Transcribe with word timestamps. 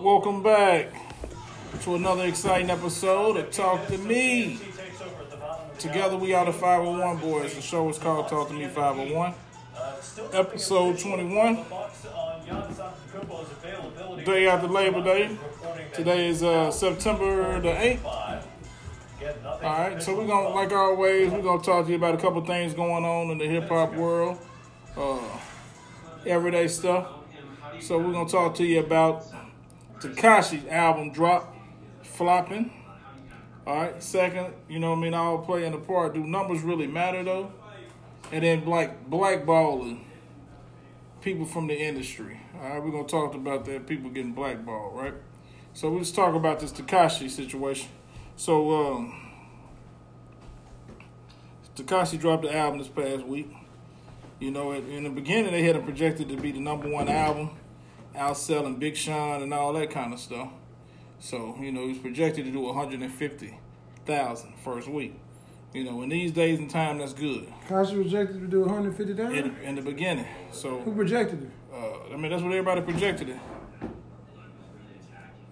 Welcome 0.00 0.44
back 0.44 0.92
to 1.82 1.96
another 1.96 2.24
exciting 2.26 2.70
episode 2.70 3.36
of 3.36 3.50
Talk 3.50 3.88
to 3.88 3.98
Me. 3.98 4.60
Together 5.80 6.16
we 6.16 6.32
are 6.34 6.46
the 6.46 6.52
501 6.52 7.16
Boys. 7.16 7.54
The 7.54 7.60
show 7.60 7.88
is 7.88 7.98
called 7.98 8.28
Talk 8.28 8.46
to 8.46 8.54
Me 8.54 8.68
501. 8.68 9.34
Episode 10.32 11.00
21. 11.00 11.64
Day 14.24 14.46
after 14.46 14.68
Labor 14.68 15.02
Day. 15.02 15.36
Today 15.92 16.28
is 16.28 16.44
uh, 16.44 16.70
September 16.70 17.60
the 17.60 17.70
8th. 17.70 18.04
All 18.04 19.60
right, 19.60 20.00
so 20.00 20.16
we're 20.16 20.28
gonna, 20.28 20.50
like 20.50 20.70
always, 20.70 21.32
we're 21.32 21.42
gonna 21.42 21.60
talk 21.60 21.86
to 21.86 21.90
you 21.90 21.96
about 21.96 22.14
a 22.14 22.18
couple 22.18 22.44
things 22.44 22.72
going 22.72 23.04
on 23.04 23.32
in 23.32 23.38
the 23.38 23.46
hip 23.46 23.68
hop 23.68 23.92
world, 23.94 24.38
uh, 24.96 25.18
everyday 26.24 26.68
stuff. 26.68 27.08
So 27.80 27.98
we're 27.98 28.12
gonna 28.12 28.28
talk 28.28 28.54
to 28.56 28.64
you 28.64 28.78
about 28.78 29.26
Tekashi's 30.00 30.66
album 30.68 31.10
drop, 31.10 31.54
flopping. 32.02 32.72
All 33.66 33.76
right. 33.76 34.02
Second, 34.02 34.54
you 34.68 34.78
know 34.78 34.90
what 34.90 34.98
I 34.98 35.02
mean. 35.02 35.14
I'll 35.14 35.38
play 35.38 35.64
in 35.64 35.72
the 35.72 35.78
part. 35.78 36.14
Do 36.14 36.24
numbers 36.24 36.62
really 36.62 36.86
matter 36.86 37.22
though? 37.24 37.52
And 38.30 38.44
then 38.44 38.64
black 38.64 39.08
blackballing 39.10 40.00
people 41.20 41.44
from 41.44 41.66
the 41.66 41.74
industry. 41.78 42.40
All 42.54 42.68
right. 42.68 42.82
We're 42.82 42.90
gonna 42.90 43.08
talk 43.08 43.34
about 43.34 43.64
that. 43.66 43.86
People 43.86 44.10
getting 44.10 44.32
blackballed, 44.32 44.96
right? 44.96 45.14
So 45.74 45.90
let's 45.90 46.10
talk 46.10 46.34
about 46.34 46.60
this 46.60 46.72
Tekashi 46.72 47.28
situation. 47.28 47.90
So 48.36 48.70
um, 48.70 49.30
Tekashi 51.76 52.18
dropped 52.18 52.44
the 52.44 52.56
album 52.56 52.78
this 52.78 52.88
past 52.88 53.26
week. 53.26 53.50
You 54.40 54.52
know, 54.52 54.72
in 54.72 55.02
the 55.02 55.10
beginning 55.10 55.50
they 55.50 55.64
had 55.64 55.74
it 55.76 55.84
projected 55.84 56.28
to 56.28 56.36
be 56.36 56.52
the 56.52 56.60
number 56.60 56.88
one 56.88 57.08
album 57.08 57.50
outselling 58.18 58.78
Big 58.78 58.96
Sean 58.96 59.42
and 59.42 59.54
all 59.54 59.72
that 59.74 59.90
kind 59.90 60.12
of 60.12 60.20
stuff. 60.20 60.50
So, 61.20 61.56
you 61.60 61.72
know, 61.72 61.86
he's 61.86 61.98
projected 61.98 62.44
to 62.44 62.50
do 62.50 62.60
150,000 62.60 64.54
first 64.62 64.88
week. 64.88 65.14
You 65.74 65.84
know, 65.84 66.02
in 66.02 66.08
these 66.08 66.32
days 66.32 66.58
and 66.58 66.70
time, 66.70 66.98
that's 66.98 67.12
good. 67.12 67.52
Kashi 67.68 67.94
projected 67.94 68.40
to 68.40 68.46
do 68.46 68.60
150,000? 68.60 69.34
In, 69.34 69.56
in 69.62 69.74
the 69.74 69.82
beginning. 69.82 70.26
So 70.50 70.80
Who 70.80 70.94
projected 70.94 71.42
it? 71.42 71.50
Uh, 71.72 72.14
I 72.14 72.16
mean, 72.16 72.30
that's 72.30 72.42
what 72.42 72.52
everybody 72.52 72.80
projected 72.80 73.30
it. 73.30 73.38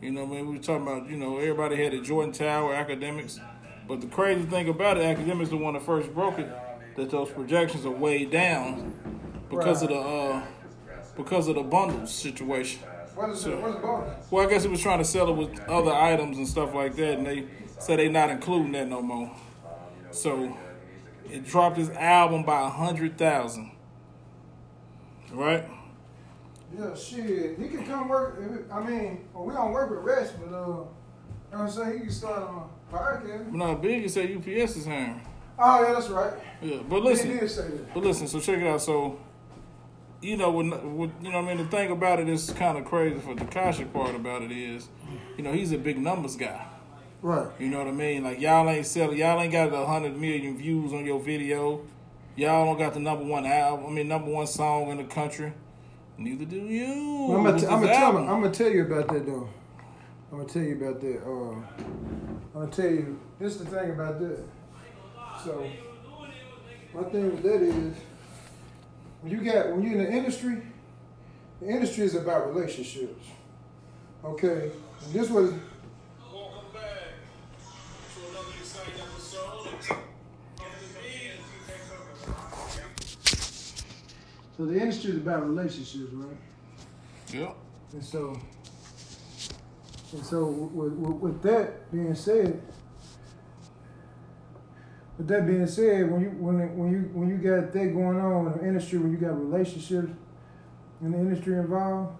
You 0.00 0.12
know, 0.12 0.22
I 0.22 0.26
mean, 0.26 0.46
we 0.46 0.56
were 0.56 0.62
talking 0.62 0.86
about, 0.86 1.10
you 1.10 1.16
know, 1.16 1.38
everybody 1.38 1.76
had 1.76 1.92
a 1.92 2.00
Jordan 2.00 2.32
Tower, 2.32 2.74
Akademiks. 2.74 3.40
But 3.86 4.00
the 4.00 4.06
crazy 4.06 4.42
thing 4.46 4.68
about 4.68 4.96
it, 4.96 5.02
Akademiks 5.02 5.50
the 5.50 5.56
one 5.56 5.74
that 5.74 5.82
first 5.82 6.12
broke 6.14 6.38
it, 6.38 6.48
that 6.96 7.10
those 7.10 7.30
projections 7.30 7.84
are 7.84 7.90
way 7.90 8.24
down 8.24 8.94
because 9.50 9.82
right. 9.82 9.90
of 9.92 10.04
the 10.04 10.10
uh, 10.10 10.42
because 11.16 11.48
of 11.48 11.54
the 11.54 11.62
bundles 11.62 12.12
situation. 12.12 12.80
What 13.14 13.30
is 13.30 13.40
so, 13.40 13.52
it? 13.52 13.62
Bundle? 13.62 14.14
Well, 14.30 14.46
I 14.46 14.50
guess 14.50 14.62
he 14.62 14.68
was 14.68 14.80
trying 14.80 14.98
to 14.98 15.04
sell 15.04 15.28
it 15.30 15.36
with 15.36 15.58
other 15.68 15.92
items 15.92 16.36
and 16.36 16.46
stuff 16.46 16.74
like 16.74 16.96
that, 16.96 17.18
and 17.18 17.26
they 17.26 17.46
said 17.78 17.98
they 17.98 18.08
not 18.08 18.30
including 18.30 18.72
that 18.72 18.88
no 18.88 19.00
more. 19.00 19.34
So 20.10 20.56
it 21.30 21.44
dropped 21.46 21.76
his 21.78 21.90
album 21.90 22.44
by 22.44 22.62
a 22.62 22.68
hundred 22.68 23.16
thousand. 23.16 23.72
Right? 25.32 25.64
Yeah, 26.78 26.94
shit. 26.94 27.58
He 27.58 27.68
can 27.68 27.86
come 27.86 28.08
work. 28.08 28.38
I 28.70 28.80
mean, 28.80 29.26
well, 29.32 29.44
we 29.44 29.54
don't 29.54 29.72
work 29.72 29.90
with 29.90 30.00
rest, 30.00 30.34
but 30.38 30.54
uh, 30.54 30.58
you 30.58 30.62
know 30.62 30.88
what 31.50 31.60
I'm 31.60 31.70
saying? 31.70 31.92
He 31.92 32.00
can 32.00 32.10
start 32.10 32.42
on 32.42 32.68
podcast. 32.92 33.50
No, 33.50 33.76
Biggie 33.76 34.10
said 34.10 34.30
UPS 34.36 34.76
is 34.76 34.86
hiring. 34.86 35.26
Oh 35.58 35.82
yeah, 35.82 35.94
that's 35.94 36.08
right. 36.08 36.34
Yeah, 36.60 36.78
but 36.88 37.02
listen. 37.02 37.86
But 37.94 38.02
listen. 38.02 38.28
So 38.28 38.40
check 38.40 38.58
it 38.58 38.66
out. 38.66 38.82
So 38.82 39.18
you 40.26 40.36
know, 40.36 40.50
when, 40.50 40.70
when, 40.96 41.12
you 41.22 41.30
know, 41.30 41.38
I 41.38 41.42
mean, 41.42 41.58
the 41.58 41.66
thing 41.66 41.92
about 41.92 42.18
it 42.18 42.28
is 42.28 42.50
kind 42.50 42.76
of 42.76 42.84
crazy 42.84 43.20
for 43.20 43.34
the 43.34 43.44
Tekashi 43.44 43.90
part 43.92 44.14
about 44.14 44.42
it 44.42 44.50
is, 44.50 44.88
you 45.36 45.44
know, 45.44 45.52
he's 45.52 45.70
a 45.70 45.78
big 45.78 45.98
numbers 45.98 46.34
guy. 46.34 46.66
Right. 47.22 47.48
You 47.60 47.68
know 47.68 47.78
what 47.78 47.86
I 47.86 47.92
mean? 47.92 48.24
Like 48.24 48.40
y'all 48.40 48.68
ain't 48.68 48.86
selling, 48.86 49.18
y'all 49.18 49.40
ain't 49.40 49.52
got 49.52 49.72
a 49.72 49.86
hundred 49.86 50.16
million 50.16 50.58
views 50.58 50.92
on 50.92 51.04
your 51.04 51.20
video. 51.20 51.82
Y'all 52.34 52.66
don't 52.66 52.78
got 52.78 52.92
the 52.92 53.00
number 53.00 53.24
one 53.24 53.46
album. 53.46 53.86
I 53.86 53.90
mean, 53.90 54.08
number 54.08 54.30
one 54.30 54.46
song 54.46 54.90
in 54.90 54.98
the 54.98 55.04
country. 55.04 55.52
Neither 56.18 56.44
do 56.44 56.56
you. 56.56 57.26
Well, 57.28 57.38
I'm 57.38 57.44
gonna, 57.44 57.60
t- 57.60 57.66
I'm, 57.66 57.80
gonna 57.80 57.92
tell, 57.92 58.16
I'm 58.16 58.42
gonna 58.42 58.50
tell 58.50 58.70
you 58.70 58.82
about 58.82 59.08
that 59.08 59.26
though. 59.26 59.48
I'm 60.32 60.38
gonna 60.38 60.48
tell 60.48 60.62
you 60.62 60.76
about 60.76 61.00
that. 61.00 61.22
Uh, 61.24 61.78
I'm 61.78 62.40
gonna 62.52 62.70
tell 62.70 62.90
you. 62.90 63.20
This 63.38 63.54
is 63.54 63.64
the 63.64 63.66
thing 63.66 63.90
about 63.90 64.18
that. 64.18 64.44
So, 65.44 65.70
my 66.94 67.02
thing 67.04 67.30
with 67.30 67.42
that 67.42 67.62
is 67.62 67.94
when 69.22 69.32
you 69.32 69.38
got 69.44 69.70
when 69.70 69.82
you're 69.82 70.00
in 70.00 70.04
the 70.04 70.10
industry, 70.10 70.62
the 71.60 71.68
industry 71.68 72.04
is 72.04 72.14
about 72.14 72.54
relationships. 72.54 73.26
Okay, 74.24 74.70
and 75.04 75.12
this 75.12 75.30
was. 75.30 75.52
So 84.56 84.64
the 84.64 84.80
industry 84.80 85.10
is 85.10 85.16
about 85.18 85.46
relationships, 85.46 86.10
right? 86.14 86.36
Yeah. 87.30 87.52
And 87.92 88.02
so, 88.02 88.40
and 90.12 90.24
so 90.24 90.46
with, 90.46 90.94
with, 90.94 91.16
with 91.16 91.42
that 91.42 91.92
being 91.92 92.14
said, 92.14 92.62
with 95.18 95.28
that 95.28 95.46
being 95.46 95.66
said, 95.66 96.10
when 96.10 96.20
you 96.20 96.28
when 96.30 96.76
when 96.76 96.92
you 96.92 97.10
when 97.12 97.28
you 97.28 97.36
got 97.36 97.72
that 97.72 97.86
going 97.94 98.20
on 98.20 98.46
in 98.46 98.58
the 98.58 98.68
industry, 98.68 98.98
when 98.98 99.12
you 99.12 99.16
got 99.16 99.38
relationships 99.38 100.12
in 101.00 101.12
the 101.12 101.18
industry 101.18 101.54
involved, 101.54 102.16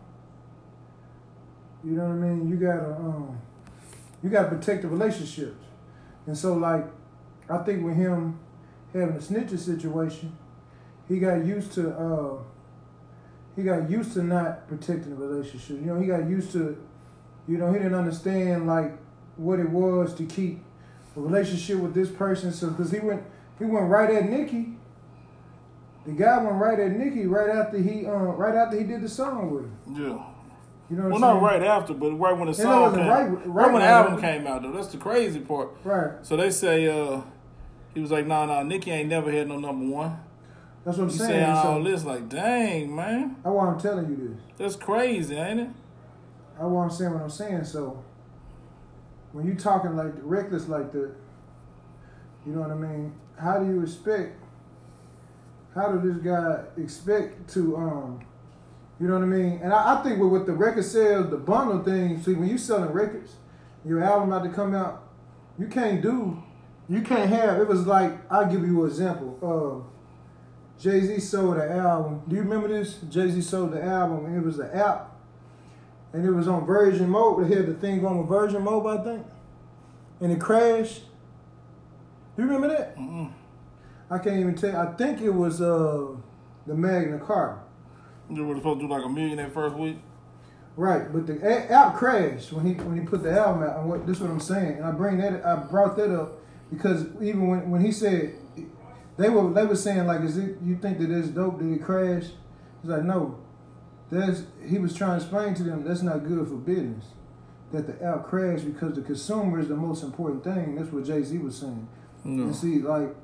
you 1.85 1.93
know 1.93 2.05
what 2.05 2.13
I 2.13 2.15
mean. 2.15 2.49
You 2.49 2.57
gotta 2.57 2.95
um, 2.95 3.39
you 4.23 4.31
gotta 4.31 4.49
protect 4.49 4.83
the 4.83 4.89
relationships, 4.89 5.65
and 6.27 6.37
so 6.37 6.55
like, 6.55 6.87
I 7.51 7.59
think 7.59 7.85
with 7.85 7.97
him 7.97 8.39
having 8.93 9.17
a 9.17 9.19
snitching 9.19 9.59
situation, 9.59 10.37
he 11.07 11.19
got 11.19 11.45
used 11.45 11.73
to 11.73 11.91
uh, 11.91 12.39
he 13.57 13.63
got 13.63 13.91
used 13.91 14.15
to 14.15 14.23
not 14.23 14.69
protecting 14.69 15.11
the 15.11 15.17
relationship. 15.17 15.77
You 15.77 15.87
know, 15.87 16.01
he 16.01 16.07
got 16.07 16.29
used 16.29 16.53
to, 16.53 16.83
you 17.47 17.59
know, 17.59 17.73
he 17.73 17.79
didn't 17.79 17.95
understand 17.95 18.67
like 18.67 18.97
what 19.37 19.61
it 19.61 19.69
was 19.69 20.15
to 20.15 20.25
keep 20.25 20.63
a 21.17 21.21
relationship 21.21 21.79
with 21.79 21.95
this 21.95 22.11
person. 22.11 22.53
So 22.53 22.71
because 22.71 22.91
he 22.91 23.01
went 23.01 23.23
he 23.59 23.65
went 23.65 23.89
right 23.89 24.11
at 24.11 24.29
Nicki. 24.29 24.75
The 26.05 26.13
guy 26.13 26.39
went 26.39 26.57
right 26.57 26.79
at 26.79 26.93
Nicki 26.93 27.27
right 27.27 27.51
after 27.51 27.79
he 27.79 28.07
um 28.07 28.37
right 28.37 28.55
after 28.55 28.79
he 28.79 28.85
did 28.85 29.03
the 29.03 29.09
song 29.09 29.51
with 29.51 29.65
her. 29.65 30.03
Yeah. 30.03 30.23
You 30.89 30.97
know 30.97 31.09
well, 31.09 31.19
not 31.19 31.43
right 31.43 31.63
after, 31.63 31.95
but 31.95 32.13
right 32.13 32.37
when 32.37 32.47
the 32.47 32.55
song 32.55 32.95
came, 32.95 33.07
right, 33.09 33.25
right, 33.25 33.47
right 33.47 33.73
when 33.73 33.83
the 33.83 33.89
album 33.89 34.21
came 34.21 34.47
out, 34.47 34.63
though. 34.63 34.71
That's 34.71 34.87
the 34.87 34.99
crazy 34.99 35.41
part. 35.41 35.71
Right. 35.83 36.13
So 36.25 36.37
they 36.37 36.51
say 36.51 36.87
uh, 36.87 37.23
he 37.93 37.99
was 37.99 38.13
like, 38.13 38.25
"Nah, 38.25 38.47
nah, 38.47 38.63
Nicki 38.63 38.93
ain't 38.93 39.09
never 39.09 39.33
had 39.33 39.49
no 39.49 39.59
number 39.59 39.85
one." 39.85 40.21
That's 40.85 40.99
what 40.99 41.05
I'm 41.05 41.11
you 41.11 41.17
saying. 41.17 41.31
Saying 41.31 41.51
all 41.51 41.83
so, 41.83 41.83
this, 41.83 42.05
like, 42.05 42.29
dang, 42.29 42.95
man. 42.95 43.35
That's 43.43 43.53
why 43.53 43.67
I'm 43.67 43.81
telling 43.81 44.09
you 44.09 44.17
this. 44.29 44.57
That's 44.57 44.77
crazy, 44.77 45.35
ain't 45.35 45.59
it? 45.59 45.69
That's 46.53 46.69
why 46.69 46.85
I'm 46.85 46.91
saying 46.91 47.13
what 47.13 47.23
I'm 47.23 47.31
saying. 47.31 47.65
So 47.65 48.05
when 49.33 49.47
you 49.47 49.55
talking 49.55 49.97
like 49.97 50.13
reckless 50.23 50.69
like 50.69 50.93
that, 50.93 51.13
you 52.47 52.53
know 52.53 52.61
what 52.61 52.71
I 52.71 52.75
mean? 52.75 53.15
How 53.39 53.59
do 53.59 53.67
you 53.67 53.83
expect? 53.83 54.41
How 55.75 55.93
do 55.93 56.11
this 56.11 56.23
guy 56.23 56.63
expect 56.83 57.51
to 57.55 57.77
um? 57.77 58.21
You 58.99 59.09
know 59.09 59.15
what 59.15 59.25
I 59.25 59.27
mean? 59.27 59.61
And 59.63 59.75
I, 59.75 59.99
I 59.99 60.03
think 60.03 60.19
with, 60.19 60.31
with 60.31 60.47
the 60.47 60.55
record 60.55 60.85
sales, 60.85 61.29
the 61.29 61.37
bundle 61.37 61.83
thing. 61.85 62.23
See, 62.23 62.33
when 62.33 62.49
you 62.49 62.57
selling 62.57 62.91
records, 62.93 63.37
your 63.85 64.03
album 64.03 64.33
about 64.33 64.45
to 64.45 64.51
come 64.51 64.75
out, 64.75 65.03
you 65.59 65.67
can't 65.67 66.01
do, 66.01 66.43
you 66.89 67.03
can't 67.03 67.29
have. 67.29 67.61
It 67.61 67.69
was 67.69 67.87
like 67.87 68.13
I'll 68.31 68.51
give 68.51 68.67
you 68.67 68.85
an 68.85 68.91
example. 68.91 69.39
Uh, 69.43 70.81
Jay 70.81 71.01
Z 71.01 71.21
sold 71.21 71.57
the 71.57 71.71
album. 71.71 72.23
Do 72.29 72.37
you 72.37 72.43
remember 72.43 72.69
this? 72.69 72.99
Jay 73.11 73.31
Z 73.31 73.41
sold 73.43 73.73
the 73.73 73.83
album, 73.83 74.27
and 74.27 74.37
it 74.37 74.45
was 74.45 74.57
the 74.57 74.75
app 74.75 75.16
and 76.17 76.25
it 76.25 76.31
was 76.31 76.49
on 76.49 76.65
Virgin 76.65 77.11
Mode. 77.11 77.45
They 77.45 77.55
had 77.55 77.67
the 77.67 77.75
thing 77.75 78.05
on 78.07 78.19
with 78.19 78.29
Virgin 78.29 78.63
Mode, 78.63 78.87
I 78.87 79.05
think, 79.05 79.27
and 80.21 80.33
it 80.33 80.41
crashed. 80.41 81.03
Do 82.37 82.43
you 82.43 82.49
remember 82.49 82.69
that? 82.69 82.97
mm 82.97 83.31
I 84.09 84.19
can't 84.19 84.39
even 84.39 84.55
tell. 84.55 84.77
I 84.77 84.95
think 84.95 85.21
it 85.21 85.31
was 85.31 85.61
uh, 85.61 86.07
the 86.67 86.75
Magna 86.75 87.19
Carta. 87.19 87.59
You 88.31 88.47
were 88.47 88.55
supposed 88.55 88.81
to 88.81 88.87
do 88.87 88.93
like 88.93 89.05
a 89.05 89.09
million 89.09 89.37
that 89.39 89.53
first 89.53 89.77
week. 89.77 89.99
Right, 90.77 91.13
but 91.13 91.27
the 91.27 91.71
app 91.73 91.97
crashed 91.97 92.53
when 92.53 92.67
he 92.67 92.75
when 92.75 92.99
he 93.01 93.05
put 93.05 93.23
the 93.23 93.33
album 93.33 93.65
out. 93.65 93.81
And 93.81 93.89
what 93.89 94.07
this 94.07 94.17
is 94.17 94.23
what 94.23 94.31
I'm 94.31 94.41
saying, 94.41 94.77
and 94.77 94.85
I 94.85 94.93
bring 94.93 95.19
that 95.19 95.45
I 95.45 95.57
brought 95.57 95.97
that 95.97 96.15
up 96.15 96.39
because 96.71 97.07
even 97.21 97.49
when, 97.49 97.71
when 97.71 97.85
he 97.85 97.91
said 97.91 98.35
they 99.17 99.29
were 99.29 99.53
they 99.53 99.67
were 99.67 99.77
saying 99.77 100.07
like, 100.07 100.21
is 100.23 100.39
it 100.39 100.59
you 100.63 100.77
think 100.77 100.99
that 100.99 101.11
it's 101.11 101.29
dope 101.29 101.59
that 101.59 101.71
it 101.71 101.83
crashed? 101.83 102.33
He's 102.81 102.91
like, 102.91 103.03
no, 103.03 103.39
that's 104.11 104.45
he 104.67 104.79
was 104.79 104.95
trying 104.95 105.19
to 105.19 105.25
explain 105.25 105.55
to 105.55 105.63
them 105.63 105.85
that's 105.85 106.03
not 106.03 106.27
good 106.27 106.47
for 106.49 106.55
business. 106.55 107.07
That 107.73 107.87
the 107.87 108.05
app 108.07 108.25
crashed 108.25 108.65
because 108.65 108.95
the 108.95 109.03
consumer 109.03 109.59
is 109.59 109.69
the 109.69 109.77
most 109.77 110.05
important 110.05 110.45
thing. 110.45 110.77
That's 110.77 110.91
what 110.93 111.05
Jay 111.05 111.23
Z 111.23 111.37
was 111.39 111.59
saying. 111.59 111.89
No. 112.25 112.45
And 112.45 112.57
see, 112.57 112.79
like 112.81 113.15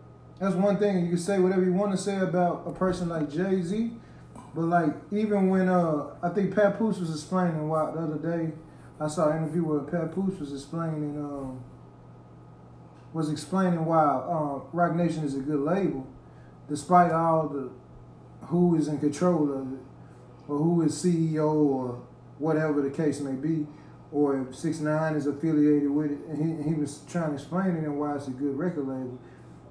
that's 0.41 0.57
one 0.57 0.79
thing 0.79 1.05
you 1.05 1.11
can 1.11 1.19
say 1.19 1.39
whatever 1.39 1.63
you 1.65 1.73
want 1.73 1.93
to 1.93 1.99
say 1.99 2.19
about 2.19 2.65
a 2.67 2.73
person 2.73 3.09
like 3.09 3.31
Jay 3.31 3.63
Z, 3.63 3.93
but 4.55 4.63
like 4.63 4.95
even 5.13 5.49
when 5.49 5.69
uh 5.69 6.15
I 6.23 6.31
think 6.31 6.55
Papoose 6.55 6.99
was 6.99 7.11
explaining 7.11 7.69
why 7.69 7.91
the 7.93 8.01
other 8.01 8.19
day 8.19 8.53
I 9.01 9.09
saw 9.09 9.31
an 9.31 9.45
interview 9.45 9.65
where 9.65 9.81
Papoose 9.81 10.39
was 10.39 10.53
explaining 10.53 11.17
um, 11.19 11.63
was 13.13 13.31
explaining 13.31 13.85
why 13.85 14.05
um, 14.05 14.63
Roc 14.73 14.95
Nation 14.95 15.25
is 15.25 15.37
a 15.37 15.41
good 15.41 15.61
label, 15.61 16.07
despite 16.69 17.13
all 17.13 17.49
the 17.49 17.71
who 18.47 18.77
is 18.77 18.89
in 18.89 18.99
control 18.99 19.53
of 19.53 19.73
it, 19.73 19.79
or 20.53 20.59
who 20.59 20.83
is 20.83 20.93
CEO, 20.93 21.53
or 21.53 22.03
whatever 22.39 22.83
the 22.83 22.91
case 22.91 23.21
may 23.21 23.33
be, 23.33 23.67
or 24.11 24.41
if 24.41 24.55
Six 24.55 24.81
Nine 24.81 25.15
is 25.15 25.27
affiliated 25.27 25.91
with 25.91 26.13
it. 26.13 26.19
And 26.29 26.65
he, 26.65 26.71
he 26.71 26.75
was 26.75 27.01
trying 27.09 27.29
to 27.29 27.35
explain 27.35 27.77
it 27.77 27.85
and 27.85 27.99
why 27.99 28.17
it's 28.17 28.29
a 28.29 28.33
good 28.33 28.57
record 28.57 28.87
label. 28.87 29.19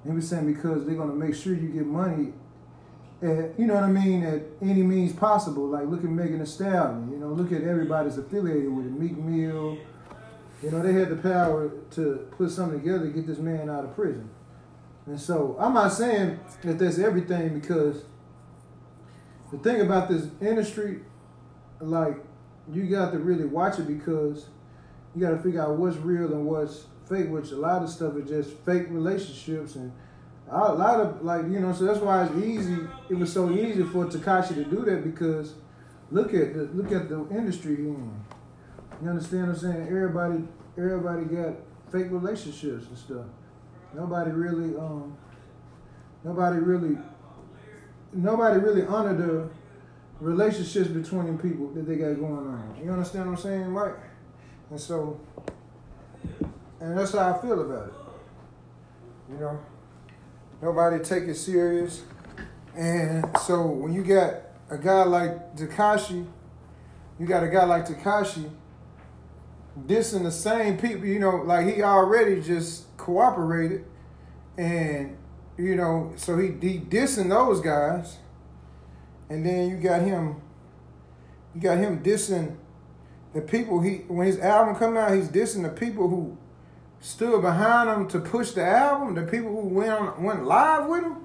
He 0.04 0.10
was 0.10 0.28
saying 0.28 0.52
because 0.52 0.84
they're 0.84 0.96
gonna 0.96 1.14
make 1.14 1.34
sure 1.34 1.54
you 1.54 1.68
get 1.68 1.86
money 1.86 2.32
at, 3.22 3.58
you 3.58 3.66
know 3.66 3.74
what 3.74 3.84
I 3.84 3.88
mean, 3.88 4.24
at 4.24 4.42
any 4.60 4.82
means 4.82 5.12
possible. 5.12 5.68
Like 5.68 5.86
look 5.86 6.02
at 6.02 6.10
Megan 6.10 6.40
Thee 6.40 6.46
Stallion, 6.46 7.10
you 7.12 7.18
know, 7.18 7.28
look 7.28 7.52
at 7.52 7.62
everybody's 7.62 8.18
affiliated 8.18 8.74
with 8.74 8.86
it. 8.86 8.92
Meek 8.92 9.16
Mill, 9.16 9.78
you 10.62 10.70
know, 10.70 10.82
they 10.82 10.92
had 10.92 11.08
the 11.08 11.16
power 11.16 11.70
to 11.92 12.28
put 12.36 12.50
something 12.50 12.80
together 12.80 13.06
to 13.06 13.12
get 13.12 13.26
this 13.26 13.38
man 13.38 13.70
out 13.70 13.84
of 13.84 13.94
prison. 13.94 14.28
And 15.06 15.20
so 15.20 15.56
I'm 15.58 15.74
not 15.74 15.92
saying 15.92 16.40
that 16.62 16.78
that's 16.78 16.98
everything 16.98 17.58
because 17.58 18.04
the 19.52 19.58
thing 19.58 19.82
about 19.82 20.08
this 20.08 20.26
industry, 20.40 21.00
like, 21.80 22.16
you 22.72 22.84
got 22.84 23.12
to 23.12 23.18
really 23.18 23.44
watch 23.44 23.78
it 23.78 23.86
because 23.86 24.46
you 25.14 25.20
got 25.20 25.30
to 25.30 25.38
figure 25.38 25.62
out 25.62 25.76
what's 25.76 25.96
real 25.98 26.32
and 26.32 26.46
what's 26.46 26.86
fake, 27.08 27.28
which 27.28 27.50
a 27.50 27.56
lot 27.56 27.82
of 27.82 27.90
stuff 27.90 28.16
is 28.16 28.28
just 28.28 28.50
fake 28.64 28.86
relationships 28.88 29.74
and 29.76 29.92
a 30.48 30.72
lot 30.72 31.00
of 31.00 31.22
like 31.22 31.42
you 31.44 31.60
know. 31.60 31.72
So 31.72 31.84
that's 31.84 32.00
why 32.00 32.24
it's 32.24 32.34
easy. 32.44 32.78
It 33.08 33.14
was 33.14 33.32
so 33.32 33.50
easy 33.50 33.82
for 33.84 34.06
Tekashi 34.06 34.54
to 34.54 34.64
do 34.64 34.84
that 34.84 35.04
because 35.04 35.54
look 36.10 36.34
at 36.34 36.54
the 36.54 36.64
look 36.74 36.92
at 36.92 37.08
the 37.08 37.26
industry 37.30 37.76
in. 37.76 38.24
You 39.02 39.08
understand 39.08 39.48
what 39.48 39.56
I'm 39.56 39.60
saying? 39.60 39.86
Everybody 39.88 40.44
everybody 40.76 41.24
got 41.24 41.54
fake 41.90 42.10
relationships 42.10 42.86
and 42.86 42.98
stuff. 42.98 43.26
Nobody 43.94 44.30
really 44.30 44.76
um 44.76 45.16
nobody 46.24 46.58
really 46.58 46.98
nobody 48.12 48.60
really 48.60 48.82
honor 48.82 49.14
the 49.14 49.48
relationships 50.20 50.88
between 50.88 51.38
people 51.38 51.68
that 51.74 51.86
they 51.86 51.96
got 51.96 52.14
going 52.14 52.32
on. 52.32 52.80
You 52.82 52.90
understand 52.90 53.26
what 53.26 53.38
I'm 53.38 53.42
saying, 53.42 53.70
Mike? 53.70 53.96
And 54.70 54.80
so 54.80 55.20
and 56.82 56.98
that's 56.98 57.12
how 57.12 57.32
I 57.32 57.40
feel 57.40 57.60
about 57.60 57.88
it. 57.88 57.94
You 59.30 59.38
know? 59.38 59.60
Nobody 60.60 61.02
take 61.02 61.24
it 61.24 61.36
serious. 61.36 62.02
And 62.76 63.24
so 63.38 63.66
when 63.66 63.92
you 63.92 64.02
got 64.02 64.34
a 64.68 64.76
guy 64.76 65.04
like 65.04 65.54
Tekashi, 65.56 66.26
you 67.20 67.26
got 67.26 67.44
a 67.44 67.48
guy 67.48 67.64
like 67.64 67.86
Tekashi 67.86 68.50
dissing 69.86 70.24
the 70.24 70.32
same 70.32 70.76
people, 70.76 71.06
you 71.06 71.20
know, 71.20 71.36
like 71.36 71.72
he 71.72 71.82
already 71.82 72.40
just 72.42 72.96
cooperated 72.96 73.84
and 74.58 75.16
you 75.56 75.76
know, 75.76 76.12
so 76.16 76.38
he, 76.38 76.48
he 76.60 76.78
dissing 76.78 77.28
those 77.28 77.60
guys. 77.60 78.18
And 79.28 79.46
then 79.46 79.70
you 79.70 79.76
got 79.76 80.02
him 80.02 80.42
you 81.54 81.60
got 81.60 81.78
him 81.78 82.02
dissing 82.02 82.56
the 83.34 83.40
people 83.40 83.80
he 83.80 83.98
when 84.08 84.26
his 84.26 84.38
album 84.38 84.74
come 84.76 84.96
out, 84.96 85.14
he's 85.14 85.28
dissing 85.28 85.62
the 85.62 85.70
people 85.70 86.08
who 86.08 86.36
stood 87.00 87.42
behind 87.42 87.88
him 87.88 88.08
to 88.08 88.20
push 88.20 88.52
the 88.52 88.64
album, 88.64 89.14
the 89.14 89.22
people 89.22 89.50
who 89.50 89.68
went 89.68 89.90
on, 89.90 90.22
went 90.22 90.44
live 90.44 90.86
with 90.88 91.02
him? 91.02 91.16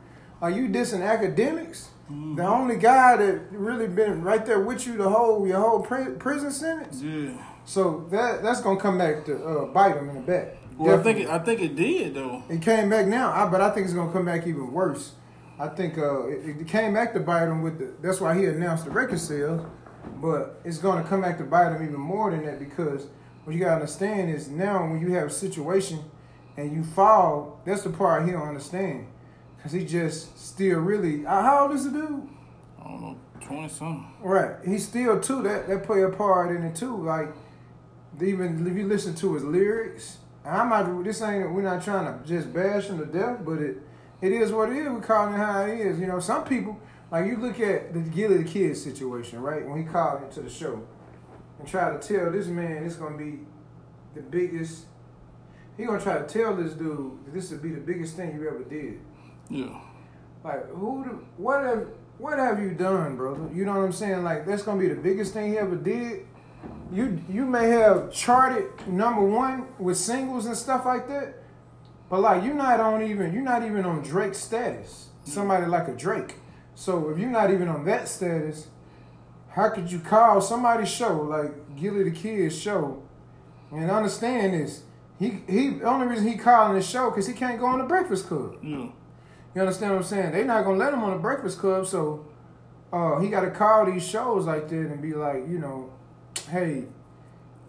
Are 0.41 0.49
you 0.49 0.67
dissing 0.67 0.99
Akademiks? 0.99 1.87
Mm-hmm. 2.09 2.35
The 2.35 2.43
only 2.43 2.77
guy 2.77 3.17
that 3.17 3.51
really 3.51 3.87
been 3.87 4.21
right 4.23 4.45
there 4.45 4.61
with 4.61 4.87
you 4.87 4.97
the 4.97 5.09
whole 5.09 5.45
your 5.47 5.59
whole 5.59 5.81
prison 5.81 6.51
sentence. 6.51 7.01
Yeah. 7.01 7.37
So 7.65 8.07
that 8.11 8.41
that's 8.43 8.61
gonna 8.61 8.79
come 8.79 8.97
back 8.97 9.25
to 9.25 9.43
uh, 9.43 9.65
bite 9.65 9.97
him 9.97 10.09
in 10.09 10.15
the 10.15 10.21
back. 10.21 10.55
Well, 10.77 10.99
I 10.99 11.03
think 11.03 11.19
it, 11.19 11.27
I 11.27 11.39
think 11.39 11.61
it 11.61 11.75
did 11.75 12.13
though. 12.13 12.43
It 12.49 12.61
came 12.61 12.89
back 12.89 13.07
now, 13.07 13.31
I, 13.31 13.49
but 13.49 13.61
I 13.61 13.71
think 13.71 13.85
it's 13.85 13.95
gonna 13.95 14.11
come 14.11 14.25
back 14.25 14.45
even 14.45 14.71
worse. 14.71 15.13
I 15.59 15.69
think 15.69 15.97
uh, 15.97 16.27
it, 16.27 16.59
it, 16.59 16.67
came 16.67 16.93
back 16.93 17.13
to 17.13 17.19
bite 17.19 17.47
him 17.47 17.63
with 17.63 17.79
the. 17.79 17.93
That's 18.01 18.21
why 18.21 18.37
he 18.37 18.45
announced 18.45 18.85
the 18.85 18.91
record 18.91 19.19
sales, 19.19 19.65
but 20.21 20.61
it's 20.63 20.77
gonna 20.77 21.03
come 21.03 21.21
back 21.21 21.39
to 21.39 21.43
bite 21.43 21.71
him 21.73 21.83
even 21.83 21.99
more 21.99 22.29
than 22.29 22.45
that 22.45 22.59
because 22.59 23.07
what 23.43 23.53
you 23.53 23.59
gotta 23.59 23.75
understand 23.75 24.29
is 24.29 24.49
now 24.49 24.87
when 24.87 25.01
you 25.01 25.13
have 25.13 25.27
a 25.27 25.31
situation 25.31 25.99
and 26.57 26.71
you 26.71 26.83
fall, 26.83 27.59
that's 27.65 27.81
the 27.81 27.89
part 27.89 28.25
he 28.25 28.31
don't 28.31 28.47
understand. 28.47 29.07
Cause 29.63 29.71
he 29.71 29.83
just 29.83 30.39
still 30.39 30.79
really 30.79 31.25
uh, 31.25 31.41
how 31.41 31.63
old 31.63 31.71
is 31.71 31.85
the 31.85 31.89
dude? 31.89 32.29
I 32.79 32.83
don't 32.83 33.01
know, 33.01 33.17
twenty 33.41 33.67
something. 33.67 34.05
Right. 34.21 34.55
He's 34.63 34.87
still 34.87 35.19
too 35.19 35.41
that 35.41 35.67
that 35.67 35.83
play 35.83 36.03
a 36.03 36.09
part 36.09 36.55
in 36.55 36.63
it 36.63 36.75
too. 36.75 36.95
Like 37.03 37.29
even 38.21 38.65
if 38.67 38.77
you 38.77 38.87
listen 38.87 39.15
to 39.15 39.33
his 39.33 39.43
lyrics, 39.43 40.19
I'm 40.47 40.69
not 40.69 41.03
this 41.03 41.21
ain't 41.21 41.51
we're 41.51 41.61
not 41.61 41.83
trying 41.83 42.05
to 42.05 42.25
just 42.25 42.53
bash 42.53 42.85
him 42.85 42.99
to 42.99 43.05
death, 43.05 43.39
but 43.43 43.59
it 43.59 43.77
it 44.21 44.31
is 44.31 44.51
what 44.51 44.69
it 44.71 44.77
is. 44.77 44.89
We 44.89 45.01
calling 45.01 45.33
it 45.33 45.37
how 45.37 45.61
it 45.61 45.79
is. 45.79 45.99
You 45.99 46.07
know, 46.07 46.19
some 46.19 46.43
people 46.43 46.79
like 47.11 47.25
you 47.25 47.37
look 47.37 47.59
at 47.59 47.93
the 47.93 47.99
Gillie 47.99 48.37
the 48.37 48.43
Kid 48.43 48.75
situation, 48.77 49.41
right? 49.41 49.67
When 49.67 49.77
he 49.77 49.83
called 49.83 50.23
into 50.23 50.41
the 50.41 50.49
show 50.49 50.85
and 51.59 51.67
try 51.67 51.95
to 51.95 51.99
tell 51.99 52.31
this 52.31 52.47
man 52.47 52.83
it's 52.83 52.95
gonna 52.95 53.17
be 53.17 53.39
the 54.15 54.21
biggest. 54.21 54.85
He 55.75 55.85
gonna 55.85 56.01
try 56.01 56.17
to 56.19 56.25
tell 56.25 56.55
this 56.55 56.73
dude 56.73 57.25
that 57.25 57.33
this 57.33 57.51
would 57.51 57.61
be 57.61 57.69
the 57.69 57.81
biggest 57.81 58.15
thing 58.15 58.33
you 58.33 58.47
ever 58.47 58.63
did. 58.63 58.99
Yeah. 59.49 59.79
Like 60.43 60.69
who? 60.71 61.03
The, 61.03 61.09
what 61.41 61.63
have 61.63 61.87
what 62.17 62.39
have 62.39 62.59
you 62.59 62.71
done, 62.71 63.15
brother? 63.15 63.47
You 63.53 63.65
know 63.65 63.73
what 63.73 63.85
I'm 63.85 63.91
saying? 63.91 64.23
Like 64.23 64.45
that's 64.45 64.63
gonna 64.63 64.79
be 64.79 64.87
the 64.87 64.95
biggest 64.95 65.33
thing 65.33 65.51
he 65.51 65.57
ever 65.57 65.75
did. 65.75 66.25
You 66.91 67.21
you 67.29 67.45
may 67.45 67.69
have 67.69 68.11
charted 68.11 68.87
number 68.87 69.21
one 69.21 69.67
with 69.77 69.97
singles 69.97 70.45
and 70.45 70.55
stuff 70.55 70.85
like 70.85 71.07
that, 71.09 71.35
but 72.09 72.21
like 72.21 72.43
you're 72.43 72.53
not 72.53 72.79
on 72.79 73.03
even 73.03 73.33
you're 73.33 73.43
not 73.43 73.63
even 73.63 73.85
on 73.85 74.01
Drake 74.01 74.35
status. 74.35 75.09
Somebody 75.25 75.65
like 75.65 75.87
a 75.89 75.93
Drake. 75.93 76.35
So 76.75 77.09
if 77.09 77.17
you're 77.17 77.29
not 77.29 77.51
even 77.51 77.67
on 77.67 77.83
that 77.85 78.07
status, 78.07 78.67
how 79.49 79.69
could 79.69 79.91
you 79.91 79.99
call 79.99 80.39
somebody's 80.39 80.89
show 80.89 81.21
like 81.23 81.75
Gillie 81.75 82.03
the 82.03 82.11
Kid's 82.11 82.57
show? 82.57 83.03
And 83.71 83.91
understand 83.91 84.53
this, 84.53 84.83
he 85.19 85.41
he 85.47 85.69
the 85.71 85.83
only 85.83 86.07
reason 86.07 86.27
he 86.27 86.37
calling 86.37 86.75
this 86.75 86.89
show 86.89 87.09
because 87.09 87.27
he 87.27 87.33
can't 87.33 87.59
go 87.59 87.65
on 87.65 87.79
the 87.79 87.85
Breakfast 87.85 88.27
Club. 88.27 88.55
Yeah. 88.63 88.87
You 89.55 89.61
understand 89.61 89.91
what 89.91 89.97
I'm 89.97 90.03
saying? 90.03 90.31
They're 90.31 90.45
not 90.45 90.63
gonna 90.63 90.77
let 90.77 90.93
him 90.93 91.03
on 91.03 91.11
the 91.13 91.19
Breakfast 91.19 91.59
Club, 91.59 91.85
so 91.85 92.25
uh, 92.93 93.19
he 93.19 93.29
got 93.29 93.41
to 93.41 93.51
call 93.51 93.85
these 93.85 94.07
shows 94.07 94.45
like 94.45 94.69
that 94.69 94.75
and 94.75 95.01
be 95.01 95.13
like, 95.13 95.47
you 95.47 95.59
know, 95.59 95.91
hey, 96.45 96.85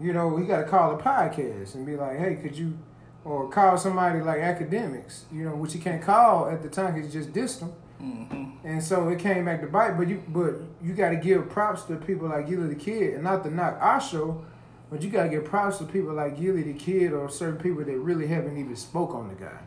you 0.00 0.12
know, 0.12 0.36
he 0.36 0.46
got 0.46 0.58
to 0.58 0.64
call 0.64 0.94
a 0.94 1.02
podcast 1.02 1.74
and 1.74 1.84
be 1.84 1.96
like, 1.96 2.18
hey, 2.18 2.36
could 2.36 2.56
you, 2.56 2.78
or 3.24 3.48
call 3.48 3.76
somebody 3.76 4.20
like 4.20 4.38
Akademiks, 4.38 5.22
you 5.32 5.44
know, 5.44 5.56
which 5.56 5.72
he 5.72 5.78
can't 5.78 6.02
call 6.02 6.48
at 6.48 6.62
the 6.62 6.68
time 6.68 6.94
because 6.94 7.12
he 7.12 7.18
just 7.18 7.32
dissed 7.32 7.60
them. 7.60 7.72
Mm-hmm. 8.00 8.66
And 8.66 8.82
so 8.82 9.08
it 9.08 9.18
came 9.18 9.44
back 9.46 9.60
to 9.60 9.66
bite. 9.66 9.96
But 9.96 10.08
you 10.08 10.22
but 10.28 10.54
you 10.82 10.94
got 10.94 11.10
to 11.10 11.16
give 11.16 11.48
props 11.48 11.82
to 11.84 11.96
people 11.96 12.28
like 12.28 12.48
Gillie 12.48 12.68
the 12.68 12.76
Kid, 12.76 13.14
and 13.14 13.24
not 13.24 13.42
to 13.44 13.50
knock 13.50 13.76
our 13.80 14.00
show, 14.00 14.44
but 14.90 15.02
you 15.02 15.10
got 15.10 15.24
to 15.24 15.28
give 15.28 15.44
props 15.44 15.78
to 15.78 15.84
people 15.84 16.14
like 16.14 16.38
Gillie 16.40 16.62
the 16.62 16.74
Kid 16.74 17.12
or 17.12 17.28
certain 17.28 17.58
people 17.58 17.84
that 17.84 17.98
really 17.98 18.28
haven't 18.28 18.56
even 18.56 18.76
spoke 18.76 19.14
on 19.14 19.28
the 19.28 19.34
guy. 19.34 19.58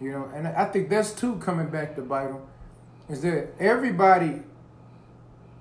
You 0.00 0.12
know, 0.12 0.30
and 0.34 0.48
I 0.48 0.64
think 0.64 0.88
that's 0.88 1.12
too 1.12 1.36
coming 1.36 1.68
back 1.68 1.94
to 1.96 2.02
bite 2.02 2.28
him. 2.28 2.40
Is 3.08 3.20
that 3.22 3.54
everybody? 3.60 4.42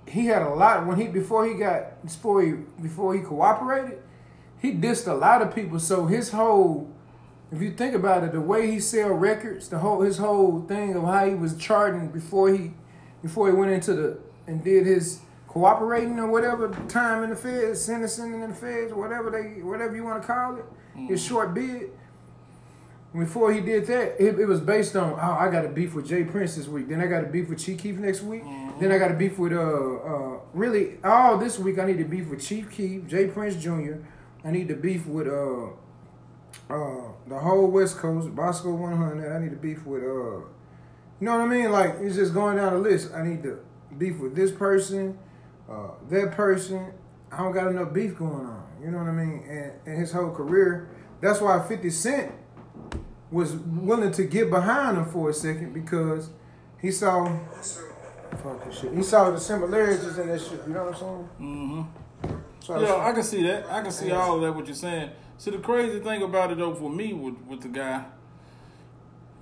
He 0.07 0.25
had 0.25 0.41
a 0.41 0.49
lot 0.49 0.85
when 0.85 0.99
he 0.99 1.07
before 1.07 1.45
he 1.45 1.53
got 1.53 2.03
before 2.03 2.41
he 2.41 2.51
before 2.81 3.13
he 3.15 3.21
cooperated. 3.21 4.01
He 4.61 4.71
dissed 4.71 5.07
a 5.07 5.13
lot 5.13 5.41
of 5.41 5.53
people. 5.53 5.79
So 5.79 6.05
his 6.05 6.31
whole 6.31 6.93
if 7.53 7.61
you 7.61 7.71
think 7.71 7.93
about 7.93 8.23
it, 8.23 8.31
the 8.31 8.41
way 8.41 8.71
he 8.71 8.79
sell 8.79 9.09
records, 9.09 9.69
the 9.69 9.77
whole 9.79 10.01
his 10.01 10.17
whole 10.17 10.61
thing 10.61 10.95
of 10.95 11.03
how 11.03 11.27
he 11.27 11.35
was 11.35 11.55
charting 11.55 12.09
before 12.09 12.51
he 12.51 12.71
before 13.21 13.47
he 13.47 13.53
went 13.53 13.71
into 13.71 13.93
the 13.93 14.17
and 14.47 14.63
did 14.63 14.85
his 14.85 15.19
cooperating 15.47 16.17
or 16.19 16.27
whatever 16.27 16.69
time 16.87 17.23
in 17.23 17.29
the 17.29 17.35
feds, 17.35 17.79
sentencing 17.79 18.33
in 18.33 18.49
the 18.49 18.55
feds, 18.55 18.91
whatever 18.91 19.29
they 19.29 19.61
whatever 19.61 19.95
you 19.95 20.03
want 20.03 20.21
to 20.21 20.27
call 20.27 20.57
it, 20.57 20.65
mm. 20.97 21.09
his 21.09 21.23
short 21.23 21.53
bid. 21.53 21.91
Before 23.15 23.53
he 23.53 23.61
did 23.61 23.85
that, 23.85 24.19
it, 24.19 24.39
it, 24.39 24.47
was 24.47 24.59
based 24.59 24.95
on 24.95 25.13
oh 25.13 25.37
I 25.39 25.51
got 25.51 25.63
a 25.63 25.69
beef 25.69 25.93
with 25.93 26.07
Jay 26.07 26.23
Prince 26.23 26.55
this 26.55 26.67
week, 26.67 26.89
then 26.89 26.99
I 26.99 27.05
got 27.05 27.23
a 27.23 27.27
beef 27.27 27.47
with 27.47 27.59
Chief 27.59 27.77
Keef 27.77 27.97
next 27.97 28.23
week, 28.23 28.43
mm-hmm. 28.43 28.62
Then 28.79 28.91
I 28.91 28.97
got 28.97 29.11
a 29.11 29.15
beef 29.15 29.37
with 29.37 29.53
uh 29.53 29.57
uh 29.57 30.39
really 30.53 30.97
all 31.03 31.37
this 31.37 31.59
week 31.59 31.79
I 31.79 31.85
need 31.85 31.97
to 31.99 32.05
beef 32.05 32.27
with 32.27 32.45
Chief 32.45 32.71
Keef, 32.71 33.07
Jay 33.07 33.27
Prince 33.27 33.55
Jr. 33.55 33.95
I 34.43 34.51
need 34.51 34.67
to 34.67 34.75
beef 34.75 35.05
with 35.05 35.27
uh 35.27 35.73
uh, 36.69 37.11
the 37.27 37.37
whole 37.37 37.67
West 37.67 37.97
Coast, 37.97 38.33
Bosco 38.35 38.73
100. 38.73 39.35
I 39.35 39.39
need 39.39 39.51
to 39.51 39.57
beef 39.57 39.85
with, 39.85 40.03
uh, 40.03 40.07
you 40.07 40.45
know 41.21 41.37
what 41.37 41.41
I 41.41 41.47
mean? 41.47 41.71
Like, 41.71 41.95
it's 41.99 42.15
just 42.15 42.33
going 42.33 42.57
down 42.57 42.73
the 42.73 42.79
list. 42.79 43.11
I 43.13 43.23
need 43.23 43.43
to 43.43 43.59
beef 43.97 44.19
with 44.19 44.35
this 44.35 44.51
person, 44.51 45.17
uh, 45.69 45.89
that 46.09 46.31
person. 46.31 46.93
I 47.31 47.37
don't 47.37 47.51
got 47.51 47.67
enough 47.67 47.93
beef 47.93 48.17
going 48.17 48.45
on. 48.45 48.63
You 48.81 48.91
know 48.91 48.99
what 48.99 49.07
I 49.07 49.11
mean? 49.11 49.43
And, 49.47 49.71
and 49.85 49.99
his 49.99 50.11
whole 50.11 50.31
career. 50.31 50.89
That's 51.21 51.41
why 51.41 51.65
50 51.65 51.89
Cent 51.89 52.31
was 53.31 53.53
willing 53.53 54.11
to 54.11 54.23
get 54.23 54.49
behind 54.49 54.97
him 54.97 55.05
for 55.05 55.29
a 55.29 55.33
second 55.33 55.73
because 55.73 56.29
he 56.81 56.91
saw, 56.91 57.39
fuck 58.37 58.63
this 58.65 58.79
shit. 58.79 58.93
He 58.93 59.03
saw 59.03 59.31
the 59.31 59.39
similarities 59.39 60.17
in 60.17 60.27
that 60.27 60.41
shit. 60.41 60.61
You 60.67 60.73
know 60.73 60.85
what 60.85 60.93
I'm 60.93 60.99
saying? 60.99 61.29
Mm-hmm. 61.39 62.35
So 62.59 62.79
Yeah, 62.79 62.95
I 62.95 63.11
can 63.11 63.23
see 63.23 63.43
that. 63.43 63.69
I 63.69 63.81
can 63.81 63.91
see 63.91 64.11
all 64.11 64.35
of 64.35 64.41
that. 64.41 64.53
What 64.53 64.65
you're 64.67 64.75
saying. 64.75 65.11
See, 65.37 65.51
the 65.51 65.57
crazy 65.57 65.99
thing 65.99 66.21
about 66.23 66.51
it 66.51 66.57
though, 66.57 66.73
for 66.73 66.89
me, 66.89 67.13
with 67.13 67.35
with 67.47 67.61
the 67.61 67.67
guy, 67.67 68.05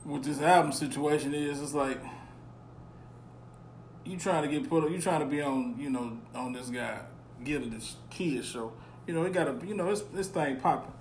with 0.05 0.23
this 0.23 0.41
album 0.41 0.71
situation 0.71 1.33
is, 1.33 1.61
it's 1.61 1.73
like 1.73 1.99
you 4.05 4.17
trying 4.17 4.43
to 4.43 4.49
get 4.49 4.69
put. 4.69 4.89
You 4.89 4.99
trying 4.99 5.19
to 5.19 5.25
be 5.25 5.41
on, 5.41 5.75
you 5.77 5.89
know, 5.89 6.17
on 6.33 6.53
this 6.53 6.69
guy, 6.69 6.99
get 7.43 7.69
this 7.71 7.95
kid 8.09 8.43
show. 8.43 8.73
You 9.07 9.13
know, 9.13 9.23
it 9.23 9.33
got 9.33 9.45
to, 9.45 9.67
you 9.67 9.73
know, 9.73 9.89
it's 9.89 10.01
this 10.01 10.27
thing 10.27 10.57
popping. 10.57 10.93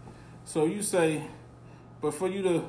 So 0.45 0.65
you 0.65 0.83
say, 0.83 1.23
but 2.01 2.15
for 2.15 2.29
you 2.29 2.43
to 2.43 2.65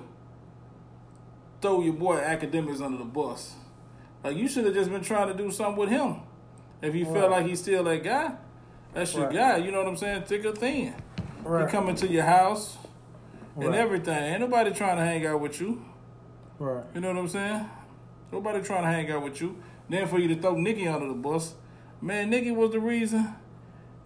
throw 1.62 1.82
your 1.82 1.94
boy 1.94 2.18
Akademiks 2.18 2.82
under 2.82 2.98
the 2.98 3.06
bus, 3.06 3.56
like 4.24 4.36
you 4.38 4.48
should 4.48 4.66
have 4.66 4.74
just 4.74 4.90
been 4.92 5.02
trying 5.02 5.28
to 5.28 5.34
do 5.34 5.52
something 5.52 5.78
with 5.78 5.90
him. 5.90 6.18
If 6.82 6.96
you 6.96 7.06
felt 7.06 7.32
like 7.32 7.46
he's 7.46 7.60
still 7.62 7.84
that 7.86 8.04
guy, 8.04 8.34
that's 8.94 9.14
your 9.16 9.26
Right. 9.26 9.36
guy. 9.36 9.58
You 9.58 9.72
know 9.72 9.80
what 9.80 9.88
I'm 9.88 9.98
saying? 9.98 10.24
Thick 10.24 10.46
or 10.46 10.52
thin. 10.54 10.94
right, 11.44 11.66
He 11.66 11.72
coming 11.72 11.96
to 11.96 12.08
your 12.08 12.24
house 12.24 12.78
and 13.56 13.74
everything. 13.76 14.16
Ain't 14.24 14.42
nobody 14.42 14.72
trying 14.72 14.98
to 14.98 15.04
hang 15.04 15.26
out 15.26 15.40
with 15.40 15.60
you. 15.62 15.82
right, 16.60 16.84
You 16.94 17.02
know 17.02 17.08
what 17.10 17.18
I'm 17.18 17.28
saying? 17.28 17.66
Nobody 18.32 18.62
trying 18.62 18.84
to 18.84 18.90
hang 18.90 19.12
out 19.12 19.24
with 19.24 19.42
you. 19.42 19.58
Then 19.90 20.08
for 20.08 20.20
you 20.20 20.28
to 20.30 20.36
throw 20.42 20.56
Nicki 20.56 20.88
under 20.88 21.08
the 21.08 21.14
bus, 21.14 21.56
man, 22.02 22.30
Nicki 22.30 22.52
was 22.52 22.72
the 22.72 22.80
reason 22.80 23.36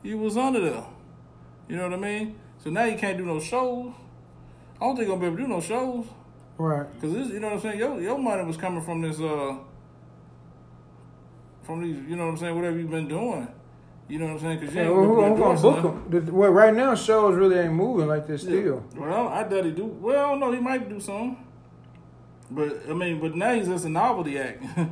you 0.03 0.17
was 0.17 0.35
under 0.37 0.59
there. 0.61 0.83
You 1.67 1.75
know 1.77 1.83
what 1.83 1.93
I 1.93 1.97
mean? 1.97 2.35
So 2.57 2.69
now 2.69 2.85
you 2.85 2.97
can't 2.97 3.17
do 3.17 3.25
no 3.25 3.39
shows. 3.39 3.93
I 4.81 4.85
don't 4.85 4.95
think 4.95 5.07
you're 5.07 5.17
gonna 5.17 5.21
be 5.21 5.27
able 5.27 5.37
to 5.37 5.43
do 5.43 5.47
no 5.49 5.61
shows. 5.61 6.05
right, 6.57 6.85
Cause 7.01 7.13
this, 7.13 7.27
you 7.29 7.39
know 7.39 7.47
what 7.47 7.55
I'm 7.57 7.61
saying? 7.61 7.79
Your 7.79 8.01
your 8.01 8.17
money 8.17 8.43
was 8.43 8.57
coming 8.57 8.81
from 8.81 9.01
this 9.01 9.19
uh 9.19 9.57
from 11.65 11.81
these, 11.81 11.97
you 12.09 12.15
know 12.15 12.25
what 12.25 12.31
I'm 12.31 12.37
saying, 12.37 12.55
whatever 12.55 12.77
you've 12.77 12.91
been 12.91 13.07
doing. 13.07 13.47
You 14.07 14.19
know 14.19 14.25
what 14.25 14.33
I'm 14.33 14.39
saying? 14.39 14.59
Cause 14.59 14.75
you 14.75 14.81
Yeah, 14.81 14.87
ain't 14.87 14.95
who, 14.95 15.15
who, 15.15 15.37
gonna 15.37 15.59
book 15.59 15.81
them. 16.11 16.27
him? 16.27 16.35
Well, 16.35 16.51
right 16.51 16.73
now 16.73 16.93
shows 16.93 17.35
really 17.35 17.57
ain't 17.57 17.73
moving 17.73 18.07
like 18.07 18.27
this 18.27 18.43
Yeah. 18.43 18.49
still. 18.59 18.83
Well, 18.95 19.27
I 19.29 19.43
doubt 19.43 19.65
he 19.65 19.71
do. 19.71 19.85
Well, 19.85 20.35
no, 20.37 20.51
he 20.51 20.59
might 20.59 20.87
do 20.87 20.99
some. 20.99 21.37
But 22.51 22.83
I 22.87 22.93
mean, 22.93 23.19
but 23.19 23.35
now 23.35 23.53
he's 23.55 23.67
just 23.67 23.85
a 23.85 23.89
novelty 23.89 24.37
act. 24.39 24.63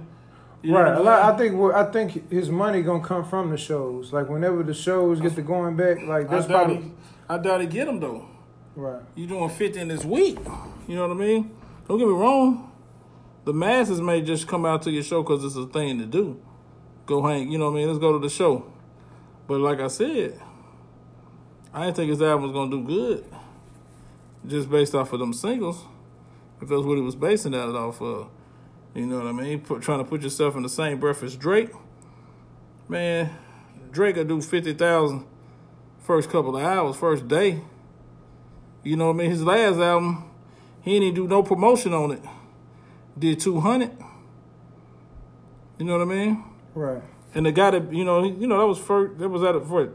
You 0.66 0.74
right. 0.78 0.96
A 0.98 1.02
lot, 1.02 1.34
I 1.34 1.38
think 1.38 1.60
I 1.74 1.84
think 1.92 2.32
his 2.32 2.50
money 2.50 2.82
gonna 2.84 3.04
come 3.04 3.26
from 3.26 3.50
the 3.50 3.58
shows. 3.58 4.14
Like 4.14 4.30
whenever 4.30 4.64
the 4.64 4.74
shows 4.74 5.20
get 5.20 5.36
to 5.36 5.42
going 5.42 5.76
back, 5.76 6.02
like 6.04 6.30
that's 6.30 6.48
doubt 6.48 6.68
probably 6.68 6.84
he, 6.86 6.92
I 7.28 7.38
doubt 7.38 7.60
he 7.60 7.68
get 7.68 7.86
him 7.90 8.00
though. 8.00 8.26
right. 8.78 9.02
You 9.14 9.28
doing 9.28 9.50
50 9.50 9.78
in 9.82 9.90
this 9.90 10.06
week. 10.06 10.38
You 10.88 10.96
know 10.96 11.06
what 11.10 11.18
I 11.18 11.20
mean? 11.20 11.52
Don't 11.86 11.98
get 11.98 12.08
me 12.08 12.14
wrong. 12.14 12.72
The 13.44 13.52
masses 13.52 14.00
may 14.00 14.22
just 14.22 14.48
come 14.48 14.66
out 14.66 14.84
to 14.84 14.92
your 14.92 15.04
show 15.04 15.22
because 15.22 15.44
it's 15.44 15.58
a 15.58 15.66
thing 15.66 15.98
to 16.00 16.06
do. 16.06 16.40
Go 17.06 17.22
hang, 17.22 17.52
you 17.52 17.58
know 17.58 17.66
what 17.66 17.78
I 17.78 17.82
mean? 17.82 17.88
Let's 17.88 18.00
go 18.00 18.14
to 18.14 18.20
the 18.20 18.30
show. 18.30 18.72
But 19.48 19.60
like 19.60 19.80
I 19.80 19.88
said, 19.88 20.40
I 21.74 21.86
didn't 21.86 21.98
think 21.98 22.10
his 22.10 22.22
album 22.22 22.44
was 22.44 22.52
gonna 22.52 22.72
do 22.72 22.84
good. 22.84 23.26
Just 24.48 24.70
based 24.70 24.96
off 24.96 25.12
of 25.12 25.20
them 25.20 25.34
singles. 25.34 25.84
If 26.62 26.70
that's 26.70 26.84
what 26.84 26.96
he 26.96 27.02
was 27.02 27.16
basing 27.16 27.52
that 27.52 27.70
off 27.70 28.02
of. 28.02 28.30
You 28.94 29.08
know 29.08 29.18
what 29.18 29.28
I 29.28 29.32
mean? 29.32 29.62
Put, 29.62 29.82
trying 29.82 30.00
to 30.00 30.06
put 30.06 30.22
yourself 30.22 30.56
in 30.56 30.64
the 30.64 30.70
same 30.70 31.00
breath 31.00 31.24
as 31.24 31.36
Drake. 31.36 31.72
Man, 32.88 33.30
Drake 33.92 34.16
will 34.16 34.24
do 34.24 34.42
50,000 34.42 35.26
first 36.00 36.30
couple 36.30 36.56
of 36.56 36.64
hours, 36.64 36.96
first 36.96 37.28
day. 37.28 37.62
You 38.84 38.98
know 38.98 39.08
what 39.08 39.16
I 39.16 39.18
mean? 39.18 39.32
His 39.32 39.44
last 39.44 39.78
album, 39.78 40.30
he 40.82 41.00
didn't 41.00 41.16
do 41.16 41.28
no 41.28 41.42
promotion 41.44 41.94
on 41.94 42.12
it. 42.12 42.22
Did 43.18 43.40
200. 43.40 43.92
You 45.80 45.86
know 45.86 45.98
what 45.98 46.02
I 46.02 46.06
mean? 46.06 46.44
Right. 46.76 47.02
And 47.36 47.46
the 47.46 47.52
guy 47.52 47.72
that, 47.72 47.92
you 47.92 48.04
know, 48.04 48.24
he, 48.24 48.30
you 48.32 48.48
know, 48.48 48.60
that 48.60 48.68
was 48.68 48.80
first, 48.80 49.18
that 49.20 49.30
was 49.30 49.44
at 49.44 49.56
it 49.56 49.66
for 49.66 49.90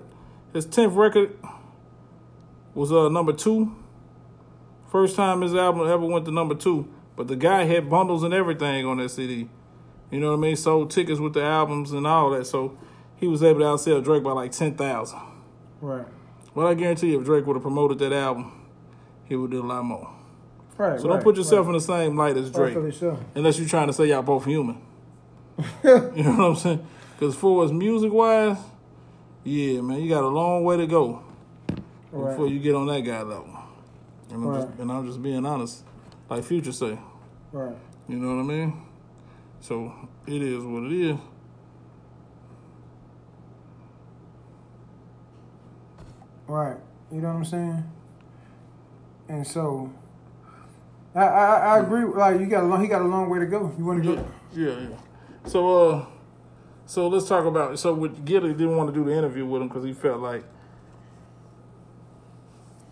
his 0.52 0.66
10th 0.66 0.97
record 0.97 1.37
was 2.75 2.92
uh 2.92 3.08
number 3.08 3.32
two. 3.32 3.75
First 4.90 5.16
time 5.16 5.42
his 5.42 5.54
album 5.54 5.87
ever 5.87 6.06
went 6.06 6.25
to 6.26 6.30
number 6.30 6.54
two. 6.54 6.88
But 7.16 7.28
the 7.28 7.37
guy 7.37 7.64
had 7.64 7.90
bundles 7.90 8.23
and 8.23 8.32
everything 8.32 8.87
on 8.87 8.99
that 8.99 9.11
CD. 9.11 9.49
You 10.11 10.20
know 10.20 10.30
what 10.30 10.38
I 10.38 10.40
mean? 10.40 10.56
Sold 10.56 10.90
tickets 10.90 11.20
with 11.20 11.35
the 11.35 11.42
albums 11.42 11.92
and 11.92 12.06
all 12.06 12.30
that. 12.30 12.47
So 12.47 12.78
he 13.16 13.26
was 13.26 13.42
able 13.42 13.61
to 13.61 13.66
outsell 13.66 14.02
Drake 14.02 14.23
by 14.23 14.32
like 14.32 14.52
10,000. 14.52 15.18
Right. 15.80 16.06
Well, 16.54 16.66
I 16.66 16.75
guarantee 16.75 17.11
you, 17.11 17.20
if 17.20 17.25
Drake 17.25 17.47
would 17.47 17.54
have 17.54 17.62
promoted 17.62 17.99
that 17.99 18.12
album, 18.12 18.52
he 19.25 19.37
would 19.37 19.50
do 19.50 19.62
a 19.62 19.66
lot 19.66 19.85
more. 19.85 20.08
Right. 20.76 21.00
So 21.00 21.08
don't 21.08 21.23
put 21.23 21.37
yourself 21.37 21.66
in 21.66 21.73
the 21.73 21.80
same 21.80 22.16
light 22.16 22.37
as 22.37 22.50
Drake, 22.50 22.76
unless 23.35 23.58
you're 23.58 23.68
trying 23.68 23.88
to 23.88 23.92
say 23.92 24.06
y'all 24.06 24.23
both 24.23 24.44
human. 24.44 24.80
you 25.85 26.23
know 26.23 26.33
what 26.33 26.41
I'm 26.41 26.57
saying? 26.57 26.87
Because 27.19 27.35
for 27.35 27.65
as 27.65 27.73
music 27.73 28.12
wise, 28.12 28.57
yeah, 29.45 29.81
man, 29.81 30.00
you 30.00 30.09
got 30.09 30.23
a 30.23 30.29
long 30.29 30.65
way 30.65 30.77
to 30.77 30.87
go 30.87 31.23
Right. 32.12 32.31
before 32.31 32.49
you 32.49 32.59
get 32.61 32.75
on 32.75 32.87
that 32.87 33.00
guy 33.03 33.23
level. 33.23 33.49
And 34.31 34.45
I'm, 34.45 34.55
just, 34.55 34.79
and 34.79 34.93
I'm 34.93 35.07
just 35.07 35.23
being 35.23 35.45
honest, 35.45 35.85
like 36.29 36.45
Future 36.45 36.73
say. 36.73 36.99
Right. 37.53 37.75
You 38.09 38.17
know 38.17 38.37
what 38.37 38.43
I 38.43 38.45
mean? 38.45 38.83
So 39.61 39.93
it 40.27 40.41
is 40.43 40.62
what 40.65 40.85
it 40.85 40.93
is. 40.93 41.17
Right. 46.47 46.77
You 47.12 47.21
know 47.21 47.29
what 47.29 47.37
I'm 47.37 47.45
saying? 47.45 47.85
And 49.29 49.47
so, 49.47 49.93
I 51.15 51.21
I, 51.25 51.57
I 51.57 51.79
agree. 51.81 52.05
Like 52.05 52.41
you 52.41 52.47
got 52.47 52.65
a 52.65 52.67
long, 52.67 52.81
he 52.81 52.88
got 52.88 53.03
a 53.03 53.07
long 53.07 53.29
way 53.29 53.38
to 53.38 53.47
go. 53.47 53.73
You 53.79 53.85
want 53.85 54.03
to 54.03 54.09
Yeah, 54.11 54.17
go? 54.17 54.27
yeah, 54.55 54.88
yeah. 54.88 54.97
So, 55.49 55.90
uh, 55.90 56.07
so 56.85 57.09
let's 57.09 57.26
talk 57.26 57.47
about. 57.47 57.78
So, 57.78 57.95
with 57.95 58.25
Gillie 58.25 58.52
didn't 58.52 58.76
want 58.76 58.93
to 58.93 58.95
do 58.95 59.05
the 59.05 59.17
interview 59.17 59.47
with 59.47 59.62
him 59.62 59.69
because 59.69 59.85
he 59.85 59.95
felt 59.95 60.21
like 60.21 60.45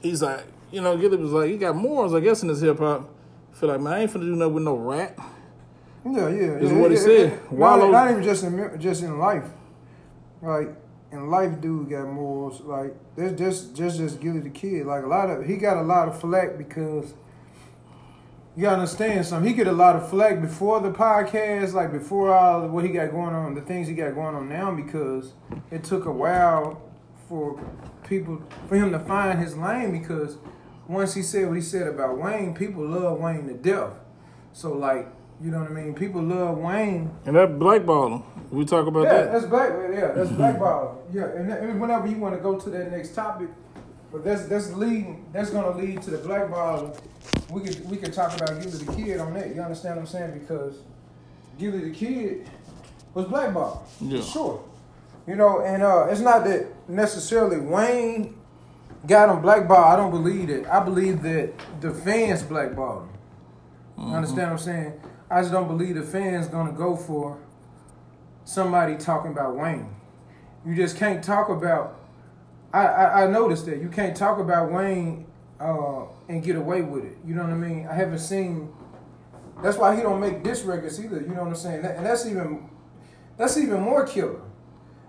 he's 0.01 0.23
like, 0.23 0.45
you 0.71 0.81
know, 0.81 0.97
Gillie 0.97 1.19
was 1.19 1.33
like, 1.33 1.51
he 1.51 1.59
got 1.59 1.77
morals, 1.77 2.15
I 2.15 2.21
guess, 2.21 2.43
in 2.43 2.49
his 2.49 2.63
hip 2.63 2.79
hop. 2.79 3.11
Feel 3.53 3.71
like 3.71 3.81
man, 3.81 3.93
I 3.93 4.01
ain't 4.01 4.11
finna 4.11 4.21
do 4.21 4.37
nothing 4.37 4.55
with 4.55 4.65
no 4.65 4.77
rap. 4.77 5.19
Yeah, 6.05 6.29
yeah. 6.29 6.57
Is 6.57 6.71
yeah, 6.71 6.79
what 6.79 6.91
he 6.91 6.97
yeah, 6.97 7.03
said. 7.03 7.41
yeah. 7.51 7.59
Not, 7.59 7.91
not 7.91 8.11
even 8.11 8.23
just 8.23 8.45
in 8.45 8.81
just 8.81 9.03
in 9.03 9.19
life. 9.19 9.49
Like 10.43 10.69
in 11.13 11.29
life, 11.31 11.61
dude 11.61 11.91
got 11.91 12.09
morals. 12.09 12.61
Like 12.61 12.95
there's 13.17 13.39
just 13.39 13.75
just 13.75 13.99
just 13.99 14.21
Gillie 14.21 14.41
the 14.41 14.51
kid. 14.51 14.87
Like 14.87 15.05
a 15.05 15.09
lot 15.09 15.31
of 15.31 15.47
he 15.47 15.57
got 15.57 15.79
a 15.79 15.83
lot 15.83 16.09
of 16.09 16.21
flack 16.21 16.59
because 16.59 17.15
you 18.57 18.63
gotta 18.63 18.77
understand 18.81 19.27
something. 19.27 19.49
He 19.49 19.55
get 19.55 19.67
a 19.67 19.73
lot 19.73 19.97
of 19.97 20.09
flack 20.09 20.41
before 20.41 20.81
the 20.81 20.91
podcast, 20.91 21.75
like 21.75 21.93
before 21.93 22.35
all 22.35 22.67
what 22.69 22.85
he 22.85 22.91
got 22.91 23.11
going 23.11 23.35
on, 23.35 23.55
the 23.55 23.61
things 23.61 23.87
he 23.87 23.95
got 23.95 24.15
going 24.15 24.35
on 24.35 24.49
now, 24.49 24.73
because 24.73 25.35
it 25.71 25.85
took 25.85 26.07
a 26.07 26.13
while 26.13 26.81
for 27.29 27.61
people 28.09 28.43
for 28.69 28.77
him 28.77 28.93
to 28.93 28.99
find 29.01 29.39
his 29.39 29.57
lane. 29.57 29.93
Because 29.93 30.39
once 30.89 31.15
he 31.15 31.23
said 31.23 31.47
what 31.49 31.57
he 31.57 31.63
said 31.63 31.87
about 31.87 32.19
Wayne, 32.19 32.55
people 32.55 32.87
love 32.87 33.19
Wayne 33.21 33.47
to 33.49 33.55
death. 33.55 33.93
So 34.53 34.73
like. 34.73 35.09
You 35.39 35.51
know 35.51 35.61
what 35.61 35.71
I 35.71 35.75
mean? 35.75 35.93
People 35.95 36.23
love 36.23 36.57
Wayne 36.57 37.11
And 37.27 37.37
that 37.37 37.59
blackball 37.59 38.07
him. 38.09 38.23
We 38.51 38.65
talk 38.65 38.87
about 38.87 39.03
yeah, 39.03 39.13
that. 39.13 39.33
that's 39.33 39.45
black. 39.45 39.71
Yeah, 39.93 40.13
that's 40.13 40.31
blackball. 40.31 41.03
Yeah, 41.13 41.25
and, 41.27 41.51
that- 41.51 41.61
and 41.61 41.79
whenever 41.79 42.07
you 42.07 42.17
want 42.17 42.35
to 42.37 42.41
go 42.41 42.59
to 42.59 42.71
that 42.71 42.91
next 42.91 43.15
topic, 43.15 43.51
but 44.13 44.25
that's 44.25 44.47
that's 44.47 44.73
leading. 44.73 45.27
That's 45.33 45.51
gonna 45.51 45.77
lead 45.77 46.03
to 46.03 46.11
the 46.11 46.19
blackball. 46.19 46.97
We 47.51 47.63
could 47.63 47.91
we 47.91 47.97
could 47.97 48.13
talk 48.13 48.35
about 48.37 48.61
Gillie 48.61 48.85
the 48.85 48.93
Kid 48.93 49.21
on 49.21 49.35
that. 49.35 49.55
You 49.55 49.61
understand 49.61 49.97
what 49.97 50.03
I'm 50.03 50.07
saying? 50.07 50.39
Because 50.39 50.79
Gillie 51.59 51.91
the 51.91 51.91
Kid 51.91 52.49
was 53.15 53.27
blackballed. 53.27 53.81
Yeah. 54.01 54.23
Sure. 54.23 54.63
You 55.27 55.35
know, 55.35 55.61
and 55.61 55.83
uh, 55.83 56.07
it's 56.09 56.21
not 56.21 56.45
that 56.45 56.67
necessarily 56.89 57.59
Wayne 57.59 58.37
got 59.07 59.29
him 59.29 59.43
blackballed. 59.43 59.87
I 59.87 59.97
don't 59.97 60.11
believe 60.11 60.49
that. 60.49 60.73
I 60.73 60.85
believe 60.85 61.23
that 61.23 61.53
the 61.81 61.93
fans 61.93 62.43
blackballed 62.43 63.03
him. 63.03 63.09
Mm-hmm. 63.99 64.11
You 64.11 64.17
understand 64.17 64.51
what 64.51 64.61
I'm 64.61 64.65
saying? 64.65 65.01
I 65.29 65.41
just 65.41 65.53
don't 65.53 65.67
believe 65.67 65.97
the 65.97 66.03
fans 66.03 66.47
gonna 66.47 66.73
go 66.73 66.95
for 66.95 67.39
somebody 68.45 68.97
talking 68.97 69.33
about 69.33 69.57
Wayne. 69.57 69.89
You 70.65 70.77
just 70.77 70.97
can't 70.97 71.23
talk 71.23 71.49
about. 71.49 71.96
I 72.73 72.87
I, 72.87 73.25
I 73.25 73.27
noticed 73.29 73.67
that 73.67 73.81
you 73.81 73.89
can't 73.89 74.17
talk 74.17 74.39
about 74.39 74.71
Wayne 74.73 75.27
uh, 75.61 76.05
and 76.29 76.43
get 76.43 76.57
away 76.57 76.83
with 76.83 77.05
it. 77.05 77.19
You 77.25 77.35
know 77.35 77.43
what 77.43 77.51
I 77.53 77.55
mean? 77.57 77.87
I 77.87 77.95
haven't 77.95 78.19
seen. 78.19 78.73
That's 79.63 79.79
why 79.79 79.97
he 79.97 80.03
don't 80.03 80.21
make 80.21 80.43
diss 80.43 80.63
records 80.65 81.03
either. 81.03 81.21
You 81.21 81.29
know 81.29 81.41
what 81.43 81.49
I'm 81.49 81.57
saying? 81.57 81.83
That- 81.83 81.97
and 81.97 82.05
that's 82.07 82.27
even 82.27 82.69
that's 83.37 83.57
even 83.57 83.81
more 83.81 84.07
killer. 84.07 84.41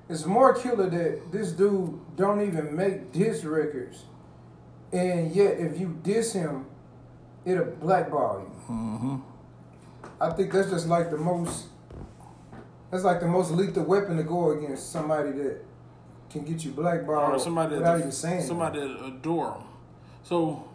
It's 0.09 0.25
more 0.25 0.53
killer 0.53 0.89
that 0.89 1.31
this 1.33 1.51
dude 1.51 1.99
don't 2.15 2.41
even 2.41 2.73
make 2.75 3.11
diss 3.11 3.43
records, 3.43 4.03
and 4.93 5.35
yet 5.35 5.59
if 5.59 5.77
you 5.79 5.99
diss 6.01 6.31
him, 6.31 6.65
it'll 7.43 7.65
blackball 7.65 8.39
you. 8.39 8.73
Mm-hmm. 8.73 9.15
I 10.21 10.29
think 10.31 10.53
that's 10.53 10.69
just 10.69 10.87
like 10.87 11.11
the 11.11 11.17
most. 11.17 11.65
That's 12.89 13.03
like 13.03 13.19
the 13.19 13.27
most 13.27 13.51
lethal 13.51 13.83
weapon 13.83 14.15
to 14.15 14.23
go 14.23 14.51
against 14.51 14.93
somebody 14.93 15.31
that 15.31 15.61
can 16.37 16.45
get 16.53 16.63
you 16.65 16.71
blackballed 16.71 17.33
Or 17.35 17.39
somebody 17.39 17.75
without 17.75 17.93
that 17.93 17.99
even 17.99 18.11
saying 18.11 18.41
somebody 18.43 18.79
that 18.79 19.05
adore 19.05 19.51
them. 19.51 19.63
So, 20.23 20.67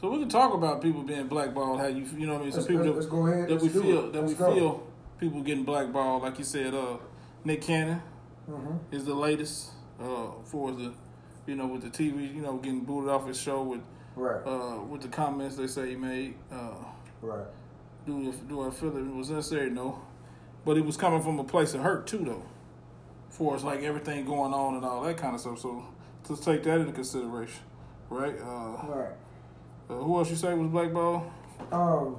so 0.00 0.10
we 0.10 0.18
can 0.18 0.28
talk 0.28 0.52
about 0.54 0.82
people 0.82 1.02
being 1.02 1.26
blackballed. 1.28 1.80
How 1.80 1.86
you 1.86 2.04
you 2.16 2.26
know 2.26 2.34
what 2.34 2.40
I 2.42 2.44
mean? 2.44 2.52
Some 2.52 2.60
Let's, 2.62 2.66
people 2.68 2.84
let's, 2.94 3.06
that, 3.06 3.14
let's 3.14 3.62
that 3.62 3.62
we 3.62 3.68
feel 3.68 4.04
it. 4.06 4.12
that 4.12 4.24
we 4.24 4.34
go. 4.34 4.54
feel 4.54 4.86
people 5.18 5.40
getting 5.42 5.64
blackballed. 5.64 6.22
Like 6.22 6.38
you 6.38 6.44
said, 6.44 6.74
uh, 6.74 6.96
Nick 7.44 7.62
Cannon 7.62 8.02
Mhm. 8.50 8.78
is 8.90 9.04
the 9.04 9.14
latest. 9.14 9.70
uh, 10.00 10.26
for 10.44 10.72
the, 10.72 10.92
you 11.46 11.54
know, 11.54 11.68
with 11.68 11.82
the 11.82 11.88
TV, 11.88 12.26
you 12.34 12.42
know, 12.42 12.56
getting 12.56 12.80
booted 12.80 13.08
off 13.08 13.26
his 13.28 13.40
show 13.40 13.62
with, 13.62 13.80
Right. 14.16 14.42
uh, 14.44 14.80
with 14.82 15.02
the 15.02 15.08
comments 15.08 15.54
they 15.56 15.68
say 15.68 15.90
he 15.90 15.96
made. 15.96 16.34
Uh, 16.50 16.70
right. 17.22 17.46
do 18.04 18.32
do 18.48 18.62
I 18.66 18.70
feel 18.70 18.94
it 18.96 19.14
was 19.14 19.30
necessary? 19.30 19.70
No, 19.70 20.00
but 20.64 20.76
it 20.76 20.84
was 20.84 20.96
coming 20.96 21.22
from 21.22 21.38
a 21.38 21.44
place 21.44 21.72
of 21.74 21.80
hurt 21.82 22.06
too, 22.08 22.18
though. 22.24 22.42
For 23.36 23.56
us, 23.56 23.64
like 23.64 23.82
everything 23.82 24.24
going 24.24 24.52
on 24.54 24.76
and 24.76 24.84
all 24.84 25.02
that 25.02 25.16
kind 25.16 25.34
of 25.34 25.40
stuff. 25.40 25.58
So 25.58 25.84
let's 26.28 26.44
take 26.44 26.62
that 26.64 26.78
into 26.80 26.92
consideration, 26.92 27.62
right? 28.08 28.34
Uh, 28.40 28.86
Right. 28.86 29.10
uh, 29.90 29.94
who 29.94 30.18
else 30.18 30.30
you 30.30 30.36
say 30.36 30.54
was 30.54 30.68
blackball? 30.70 31.32
Um. 31.72 32.16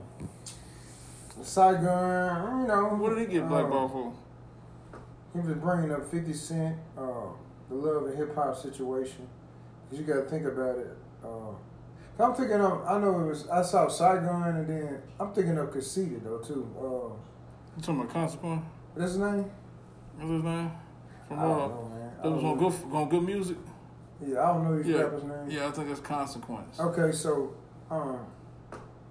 Saigon, 1.42 2.62
you 2.62 2.68
know. 2.68 2.96
What 3.00 3.10
did 3.16 3.20
he 3.20 3.34
get 3.34 3.44
um, 3.44 3.50
blackball 3.50 3.90
for? 3.90 4.14
He 5.34 5.40
was 5.48 5.58
bringing 5.58 5.92
up 5.92 6.10
50 6.10 6.34
Cent, 6.34 6.78
uh, 6.98 7.28
the 7.70 7.76
love 7.76 8.06
and 8.08 8.18
hip 8.18 8.34
hop 8.36 8.56
situation. 8.58 9.28
Cause 9.90 10.00
you 10.00 10.06
got 10.06 10.16
to 10.16 10.30
think 10.30 10.46
about 10.46 10.78
it. 10.80 10.98
Uh, 11.24 11.52
I'm 12.24 12.34
thinking 12.34 12.62
of, 12.62 12.86
I 12.88 12.98
know 13.00 13.20
it 13.20 13.26
was, 13.28 13.48
I 13.50 13.62
saw 13.62 13.88
Saigon 13.90 14.56
and 14.56 14.68
then 14.68 15.02
I'm 15.20 15.34
thinking 15.34 15.58
of 15.58 15.72
Conceited 15.72 16.24
though 16.24 16.40
too. 16.40 16.66
Uh, 16.78 17.14
You 17.76 17.82
talking 17.82 18.00
about 18.02 18.14
consequence? 18.14 18.64
what's 18.94 19.12
his 19.12 19.20
name? 19.20 19.46
What's 20.18 20.32
his 20.32 20.44
name? 20.44 20.72
From 21.28 21.40
I 21.40 21.42
don't 21.44 21.52
uh, 21.52 21.68
know, 21.68 21.92
man. 21.94 22.12
I 22.24 22.28
was 22.28 22.44
on 22.44 22.44
know. 22.44 22.70
good 22.70 22.94
on 22.94 23.10
good 23.10 23.24
music. 23.24 23.58
Yeah, 24.26 24.42
I 24.44 24.54
don't 24.54 24.64
know 24.64 24.78
these 24.82 24.88
Yeah, 24.88 25.02
rappers' 25.02 25.24
names. 25.24 25.54
yeah, 25.54 25.68
I 25.68 25.72
think 25.72 25.90
it's 25.90 26.00
consequence. 26.00 26.80
Okay, 26.80 27.12
so, 27.12 27.54
um, 27.92 28.20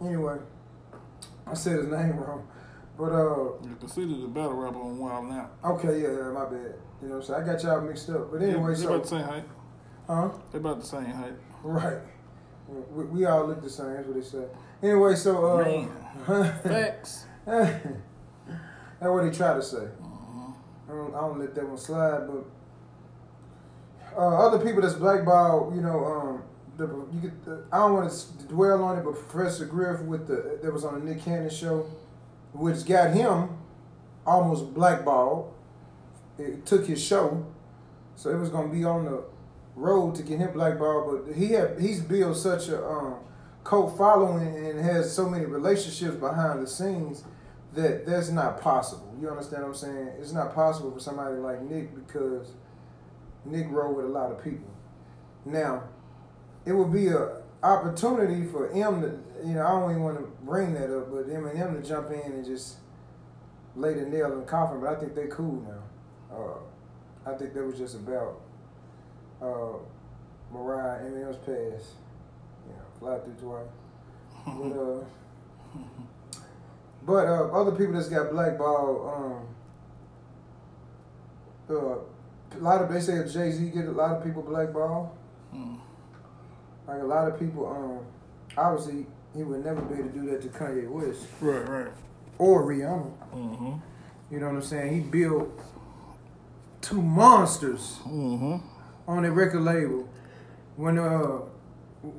anyway, 0.01 0.39
I 1.47 1.55
said 1.55 1.77
his 1.79 1.87
name 1.89 2.17
wrong. 2.19 2.47
But, 2.97 3.13
uh, 3.13 3.53
You 3.69 3.77
considered 3.81 4.23
the 4.23 4.29
battle 4.29 4.55
rapper 4.55 4.79
on 4.79 4.99
Wild 4.99 5.27
now. 5.27 5.51
okay, 5.65 6.01
yeah, 6.01 6.09
yeah, 6.13 6.31
my 6.31 6.45
bad. 6.45 6.75
You 7.03 7.09
know 7.09 7.17
what 7.17 7.17
I'm 7.17 7.23
saying? 7.23 7.43
I 7.43 7.47
got 7.53 7.63
y'all 7.63 7.81
mixed 7.83 8.09
up. 8.11 8.31
But 8.33 8.41
anyway, 8.43 8.75
they 8.75 8.81
so, 8.81 8.89
about 8.89 9.03
the 9.03 9.09
same 9.09 9.25
height. 9.25 9.45
huh? 10.07 10.31
They 10.53 10.59
about 10.59 10.81
the 10.81 10.87
same 10.87 11.05
height. 11.07 11.33
Right. 11.63 11.99
We, 12.69 13.05
we 13.05 13.25
all 13.27 13.47
look 13.47 13.61
the 13.63 13.69
same. 13.69 13.93
That's 13.95 14.07
what 14.07 14.15
they 14.17 14.23
say. 14.23 14.45
Anyway, 14.83 15.15
so 15.17 15.59
uh, 15.59 15.65
Man. 15.65 15.91
Facts. 16.63 17.27
that's 17.45 17.83
what 19.01 19.25
they 19.25 19.37
try 19.37 19.55
to 19.55 19.63
say. 19.63 19.87
I 20.95 21.05
don't, 21.05 21.15
I 21.15 21.21
don't 21.21 21.39
let 21.39 21.55
that 21.55 21.69
one 21.69 21.79
slide. 21.79 22.27
But 22.27 22.45
uh, 24.17 24.47
other 24.47 24.65
people 24.65 24.83
that's 24.83 24.95
blackballed, 24.95 25.75
you 25.75 25.81
know, 25.81 26.05
um, 26.05 26.43
the, 26.77 26.87
you 27.13 27.21
get. 27.21 27.45
The, 27.45 27.65
I 27.73 27.79
don't 27.79 27.95
want 27.95 28.11
to 28.11 28.47
dwell 28.47 28.83
on 28.83 28.99
it, 28.99 29.05
but 29.05 29.15
Professor 29.15 29.65
Griff 29.65 30.01
with 30.03 30.27
the 30.27 30.59
that 30.63 30.73
was 30.73 30.85
on 30.85 31.05
the 31.05 31.13
Nick 31.13 31.25
Cannon 31.25 31.51
show, 31.51 31.87
which 32.53 32.85
got 32.85 33.13
him 33.13 33.51
almost 34.27 34.75
blackballed. 34.75 35.53
It 36.39 36.67
took 36.67 36.87
his 36.87 37.03
show, 37.03 37.47
so 38.17 38.31
it 38.31 38.39
was 38.39 38.49
gonna 38.49 38.73
be 38.73 38.85
on 38.85 39.05
the 39.05 39.25
road 39.77 40.15
to 40.17 40.23
get 40.23 40.39
him 40.39 40.53
blackballed. 40.53 41.27
But 41.27 41.37
he 41.37 41.53
had 41.53 41.81
he's 41.81 42.01
built 42.01 42.37
such 42.37 42.69
a 42.69 42.85
um, 42.85 43.17
cult 43.63 43.97
following 43.97 44.57
and 44.57 44.81
has 44.81 45.15
so 45.15 45.29
many 45.29 45.45
relationships 45.45 46.17
behind 46.17 46.63
the 46.63 46.67
scenes 46.67 47.25
that 47.75 48.07
that's 48.07 48.31
not 48.31 48.61
possible. 48.61 49.14
You 49.25 49.31
understand 49.31 49.63
what 49.63 49.71
I'm 49.71 49.75
saying? 49.75 50.11
It's 50.21 50.33
not 50.33 50.55
possible 50.55 50.93
for 50.93 51.01
somebody 51.01 51.37
like 51.37 51.63
Nick 51.63 51.95
because 51.95 52.53
Nick 53.47 53.69
rode 53.71 53.97
with 53.97 54.05
a 54.05 54.09
lot 54.09 54.31
of 54.31 54.45
people. 54.45 54.71
Now, 55.47 55.85
it 56.67 56.73
would 56.73 56.93
be 56.93 57.09
a 57.09 57.37
opportunity 57.63 58.45
for 58.45 58.69
him 58.69 59.01
to, 59.01 59.19
you 59.43 59.55
know, 59.55 59.67
I 59.67 59.71
don't 59.81 59.91
even 59.93 60.03
want 60.03 60.19
to 60.19 60.31
bring 60.45 60.75
that 60.75 60.95
up, 60.95 61.11
but 61.11 61.27
him 61.27 61.47
and 61.47 61.57
him 61.57 61.75
to 61.75 61.89
jump 61.89 62.11
in 62.11 62.33
and 62.33 62.45
just 62.45 62.77
lay 63.77 63.95
the 63.95 64.03
nail 64.03 64.31
in 64.31 64.41
the 64.41 64.45
coffin. 64.45 64.79
But 64.79 64.91
I 64.91 65.01
think 65.01 65.15
they 65.15 65.29
cool 65.29 65.63
now. 65.63 66.37
Uh, 66.37 67.31
I 67.31 67.35
think 67.39 67.55
that 67.55 67.65
was 67.65 67.79
just 67.79 67.95
about 67.95 68.43
uh, 69.41 69.79
Mariah 70.53 71.01
Eminem's 71.01 71.39
pass. 71.39 71.95
You 72.67 72.75
know, 72.75 72.85
fly 72.99 73.19
through 73.21 73.37
twice. 73.41 73.69
But, 74.45 74.79
uh, 74.79 75.05
but 77.07 77.27
uh, 77.27 77.49
other 77.53 77.73
people 77.73 77.95
that's 77.95 78.09
got 78.09 78.31
blackballed, 78.31 79.15
um, 79.15 79.47
uh, 81.71 81.97
a 82.57 82.61
lot 82.61 82.83
of 82.83 82.93
they 82.93 83.01
say 83.01 83.19
Jay 83.33 83.51
Z 83.51 83.71
get 83.71 83.87
a 83.87 83.91
lot 83.93 84.17
of 84.17 84.25
people 84.25 84.43
blackballed. 84.43 85.11
Mm. 85.55 85.79
Like 86.87 87.01
a 87.01 87.05
lot 87.05 87.29
of 87.29 87.39
people, 87.39 87.67
um, 87.67 88.07
obviously 88.57 89.07
he 89.35 89.43
would 89.43 89.65
never 89.65 89.81
be 89.83 89.95
able 90.01 90.09
to 90.11 90.19
do 90.19 90.31
that 90.31 90.43
to 90.43 90.49
Kanye 90.49 90.89
West 90.89 91.27
Right, 91.41 91.69
right. 91.69 91.89
or 92.39 92.65
Rihanna. 92.65 93.11
Mm-hmm. 93.35 93.73
You 94.31 94.41
know 94.41 94.47
what 94.47 94.57
I'm 94.57 94.63
saying? 94.63 94.95
He 94.95 95.01
built 95.01 95.49
two 96.81 97.01
monsters 97.03 97.99
Mm-hmm. 98.07 98.57
on 99.09 99.25
a 99.25 99.31
record 99.33 99.63
label. 99.63 100.09
When 100.77 100.99
uh, 100.99 101.41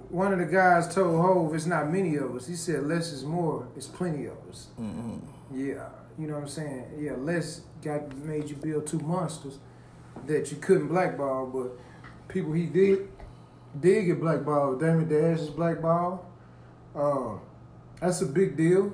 one 0.09 0.33
of 0.33 0.39
the 0.39 0.45
guys 0.45 0.93
told 0.93 1.21
Hove, 1.21 1.53
"It's 1.53 1.65
not 1.65 1.91
many 1.91 2.15
of 2.15 2.35
us." 2.35 2.47
He 2.47 2.55
said, 2.55 2.83
"Less 2.87 3.11
is 3.11 3.23
more. 3.23 3.67
It's 3.75 3.87
plenty 3.87 4.25
of 4.25 4.37
us." 4.49 4.67
Mm-hmm. 4.79 5.17
Yeah, 5.53 5.89
you 6.17 6.27
know 6.27 6.35
what 6.35 6.43
I'm 6.43 6.47
saying? 6.47 6.85
Yeah, 6.97 7.13
Les 7.13 7.61
got 7.83 8.15
made 8.17 8.49
you 8.49 8.55
build 8.55 8.87
two 8.87 8.99
monsters 8.99 9.59
that 10.25 10.51
you 10.51 10.57
couldn't 10.57 10.87
blackball, 10.87 11.45
but 11.47 11.71
people 12.27 12.53
he 12.53 12.65
did 12.65 13.09
did 13.79 14.05
get 14.05 14.19
blackballed. 14.19 14.79
Damon 14.79 15.07
Dash 15.07 15.39
is 15.39 15.49
blackballed. 15.49 16.19
Uh, 16.95 17.37
that's 17.99 18.21
a 18.21 18.25
big 18.25 18.55
deal. 18.57 18.93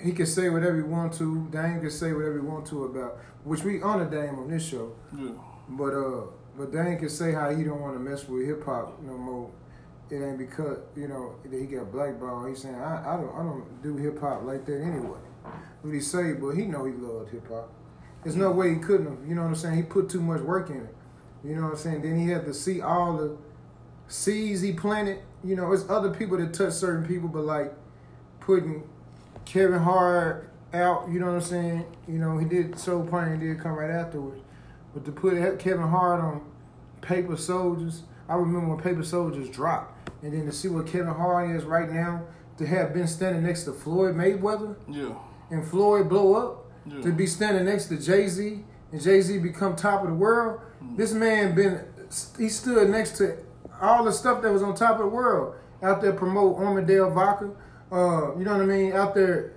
He 0.00 0.12
can 0.12 0.26
say 0.26 0.48
whatever 0.48 0.76
he 0.76 0.82
want 0.82 1.12
to. 1.14 1.48
Dame 1.50 1.80
can 1.80 1.90
say 1.90 2.12
whatever 2.12 2.34
he 2.34 2.46
want 2.46 2.66
to 2.66 2.84
about, 2.84 3.18
which 3.44 3.62
we 3.62 3.82
honor 3.82 4.08
Dame 4.08 4.38
on 4.38 4.48
this 4.48 4.66
show. 4.66 4.94
Yeah. 5.16 5.30
But 5.68 5.94
uh, 5.94 6.22
but 6.56 6.72
Dame 6.72 6.98
can 6.98 7.08
say 7.08 7.32
how 7.32 7.50
he 7.50 7.64
don't 7.64 7.80
want 7.80 7.94
to 7.94 8.00
mess 8.00 8.28
with 8.28 8.46
hip 8.46 8.64
hop 8.64 9.00
no 9.02 9.18
more. 9.18 9.50
It 10.10 10.16
ain't 10.16 10.38
because 10.38 10.78
you 10.96 11.08
know 11.08 11.34
that 11.42 11.58
he 11.58 11.66
got 11.66 11.90
blackballed. 11.90 12.48
He's 12.48 12.62
saying 12.62 12.74
I, 12.74 13.14
I 13.14 13.16
don't 13.16 13.34
I 13.34 13.38
don't 13.38 13.82
do 13.82 13.96
hip 13.96 14.20
hop 14.20 14.44
like 14.44 14.66
that 14.66 14.80
anyway. 14.80 15.18
What 15.82 15.94
he 15.94 16.00
say, 16.00 16.34
but 16.34 16.50
he 16.50 16.64
know 16.66 16.84
he 16.84 16.92
loved 16.92 17.30
hip 17.30 17.48
hop. 17.48 17.70
There's 18.22 18.36
no 18.36 18.50
way 18.50 18.70
he 18.70 18.76
couldn't 18.76 19.06
have. 19.06 19.28
You 19.28 19.34
know 19.34 19.42
what 19.42 19.48
I'm 19.48 19.54
saying? 19.54 19.76
He 19.76 19.82
put 19.82 20.08
too 20.08 20.20
much 20.20 20.40
work 20.40 20.70
in 20.70 20.76
it. 20.76 20.94
You 21.44 21.56
know 21.56 21.62
what 21.62 21.72
I'm 21.72 21.76
saying? 21.76 22.02
Then 22.02 22.18
he 22.18 22.28
had 22.28 22.46
to 22.46 22.54
see 22.54 22.80
all 22.80 23.16
the 23.16 23.36
seeds 24.08 24.62
he 24.62 24.72
planted. 24.72 25.18
You 25.42 25.56
know, 25.56 25.72
it's 25.72 25.88
other 25.90 26.10
people 26.10 26.38
that 26.38 26.54
touch 26.54 26.72
certain 26.72 27.06
people, 27.06 27.28
but 27.28 27.42
like 27.42 27.74
putting 28.40 28.82
Kevin 29.44 29.80
Hart 29.80 30.50
out. 30.72 31.08
You 31.10 31.20
know 31.20 31.26
what 31.26 31.34
I'm 31.34 31.40
saying? 31.42 31.84
You 32.08 32.18
know 32.18 32.38
he 32.38 32.46
did 32.46 32.78
Soul 32.78 33.06
Plane 33.06 33.40
did 33.40 33.60
come 33.60 33.72
right 33.72 33.90
afterwards. 33.90 34.40
But 34.94 35.04
to 35.06 35.12
put 35.12 35.58
Kevin 35.58 35.88
Hart 35.88 36.20
on 36.20 36.44
Paper 37.00 37.36
Soldiers, 37.36 38.04
I 38.28 38.34
remember 38.36 38.74
when 38.74 38.82
Paper 38.82 39.02
Soldiers 39.02 39.50
dropped, 39.50 39.93
and 40.24 40.32
then 40.32 40.46
to 40.46 40.52
see 40.52 40.68
what 40.68 40.86
Kevin 40.86 41.12
Hart 41.14 41.50
is 41.50 41.64
right 41.64 41.90
now, 41.92 42.22
to 42.56 42.66
have 42.66 42.94
been 42.94 43.06
standing 43.06 43.42
next 43.42 43.64
to 43.64 43.72
Floyd 43.72 44.14
Mayweather 44.16 44.74
Yeah. 44.88 45.10
and 45.50 45.64
Floyd 45.64 46.08
blow 46.08 46.34
up, 46.34 46.64
Yeah. 46.86 47.02
to 47.02 47.12
be 47.12 47.26
standing 47.26 47.64
next 47.66 47.86
to 47.88 47.96
Jay 47.98 48.26
Z 48.28 48.64
and 48.90 49.00
Jay 49.00 49.20
Z 49.20 49.38
become 49.38 49.76
top 49.76 50.02
of 50.02 50.08
the 50.08 50.14
world. 50.14 50.60
This 50.96 51.12
man 51.12 51.54
been 51.54 51.80
he 52.38 52.48
stood 52.48 52.88
next 52.90 53.16
to 53.18 53.36
all 53.82 54.04
the 54.04 54.12
stuff 54.12 54.40
that 54.42 54.52
was 54.52 54.62
on 54.62 54.74
top 54.74 54.92
of 54.92 54.98
the 54.98 55.08
world 55.08 55.54
out 55.82 56.00
there 56.00 56.12
promote 56.12 56.56
Armadale 56.58 57.10
vodka. 57.10 57.50
Uh, 57.92 58.36
you 58.38 58.44
know 58.44 58.52
what 58.52 58.62
I 58.62 58.66
mean? 58.66 58.92
Out 58.92 59.14
there 59.14 59.52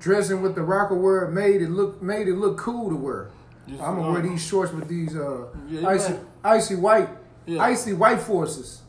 dressing 0.00 0.42
with 0.42 0.54
the 0.54 0.60
Rocawear 0.60 1.30
made 1.32 1.60
it 1.62 1.70
look 1.70 2.02
made 2.02 2.28
it 2.28 2.34
look 2.34 2.56
cool 2.58 2.90
to 2.90 2.96
wear. 2.96 3.30
Just, 3.66 3.82
I'm 3.82 3.96
gonna 3.96 4.12
wear 4.12 4.20
these 4.22 4.44
shorts 4.44 4.72
with 4.72 4.86
these 4.88 5.16
uh, 5.16 5.46
Yeah, 5.68 5.88
icy 5.88 6.14
icy 6.44 6.74
white 6.76 7.08
Yeah. 7.46 7.62
icy 7.62 7.94
white 7.94 8.20
forces. 8.20 8.82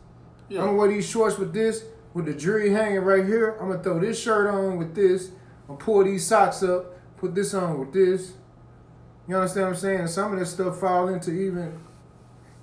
Yeah. 0.50 0.60
I'm 0.62 0.66
gonna 0.68 0.78
wear 0.78 0.90
these 0.90 1.08
shorts 1.08 1.38
with 1.38 1.54
this, 1.54 1.84
with 2.14 2.26
the 2.26 2.34
jury 2.34 2.70
hanging 2.72 3.00
right 3.02 3.26
here. 3.26 3.58
I'm 3.60 3.70
gonna 3.72 3.82
throw 3.84 4.00
this 4.00 4.20
shirt 4.22 4.48
on 4.48 4.78
with 4.78 4.94
this. 4.96 5.30
I'm 5.68 5.76
gonna 5.76 5.80
pull 5.80 6.04
these 6.04 6.26
socks 6.26 6.62
up, 6.64 6.94
put 7.18 7.34
this 7.36 7.54
on 7.54 7.80
with 7.80 7.92
this. 7.94 8.34
You 9.28 9.36
understand 9.36 9.66
what 9.68 9.74
I'm 9.74 9.80
saying? 9.80 10.08
Some 10.08 10.34
of 10.34 10.40
this 10.40 10.52
stuff 10.52 10.80
fall 10.80 11.08
into 11.08 11.32
even 11.32 11.80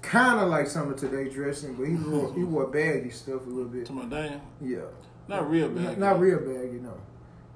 kind 0.00 0.40
of 0.40 0.48
like 0.48 0.68
some 0.68 0.90
of 0.90 0.96
today 0.98 1.28
dressing, 1.28 1.74
but 1.74 1.86
he 1.88 1.94
wore 2.10 2.32
he 2.34 2.44
wore 2.44 2.66
baggy 2.68 3.10
stuff 3.10 3.44
a 3.46 3.48
little 3.48 3.70
bit. 3.70 3.86
To 3.86 3.92
my 3.92 4.04
damn. 4.04 4.40
Yeah, 4.60 4.82
Not 5.28 5.50
real 5.50 5.68
Not- 5.68 5.84
bad. 5.84 5.98
Not, 5.98 6.20
real 6.20 6.38
baggy, 6.38 6.78
no. 6.80 6.94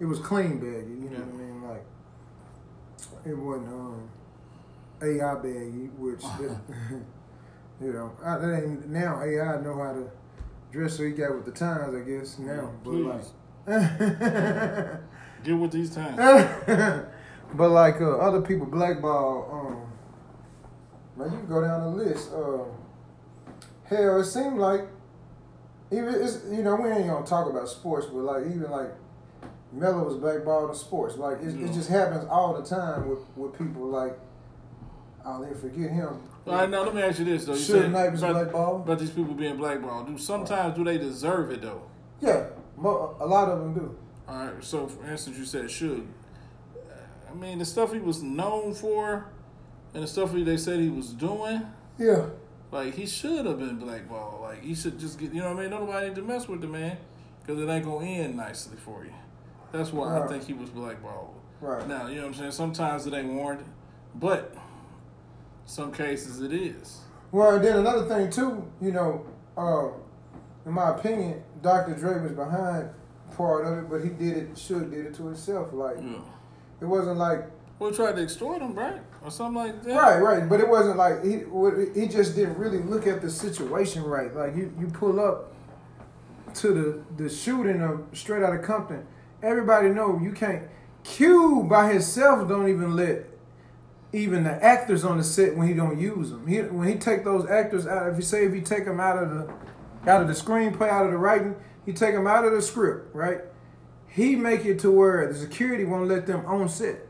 It 0.00 0.04
was 0.06 0.18
clean 0.18 0.58
baggy. 0.58 0.90
You 0.90 1.10
know 1.10 1.18
what 1.20 1.34
I 1.34 1.36
mean? 1.36 1.62
Like 1.62 1.84
it 3.24 3.36
wasn't 3.38 3.68
um, 3.68 4.08
AI 5.02 5.34
baggy, 5.36 5.88
which 5.98 6.22
you 7.80 7.92
know 7.92 8.12
I, 8.24 8.38
that 8.38 8.62
ain't, 8.62 8.88
now 8.88 9.22
AI 9.22 9.60
know 9.60 9.74
how 9.82 9.92
to 9.92 10.10
dress 10.72 10.96
so 10.96 11.04
he 11.04 11.10
got 11.12 11.34
with 11.34 11.44
the 11.44 11.52
times, 11.52 11.94
I 11.94 12.00
guess 12.00 12.38
now. 12.38 12.72
But 12.84 12.92
like. 12.92 13.22
Get 15.44 15.58
with 15.58 15.72
these 15.72 15.94
times. 15.94 16.16
but 17.54 17.70
like 17.70 18.00
uh, 18.00 18.18
other 18.18 18.40
people 18.40 18.66
blackball, 18.66 19.48
um, 21.16 21.18
man, 21.18 21.32
you 21.32 21.38
can 21.38 21.48
go 21.48 21.60
down 21.60 21.82
the 21.82 22.04
list. 22.04 22.32
Uh, 22.32 22.64
hell, 23.84 24.20
it 24.20 24.24
seemed 24.24 24.58
like 24.58 24.82
even 25.90 26.14
it's 26.14 26.40
you 26.50 26.62
know 26.62 26.76
we 26.76 26.90
ain't 26.90 27.06
gonna 27.08 27.26
talk 27.26 27.48
about 27.48 27.68
sports, 27.68 28.06
but 28.06 28.18
like 28.18 28.46
even 28.46 28.70
like 28.70 28.90
Melo 29.72 30.04
was 30.04 30.16
blackballed 30.16 30.70
in 30.70 30.76
sports. 30.76 31.16
Like 31.16 31.42
it, 31.42 31.54
Yeah. 31.54 31.66
it 31.66 31.72
just 31.72 31.88
happens 31.88 32.24
all 32.30 32.54
the 32.60 32.64
time 32.64 33.08
with 33.08 33.20
with 33.36 33.56
people 33.58 33.86
like. 33.88 34.18
I'll 35.24 35.40
never 35.40 35.56
forget 35.56 35.90
him. 35.90 36.20
All 36.46 36.52
right, 36.52 36.70
now 36.70 36.84
let 36.84 36.94
me 36.94 37.02
ask 37.02 37.18
you 37.18 37.24
this 37.24 37.44
though. 37.44 37.54
You 37.54 37.88
Knight 37.88 38.14
about, 38.14 38.32
blackballed? 38.32 38.82
about 38.82 38.98
these 39.00 39.10
people 39.10 39.34
being 39.34 39.56
blackballed. 39.56 40.06
Do 40.06 40.16
sometimes 40.16 40.76
do 40.76 40.84
they 40.84 40.96
deserve 40.96 41.50
it 41.50 41.62
though? 41.62 41.82
Yeah, 42.20 42.46
a 42.78 42.80
lot 43.26 43.48
of 43.48 43.58
them 43.60 43.74
do. 43.74 43.96
All 44.28 44.46
right. 44.46 44.64
So 44.64 44.86
for 44.86 45.10
instance, 45.10 45.38
you 45.38 45.44
said 45.44 45.64
Suge. 45.64 46.06
I 47.28 47.34
mean, 47.34 47.58
the 47.58 47.64
stuff 47.64 47.92
he 47.92 47.98
was 47.98 48.22
known 48.22 48.74
for, 48.74 49.26
and 49.92 50.02
the 50.02 50.06
stuff 50.06 50.32
they 50.32 50.56
said 50.56 50.78
he 50.78 50.88
was 50.88 51.08
doing. 51.08 51.62
Yeah. 51.98 52.26
Like 52.70 52.94
he 52.94 53.06
should 53.06 53.46
have 53.46 53.58
been 53.58 53.78
blackballed. 53.78 54.42
Like 54.42 54.62
he 54.62 54.74
should 54.74 55.00
just 55.00 55.18
get. 55.18 55.34
You 55.34 55.40
know 55.40 55.52
what 55.52 55.58
I 55.58 55.62
mean? 55.62 55.70
Nobody 55.70 56.08
need 56.08 56.16
to 56.16 56.22
mess 56.22 56.46
with 56.46 56.60
the 56.60 56.68
man 56.68 56.96
because 57.40 57.60
it 57.60 57.68
ain't 57.68 57.84
gonna 57.84 58.06
end 58.06 58.36
nicely 58.36 58.76
for 58.76 59.04
you. 59.04 59.12
That's 59.72 59.92
why 59.92 60.20
I 60.20 60.28
think 60.28 60.44
he 60.46 60.52
was 60.52 60.70
blackballed. 60.70 61.34
Right. 61.60 61.86
Now, 61.88 62.06
you 62.06 62.16
know 62.16 62.22
what 62.22 62.28
I'm 62.28 62.34
saying? 62.34 62.52
Sometimes 62.52 63.06
it 63.06 63.14
ain't 63.14 63.32
warranted, 63.32 63.66
but 64.14 64.54
some 65.66 65.92
cases 65.92 66.40
it 66.40 66.52
is. 66.52 67.00
Well, 67.32 67.56
and 67.56 67.64
then 67.64 67.76
another 67.78 68.06
thing 68.08 68.30
too, 68.30 68.66
you 68.80 68.92
know, 68.92 69.26
uh, 69.58 69.88
in 70.64 70.72
my 70.72 70.90
opinion, 70.90 71.42
Dr. 71.62 71.94
Dre 71.94 72.20
was 72.20 72.32
behind 72.32 72.88
part 73.36 73.66
of 73.66 73.78
it, 73.78 73.90
but 73.90 74.02
he 74.02 74.08
did 74.10 74.36
it. 74.36 74.54
Suge 74.54 74.90
did 74.90 75.06
it 75.06 75.14
to 75.16 75.26
himself. 75.26 75.72
Like 75.72 75.96
Yeah. 75.98 76.18
it 76.80 76.84
wasn't 76.86 77.18
like 77.18 77.50
Well, 77.78 77.92
tried 77.92 78.16
to 78.16 78.22
extort 78.22 78.62
him, 78.62 78.74
right? 78.74 79.00
Or 79.24 79.30
something 79.30 79.62
like 79.62 79.82
that. 79.82 79.96
right, 79.96 80.18
right. 80.22 80.48
But 80.48 80.60
it 80.60 80.68
wasn't 80.68 80.96
like 80.96 81.22
he. 81.24 81.42
He 82.00 82.06
just 82.08 82.34
didn't 82.36 82.56
really 82.58 82.78
look 82.78 83.06
at 83.06 83.20
the 83.20 83.28
situation 83.30 84.04
right. 84.04 84.34
Like 84.34 84.56
you, 84.56 84.72
you 84.78 84.86
pull 84.86 85.20
up 85.20 85.52
to 86.54 86.68
the 86.72 87.22
the 87.24 87.28
shooting 87.28 87.82
of 87.82 88.04
straight 88.14 88.42
out 88.42 88.54
of 88.54 88.62
Compton. 88.62 89.04
Everybody 89.42 89.90
know 89.90 90.18
you 90.22 90.32
can't. 90.32 90.62
Q 91.04 91.64
by 91.68 91.92
himself 91.92 92.48
don't 92.48 92.68
even 92.68 92.96
let 92.96 93.24
even 94.16 94.44
the 94.44 94.64
actors 94.64 95.04
on 95.04 95.18
the 95.18 95.24
set 95.24 95.54
when 95.56 95.68
he 95.68 95.74
don't 95.74 96.00
use 96.00 96.30
them. 96.30 96.46
He 96.46 96.60
when 96.60 96.88
he 96.88 96.94
take 96.94 97.22
those 97.22 97.48
actors 97.48 97.86
out. 97.86 98.10
If 98.10 98.16
you 98.16 98.22
say 98.22 98.46
if 98.46 98.54
you 98.54 98.62
take 98.62 98.86
them 98.86 98.98
out 98.98 99.22
of 99.22 99.30
the 99.30 100.10
out 100.10 100.22
of 100.22 100.28
the 100.28 100.34
screenplay, 100.34 100.88
out 100.88 101.04
of 101.04 101.12
the 101.12 101.18
writing, 101.18 101.54
he 101.84 101.92
take 101.92 102.14
them 102.14 102.26
out 102.26 102.44
of 102.44 102.52
the 102.52 102.62
script, 102.62 103.14
right? 103.14 103.40
He 104.08 104.34
make 104.34 104.64
it 104.64 104.78
to 104.80 104.90
where 104.90 105.30
the 105.30 105.38
security 105.38 105.84
won't 105.84 106.08
let 106.08 106.26
them 106.26 106.46
on 106.46 106.68
set. 106.68 107.06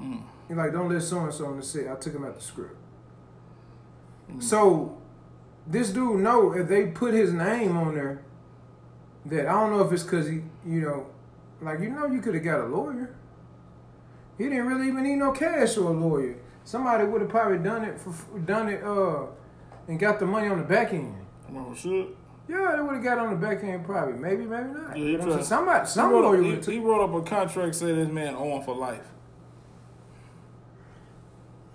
Mm. 0.00 0.22
He 0.48 0.54
like 0.54 0.72
don't 0.72 0.90
let 0.90 1.02
so 1.02 1.20
and 1.20 1.34
so 1.34 1.46
on 1.46 1.58
the 1.58 1.62
set. 1.62 1.88
I 1.88 1.94
took 1.96 2.14
him 2.14 2.24
out 2.24 2.30
of 2.30 2.36
the 2.36 2.42
script. 2.42 2.76
Mm. 4.30 4.42
So 4.42 4.96
this 5.66 5.90
dude 5.90 6.20
know 6.20 6.52
if 6.52 6.68
they 6.68 6.86
put 6.86 7.12
his 7.12 7.32
name 7.32 7.76
on 7.76 7.94
there, 7.94 8.22
that 9.26 9.46
I 9.46 9.52
don't 9.52 9.70
know 9.70 9.84
if 9.84 9.92
it's 9.92 10.02
because 10.02 10.26
he, 10.26 10.42
you 10.66 10.80
know, 10.80 11.06
like 11.60 11.80
you 11.80 11.90
know, 11.90 12.06
you 12.06 12.22
could 12.22 12.34
have 12.34 12.44
got 12.44 12.60
a 12.60 12.66
lawyer. 12.66 13.14
He 14.38 14.44
didn't 14.44 14.66
really 14.66 14.88
even 14.88 15.04
need 15.04 15.16
no 15.16 15.32
cash 15.32 15.76
or 15.76 15.90
a 15.90 15.92
lawyer. 15.92 16.36
Somebody 16.64 17.04
would 17.04 17.20
have 17.20 17.30
probably 17.30 17.58
done 17.58 17.84
it 17.84 18.00
for 18.00 18.38
done 18.40 18.68
it, 18.68 18.82
uh, 18.82 19.26
and 19.86 19.98
got 19.98 20.18
the 20.18 20.26
money 20.26 20.48
on 20.48 20.58
the 20.58 20.64
back 20.64 20.92
end. 20.92 21.14
No, 21.50 21.74
Suge. 21.76 22.12
Yeah, 22.48 22.74
they 22.76 22.82
would 22.82 22.96
have 22.96 23.04
got 23.04 23.18
on 23.18 23.30
the 23.30 23.46
back 23.46 23.62
end 23.62 23.84
probably. 23.84 24.14
Maybe, 24.14 24.44
maybe 24.44 24.70
not. 24.70 24.96
Yeah, 24.96 25.18
I'm 25.18 25.28
tried. 25.28 25.44
somebody, 25.44 25.86
some 25.86 26.10
he, 26.10 26.14
wrote 26.14 26.24
lawyer 26.24 26.38
up, 26.38 26.44
would 26.44 26.54
have 26.56 26.66
he, 26.66 26.72
he 26.72 26.78
wrote 26.78 27.04
up 27.04 27.14
a 27.14 27.22
contract 27.28 27.74
saying 27.74 27.96
this 27.96 28.08
man 28.08 28.34
on 28.34 28.62
for 28.64 28.74
life. 28.74 29.06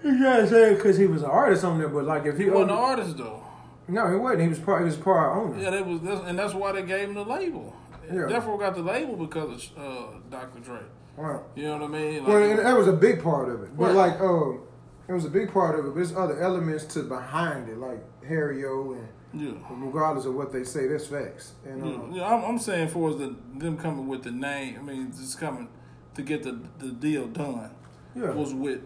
You 0.04 0.22
gotta 0.22 0.48
say 0.48 0.76
because 0.76 0.98
he 0.98 1.08
was 1.08 1.24
an 1.24 1.30
artist 1.30 1.64
on 1.64 1.78
there, 1.80 1.90
but 1.90 2.06
like 2.06 2.26
if 2.26 2.38
he, 2.38 2.46
He 2.46 2.50
wasn't 2.50 2.72
an 2.72 2.78
artist 2.78 3.18
though. 3.18 3.44
no, 3.88 4.10
he 4.10 4.16
wasn't. 4.16 4.42
He 4.44 4.48
was 4.48 4.60
part. 4.60 4.82
He 4.82 4.86
was 4.86 4.96
part 4.96 5.38
owner. 5.38 5.62
Yeah, 5.62 5.72
that 5.72 5.86
was, 5.86 6.02
that's, 6.02 6.22
and 6.22 6.40
that's 6.40 6.54
why 6.54 6.72
they 6.72 6.84
gave 6.84 7.10
him 7.10 7.16
the 7.16 7.26
label. 7.26 7.76
Yeah. 8.12 8.26
Therefore, 8.28 8.58
got 8.58 8.76
the 8.76 8.82
label 8.82 9.16
because 9.16 9.72
of 9.76 9.78
uh, 9.78 10.20
Dr. 10.30 10.60
Dre. 10.60 10.80
Right. 11.20 11.42
You 11.56 11.64
know 11.66 11.74
what 11.78 11.84
I 11.84 11.88
mean? 11.88 12.20
Like, 12.20 12.28
Well, 12.28 12.44
and 12.44 12.60
that 12.60 12.78
was 12.78 12.88
a 12.88 12.94
big 12.94 13.22
part 13.22 13.50
of 13.50 13.62
it. 13.64 13.78
But 13.78 13.88
Right. 13.88 14.12
like, 14.12 14.22
um, 14.22 14.62
it 15.08 15.14
was 15.14 15.26
a 15.26 15.30
big 15.30 15.52
part 15.52 15.78
of 15.78 15.86
it. 15.86 15.90
But 15.90 15.96
there's 15.96 16.16
other 16.16 16.40
elements 16.42 16.86
to 16.94 17.04
behind 17.04 17.68
it, 17.68 17.78
like 17.78 18.02
Harry 18.24 18.64
O, 18.66 18.94
and 18.94 19.08
yeah. 19.34 19.52
regardless 19.70 20.26
of 20.26 20.36
what 20.36 20.54
they 20.54 20.64
say, 20.64 20.88
that's 20.88 21.08
facts. 21.08 21.54
And 21.68 21.86
Yeah, 21.86 21.94
um, 21.94 22.12
yeah, 22.14 22.34
I'm, 22.34 22.44
I'm 22.46 22.60
saying 22.60 22.88
for 22.90 23.14
the 23.14 23.36
them 23.58 23.76
coming 23.78 24.08
with 24.08 24.24
the 24.24 24.32
name. 24.32 24.78
I 24.80 24.82
mean, 24.82 25.12
just 25.12 25.38
coming 25.40 25.68
to 26.16 26.22
get 26.22 26.44
the 26.44 26.58
the 26.78 26.92
deal 26.94 27.28
done 27.28 27.72
yeah, 28.16 28.32
was 28.32 28.54
with 28.54 28.82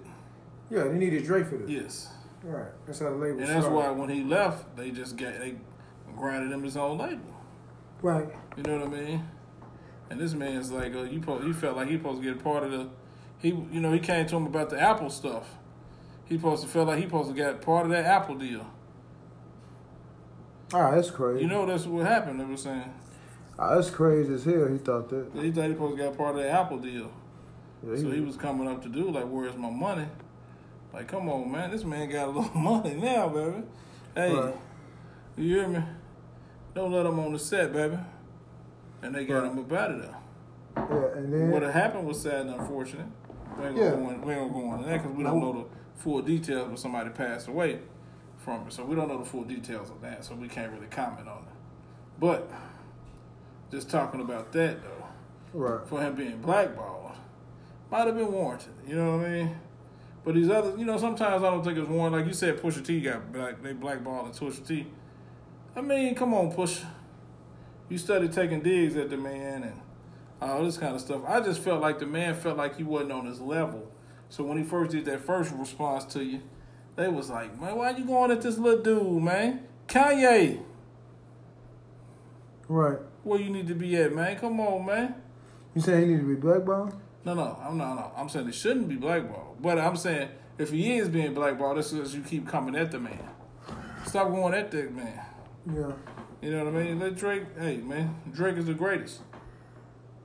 yeah, 0.72 0.86
they 0.86 0.98
needed 0.98 1.26
Dre 1.26 1.44
for 1.44 1.58
this. 1.58 1.70
yes, 1.70 2.10
Right. 2.44 2.72
That's 2.88 3.00
how 3.00 3.10
the 3.12 3.16
label. 3.16 3.40
and 3.40 3.48
that's 3.48 3.66
started. 3.66 3.76
why 3.76 3.92
when 3.92 4.10
he 4.10 4.24
left, 4.24 4.76
they 4.76 4.90
just 4.92 5.18
got 5.18 5.38
they 5.40 5.56
granted 6.18 6.52
him 6.52 6.64
his 6.64 6.76
own 6.78 6.98
label. 6.98 7.22
Right. 8.02 8.28
You 8.58 8.64
know 8.64 8.80
what 8.80 8.88
I 8.88 9.02
mean? 9.02 9.24
And 10.14 10.22
this 10.22 10.34
man's 10.36 10.72
like, 10.72 10.94
uh, 10.94 11.02
you 11.02 11.20
po- 11.20 11.40
he 11.40 11.52
felt 11.52 11.76
like 11.76 11.88
he 11.88 11.98
supposed 11.98 12.22
to 12.22 12.34
get 12.34 12.44
part 12.44 12.62
of 12.64 12.72
the. 12.72 12.88
He 13.40 13.48
you 13.50 13.80
know 13.82 13.92
he 13.92 13.98
came 14.00 14.28
to 14.28 14.36
him 14.36 14.46
about 14.46 14.70
the 14.70 14.80
Apple 14.80 15.10
stuff. 15.10 15.56
He 16.26 16.36
supposed 16.36 16.62
to 16.62 16.70
feel 16.70 16.86
like 16.86 16.98
he 17.00 17.06
supposed 17.06 17.30
to 17.30 17.36
get 17.36 17.64
part 17.64 17.86
of 17.88 17.92
that 17.94 18.06
Apple 18.06 18.36
deal. 18.36 18.64
Ah, 20.72 20.92
that's 20.92 21.10
crazy. 21.10 21.42
You 21.42 21.48
know 21.48 21.66
that's 21.66 21.86
what 21.88 22.06
happened. 22.06 22.40
They 22.40 22.46
were 22.46 22.58
saying 22.58 22.94
ah, 23.58 23.74
that's 23.76 23.90
crazy 23.90 24.34
as 24.36 24.44
hell. 24.46 24.68
He 24.68 24.78
thought 24.78 25.10
that. 25.10 25.32
he 25.34 25.52
thought 25.52 25.66
he 25.66 25.74
supposed 25.74 25.98
to 25.98 26.04
get 26.04 26.16
part 26.16 26.36
of 26.36 26.44
the 26.44 26.50
Apple 26.52 26.78
deal. 26.78 27.12
Yeah, 27.88 27.96
So 27.98 28.12
he 28.12 28.22
was 28.22 28.38
coming 28.38 28.68
up 28.68 28.84
to 28.84 28.90
do 28.90 29.10
like, 29.10 29.26
where's 29.26 29.56
my 29.58 29.72
money? 29.72 30.06
Like, 30.94 31.08
come 31.08 31.28
on, 31.28 31.52
man, 31.52 31.72
this 31.72 31.84
man 31.84 32.08
got 32.08 32.28
a 32.28 32.32
little 32.32 32.56
money 32.56 32.94
now, 32.94 33.30
baby. 33.30 33.64
Hey, 34.16 34.32
Right. 34.32 34.56
you 35.38 35.56
hear 35.58 35.68
me? 35.68 35.82
Don't 36.76 36.92
let 36.92 37.06
him 37.08 37.18
on 37.20 37.34
the 37.34 37.40
set, 37.40 37.74
baby. 37.74 37.98
And 39.04 39.14
they 39.14 39.26
got 39.26 39.44
him 39.46 39.60
up 39.60 39.72
out 39.72 39.92
of 39.92 40.02
there. 40.02 40.16
Yeah, 40.76 41.18
and 41.20 41.34
then 41.34 41.52
What 41.52 41.62
happened 41.64 42.08
was 42.08 42.22
sad 42.22 42.48
and 42.48 42.52
unfortunate. 42.52 43.06
We 43.58 43.66
ain't 43.66 43.76
gonna, 43.76 43.86
Yeah. 43.88 43.92
go, 43.92 44.10
in, 44.10 44.22
we 44.22 44.34
ain't 44.34 44.52
gonna 44.52 44.66
go 44.68 44.74
into 44.74 44.90
that 44.90 45.04
because 45.04 45.16
we 45.18 45.24
don't 45.24 45.40
know 45.40 45.54
the 45.54 46.02
full 46.02 46.22
details 46.22 46.68
when 46.68 46.78
somebody 46.78 47.10
passed 47.12 47.48
away 47.48 47.80
from 48.38 48.68
it. 48.68 48.74
So 48.74 48.84
we 48.86 48.96
don't 48.96 49.08
know 49.08 49.20
the 49.20 49.26
full 49.26 49.44
details 49.44 49.90
of 49.92 50.02
that, 50.02 50.26
so 50.26 50.36
we 50.36 50.48
can't 50.48 50.72
really 50.74 50.88
comment 50.88 51.28
on 51.28 51.38
it. 51.40 51.54
But 52.20 52.50
just 53.72 53.90
talking 53.90 54.22
about 54.22 54.52
that 54.54 54.78
though, 54.84 55.06
right. 55.54 55.88
for 55.88 56.02
him 56.02 56.16
being 56.16 56.42
blackballed 56.42 57.12
might 57.92 58.08
have 58.08 58.16
been 58.16 58.32
warranted. 58.32 58.74
You 58.88 58.96
know 58.96 59.18
what 59.18 59.28
I 59.28 59.30
mean? 59.30 59.56
But 60.26 60.36
these 60.36 60.50
other, 60.50 60.78
you 60.78 60.86
know, 60.86 60.98
sometimes 60.98 61.44
I 61.44 61.52
don't 61.52 61.64
think 61.64 61.78
it's 61.78 61.88
warranted. 61.90 62.22
Like 62.22 62.28
you 62.28 62.34
said, 62.34 62.58
Pusha 62.58 62.84
T 62.84 63.02
got 63.02 63.32
black, 63.32 63.62
they 63.62 63.74
blackballed 63.74 64.26
and 64.28 64.34
Pusha 64.36 64.66
T. 64.66 64.88
I 65.76 65.82
mean, 65.82 66.16
come 66.16 66.34
on, 66.34 66.52
Pusha. 66.52 66.86
You 67.94 68.00
started 68.00 68.34
taking 68.34 68.62
digs 68.62 68.96
at 68.96 69.12
the 69.12 69.18
man 69.18 69.62
and 69.62 69.80
all 70.42 70.64
this 70.64 70.80
kind 70.80 70.96
of 70.96 71.02
stuff. 71.02 71.22
I 71.28 71.40
just 71.42 71.60
felt 71.62 71.80
like 71.80 72.00
the 72.00 72.08
man 72.08 72.34
felt 72.34 72.58
like 72.58 72.76
he 72.76 72.82
wasn't 72.82 73.12
on 73.12 73.28
his 73.28 73.40
level. 73.40 73.92
So 74.30 74.44
when 74.44 74.58
he 74.58 74.64
first 74.64 74.90
did 74.90 75.06
that 75.06 75.22
first 75.22 75.52
response 75.54 76.04
to 76.16 76.24
you, 76.24 76.42
they 76.96 77.08
was 77.08 77.30
like, 77.30 77.62
man, 77.62 77.76
why 77.76 77.92
you 77.92 78.04
going 78.04 78.32
at 78.32 78.42
this 78.42 78.58
little 78.58 78.82
dude, 78.82 79.22
man? 79.22 79.68
Kanye, 79.88 80.64
Right. 82.68 82.98
where 83.24 83.40
you 83.40 83.52
need 83.52 83.68
to 83.68 83.76
be 83.76 83.96
at, 83.98 84.12
man? 84.12 84.40
Come 84.40 84.60
on, 84.60 84.88
man. 84.88 85.14
You 85.76 85.82
saying 85.84 86.02
he 86.08 86.14
need 86.16 86.22
to 86.22 86.28
be 86.28 86.34
blackballed? 86.34 86.96
No, 87.24 87.36
no, 87.36 87.60
I'm 87.64 87.78
not. 87.78 87.94
No, 87.94 88.12
I'm 88.18 88.28
saying 88.28 88.48
it 88.48 88.56
shouldn't 88.56 88.90
be 88.90 88.96
blackballed. 88.96 89.62
But 89.62 89.78
I'm 89.78 89.98
saying 89.98 90.30
if 90.58 90.72
he 90.72 90.98
is 90.98 91.10
being 91.10 91.36
blackballed, 91.36 91.78
that's 91.78 91.92
because 91.92 92.16
you 92.16 92.24
keep 92.24 92.48
coming 92.48 92.76
at 92.76 92.90
the 92.90 93.00
man. 93.00 93.20
Stop 94.08 94.30
going 94.30 94.56
at 94.56 94.72
that 94.72 94.96
man. 94.96 95.20
Yeah. 95.72 95.92
You 96.44 96.52
know 96.52 96.66
what 96.66 96.74
I 96.76 96.84
mean? 96.84 97.00
Let 97.00 97.16
Drake. 97.16 97.44
Hey, 97.58 97.78
man, 97.78 98.16
Drake 98.34 98.58
is 98.58 98.66
the 98.66 98.74
greatest 98.74 99.22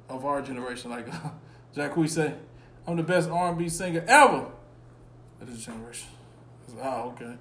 of 0.09 0.25
our 0.25 0.43
generation. 0.43 0.91
Like 0.91 1.07
Jacquees 1.77 2.11
say, 2.11 2.35
I'm 2.89 2.97
the 2.97 3.05
best 3.05 3.31
R&B 3.31 3.69
singer 3.69 4.05
ever 4.09 4.47
of 5.41 5.47
this 5.47 5.65
generation. 5.65 6.09
Oh, 6.83 7.11
okay. 7.15 7.35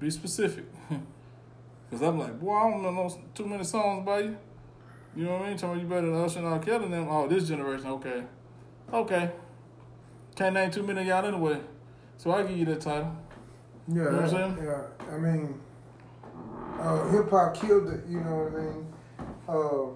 Be 0.00 0.10
specific. 0.10 0.64
Because 1.90 2.08
I'm 2.08 2.18
like, 2.18 2.40
boy, 2.40 2.56
I 2.56 2.70
don't 2.70 2.82
know 2.82 2.90
no, 2.90 3.18
too 3.34 3.46
many 3.46 3.62
songs 3.62 4.04
by 4.04 4.20
you. 4.20 4.36
You 5.14 5.26
know 5.26 5.34
what 5.34 5.42
I 5.42 5.48
mean? 5.50 5.56
Telling 5.58 5.78
you 5.80 5.86
better 5.86 6.06
than 6.08 6.24
Usher 6.24 6.38
and 6.40 6.48
R. 6.48 6.58
Kelly 6.58 6.88
them. 6.88 7.06
Oh, 7.08 7.28
this 7.28 7.46
generation, 7.46 7.86
okay. 7.86 8.24
Okay. 8.92 9.30
Can't 10.34 10.54
name 10.54 10.72
too 10.72 10.82
many 10.82 11.02
of 11.02 11.06
y'all 11.06 11.24
anyway. 11.24 11.60
So 12.16 12.32
I 12.32 12.42
give 12.42 12.56
you 12.56 12.64
that 12.64 12.80
title. 12.80 13.14
Yeah, 13.86 13.94
know 13.94 14.04
what 14.04 14.14
I'm 14.14 14.22
that- 14.22 14.30
saying? 14.30 14.58
yeah. 14.64 15.14
I 15.14 15.18
mean, 15.18 15.60
uh, 16.80 17.08
hip 17.10 17.30
hop 17.30 17.54
killed 17.54 17.88
it. 17.88 18.00
You 18.08 18.20
know 18.20 18.48
what 18.48 18.60
I 18.60 18.64
mean? 18.64 18.86
Uh, 19.48 19.94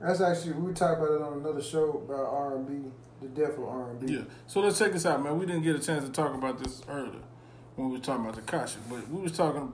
that's 0.00 0.20
actually 0.20 0.52
we 0.52 0.72
talked 0.72 1.00
about 1.00 1.12
it 1.12 1.22
on 1.22 1.34
another 1.40 1.62
show 1.62 2.02
about 2.04 2.26
R 2.26 2.56
and 2.56 2.66
B, 2.66 2.90
the 3.22 3.28
death 3.28 3.56
of 3.58 3.64
R 3.64 3.90
and 3.90 4.00
B. 4.00 4.12
Yeah. 4.14 4.20
So 4.46 4.60
let's 4.60 4.78
check 4.78 4.92
this 4.92 5.06
out, 5.06 5.22
man. 5.22 5.38
We 5.38 5.46
didn't 5.46 5.62
get 5.62 5.74
a 5.76 5.78
chance 5.78 6.04
to 6.04 6.10
talk 6.12 6.34
about 6.34 6.58
this 6.62 6.82
earlier 6.88 7.22
when 7.76 7.88
we 7.90 7.96
were 7.98 8.02
talking 8.04 8.26
about 8.26 8.44
Tekashi, 8.44 8.76
but 8.90 9.08
we 9.08 9.22
was 9.22 9.32
talking 9.32 9.72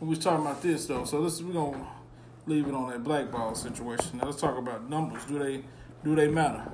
we 0.00 0.08
was 0.08 0.18
talking 0.18 0.44
about 0.46 0.62
this 0.62 0.86
though. 0.86 1.04
So 1.04 1.22
this 1.22 1.42
we're 1.42 1.52
gonna 1.52 1.86
leave 2.46 2.68
it 2.68 2.74
on 2.74 2.90
that 2.90 3.02
blackball 3.02 3.54
situation. 3.54 4.18
Now 4.18 4.26
let's 4.26 4.40
talk 4.40 4.56
about 4.56 4.88
numbers. 4.88 5.24
Do 5.24 5.38
they 5.38 5.64
do 6.04 6.14
they 6.14 6.28
matter? 6.28 6.70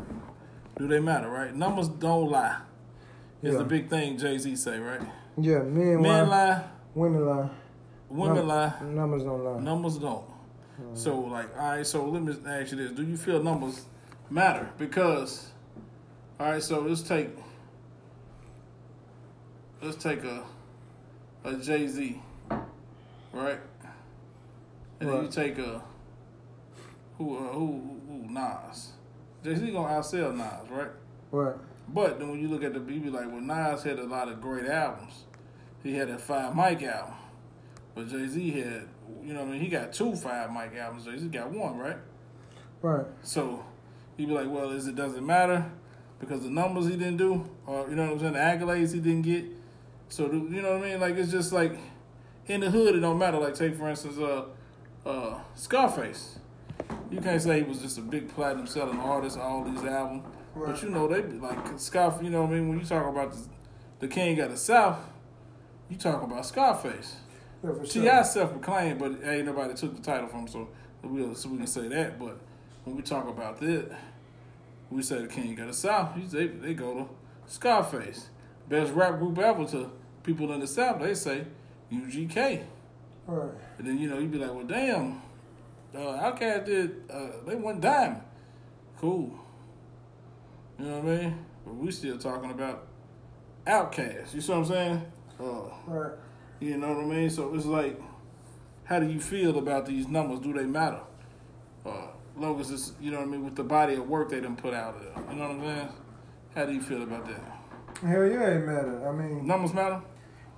Do 0.78 0.86
they 0.86 1.00
matter, 1.00 1.28
right? 1.28 1.54
Numbers 1.54 1.88
don't 1.88 2.30
lie. 2.30 2.58
Is 3.42 3.52
Yeah. 3.52 3.58
the 3.58 3.64
big 3.64 3.88
thing 3.88 4.18
Jay 4.18 4.36
Z 4.38 4.54
say, 4.56 4.78
right? 4.78 5.00
Yeah, 5.38 5.60
men, 5.60 6.02
Men 6.02 6.28
lie, 6.28 6.48
lie, 6.48 6.64
women 6.94 7.26
lie, 7.26 7.48
women 8.12 8.36
Num- 8.36 8.48
lie, 8.48 8.72
numbers 8.82 9.22
don't 9.24 9.44
lie. 9.44 9.60
numbers 9.60 9.98
don't. 9.98 10.24
So 10.94 11.18
like, 11.20 11.56
all 11.58 11.70
right. 11.76 11.86
So 11.86 12.04
let 12.06 12.22
me 12.22 12.34
ask 12.46 12.72
you 12.72 12.78
this: 12.78 12.92
Do 12.92 13.02
you 13.04 13.16
feel 13.16 13.42
numbers 13.42 13.84
matter? 14.30 14.68
Because, 14.78 15.50
all 16.40 16.50
right. 16.50 16.62
So 16.62 16.80
let's 16.80 17.02
take 17.02 17.28
let's 19.80 20.02
take 20.02 20.24
a 20.24 20.44
a 21.44 21.56
Jay 21.56 21.86
Z, 21.86 22.20
right? 23.32 23.60
And 25.00 25.08
then 25.10 25.22
you 25.24 25.28
take 25.28 25.58
a 25.58 25.82
who 27.18 27.36
uh, 27.36 27.52
who 27.52 27.66
who, 27.66 28.00
who 28.08 28.32
Nas. 28.32 28.92
Jay 29.44 29.54
Z 29.54 29.70
gonna 29.72 29.88
outsell 29.94 30.34
Nas, 30.34 30.68
right? 30.70 30.90
Right. 31.30 31.54
But 31.88 32.18
then 32.18 32.30
when 32.30 32.40
you 32.40 32.48
look 32.48 32.62
at 32.64 32.72
the 32.74 32.80
you 32.80 33.00
be 33.00 33.10
like, 33.10 33.26
well, 33.26 33.40
Nas 33.40 33.82
had 33.82 33.98
a 33.98 34.04
lot 34.04 34.28
of 34.28 34.40
great 34.40 34.66
albums. 34.66 35.24
He 35.82 35.94
had 35.94 36.08
that 36.08 36.20
Five 36.20 36.54
Mic 36.56 36.82
album, 36.84 37.14
but 37.94 38.08
Jay 38.08 38.26
Z 38.26 38.50
had, 38.50 38.88
you 39.22 39.34
know, 39.34 39.40
what 39.40 39.48
I 39.48 39.52
mean, 39.52 39.60
he 39.60 39.68
got 39.68 39.92
two 39.92 40.14
Five 40.16 40.50
Mic 40.52 40.74
albums. 40.76 41.04
Jay 41.04 41.18
Z 41.18 41.28
got 41.28 41.50
one, 41.50 41.78
right? 41.78 41.98
Right. 42.80 43.06
So 43.22 43.64
he'd 44.16 44.28
be 44.28 44.34
like, 44.34 44.48
well, 44.48 44.70
is 44.70 44.86
it 44.86 44.96
doesn't 44.96 45.24
matter 45.24 45.70
because 46.22 46.44
the 46.44 46.50
numbers 46.50 46.86
he 46.86 46.92
didn't 46.92 47.16
do, 47.16 47.44
or 47.66 47.88
you 47.88 47.96
know 47.96 48.04
what 48.04 48.12
I'm 48.12 48.18
saying, 48.20 48.32
the 48.34 48.38
accolades 48.38 48.94
he 48.94 49.00
didn't 49.00 49.22
get. 49.22 49.44
So 50.08 50.30
you 50.30 50.62
know 50.62 50.78
what 50.78 50.84
I 50.84 50.90
mean? 50.90 51.00
Like 51.00 51.16
it's 51.16 51.30
just 51.30 51.52
like 51.52 51.76
in 52.46 52.60
the 52.60 52.70
hood, 52.70 52.94
it 52.94 53.00
don't 53.00 53.18
matter. 53.18 53.38
Like 53.38 53.54
take 53.54 53.76
for 53.76 53.88
instance, 53.88 54.18
uh, 54.18 54.44
uh, 55.04 55.40
Scarface. 55.54 56.38
You 57.10 57.20
can't 57.20 57.42
say 57.42 57.58
he 57.58 57.68
was 57.68 57.80
just 57.80 57.98
a 57.98 58.00
big 58.00 58.28
platinum 58.28 58.66
selling 58.66 58.98
artist, 58.98 59.36
all 59.36 59.64
these 59.64 59.84
albums. 59.84 60.24
Right. 60.54 60.72
But 60.72 60.82
you 60.82 60.90
know 60.90 61.08
they 61.08 61.22
be 61.22 61.38
like 61.38 61.78
Scarface. 61.78 62.22
You 62.22 62.30
know 62.30 62.42
what 62.42 62.50
I 62.50 62.54
mean? 62.54 62.68
When 62.68 62.78
you 62.78 62.84
talk 62.84 63.06
about 63.06 63.32
the, 63.32 63.48
the 64.00 64.08
king 64.08 64.38
of 64.40 64.50
the 64.50 64.56
South, 64.56 64.98
you 65.88 65.96
talk 65.96 66.22
about 66.22 66.46
Scarface. 66.46 67.16
Yeah, 67.64 67.72
for 67.74 67.84
Ti 67.84 68.02
sure. 68.04 68.24
self-proclaimed, 68.24 68.98
but 68.98 69.12
ain't 69.24 69.46
nobody 69.46 69.74
took 69.74 69.94
the 69.96 70.02
title 70.02 70.28
from 70.28 70.48
so 70.48 70.68
we 71.02 71.34
so 71.34 71.48
we 71.48 71.58
can 71.58 71.66
say 71.66 71.88
that. 71.88 72.18
But 72.18 72.38
when 72.84 72.96
we 72.96 73.02
talk 73.02 73.28
about 73.28 73.60
that, 73.60 73.90
we 74.90 75.02
say 75.02 75.20
the 75.22 75.28
King 75.28 75.58
of 75.60 75.68
the 75.68 75.72
South. 75.72 76.10
They 76.30 76.46
they 76.48 76.74
go 76.74 76.94
to 76.94 77.08
Scarface, 77.46 78.28
best 78.68 78.92
rap 78.92 79.18
group 79.18 79.38
ever 79.38 79.64
to 79.66 79.90
people 80.22 80.52
in 80.52 80.60
the 80.60 80.66
South. 80.66 81.00
They 81.00 81.14
say 81.14 81.44
UGK, 81.92 82.64
Right. 83.26 83.50
and 83.78 83.86
then 83.86 83.98
you 83.98 84.08
know 84.08 84.18
you'd 84.18 84.32
be 84.32 84.38
like, 84.38 84.52
well, 84.54 84.64
damn, 84.64 85.20
uh, 85.94 85.98
Outkast 85.98 86.64
did 86.64 87.04
uh, 87.10 87.28
they 87.46 87.54
went 87.54 87.80
diamond, 87.80 88.22
cool. 88.98 89.38
You 90.78 90.86
know 90.86 90.98
what 91.00 91.12
I 91.12 91.16
mean? 91.18 91.44
But 91.64 91.74
we 91.76 91.90
still 91.92 92.18
talking 92.18 92.50
about 92.50 92.86
Outkast. 93.66 94.34
You 94.34 94.40
see 94.40 94.50
what 94.52 94.58
I'm 94.58 94.64
saying? 94.64 95.02
Uh, 95.38 95.44
Right. 95.86 96.12
You 96.62 96.76
know 96.76 96.92
what 96.94 97.04
I 97.04 97.08
mean? 97.08 97.30
So 97.30 97.52
it's 97.54 97.66
like, 97.66 98.00
how 98.84 99.00
do 99.00 99.06
you 99.06 99.20
feel 99.20 99.58
about 99.58 99.86
these 99.86 100.06
numbers? 100.06 100.38
Do 100.40 100.52
they 100.52 100.64
matter? 100.64 101.00
Uh, 101.84 102.06
long 102.36 102.60
as 102.60 102.70
it's, 102.70 102.92
you 103.00 103.10
know 103.10 103.18
what 103.18 103.26
I 103.26 103.30
mean, 103.30 103.44
with 103.44 103.56
the 103.56 103.64
body 103.64 103.94
of 103.94 104.08
work 104.08 104.30
they 104.30 104.40
done 104.40 104.54
put 104.56 104.72
out 104.72 105.00
there. 105.00 105.12
You 105.30 105.36
know 105.36 105.48
what 105.48 105.56
I'm 105.56 105.60
saying? 105.62 105.88
How 106.54 106.66
do 106.66 106.72
you 106.72 106.80
feel 106.82 107.02
about 107.02 107.26
that? 107.26 107.40
Hell 108.06 108.26
yeah, 108.26 108.48
it 108.50 108.64
matter. 108.66 109.08
I 109.08 109.12
mean, 109.12 109.46
Numbers 109.46 109.74
matter? 109.74 110.00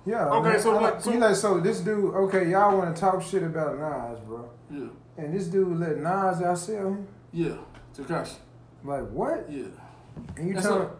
yeah. 0.05 0.27
Okay, 0.27 0.49
I 0.49 0.51
mean, 0.53 0.61
so 0.61 0.75
I, 0.77 0.81
like- 0.81 1.01
so- 1.01 1.11
you 1.11 1.19
like 1.19 1.35
so 1.35 1.59
this 1.59 1.79
dude. 1.79 2.13
Okay, 2.13 2.51
y'all 2.51 2.77
want 2.77 2.95
to 2.95 2.99
talk 2.99 3.21
shit 3.23 3.41
about 3.43 3.79
Nas, 3.79 4.19
bro? 4.19 4.49
Yeah. 4.69 4.87
And 5.17 5.33
this 5.33 5.47
dude 5.47 5.79
let 5.79 5.97
Nas 5.97 6.39
outsell 6.39 6.87
him. 6.89 7.07
Yeah. 7.33 7.57
Tekashi. 7.97 8.35
Like 8.83 9.09
what? 9.09 9.51
Yeah. 9.51 9.63
And 10.37 10.49
you 10.49 10.53
tell 10.53 10.63
so, 10.63 10.99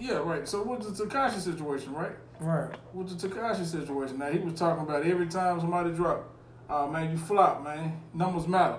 yeah, 0.00 0.14
right. 0.18 0.48
So 0.48 0.62
with 0.62 0.96
the 0.96 1.04
Tekashi 1.04 1.38
situation, 1.38 1.92
right? 1.92 2.12
Right? 2.40 2.70
With 2.94 3.18
the 3.18 3.28
Tekashi 3.28 3.64
situation, 3.64 4.18
now 4.18 4.30
he 4.30 4.38
was 4.38 4.54
talking 4.54 4.84
about 4.84 5.04
every 5.04 5.26
time 5.26 5.60
somebody 5.60 5.90
dropped, 5.90 6.30
oh 6.70 6.88
man, 6.88 7.10
you 7.10 7.18
flop, 7.18 7.64
man. 7.64 8.00
Numbers 8.14 8.46
matter. 8.46 8.78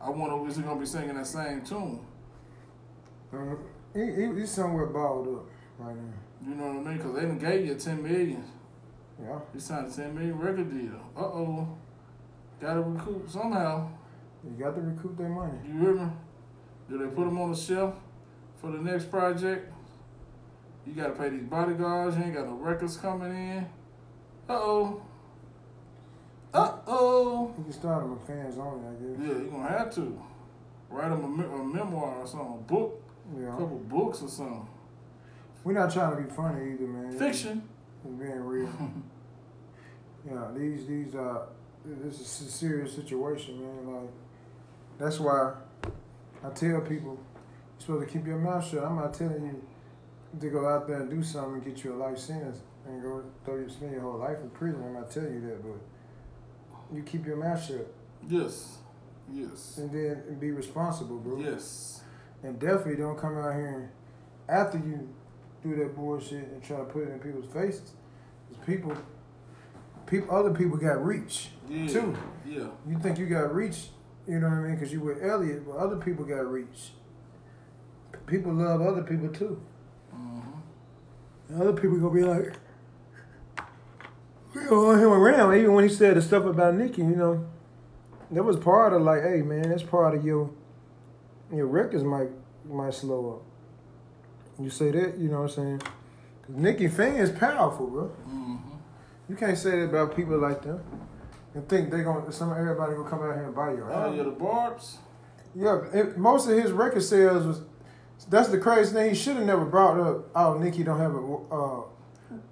I 0.00 0.10
wonder 0.10 0.48
is 0.48 0.56
he 0.56 0.62
gonna 0.62 0.80
be 0.80 0.86
singing 0.86 1.14
that 1.14 1.26
same 1.26 1.62
tune? 1.62 2.00
Um, 3.32 3.58
he, 3.94 4.00
he, 4.00 4.40
he's 4.40 4.50
somewhere 4.50 4.86
balled 4.86 5.28
up 5.28 5.46
right 5.78 5.96
now. 5.96 6.12
You 6.46 6.54
know 6.54 6.66
what 6.66 6.86
I 6.86 6.88
mean? 6.90 6.96
Because 6.98 7.14
they 7.14 7.22
done 7.22 7.38
gave 7.38 7.66
you 7.66 7.74
ten 7.74 8.02
million. 8.02 8.44
Yeah. 9.22 9.38
He 9.52 9.60
signed 9.60 9.92
a 9.92 9.94
10 9.94 10.14
million 10.14 10.38
record 10.38 10.70
deal. 10.70 11.00
Uh 11.16 11.20
oh. 11.20 11.78
Gotta 12.60 12.80
recoup 12.80 13.30
somehow. 13.30 13.88
You 14.44 14.62
got 14.62 14.74
to 14.74 14.80
recoup 14.80 15.16
their 15.16 15.28
money. 15.28 15.58
You 15.66 15.78
hear 15.78 15.94
me? 15.94 16.10
Do 16.88 16.98
they 16.98 17.06
put 17.06 17.26
him 17.26 17.40
on 17.40 17.52
the 17.52 17.56
shelf 17.56 17.94
for 18.56 18.70
the 18.70 18.78
next 18.78 19.10
project? 19.10 19.72
You 20.86 20.92
gotta 20.94 21.12
pay 21.14 21.30
these 21.30 21.42
bodyguards. 21.44 22.16
You 22.16 22.24
ain't 22.24 22.34
got 22.34 22.46
no 22.46 22.54
records 22.54 22.96
coming 22.96 23.30
in. 23.30 23.66
Uh 24.48 24.52
oh. 24.52 25.02
Uh 26.52 26.72
oh. 26.86 27.54
You 27.58 27.64
can 27.64 27.72
start 27.72 28.02
them 28.02 28.12
with 28.12 28.26
fans 28.26 28.58
only, 28.58 28.86
I 28.86 28.92
guess. 28.92 29.20
Yeah, 29.20 29.42
you're 29.42 29.50
gonna 29.50 29.68
have 29.68 29.94
to. 29.94 30.22
Write 30.90 31.10
him 31.10 31.24
a, 31.24 31.28
me- 31.28 31.44
a 31.44 31.64
memoir 31.64 32.18
or 32.20 32.26
something, 32.26 32.54
a 32.54 32.72
book, 32.72 33.02
a 33.36 33.40
Yeah. 33.40 33.50
couple 33.50 33.82
books 33.88 34.22
or 34.22 34.28
something. 34.28 34.68
We're 35.64 35.72
not 35.72 35.92
trying 35.92 36.14
to 36.16 36.22
be 36.22 36.30
funny 36.30 36.72
either, 36.74 36.86
man. 36.86 37.18
Fiction. 37.18 37.62
It's 38.04 38.14
being 38.14 38.38
real. 38.44 38.68
yeah, 40.30 40.48
these 40.54 40.86
these 40.86 41.14
uh, 41.14 41.46
this 41.84 42.20
is 42.20 42.48
a 42.48 42.50
serious 42.50 42.94
situation, 42.94 43.58
man. 43.60 43.94
Like 44.02 44.10
that's 44.98 45.18
why 45.18 45.54
I 46.44 46.50
tell 46.50 46.80
people 46.82 47.16
you're 47.16 47.78
supposed 47.78 48.06
to 48.06 48.12
keep 48.12 48.26
your 48.26 48.38
mouth 48.38 48.68
shut. 48.68 48.84
I'm 48.84 48.96
not 48.96 49.14
telling 49.14 49.44
you 49.46 49.62
to 50.40 50.48
go 50.50 50.68
out 50.68 50.86
there 50.86 51.00
and 51.00 51.10
do 51.10 51.22
something 51.22 51.54
and 51.54 51.64
get 51.64 51.84
you 51.84 51.94
a 51.94 51.96
life 51.96 52.18
sentence 52.18 52.60
and 52.86 53.02
go 53.02 53.22
throw 53.44 53.56
you 53.56 53.68
spend 53.68 53.92
your 53.92 54.00
whole 54.02 54.18
life 54.18 54.38
in 54.42 54.50
prison. 54.50 54.82
I'm 54.84 54.94
not 54.94 55.10
telling 55.10 55.34
you 55.34 55.40
that, 55.42 55.62
but 55.62 56.94
you 56.96 57.02
keep 57.02 57.26
your 57.26 57.36
mouth 57.36 57.62
shut 57.64 57.92
Yes. 58.28 58.78
Yes. 59.32 59.78
and 59.78 59.90
then 59.90 60.22
and 60.28 60.38
be 60.40 60.50
responsible, 60.50 61.18
bro. 61.18 61.38
Yes. 61.38 62.02
And 62.42 62.58
definitely 62.58 62.96
don't 62.96 63.18
come 63.18 63.38
out 63.38 63.54
here 63.54 63.90
after 64.48 64.76
you 64.78 65.08
do 65.62 65.76
that 65.76 65.96
bullshit 65.96 66.48
and 66.48 66.62
try 66.62 66.76
to 66.78 66.84
put 66.84 67.04
it 67.04 67.10
in 67.10 67.18
people's 67.20 67.50
faces. 67.52 67.94
'Cause 68.48 68.58
people, 68.66 68.92
people, 70.06 70.34
other 70.36 70.52
people 70.52 70.76
got 70.76 71.02
reach 71.04 71.52
Yeah. 71.68 71.86
too. 71.88 72.14
Yeah. 72.44 72.68
You 72.86 72.98
think 72.98 73.18
you 73.18 73.26
got 73.26 73.54
reach, 73.54 73.90
you 74.26 74.38
know 74.40 74.48
what 74.48 74.58
I 74.58 74.60
mean? 74.62 74.74
Because 74.74 74.92
you 74.92 75.00
with 75.00 75.22
Elliot, 75.22 75.64
but 75.66 75.76
other 75.76 75.96
people 75.96 76.24
got 76.26 76.50
reach. 76.50 76.92
People 78.26 78.52
love 78.52 78.80
other 78.82 79.02
people 79.02 79.28
too. 79.28 79.60
Hmm 80.14 80.40
And 81.48 81.62
other 81.62 81.72
people 81.72 81.98
gonna 81.98 82.14
be 82.14 82.22
like, 82.24 82.54
we 84.54 84.60
want 84.68 85.00
him 85.00 85.08
around. 85.12 85.54
Even 85.56 85.74
when 85.74 85.88
he 85.88 85.94
said 85.94 86.16
the 86.16 86.22
stuff 86.22 86.44
about 86.44 86.74
Nicki, 86.74 87.02
you 87.02 87.16
know, 87.16 87.44
that 88.30 88.42
was 88.42 88.56
part 88.56 88.92
of 88.92 89.02
like, 89.02 89.22
hey 89.22 89.42
man, 89.42 89.68
that's 89.70 89.82
part 89.82 90.14
of 90.14 90.24
your 90.24 90.50
your 91.52 91.66
records 91.66 92.04
might 92.04 92.30
might 92.68 92.94
slow 92.94 93.34
up. 93.36 93.42
You 94.62 94.70
say 94.70 94.90
that, 94.92 95.18
you 95.18 95.28
know 95.28 95.42
what 95.42 95.50
I'm 95.50 95.56
saying? 95.56 95.78
'Cause 95.78 96.56
Nicki 96.56 96.84
is 96.86 97.30
powerful, 97.30 97.86
bro. 97.88 98.04
hmm 98.26 98.56
You 99.28 99.34
can't 99.36 99.56
say 99.58 99.70
that 99.80 99.84
about 99.90 100.14
people 100.14 100.38
like 100.38 100.62
them 100.62 100.80
and 101.54 101.68
think 101.68 101.90
they 101.90 102.02
gonna 102.02 102.30
some 102.32 102.52
everybody 102.52 102.94
gonna 102.94 103.08
come 103.08 103.20
out 103.22 103.34
here 103.34 103.44
and 103.44 103.54
buy 103.54 103.72
your 103.72 103.90
Oh, 103.90 103.94
album. 103.94 104.16
yeah, 104.18 104.22
the 104.24 104.30
Barbs. 104.30 104.98
Yeah, 105.54 105.80
it, 105.92 106.18
most 106.18 106.48
of 106.48 106.56
his 106.56 106.72
record 106.72 107.02
sales 107.02 107.46
was. 107.46 107.60
That's 108.28 108.48
the 108.48 108.58
crazy 108.58 108.92
thing. 108.92 109.10
He 109.10 109.14
should 109.14 109.36
have 109.36 109.46
never 109.46 109.64
brought 109.64 109.98
up. 109.98 110.30
Oh, 110.34 110.58
Nicki 110.58 110.82
don't 110.82 110.98
have 110.98 111.14
a. 111.14 111.36
Uh, 111.50 111.82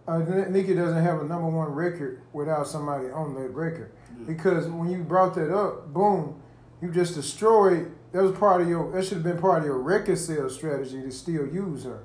uh, 0.07 0.18
Nicki 0.48 0.75
doesn't 0.75 1.03
have 1.03 1.20
a 1.20 1.25
number 1.25 1.48
one 1.48 1.68
record 1.72 2.22
without 2.33 2.66
somebody 2.66 3.11
on 3.11 3.35
that 3.35 3.48
record. 3.51 3.92
Yeah. 4.18 4.25
Because 4.27 4.66
when 4.66 4.90
you 4.90 5.03
brought 5.03 5.35
that 5.37 5.55
up, 5.55 5.92
boom, 5.92 6.40
you 6.81 6.90
just 6.90 7.14
destroyed. 7.14 7.92
That 8.12 8.22
was 8.22 8.37
part 8.37 8.61
of 8.61 8.68
your. 8.68 8.92
That 8.92 9.05
should 9.05 9.18
have 9.18 9.22
been 9.22 9.38
part 9.38 9.61
of 9.61 9.64
your 9.64 9.79
record 9.79 10.18
sales 10.18 10.55
strategy 10.55 11.01
to 11.03 11.11
still 11.11 11.46
use 11.46 11.85
her. 11.85 12.03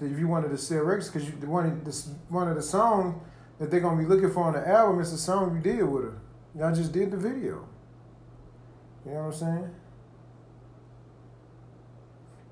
If 0.00 0.18
you 0.18 0.28
wanted 0.28 0.48
to 0.48 0.58
sell 0.58 0.82
records, 0.82 1.10
because 1.10 1.28
you 1.28 1.34
wanted 1.46 1.84
one 1.84 1.86
of 1.86 2.30
one 2.30 2.48
of 2.48 2.56
the 2.56 2.62
songs 2.62 3.20
that 3.58 3.70
they're 3.70 3.80
gonna 3.80 4.00
be 4.00 4.08
looking 4.08 4.30
for 4.30 4.44
on 4.44 4.54
the 4.54 4.66
album 4.66 5.00
is 5.00 5.12
the 5.12 5.18
song 5.18 5.54
you 5.54 5.60
did 5.60 5.82
with 5.82 6.04
her. 6.04 6.18
Y'all 6.56 6.74
just 6.74 6.92
did 6.92 7.10
the 7.10 7.16
video. 7.16 7.68
You 9.04 9.12
know 9.12 9.18
what 9.18 9.26
I'm 9.26 9.32
saying? 9.34 9.70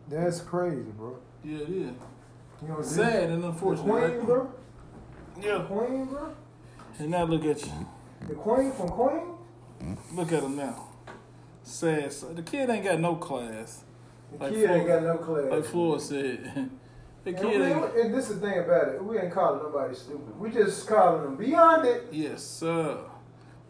That's 0.09 0.41
crazy, 0.41 0.91
bro. 0.97 1.17
Yeah, 1.45 1.59
it 1.59 1.69
is. 1.69 1.93
You 2.63 2.69
know, 2.69 2.83
Sad 2.83 3.31
and 3.31 3.43
The 3.43 3.49
unfortunate. 3.49 3.85
Queen, 3.85 4.03
right? 4.03 4.25
bro. 4.27 4.53
The 5.41 5.47
Yeah. 5.47 5.59
Queen, 5.65 6.05
bro. 6.07 6.33
And 6.99 7.11
now 7.11 7.25
look 7.25 7.45
at 7.45 7.65
you. 7.65 7.73
The 8.27 8.35
Queen 8.35 8.73
from 8.73 8.89
Queen. 8.89 9.97
Look 10.15 10.33
at 10.33 10.43
him 10.43 10.57
now. 10.57 10.87
Sad. 11.63 12.13
So 12.13 12.33
the 12.33 12.43
kid 12.43 12.69
ain't 12.71 12.85
got 12.85 12.99
no 13.01 13.15
class. 13.17 13.85
The 14.33 14.45
Like 14.45 14.53
kid 14.55 14.71
ain't 14.71 14.87
got 14.87 15.03
no 15.03 15.17
class. 15.19 15.51
Like 15.51 15.65
Floyd 15.65 16.01
said. 16.01 16.71
The 17.25 17.31
And, 17.31 17.39
kid 17.41 17.61
we, 17.61 17.67
ain't. 17.67 17.97
and 17.97 18.15
this 18.15 18.31
is 18.31 18.41
the 18.41 18.49
thing 18.49 18.59
about 18.61 18.89
it. 18.89 19.05
We 19.05 19.19
ain't 19.19 19.33
calling 19.33 19.61
nobody 19.61 19.93
stupid. 19.95 20.39
We 20.39 20.51
just 20.51 20.87
calling 20.87 21.25
them 21.25 21.37
beyond 21.37 21.85
it. 21.85 22.07
Yes, 22.13 22.43
sir. 22.43 22.97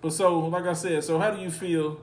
But 0.02 0.12
so, 0.12 0.38
like 0.40 0.64
I 0.64 0.74
said, 0.74 1.02
so 1.02 1.18
how 1.18 1.30
do 1.30 1.40
you 1.40 1.50
feel? 1.50 1.98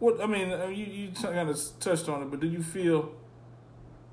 What 0.00 0.20
I 0.20 0.26
mean, 0.26 0.50
uh, 0.50 0.66
you 0.66 0.86
you 0.86 1.10
kind 1.12 1.48
of 1.50 1.60
touched 1.78 2.08
on 2.08 2.22
it, 2.22 2.30
but 2.30 2.40
do 2.40 2.48
you 2.48 2.62
feel 2.62 3.12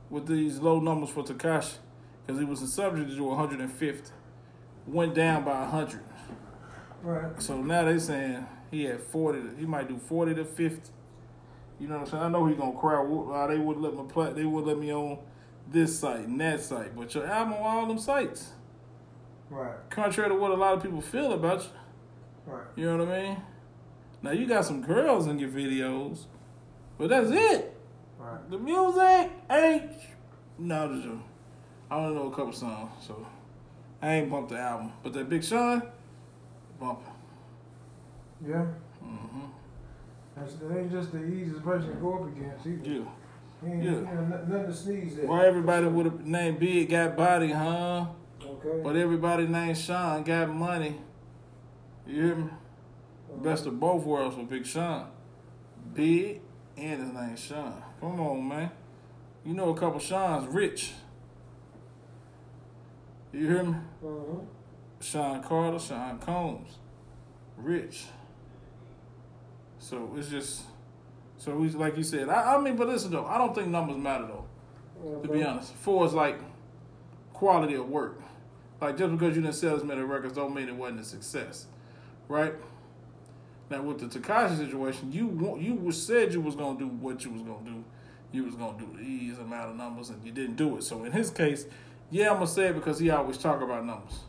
with 0.10 0.28
these 0.28 0.60
low 0.60 0.80
numbers 0.80 1.10
for 1.10 1.24
Tekashi, 1.24 1.78
because 2.26 2.40
he 2.40 2.46
was 2.46 2.62
a 2.62 2.68
subject 2.68 3.10
to 3.10 3.16
do 3.16 3.24
150, 3.24 4.12
went 4.88 5.14
down 5.14 5.44
by 5.44 5.62
100. 5.62 6.02
Right. 7.02 7.42
So 7.42 7.62
now 7.62 7.86
they 7.86 8.00
saying 8.00 8.46
he 8.72 8.86
had 8.86 9.00
40. 9.02 9.42
To, 9.42 9.56
he 9.58 9.66
might 9.66 9.88
do 9.88 9.98
40 9.98 10.36
to 10.36 10.46
50. 10.46 10.92
You 11.80 11.88
know 11.88 11.96
what 11.96 12.02
I'm 12.02 12.12
saying? 12.12 12.24
I 12.24 12.30
know 12.30 12.46
he 12.48 12.56
gonna 12.56 12.78
cry. 12.78 13.04
Uh, 13.04 13.48
they 13.48 13.58
would 13.58 13.78
let 13.78 13.94
me 13.94 14.04
play. 14.08 14.34
They 14.34 14.46
would 14.46 14.66
let 14.66 14.78
me 14.78 14.94
on 14.94 15.20
this 15.72 16.00
site 16.00 16.22
and 16.22 16.40
that 16.42 16.62
site, 16.62 16.96
but 16.96 17.14
your 17.14 17.26
album 17.26 17.54
on 17.54 17.62
all 17.62 17.86
them 17.88 18.00
sites. 18.00 18.54
Right. 19.50 19.76
Contrary 19.90 20.30
to 20.30 20.36
what 20.36 20.52
a 20.52 20.56
lot 20.56 20.74
of 20.74 20.84
people 20.84 21.02
feel 21.02 21.34
about 21.34 21.62
you. 21.62 22.54
Right. 22.54 22.66
You 22.76 22.86
know 22.86 23.06
what 23.06 23.16
I 23.16 23.22
mean? 23.22 23.38
Now 24.22 24.32
you 24.32 24.48
got 24.48 24.66
some 24.66 24.82
girls 24.82 25.28
in 25.28 25.38
your 25.38 25.50
videos, 25.50 26.26
but 26.98 27.10
that's 27.10 27.30
it. 27.32 27.75
Right. 28.26 28.50
The 28.50 28.58
music 28.58 29.32
ain't. 29.52 29.92
No, 30.58 30.96
the 30.96 31.02
joke. 31.04 31.20
I 31.92 31.96
only 31.98 32.16
know 32.16 32.32
a 32.32 32.36
couple 32.36 32.54
songs, 32.54 32.92
so 33.06 33.26
I 34.02 34.14
ain't 34.16 34.32
bumped 34.32 34.50
the 34.50 34.58
album. 34.58 34.94
But 35.04 35.14
that 35.14 35.30
Big 35.30 35.44
Sean, 35.44 35.84
bump. 36.80 37.02
Yeah. 38.46 38.66
Mm-hmm. 39.04 39.42
That's, 40.36 40.56
that 40.56 40.78
ain't 40.78 40.92
just 40.92 41.12
the 41.12 41.24
easiest 41.24 41.64
person 41.64 41.90
to 41.90 41.96
go 41.96 42.16
up 42.16 42.28
against 42.28 42.66
either. 42.66 42.90
Yeah. 42.90 43.06
Yeah. 43.64 43.84
you 43.84 43.92
know, 43.92 44.46
nothing 44.48 44.66
to 44.66 44.74
sneeze 44.74 45.20
at. 45.20 45.28
Why 45.28 45.46
everybody 45.46 45.86
with 45.86 46.08
a 46.08 46.30
name 46.30 46.58
Big 46.58 46.90
got 46.90 47.16
body, 47.16 47.52
huh? 47.52 48.08
Okay. 48.44 48.82
But 48.84 48.96
everybody 48.96 49.48
named 49.48 49.78
Sean 49.78 50.24
got 50.24 50.50
money. 50.50 51.00
You 52.08 52.22
hear 52.24 52.36
me? 52.36 52.50
Best 53.44 53.68
of 53.68 53.80
both 53.80 54.04
worlds 54.04 54.36
for 54.36 54.44
Big 54.44 54.66
Sean. 54.66 55.08
Big 55.94 56.42
and 56.76 57.02
his 57.02 57.14
name 57.14 57.36
Sean. 57.36 57.84
Come 58.00 58.20
on, 58.20 58.48
man. 58.48 58.72
You 59.46 59.54
know 59.54 59.70
a 59.70 59.78
couple 59.78 60.00
Sean's 60.00 60.48
rich. 60.48 60.94
You 63.32 63.48
hear 63.48 63.64
me? 63.64 63.76
Uh-huh. 64.04 64.40
Sean 65.02 65.44
Carter, 65.44 65.80
Sean 65.80 66.20
Combs. 66.20 66.78
Rich. 67.58 68.06
So 69.80 70.14
it's 70.18 70.30
just 70.30 70.64
so 71.38 71.56
we 71.56 71.70
like 71.70 71.98
you 71.98 72.04
said, 72.04 72.30
I, 72.30 72.56
I 72.56 72.60
mean, 72.60 72.76
but 72.76 72.88
listen 72.88 73.12
though, 73.12 73.26
I 73.26 73.38
don't 73.38 73.54
think 73.54 73.68
numbers 73.68 73.98
matter 73.98 74.26
though, 74.28 75.22
to 75.22 75.28
be 75.28 75.44
honest. 75.44 75.74
For 75.76 76.06
it's 76.06 76.14
like 76.14 76.40
quality 77.34 77.76
of 77.76 77.90
work. 77.90 78.20
Like 78.82 78.98
just 78.98 79.12
because 79.12 79.36
you 79.36 79.42
didn't 79.42 79.56
sell 79.56 79.76
as 79.76 79.84
many 79.84 80.02
records 80.02 80.34
don't 80.34 80.56
mean 80.56 80.70
it 80.70 80.76
wasn't 80.76 81.02
a 81.02 81.04
success. 81.04 81.68
Right? 82.28 82.54
Now 83.70 83.82
with 83.82 84.00
the 84.00 84.20
Tekashi 84.20 84.58
situation, 84.58 85.12
you 85.12 85.58
you 85.60 85.74
was 85.74 86.02
said 86.02 86.34
you 86.34 86.42
was 86.42 86.56
gonna 86.56 86.78
do 86.78 86.88
what 86.88 87.24
you 87.26 87.32
was 87.32 87.42
gonna 87.42 87.66
do. 87.66 87.84
You 88.32 88.44
was 88.44 88.56
gonna 88.56 88.78
do 88.78 88.88
these 88.98 89.38
amount 89.40 89.72
of 89.72 89.76
numbers 89.76 90.10
and 90.10 90.24
you 90.24 90.32
didn't 90.32 90.56
do 90.56 90.78
it. 90.78 90.84
So 90.84 91.04
in 91.04 91.12
his 91.12 91.30
case, 91.32 91.66
yeah, 92.12 92.30
I'm 92.30 92.36
gonna 92.36 92.48
say 92.48 92.68
it 92.68 92.76
because 92.76 93.00
he 93.00 93.10
always 93.10 93.38
talk 93.38 93.62
about 93.62 93.86
numbers. 93.86 94.20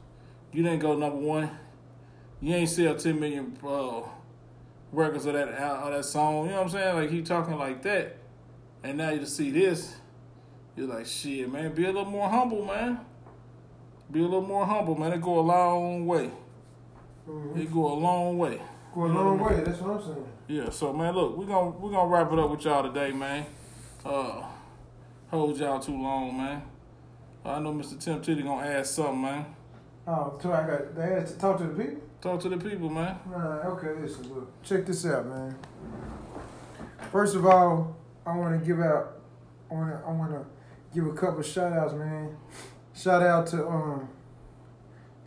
You 0.53 0.63
didn't 0.63 0.81
go 0.81 0.97
number 0.97 1.19
one. 1.19 1.51
You 2.41 2.55
ain't 2.55 2.71
sell 2.71 2.95
ten 2.95 3.21
million 3.21 3.59
uh, 3.67 4.03
records 4.93 5.27
of 5.27 5.35
that 5.35 5.49
of 5.49 5.93
that 5.93 6.05
song. 6.05 6.47
You 6.47 6.53
know 6.53 6.57
what 6.59 6.63
I'm 6.65 6.71
saying? 6.71 6.97
Like 6.97 7.11
he 7.11 7.23
talking 7.23 7.57
like 7.59 7.83
that, 7.83 8.17
and 8.83 8.97
now 8.97 9.11
you 9.11 9.21
to 9.21 9.27
see 9.27 9.51
this, 9.51 9.97
you're 10.77 10.87
like, 10.87 11.07
shit, 11.07 11.51
man. 11.53 11.75
Be 11.75 11.85
a 11.85 11.89
little 11.89 12.05
more 12.05 12.29
humble, 12.29 12.65
man. 12.65 13.01
Be 14.11 14.21
a 14.21 14.25
little 14.25 14.41
more 14.43 14.65
humble, 14.65 14.95
man. 14.95 15.13
It 15.13 15.21
go 15.21 15.39
a 15.39 15.41
long 15.41 16.07
way. 16.07 16.31
Mhm. 17.29 17.59
It 17.59 17.73
go 17.73 17.93
a 17.93 17.95
long 17.95 18.39
way. 18.39 18.61
Go 18.97 19.05
a 19.05 19.09
long 19.09 19.39
way. 19.39 19.63
That's 19.63 19.79
what 19.83 20.01
I'm 20.01 20.03
saying. 20.03 20.27
Yeah. 20.49 20.71
So 20.71 20.91
man, 20.91 21.15
look, 21.15 21.37
we're 21.37 21.45
gonna 21.45 21.69
we're 21.69 21.91
gonna 21.91 22.09
wrap 22.09 22.33
it 22.33 22.39
up 22.39 22.51
with 22.51 22.65
y'all 22.65 22.83
today, 22.83 23.13
man. 23.13 23.45
Uh, 24.03 24.43
hold 25.29 25.59
y'all 25.59 25.79
too 25.79 26.01
long, 26.01 26.35
man. 26.35 26.63
I 27.45 27.59
know 27.59 27.75
Mr. 27.75 28.01
Tim 28.03 28.23
Titty 28.23 28.41
gonna 28.41 28.67
ask 28.67 28.95
something, 28.95 29.21
man. 29.21 29.45
Oh, 30.07 30.39
so 30.43 30.51
I 30.51 30.67
got 30.67 30.97
they 30.97 31.03
asked 31.03 31.35
to 31.35 31.39
talk 31.39 31.59
to 31.59 31.65
the 31.65 31.75
people. 31.75 32.01
Talk 32.23 32.41
to 32.41 32.49
the 32.49 32.57
people, 32.57 32.89
man. 32.89 33.19
Alright, 33.31 33.67
okay, 33.67 34.01
listen, 34.01 34.33
look. 34.33 34.63
Check 34.63 34.87
this 34.87 35.05
out, 35.05 35.27
man. 35.27 35.55
First 37.13 37.37
of 37.37 37.45
all, 37.45 37.99
I 38.25 38.35
wanna 38.35 38.57
give 38.57 38.81
out 38.81 39.19
I 39.71 39.75
wanna 39.75 40.03
I 40.07 40.11
wanna 40.11 40.47
give 40.95 41.07
a 41.07 41.13
couple 41.13 41.43
shout 41.43 41.75
outs, 41.75 41.93
man. 41.93 42.35
Shout 42.95 43.23
out 43.23 43.47
to 43.49 43.69
um 43.69 44.09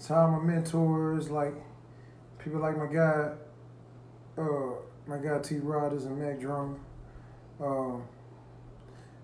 to 0.08 0.16
all 0.16 0.32
my 0.32 0.40
mentors, 0.40 1.30
like 1.30 1.54
people 2.40 2.62
like 2.62 2.76
my 2.76 2.88
guy, 2.88 3.34
uh 4.40 4.76
my 5.08 5.18
guy 5.18 5.40
T 5.40 5.58
Rodgers 5.58 6.06
and 6.06 6.18
Mac 6.18 6.40
Drum. 6.40 6.80
Um 7.62 8.04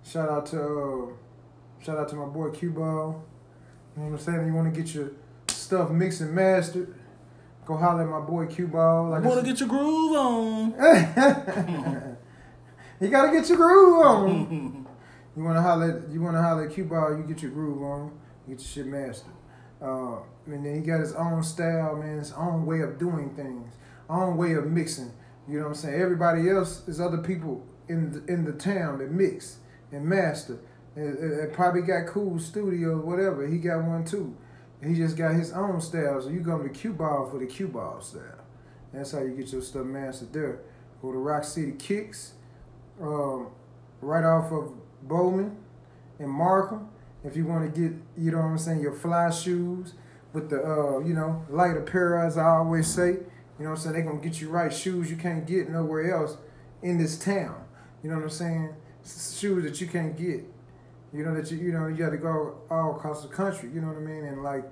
shout 0.03 0.29
out 0.29 0.45
to 0.47 0.61
uh 0.61 1.83
shout 1.83 1.97
out 1.97 2.09
to 2.09 2.15
my 2.15 2.25
boy 2.25 2.49
Q 2.51 2.71
Ball. 2.71 3.23
You 3.95 4.03
know 4.03 4.09
what 4.09 4.19
I'm 4.19 4.25
saying? 4.25 4.47
You 4.47 4.53
wanna 4.53 4.71
get 4.71 4.93
your 4.93 5.11
stuff 5.47 5.89
mixed 5.89 6.21
and 6.21 6.33
mastered. 6.33 6.93
Go 7.65 7.77
holler 7.77 8.03
at 8.03 8.09
my 8.09 8.19
boy 8.19 8.45
Q 8.47 8.67
Ball. 8.67 9.09
Like 9.09 9.23
I 9.23 9.27
wanna 9.27 9.43
get 9.43 9.59
your 9.59 9.69
groove 9.69 10.15
on. 10.15 10.71
you 12.99 13.07
gotta 13.09 13.31
get 13.31 13.47
your 13.49 13.57
groove 13.57 14.05
on. 14.05 14.85
you 15.35 15.43
wanna 15.43 15.61
holler, 15.61 16.03
you 16.11 16.21
wanna 16.21 16.41
holler 16.41 16.65
at 16.65 16.73
Q 16.73 16.85
Ball, 16.85 17.17
you 17.17 17.23
get 17.23 17.41
your 17.41 17.51
groove 17.51 17.81
on, 17.81 18.11
you 18.47 18.55
get 18.55 18.61
your 18.61 18.67
shit 18.67 18.85
mastered. 18.85 19.33
Uh, 19.81 20.17
and 20.45 20.65
then 20.65 20.75
he 20.75 20.81
got 20.81 20.99
his 20.99 21.13
own 21.13 21.43
style, 21.43 21.95
man, 21.95 22.19
his 22.19 22.31
own 22.33 22.65
way 22.65 22.81
of 22.81 22.97
doing 22.97 23.35
things, 23.35 23.73
own 24.09 24.37
way 24.37 24.53
of 24.53 24.67
mixing. 24.67 25.11
You 25.47 25.59
know 25.59 25.65
what 25.65 25.69
I'm 25.69 25.75
saying? 25.75 26.01
Everybody 26.01 26.49
else 26.49 26.87
is 26.87 26.99
other 26.99 27.19
people 27.19 27.65
in 27.87 28.11
the, 28.11 28.33
in 28.33 28.45
the 28.45 28.53
town 28.53 28.99
that 28.99 29.11
mix 29.11 29.57
and 29.91 30.05
master. 30.05 30.59
And, 30.95 31.51
probably 31.53 31.81
got 31.81 32.07
cool 32.07 32.39
studio, 32.39 32.97
whatever. 32.97 33.45
He 33.47 33.57
got 33.57 33.83
one 33.83 34.05
too. 34.05 34.35
He 34.83 34.95
just 34.95 35.17
got 35.17 35.35
his 35.35 35.51
own 35.51 35.81
style. 35.81 36.21
So 36.21 36.29
you 36.29 36.39
go 36.39 36.61
to 36.61 36.69
Q 36.69 36.93
Ball 36.93 37.29
for 37.29 37.37
the 37.39 37.45
Q 37.45 37.67
Ball 37.67 38.01
style. 38.01 38.43
That's 38.93 39.11
how 39.11 39.21
you 39.21 39.35
get 39.35 39.51
your 39.51 39.61
stuff 39.61 39.85
mastered 39.85 40.31
there. 40.31 40.61
Go 41.01 41.11
to 41.11 41.17
Rock 41.17 41.43
City 41.43 41.73
Kicks, 41.73 42.33
um, 43.01 43.47
right 44.01 44.23
off 44.23 44.51
of 44.51 44.71
Bowman 45.03 45.57
and 46.17 46.29
Markham. 46.29 46.89
If 47.23 47.35
you 47.35 47.45
want 47.45 47.73
to 47.73 47.81
get, 47.81 47.91
you 48.17 48.31
know 48.31 48.37
what 48.37 48.45
I'm 48.45 48.57
saying, 48.57 48.81
your 48.81 48.93
fly 48.93 49.31
shoes 49.31 49.93
with 50.31 50.49
the, 50.49 50.63
uh, 50.63 50.99
you 50.99 51.13
know, 51.13 51.43
light 51.49 51.75
apparel, 51.75 52.25
as 52.25 52.37
I 52.37 52.45
always 52.45 52.87
say. 52.87 53.17
You 53.57 53.65
know 53.65 53.71
what 53.71 53.77
I'm 53.77 53.83
saying? 53.83 53.93
They're 53.93 54.03
going 54.03 54.21
to 54.21 54.27
get 54.27 54.41
you 54.41 54.49
right 54.49 54.73
shoes 54.73 55.09
you 55.09 55.17
can't 55.17 55.45
get 55.45 55.69
nowhere 55.69 56.13
else 56.13 56.37
in 56.81 56.97
this 56.97 57.17
town. 57.17 57.63
You 58.03 58.09
know 58.09 58.17
what 58.17 58.23
I'm 58.23 58.29
saying? 58.29 58.75
Shoes 59.03 59.63
that 59.63 59.79
you 59.79 59.87
can't 59.87 60.17
get. 60.17 60.43
You 61.13 61.23
know 61.23 61.33
that 61.33 61.49
you 61.49 61.57
you 61.57 61.71
know 61.71 61.87
you 61.87 61.95
got 61.95 62.09
to 62.09 62.17
go 62.17 62.57
all 62.69 62.95
across 62.97 63.21
the 63.21 63.29
country. 63.29 63.69
You 63.73 63.79
know 63.79 63.87
what 63.87 63.97
I 63.97 64.01
mean? 64.01 64.25
And 64.25 64.43
like 64.43 64.65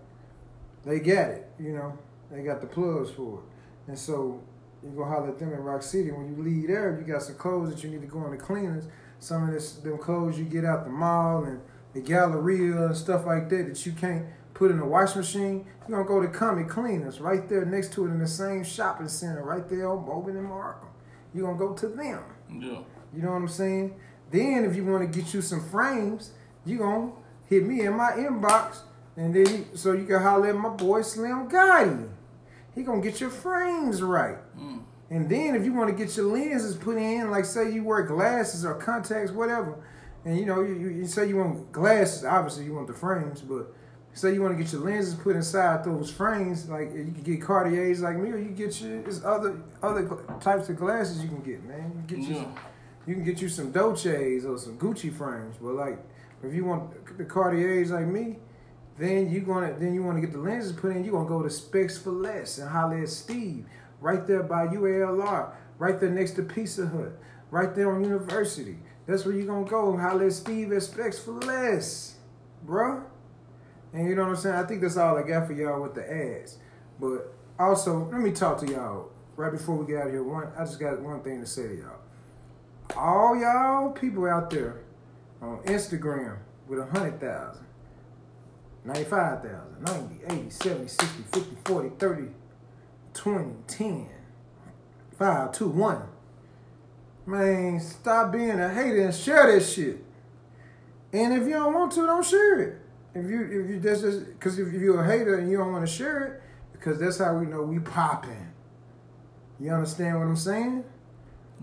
they 0.83 0.99
got 0.99 1.29
it. 1.29 1.49
You 1.59 1.73
know 1.73 1.97
they 2.29 2.43
got 2.43 2.59
the 2.59 2.67
plugs 2.67 3.11
for 3.11 3.39
it. 3.39 3.89
And 3.91 3.97
so 3.97 4.41
you 4.83 4.89
go 4.89 5.05
holler 5.05 5.29
at 5.29 5.39
them 5.39 5.53
in 5.53 5.59
Rock 5.59 5.83
City. 5.83 6.11
When 6.11 6.35
you 6.35 6.43
leave 6.43 6.67
there, 6.67 6.99
you 6.99 7.05
got 7.11 7.21
some 7.21 7.35
clothes 7.35 7.73
that 7.73 7.83
you 7.83 7.89
need 7.89 8.01
to 8.01 8.07
go 8.07 8.25
in 8.25 8.31
the 8.31 8.37
cleaners. 8.37 8.85
Some 9.19 9.47
of 9.47 9.53
this 9.53 9.73
them 9.75 9.97
clothes 9.97 10.37
you 10.37 10.43
get 10.43 10.65
out 10.65 10.83
the 10.83 10.91
mall 10.91 11.45
and 11.45 11.61
the 11.93 12.01
Galleria 12.01 12.87
and 12.87 12.97
stuff 12.97 13.25
like 13.25 13.47
that 13.49 13.67
that 13.67 13.85
you 13.85 13.93
can't 13.93 14.25
put 14.53 14.71
in 14.71 14.79
a 14.79 14.85
wash 14.85 15.15
machine. 15.15 15.65
You're 15.87 16.03
gonna 16.03 16.07
go 16.07 16.21
to 16.21 16.27
Comic 16.27 16.69
Cleaners 16.69 17.19
right 17.19 17.47
there 17.49 17.65
next 17.65 17.93
to 17.93 18.05
it 18.05 18.09
in 18.09 18.19
the 18.19 18.27
same 18.27 18.63
shopping 18.63 19.07
center 19.07 19.43
right 19.43 19.67
there 19.67 19.89
on 19.89 20.05
Bowman 20.05 20.37
and 20.37 20.47
Markham. 20.47 20.89
You're 21.33 21.47
gonna 21.47 21.57
go 21.57 21.73
to 21.73 21.87
them. 21.87 22.23
Yeah. 22.49 22.79
You 23.15 23.21
know 23.21 23.31
what 23.31 23.37
I'm 23.37 23.47
saying? 23.47 23.99
Then 24.31 24.65
if 24.65 24.75
you 24.75 24.85
want 24.85 25.11
to 25.11 25.19
get 25.19 25.33
you 25.33 25.41
some 25.41 25.63
frames, 25.69 26.31
you 26.65 26.77
gonna 26.77 27.11
hit 27.45 27.65
me 27.65 27.81
in 27.81 27.93
my 27.93 28.11
inbox, 28.11 28.79
and 29.15 29.33
then 29.33 29.45
you, 29.45 29.65
so 29.75 29.93
you 29.93 30.05
can 30.05 30.21
holler 30.21 30.49
at 30.49 30.55
my 30.55 30.69
boy 30.69 31.01
Slim 31.01 31.49
Gotti. 31.49 32.09
He 32.73 32.83
gonna 32.83 33.01
get 33.01 33.21
your 33.21 33.29
frames 33.29 34.01
right. 34.01 34.37
Mm. 34.57 34.83
And 35.09 35.29
then 35.29 35.55
if 35.55 35.63
you 35.63 35.73
want 35.73 35.95
to 35.95 35.95
get 35.95 36.17
your 36.17 36.25
lenses 36.25 36.75
put 36.75 36.97
in, 36.97 37.29
like 37.29 37.45
say 37.45 37.71
you 37.71 37.83
wear 37.83 38.01
glasses 38.01 38.65
or 38.65 38.73
contacts, 38.73 39.31
whatever, 39.31 39.77
and 40.25 40.39
you 40.39 40.45
know 40.45 40.61
you, 40.61 40.89
you 40.89 41.05
say 41.05 41.27
you 41.27 41.37
want 41.37 41.71
glasses, 41.71 42.23
obviously 42.23 42.65
you 42.65 42.73
want 42.73 42.87
the 42.87 42.93
frames, 42.93 43.41
but 43.41 43.71
say 44.13 44.33
you 44.33 44.41
want 44.41 44.57
to 44.57 44.63
get 44.63 44.71
your 44.71 44.81
lenses 44.81 45.15
put 45.15 45.35
inside 45.35 45.83
those 45.83 46.11
frames, 46.11 46.69
like 46.69 46.93
you 46.93 47.11
can 47.13 47.23
get 47.23 47.41
Cartiers 47.41 48.01
like 48.01 48.17
me, 48.17 48.31
or 48.31 48.37
you 48.37 48.49
get 48.49 48.79
your 48.81 49.01
there's 49.01 49.23
other 49.23 49.57
other 49.81 50.07
types 50.39 50.69
of 50.69 50.77
glasses 50.77 51.21
you 51.21 51.29
can 51.29 51.41
get, 51.41 51.63
man. 51.65 52.05
You 52.09 52.15
get 52.17 52.27
you 52.27 52.35
Yeah. 52.35 52.45
you 53.05 53.15
can 53.15 53.23
get 53.23 53.41
you 53.41 53.49
some 53.49 53.71
Dolce's 53.71 54.45
or 54.45 54.57
some 54.57 54.77
Gucci 54.77 55.11
frames, 55.11 55.55
but 55.61 55.73
like 55.73 55.99
if 56.43 56.53
you 56.53 56.65
want 56.65 57.17
the 57.17 57.25
Cartiers 57.25 57.91
like 57.91 58.05
me, 58.07 58.37
then 58.97 59.29
you 59.31 59.41
gonna 59.41 59.73
then 59.79 59.93
you 59.93 60.03
want 60.03 60.17
to 60.17 60.21
get 60.21 60.31
the 60.31 60.39
lenses 60.39 60.71
put 60.73 60.91
in. 60.95 61.03
You 61.03 61.11
gonna 61.11 61.27
go 61.27 61.41
to 61.41 61.49
Specs 61.49 61.97
for 61.97 62.11
Less 62.11 62.59
and 62.59 62.69
holler 62.69 62.99
at 63.01 63.09
Steve 63.09 63.65
right 64.01 64.27
there 64.27 64.43
by 64.43 64.67
UALR, 64.67 65.51
right 65.79 65.99
there 65.99 66.09
next 66.09 66.31
to 66.31 66.43
Pizza 66.43 66.85
Hut, 66.85 67.17
right 67.49 67.73
there 67.73 67.89
on 67.91 68.03
University. 68.03 68.77
That's 69.07 69.25
where 69.25 69.33
you 69.33 69.45
gonna 69.45 69.65
go. 69.67 69.97
Holler 69.97 70.27
at 70.27 70.33
Steve 70.33 70.71
at 70.73 70.83
Specs 70.83 71.17
for 71.19 71.31
Less, 71.31 72.15
bruh. 72.67 73.03
And 73.93 74.07
you 74.07 74.15
know 74.15 74.23
what 74.23 74.29
I'm 74.29 74.35
saying? 74.37 74.55
I 74.55 74.63
think 74.63 74.81
that's 74.81 74.97
all 74.97 75.17
I 75.17 75.23
got 75.23 75.47
for 75.47 75.53
y'all 75.53 75.81
with 75.81 75.93
the 75.93 76.11
ads. 76.11 76.57
But 76.99 77.33
also, 77.59 78.09
let 78.11 78.21
me 78.21 78.31
talk 78.31 78.59
to 78.59 78.67
y'all 78.67 79.11
right 79.35 79.51
before 79.51 79.75
we 79.75 79.85
get 79.85 80.01
out 80.01 80.07
of 80.07 80.13
here. 80.13 80.23
One, 80.23 80.47
I 80.57 80.65
just 80.65 80.79
got 80.79 80.99
one 80.99 81.21
thing 81.21 81.41
to 81.41 81.45
say 81.47 81.67
to 81.67 81.75
y'all 81.75 81.99
all 82.95 83.35
y'all 83.35 83.91
people 83.91 84.25
out 84.25 84.49
there 84.49 84.81
on 85.41 85.57
Instagram 85.63 86.37
with 86.67 86.79
a 86.79 86.85
hundred 86.85 87.19
thousand, 87.19 87.65
ninety-five 88.85 89.41
thousand, 89.41 89.81
ninety, 89.81 90.19
eighty, 90.29 90.49
seventy, 90.49 90.87
sixty, 90.87 91.23
fifty, 91.31 91.57
forty, 91.65 91.89
thirty, 91.97 92.29
twenty, 93.13 93.53
ten, 93.67 94.09
five, 95.17 95.51
two, 95.51 95.67
one. 95.67 96.03
Man, 97.25 97.79
stop 97.79 98.31
being 98.31 98.59
a 98.59 98.73
hater 98.73 99.05
and 99.05 99.15
share 99.15 99.51
that 99.51 99.65
shit. 99.65 100.03
And 101.13 101.33
if 101.33 101.43
you 101.47 101.53
don't 101.53 101.73
want 101.73 101.91
to, 101.93 102.05
don't 102.05 102.25
share 102.25 102.59
it. 102.59 102.81
If 103.15 103.29
you 103.29 103.43
if 103.43 103.69
you 103.69 103.79
that's 103.79 104.01
just 104.01 104.25
because 104.25 104.57
if 104.57 104.73
you're 104.73 105.03
a 105.03 105.05
hater 105.05 105.37
and 105.37 105.49
you 105.49 105.57
don't 105.57 105.71
want 105.71 105.87
to 105.87 105.91
share 105.91 106.23
it, 106.23 106.41
because 106.71 106.99
that's 106.99 107.19
how 107.19 107.35
we 107.37 107.45
know 107.45 107.61
we 107.61 107.79
popping. 107.79 108.51
You 109.59 109.71
understand 109.71 110.17
what 110.17 110.25
I'm 110.25 110.35
saying? 110.35 110.83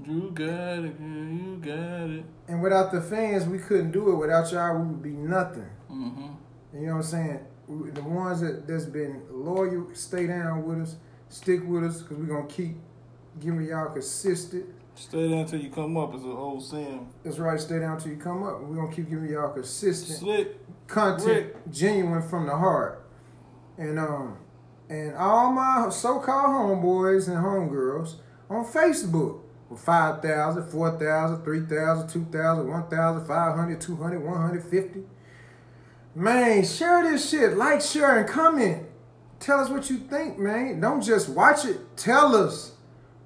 You 0.06 0.30
got 0.32 0.84
it, 0.84 0.98
girl. 0.98 1.24
You 1.24 1.58
got 1.60 2.10
it. 2.10 2.24
And 2.48 2.62
without 2.62 2.92
the 2.92 3.02
fans, 3.02 3.46
we 3.46 3.58
couldn't 3.58 3.90
do 3.90 4.12
it. 4.12 4.14
Without 4.14 4.50
y'all, 4.52 4.78
we 4.78 4.86
would 4.86 5.02
be 5.02 5.10
nothing. 5.10 5.68
Mm-hmm. 5.90 6.28
You 6.74 6.86
know 6.86 6.96
what 6.96 6.98
I'm 6.98 7.02
saying? 7.02 7.40
The 7.68 8.02
ones 8.02 8.40
that 8.40 8.66
that's 8.66 8.86
been 8.86 9.22
loyal, 9.30 9.88
stay 9.94 10.26
down 10.26 10.64
with 10.64 10.80
us, 10.80 10.96
stick 11.28 11.60
with 11.66 11.84
us, 11.84 12.02
because 12.02 12.16
we're 12.16 12.34
gonna 12.34 12.46
keep 12.46 12.76
giving 13.40 13.66
y'all 13.66 13.92
consistent. 13.92 14.66
Stay 14.94 15.28
down 15.28 15.40
until 15.40 15.60
you 15.60 15.70
come 15.70 15.96
up, 15.96 16.14
as 16.14 16.22
an 16.22 16.32
old 16.32 16.64
saying. 16.64 17.08
That's 17.22 17.38
right, 17.38 17.60
stay 17.60 17.78
down 17.78 17.98
till 17.98 18.12
you 18.12 18.18
come 18.18 18.42
up. 18.42 18.60
We're 18.62 18.76
gonna 18.76 18.94
keep 18.94 19.08
giving 19.08 19.30
y'all 19.30 19.50
consistent 19.50 20.18
Slick. 20.18 20.59
Content, 20.90 21.26
Rick. 21.26 21.56
genuine 21.70 22.22
from 22.22 22.46
the 22.46 22.56
heart. 22.56 23.04
And 23.78 23.98
um, 23.98 24.36
and 24.88 25.14
all 25.16 25.52
my 25.52 25.88
so-called 25.90 26.46
homeboys 26.46 27.28
and 27.28 27.36
homegirls 27.36 28.16
on 28.50 28.64
Facebook 28.64 29.40
with 29.70 29.80
5,000, 29.80 30.68
4,000, 30.68 31.44
3,000, 31.44 32.08
2,000, 32.08 32.68
1,000, 32.68 33.26
500, 33.26 33.80
200, 33.80 34.20
150. 34.20 35.00
Man, 36.16 36.64
share 36.64 37.04
this 37.04 37.30
shit. 37.30 37.56
Like, 37.56 37.80
share, 37.80 38.18
and 38.18 38.28
comment. 38.28 38.88
Tell 39.38 39.60
us 39.60 39.70
what 39.70 39.88
you 39.88 39.98
think, 39.98 40.38
man. 40.38 40.80
Don't 40.80 41.00
just 41.00 41.28
watch 41.28 41.64
it. 41.64 41.96
Tell 41.96 42.34
us 42.34 42.72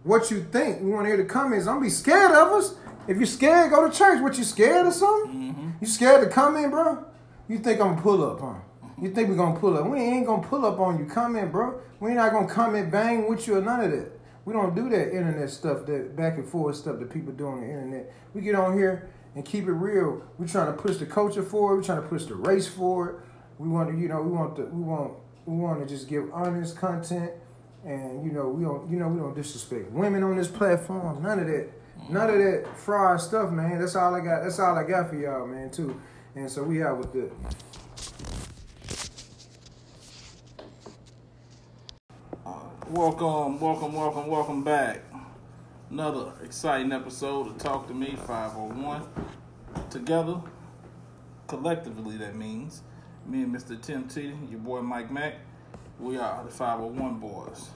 what 0.03 0.31
you 0.31 0.45
think. 0.45 0.83
We 0.83 0.91
want 0.91 1.05
to 1.07 1.09
hear 1.09 1.17
the 1.17 1.25
comments. 1.25 1.65
Don't 1.65 1.83
be 1.83 1.89
scared 1.89 2.33
of 2.33 2.49
us. 2.49 2.75
If 3.09 3.17
you're 3.17 3.27
scared, 3.27 3.71
go 3.71 3.89
to 3.89 3.97
church. 3.97 4.21
What 4.21 4.37
you 4.37 4.45
scared 4.45 4.87
or 4.87 4.93
something? 4.93 5.77
You 5.81 5.87
scared 5.87 6.23
to 6.23 6.31
comment, 6.33 6.71
bro? 6.71 7.05
You 7.49 7.59
think 7.59 7.81
I'm 7.81 8.01
pull 8.01 8.25
up, 8.25 8.41
huh? 8.41 8.55
You 9.01 9.11
think 9.11 9.29
we're 9.29 9.37
gonna 9.37 9.59
pull 9.59 9.77
up? 9.77 9.87
We 9.87 9.99
ain't 9.99 10.27
gonna 10.27 10.47
pull 10.47 10.65
up 10.65 10.79
on 10.79 10.99
you. 10.99 11.05
Comment, 11.05 11.51
bro. 11.51 11.81
We 12.01 12.11
ain't 12.11 12.17
not 12.17 12.33
gonna 12.33 12.49
comment 12.49 12.91
bang 12.91 13.29
with 13.29 13.47
you 13.47 13.57
or 13.57 13.61
none 13.61 13.81
of 13.81 13.91
that. 13.91 14.13
We 14.45 14.53
don't 14.53 14.75
do 14.75 14.89
that 14.91 15.15
internet 15.15 15.51
stuff, 15.51 15.87
that 15.87 16.17
back 16.17 16.37
and 16.37 16.47
forth 16.47 16.77
stuff 16.77 16.99
that 17.01 17.11
people 17.11 17.33
do 17.33 17.47
on 17.47 17.61
the 17.61 17.67
internet. 17.67 18.13
We 18.35 18.41
get 18.41 18.55
on 18.55 18.77
here 18.77 19.11
and 19.35 19.45
keep 19.45 19.65
it 19.65 19.73
real. 19.73 20.23
We're 20.39 20.47
trying 20.47 20.75
to 20.75 20.81
push 20.81 20.97
the 20.97 21.07
culture 21.07 21.43
forward. 21.43 21.77
We're 21.77 21.83
trying 21.83 22.03
to 22.03 22.09
push 22.09 22.25
the 22.25 22.35
race 22.35 22.69
forward. 22.69 23.23
We 23.59 23.69
want 23.69 23.91
to, 23.91 23.99
you 23.99 24.09
know, 24.09 24.23
we 24.23 24.31
want 24.31 24.57
to, 24.57 24.65
we 24.67 24.83
want, 24.83 25.15
we 25.47 25.57
want 25.57 25.81
to 25.81 25.87
just 25.87 26.09
give 26.09 26.31
honest 26.33 26.77
content, 26.77 27.33
and 27.85 28.25
you 28.25 28.33
know, 28.33 28.49
we 28.49 28.65
don't, 28.65 28.91
you 28.91 28.99
know, 28.99 29.09
we 29.09 29.19
don't 29.19 29.35
disrespect 29.35 29.91
women 29.91 30.23
on 30.23 30.37
this 30.37 30.49
platform. 30.49 31.23
None 31.23 31.41
of 31.41 31.47
that, 31.47 31.69
none 32.09 32.31
of 32.31 32.37
that 32.37 32.77
fraud 32.77 33.21
stuff, 33.21 33.51
man. 33.51 33.79
That's 33.79 33.97
all 33.97 34.15
I 34.15 34.21
got. 34.21 34.43
That's 34.43 34.59
all 34.59 34.77
I 34.77 34.85
got 34.85 35.11
for 35.11 35.17
y'all, 35.17 35.47
man, 35.47 35.71
too. 35.71 36.01
And 36.37 36.51
so 36.51 36.65
we 36.65 36.83
out 36.83 36.99
with 36.99 37.13
the. 37.13 37.31
Welcome, 42.91 43.61
welcome, 43.61 43.93
welcome, 43.93 44.27
welcome 44.27 44.65
back. 44.65 45.03
Another 45.91 46.33
exciting 46.43 46.91
episode 46.91 47.47
of 47.47 47.59
Talk 47.59 47.87
to 47.87 47.95
Me 47.95 48.17
501. 48.27 49.03
Together, 49.91 50.41
collectively, 51.47 52.17
that 52.17 52.35
means 52.35 52.83
me 53.27 53.43
and 53.43 53.55
Mr. 53.55 53.81
Tim 53.81 54.09
T, 54.09 54.33
your 54.51 54.59
boy 54.59 54.83
Mike 54.83 55.13
Mack, 55.13 55.35
we 56.01 56.19
are 56.19 56.43
the 56.43 56.51
501 56.51 57.21
boys. 57.21 57.69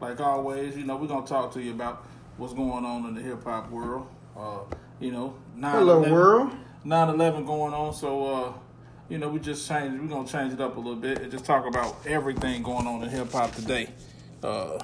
Like 0.00 0.20
always, 0.20 0.74
you 0.74 0.84
know, 0.84 0.96
we're 0.96 1.06
going 1.06 1.22
to 1.22 1.28
talk 1.28 1.52
to 1.52 1.62
you 1.62 1.72
about 1.72 2.06
what's 2.38 2.54
going 2.54 2.86
on 2.86 3.04
in 3.04 3.14
the 3.14 3.20
hip 3.20 3.44
hop 3.44 3.70
world. 3.70 4.06
Uh, 4.34 4.60
you 5.00 5.12
know, 5.12 5.34
9 5.54 5.70
Hello, 5.70 6.00
world. 6.10 6.52
9 6.86 7.08
11 7.08 7.44
going 7.44 7.74
on, 7.74 7.92
so, 7.92 8.26
uh, 8.26 8.52
you 9.08 9.18
know, 9.18 9.28
we 9.28 9.40
just 9.40 9.68
changed, 9.68 10.00
we're 10.00 10.06
going 10.06 10.24
to 10.24 10.30
change 10.32 10.52
it 10.52 10.60
up 10.60 10.76
a 10.76 10.78
little 10.78 10.94
bit 10.94 11.18
and 11.20 11.32
just 11.32 11.44
talk 11.44 11.66
about 11.66 11.96
everything 12.06 12.62
going 12.62 12.86
on 12.86 13.02
in 13.02 13.08
hip 13.08 13.32
hop 13.32 13.52
today. 13.52 13.88
Uh, 14.40 14.78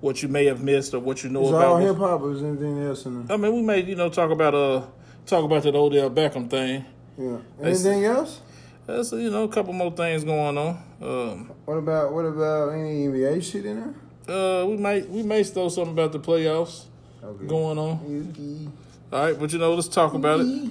what 0.00 0.20
you 0.20 0.28
may 0.28 0.46
have 0.46 0.62
missed 0.64 0.94
or 0.94 0.98
what 0.98 1.22
you 1.22 1.30
know 1.30 1.44
Is 1.44 1.50
about. 1.50 1.64
all 1.64 1.76
hip 1.78 1.96
hop 1.96 2.20
or 2.22 2.32
is 2.32 2.42
anything 2.42 2.82
else 2.82 3.06
in 3.06 3.24
there? 3.26 3.34
I 3.36 3.38
mean, 3.38 3.54
we 3.54 3.62
may, 3.62 3.82
you 3.84 3.94
know, 3.94 4.08
talk 4.08 4.30
about 4.32 4.54
uh, 4.54 4.82
talk 5.26 5.44
about 5.44 5.62
that 5.62 5.76
Odell 5.76 6.10
Beckham 6.10 6.50
thing. 6.50 6.84
Yeah. 7.16 7.36
They 7.60 7.70
Anything 7.70 8.04
else? 8.04 8.40
There's, 8.86 9.12
you 9.12 9.30
know, 9.30 9.44
a 9.44 9.48
couple 9.48 9.72
more 9.74 9.90
things 9.92 10.24
going 10.24 10.58
on. 10.58 10.76
Um, 11.00 11.50
What 11.66 11.76
about 11.78 12.12
what 12.12 12.24
about 12.24 12.70
any 12.70 13.06
NBA 13.06 13.42
shit 13.44 13.64
in 13.64 13.94
there? 14.26 14.62
uh, 14.62 14.66
we 14.66 14.76
might, 14.76 15.08
we 15.08 15.22
may 15.22 15.44
throw 15.44 15.68
something 15.68 15.92
about 15.92 16.10
the 16.12 16.18
playoffs 16.18 16.84
Okay. 17.22 17.46
going 17.46 17.78
on. 17.78 18.00
You- 18.36 18.72
All 19.12 19.24
right, 19.24 19.38
but 19.38 19.52
you 19.52 19.58
know, 19.60 19.72
let's 19.74 19.86
talk 19.88 20.14
about 20.14 20.40
it 20.40 20.70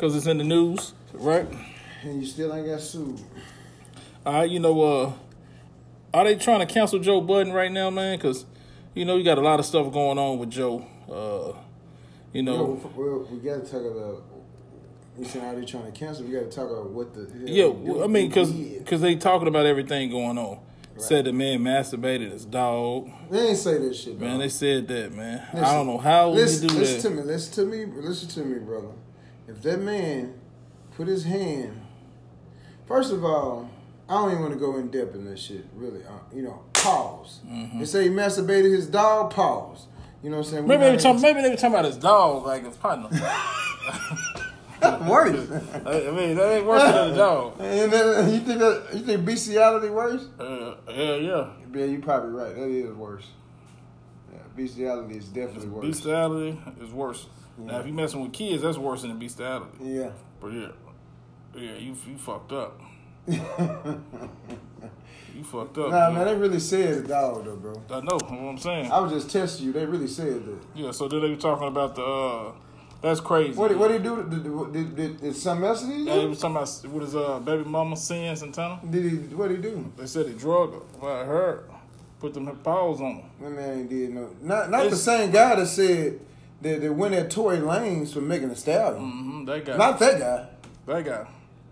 because 0.00 0.16
it's 0.16 0.26
in 0.26 0.38
the 0.38 0.44
news, 0.44 0.94
right? 1.12 1.46
And 2.02 2.22
you 2.22 2.26
still 2.26 2.54
ain't 2.54 2.66
got 2.66 2.80
sued. 2.80 3.20
All 4.24 4.32
right, 4.32 4.50
you 4.50 4.58
know, 4.58 4.82
uh, 4.82 5.12
are 6.14 6.24
they 6.24 6.36
trying 6.36 6.66
to 6.66 6.72
cancel 6.72 6.98
Joe 6.98 7.20
Budden 7.20 7.52
right 7.52 7.70
now, 7.70 7.90
man? 7.90 8.16
Because 8.16 8.46
you 8.94 9.04
know, 9.04 9.16
you 9.16 9.24
got 9.24 9.36
a 9.36 9.42
lot 9.42 9.60
of 9.60 9.66
stuff 9.66 9.92
going 9.92 10.18
on 10.18 10.38
with 10.38 10.50
Joe. 10.50 10.86
Uh, 11.06 11.58
you 12.32 12.42
know, 12.42 12.56
No, 12.56 12.90
well, 12.96 13.28
we 13.30 13.38
got 13.40 13.62
to 13.64 13.70
talk 13.70 13.84
about. 13.84 14.24
You 15.18 15.26
said 15.26 15.42
how 15.42 15.54
they 15.54 15.66
trying 15.66 15.92
to 15.92 15.92
cancel? 15.92 16.24
We 16.24 16.32
got 16.32 16.50
to 16.50 16.56
talk 16.56 16.70
about 16.70 16.88
what 16.90 17.12
the. 17.12 17.30
Yeah, 17.44 17.66
well, 17.66 18.02
I 18.02 18.06
mean, 18.06 18.28
because 18.28 18.50
did. 18.52 18.86
they 18.86 19.16
talking 19.16 19.48
about 19.48 19.66
everything 19.66 20.10
going 20.10 20.38
on. 20.38 20.60
Said 20.96 21.24
the 21.24 21.32
man 21.32 21.60
masturbated 21.60 22.30
his 22.30 22.44
dog. 22.44 23.08
they 23.30 23.48
ain't 23.48 23.56
say 23.58 23.78
that 23.78 23.94
shit, 23.96 24.20
Man, 24.20 24.32
dog. 24.32 24.40
they 24.40 24.48
said 24.50 24.86
that, 24.88 25.12
man. 25.14 25.46
I 25.54 25.72
don't 25.72 25.86
know 25.86 25.96
how 25.96 26.28
listen, 26.30 26.68
you 26.68 26.74
do 26.74 26.80
listen 26.80 26.96
that. 26.96 27.20
to 27.20 27.26
me. 27.26 27.32
Listen 27.32 27.54
to 27.54 27.64
me. 27.70 28.02
Listen 28.02 28.28
to 28.28 28.44
me, 28.44 28.58
brother. 28.58 28.88
If 29.50 29.62
that 29.62 29.80
man 29.80 30.34
put 30.96 31.08
his 31.08 31.24
hand, 31.24 31.80
first 32.86 33.12
of 33.12 33.24
all, 33.24 33.68
I 34.08 34.14
don't 34.14 34.30
even 34.30 34.42
want 34.42 34.54
to 34.54 34.60
go 34.60 34.76
in 34.76 34.90
depth 34.90 35.14
in 35.14 35.24
this 35.24 35.40
shit. 35.40 35.64
Really, 35.74 36.04
uh, 36.04 36.18
you 36.32 36.42
know, 36.42 36.62
pause. 36.72 37.40
Mm-hmm. 37.46 37.80
They 37.80 37.84
say 37.84 38.04
he 38.04 38.10
masturbated 38.10 38.72
his 38.72 38.86
dog. 38.86 39.32
Pause. 39.32 39.86
You 40.22 40.30
know 40.30 40.38
what 40.38 40.46
I'm 40.46 40.52
saying? 40.52 40.66
Maybe 40.68 40.84
they, 40.84 40.90
were 40.92 40.98
talking, 40.98 41.22
maybe 41.22 41.42
they 41.42 41.50
were 41.50 41.56
talking 41.56 41.74
about 41.74 41.84
his 41.84 41.96
dog, 41.96 42.46
like 42.46 42.64
his 42.64 42.76
partner. 42.76 43.08
worse. 45.08 45.50
I 45.86 46.10
mean, 46.10 46.36
that 46.36 46.52
ain't 46.52 46.66
worse 46.66 46.82
than 46.82 47.10
a 47.10 47.16
dog. 47.16 47.54
and 47.60 47.92
then, 47.92 48.32
you 48.32 48.40
think 48.40 48.58
that 48.60 48.88
you 48.92 49.00
think 49.00 49.24
bestiality 49.24 49.90
worse? 49.90 50.26
Uh, 50.38 50.74
yeah, 50.88 51.14
yeah. 51.16 51.50
Yeah, 51.74 51.84
you 51.86 52.00
probably 52.00 52.30
right. 52.30 52.54
That 52.54 52.68
is 52.68 52.94
worse. 52.94 53.26
Yeah, 54.32 54.38
bestiality 54.54 55.16
is 55.16 55.26
definitely 55.26 55.68
worse. 55.68 55.86
Bestiality 55.86 56.60
is 56.80 56.90
worse. 56.92 57.26
Now, 57.66 57.80
if 57.80 57.86
you 57.86 57.92
messing 57.92 58.20
with 58.20 58.32
kids, 58.32 58.62
that's 58.62 58.78
worse 58.78 59.02
than 59.02 59.18
bestiality. 59.18 59.78
yeah. 59.82 60.10
But 60.40 60.52
yeah, 60.52 60.68
yeah, 61.54 61.76
you 61.76 61.96
you 62.06 62.16
fucked 62.16 62.52
up. 62.52 62.80
You 65.36 65.44
fucked 65.44 65.78
up. 65.78 65.90
Nah, 65.90 66.10
man. 66.10 66.26
they 66.26 66.34
really 66.34 66.60
said 66.60 67.04
a 67.04 67.08
dog 67.08 67.44
though, 67.44 67.56
bro. 67.56 67.82
I 67.90 68.00
know. 68.00 68.18
What 68.18 68.32
I'm 68.32 68.58
saying. 68.58 68.90
I 68.90 69.00
was 69.00 69.12
just 69.12 69.30
testing 69.30 69.66
you. 69.66 69.72
They 69.72 69.86
really 69.86 70.06
said 70.06 70.44
that. 70.44 70.58
Yeah. 70.74 70.90
So 70.90 71.08
then 71.08 71.22
they 71.22 71.30
were 71.30 71.36
talking 71.36 71.68
about 71.68 71.94
the. 71.94 72.02
uh 72.02 72.52
That's 73.00 73.20
crazy. 73.20 73.56
What 73.56 73.68
did, 73.68 73.78
what 73.78 73.88
did 73.88 74.02
he 74.02 74.08
do? 74.08 74.22
Did, 74.24 74.72
did, 74.72 74.96
did, 74.96 75.20
did, 75.20 75.36
something 75.36 75.66
else 75.66 75.82
did 75.82 75.96
he 75.96 76.04
Yeah, 76.04 76.16
they 76.16 76.26
was 76.26 76.40
talking 76.40 76.56
about 76.56 76.92
what 76.92 77.02
his 77.02 77.14
uh, 77.16 77.38
baby 77.40 77.64
mama 77.64 77.96
Cyn 77.96 78.36
Santana. 78.36 78.80
Did 78.88 79.04
he? 79.04 79.16
What 79.34 79.48
did 79.48 79.64
he 79.64 79.70
do? 79.70 79.92
They 79.96 80.06
said 80.06 80.26
he 80.26 80.34
drug 80.34 80.72
her. 80.74 80.80
Well, 81.00 81.20
I 81.20 81.24
heard. 81.24 81.70
Put 82.18 82.34
them 82.34 82.54
paws 82.56 83.00
on 83.00 83.16
him. 83.16 83.30
That 83.40 83.50
man 83.50 83.78
ain't 83.78 83.88
did 83.88 84.10
no. 84.12 84.28
Not 84.42 84.70
not 84.70 84.90
the 84.90 84.96
same 84.96 85.30
guy 85.30 85.54
that 85.54 85.66
said 85.66 86.20
that, 86.62 86.80
that 86.80 86.92
went 86.92 87.14
at 87.14 87.30
Tory 87.30 87.58
Lanez 87.58 88.12
for 88.12 88.20
Megan 88.20 88.48
Thee 88.50 88.54
Stallion. 88.54 89.02
Mm-hmm. 89.02 89.44
That 89.46 89.64
guy. 89.64 89.76
Not 89.76 89.98
that 89.98 90.18
guy. 90.18 90.46
that 90.86 91.04
guy. 91.04 91.26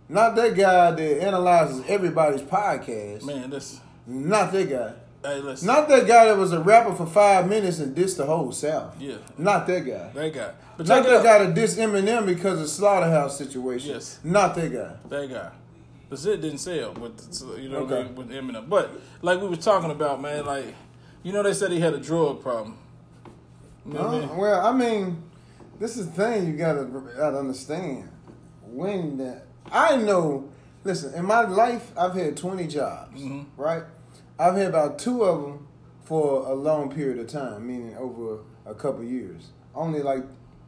Not 0.09 0.37
that 0.37 0.55
guy 0.57 0.91
that 0.93 1.23
analyzes 1.23 1.85
everybody's 1.87 2.41
podcast. 2.43 3.25
Man, 3.25 3.51
this. 3.51 3.81
Not 4.07 4.53
that 4.53 4.71
guy. 4.71 4.93
Hey, 5.23 5.41
listen. 5.41 5.67
Not 5.67 5.89
that 5.89 6.07
guy 6.07 6.27
that 6.27 6.37
was 6.37 6.53
a 6.53 6.61
rapper 6.61 6.95
for 6.95 7.05
five 7.05 7.49
minutes 7.49 7.81
and 7.81 7.95
dissed 7.95 8.17
the 8.17 8.25
whole 8.25 8.53
South. 8.53 8.99
Yeah. 9.01 9.17
Not 9.37 9.67
that 9.67 9.81
guy. 9.85 10.11
That 10.15 10.33
guy. 10.33 10.53
But 10.77 10.87
Not 10.87 11.03
that 11.05 11.13
out. 11.17 11.25
guy 11.25 11.45
that 11.45 11.55
dissed 11.55 11.77
Eminem 11.77 12.25
because 12.25 12.61
of 12.61 12.69
slaughterhouse 12.69 13.37
situation. 13.37 13.91
Yes. 13.91 14.21
Not 14.25 14.55
that 14.55 14.73
guy. 14.73 14.95
That 15.09 15.29
guy. 15.31 15.51
But 16.09 16.21
shit 16.21 16.41
didn't 16.41 16.59
sell, 16.59 16.95
but 16.95 17.13
you 17.61 17.69
know, 17.69 17.79
Okay. 17.81 18.11
with 18.13 18.31
Eminem. 18.31 18.69
But 18.69 18.99
like 19.21 19.43
we 19.43 19.49
were 19.49 19.57
talking 19.57 19.91
about, 19.91 20.23
man, 20.23 20.47
like 20.47 20.75
you 21.23 21.33
know, 21.33 21.43
they 21.43 21.53
said 21.53 21.71
he 21.73 21.81
had 21.81 21.93
a 21.93 21.99
drug 22.01 22.41
problem. 22.41 22.79
You 23.89 23.95
know 23.95 24.03
what 24.05 24.15
I 24.15 24.27
mean? 24.27 24.37
well, 24.37 24.67
I 24.67 24.73
mean, 24.73 25.23
this 25.81 25.97
is 25.97 26.07
the 26.11 26.13
thing 26.13 26.47
you 26.47 26.53
gotta, 26.57 26.85
gotta 27.17 27.39
understand. 27.39 28.09
When 28.67 29.17
that 29.19 29.47
I 29.73 29.97
know, 29.97 30.49
listen, 30.85 31.15
in 31.15 31.25
my 31.25 31.43
life, 31.45 31.91
I've 31.97 32.15
had 32.15 32.37
20 32.37 32.67
jobs, 32.67 33.21
Mhm. 33.21 33.47
right? 33.57 33.83
I've 34.39 34.55
had 34.57 34.67
about 34.69 34.99
two 34.99 35.25
of 35.25 35.43
them 35.43 35.67
for 36.05 36.47
a 36.47 36.55
long 36.55 36.91
period 36.91 37.19
of 37.19 37.29
time, 37.29 37.67
meaning 37.67 37.97
over 37.99 38.41
a 38.67 38.75
couple 38.75 39.03
years. 39.05 39.51
Only 39.75 40.01
like 40.03 40.25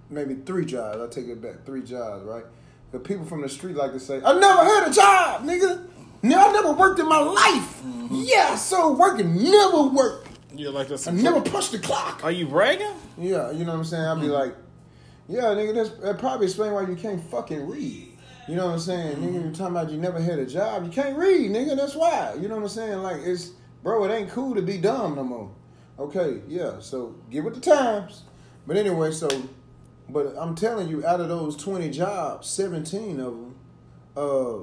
maybe 0.09 0.35
three 0.35 0.65
jobs. 0.65 0.99
I 1.01 1.07
take 1.09 1.29
it 1.31 1.41
back, 1.43 1.65
three 1.65 1.83
jobs, 1.83 2.25
right? 2.25 2.45
The 2.93 2.99
people 2.99 3.25
from 3.27 3.43
the 3.43 3.49
street 3.49 3.77
like 3.77 3.93
to 3.93 4.01
say, 4.01 4.21
I 4.25 4.33
never 4.39 4.65
had 4.65 4.89
a 4.89 4.93
job, 4.93 5.45
nigga. 5.45 5.87
No, 6.23 6.39
I 6.49 6.53
never 6.53 6.73
worked 6.73 6.99
in 6.99 7.09
my 7.09 7.19
life. 7.21 7.83
Yeah, 8.11 8.49
I 8.53 8.57
saw 8.57 8.93
working, 8.93 9.35
never 9.43 9.83
worked. 9.85 10.29
Yeah, 10.61 10.69
like 10.69 10.89
that's. 10.89 11.07
I 11.07 11.13
never 11.13 11.41
punched 11.41 11.73
the 11.73 11.79
clock. 11.79 12.23
Are 12.23 12.31
you 12.31 12.47
bragging? 12.47 12.93
Yeah, 13.17 13.51
you 13.51 13.65
know 13.65 13.73
what 13.73 13.79
I'm 13.79 13.85
saying? 13.85 14.05
I'd 14.05 14.21
be 14.21 14.27
like, 14.27 14.55
yeah, 15.27 15.45
nigga, 15.45 15.75
that's, 15.75 15.89
that 16.01 16.19
probably 16.19 16.49
explain 16.49 16.75
why 16.75 16.83
you 16.83 16.97
can't 16.97 17.23
fucking 17.31 17.67
read. 17.67 18.19
You 18.47 18.57
know 18.57 18.67
what 18.67 18.75
I'm 18.75 18.79
saying? 18.79 19.17
Nigga, 19.17 19.33
You're 19.33 19.53
talking 19.53 19.75
about 19.75 19.91
you 19.91 19.97
never 19.97 20.21
had 20.21 20.39
a 20.39 20.45
job. 20.45 20.85
You 20.85 20.91
can't 20.91 21.17
read, 21.17 21.51
nigga. 21.51 21.79
That's 21.79 21.95
why. 21.95 22.35
You 22.39 22.49
know 22.49 22.57
what 22.57 22.65
I'm 22.65 22.69
saying? 22.69 22.99
Like 22.99 23.23
it's 23.23 23.53
bro, 23.83 24.05
it 24.05 24.15
ain't 24.15 24.29
cool 24.29 24.55
to 24.55 24.61
be 24.61 24.77
dumb 24.77 25.17
no 25.17 25.25
more. 25.25 25.51
Okay, 25.99 26.43
yeah. 26.47 26.79
So 26.81 27.15
get 27.31 27.43
with 27.43 27.55
the 27.55 27.61
times. 27.63 28.25
But 28.67 28.77
anyway, 28.77 29.13
so 29.13 29.31
but 30.11 30.35
I'm 30.37 30.55
telling 30.55 30.91
you, 30.91 31.07
out 31.07 31.23
of 31.23 31.31
those 31.31 31.57
20 31.57 31.89
jobs, 31.89 32.51
17 32.51 33.19
of 33.19 33.33
them, 33.33 33.55
uh, 34.15 34.59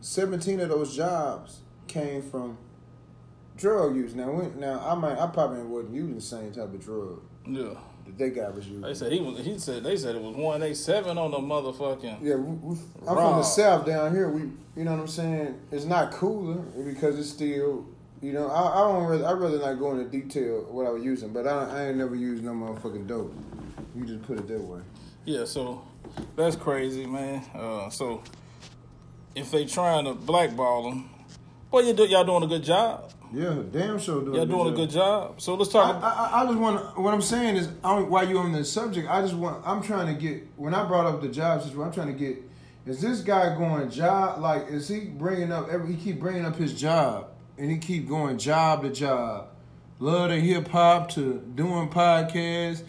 17 0.00 0.58
of 0.58 0.70
those 0.70 0.96
jobs 0.96 1.60
came 1.86 2.20
from 2.20 2.58
drug 3.62 3.96
use. 3.96 4.14
Now, 4.14 4.30
when, 4.30 4.58
now 4.60 4.84
I 4.86 4.94
might, 4.94 5.18
I 5.18 5.26
probably 5.28 5.62
wasn't 5.62 5.94
using 5.94 6.14
the 6.16 6.20
same 6.20 6.52
type 6.52 6.74
of 6.74 6.80
drug 6.84 7.22
Yeah. 7.46 7.74
that 8.04 8.18
that 8.18 8.34
guy 8.34 8.50
was 8.50 8.66
using. 8.66 8.82
They 8.82 8.94
said 8.94 9.12
he 9.12 9.20
was. 9.20 9.38
He 9.44 9.58
said 9.58 9.84
they 9.84 9.96
said 9.96 10.16
it 10.16 10.22
was 10.22 10.36
one 10.36 10.62
eight 10.62 10.76
seven 10.76 11.16
on 11.16 11.30
the 11.30 11.38
motherfucking. 11.38 12.18
Yeah, 12.20 12.34
we, 12.34 12.52
we, 12.56 12.76
I'm 13.08 13.14
from 13.16 13.36
the 13.38 13.42
south 13.42 13.86
down 13.86 14.12
here. 14.14 14.28
We, 14.28 14.42
you 14.76 14.84
know 14.84 14.90
what 14.92 15.00
I'm 15.00 15.08
saying? 15.08 15.60
It's 15.70 15.84
not 15.84 16.10
cooler 16.12 16.56
because 16.84 17.18
it's 17.18 17.30
still, 17.30 17.86
you 18.20 18.32
know, 18.32 18.48
I, 18.48 18.80
I 18.80 18.92
don't 18.92 19.04
really, 19.04 19.24
I 19.24 19.32
rather 19.32 19.58
not 19.58 19.78
go 19.78 19.92
into 19.92 20.10
detail 20.10 20.66
what 20.70 20.86
I 20.86 20.90
was 20.90 21.04
using, 21.04 21.32
but 21.32 21.46
I, 21.46 21.64
I 21.70 21.88
ain't 21.88 21.96
never 21.98 22.14
used 22.16 22.42
no 22.42 22.52
motherfucking 22.52 23.06
dope. 23.06 23.34
You 23.94 24.04
just 24.04 24.22
put 24.22 24.38
it 24.38 24.48
that 24.48 24.60
way. 24.60 24.80
Yeah. 25.24 25.44
So 25.44 25.86
that's 26.36 26.56
crazy, 26.56 27.06
man. 27.06 27.44
Uh, 27.54 27.88
so 27.90 28.22
if 29.36 29.50
they 29.50 29.64
trying 29.66 30.04
to 30.06 30.14
blackball 30.14 30.90
them, 30.90 31.10
boy, 31.70 31.80
you 31.80 31.92
do, 31.92 32.04
y'all 32.04 32.24
doing 32.24 32.42
a 32.42 32.46
good 32.46 32.64
job. 32.64 33.12
Yeah, 33.32 33.62
damn 33.70 33.98
sure 33.98 34.20
doing. 34.22 34.34
Y'all 34.36 34.46
doing 34.46 34.72
a 34.74 34.76
good 34.76 34.90
job. 34.90 35.40
So 35.40 35.54
let's 35.54 35.70
talk. 35.72 36.02
I, 36.02 36.08
I, 36.08 36.42
I 36.42 36.46
just 36.46 36.58
want. 36.58 36.98
What 36.98 37.14
I'm 37.14 37.22
saying 37.22 37.56
is, 37.56 37.68
I 37.82 37.96
don't- 37.96 38.10
while 38.10 38.28
you 38.28 38.38
on 38.38 38.52
this 38.52 38.70
subject, 38.70 39.08
I 39.08 39.22
just 39.22 39.34
want. 39.34 39.62
I'm 39.66 39.82
trying 39.82 40.14
to 40.14 40.20
get. 40.20 40.46
When 40.56 40.74
I 40.74 40.84
brought 40.86 41.06
up 41.06 41.22
the 41.22 41.28
job 41.28 41.62
situation, 41.62 41.82
I'm 41.82 41.92
trying 41.92 42.08
to 42.08 42.12
get. 42.18 42.38
Is 42.84 43.00
this 43.00 43.20
guy 43.20 43.56
going 43.56 43.88
job? 43.90 44.40
Like, 44.40 44.68
is 44.68 44.88
he 44.88 45.00
bringing 45.06 45.52
up 45.52 45.68
every? 45.70 45.94
He 45.94 46.02
keep 46.02 46.20
bringing 46.20 46.44
up 46.44 46.56
his 46.56 46.78
job, 46.78 47.28
and 47.56 47.70
he 47.70 47.78
keep 47.78 48.08
going 48.08 48.38
job 48.38 48.82
to 48.82 48.90
job. 48.90 49.48
Love 49.98 50.30
the 50.30 50.40
hip 50.40 50.68
hop 50.68 51.08
to 51.10 51.40
doing 51.54 51.88
podcasts. 51.88 52.82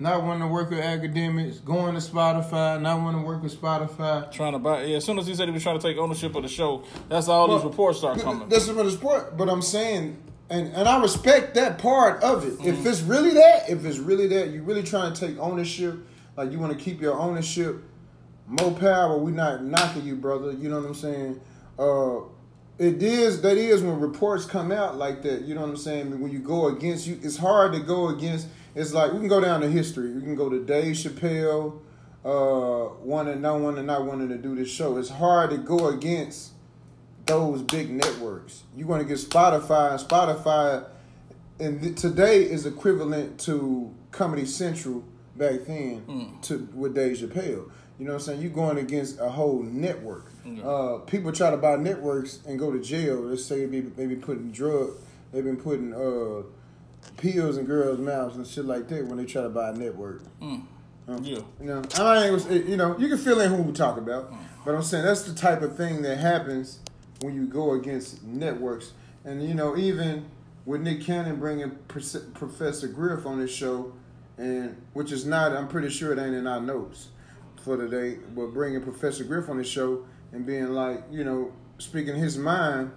Not 0.00 0.22
wanting 0.22 0.42
to 0.42 0.48
work 0.48 0.70
with 0.70 0.78
Akademiks. 0.78 1.64
Going 1.64 1.94
to 1.94 2.00
Spotify. 2.00 2.80
Not 2.80 3.00
wanting 3.00 3.22
to 3.22 3.26
work 3.26 3.42
with 3.42 3.60
Spotify. 3.60 4.30
trying 4.30 4.52
to 4.52 4.58
buy. 4.58 4.84
Yeah, 4.84 4.98
as 4.98 5.04
soon 5.04 5.18
as 5.18 5.26
he 5.26 5.34
said 5.34 5.48
he 5.48 5.52
was 5.52 5.62
trying 5.62 5.78
to 5.78 5.82
take 5.82 5.96
ownership 5.96 6.34
of 6.36 6.42
the 6.42 6.48
show, 6.48 6.84
that's 7.08 7.28
all 7.28 7.54
these 7.54 7.64
reports 7.64 7.98
start 7.98 8.20
coming. 8.20 8.48
That's 8.48 8.68
for 8.68 8.74
the 8.84 8.90
sport, 8.90 9.36
but 9.36 9.48
I'm 9.48 9.62
saying, 9.62 10.22
and 10.50 10.68
and 10.68 10.88
I 10.88 11.00
respect 11.00 11.54
that 11.54 11.78
part 11.78 12.22
of 12.22 12.46
it. 12.46 12.64
If 12.64 12.86
it's 12.86 13.00
really 13.00 13.34
that, 13.34 13.68
if 13.68 13.84
it's 13.84 13.98
really 13.98 14.28
that, 14.28 14.50
you're 14.50 14.62
really 14.62 14.84
trying 14.84 15.12
to 15.12 15.26
take 15.26 15.36
ownership, 15.38 15.96
like 16.36 16.52
you 16.52 16.60
want 16.60 16.76
to 16.76 16.78
keep 16.78 17.00
your 17.00 17.14
ownership, 17.14 17.82
more 18.46 18.70
power. 18.72 19.18
We 19.18 19.32
not 19.32 19.64
knocking 19.64 20.04
you, 20.06 20.14
brother. 20.14 20.52
You 20.52 20.68
know 20.68 20.78
what 20.78 20.86
I'm 20.86 20.94
saying? 20.94 21.40
Uh, 21.76 22.20
it 22.78 23.02
is 23.02 23.42
that 23.42 23.56
is 23.56 23.82
when 23.82 23.98
reports 23.98 24.44
come 24.44 24.70
out 24.70 24.96
like 24.96 25.22
that. 25.22 25.42
You 25.42 25.56
know 25.56 25.62
what 25.62 25.70
I'm 25.70 25.76
saying? 25.76 26.20
When 26.20 26.30
you 26.30 26.38
go 26.38 26.68
against 26.68 27.06
you, 27.08 27.18
it's 27.20 27.36
hard 27.36 27.72
to 27.72 27.80
go 27.80 28.08
against. 28.08 28.46
It's 28.74 28.92
like 28.92 29.12
we 29.12 29.18
can 29.18 29.28
go 29.28 29.40
down 29.40 29.60
to 29.62 29.68
history. 29.68 30.12
We 30.12 30.20
can 30.20 30.34
go 30.36 30.48
to 30.48 30.64
Dave 30.64 30.94
Chappelle, 30.96 31.80
uh, 32.24 32.94
wanting 33.02 33.40
no 33.40 33.56
one 33.58 33.78
and 33.78 33.86
not 33.86 34.04
wanting 34.04 34.28
to 34.28 34.38
do 34.38 34.54
this 34.54 34.70
show. 34.70 34.98
It's 34.98 35.08
hard 35.08 35.50
to 35.50 35.56
go 35.58 35.88
against 35.88 36.52
those 37.26 37.62
big 37.62 37.90
networks. 37.90 38.62
You 38.76 38.86
want 38.86 39.02
to 39.02 39.08
get 39.08 39.18
Spotify, 39.18 39.92
and 39.92 40.00
Spotify, 40.00 40.84
and 41.60 41.82
th- 41.82 41.96
today 42.00 42.42
is 42.42 42.66
equivalent 42.66 43.38
to 43.40 43.92
Comedy 44.10 44.46
Central 44.46 45.04
back 45.36 45.64
then 45.66 46.02
to 46.42 46.68
with 46.74 46.94
Dave 46.94 47.16
Chappelle. 47.18 47.70
You 47.98 48.04
know 48.04 48.12
what 48.12 48.20
I'm 48.20 48.26
saying? 48.26 48.42
You're 48.42 48.50
going 48.52 48.78
against 48.78 49.18
a 49.18 49.28
whole 49.28 49.62
network. 49.62 50.26
Uh, 50.64 50.98
people 50.98 51.32
try 51.32 51.50
to 51.50 51.56
buy 51.56 51.76
networks 51.76 52.38
and 52.46 52.58
go 52.58 52.72
to 52.72 52.78
jail. 52.80 53.16
Let's 53.20 53.44
say 53.44 53.66
they 53.66 53.80
be, 53.80 53.80
they 53.80 54.06
be 54.06 54.16
putting 54.16 54.50
drug, 54.52 54.92
they've 55.32 55.44
been 55.44 55.56
putting 55.58 55.92
uh, 55.92 56.42
pills 57.16 57.56
in 57.56 57.64
girls' 57.64 57.98
mouths 57.98 58.36
and 58.36 58.46
shit 58.46 58.64
like 58.64 58.88
that 58.88 59.06
when 59.06 59.18
they 59.18 59.24
try 59.24 59.42
to 59.42 59.48
buy 59.48 59.70
a 59.70 59.72
network. 59.72 60.22
Mm. 60.40 60.64
yeah. 61.22 61.38
You 61.60 61.66
know, 61.66 61.82
I 61.98 62.28
ain't, 62.28 62.68
you 62.68 62.76
know, 62.76 62.96
you 62.98 63.08
can 63.08 63.18
feel 63.18 63.40
in 63.40 63.52
who 63.52 63.62
we 63.62 63.72
talk 63.72 63.96
about, 63.96 64.32
mm. 64.32 64.38
but 64.64 64.74
I'm 64.74 64.82
saying 64.82 65.04
that's 65.04 65.22
the 65.22 65.34
type 65.34 65.62
of 65.62 65.76
thing 65.76 66.02
that 66.02 66.18
happens 66.18 66.80
when 67.20 67.34
you 67.34 67.46
go 67.46 67.72
against 67.72 68.22
networks. 68.22 68.92
And 69.24 69.42
you 69.42 69.54
know, 69.54 69.76
even 69.76 70.26
with 70.64 70.82
Nick 70.82 71.02
Cannon 71.02 71.36
bringing 71.36 71.70
Professor 71.88 72.88
Griff 72.88 73.26
on 73.26 73.38
his 73.38 73.50
show, 73.50 73.92
and 74.36 74.80
which 74.92 75.10
is 75.10 75.26
not, 75.26 75.52
I'm 75.52 75.68
pretty 75.68 75.90
sure 75.90 76.12
it 76.12 76.18
ain't 76.18 76.34
in 76.34 76.46
our 76.46 76.60
notes 76.60 77.08
for 77.62 77.76
today, 77.76 78.18
but 78.34 78.48
bringing 78.48 78.82
Professor 78.82 79.24
Griff 79.24 79.48
on 79.48 79.58
his 79.58 79.68
show 79.68 80.04
and 80.32 80.46
being 80.46 80.70
like, 80.70 81.02
you 81.10 81.24
know, 81.24 81.52
speaking 81.78 82.14
his 82.16 82.38
mind. 82.38 82.92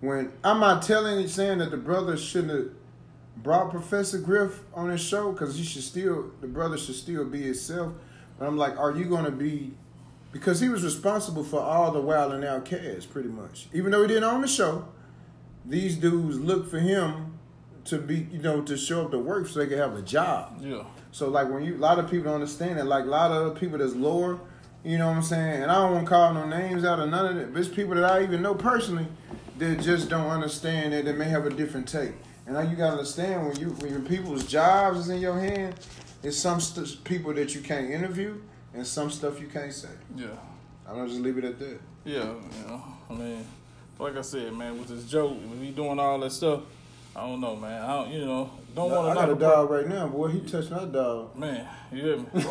When 0.00 0.32
I'm 0.42 0.60
not 0.60 0.82
telling 0.82 1.20
you 1.20 1.28
saying 1.28 1.58
that 1.58 1.70
the 1.70 1.76
brother 1.78 2.16
shouldn't 2.16 2.50
have 2.50 2.72
brought 3.36 3.70
Professor 3.70 4.18
Griff 4.18 4.60
on 4.74 4.90
his 4.90 5.00
show 5.00 5.32
because 5.32 5.56
he 5.56 5.64
should 5.64 5.82
still 5.82 6.30
the 6.40 6.46
brother 6.46 6.78
should 6.78 6.94
still 6.94 7.24
be 7.24 7.42
himself. 7.42 7.92
But 8.38 8.46
I'm 8.46 8.56
like, 8.56 8.76
are 8.78 8.96
you 8.96 9.04
gonna 9.04 9.30
be 9.30 9.72
because 10.32 10.60
he 10.60 10.68
was 10.68 10.82
responsible 10.82 11.44
for 11.44 11.60
all 11.60 11.92
the 11.92 12.00
Wild 12.00 12.32
and 12.32 12.44
Out 12.44 12.64
cast 12.64 13.10
pretty 13.10 13.28
much. 13.28 13.68
Even 13.72 13.92
though 13.92 14.02
he 14.02 14.08
didn't 14.08 14.24
own 14.24 14.40
the 14.40 14.48
show, 14.48 14.88
these 15.64 15.96
dudes 15.96 16.40
look 16.40 16.68
for 16.68 16.80
him 16.80 17.38
to 17.84 17.98
be 17.98 18.26
you 18.32 18.40
know 18.40 18.62
to 18.62 18.76
show 18.76 19.04
up 19.04 19.10
to 19.10 19.18
work 19.18 19.46
so 19.46 19.60
they 19.60 19.66
can 19.66 19.78
have 19.78 19.94
a 19.94 20.02
job. 20.02 20.58
Yeah. 20.60 20.84
So 21.12 21.28
like 21.28 21.50
when 21.50 21.64
you 21.64 21.76
a 21.76 21.78
lot 21.78 21.98
of 21.98 22.10
people 22.10 22.24
don't 22.24 22.34
understand 22.34 22.78
it, 22.78 22.84
like 22.84 23.04
a 23.04 23.08
lot 23.08 23.30
of 23.30 23.46
other 23.46 23.58
people 23.58 23.78
that's 23.78 23.94
lower, 23.94 24.40
you 24.82 24.98
know 24.98 25.06
what 25.06 25.16
I'm 25.16 25.22
saying? 25.22 25.62
And 25.62 25.70
I 25.70 25.76
don't 25.76 25.92
want 25.92 26.06
to 26.06 26.10
call 26.10 26.34
no 26.34 26.46
names 26.46 26.84
out 26.84 26.98
of 26.98 27.08
none 27.08 27.26
of 27.26 27.36
it. 27.36 27.52
But 27.52 27.60
it's 27.60 27.68
people 27.68 27.94
that 27.94 28.04
I 28.04 28.22
even 28.22 28.42
know 28.42 28.54
personally 28.54 29.06
that 29.58 29.80
just 29.80 30.08
don't 30.08 30.28
understand 30.28 30.92
it. 30.92 31.04
they 31.04 31.12
may 31.12 31.28
have 31.28 31.46
a 31.46 31.50
different 31.50 31.86
take. 31.86 32.12
And 32.46 32.54
now 32.54 32.60
you 32.60 32.76
gotta 32.76 32.92
understand 32.92 33.46
when 33.46 33.56
you 33.58 33.70
when 33.70 33.90
your 33.90 34.00
people's 34.00 34.44
jobs 34.46 35.00
is 35.00 35.08
in 35.08 35.20
your 35.20 35.38
hand, 35.38 35.74
it's 36.22 36.36
some 36.36 36.60
st- 36.60 37.02
people 37.04 37.32
that 37.34 37.54
you 37.54 37.60
can't 37.60 37.90
interview 37.90 38.40
and 38.74 38.86
some 38.86 39.10
stuff 39.10 39.40
you 39.40 39.46
can't 39.46 39.72
say. 39.72 39.88
Yeah. 40.16 40.26
I'm 40.86 40.96
gonna 40.96 41.08
just 41.08 41.20
leave 41.20 41.38
it 41.38 41.44
at 41.44 41.58
that. 41.58 41.80
Yeah, 42.04 42.24
you 42.24 42.66
know, 42.68 42.82
I 43.08 43.14
mean, 43.14 43.46
like 43.98 44.16
I 44.16 44.20
said, 44.20 44.52
man, 44.52 44.78
with 44.78 44.88
this 44.88 45.04
joke, 45.04 45.30
with 45.30 45.58
me 45.58 45.70
doing 45.70 45.98
all 45.98 46.18
that 46.18 46.32
stuff, 46.32 46.60
I 47.16 47.20
don't 47.22 47.40
know, 47.40 47.56
man. 47.56 47.82
I 47.82 47.86
don't, 47.94 48.10
you 48.10 48.26
know, 48.26 48.50
don't 48.74 48.90
want 48.90 49.06
to 49.06 49.10
I 49.10 49.26
got 49.26 49.30
a 49.30 49.40
dog 49.40 49.70
right 49.70 49.88
now, 49.88 50.06
boy. 50.08 50.28
He 50.28 50.40
touched 50.40 50.70
my 50.70 50.84
dog. 50.84 51.34
Man, 51.36 51.66
you 51.90 52.02
hear 52.02 52.16
me? 52.18 52.26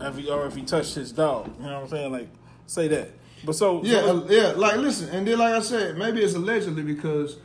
if 0.00 0.16
he, 0.16 0.30
or 0.30 0.46
if 0.46 0.54
he 0.54 0.62
touched 0.62 0.94
his 0.94 1.12
dog, 1.12 1.54
you 1.58 1.66
know 1.66 1.74
what 1.74 1.82
I'm 1.82 1.88
saying? 1.88 2.12
Like, 2.12 2.28
say 2.66 2.88
that. 2.88 3.10
But 3.44 3.54
so, 3.54 3.84
Yeah, 3.84 4.00
so 4.00 4.20
uh, 4.20 4.26
yeah. 4.30 4.52
Like, 4.56 4.76
listen, 4.76 5.10
and 5.10 5.26
then 5.26 5.38
like 5.38 5.52
I 5.52 5.60
said, 5.60 5.98
maybe 5.98 6.22
it's 6.22 6.34
allegedly 6.34 6.82
because. 6.82 7.36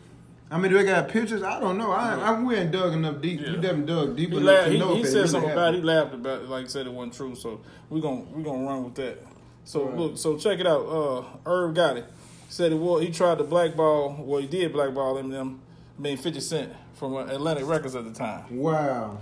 I 0.51 0.57
mean, 0.57 0.71
do 0.71 0.77
they 0.79 0.83
got 0.83 1.09
pictures? 1.09 1.43
I 1.43 1.59
don't 1.59 1.77
know. 1.77 1.91
I, 1.91 2.15
I 2.15 2.41
we 2.41 2.55
ain't 2.55 2.71
dug 2.71 2.93
enough 2.93 3.21
deep. 3.21 3.39
Yeah. 3.41 3.57
We 3.59 3.65
haven't 3.67 3.85
dug 3.85 4.15
deep 4.17 4.29
he, 4.31 4.37
enough 4.37 4.45
laughed, 4.47 4.65
to 4.65 4.71
he, 4.73 4.79
know 4.79 4.95
he 4.95 5.01
if 5.01 5.07
said 5.07 5.15
really 5.15 5.27
something 5.27 5.51
about 5.51 5.73
it. 5.75 5.77
He 5.77 5.83
laughed 5.83 6.13
about 6.15 6.41
it, 6.41 6.49
like 6.49 6.69
said 6.69 6.87
it 6.87 6.93
wasn't 6.93 7.13
true. 7.13 7.35
So 7.35 7.61
we're 7.89 8.01
gonna 8.01 8.21
we 8.33 8.41
gonna 8.43 8.65
run 8.65 8.83
with 8.83 8.95
that. 8.95 9.19
So 9.65 9.85
Right. 9.85 9.97
look, 9.97 10.17
so 10.17 10.37
check 10.37 10.59
it 10.59 10.65
out. 10.65 10.81
Uh, 10.87 11.23
Irv 11.45 11.75
Gotti. 11.75 12.03
Said 12.49 12.71
it 12.71 12.75
was 12.79 13.03
he 13.03 13.11
tried 13.11 13.37
to 13.37 13.43
blackball. 13.43 14.15
Well, 14.19 14.41
he 14.41 14.47
did 14.47 14.73
blackball 14.73 15.17
him. 15.17 15.29
Them 15.29 15.59
being 16.01 16.17
Fifty 16.17 16.39
Cent 16.39 16.73
from 16.95 17.15
uh, 17.15 17.25
Atlantic 17.25 17.67
Records 17.67 17.95
at 17.95 18.05
the 18.05 18.11
time. 18.13 18.45
Wow. 18.57 19.19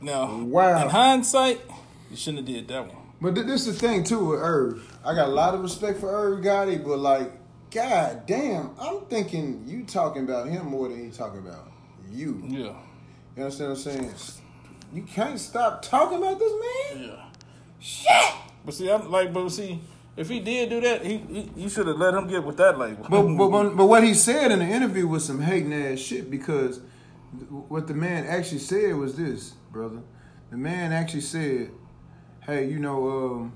Now, 0.00 0.36
Wow. 0.42 0.82
in 0.82 0.90
hindsight, 0.90 1.60
you 2.10 2.16
shouldn't 2.16 2.46
have 2.46 2.54
did 2.54 2.68
that 2.68 2.86
one. 2.86 2.96
But 3.20 3.34
th- 3.34 3.46
this 3.46 3.66
is 3.66 3.80
the 3.80 3.88
thing 3.88 4.04
too 4.04 4.26
with 4.26 4.40
Irv. 4.40 4.98
I 5.04 5.14
got 5.14 5.28
a 5.28 5.32
lot 5.32 5.54
of 5.54 5.60
respect 5.62 5.98
for 5.98 6.08
Irv 6.08 6.44
Gotti, 6.44 6.84
but 6.84 6.98
like, 6.98 7.32
god 7.70 8.26
damn, 8.26 8.70
I'm 8.80 9.00
thinking 9.06 9.64
you 9.66 9.84
talking 9.84 10.24
about 10.24 10.48
him 10.48 10.66
more 10.66 10.88
than 10.88 11.04
he 11.04 11.10
talking 11.10 11.40
about 11.40 11.70
you. 12.10 12.42
Yeah, 12.46 12.58
You 13.36 13.42
understand 13.44 13.70
what 13.70 13.76
I'm 13.78 13.82
saying? 13.82 14.14
You 14.92 15.02
can't 15.02 15.38
stop 15.38 15.82
talking 15.82 16.18
about 16.18 16.38
this 16.38 16.52
man. 16.52 17.02
yeah. 17.04 17.24
Shit. 17.80 18.34
But 18.64 18.74
see, 18.74 18.90
I'm 18.90 19.10
like, 19.10 19.32
but 19.32 19.48
see, 19.50 19.80
if 20.16 20.28
he 20.28 20.40
did 20.40 20.70
do 20.70 20.80
that, 20.80 21.04
he, 21.04 21.18
he 21.18 21.50
you 21.56 21.68
should 21.68 21.86
have 21.86 21.96
let 21.98 22.14
him 22.14 22.26
get 22.26 22.42
with 22.42 22.56
that 22.56 22.78
label. 22.78 23.06
But, 23.08 23.22
but 23.36 23.76
but 23.76 23.86
what 23.86 24.02
he 24.02 24.14
said 24.14 24.50
in 24.50 24.58
the 24.58 24.64
interview 24.64 25.06
was 25.06 25.24
some 25.24 25.40
hating 25.40 25.72
ass 25.72 25.98
shit 25.98 26.30
because 26.30 26.80
what 27.68 27.86
the 27.86 27.94
man 27.94 28.24
actually 28.26 28.58
said 28.58 28.96
was 28.96 29.14
this, 29.16 29.50
brother. 29.70 30.00
The 30.50 30.56
man 30.56 30.92
actually 30.92 31.20
said, 31.20 31.70
"Hey, 32.40 32.68
you 32.68 32.78
know, 32.78 33.08
um, 33.08 33.52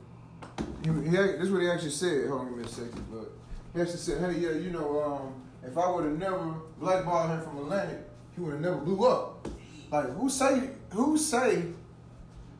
he, 0.84 0.90
he, 1.10 1.16
this 1.16 1.40
is 1.40 1.50
what 1.50 1.62
he 1.62 1.70
actually 1.70 1.90
said. 1.90 2.28
Hold 2.28 2.42
on, 2.42 2.48
give 2.50 2.58
me 2.58 2.64
a 2.64 2.68
second, 2.68 3.04
but 3.10 3.32
he 3.74 3.80
actually 3.80 3.98
said, 3.98 4.20
"Hey, 4.20 4.40
yeah, 4.40 4.52
you 4.52 4.70
know, 4.70 5.02
um, 5.02 5.34
if 5.64 5.76
I 5.78 5.90
would 5.90 6.04
have 6.04 6.18
never 6.18 6.54
blackballed 6.78 7.30
him 7.30 7.40
from 7.42 7.58
Atlantic, 7.58 8.00
he 8.34 8.40
would 8.40 8.52
have 8.52 8.60
never 8.60 8.76
blew 8.76 9.06
up. 9.06 9.48
Like, 9.90 10.10
who 10.16 10.28
say 10.28 10.70
who 10.90 11.16
say 11.16 11.64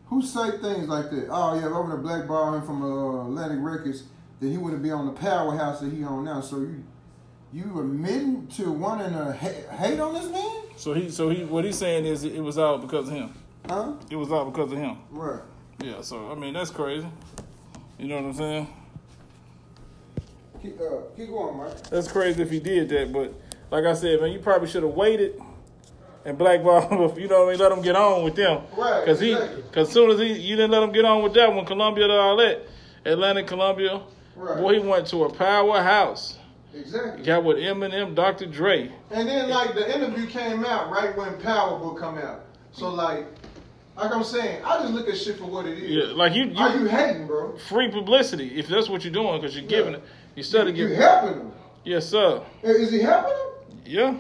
who 0.07 0.23
say 0.23 0.59
things 0.59 0.89
like 0.89 1.11
that? 1.11 1.29
Oh 1.31 1.55
yeah, 1.55 1.67
if 1.67 1.73
I 1.73 1.81
would 1.81 1.91
have 1.91 2.03
blackballed 2.03 2.57
him 2.57 2.63
from 2.63 2.83
uh, 2.83 3.25
Atlantic 3.25 3.59
Records, 3.61 4.05
then 4.41 4.51
he 4.51 4.59
wouldn't 4.59 4.83
be 4.83 4.91
on 4.91 5.07
the 5.07 5.13
powerhouse 5.13 5.81
that 5.81 5.93
he 5.93 6.05
on 6.05 6.25
now. 6.25 6.41
So 6.41 6.59
you 6.59 6.85
you 7.53 7.81
admitting 7.81 8.47
to 8.49 8.71
wanting 8.71 9.13
to 9.13 9.33
ha- 9.33 9.77
hate 9.77 10.01
on 10.01 10.15
this 10.15 10.31
man? 10.31 10.63
so 10.77 10.95
he, 10.95 11.11
so 11.11 11.29
he, 11.29 11.45
what 11.45 11.65
he's 11.65 11.77
saying 11.77 12.07
is 12.07 12.25
it 12.25 12.41
was 12.41 12.57
all 12.59 12.79
because 12.79 13.09
of 13.09 13.15
him. 13.15 13.35
Huh? 13.69 13.93
It 14.11 14.17
was 14.17 14.33
all 14.33 14.51
because 14.51 14.73
of 14.73 14.79
him. 14.79 14.99
Right. 15.11 15.41
Yeah. 15.83 16.01
So 16.03 16.31
I 16.31 16.35
mean, 16.35 16.55
that's 16.55 16.71
crazy. 16.71 17.07
You 17.99 18.09
know 18.09 18.17
what 18.17 18.25
I'm 18.25 18.35
saying? 18.35 18.69
Keep, 20.63 20.81
uh, 20.81 20.85
keep 21.17 21.29
going, 21.29 21.57
Mike. 21.57 21.83
That's 21.91 22.11
crazy 22.11 22.41
if 22.43 22.51
he 22.51 22.61
did 22.61 22.89
that, 22.91 23.13
but 23.13 23.35
like 23.71 23.85
I 23.85 23.95
said, 23.95 24.21
man, 24.21 24.31
you 24.31 24.39
probably 24.39 24.69
should 24.69 24.85
have 24.85 24.93
waited 24.93 25.41
and 26.25 26.39
blackball 26.39 26.83
him. 26.89 27.19
You 27.21 27.29
know 27.29 27.41
what 27.41 27.49
I 27.49 27.51
mean? 27.53 27.61
Let 27.61 27.73
him 27.73 27.83
get 27.83 27.97
on 27.97 28.23
with 28.23 28.37
them. 28.37 28.63
Right, 28.77 29.01
Because 29.05 29.19
he, 29.19 29.35
because 29.35 29.91
soon 29.91 30.11
as 30.11 30.21
he, 30.21 30.33
you 30.35 30.55
didn't 30.57 30.71
let 30.71 30.83
him 30.83 30.93
get 30.93 31.05
on 31.05 31.23
with 31.23 31.35
that 31.35 31.53
one, 31.53 31.67
Columbia 31.67 32.07
to 32.07 32.15
all 32.15 32.37
that, 32.37 32.63
Atlantic, 33.05 33.49
Columbia. 33.49 34.03
Right. 34.37 34.57
Boy, 34.61 34.75
he 34.75 34.79
went 34.87 35.07
to 35.09 35.25
a 35.25 35.33
powerhouse. 35.33 36.39
Exactly. 36.75 37.25
Got 37.25 37.45
with 37.45 37.59
Eminem, 37.59 38.15
Dr. 38.15 38.47
Dre. 38.47 38.91
And 39.11 39.29
then 39.29 39.51
like 39.51 39.75
the 39.75 39.95
interview 39.95 40.27
came 40.27 40.65
out 40.65 40.91
right 40.91 41.15
when 41.17 41.39
Power 41.41 41.79
Book 41.79 41.99
come 41.99 42.17
out. 42.19 42.47
So 42.73 42.89
like, 42.89 43.27
like 43.97 44.11
I'm 44.11 44.25
saying, 44.25 44.65
I 44.65 44.79
just 44.79 44.95
look 44.95 45.07
at 45.09 45.19
shit 45.19 45.37
for 45.37 45.45
what 45.45 45.67
it 45.67 45.77
is. 45.77 45.91
Yeah, 45.91 46.15
like 46.15 46.35
you, 46.35 46.55
Are 46.57 46.75
you 46.75 46.85
you 46.85 46.87
hating, 46.87 47.27
bro? 47.27 47.57
free 47.69 47.91
publicity 47.91 48.59
if 48.59 48.69
that's 48.69 48.89
what 48.89 49.05
you're 49.05 49.13
doing 49.13 49.39
because 49.41 49.55
you're 49.55 49.67
giving 49.67 49.93
Yeah. 49.95 49.99
It. 50.35 50.39
Instead 50.39 50.69
of 50.69 50.77
You 50.77 50.89
giving, 50.89 51.01
helping 51.01 51.41
him? 51.41 51.53
yes, 51.85 52.09
sir. 52.09 52.43
Is 52.63 52.91
he 52.91 53.01
helping 53.01 53.33
him? 53.33 53.81
Yeah. 53.85 54.17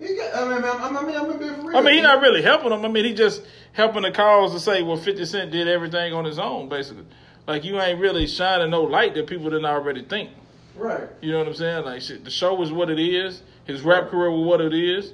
He 0.00 0.16
got, 0.16 0.34
I 0.34 0.48
mean, 0.48 0.64
I 0.64 0.88
mean, 0.88 0.96
I 0.96 1.06
mean, 1.06 1.16
I'm 1.16 1.38
being 1.38 1.54
for 1.54 1.68
real. 1.68 1.76
I 1.76 1.80
mean, 1.80 1.94
he's 1.94 2.02
not 2.02 2.20
really 2.20 2.42
helping 2.42 2.72
him. 2.72 2.84
I 2.84 2.88
mean, 2.88 3.04
he 3.04 3.14
just 3.14 3.42
helping 3.72 4.02
the 4.02 4.10
cause 4.10 4.52
to 4.52 4.58
say, 4.58 4.82
well, 4.82 4.96
50 4.96 5.24
Cent 5.24 5.52
did 5.52 5.68
everything 5.68 6.12
on 6.12 6.24
his 6.24 6.38
own, 6.38 6.68
basically. 6.68 7.04
Like, 7.46 7.64
you 7.64 7.80
ain't 7.80 8.00
really 8.00 8.26
shining 8.26 8.70
no 8.70 8.82
light 8.82 9.14
that 9.14 9.26
people 9.26 9.44
didn't 9.44 9.64
already 9.66 10.04
think. 10.04 10.30
Right. 10.76 11.08
You 11.20 11.32
know 11.32 11.38
what 11.38 11.48
I'm 11.48 11.54
saying? 11.54 11.84
Like, 11.84 12.02
shit, 12.02 12.24
the 12.24 12.30
show 12.30 12.60
is 12.62 12.72
what 12.72 12.90
it 12.90 12.98
is. 12.98 13.42
His 13.64 13.82
rap 13.82 14.08
career 14.08 14.30
was 14.30 14.46
what 14.46 14.60
it 14.60 14.74
is. 14.74 15.12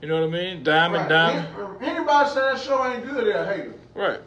You 0.00 0.08
know 0.08 0.20
what 0.20 0.28
I 0.28 0.32
mean? 0.32 0.62
Diamond, 0.62 1.02
right. 1.02 1.08
diamond. 1.08 1.56
Um, 1.60 1.76
anybody 1.80 2.28
say 2.28 2.40
that 2.40 2.60
show 2.60 2.86
ain't 2.86 3.04
good, 3.04 3.26
they're 3.26 3.42
a 3.42 3.46
hater. 3.56 3.74
Right. 3.94 4.20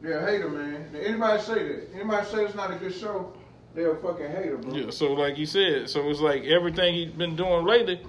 They're 0.00 0.18
a 0.18 0.30
hater, 0.30 0.48
man. 0.48 0.86
Anybody 1.02 1.42
say 1.42 1.54
that? 1.68 1.88
Anybody 1.94 2.26
say 2.28 2.44
it's 2.44 2.54
not 2.54 2.70
a 2.70 2.76
good 2.76 2.94
show, 2.94 3.32
they're 3.74 3.92
a 3.92 3.96
fucking 3.96 4.30
hater, 4.30 4.56
bro. 4.56 4.74
Yeah. 4.74 4.90
So, 4.90 5.12
like 5.12 5.38
you 5.38 5.46
said, 5.46 5.88
so 5.88 6.08
it's 6.08 6.20
like 6.20 6.44
everything 6.44 6.94
he's 6.94 7.12
been 7.12 7.36
doing 7.36 7.64
lately 7.64 8.00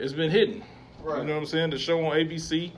has 0.00 0.12
been 0.12 0.30
hidden. 0.30 0.62
Right. 1.02 1.18
You 1.20 1.24
know 1.24 1.34
what 1.34 1.40
I'm 1.40 1.46
saying? 1.46 1.70
The 1.70 1.78
show 1.78 2.04
on 2.04 2.16
ABC, 2.16 2.72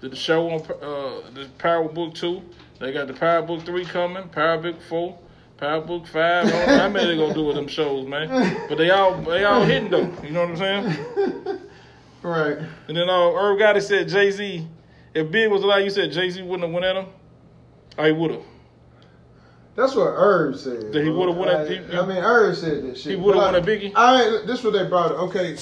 the, 0.00 0.08
the 0.08 0.16
show 0.16 0.50
on 0.50 0.60
uh, 0.60 1.30
the 1.30 1.48
Power 1.58 1.88
Book 1.88 2.14
2. 2.14 2.42
They 2.80 2.92
got 2.92 3.06
the 3.06 3.14
Power 3.14 3.42
Book 3.42 3.62
3 3.62 3.84
coming, 3.86 4.28
Power 4.28 4.58
Book 4.58 4.80
4, 4.82 5.18
Power 5.56 5.80
Book 5.80 6.06
5. 6.06 6.46
I 6.46 6.50
don't 6.50 6.66
know 6.66 6.78
how 6.78 6.88
many 6.88 7.06
they 7.06 7.16
gonna 7.16 7.34
do 7.34 7.44
with 7.44 7.56
them 7.56 7.68
shows, 7.68 8.06
man. 8.06 8.66
But 8.68 8.78
they 8.78 8.90
all 8.90 9.20
they 9.22 9.44
all 9.44 9.64
hidden 9.64 9.90
though. 9.90 10.12
You 10.22 10.30
know 10.30 10.46
what 10.46 10.50
I'm 10.50 10.56
saying? 10.56 11.60
Right. 12.22 12.58
And 12.88 12.96
then 12.96 13.08
all 13.08 13.36
uh, 13.36 13.40
Irv 13.40 13.60
Gotti 13.60 13.82
said 13.82 14.08
Jay 14.08 14.30
Z. 14.30 14.66
If 15.14 15.30
Big 15.30 15.50
was 15.50 15.62
alive, 15.62 15.84
you 15.84 15.90
said 15.90 16.12
Jay 16.12 16.28
Z 16.30 16.42
wouldn't 16.42 16.62
have 16.62 16.72
went 16.72 16.84
at 16.84 16.96
him. 16.96 17.06
I 17.96 18.06
he 18.06 18.12
would 18.12 18.32
have. 18.32 18.42
That's 19.78 19.94
what 19.94 20.08
Herb 20.08 20.56
said. 20.56 20.92
That 20.92 21.04
he 21.04 21.08
would've 21.08 21.36
won 21.36 21.48
I, 21.50 21.62
that- 21.62 21.70
he- 21.90 21.96
I 21.96 22.04
mean, 22.04 22.16
Herb 22.16 22.56
said 22.56 22.82
that 22.82 22.98
shit. 22.98 23.12
He 23.12 23.16
would've 23.16 23.40
But 23.40 23.52
won 23.52 23.62
a 23.62 23.64
Biggie? 23.64 23.92
I 23.94 24.44
this 24.44 24.58
is 24.58 24.64
what 24.64 24.72
they 24.72 24.84
brought 24.88 25.12
up. 25.12 25.18
Okay, 25.28 25.56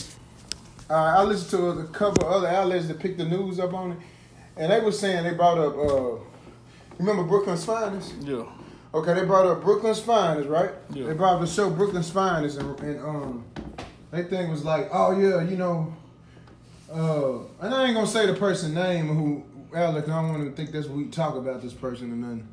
uh, 0.89 0.95
I 0.95 1.23
listened 1.23 1.51
to 1.51 1.81
a 1.81 1.85
couple 1.89 2.27
other 2.27 2.49
outlets 2.49 2.89
that 2.89 2.99
picked 2.99 3.19
the 3.19 3.27
news 3.27 3.61
up 3.61 3.75
on 3.75 3.93
it, 3.93 3.99
and 4.57 4.73
they 4.73 4.81
were 4.81 4.91
saying 4.91 5.25
they 5.25 5.35
brought 5.35 5.59
up. 5.59 5.77
Uh, 5.77 6.17
remember 6.99 7.25
Brooklyn's 7.25 7.63
Finest? 7.67 8.15
Yeah. 8.23 8.45
Okay, 8.95 9.13
they 9.13 9.27
brought 9.27 9.47
up 9.47 9.63
Brooklyn's 9.63 10.01
Finest, 10.01 10.49
right? 10.49 10.71
Yeah. 10.95 11.09
They 11.09 11.13
brought 11.13 11.35
up 11.35 11.41
the 11.43 11.47
show 11.47 11.69
Brooklyn's 11.69 12.11
Finest, 12.11 12.59
and, 12.59 12.81
and 12.81 13.01
um, 13.01 13.45
they 14.13 14.23
thing 14.23 14.51
was 14.51 14.65
like, 14.65 14.89
oh 14.95 15.11
yeah, 15.21 15.43
you 15.43 15.59
know, 15.59 15.95
uh, 16.91 17.41
and 17.61 17.75
I 17.75 17.85
ain't 17.85 17.95
gonna 17.95 18.07
say 18.07 18.25
the 18.25 18.33
person 18.33 18.73
name 18.73 19.09
who 19.09 19.45
Alec. 19.77 20.05
I 20.09 20.23
don't 20.23 20.31
want 20.31 20.45
to 20.47 20.53
think 20.53 20.71
that's 20.73 20.87
we 20.87 21.05
talk 21.09 21.35
about 21.37 21.61
this 21.61 21.75
person 21.75 22.11
and 22.13 22.21
nothing 22.23 22.49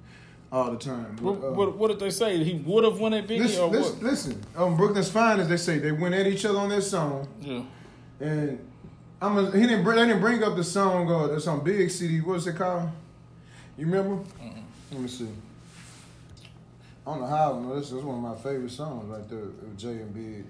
all 0.54 0.70
the 0.72 0.78
time. 0.78 1.18
What, 1.20 1.34
uh, 1.44 1.52
what, 1.52 1.76
what 1.78 1.88
did 1.90 2.00
they 2.00 2.12
say? 2.12 2.42
He 2.44 2.54
would 2.60 2.84
have 2.84 3.00
won 3.00 3.14
at 3.16 3.28
Biggie 3.28 3.40
Listen, 3.40 3.64
or 3.64 3.68
listen, 3.72 3.96
what? 3.96 4.04
listen. 4.04 4.44
Um, 4.56 4.78
Brooklyn's 4.78 5.10
Finest, 5.10 5.50
they 5.50 5.58
say 5.58 5.80
they 5.80 5.92
went 5.92 6.14
at 6.14 6.28
each 6.28 6.46
other 6.46 6.60
on 6.60 6.70
their 6.70 6.80
song, 6.80 7.28
Yeah. 7.42 7.64
and 8.20 8.60
I'm 9.20 9.38
a, 9.38 9.52
he 9.52 9.62
didn't 9.62 9.84
bring, 9.84 9.98
they 9.98 10.06
didn't 10.06 10.22
bring 10.22 10.44
up 10.44 10.56
the 10.56 10.64
song. 10.64 11.12
Uh, 11.12 11.28
that's 11.28 11.48
on 11.48 11.64
Big 11.64 11.90
City. 11.90 12.22
What's 12.22 12.46
it 12.46 12.56
called? 12.56 12.90
You 13.78 13.88
remember? 13.88 14.24
Let 14.92 15.02
me 15.02 15.08
see. 15.08 15.28
I 17.06 17.12
don't 17.12 17.22
know 17.22 17.28
how 17.28 17.60
know 17.60 17.80
this. 17.80 17.92
is 17.92 18.04
one 18.04 18.18
of 18.18 18.22
my 18.22 18.36
favorite 18.36 18.72
songs 18.72 19.06
right 19.10 19.28
there. 19.28 19.48
Jay 19.76 20.02
and 20.02 20.14
Big. 20.14 20.46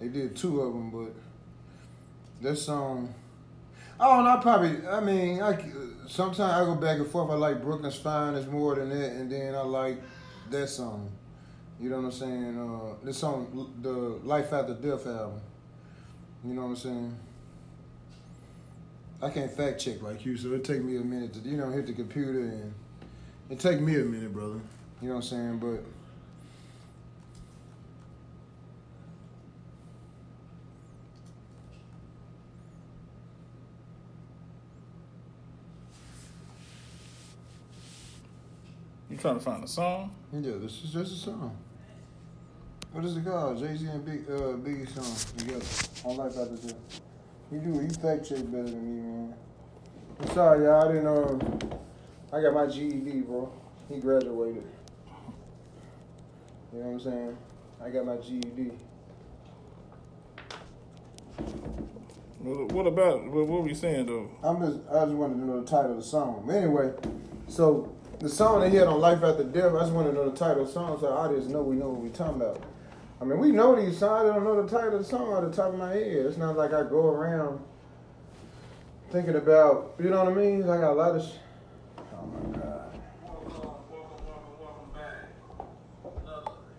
They 0.00 0.08
did 0.08 0.34
two 0.34 0.62
of 0.62 0.72
them, 0.72 0.90
but 0.90 1.12
that 2.40 2.56
song. 2.56 3.12
Know. 4.02 4.26
I 4.26 4.38
probably. 4.40 4.86
I 4.86 5.00
mean, 5.00 5.42
I 5.42 5.56
sometimes 6.06 6.40
I 6.40 6.64
go 6.64 6.74
back 6.74 6.98
and 6.98 7.06
forth. 7.06 7.30
I 7.30 7.34
like 7.34 7.62
Brooklyn's 7.62 7.96
Finest 7.96 8.48
more 8.48 8.74
than 8.74 8.88
that, 8.90 9.12
and 9.12 9.30
then 9.30 9.54
I 9.54 9.62
like 9.62 10.02
that 10.50 10.68
song. 10.68 11.10
You 11.80 11.90
know 11.90 11.96
what 11.96 12.06
I'm 12.06 12.12
saying? 12.12 12.58
Uh, 12.58 13.04
this 13.04 13.18
song, 13.18 13.72
the 13.80 13.90
Life 13.90 14.52
After 14.52 14.74
Death 14.74 15.06
album. 15.06 15.40
You 16.44 16.54
know 16.54 16.62
what 16.62 16.68
I'm 16.68 16.76
saying? 16.76 17.16
I 19.22 19.30
can't 19.30 19.50
fact 19.50 19.80
check 19.80 20.02
like 20.02 20.26
you, 20.26 20.36
so 20.36 20.52
it 20.52 20.64
take 20.64 20.82
me 20.82 20.96
a 20.96 21.00
minute 21.00 21.32
to 21.34 21.40
you 21.40 21.56
know 21.56 21.70
hit 21.70 21.86
the 21.86 21.92
computer 21.92 22.40
and 22.40 22.74
it 23.50 23.60
take 23.60 23.80
me 23.80 23.94
a 23.94 24.04
minute, 24.04 24.32
brother. 24.32 24.60
You 25.00 25.08
know 25.08 25.14
what 25.14 25.32
I'm 25.32 25.58
saying? 25.58 25.58
But 25.58 25.84
You 39.12 39.18
trying 39.18 39.38
to 39.38 39.44
find 39.44 39.62
a 39.62 39.68
song? 39.68 40.10
yeah, 40.32 40.40
this 40.56 40.82
is 40.82 40.90
just 40.90 41.12
a 41.12 41.16
song. 41.16 41.54
What 42.92 43.04
is 43.04 43.14
it 43.14 43.26
called? 43.26 43.58
Jay 43.58 43.76
Z 43.76 43.86
and 43.86 44.02
Big 44.06 44.24
uh, 44.26 44.56
Biggie 44.56 44.88
song 44.88 45.36
together 45.36 45.66
on 46.06 46.16
Life 46.16 46.38
After 46.38 46.56
Death. 46.56 47.00
You 47.52 47.58
do 47.58 47.82
you 47.82 47.90
fact 47.90 48.26
check 48.26 48.38
better 48.50 48.64
than 48.64 48.82
me, 48.82 49.02
man. 49.02 49.34
I'm 50.18 50.28
sorry, 50.30 50.64
y'all. 50.64 50.88
I 50.88 50.92
didn't 50.94 51.06
um, 51.06 51.78
I 52.32 52.40
got 52.40 52.54
my 52.54 52.66
GED, 52.66 53.20
bro. 53.20 53.52
He 53.90 54.00
graduated. 54.00 54.64
You 56.72 56.78
know 56.78 56.86
what 56.86 56.92
I'm 56.92 57.00
saying? 57.00 57.36
I 57.84 57.90
got 57.90 58.06
my 58.06 58.16
GED. 58.16 58.70
What, 62.38 62.72
what 62.72 62.86
about 62.86 63.24
what, 63.24 63.46
what 63.46 63.62
were 63.62 63.68
you 63.68 63.74
saying 63.74 64.06
though? 64.06 64.30
I'm 64.42 64.58
just 64.58 64.78
I 64.90 65.04
just 65.04 65.16
wanted 65.16 65.34
to 65.34 65.44
know 65.44 65.60
the 65.60 65.66
title 65.66 65.90
of 65.90 65.96
the 65.98 66.02
song. 66.02 66.48
Anyway, 66.50 66.94
so 67.46 67.94
the 68.22 68.28
song 68.28 68.60
they 68.60 68.70
had 68.70 68.86
on 68.86 69.00
Life 69.00 69.24
After 69.24 69.42
Death, 69.42 69.74
I 69.74 69.80
just 69.80 69.92
want 69.92 70.06
to 70.06 70.12
know 70.12 70.30
the 70.30 70.36
title 70.36 70.62
of 70.62 70.68
the 70.68 70.72
song 70.72 70.96
so 71.00 71.08
our 71.08 71.26
audience 71.26 71.48
know 71.48 71.60
we 71.60 71.74
know 71.74 71.88
what 71.88 72.00
we 72.00 72.08
talking 72.10 72.40
about. 72.40 72.62
I 73.20 73.24
mean, 73.24 73.38
we 73.38 73.50
know 73.50 73.74
these 73.74 73.98
songs. 73.98 74.30
I 74.30 74.34
don't 74.34 74.44
know 74.44 74.62
the 74.62 74.68
title 74.68 74.94
of 74.94 75.02
the 75.02 75.04
song 75.04 75.32
out 75.32 75.42
the 75.42 75.56
top 75.56 75.72
of 75.72 75.78
my 75.78 75.90
head. 75.90 76.26
It's 76.26 76.36
not 76.36 76.56
like 76.56 76.72
I 76.72 76.82
go 76.84 77.08
around 77.08 77.60
thinking 79.10 79.34
about, 79.34 79.96
you 79.98 80.10
know 80.10 80.24
what 80.24 80.32
I 80.32 80.36
mean? 80.36 80.62
I 80.62 80.78
got 80.78 80.92
a 80.92 80.94
lot 80.94 81.16
of. 81.16 81.22
Sh- 81.24 81.34
oh 81.98 82.26
my 82.26 82.58
god. 82.58 83.00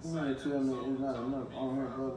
You 0.06 0.12
to 0.20 0.36
tell 0.36 0.60
me 0.60 0.92
it's 0.92 1.00
not 1.00 1.16
enough 1.16 1.48
on 1.56 1.76
here, 1.76 1.86
brother? 1.86 2.14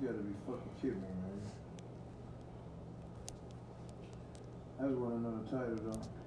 You 0.00 0.08
gotta 0.08 0.22
be 0.22 0.34
fucking 0.44 0.72
kidding 0.80 1.00
me, 1.00 1.21
I 4.82 4.86
just 4.86 4.98
want 4.98 5.14
to 5.14 5.20
know 5.22 5.38
the 5.44 5.48
title 5.48 5.76
though. 5.92 6.21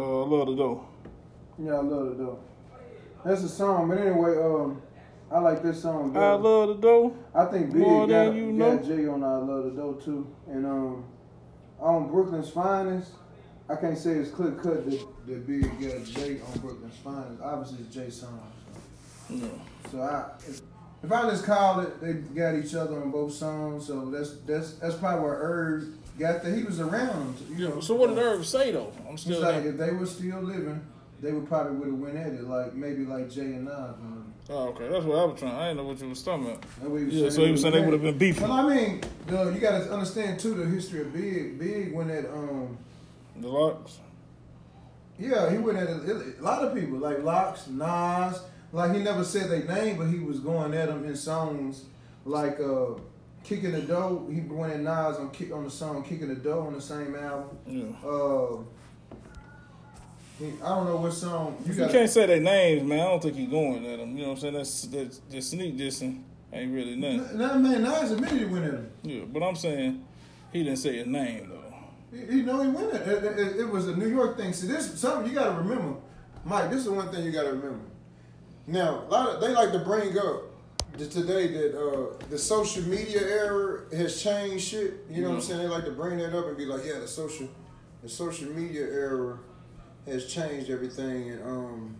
Uh, 0.00 0.24
love 0.24 0.46
to 0.48 0.56
go. 0.56 0.86
Yeah, 1.62 1.74
I 1.74 1.80
love 1.80 2.06
it 2.12 2.18
though. 2.18 2.38
That's 3.24 3.42
a 3.42 3.48
song, 3.48 3.88
but 3.88 3.98
anyway, 3.98 4.34
um, 4.42 4.80
I 5.30 5.38
like 5.40 5.62
this 5.62 5.82
song. 5.82 6.16
I 6.16 6.32
love 6.32 6.68
the 6.68 6.74
dough. 6.76 7.14
I 7.34 7.44
think 7.44 7.72
Big 7.72 7.82
got, 7.82 8.08
than 8.08 8.34
you 8.36 8.58
got 8.58 8.82
know. 8.82 8.96
Jay 8.96 9.06
on 9.06 9.22
I 9.22 9.36
Love 9.36 9.64
the 9.64 9.70
Dough 9.72 9.92
too. 10.02 10.26
And 10.48 10.64
um 10.66 11.04
on 11.78 12.08
Brooklyn's 12.10 12.50
Finest, 12.50 13.12
I 13.68 13.76
can't 13.76 13.96
say 13.96 14.12
it's 14.12 14.30
clear 14.30 14.52
cut 14.52 14.88
that, 14.90 15.06
that 15.26 15.46
Big 15.46 15.62
got 15.80 16.04
Jay 16.04 16.40
on 16.40 16.58
Brooklyn's 16.60 16.96
Finest. 16.96 17.42
Obviously 17.42 17.84
it's 17.84 17.94
Jay's 17.94 18.20
song. 18.20 18.40
So, 19.28 19.34
Yeah. 19.34 19.46
so 19.92 20.00
I 20.02 20.30
if, 20.48 20.62
If 21.02 21.12
I 21.12 21.30
just 21.30 21.44
called 21.44 21.84
it, 21.84 22.00
they 22.00 22.14
got 22.14 22.54
each 22.56 22.74
other 22.74 23.00
on 23.00 23.10
both 23.10 23.32
songs, 23.32 23.86
so 23.86 24.10
that's 24.10 24.38
that's 24.46 24.72
that's 24.74 24.96
probably 24.96 25.22
where 25.24 25.34
Irv 25.38 25.84
got 26.20 26.42
that. 26.42 26.54
He 26.56 26.62
was 26.62 26.78
around. 26.78 27.36
You 27.56 27.68
know. 27.68 27.80
So 27.80 27.94
what 27.94 28.10
did 28.10 28.18
Irv 28.18 28.46
say 28.46 28.70
though? 28.70 28.92
I'm 29.08 29.18
still. 29.18 29.40
like 29.40 29.64
if 29.64 29.76
they 29.76 29.90
were 29.90 30.06
still 30.06 30.40
living, 30.40 30.80
they 31.20 31.32
would 31.32 31.48
probably 31.48 31.76
would 31.76 31.88
have 31.88 31.98
went 31.98 32.16
at 32.16 32.32
it 32.38 32.44
like 32.44 32.74
maybe 32.74 33.04
like 33.04 33.30
Jay 33.30 33.40
and 33.40 33.64
Nas. 33.64 33.94
Oh, 34.48 34.68
okay. 34.68 34.88
That's 34.88 35.04
what 35.04 35.18
I 35.18 35.24
was 35.24 35.38
trying. 35.38 35.54
I 35.54 35.68
didn't 35.68 35.76
know 35.76 35.84
what 35.84 36.00
you 36.00 36.08
was 36.08 36.22
talking 36.22 36.46
about. 36.46 36.64
Yeah, 37.12 37.28
so 37.28 37.44
he 37.44 37.52
was 37.52 37.62
saying 37.62 37.74
they 37.74 37.82
would 37.82 37.92
have 37.92 38.02
been 38.02 38.18
beefing. 38.18 38.48
Well, 38.48 38.52
I 38.52 38.74
mean, 38.74 39.00
the, 39.28 39.50
you 39.50 39.60
got 39.60 39.78
to 39.78 39.92
understand 39.92 40.40
too 40.40 40.54
the 40.54 40.66
history 40.66 41.02
of 41.02 41.12
Big. 41.12 41.58
Big 41.58 41.92
when 41.92 42.08
that 42.08 42.28
um 42.32 42.76
The 43.36 43.48
locks. 43.48 43.98
yeah 45.18 45.50
he 45.50 45.58
went 45.58 45.78
at 45.78 45.88
a, 45.88 46.34
a 46.40 46.42
lot 46.42 46.64
of 46.64 46.74
people 46.74 46.98
like 46.98 47.22
Locks, 47.22 47.68
Nas. 47.68 48.42
Like 48.72 48.94
he 48.94 49.02
never 49.02 49.24
said 49.24 49.50
their 49.50 49.64
name, 49.64 49.98
but 49.98 50.06
he 50.08 50.18
was 50.18 50.40
going 50.40 50.74
at 50.74 50.88
them 50.88 51.04
in 51.04 51.16
songs 51.16 51.84
like 52.24 52.58
uh 52.60 52.94
kicking 53.44 53.72
the 53.72 53.82
dough. 53.82 54.28
He 54.30 54.40
went 54.40 54.72
at 54.72 54.80
Nas 54.80 55.18
on 55.18 55.30
kick 55.30 55.52
on 55.52 55.64
the 55.64 55.70
song 55.70 56.02
kicking 56.02 56.28
the 56.28 56.34
dough 56.34 56.62
on 56.66 56.74
the 56.74 56.80
same 56.80 57.14
album. 57.14 57.58
Yeah. 57.66 58.08
Uh, 58.08 58.58
he, 60.38 60.46
I 60.62 60.68
don't 60.68 60.86
know 60.86 60.96
what 60.96 61.12
song 61.12 61.62
you 61.66 61.74
you 61.74 61.86
can't 61.88 62.08
say 62.08 62.26
their 62.26 62.40
names, 62.40 62.82
man, 62.82 63.00
I 63.00 63.04
don't 63.04 63.22
think 63.22 63.36
you're 63.36 63.50
going 63.50 63.84
at 63.84 63.98
them. 63.98 64.16
You 64.16 64.22
know 64.22 64.28
what 64.30 64.34
I'm 64.36 64.40
saying? 64.40 64.54
That's 64.54 64.82
that's, 64.82 65.20
that's 65.30 65.46
sneak 65.48 65.76
dissing. 65.76 66.22
Ain't 66.52 66.74
really 66.74 66.96
nothing. 66.96 67.38
That 67.38 67.60
man 67.60 67.82
Nas 67.82 68.10
admitted 68.10 68.38
he 68.38 68.44
went 68.46 68.64
at 68.64 68.74
him. 68.74 68.90
Yeah, 69.02 69.24
but 69.30 69.42
I'm 69.42 69.54
saying 69.56 70.04
he 70.52 70.64
didn't 70.64 70.78
say 70.78 70.96
his 70.96 71.06
name 71.06 71.48
though. 71.48 72.16
You 72.16 72.38
you 72.38 72.42
know 72.42 72.62
he 72.62 72.68
went 72.68 72.92
at 72.92 73.06
it. 73.06 73.24
It, 73.24 73.38
it, 73.38 73.56
it 73.60 73.68
was 73.68 73.86
a 73.88 73.96
New 73.96 74.08
York 74.08 74.36
thing. 74.36 74.52
See, 74.52 74.66
this 74.66 74.98
something 74.98 75.28
you 75.28 75.34
got 75.38 75.56
to 75.56 75.62
remember, 75.62 75.98
Mike. 76.44 76.70
This 76.70 76.80
is 76.80 76.90
one 76.90 77.10
thing 77.12 77.24
you 77.24 77.32
got 77.32 77.42
to 77.42 77.52
remember. 77.52 77.80
Now, 78.66 79.04
a 79.06 79.08
lot 79.08 79.28
of 79.28 79.40
they 79.40 79.48
like 79.48 79.72
to 79.72 79.78
bring 79.80 80.16
up 80.18 80.49
today 80.98 81.48
that 81.48 81.78
uh, 81.80 82.14
the 82.28 82.38
social 82.38 82.82
media 82.84 83.20
era 83.22 83.82
has 83.92 84.22
changed 84.22 84.64
shit. 84.68 84.94
You 85.10 85.22
know 85.22 85.30
what 85.30 85.34
I'm 85.36 85.40
Mhm. 85.40 85.44
saying? 85.46 85.58
They 85.60 85.68
like 85.68 85.84
to 85.84 85.92
bring 85.92 86.18
that 86.18 86.36
up 86.36 86.46
and 86.46 86.56
be 86.56 86.66
like, 86.66 86.84
yeah, 86.84 86.98
the 86.98 87.08
social, 87.08 87.48
the 88.02 88.08
social 88.08 88.50
media 88.50 88.82
era 88.86 89.38
has 90.06 90.26
changed 90.26 90.70
everything, 90.70 91.30
and 91.30 91.42
um, 91.42 91.96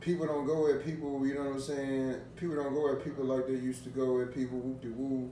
people 0.00 0.26
don't 0.26 0.46
go 0.46 0.68
at 0.68 0.84
people. 0.84 1.26
You 1.26 1.34
know 1.34 1.44
what 1.44 1.54
I'm 1.54 1.60
saying? 1.60 2.16
People 2.36 2.56
don't 2.56 2.74
go 2.74 2.92
at 2.92 3.02
people 3.04 3.24
like 3.24 3.46
they 3.46 3.54
used 3.54 3.84
to 3.84 3.90
go 3.90 4.20
at 4.20 4.32
people. 4.34 4.58
Whoop 4.58 4.80
de 4.82 4.88
woo. 4.88 5.30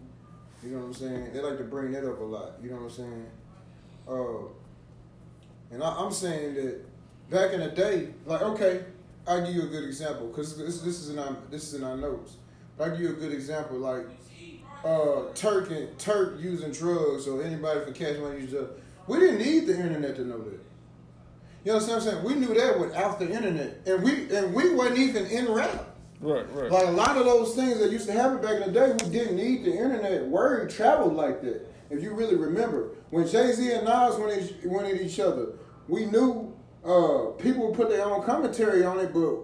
You 0.62 0.70
know 0.70 0.78
what 0.78 0.86
I'm 0.86 0.94
saying? 0.94 1.32
They 1.32 1.40
like 1.40 1.59
to 1.59 1.64
bring 1.64 1.92
that 1.92 2.05
up 2.05 2.20
a 2.20 2.24
lot. 2.24 2.53
You 2.62 2.70
know 2.70 2.76
what 2.76 2.84
I'm 2.84 2.90
saying? 2.90 3.26
Uh, 4.09 4.49
and 5.70 5.82
I, 5.82 5.94
I'm 6.01 6.12
saying 6.12 6.55
that 6.55 6.84
back 7.30 7.53
in 7.53 7.61
the 7.61 7.68
day, 7.68 8.09
like 8.26 8.42
okay, 8.42 8.84
I'll 9.26 9.44
give 9.44 9.55
you 9.55 9.62
a 9.64 9.66
good 9.66 9.84
example 9.84 10.28
because 10.28 10.57
this, 10.57 10.80
this 10.80 10.99
is 11.01 11.11
in 11.11 11.18
our 11.18 11.36
this 11.51 11.68
is 11.68 11.74
in 11.80 11.84
our 11.84 11.96
notes. 11.96 12.36
I'll 12.81 12.91
give 12.91 13.01
you 13.01 13.11
a 13.11 13.14
good 13.14 13.33
example, 13.33 13.79
like 13.79 14.07
uh, 14.85 15.33
Turk 15.35 15.70
and 15.70 15.99
Turk 15.99 16.39
using 16.41 16.70
drugs 16.70 17.26
or 17.26 17.43
anybody 17.43 17.81
from 17.81 17.93
Cash 17.93 18.18
Money 18.18 18.41
using 18.41 18.59
drugs. 18.59 18.81
We 19.07 19.18
didn't 19.20 19.39
need 19.39 19.66
the 19.66 19.74
internet 19.74 20.16
to 20.16 20.24
know 20.24 20.39
that. 20.39 20.61
You 21.64 21.72
know 21.72 21.79
what 21.79 21.91
I'm 21.91 22.01
saying? 22.01 22.24
We 22.24 22.35
knew 22.35 22.55
that 22.55 22.79
without 22.79 23.18
the 23.18 23.31
internet, 23.31 23.81
and 23.87 24.03
we 24.03 24.35
and 24.35 24.55
we 24.55 24.74
wasn't 24.74 24.99
even 24.99 25.26
in 25.26 25.51
rap. 25.51 25.97
Right, 26.20 26.53
right. 26.53 26.70
Like 26.70 26.87
a 26.87 26.91
lot 26.91 27.16
of 27.16 27.24
those 27.24 27.55
things 27.55 27.79
that 27.79 27.91
used 27.91 28.07
to 28.07 28.12
happen 28.12 28.41
back 28.41 28.61
in 28.62 28.72
the 28.72 28.81
day, 28.81 28.93
we 29.05 29.11
didn't 29.11 29.37
need 29.37 29.64
the 29.64 29.72
internet. 29.72 30.26
Word 30.26 30.70
traveled 30.70 31.14
like 31.14 31.43
that. 31.43 31.66
If 31.91 32.03
you 32.03 32.12
really 32.12 32.37
remember, 32.37 32.91
when 33.11 33.26
Jay 33.26 33.53
Z 33.53 33.72
and 33.72 33.85
Nas 33.85 34.16
went 34.16 34.33
at, 34.33 34.66
went 34.66 34.89
at 34.89 35.01
each 35.01 35.20
other, 35.20 35.53
we 35.89 36.07
knew 36.07 36.55
uh, 36.85 37.33
people 37.39 37.66
would 37.68 37.76
put 37.76 37.89
their 37.89 38.05
own 38.05 38.22
commentary 38.22 38.85
on 38.85 38.99
it, 38.99 39.12
but 39.12 39.39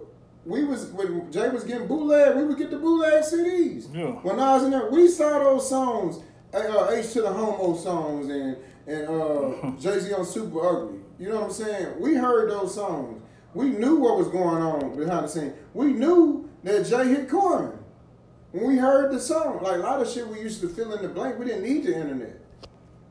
we 0.45 0.63
was 0.63 0.85
when 0.87 1.31
Jay 1.31 1.49
was 1.49 1.63
getting 1.63 1.87
bootleg, 1.87 2.35
we 2.35 2.45
would 2.45 2.57
get 2.57 2.69
the 2.69 2.77
bootleg 2.77 3.23
CDs. 3.23 3.93
Yeah. 3.93 4.11
When 4.21 4.37
was 4.37 4.63
in 4.63 4.71
there, 4.71 4.89
we 4.89 5.07
saw 5.07 5.39
those 5.39 5.67
songs, 5.67 6.19
uh, 6.53 6.57
uh, 6.57 6.91
H 6.91 7.13
to 7.13 7.21
the 7.21 7.33
Homo 7.33 7.75
songs, 7.75 8.29
and 8.29 8.57
and 8.87 9.07
uh, 9.07 9.71
Jay 9.79 9.99
Z 9.99 10.13
on 10.13 10.25
Super 10.25 10.65
Ugly. 10.65 10.99
You 11.17 11.29
know 11.29 11.35
what 11.35 11.45
I'm 11.45 11.51
saying? 11.51 11.99
We 11.99 12.15
heard 12.15 12.51
those 12.51 12.75
songs. 12.75 13.21
We 13.53 13.69
knew 13.69 13.95
what 13.95 14.17
was 14.17 14.27
going 14.27 14.61
on 14.61 14.97
behind 14.97 15.25
the 15.25 15.29
scene. 15.29 15.53
We 15.73 15.93
knew 15.93 16.49
that 16.63 16.85
Jay 16.85 17.07
hit 17.07 17.29
Carmen. 17.29 17.79
When 18.51 18.67
we 18.67 18.77
heard 18.77 19.13
the 19.13 19.19
song, 19.19 19.63
like 19.63 19.75
a 19.75 19.79
lot 19.79 20.01
of 20.01 20.09
shit 20.09 20.27
we 20.27 20.39
used 20.39 20.61
to 20.61 20.69
fill 20.69 20.93
in 20.93 21.01
the 21.01 21.09
blank, 21.09 21.39
we 21.39 21.45
didn't 21.45 21.63
need 21.63 21.85
the 21.85 21.95
internet. 21.95 22.39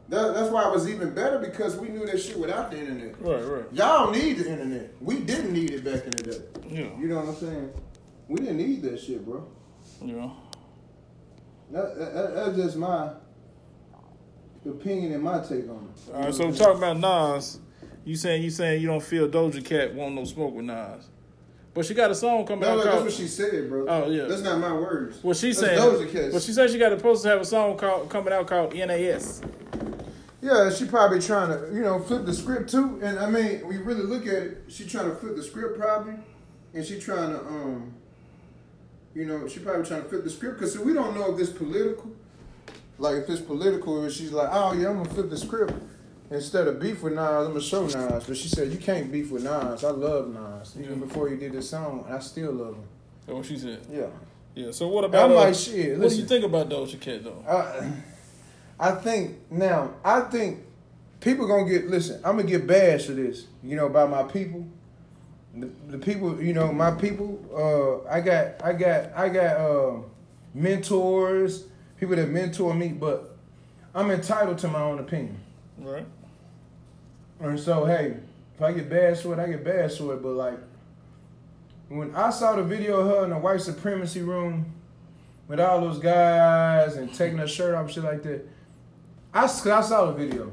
That, 0.08 0.34
that's 0.34 0.50
why 0.50 0.68
it 0.68 0.72
was 0.72 0.88
even 0.88 1.14
better 1.14 1.38
because 1.38 1.76
we 1.76 1.88
knew 1.88 2.04
that 2.06 2.20
shit 2.20 2.38
without 2.38 2.70
the 2.70 2.78
internet. 2.78 3.20
right, 3.20 3.42
right. 3.42 3.64
Y'all 3.72 4.10
need 4.10 4.38
the 4.38 4.50
internet. 4.50 4.94
We 5.00 5.20
didn't 5.20 5.52
need 5.52 5.70
it 5.70 5.84
back 5.84 6.04
in 6.04 6.10
the 6.10 6.22
day. 6.22 6.38
Yeah. 6.68 6.98
You 7.00 7.08
know 7.08 7.16
what 7.20 7.28
I'm 7.28 7.34
saying? 7.36 7.72
We 8.28 8.36
didn't 8.36 8.58
need 8.58 8.82
that 8.82 9.00
shit, 9.00 9.24
bro. 9.24 9.46
Yeah. 10.02 10.30
That, 11.70 11.98
that, 11.98 12.34
that's 12.34 12.56
just 12.56 12.76
my 12.76 13.10
opinion 14.66 15.12
and 15.12 15.22
my 15.22 15.40
take 15.40 15.68
on 15.68 15.88
it. 15.94 16.14
All 16.14 16.20
right, 16.22 16.34
so 16.34 16.52
talk 16.52 16.76
about 16.76 16.98
Nas. 16.98 17.60
You 18.04 18.16
saying 18.16 18.42
you 18.42 18.50
saying 18.50 18.82
you 18.82 18.86
don't 18.86 19.02
feel 19.02 19.28
Doja 19.28 19.64
Cat 19.64 19.94
want 19.94 20.14
no 20.14 20.24
smoke 20.24 20.54
with 20.54 20.66
Nas, 20.66 21.08
but 21.72 21.86
she 21.86 21.94
got 21.94 22.10
a 22.10 22.14
song 22.14 22.46
coming 22.46 22.60
No, 22.60 22.72
out 22.72 22.76
no, 22.76 22.84
that's 22.84 23.02
what 23.02 23.12
she 23.12 23.26
said, 23.26 23.70
bro. 23.70 23.86
Oh, 23.88 24.10
yeah. 24.10 24.24
That's 24.24 24.42
not 24.42 24.58
my 24.60 24.72
words. 24.72 25.24
Well, 25.24 25.34
she's 25.34 25.58
That's 25.58 25.80
saying. 25.80 26.06
Doja 26.06 26.12
Cat. 26.12 26.32
Well, 26.32 26.40
she 26.40 26.52
said 26.52 26.70
she 26.70 26.78
got 26.78 26.96
supposed 26.96 27.22
to 27.22 27.28
have 27.30 27.40
a 27.40 27.44
song 27.46 27.78
called 27.78 28.10
coming 28.10 28.32
out 28.32 28.46
called 28.46 28.74
NAS. 28.74 29.40
Yeah, 30.44 30.68
she 30.68 30.84
probably 30.84 31.20
trying 31.20 31.48
to, 31.48 31.74
you 31.74 31.80
know, 31.80 31.98
flip 31.98 32.26
the 32.26 32.34
script 32.34 32.68
too. 32.68 33.00
And 33.02 33.18
I 33.18 33.30
mean, 33.30 33.66
we 33.66 33.78
really 33.78 34.02
look 34.02 34.26
at 34.26 34.34
it, 34.34 34.64
she 34.68 34.84
trying 34.84 35.08
to 35.08 35.16
flip 35.16 35.36
the 35.36 35.42
script 35.42 35.78
probably, 35.78 36.16
and 36.74 36.84
she 36.84 37.00
trying 37.00 37.30
to, 37.30 37.38
um, 37.38 37.94
you 39.14 39.24
know, 39.24 39.48
she 39.48 39.60
probably 39.60 39.86
trying 39.86 40.02
to 40.02 40.08
flip 40.10 40.22
the 40.22 40.28
script 40.28 40.58
because 40.58 40.78
we 40.78 40.92
don't 40.92 41.14
know 41.14 41.32
if 41.32 41.38
this 41.38 41.48
political. 41.48 42.12
Like 42.98 43.16
if 43.22 43.30
it's 43.30 43.40
political, 43.40 44.04
or 44.04 44.10
she's 44.10 44.32
like, 44.32 44.50
oh 44.52 44.74
yeah, 44.74 44.90
I'm 44.90 44.98
gonna 44.98 45.08
flip 45.08 45.30
the 45.30 45.38
script. 45.38 45.72
Instead 46.30 46.68
of 46.68 46.78
beef 46.78 47.02
with 47.02 47.14
Nas, 47.14 47.46
I'm 47.46 47.48
gonna 47.48 47.60
show 47.62 47.86
Nas. 47.86 48.24
But 48.24 48.36
she 48.36 48.48
said 48.48 48.70
you 48.70 48.78
can't 48.78 49.10
beef 49.10 49.30
with 49.30 49.44
Nas. 49.44 49.82
I 49.82 49.92
love 49.92 50.28
Nas. 50.28 50.76
Even 50.78 51.00
Yeah. 51.00 51.06
before 51.06 51.30
he 51.30 51.36
did 51.36 51.52
this 51.52 51.70
song, 51.70 52.04
I 52.06 52.18
still 52.18 52.52
love 52.52 52.74
him. 52.74 52.84
That's 53.26 53.36
what 53.36 53.46
she 53.46 53.56
said. 53.56 53.80
Yeah. 53.90 54.08
Yeah. 54.54 54.72
So 54.72 54.88
what 54.88 55.04
about? 55.04 55.24
I'm 55.24 55.32
uh, 55.32 55.40
like, 55.40 55.54
shit, 55.54 55.98
What 55.98 56.10
do 56.10 56.16
you 56.16 56.26
think 56.26 56.44
about 56.44 56.68
Doja 56.68 57.00
Cat 57.00 57.24
though? 57.24 57.42
I, 57.48 57.90
I 58.78 58.92
think 58.92 59.50
now. 59.50 59.94
I 60.04 60.20
think 60.22 60.60
people 61.20 61.46
gonna 61.46 61.68
get. 61.68 61.88
Listen, 61.88 62.20
I'm 62.24 62.36
gonna 62.36 62.48
get 62.48 62.66
bashed 62.66 63.06
for 63.06 63.12
this. 63.12 63.46
You 63.62 63.76
know, 63.76 63.88
by 63.88 64.06
my 64.06 64.22
people. 64.24 64.66
The, 65.56 65.70
the 65.88 65.98
people, 65.98 66.42
you 66.42 66.52
know, 66.52 66.72
my 66.72 66.90
people. 66.90 67.38
Uh, 67.54 68.08
I 68.12 68.20
got, 68.20 68.64
I 68.64 68.72
got, 68.72 69.16
I 69.16 69.28
got 69.28 69.56
uh, 69.56 69.96
mentors, 70.52 71.66
people 71.96 72.16
that 72.16 72.28
mentor 72.28 72.74
me, 72.74 72.88
but 72.88 73.36
I'm 73.94 74.10
entitled 74.10 74.58
to 74.58 74.68
my 74.68 74.80
own 74.80 74.98
opinion. 74.98 75.38
Right. 75.78 76.06
And 77.38 77.60
so, 77.60 77.84
hey, 77.84 78.16
if 78.56 78.62
I 78.62 78.72
get 78.72 78.90
bashed 78.90 79.22
for 79.22 79.34
it, 79.34 79.38
I 79.38 79.46
get 79.46 79.62
bashed 79.64 79.98
for 79.98 80.14
it. 80.14 80.22
But 80.22 80.32
like, 80.32 80.58
when 81.88 82.14
I 82.16 82.30
saw 82.30 82.56
the 82.56 82.64
video 82.64 83.00
of 83.00 83.06
her 83.06 83.24
in 83.24 83.30
the 83.30 83.38
white 83.38 83.60
supremacy 83.60 84.22
room 84.22 84.72
with 85.46 85.60
all 85.60 85.80
those 85.80 86.00
guys 86.00 86.96
and 86.96 87.14
taking 87.14 87.38
her 87.38 87.46
shirt 87.46 87.76
off 87.76 87.86
and 87.86 87.94
shit 87.94 88.02
like 88.04 88.22
that, 88.24 88.48
I, 89.34 89.44
I 89.44 89.46
saw 89.48 90.06
the 90.06 90.12
video. 90.12 90.52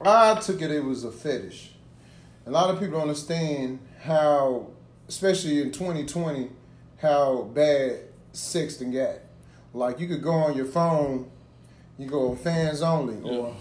I 0.00 0.34
took 0.40 0.60
it 0.60 0.70
it 0.70 0.84
was 0.84 1.04
a 1.04 1.10
fetish. 1.12 1.72
A 2.46 2.50
lot 2.50 2.70
of 2.70 2.78
people 2.80 2.94
don't 2.94 3.08
understand 3.08 3.78
how, 4.00 4.68
especially 5.08 5.62
in 5.62 5.72
2020, 5.72 6.50
how 6.98 7.42
bad 7.54 8.00
sexting 8.32 8.92
got. 8.92 9.20
Like 9.72 10.00
you 10.00 10.08
could 10.08 10.22
go 10.22 10.32
on 10.32 10.56
your 10.56 10.66
phone, 10.66 11.30
you 11.98 12.06
go 12.08 12.34
fans 12.34 12.82
only, 12.82 13.20
or 13.28 13.54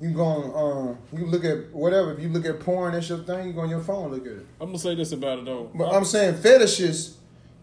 you 0.00 0.10
go 0.10 0.24
on, 0.24 0.88
um, 0.88 0.98
you 1.18 1.26
look 1.26 1.44
at 1.44 1.72
whatever. 1.72 2.12
If 2.12 2.20
you 2.20 2.28
look 2.28 2.46
at 2.46 2.60
porn, 2.60 2.92
that's 2.92 3.08
your 3.08 3.18
thing. 3.18 3.48
You 3.48 3.52
go 3.52 3.60
on 3.60 3.70
your 3.70 3.82
phone, 3.82 4.10
look 4.10 4.26
at 4.26 4.32
it. 4.32 4.46
I'm 4.60 4.68
gonna 4.68 4.78
say 4.78 4.94
this 4.94 5.12
about 5.12 5.40
it 5.40 5.44
though. 5.44 5.70
But 5.74 5.94
I'm 5.94 6.04
saying 6.04 6.36
fetishes 6.36 7.18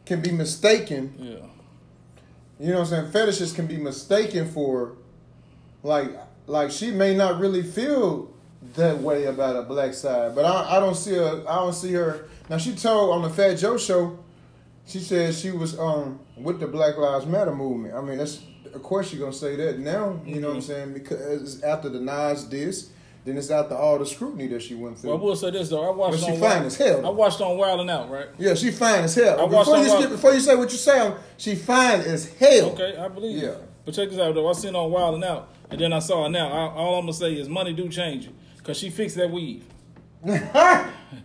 can 0.06 0.22
be 0.22 0.32
mistaken. 0.32 1.14
yeah. 1.18 1.48
You 2.60 2.68
know 2.74 2.80
what 2.82 2.94
I'm 2.94 3.12
saying? 3.12 3.12
Fetishes 3.12 3.54
can 3.54 3.66
be 3.66 3.78
mistaken 3.78 4.48
for, 4.52 4.94
like, 5.84 6.10
like 6.48 6.72
she 6.72 6.92
may 6.92 7.16
not 7.16 7.40
really 7.40 7.64
feel 7.64 8.32
that 8.76 8.98
way 9.00 9.26
about 9.26 9.56
a 9.56 9.64
black 9.64 9.94
side. 9.94 10.36
But 10.36 10.46
I, 10.46 10.78
I 10.78 10.80
don't 10.80 10.96
see 10.96 11.16
her. 11.16 11.44
I 11.48 11.56
don't 11.56 11.74
see 11.74 11.94
her. 11.94 12.26
Now 12.50 12.58
she 12.58 12.76
told 12.76 13.14
on 13.16 13.22
the 13.24 13.30
Fat 13.30 13.56
Joe 13.56 13.78
show, 13.78 14.20
she 14.86 15.00
said 15.00 15.34
she 15.34 15.52
was 15.52 15.78
um 15.80 16.20
with 16.38 16.60
the 16.60 16.68
Black 16.68 16.98
Lives 16.98 17.26
Matter 17.26 17.56
movement. 17.56 17.94
I 17.96 18.02
mean, 18.02 18.18
that's 18.18 18.42
of 18.74 18.82
course 18.84 19.10
she 19.10 19.18
gonna 19.18 19.34
say 19.34 19.56
that 19.56 19.80
now. 19.80 20.20
You 20.26 20.42
know 20.42 20.50
what 20.50 20.56
I'm 20.58 20.62
saying? 20.62 20.94
Because 20.94 21.62
after 21.64 21.90
the 21.90 22.00
Nas 22.00 22.44
diss, 22.46 22.90
then 23.26 23.38
it's 23.38 23.50
after 23.52 23.76
all 23.76 24.00
the 24.00 24.06
scrutiny 24.06 24.48
that 24.48 24.62
she 24.62 24.76
went 24.76 24.98
through. 24.98 25.12
Well, 25.12 25.20
I 25.20 25.24
will 25.24 25.36
say 25.36 25.52
this 25.52 25.70
though. 25.70 25.84
I 25.88 25.96
watched. 25.96 26.20
But 26.22 26.26
she 26.26 26.32
on 26.34 26.40
fine 26.40 26.42
Wild- 26.42 26.66
as 26.66 26.76
hell. 26.78 27.06
I 27.06 27.10
watched 27.10 27.42
on 27.42 27.58
Wild 27.58 27.80
and 27.82 27.90
Out, 27.90 28.10
right? 28.10 28.28
yeah, 28.38 28.54
she 28.54 28.72
fine 28.72 29.04
as 29.04 29.16
hell. 29.16 29.40
I 29.40 29.44
watched 29.44 29.52
before 29.66 29.76
on 29.78 29.84
you 29.84 29.90
Wild- 29.90 30.02
skip, 30.04 30.12
before 30.12 30.34
you 30.34 30.40
say 30.40 30.56
what 30.56 30.72
you 30.72 30.78
say, 30.78 31.14
she 31.38 31.56
fine 31.56 32.02
as 32.02 32.26
hell. 32.34 32.72
Okay, 32.72 32.98
I 32.98 33.08
believe 33.08 33.38
Yeah. 33.38 33.50
you. 33.50 33.56
But 33.86 33.96
check 33.96 34.10
this 34.10 34.20
out 34.20 34.34
though. 34.36 34.48
I 34.48 34.54
seen 34.54 34.76
on 34.76 34.92
Wild 34.92 35.16
and 35.16 35.24
Out, 35.24 35.50
and 35.72 35.80
then 35.80 35.94
I 35.94 36.00
saw 36.00 36.24
her 36.24 36.30
now. 36.30 36.48
I, 36.50 36.74
all 36.76 36.96
I'm 36.96 37.02
gonna 37.06 37.14
say 37.14 37.34
is 37.34 37.50
money 37.50 37.74
do 37.74 37.90
change 37.90 38.26
you, 38.26 38.34
cause 38.64 38.78
she 38.78 38.90
fixed 38.90 39.16
that 39.18 39.32
weave. 39.32 39.66
look 40.24 40.38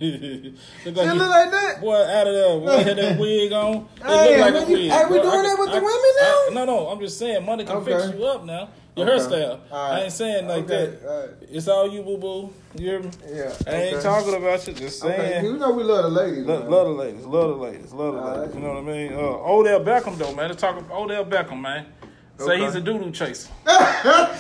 It 0.01 0.55
like 0.97 1.15
look 1.15 1.29
like 1.31 1.51
that. 1.51 1.81
Boy, 1.81 1.95
out 1.95 2.27
of 2.27 2.35
there. 2.35 2.61
Boy, 2.61 2.85
had 2.85 2.97
that 2.97 3.19
wig 3.21 3.53
on. 3.53 3.75
It 3.77 4.03
Hey, 4.05 4.37
look 4.37 4.41
like 4.41 4.55
man, 4.55 4.63
a 4.63 4.67
you- 4.71 4.73
wig. 4.77 4.91
hey, 4.91 5.05
we 5.05 5.19
doing 5.19 5.27
I 5.29 5.43
that 5.43 5.49
can- 5.57 5.59
with 5.61 5.71
the 5.71 5.77
I- 5.77 5.81
women 5.81 5.91
I- 5.91 6.49
now? 6.51 6.55
no, 6.55 6.65
no. 6.65 6.89
I'm 6.89 7.01
just 7.01 7.19
saying 7.19 7.45
money 7.45 7.65
can 7.65 7.77
Okay. 7.77 7.93
fix 7.93 8.19
you 8.19 8.25
up 8.25 8.45
now. 8.45 8.69
Your 8.97 9.11
Okay. 9.11 9.19
hairstyle. 9.19 9.59
All 9.71 9.91
right. 9.91 10.01
I 10.01 10.03
ain't 10.05 10.13
saying 10.13 10.49
like 10.49 10.65
Okay, 10.65 10.87
that. 10.87 11.07
all 11.09 11.21
right. 11.21 11.31
It's 11.51 11.69
all 11.69 11.91
you, 11.93 12.03
boo 12.03 12.17
boo. 12.17 12.51
You 12.79 12.87
hear 12.89 13.01
me? 13.01 13.11
Yeah. 13.31 13.53
I 13.67 13.71
ain't 13.75 14.01
talking 14.03 14.35
about 14.35 14.67
you. 14.67 14.73
Just 14.73 15.05
Okay, 15.05 15.17
saying. 15.17 15.45
you 15.45 15.59
know 15.59 15.73
we 15.73 15.83
love 15.83 16.05
the 16.05 16.11
ladies. 16.23 16.47
Lo- 16.47 16.67
Love 16.67 16.87
the 16.89 16.95
ladies, 16.95 17.25
love 17.27 17.49
the 17.51 17.55
ladies, 17.57 17.93
love 17.93 18.15
the 18.15 18.21
All 18.21 18.27
ladies. 18.39 18.47
right. 18.47 18.55
You 18.55 18.61
know 18.67 18.75
what 18.75 18.79
I 18.79 18.97
mean? 18.97 19.13
Uh, 19.13 19.19
Odell 19.53 19.81
Beckham 19.81 20.17
though, 20.17 20.35
man. 20.35 20.49
Let's 20.49 20.61
talk 20.63 20.79
about 20.79 20.99
Odell 20.99 21.27
Beckham, 21.27 21.61
man. 21.61 21.85
Say 22.39 22.45
Okay. 22.45 22.65
he's 22.67 22.75
a 22.75 22.81
doodle 22.83 23.11
chaser. 23.13 23.49
I 23.67 24.33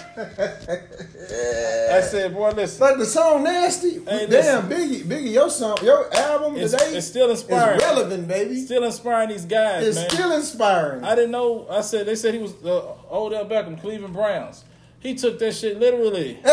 said, 2.03 2.35
boy, 2.35 2.51
listen. 2.51 2.81
Like 2.81 2.99
the 2.99 3.07
song 3.07 3.45
nasty. 3.45 4.05
Hey, 4.05 4.27
Damn, 4.27 4.69
Biggie, 4.69 5.03
Biggie, 5.03 5.33
your 5.33 5.49
song, 5.51 5.79
your 5.83 6.13
album 6.15 6.57
It's, 6.57 6.73
today 6.73 6.97
it's 6.97 7.07
still 7.07 7.31
is 7.31 7.41
inspiring. 7.41 7.79
relevant, 7.81 8.29
baby. 8.29 8.57
Still 8.61 8.85
inspiring 8.85 9.31
these 9.31 9.47
guys, 9.47 9.87
it's 9.87 9.97
man. 9.97 10.11
still 10.11 10.33
inspiring. 10.33 11.05
I 11.05 11.15
didn't 11.15 11.31
know. 11.31 11.67
I 11.71 11.81
said 11.81 12.07
they 12.07 12.17
said 12.17 12.35
he 12.35 12.41
was 12.41 12.53
uh, 12.65 12.93
Odell 13.11 13.47
Beckham, 13.47 13.81
Cleveland 13.81 14.13
Browns. 14.15 14.65
He 15.01 15.15
took 15.15 15.39
that 15.39 15.55
shit 15.55 15.79
literally. 15.79 16.39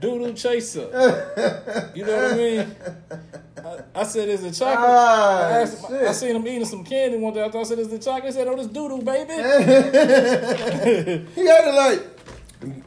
Doodoo 0.00 0.36
chaser. 0.36 0.88
You 1.94 2.04
know 2.04 2.16
what 2.16 2.32
I 2.32 2.36
mean? 2.36 2.74
I, 3.64 4.00
I 4.00 4.04
said, 4.04 4.28
"Is 4.28 4.44
it 4.44 4.52
chocolate?" 4.52 4.88
Ah, 4.88 5.48
I, 5.48 5.62
asked. 5.62 5.90
I 5.90 6.12
seen 6.12 6.36
him 6.36 6.46
eating 6.46 6.66
some 6.66 6.84
candy 6.84 7.16
one 7.16 7.32
day. 7.32 7.42
I 7.44 7.50
thought 7.50 7.60
I 7.60 7.64
said, 7.64 7.78
"Is 7.78 7.92
it 7.92 8.02
chocolate?" 8.02 8.26
He 8.26 8.32
said, 8.32 8.46
"Oh, 8.46 8.56
this 8.56 8.66
doodoo, 8.66 9.02
baby." 9.04 9.32
he 11.34 11.46
had 11.46 11.68
it 11.68 11.74
like 11.74 12.02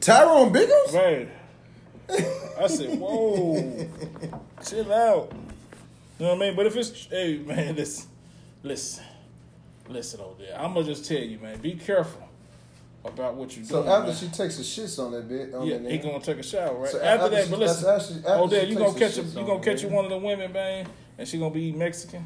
Tyrone 0.00 0.52
Biggums. 0.52 0.92
Man, 0.92 1.30
I 2.60 2.66
said, 2.68 2.98
"Whoa, 2.98 3.88
chill 4.64 4.92
out." 4.92 5.32
You 6.18 6.26
know 6.26 6.34
what 6.34 6.36
I 6.36 6.46
mean? 6.46 6.56
But 6.56 6.66
if 6.66 6.76
it's 6.76 7.06
hey 7.06 7.38
man, 7.38 7.76
listen, 7.76 8.08
listen, 8.62 9.04
listen, 9.88 10.20
over 10.20 10.42
there. 10.42 10.58
I'm 10.58 10.74
gonna 10.74 10.86
just 10.86 11.06
tell 11.06 11.18
you, 11.18 11.38
man. 11.38 11.58
Be 11.58 11.74
careful 11.74 12.27
about 13.08 13.34
what 13.34 13.56
you 13.56 13.62
do. 13.62 13.68
So 13.68 13.82
doing. 13.82 13.92
after 13.92 14.06
man. 14.08 14.16
she 14.16 14.28
takes 14.28 14.56
the 14.56 14.62
shits 14.62 14.98
on 15.04 15.12
that 15.12 15.28
bit, 15.28 15.54
on 15.54 15.66
Yeah, 15.66 15.78
that 15.78 15.90
he 15.90 15.98
gonna 15.98 16.20
take 16.20 16.38
a 16.38 16.42
shower, 16.42 16.76
right? 16.78 16.90
So 16.90 16.98
after 17.00 17.24
after 17.24 17.28
that, 17.36 17.44
she- 17.44 17.50
but 17.50 17.58
listen, 17.58 17.88
after 17.88 18.14
oh, 18.28 18.46
there 18.46 18.64
you 18.64 18.76
gonna 18.76 18.98
catch 18.98 19.18
a, 19.18 19.22
you 19.22 19.44
gonna 19.46 19.60
catch 19.60 19.82
you 19.82 19.88
one 19.88 20.04
of 20.04 20.10
the 20.10 20.18
women, 20.18 20.52
man, 20.52 20.86
and 21.18 21.26
she 21.28 21.38
gonna 21.38 21.54
be 21.54 21.72
Mexican, 21.72 22.24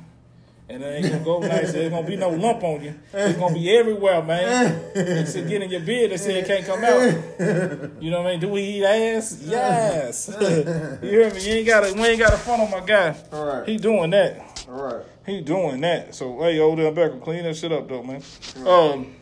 and 0.68 0.82
it 0.82 0.86
ain't 0.86 1.12
gonna 1.12 1.24
go 1.24 1.40
nice. 1.40 1.72
There's 1.72 1.90
gonna 1.90 2.06
be 2.06 2.16
no 2.16 2.30
lump 2.30 2.62
on 2.64 2.82
you. 2.82 2.94
It's 3.12 3.38
gonna 3.38 3.54
be 3.54 3.76
everywhere, 3.76 4.22
man. 4.22 4.90
It's 4.94 5.34
get 5.34 5.62
in 5.62 5.70
your 5.70 5.80
beard. 5.80 6.10
They 6.12 6.16
say 6.16 6.38
it 6.40 6.46
can't 6.46 6.64
come 6.66 6.84
out. 6.84 8.00
You 8.02 8.10
know 8.10 8.18
what 8.22 8.28
I 8.28 8.30
mean? 8.32 8.40
Do 8.40 8.48
we 8.48 8.62
eat 8.62 8.84
ass? 8.84 9.40
Yes. 9.42 10.30
you 10.40 11.08
hear 11.08 11.32
me? 11.32 11.40
You 11.42 11.52
ain't 11.54 11.66
gotta. 11.66 11.92
We 11.94 12.02
ain't 12.02 12.18
got 12.18 12.30
to 12.30 12.36
front 12.38 12.62
on 12.62 12.70
my 12.70 12.80
guy. 12.80 13.16
All 13.32 13.44
right. 13.46 13.68
He 13.68 13.76
doing 13.76 14.10
that. 14.10 14.66
all 14.68 14.82
right. 14.82 15.06
He 15.26 15.40
doing 15.40 15.80
that. 15.82 16.14
So 16.14 16.40
hey, 16.42 16.58
Odell 16.58 16.92
Beckham, 16.92 17.22
clean 17.22 17.44
that 17.44 17.56
shit 17.56 17.70
up 17.70 17.88
though, 17.88 18.02
man. 18.02 18.22
Um, 18.66 19.14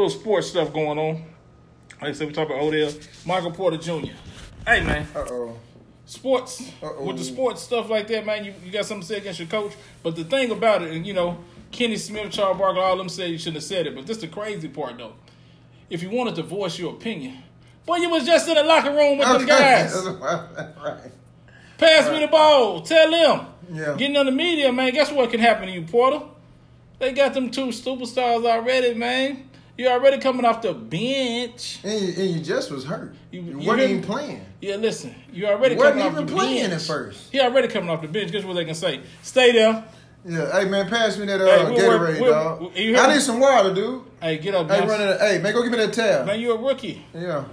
little 0.00 0.18
sports 0.20 0.48
stuff 0.48 0.72
going 0.72 0.98
on. 0.98 1.14
Like 2.00 2.10
I 2.10 2.12
said, 2.12 2.26
we 2.28 2.32
talk 2.32 2.48
about 2.48 2.62
Odell, 2.62 2.92
Michael 3.26 3.52
Porter 3.52 3.76
Jr. 3.76 4.12
Hey 4.66 4.82
man, 4.82 5.06
Uh 5.14 5.24
oh. 5.28 5.58
sports 6.06 6.70
Uh-oh. 6.82 7.04
with 7.04 7.18
the 7.18 7.24
sports 7.24 7.62
stuff 7.62 7.90
like 7.90 8.08
that, 8.08 8.24
man. 8.24 8.44
You, 8.44 8.54
you 8.64 8.72
got 8.72 8.86
something 8.86 9.02
to 9.02 9.06
say 9.06 9.18
against 9.18 9.38
your 9.40 9.48
coach, 9.48 9.72
but 10.02 10.16
the 10.16 10.24
thing 10.24 10.50
about 10.50 10.82
it, 10.82 10.92
and 10.92 11.06
you 11.06 11.12
know, 11.12 11.38
Kenny 11.70 11.96
Smith, 11.96 12.32
Charles 12.32 12.58
Barkley, 12.58 12.80
all 12.82 12.96
them 12.96 13.08
said 13.08 13.30
you 13.30 13.38
shouldn't 13.38 13.56
have 13.56 13.64
said 13.64 13.86
it. 13.86 13.94
But 13.94 14.06
this 14.06 14.18
the 14.18 14.28
crazy 14.28 14.68
part 14.68 14.96
though. 14.96 15.12
If 15.90 16.02
you 16.02 16.10
wanted 16.10 16.36
to 16.36 16.42
voice 16.42 16.78
your 16.78 16.94
opinion, 16.94 17.42
boy, 17.84 17.96
you 17.96 18.08
was 18.08 18.24
just 18.24 18.48
in 18.48 18.54
the 18.54 18.62
locker 18.64 18.90
room 18.92 19.18
with 19.18 19.28
them 19.28 19.46
guys. 19.46 19.94
right. 20.20 21.10
Pass 21.76 22.10
me 22.10 22.20
the 22.20 22.28
ball. 22.28 22.80
Tell 22.82 23.10
them. 23.10 23.46
Yeah. 23.72 23.94
Getting 23.96 24.16
on 24.16 24.26
the 24.26 24.32
media, 24.32 24.72
man. 24.72 24.92
Guess 24.92 25.12
what 25.12 25.30
can 25.30 25.40
happen 25.40 25.66
to 25.68 25.72
you, 25.72 25.82
Porter? 25.82 26.22
They 26.98 27.12
got 27.12 27.34
them 27.34 27.50
two 27.50 27.66
superstars 27.68 28.44
already, 28.46 28.94
man. 28.94 29.49
You 29.78 29.88
already 29.88 30.18
coming 30.18 30.44
off 30.44 30.60
the 30.62 30.74
bench. 30.74 31.78
And 31.84 32.00
you, 32.00 32.08
and 32.22 32.30
you 32.34 32.40
just 32.40 32.70
was 32.70 32.84
hurt. 32.84 33.14
You- 33.30 33.40
You, 33.42 33.60
you 33.60 33.68
weren't 33.68 33.80
even 33.82 34.02
playing. 34.02 34.44
Yeah, 34.60 34.76
listen. 34.76 35.14
You 35.32 35.46
already 35.46 35.74
Wasn't 35.76 35.94
coming 35.98 36.06
even 36.12 36.24
off 36.24 36.28
the 36.30 36.36
playing 36.36 36.70
bench. 36.70 36.82
at 36.82 36.86
first. 36.86 37.32
He 37.32 37.40
already 37.40 37.68
coming 37.68 37.88
off 37.88 38.02
the 38.02 38.08
bench. 38.08 38.30
Guess 38.32 38.44
what 38.44 38.54
they 38.54 38.64
can 38.64 38.74
say? 38.74 39.00
Stay 39.22 39.52
there. 39.52 39.84
Yeah. 40.22 40.52
Hey 40.52 40.66
man, 40.68 40.86
pass 40.86 41.16
me 41.16 41.24
that 41.26 41.40
Hey, 41.40 41.50
uh, 41.50 41.70
work- 41.70 41.78
Gatorade, 41.78 42.18
dog. 42.20 42.72
I 42.76 43.06
me? 43.08 43.14
need 43.14 43.22
some 43.22 43.40
water, 43.40 43.72
dude. 43.72 44.02
Hey, 44.20 44.36
get 44.36 44.54
up, 44.54 44.68
Hey, 44.70 44.80
man. 44.80 44.88
running. 44.88 45.18
Hey 45.18 45.38
man, 45.38 45.52
go 45.54 45.62
give 45.62 45.72
me 45.72 45.78
that 45.78 45.94
tab. 45.94 46.26
Man, 46.26 46.38
you 46.40 46.52
a 46.52 46.58
rookie. 46.60 47.02
Yeah. 47.14 47.44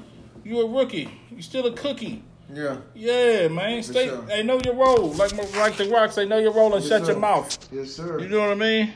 You 0.43 0.59
a 0.61 0.67
rookie. 0.69 1.09
You 1.33 1.41
still 1.41 1.65
a 1.67 1.71
cookie. 1.71 2.23
Yeah. 2.53 2.77
Yeah, 2.93 3.47
man. 3.47 3.83
Stay. 3.83 4.07
sure. 4.07 4.25
Hey, 4.27 4.43
know 4.43 4.59
your 4.65 4.73
role. 4.75 5.13
Like 5.13 5.31
like 5.55 5.77
the 5.77 5.85
Rock 5.89 6.11
say, 6.11 6.25
know 6.25 6.39
your 6.39 6.51
role 6.51 6.73
and 6.73 6.83
Yes, 6.83 6.89
shut 6.89 7.05
sir. 7.05 7.11
your 7.13 7.21
mouth. 7.21 7.57
Yes, 7.71 7.91
sir. 7.91 8.19
You 8.19 8.27
know 8.27 8.39
what 8.41 8.49
I 8.51 8.55
mean? 8.55 8.93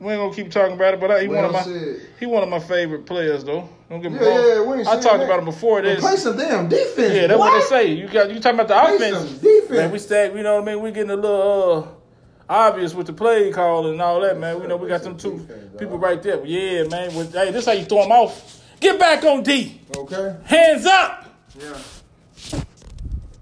We 0.00 0.12
ain't 0.12 0.20
gonna 0.20 0.34
keep 0.34 0.50
talking 0.50 0.74
about 0.76 0.94
it, 0.94 1.00
but 1.00 1.10
I, 1.10 1.20
he 1.22 1.28
one 1.28 1.44
of 1.44 1.52
my 1.52 1.62
said. 1.62 2.00
he 2.18 2.24
one 2.24 2.42
of 2.42 2.48
my 2.48 2.58
favorite 2.58 3.04
players 3.04 3.44
though. 3.44 3.68
Don't 3.90 4.00
get 4.00 4.10
me 4.12 4.18
Yeah, 4.18 4.26
wrong. 4.28 4.48
yeah, 4.48 4.62
we 4.62 4.78
ain't 4.78 4.88
I 4.88 4.92
talked 4.98 5.18
that. 5.18 5.24
about 5.24 5.40
him 5.40 5.44
before 5.44 5.74
Well, 5.74 5.82
this. 5.82 6.00
play 6.00 6.16
some 6.16 6.38
damn 6.38 6.68
defense. 6.70 7.14
Yeah, 7.14 7.26
that's 7.26 7.38
what, 7.38 7.52
what 7.52 7.60
they 7.60 7.66
say. 7.68 7.92
You 7.92 8.08
got 8.08 8.30
you 8.32 8.40
talking 8.40 8.58
about 8.60 8.68
the 8.68 8.96
Play 8.96 9.10
offense. 9.10 9.28
some 9.30 9.38
defense. 9.40 9.70
Man, 9.70 9.90
we 9.90 9.98
stay. 9.98 10.34
You 10.34 10.42
know 10.42 10.54
what 10.60 10.62
I 10.68 10.72
mean? 10.74 10.82
We 10.82 10.90
getting 10.90 11.10
a 11.10 11.16
little 11.16 11.84
uh, 12.48 12.52
obvious 12.52 12.94
with 12.94 13.08
the 13.08 13.12
play 13.12 13.50
call 13.52 13.88
and 13.88 14.00
all 14.00 14.20
that, 14.22 14.38
man. 14.38 14.58
We 14.58 14.66
know 14.68 14.76
we 14.78 14.88
got 14.88 15.02
them 15.02 15.18
two 15.18 15.38
Defense, 15.40 15.76
people 15.78 15.98
right 15.98 16.22
there. 16.22 16.42
Yeah, 16.46 16.84
man. 16.84 17.14
With, 17.14 17.34
hey, 17.34 17.50
this 17.50 17.66
how 17.66 17.72
you 17.72 17.84
throw 17.84 18.02
them 18.02 18.12
off. 18.12 18.62
Get 18.80 18.98
back 18.98 19.22
on 19.24 19.42
D. 19.42 19.82
Okay. 19.94 20.34
Hands 20.44 20.86
up. 20.86 21.26
Yeah. 21.58 21.78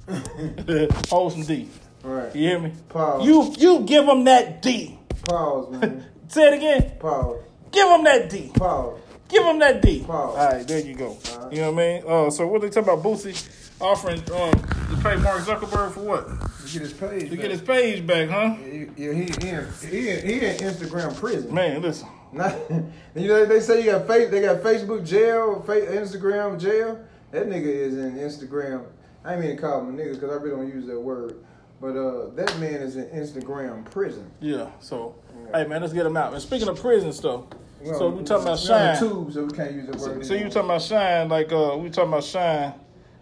Hold 1.11 1.33
some 1.35 1.43
D. 1.45 1.69
All 2.05 2.11
right. 2.11 2.35
You 2.35 2.49
hear 2.49 2.59
me? 2.59 2.73
Pause. 2.89 3.25
You 3.27 3.55
you 3.59 3.81
give 3.81 4.07
them 4.07 4.25
that 4.25 4.61
D. 4.63 4.99
Pause, 5.25 5.71
man. 5.71 6.07
Say 6.29 6.47
it 6.49 6.55
again. 6.55 6.93
Pause. 6.99 7.39
Give 7.73 7.89
them 7.89 8.05
that 8.05 8.29
D. 8.29 8.51
Pause. 8.55 9.01
Give 9.29 9.45
him 9.45 9.59
that 9.59 9.83
D. 9.83 10.01
Pause. 10.01 10.37
All 10.37 10.47
right, 10.47 10.69
there 10.69 10.81
you 10.81 10.95
go. 10.95 11.17
You 11.51 11.63
know 11.63 11.73
what 11.73 11.83
I 11.83 11.87
mean? 11.87 12.03
Uh, 12.07 12.31
so 12.31 12.47
what 12.47 12.61
they 12.61 12.69
talking 12.69 12.93
about? 12.93 13.03
Boosie 13.03 13.35
offering 13.81 14.19
um, 14.33 14.53
to 14.53 15.03
pay 15.03 15.17
Mark 15.17 15.43
Zuckerberg 15.43 15.93
for 15.93 16.01
what? 16.01 16.27
To 16.29 16.73
get 16.73 16.83
his 16.83 16.93
page. 16.93 17.31
To 17.31 17.37
get 17.37 17.51
his 17.51 17.63
page 17.63 18.07
back, 18.07 18.29
huh? 18.29 18.57
Yeah, 18.63 19.13
he 19.13 19.25
he 19.25 19.49
in 19.49 19.67
he 19.91 20.09
in, 20.11 20.27
he 20.27 20.47
in 20.47 20.57
Instagram 20.59 21.17
prison. 21.17 21.53
Man, 21.53 21.81
listen. 21.81 22.09
Not, 22.33 22.55
you 23.15 23.29
know 23.29 23.47
they 23.47 23.61
say 23.61 23.83
you 23.83 23.93
got 23.93 24.07
face 24.07 24.31
they 24.31 24.43
got 24.43 24.59
Facebook 24.59 25.07
jail, 25.07 25.63
fa- 25.63 25.87
Instagram 25.87 26.61
jail. 26.61 27.03
That 27.31 27.49
nigga 27.49 27.67
is 27.67 27.97
in 27.97 28.17
Instagram. 28.17 28.85
I 29.25 29.33
ain't 29.33 29.41
mean 29.41 29.57
to 29.57 29.63
call 29.63 29.81
him 29.81 29.99
a 29.99 30.03
nigga 30.03 30.15
because 30.15 30.31
I 30.31 30.35
really 30.35 30.57
don't 30.57 30.69
use 30.69 30.87
that 30.87 31.01
word. 31.01 31.45
But 31.81 31.97
uh, 31.97 32.31
that 32.35 32.59
man 32.59 32.83
is 32.83 32.97
in 32.97 33.05
Instagram 33.07 33.89
prison. 33.91 34.31
Yeah. 34.41 34.71
So, 34.81 35.15
hey 35.55 35.67
man, 35.67 35.81
let's 35.83 35.93
get 35.93 36.07
him 36.07 36.17
out. 36.17 36.33
And 36.33 36.43
speaking 36.43 36.69
of 36.69 36.81
prison 36.81 37.13
stuff, 37.13 37.45
so 37.85 37.91
Well, 37.93 38.11
we 38.13 38.25
talking 38.25 38.43
about 38.47 38.59
the 38.59 38.67
Shyne. 38.67 38.99
tube, 38.99 39.33
so 39.33 39.45
we 39.45 39.51
can't 39.57 39.73
use 39.73 39.87
that 39.87 39.97
word. 39.97 40.25
So 40.27 40.33
you 40.33 40.41
anymore. 40.41 40.53
talking 40.53 40.71
about 40.71 40.83
Shyne? 40.83 41.29
Like 41.29 41.53
uh, 41.53 41.77
we 41.79 41.91
talking 41.91 42.13
about 42.13 42.25
Shyne? 42.25 42.75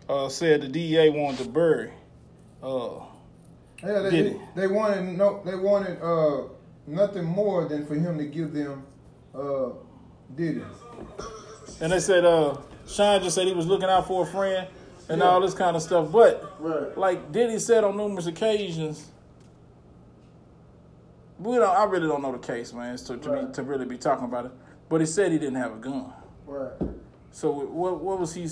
Uh, 0.09 0.29
said 0.29 0.63
the 0.63 0.69
DEA 0.69 1.11
wanted 1.11 1.43
to 1.45 1.49
bury. 1.51 1.91
Uh, 2.63 3.01
Yeah, 3.83 4.01
they, 4.03 4.11
Diddy. 4.11 4.41
they, 4.55 4.63
they 4.63 4.67
wanted 4.69 5.03
no, 5.19 5.43
they 5.45 5.57
wanted 5.57 6.01
uh 6.01 6.45
nothing 6.87 7.25
more 7.25 7.67
than 7.69 7.85
for 7.87 7.95
him 7.97 8.17
to 8.19 8.25
give 8.25 8.53
them 8.53 8.85
uh 9.35 9.71
Diddy. 10.35 10.63
and 11.81 11.93
they 11.93 12.01
said 12.01 12.25
uh, 12.25 12.57
Shyne 12.87 13.23
just 13.23 13.35
said 13.35 13.47
he 13.47 13.53
was 13.53 13.67
looking 13.67 13.89
out 13.89 14.07
for 14.07 14.23
a 14.23 14.27
friend 14.27 14.69
and 15.09 15.23
all 15.23 15.41
this 15.41 15.55
kind 15.55 15.77
of 15.77 15.83
stuff. 15.83 16.11
But 16.11 16.55
Right. 16.61 16.97
like 16.97 17.31
Diddy 17.33 17.59
said 17.59 17.85
on 17.85 17.97
numerous 17.97 18.27
occasions, 18.27 19.11
we 21.39 21.57
don't. 21.57 21.65
I 21.77 21.85
really 21.85 22.09
don't 22.09 22.23
know 22.23 22.33
the 22.33 22.39
case, 22.39 22.73
man, 22.73 22.97
to 22.97 23.17
to, 23.17 23.31
Right. 23.31 23.47
be, 23.49 23.53
to 23.55 23.63
really 23.63 23.85
be 23.87 23.99
talking 23.99 24.25
about 24.25 24.47
it. 24.47 24.53
But 24.89 25.01
he 25.01 25.07
said 25.07 25.33
he 25.33 25.39
didn't 25.39 25.57
have 25.57 25.73
a 25.73 25.77
gun. 25.77 26.13
Right. 26.47 26.73
So 27.33 27.51
what 27.51 28.01
what 28.01 28.19
was 28.21 28.35
he? 28.35 28.49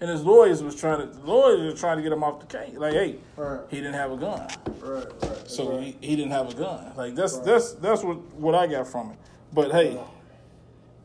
And 0.00 0.10
his 0.10 0.24
lawyers 0.24 0.62
was 0.62 0.74
trying 0.74 1.08
to 1.08 1.18
lawyers 1.20 1.72
were 1.72 1.78
trying 1.78 1.96
to 1.98 2.02
get 2.02 2.12
him 2.12 2.24
off 2.24 2.40
the 2.40 2.46
case. 2.46 2.74
Like, 2.76 2.92
hey, 2.94 3.16
Right. 3.36 3.60
he 3.70 3.76
didn't 3.76 3.94
have 3.94 4.10
a 4.12 4.16
gun, 4.16 4.48
Right. 4.80 5.06
Right. 5.22 5.48
so 5.50 5.78
he, 5.78 5.96
he 6.00 6.16
didn't 6.16 6.32
have 6.32 6.50
a 6.50 6.54
gun. 6.54 6.92
Like 6.96 7.14
that's 7.14 7.38
that's 7.38 7.72
that's 7.74 8.02
what 8.02 8.16
what 8.34 8.54
I 8.54 8.66
got 8.66 8.86
from 8.88 9.12
it. 9.12 9.18
But 9.52 9.70
hey, 9.70 9.98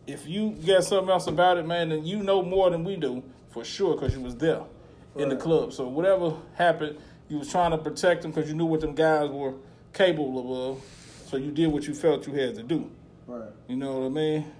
if 0.07 0.25
you 0.27 0.51
got 0.65 0.83
something 0.83 1.09
else 1.09 1.27
about 1.27 1.57
it, 1.57 1.65
man, 1.67 1.89
then 1.89 2.05
you 2.05 2.23
know 2.23 2.41
more 2.41 2.69
than 2.71 2.83
we 2.83 2.95
do 2.95 3.23
for 3.51 3.63
sure 3.63 3.93
because 3.93 4.13
you 4.15 4.21
was 4.21 4.35
there 4.35 4.61
in 5.15 5.29
the 5.29 5.35
club. 5.35 5.71
So 5.73 5.87
whatever 5.87 6.33
happened, 6.55 6.97
you 7.29 7.37
was 7.37 7.49
trying 7.49 7.71
to 7.71 7.77
protect 7.77 8.25
him 8.25 8.31
because 8.31 8.49
you 8.49 8.55
knew 8.55 8.65
what 8.65 8.81
them 8.81 8.95
guys 8.95 9.29
were 9.29 9.53
capable 9.93 10.71
of. 10.71 10.81
So 11.29 11.37
you 11.37 11.51
did 11.51 11.67
what 11.67 11.85
you 11.87 11.93
felt 11.93 12.25
you 12.25 12.33
had 12.33 12.55
to 12.55 12.63
do. 12.63 12.89
right. 13.27 13.51
You 13.67 13.75
know 13.75 13.99
what 13.99 14.05
I 14.07 14.09
mean? 14.09 14.51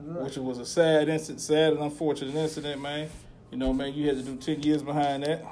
Right. 0.00 0.24
which 0.24 0.36
was 0.36 0.58
a 0.58 0.66
sad 0.66 1.08
incident, 1.08 1.40
sad 1.40 1.74
and 1.74 1.82
unfortunate 1.82 2.34
incident, 2.34 2.82
man. 2.82 3.08
You 3.52 3.58
know, 3.58 3.72
man, 3.72 3.94
you 3.94 4.08
had 4.08 4.16
to 4.16 4.24
do 4.24 4.34
ten 4.34 4.60
years 4.60 4.82
behind 4.82 5.22
that. 5.22 5.44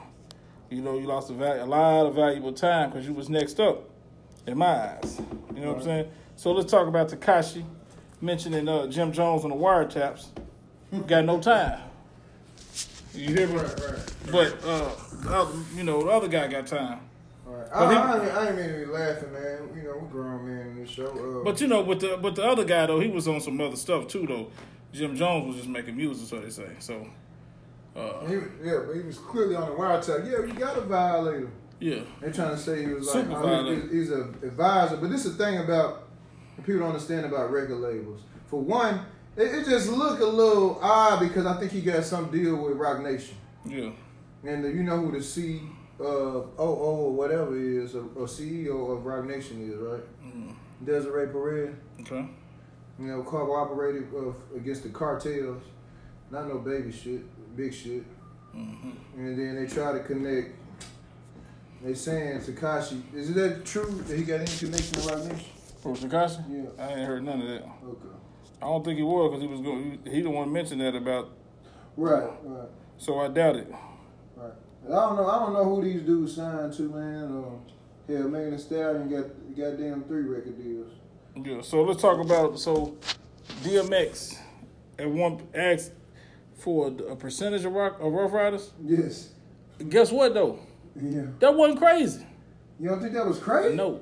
You 0.69 0.83
know, 0.83 0.99
you 0.99 1.07
lost 1.07 1.31
a, 1.31 1.35
val- 1.35 1.63
a 1.63 1.65
lot 1.65 2.07
of 2.07 2.17
valuable 2.17 2.53
time 2.53 2.91
because 2.91 3.07
you 3.07 3.15
was 3.15 3.29
next 3.29 3.61
up, 3.61 3.89
in 4.49 4.59
my 4.59 4.67
eyes. 4.67 5.21
You 5.55 5.61
know 5.61 5.69
what 5.69 5.79
I'm 5.79 5.85
saying? 5.85 6.11
So 6.35 6.51
let's 6.51 6.73
talk 6.73 6.89
about 6.89 7.09
Tekashi 7.09 7.65
mentioning 8.21 8.69
uh, 8.69 8.89
Jim 8.89 9.13
Jones 9.13 9.45
on 9.45 9.51
the 9.51 9.57
wiretaps. 9.57 10.27
Got 11.07 11.25
no 11.25 11.41
time. 11.41 11.83
You 13.15 13.29
hear 13.29 13.47
me? 13.47 13.55
Right, 13.55 13.81
right. 13.81 14.13
But 14.33 14.65
uh, 14.65 14.91
other, 15.29 15.59
you 15.77 15.85
know, 15.85 16.03
the 16.03 16.11
other 16.11 16.27
guy 16.27 16.49
got 16.49 16.67
time. 16.67 16.99
Right. 17.51 17.67
I, 17.75 17.91
he- 17.93 17.99
I, 17.99 18.23
ain't- 18.25 18.33
I 18.35 18.47
ain't 18.49 18.57
mean 18.57 18.69
to 18.69 18.79
be 18.79 18.85
laughing, 18.87 19.33
man. 19.33 19.71
You 19.77 19.83
know, 19.83 19.99
we 19.99 20.09
grown 20.13 20.47
men 20.47 20.67
in 20.69 20.77
this 20.81 20.91
show. 20.91 21.07
Uh, 21.41 21.45
But 21.45 21.61
you 21.61 21.67
know, 21.67 21.83
but 21.83 22.01
the 22.01 22.19
but 22.21 22.35
the 22.37 22.45
other 22.45 22.65
guy 22.65 22.87
though, 22.87 23.01
he 23.01 23.09
was 23.09 23.27
on 23.27 23.41
some 23.41 23.61
other 23.61 23.77
stuff 23.77 24.07
too 24.09 24.27
though. 24.27 24.49
Jim 24.93 25.17
Jones 25.17 25.47
was 25.47 25.57
just 25.57 25.69
making 25.69 25.97
music, 25.97 26.29
so 26.29 26.41
they 26.41 26.51
say. 26.51 26.69
So, 26.81 27.07
uh, 27.97 28.27
he, 28.27 28.35
yeah, 28.63 28.81
but 28.87 28.95
he 28.97 29.03
was 29.03 29.19
clearly 29.19 29.55
on 29.57 29.69
the 29.71 29.75
wiretap. 29.77 30.25
Yeah, 30.31 30.45
you 30.47 30.53
got 30.59 30.77
a 30.79 30.81
violator. 30.83 31.51
yeah, 31.81 32.01
They're 32.21 32.33
trying 32.33 32.51
to 32.51 32.59
say 32.59 32.85
he 32.87 32.93
was 32.93 33.07
like, 33.15 33.27
oh, 33.31 33.73
he- 33.75 33.97
he's 33.99 34.11
an 34.11 34.35
advisor. 34.43 34.97
But 34.97 35.11
this 35.11 35.25
is 35.27 35.37
the 35.37 35.45
thing 35.45 35.59
about 35.59 36.09
people 36.65 36.81
don't 36.81 36.89
understand 36.91 37.25
about 37.27 37.51
record 37.53 37.79
labels. 37.79 38.21
For 38.49 38.61
one, 38.61 39.01
it, 39.37 39.43
it 39.55 39.65
just 39.67 39.89
look 39.91 40.21
a 40.21 40.25
little 40.27 40.79
odd 40.83 41.21
because 41.21 41.47
I 41.47 41.57
think 41.59 41.71
he 41.73 41.81
got 41.83 42.05
some 42.05 42.31
deal 42.33 42.57
with 42.57 42.77
Roc 42.77 43.01
Nation. 43.01 43.37
yeah, 43.65 43.91
And 44.45 44.65
the, 44.65 44.69
you 44.71 44.83
know 44.83 44.99
who 44.99 45.13
the 45.13 45.23
C 45.23 45.63
uh, 46.01 46.05
OO 46.05 46.47
or 46.59 47.13
whatever 47.13 47.57
is, 47.59 47.95
or, 47.95 48.05
or 48.17 48.27
CEO 48.27 48.97
of 48.97 49.05
Roc 49.05 49.25
Nation 49.27 49.71
is, 49.71 49.77
right? 49.79 50.03
mm, 50.25 50.55
Desiree 50.85 51.27
Perez. 51.29 51.75
okay, 52.01 52.27
You 52.99 53.07
know, 53.07 53.23
cooperated 53.23 54.09
uh, 54.17 54.33
against 54.57 54.83
the 54.83 54.89
cartels. 54.91 55.63
Not 56.31 56.49
no 56.49 56.59
baby 56.59 56.93
shit, 56.93 57.23
big 57.57 57.75
shit. 57.75 58.05
hmm 58.53 58.91
And 59.17 59.39
then 59.39 59.57
they 59.57 59.67
try 59.73 59.93
to 59.93 60.01
connect. 60.01 60.55
They 61.83 61.95
saying 61.95 62.41
Tekashi. 62.41 63.03
Is 63.15 63.35
that 63.35 63.65
true 63.65 63.91
that 64.07 64.17
he 64.17 64.23
got 64.25 64.41
any 64.41 64.47
connection 64.59 64.95
to 65.01 65.09
Roc 65.09 65.25
Nation? 65.25 65.47
for 65.83 65.95
Tekashi. 65.97 66.45
Yeah. 66.49 66.85
I 66.85 66.89
ain't 66.93 67.07
heard 67.07 67.25
none 67.25 67.41
of 67.41 67.49
that. 67.49 67.63
Okay. 67.63 68.09
I 68.63 68.67
don't 68.67 68.85
think 68.85 68.99
he 68.99 69.03
was 69.03 69.31
because 69.31 69.43
he 69.43 69.49
was 69.49 69.61
going. 69.63 69.99
He, 70.05 70.11
he 70.17 70.21
the 70.23 70.29
one 70.31 70.53
mentioned 70.53 70.81
that 70.83 70.95
about. 70.95 71.31
Right, 71.97 72.31
right, 72.45 72.69
So 72.99 73.19
I 73.21 73.29
doubt 73.29 73.57
it. 73.57 73.75
I 74.87 74.93
don't 74.93 75.17
know. 75.17 75.27
I 75.29 75.39
don't 75.39 75.53
know 75.53 75.65
who 75.65 75.83
these 75.83 76.03
dudes 76.03 76.37
signed 76.37 76.73
to, 76.75 76.83
man. 76.83 77.25
Um, 77.25 77.61
hell, 78.09 78.29
Megan 78.29 78.53
Thee 78.53 78.59
Stallion 78.59 79.09
got 79.09 79.27
goddamn 79.57 80.05
three 80.05 80.23
record 80.23 80.57
deals. 80.63 80.93
Yeah. 81.37 81.61
So 81.63 81.83
let's 81.83 82.01
talk 82.03 82.19
about 82.25 82.59
so 82.59 82.97
DMX 83.63 84.37
at 84.99 85.09
one 85.09 85.41
asked 85.55 85.93
for 86.59 86.89
a 87.09 87.17
percentage 87.17 87.65
of 87.65 87.73
rock 87.73 88.01
of 88.01 88.13
Ruff 88.13 88.33
Ryders. 88.33 88.73
Yes. 88.85 89.31
Guess 89.89 90.13
what 90.13 90.35
though? 90.35 90.59
Yeah. 91.01 91.27
That 91.39 91.55
wasn't 91.55 91.79
crazy. 91.79 92.27
You 92.79 92.89
don't 92.89 93.01
think 93.01 93.13
that 93.15 93.27
was 93.27 93.39
crazy? 93.39 93.77
No, 93.77 94.01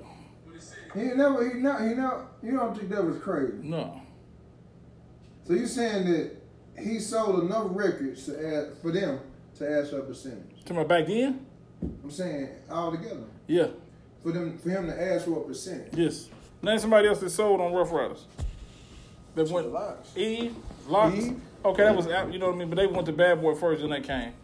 He 0.95 1.03
never. 1.03 1.49
He 1.49 1.61
not. 1.61 1.83
He 1.83 1.95
not. 1.95 2.33
You 2.43 2.53
don't 2.53 2.77
think 2.77 2.89
that 2.91 3.05
was 3.05 3.19
crazy? 3.19 3.55
no. 3.63 4.01
So 5.45 5.55
you 5.55 5.67
saying 5.67 6.05
that 6.13 6.37
he 6.79 6.99
sold 6.99 7.43
enough 7.45 7.69
records 7.71 8.27
to 8.27 8.33
add 8.39 8.79
for 8.83 8.93
them 8.93 9.19
to 9.59 9.69
ask 9.69 9.91
for 9.91 10.01
a 10.01 10.03
percentage? 10.03 10.58
To 10.69 10.75
my 10.75 10.85
back 10.85 11.07
then. 11.07 11.47
I'm 12.05 12.11
saying 12.11 12.51
all 12.71 12.91
together 12.91 13.25
Yeah. 13.47 13.69
for 14.23 14.33
them 14.33 14.59
for 14.59 14.69
him 14.69 14.87
to 14.87 15.03
ask 15.15 15.25
for 15.25 15.39
a 15.39 15.41
percentage. 15.41 15.95
Yes. 15.95 16.29
Name 16.61 16.79
somebody 16.79 17.09
else 17.09 17.21
that 17.21 17.31
sold 17.31 17.63
on 17.63 17.73
Ruff 17.73 17.91
Ryders. 17.91 18.27
That 19.35 19.49
went 19.49 19.73
Lox. 19.73 20.15
Eve, 20.15 20.55
Lox. 20.87 21.17
Eve. 21.17 21.41
Okay, 21.65 21.85
that 21.85 21.97
was 21.97 22.05
you 22.31 22.39
know 22.39 22.49
what 22.49 22.57
I 22.57 22.59
mean. 22.59 22.69
But 22.69 22.77
they 22.77 22.87
went 22.87 23.07
to 23.07 23.13
Bad 23.15 23.41
Boy 23.41 23.55
first, 23.55 23.81
then 23.81 23.89
they 23.89 24.03
came. 24.03 24.35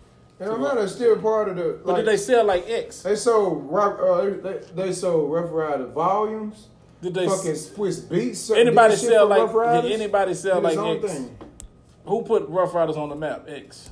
And 0.40 0.50
I'm 0.50 0.62
not 0.62 0.88
still 0.88 1.18
part 1.18 1.50
of 1.50 1.56
the. 1.56 1.78
But 1.84 1.96
did 1.96 2.06
they 2.06 2.16
sell 2.16 2.46
like 2.46 2.70
X? 2.70 3.02
They 3.02 3.16
sold 3.16 3.70
rock. 3.70 4.00
Uh, 4.00 4.30
they, 4.30 4.60
they 4.74 4.92
sold 4.94 5.30
Ruff 5.30 5.50
Ryder 5.52 5.88
volumes. 5.88 6.68
Did 7.02 7.12
they? 7.12 7.26
fucking 7.26 7.52
Swizz 7.52 8.00
Beatz. 8.08 8.56
anybody 8.56 8.96
sell 8.96 9.26
like? 9.26 9.52
Rough? 9.52 9.82
Did 9.82 9.92
anybody 9.92 10.32
sell 10.32 10.62
like 10.62 10.78
X? 10.78 11.12
thing. 11.12 11.36
Who 12.06 12.22
put 12.22 12.48
Ruff 12.48 12.72
Ryders 12.72 12.96
on 12.96 13.10
the 13.10 13.16
map? 13.16 13.44
X. 13.46 13.90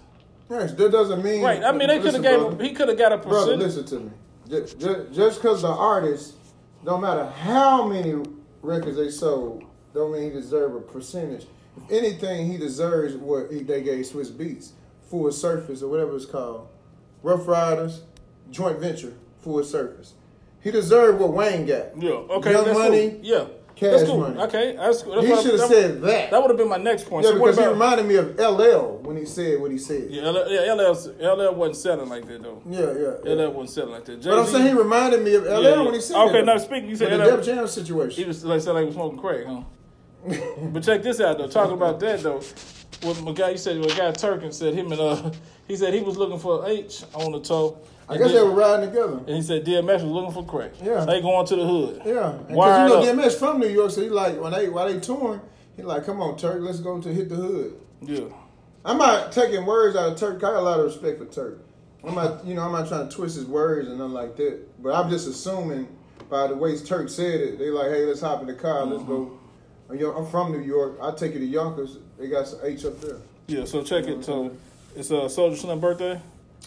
Yes, 0.53 0.73
that 0.75 0.93
doesn't 0.93 1.25
mean. 1.25 1.43
Right. 1.43 1.65
I 1.65 1.73
mean, 1.73 1.89
they 1.89 1.99
could 1.99 2.13
have 2.15 2.23
gave. 2.23 2.39
brother. 2.39 2.63
He 2.63 2.73
could 2.73 2.89
have 2.89 2.99
got 2.99 3.13
a 3.13 3.17
Brother, 3.19 3.57
percentage. 3.57 3.77
listen 3.77 3.85
to 3.87 4.01
me. 4.05 4.11
Just, 4.49 5.15
just 5.15 5.41
because 5.41 5.63
the 5.63 5.69
artist, 5.69 6.35
no 6.83 6.99
matter 6.99 7.25
how 7.27 7.87
many 7.87 8.15
records 8.61 8.97
they 8.99 9.11
sold, 9.11 9.65
don't 9.95 10.13
mean 10.13 10.25
he 10.25 10.31
deserve 10.31 10.75
a 10.75 10.81
percentage. 10.81 11.47
If 11.77 11.91
anything, 11.91 12.51
he 12.53 12.59
deserves 12.59 13.15
what 13.15 13.51
he, 13.51 13.63
they 13.63 13.83
gave 13.83 14.05
Swizz 14.05 14.31
Beatz, 14.31 14.73
Full 15.09 15.33
Surface 15.33 15.83
or 15.83 15.89
whatever 15.89 16.15
it's 16.17 16.27
called, 16.27 16.69
Ruff 17.23 17.49
Ryders, 17.49 18.03
joint 18.51 18.79
venture, 18.79 19.15
Full 19.41 19.65
Surface. 19.65 20.13
He 20.61 20.71
deserved 20.71 21.19
what 21.19 21.33
Wayne 21.33 21.65
got. 21.65 21.97
Yeah. 22.01 22.11
Okay. 22.11 22.53
Young 22.53 22.65
that's 22.67 22.79
Money, 22.79 23.11
Cool. 23.11 23.21
Yeah. 23.23 23.45
Cash 23.83 23.91
that's 23.99 24.11
cool. 24.11 24.21
Money. 24.21 24.41
Okay. 24.43 24.77
That's 24.77 25.03
cool. 25.03 25.15
That's 25.15 25.27
He 25.27 25.43
should 25.43 25.61
have 25.61 25.69
that- 25.69 25.69
said 25.69 26.03
that. 26.03 26.31
That 26.31 26.41
would 26.41 26.51
have 26.51 26.57
been 26.59 26.69
my 26.69 26.77
next 26.77 27.07
point. 27.09 27.25
yeah, 27.25 27.33
so 27.33 27.39
because 27.39 27.59
he 27.59 27.67
reminded 27.67 28.07
me 28.07 28.15
of 28.17 28.39
LL 28.39 28.99
when 29.03 29.17
he 29.17 29.25
said 29.25 29.61
what 29.61 29.71
he 29.71 29.79
said. 29.79 30.07
yeah, 30.11 30.29
LL, 30.31 30.49
yeah, 30.49 30.73
LL, 30.73 30.93
LL 31.21 31.55
wasn't 31.55 31.77
selling 31.77 32.09
like 32.09 32.27
that 32.27 32.43
though. 32.43 32.63
Yeah, 32.69 32.81
yeah. 32.81 33.35
yeah. 33.37 33.45
LL 33.47 33.53
wasn't 33.53 33.71
selling 33.71 33.93
like 33.93 34.05
that. 34.07 34.23
But 34.23 34.39
I'm 34.39 34.47
saying 34.47 34.67
he 34.69 34.73
reminded 34.73 35.23
me 35.23 35.35
of 35.35 35.45
LL 35.45 35.63
Yeah, 35.63 35.71
yeah. 35.71 35.83
when 35.83 35.95
he 35.95 36.01
said 36.01 36.15
that. 36.17 36.27
Okay, 36.29 36.33
that. 36.41 36.47
now 36.47 36.59
speaking, 36.59 36.89
you 36.89 36.97
said 36.97 37.11
With 37.11 37.21
the 37.21 37.27
LL 37.27 37.37
Def 37.37 37.87
Jam 37.87 38.11
He 38.11 38.25
was 38.25 38.45
like 38.45 38.61
sound 38.61 38.75
like 38.77 38.83
he 38.83 38.87
was 38.87 38.95
smoking 38.95 39.19
crack, 39.19 39.45
huh? 39.47 39.63
but 40.73 40.83
check 40.83 41.03
this 41.03 41.21
out 41.21 41.39
though. 41.39 41.49
Talking 41.49 41.75
about 41.75 41.99
that 42.01 42.23
though, 42.23 42.41
what 43.03 43.21
my 43.23 43.33
guy 43.33 43.51
you 43.51 43.59
said, 43.59 43.79
what 43.81 43.97
guy 43.97 44.13
Turkin 44.13 44.53
said 44.53 44.75
him 44.75 44.93
and 44.93 45.01
uh, 45.01 45.31
he 45.67 45.77
said 45.77 45.93
he 45.93 46.01
was 46.01 46.17
looking 46.17 46.39
for 46.39 46.67
H 46.69 47.03
on 47.15 47.33
the 47.33 47.41
toe. 47.41 47.79
I 48.09 48.19
guess 48.19 48.33
they 48.33 48.43
were 48.43 48.51
riding 48.51 48.89
together. 48.89 49.19
And 49.19 49.29
he 49.29 49.43
said 49.43 49.65
DMX 49.65 49.95
was 49.95 50.05
looking 50.05 50.33
for 50.33 50.45
crack. 50.45 50.73
Yeah. 50.83 51.05
They 51.05 51.21
going 51.21 51.47
to 51.47 51.57
the 51.57 51.67
hood. 51.67 52.03
Yeah, 52.05 52.33
because 52.47 52.49
you 52.49 52.57
know 52.57 53.03
up. 53.03 53.05
DMX 53.05 53.39
from 53.39 53.61
New 53.61 53.69
York, 53.69 53.91
so 53.91 54.03
he 54.03 54.09
like 54.09 54.41
when 54.41 54.53
they 54.53 54.69
while 54.69 54.93
they 54.93 55.01
touring, 55.01 55.41
he 55.77 55.83
like, 55.83 56.05
come 56.05 56.21
on, 56.21 56.37
Turk, 56.37 56.61
let's 56.61 56.81
go 56.81 57.01
to 57.01 57.09
hit 57.09 57.29
the 57.29 57.37
hood. 57.37 57.81
Yeah. 58.01 58.25
I'm 58.85 58.99
not 58.99 59.33
taking 59.33 59.65
words 59.65 59.97
out 59.97 60.13
of 60.13 60.19
Turk. 60.19 60.39
I 60.39 60.41
got 60.41 60.55
a 60.55 60.61
lot 60.61 60.81
of 60.81 60.87
respect 60.87 61.19
for 61.19 61.27
Turk. 61.27 61.65
I'm 62.05 62.17
not, 62.17 62.45
you 62.45 62.55
know, 62.55 62.63
I'm 62.63 62.73
not 62.73 62.89
trying 62.89 63.09
to 63.09 63.15
twist 63.15 63.37
his 63.37 63.47
words 63.47 63.89
and 63.89 63.99
nothing 63.99 64.13
like 64.13 64.37
that. 64.37 64.83
But 64.83 64.95
I'm 64.95 65.09
just 65.09 65.29
assuming 65.29 65.87
by 66.29 66.49
the 66.49 66.57
way 66.57 66.77
Turk 66.79 67.09
said 67.09 67.41
it, 67.41 67.59
they 67.59 67.71
like, 67.71 67.91
hey, 67.91 68.05
let's 68.05 68.21
hop 68.21 68.41
in 68.41 68.49
the 68.49 68.55
car, 68.55 68.85
let's 68.85 69.05
go. 69.05 69.39
I'm 69.89 70.17
I'm 70.17 70.27
from 70.27 70.53
New 70.53 70.61
York. 70.61 70.99
I 71.03 71.13
take 71.13 71.35
you 71.35 71.41
to 71.41 71.47
Yonkers. 71.47 71.99
They 72.19 72.29
got 72.29 72.49
some 72.49 72.61
H 72.63 72.85
up 72.85 73.01
there. 73.01 73.19
Yeah. 73.47 73.65
So 73.65 73.83
check 73.83 74.07
it. 74.07 74.25
So 74.25 74.57
it's 74.97 75.11
uh, 75.11 75.25
Soulja 75.25 75.57
Slim 75.57 75.81
birthday. 75.81 76.21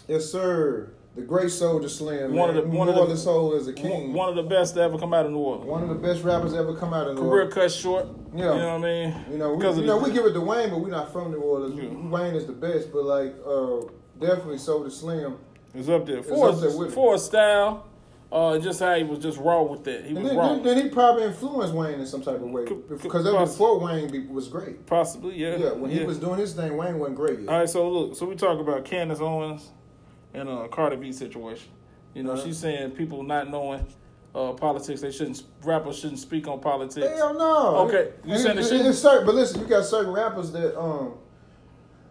Yes, 0.08 0.26
sir. 0.26 0.92
The 1.16 1.22
great 1.22 1.46
Soulja 1.46 1.90
Slim. 1.90 2.34
One 2.34 2.50
of 2.50 2.56
man. 2.56 2.66
the- 2.66 2.70
Who 2.72 2.78
one 2.78 2.90
of 2.90 2.96
the- 2.96 3.06
the 3.06 3.18
soul 3.18 3.56
as 3.56 3.68
a 3.68 3.74
king. 3.74 4.12
one 4.14 4.28
of 4.30 4.36
the 4.36 4.44
best 4.44 4.74
to 4.76 4.82
ever 4.82 4.98
come 4.98 5.14
out 5.14 5.26
of 5.26 5.32
New 5.32 5.38
Orleans. 5.40 5.66
One 5.70 5.82
of 5.84 5.90
the 5.90 5.96
best 5.96 6.24
rappers 6.24 6.54
ever 6.54 6.74
come 6.76 6.94
out 6.94 7.08
of 7.08 7.16
New 7.16 7.22
Orleans. 7.22 7.54
Career 7.54 7.68
cut 7.68 7.72
short. 7.72 8.08
Yeah. 8.36 8.54
You 8.54 8.60
know 8.60 8.80
what 8.80 8.88
I 8.88 8.92
mean? 9.06 9.16
You 9.32 9.38
know, 9.38 9.54
we, 9.54 9.66
you 9.66 9.86
know, 9.86 9.98
we 9.98 10.12
give 10.12 10.26
it 10.26 10.34
to 10.34 10.42
Wayne, 10.42 10.70
but 10.70 10.80
we're 10.82 10.90
not 10.90 11.14
from 11.14 11.32
New 11.32 11.40
Orleans. 11.40 11.76
Yeah. 11.82 12.10
Wayne 12.10 12.36
is 12.36 12.46
the 12.46 12.54
best, 12.54 12.92
but 12.92 13.06
like, 13.06 13.34
uh, 13.48 13.88
definitely 14.20 14.58
Soulja 14.58 14.92
Slim. 14.92 15.38
It's 15.74 15.88
up 15.88 16.06
there 16.06 16.22
for 16.22 16.50
up 16.50 16.60
there 16.60 16.90
for 16.90 17.16
a 17.16 17.20
style. 17.20 17.86
Uh, 18.32 18.58
just 18.60 18.82
how 18.82 18.94
he 18.96 19.04
was 19.04 19.20
just 19.20 19.38
raw 19.38 19.62
with 19.62 19.84
that. 19.86 20.04
He 20.04 20.14
was 20.14 20.24
then, 20.24 20.36
raw. 20.36 20.48
then, 20.56 20.64
then 20.64 20.84
he 20.84 20.90
probably 20.90 21.24
influenced 21.24 21.74
Wayne 21.74 22.00
in 22.00 22.06
some 22.06 22.22
type 22.22 22.42
of 22.42 22.50
way 22.50 22.66
because 22.66 23.24
that 23.24 23.32
before 23.38 23.80
Wayne 23.80 24.10
be, 24.12 24.26
was 24.28 24.50
great. 24.50 24.86
Possibly, 24.86 25.36
yeah. 25.38 25.56
Yeah, 25.56 25.72
when 25.74 25.92
he 25.92 26.04
was 26.04 26.18
doing 26.18 26.40
his 26.40 26.54
thing, 26.54 26.76
Wayne 26.76 27.00
wasn't 27.00 27.18
great 27.18 27.40
yet. 27.40 27.50
All 27.50 27.60
right, 27.60 27.70
so 27.70 27.90
look, 27.90 28.16
so 28.18 28.26
we 28.26 28.36
talk 28.36 28.60
about 28.60 28.84
Candace 28.84 29.22
Owens 29.22 29.70
and 30.36 30.50
a 30.50 30.68
Cardi 30.68 30.96
B 30.98 31.12
situation. 31.12 31.70
You 32.14 32.24
know, 32.24 32.34
Uh-huh. 32.34 32.44
she's 32.46 32.58
saying 32.58 32.92
people 32.92 33.24
not 33.24 33.50
knowing 33.50 33.86
uh, 34.34 34.52
politics, 34.52 35.00
they 35.02 35.12
shouldn't 35.12 35.44
rappers 35.64 35.98
shouldn't 35.98 36.20
speak 36.20 36.48
on 36.48 36.60
politics. 36.60 37.08
Hell 37.18 37.34
no. 37.34 37.76
Okay, 37.88 38.12
you 38.26 38.38
saying 38.38 38.58
it- 38.58 38.66
it 38.66 38.72
it- 38.82 38.86
it's 38.86 39.00
certain, 39.00 39.26
but 39.26 39.34
listen, 39.36 39.62
you 39.62 39.68
got 39.68 39.86
certain 39.86 40.12
rappers 40.12 40.52
that 40.52 40.78
um, 40.80 41.14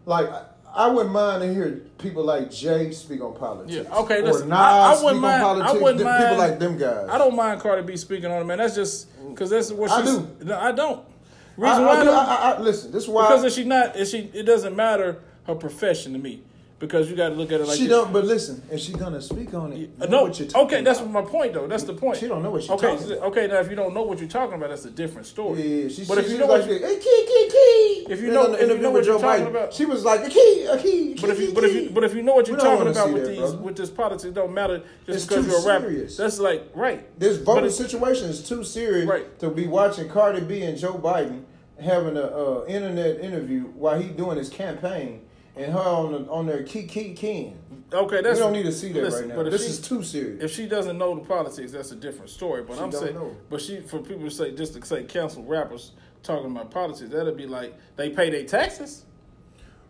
like 0.07 0.31
I, 0.31 0.45
I 0.75 0.87
wouldn't 0.89 1.13
mind 1.13 1.43
to 1.43 1.53
hear 1.53 1.83
people 1.99 2.25
like 2.25 2.51
Jay 2.51 2.91
speak 2.93 3.21
on 3.21 3.35
politics. 3.35 3.75
Yeah, 3.89 3.95
okay, 3.99 4.23
listen, 4.23 4.49
Nas 4.49 4.59
I- 4.59 4.79
I 4.81 4.89
wouldn't 4.91 5.03
speak 5.11 5.21
mind- 5.23 5.43
on 5.45 5.57
politics. 5.61 5.83
wouldn't 5.83 5.99
Them 5.99 6.07
mind- 6.09 6.23
people 6.25 6.39
like 6.39 6.59
them 6.59 6.79
guys. 6.79 7.09
I 7.11 7.19
don't 7.19 7.37
mind 7.37 7.61
Cardi 7.61 7.83
B 7.83 7.97
speaking 7.97 8.31
on 8.31 8.41
it, 8.41 8.45
man. 8.45 8.59
That's 8.59 8.75
just 8.75 9.09
because 9.29 9.51
that's 9.51 9.71
what 9.71 9.91
I 9.91 10.01
she's. 10.03 10.17
do. 10.17 10.29
No, 10.45 10.59
I 10.59 10.73
don't. 10.73 11.01
I, 11.01 11.61
Reason 11.61 11.85
I, 11.85 11.87
why 11.87 11.93
I 11.97 12.01
I, 12.01 12.05
don't- 12.05 12.15
I, 12.17 12.53
I, 12.57 12.61
listen, 12.61 12.91
this 12.91 13.05
is 13.05 13.09
why 13.09 13.29
because 13.29 13.45
if 13.45 13.53
she 13.53 13.65
not, 13.65 13.97
if 13.97 14.09
she, 14.09 14.31
it 14.33 14.43
doesn't 14.45 14.75
matter 14.75 15.21
her 15.47 15.55
profession 15.55 16.15
to 16.15 16.19
me 16.19 16.43
because 16.87 17.09
you 17.11 17.17
got 17.17 17.31
to 17.31 17.35
look 17.35 17.51
at 17.51 17.61
it 17.61 17.67
like 17.67 17.77
she 17.79 17.85
this. 17.85 17.91
don't. 17.97 18.13
But 18.13 18.25
listen, 18.25 18.63
if 18.71 18.79
she 18.81 18.93
gonna 18.93 19.23
speak 19.23 19.55
on 19.55 19.73
it, 19.73 19.99
know 19.99 20.07
No, 20.07 20.23
what 20.25 20.39
you're 20.39 20.49
talking 20.49 20.67
okay, 20.67 20.83
that's 20.83 21.01
my 21.05 21.23
point 21.23 21.55
though. 21.55 21.67
That's 21.67 21.85
the 21.85 21.95
point. 21.95 22.19
She 22.19 22.29
don't 22.29 22.43
know 22.43 22.51
what 22.51 22.63
she's 22.63 22.71
okay, 22.73 22.89
talking 22.97 23.13
about. 23.13 23.23
okay. 23.29 23.47
Now, 23.47 23.61
if 23.61 23.71
you 23.71 23.77
don't 23.77 23.95
know 23.95 24.03
what 24.03 24.19
you're 24.21 24.29
talking 24.29 24.57
about, 24.57 24.69
that's 24.69 24.85
a 24.85 24.91
different 24.91 25.27
story. 25.27 25.63
Yeah, 25.85 25.89
she, 25.89 26.05
but 26.05 26.19
she, 26.19 26.25
if 26.27 26.31
you 26.33 26.39
know 26.39 26.47
what 26.47 26.65
hey, 26.65 26.79
key, 26.79 27.25
key, 27.27 27.49
key. 27.51 28.07
If 28.11 28.21
you 28.21 28.31
know, 28.33 28.53
if 28.53 28.69
you 28.69 28.79
know 28.79 28.91
what 28.91 29.05
you're 29.07 29.17
Joe 29.19 29.21
talking 29.21 29.47
Biden, 29.47 29.49
about- 29.51 29.73
she 29.73 29.87
was 29.87 30.05
like, 30.05 30.27
a 30.27 30.29
key, 30.29 30.67
a 30.71 30.77
key, 30.79 31.17
but 31.21 31.31
if 31.31 31.41
you, 31.41 31.53
but 31.55 31.65
if 31.65 31.75
you, 31.75 31.91
but 31.91 32.05
if 32.05 32.15
you 32.15 32.23
know 32.23 32.35
what 32.35 32.47
you're 32.49 32.59
talking 32.59 32.87
about 32.89 33.13
with 33.13 33.25
that, 33.25 33.31
these, 33.31 33.53
with 33.55 33.77
this 33.77 33.89
politics, 33.91 34.25
it 34.25 34.35
don't 34.35 34.53
matter 34.53 34.83
just 35.07 35.29
because 35.29 35.47
you're 35.47 35.59
a 35.61 35.67
rapper. 35.67 35.89
serious. 35.91 36.17
That's 36.19 36.39
like 36.39 36.71
right. 36.75 37.19
This 37.19 37.39
voting 37.39 37.71
situation 37.71 38.29
is 38.29 38.47
too 38.47 38.63
serious 38.63 39.07
Right. 39.09 39.39
to 39.41 39.49
be 39.51 39.67
watching 39.67 40.09
Cardi 40.09 40.43
B 40.43 40.63
and 40.63 40.77
Joe 40.77 40.95
Biden 40.95 41.45
having 41.81 42.17
a 42.17 42.21
uh, 42.23 42.65
internet 42.69 43.19
interview 43.21 43.63
while 43.75 44.01
he 44.01 44.09
doing 44.09 44.37
his 44.39 44.49
campaign 44.49 45.23
and 45.57 45.73
her 45.73 45.79
on 45.79 46.13
the, 46.13 46.31
on 46.31 46.47
their 46.47 46.63
key 46.63 46.85
key 46.85 47.15
key. 47.15 47.53
Okay, 47.93 48.23
that's 48.23 48.39
we 48.39 48.45
don't 48.45 48.53
need 48.53 48.65
to 48.65 48.73
see 48.73 48.91
that 48.93 49.03
listen, 49.05 49.29
right 49.29 49.37
now. 49.39 49.45
if 49.45 49.51
This 49.53 49.63
she- 49.65 49.71
is 49.71 49.81
too 49.81 50.03
serious. 50.03 50.43
If 50.43 50.51
she 50.53 50.67
doesn't 50.67 50.99
know 50.99 51.15
the 51.15 51.21
politics, 51.21 51.71
that's 51.73 51.93
a 51.93 51.97
different 51.97 52.31
story. 52.31 52.63
But 52.63 52.77
She 52.77 52.83
I'm 52.83 52.91
saying, 52.93 53.15
know. 53.15 53.37
but 53.51 53.61
she 53.61 53.81
for 53.81 54.01
people 54.01 54.25
to 54.25 54.31
say 54.31 54.53
just 54.53 54.75
to 54.75 54.85
say 54.85 55.05
cancel 55.05 55.45
rappers 55.45 55.93
talking 56.23 56.51
about 56.51 56.71
politics, 56.71 57.11
that'd 57.11 57.37
be 57.37 57.47
like 57.47 57.75
they 57.97 58.11
pay 58.11 58.31
their 58.31 58.45
taxes. 58.45 59.05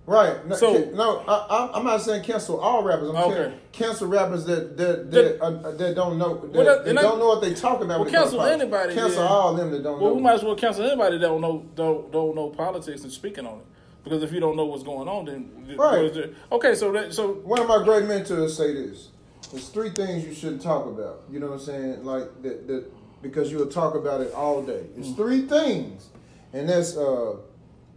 Right. 0.07 0.47
No, 0.47 0.55
So- 0.55 0.91
no, 0.93 1.21
I, 1.27 1.47
I'm- 1.49 1.71
I'm 1.77 1.85
not 1.85 2.03
saying 2.03 2.25
cancel 2.25 2.61
all 2.61 2.83
rappers. 2.83 3.09
I'm 3.09 3.17
Okay. 3.17 3.35
saying 3.35 3.53
cancel 3.73 4.07
rappers 4.09 4.45
that 4.45 4.77
that 4.77 5.11
that, 5.11 5.41
uh, 5.43 5.71
that 5.71 5.95
don't 5.95 6.19
know 6.19 6.35
that, 6.43 6.51
Well, 6.51 6.65
that- 6.67 6.85
that 6.85 6.95
don't 6.97 7.19
know 7.19 7.29
what 7.29 7.41
they 7.41 7.55
talking 7.55 7.87
about. 7.87 8.01
Well, 8.01 8.05
when 8.05 8.09
it 8.09 8.13
comes 8.19 8.33
to 8.33 8.37
cancel 8.37 8.61
anybody, 8.61 8.95
Cancel 8.95 9.23
then. 9.23 9.31
all 9.33 9.55
them 9.55 9.71
that 9.71 9.83
don't 9.83 9.99
Well, 10.01 10.11
know. 10.11 10.17
we 10.17 10.23
might 10.23 10.35
as 10.35 10.43
well 10.45 10.57
cancel 10.57 10.85
anybody 10.85 11.17
that 11.17 11.27
don't 11.27 11.41
know 11.41 11.65
don't, 11.75 12.13
don't 12.13 12.35
know 12.35 12.51
politics 12.51 13.03
and 13.03 13.11
speaking 13.13 13.47
on 13.47 13.61
it. 13.61 13.65
Because 14.05 14.23
if 14.23 14.33
you 14.33 14.39
don't 14.41 14.57
know 14.57 14.67
what's 14.67 14.83
going 14.83 15.09
on, 15.09 15.25
then 15.25 15.51
Right. 15.79 15.97
what 15.97 16.05
is 16.05 16.15
there? 16.15 16.31
Okay, 16.53 16.75
so 16.75 16.93
that 16.93 17.15
so 17.15 17.33
One 17.45 17.59
of 17.61 17.67
my 17.69 17.83
great 17.83 18.05
mentors 18.07 18.55
say 18.57 18.75
this: 18.75 19.09
"There's 19.51 19.69
three 19.69 19.91
things 19.91 20.25
you 20.25 20.35
shouldn't 20.35 20.61
talk 20.63 20.87
about." 20.87 21.23
You 21.31 21.41
know 21.41 21.47
what 21.49 21.55
I'm 21.55 21.61
saying? 21.61 22.05
Like 22.05 22.43
that, 22.43 22.67
that 22.69 22.85
because 23.23 23.51
you'll 23.51 23.67
talk 23.67 23.95
about 23.95 24.21
it 24.21 24.33
all 24.35 24.61
day. 24.63 24.85
It's 24.99 25.09
Mm. 25.09 25.17
three 25.17 25.43
things, 25.47 26.09
and 26.53 26.69
that's 26.69 26.97
uh, 26.97 27.37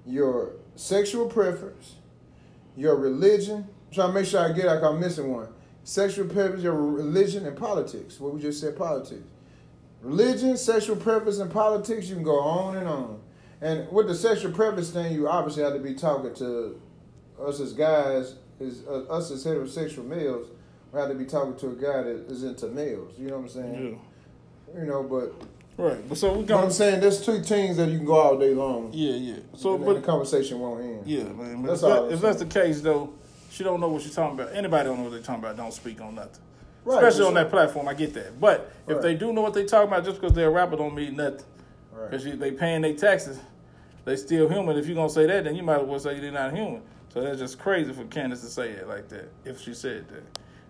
your 0.06 0.52
sexual 0.76 1.28
preference, 1.28 1.96
your 2.78 2.96
religion. 2.96 3.68
I'm 3.90 3.94
trying 3.94 4.08
to 4.10 4.14
make 4.14 4.26
sure 4.26 4.40
I 4.40 4.54
get 4.54 4.66
like 4.68 4.82
I'm 4.84 5.00
missing 5.02 5.32
one. 5.32 5.50
Sexual 5.84 6.28
preference, 6.28 6.64
your 6.64 6.74
religion, 6.76 7.46
and 7.46 7.58
politics. 7.58 8.20
What 8.20 8.34
we 8.34 8.42
just 8.42 8.60
said, 8.62 8.78
politics. 8.78 9.24
Religion, 10.02 10.56
sexual 10.58 10.96
preference, 10.96 11.40
and 11.40 11.52
politics. 11.52 12.08
You 12.08 12.16
can 12.16 12.24
go 12.24 12.40
on 12.40 12.78
and 12.78 12.88
on. 12.88 13.17
And 13.62 13.92
with 13.92 14.08
the 14.08 14.16
sexual 14.16 14.52
preference 14.52 14.92
thing, 14.92 15.14
you 15.14 15.28
obviously 15.28 15.64
have 15.64 15.74
to 15.74 15.80
be 15.80 15.94
talking 15.96 16.34
to 16.36 16.80
us 17.42 17.60
as 17.60 17.74
guys, 17.74 18.36
is 18.60 18.84
uh, 18.88 19.04
us 19.10 19.32
as 19.32 19.46
heterosexual 19.46 20.06
males. 20.06 20.50
We 20.92 21.00
have 21.00 21.10
to 21.10 21.16
be 21.16 21.26
talking 21.26 21.56
to 21.58 21.70
a 21.70 21.76
guy 21.76 22.04
that 22.04 22.26
is 22.30 22.44
into 22.44 22.68
males. 22.68 23.14
You 23.18 23.30
know 23.30 23.38
what 23.38 23.44
I'm 23.44 23.50
saying? 23.50 24.00
yeah. 24.74 24.80
You 24.80 24.86
know, 24.86 25.04
but 25.04 25.34
Right. 25.78 26.10
But 26.10 26.18
so 26.18 26.34
we 26.34 26.40
you 26.40 26.46
know 26.48 26.56
what 26.58 26.66
I'm 26.66 26.72
saying? 26.72 27.02
There's 27.02 27.24
two 27.24 27.40
things 27.42 27.78
that 27.78 27.90
you 27.90 27.98
can 27.98 28.06
go 28.06 28.16
all 28.16 28.38
day 28.38 28.54
long. 28.56 28.90
Yeah, 28.94 29.14
yeah. 29.14 29.36
So 29.56 29.76
and 29.76 29.86
but 29.86 29.94
the 29.94 30.02
conversation 30.02 30.60
won't 30.60 30.84
end. 30.84 31.04
Yeah, 31.06 31.24
man. 31.24 31.62
That's 31.62 31.84
if, 31.84 31.86
all 31.86 32.08
that, 32.08 32.14
if 32.14 32.22
that's 32.22 32.40
the 32.40 32.48
case, 32.48 32.82
though, 32.82 33.14
she 33.52 33.64
don't 33.64 33.80
know 33.80 33.88
what 33.88 34.02
she's 34.02 34.16
talking 34.16 34.40
about. 34.40 34.56
Anybody 34.56 34.86
don't 34.90 34.98
know 34.98 35.04
what 35.04 35.12
they're 35.12 35.22
talking 35.22 35.44
about. 35.44 35.56
Don't 35.56 35.72
speak 35.74 36.02
on 36.02 36.16
nothing. 36.16 36.42
Right, 36.84 37.04
Especially 37.04 37.28
on 37.28 37.34
that 37.36 37.52
platform, 37.52 37.88
I 37.88 37.94
get 37.94 38.14
that. 38.16 38.40
But 38.40 38.72
if 38.88 38.96
Right. 38.96 39.02
they 39.04 39.16
do 39.16 39.34
know 39.34 39.42
what 39.42 39.54
they're 39.54 39.66
talking 39.66 39.90
about, 39.90 40.04
just 40.04 40.20
because 40.20 40.36
they're 40.36 40.48
a 40.48 40.52
rapper, 40.52 40.78
don't 40.78 40.96
mean 40.96 41.16
nothing. 41.16 41.46
Right. 42.12 42.24
Because 42.24 42.40
they 42.40 42.52
paying 42.52 42.82
their 42.82 42.94
taxes, 42.96 43.40
they 44.06 44.16
still 44.16 44.48
human. 44.50 44.78
If 44.78 44.88
you're 44.88 44.96
gonna 44.96 45.10
say 45.10 45.26
that, 45.28 45.44
then 45.44 45.56
you 45.56 45.64
might 45.64 45.82
as 45.82 45.88
well 45.88 46.00
say 46.00 46.20
they're 46.20 46.32
not 46.32 46.54
human. 46.54 46.82
So 47.14 47.22
that's 47.22 47.40
just 47.40 47.60
crazy 47.60 47.94
for 47.94 48.04
Candace 48.06 48.42
to 48.42 48.48
say 48.48 48.70
it 48.72 48.88
like 48.88 49.08
that. 49.10 49.30
If 49.46 49.62
she 49.62 49.74
said 49.74 50.08
that. 50.10 50.24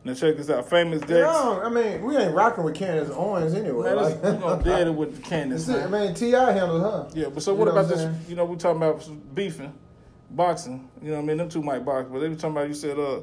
Now 0.04 0.14
check 0.14 0.38
this 0.38 0.50
out. 0.50 0.70
Famous 0.70 1.02
Dex. 1.02 1.12
No, 1.12 1.62
I 1.64 1.70
mean 1.70 2.02
we 2.04 2.16
ain't 2.16 2.34
rocking 2.34 2.64
with 2.64 2.76
Candace 2.76 3.10
Owens 3.12 3.54
anyway. 3.54 3.94
Man, 3.94 3.96
like- 3.98 4.24
we 4.24 4.32
gonna 4.32 4.64
dead 4.64 4.88
it 4.88 4.94
with 4.94 5.24
Candace. 5.24 5.68
It. 5.68 5.84
I 5.84 5.88
mean 5.88 6.14
T.I. 6.14 6.52
handled 6.52 6.82
her. 6.82 7.10
Yeah, 7.20 7.30
but 7.30 7.44
so 7.44 7.52
You 7.52 7.58
what 7.60 7.68
about 7.68 7.88
what 7.88 7.98
this? 7.98 8.30
You 8.30 8.36
know, 8.36 8.46
we 8.46 8.56
talking 8.56 8.78
about 8.82 9.08
beefing, 9.36 9.74
boxing. 10.32 10.88
You 11.02 11.10
know, 11.10 11.16
what 11.18 11.24
I 11.24 11.26
mean, 11.26 11.38
them 11.38 11.50
two 11.50 11.62
might 11.62 11.84
box, 11.84 12.08
but 12.12 12.20
they 12.20 12.30
were 12.30 12.36
talking 12.36 12.52
about. 12.52 12.68
You 12.70 12.74
said, 12.76 12.98
uh, 12.98 13.20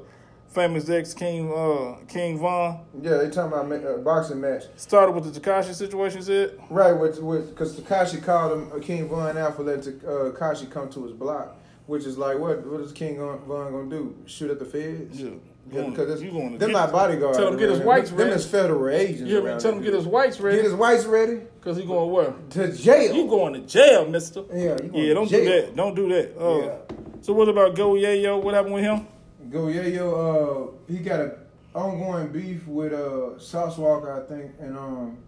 famous 0.55 0.88
ex 0.88 1.12
King, 1.14 1.52
uh, 1.52 1.96
King 2.09 2.38
Von 2.38 2.80
Yeah, 3.02 3.16
they 3.18 3.28
talking 3.30 3.52
about 3.59 3.70
a 3.72 3.94
uh, 3.94 3.98
boxing 3.98 4.40
match. 4.40 4.62
started 4.76 5.12
with 5.12 5.32
the 5.32 5.40
Tekashi 5.40 5.74
situation. 5.74 6.18
You 6.18 6.24
said, 6.24 6.61
Right, 6.70 6.92
with 6.92 7.20
with 7.20 7.50
because 7.50 7.78
Tekashi 7.78 8.22
called 8.22 8.52
him 8.52 8.72
uh, 8.72 8.78
King 8.80 9.09
Von 9.09 9.36
out 9.36 9.57
for 9.57 9.64
letting 9.64 10.00
uh, 10.07 10.30
Tekashi 10.32 10.70
come 10.70 10.88
to 10.90 11.02
his 11.05 11.12
block, 11.12 11.57
which 11.86 12.05
is 12.05 12.16
like 12.16 12.38
what 12.38 12.64
what 12.66 12.80
is 12.80 12.92
King 12.92 13.16
Von 13.18 13.40
gonna 13.46 13.90
do? 13.90 14.16
Shoot 14.26 14.50
at 14.50 14.59
the 14.59 14.64
feds? 14.64 15.20
yeah, 15.20 15.30
Yeah, 15.72 15.88
because 15.88 16.11
it's, 16.12 16.22
you 16.22 16.30
going 16.30 16.52
to 16.52 16.59
them 16.59 16.72
not 16.72 16.92
bodyguards. 16.92 17.36
Tell 17.38 17.48
him 17.48 17.59
get 17.59 17.70
his 17.70 17.80
whites. 17.80 18.11
Them 18.11 18.18
ready. 18.20 18.32
is 18.32 18.46
federal 18.46 18.88
agents. 18.94 19.20
You 19.22 19.26
hear 19.26 19.42
me? 19.42 19.48
around 19.50 19.61
Tell 19.61 19.72
him 19.72 19.82
get 19.82 19.94
his 19.94 20.07
whites 20.07 20.38
ready 20.40 20.57
Get 20.59 20.64
his 20.66 20.74
whites 20.74 21.05
ready 21.05 21.40
because 21.59 21.76
he 21.78 21.84
going 21.84 22.11
where? 22.12 22.32
to 22.50 22.72
jail. 22.76 23.14
You 23.14 23.26
going 23.26 23.55
to 23.55 23.61
jail, 23.61 24.07
Mister? 24.09 24.44
Yeah, 24.52 24.76
going 24.76 24.94
Yeah, 24.94 25.14
don't 25.14 25.28
do 25.30 25.44
that. 25.44 25.74
Don't 25.76 25.94
do 25.96 26.09
that. 26.11 26.38
Uh, 26.38 26.59
Yeah. 26.59 26.76
So 27.22 27.32
what 27.32 27.48
about 27.48 27.74
Go 27.74 27.94
Yayo? 27.94 28.42
What 28.42 28.52
happened 28.55 28.74
with 28.74 28.84
him? 28.84 29.07
Go. 29.51 29.68
Uh, 29.68 30.92
he 30.92 30.99
got 30.99 31.20
a 31.20 31.36
ongoing 31.74 32.28
beef 32.28 32.66
with 32.66 32.92
uh 32.92 33.38
Sauce 33.38 33.76
Walka, 33.76 34.24
I 34.24 34.28
think, 34.28 34.53
and 34.61 34.76
um, 34.76 35.18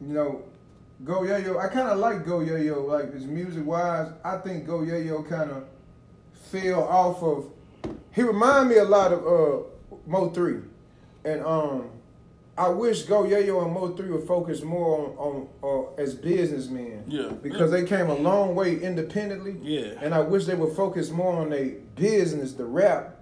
you 0.00 0.14
know, 0.14 0.42
Go 1.04 1.20
Yayo. 1.22 1.58
I 1.58 1.68
kind 1.68 1.88
of 1.88 1.98
like 1.98 2.24
Go 2.26 2.38
Yayo. 2.40 2.86
Like 2.86 3.12
his 3.12 3.26
music 3.26 3.64
wise, 3.64 4.12
I 4.24 4.38
think 4.38 4.66
Go 4.66 4.80
Yayo 4.80 5.28
kind 5.28 5.50
of 5.50 5.64
fell 6.50 6.84
off 6.84 7.22
of. 7.22 7.50
He 8.12 8.22
remind 8.22 8.68
me 8.68 8.76
a 8.76 8.84
lot 8.84 9.12
of 9.12 9.20
uh 9.26 9.62
Mo3, 10.08 10.62
and 11.24 11.44
um. 11.44 11.90
I 12.58 12.68
wish 12.68 13.04
Go 13.04 13.22
Yayo 13.22 13.64
and 13.64 13.74
Mo3 13.74 14.10
would 14.10 14.26
focus 14.28 14.62
more 14.62 15.14
on, 15.18 15.48
on 15.62 15.94
uh, 15.96 16.02
as 16.02 16.14
businessmen. 16.14 17.04
Yeah. 17.08 17.28
Because 17.42 17.70
they 17.70 17.84
came 17.84 18.10
a 18.10 18.14
long 18.14 18.54
way 18.54 18.78
independently. 18.78 19.56
Yeah. 19.62 19.94
And 20.02 20.12
I 20.12 20.20
wish 20.20 20.44
they 20.44 20.56
would 20.56 20.76
focus 20.76 21.08
more 21.10 21.40
on 21.40 21.48
their 21.48 21.70
business, 21.96 22.52
the 22.52 22.66
rap. 22.66 23.16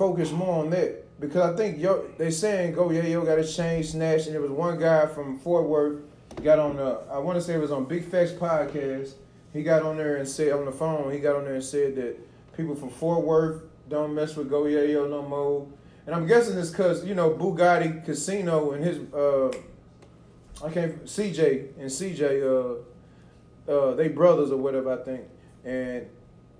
Focus 0.00 0.32
more 0.32 0.64
on 0.64 0.70
that. 0.70 1.20
Because 1.20 1.52
I 1.52 1.54
think 1.54 1.78
yo 1.78 2.06
they 2.16 2.30
saying 2.30 2.72
Go 2.72 2.88
Yayo 2.88 3.22
got 3.22 3.36
his 3.36 3.54
chain 3.54 3.84
snatched 3.84 4.24
and 4.24 4.34
there 4.34 4.40
was 4.40 4.50
one 4.50 4.80
guy 4.80 5.04
from 5.04 5.38
Fort 5.38 5.66
Worth 5.66 6.00
got 6.42 6.58
on 6.58 6.76
the 6.76 7.00
I 7.12 7.18
want 7.18 7.36
to 7.36 7.42
say 7.42 7.52
it 7.52 7.60
was 7.60 7.70
on 7.70 7.84
Big 7.84 8.06
Facts 8.06 8.32
podcast. 8.32 9.12
He 9.52 9.62
got 9.62 9.82
on 9.82 9.98
there 9.98 10.16
and 10.16 10.26
said 10.26 10.52
on 10.52 10.64
the 10.64 10.72
phone, 10.72 11.12
he 11.12 11.18
got 11.18 11.36
on 11.36 11.44
there 11.44 11.56
and 11.56 11.62
said 11.62 11.96
that 11.96 12.16
people 12.56 12.74
from 12.74 12.88
Fort 12.88 13.22
Worth 13.22 13.60
don't 13.90 14.14
mess 14.14 14.36
with 14.36 14.48
Go 14.48 14.62
Yayo 14.62 15.10
no 15.10 15.20
more. 15.20 15.68
And 16.06 16.14
I'm 16.14 16.26
guessing 16.26 16.56
it's 16.56 16.70
because, 16.70 17.04
you 17.04 17.14
know, 17.14 17.32
Bugatti 17.32 18.02
Casino 18.02 18.70
and 18.70 18.82
his 18.82 19.12
uh 19.12 19.48
I 20.64 20.70
can't 20.70 21.04
CJ 21.04 21.78
and 21.78 21.90
CJ 21.90 22.80
uh 23.68 23.70
uh 23.70 23.94
they 23.96 24.08
brothers 24.08 24.50
or 24.50 24.56
whatever 24.56 24.98
I 24.98 25.04
think 25.04 25.24
and 25.62 26.06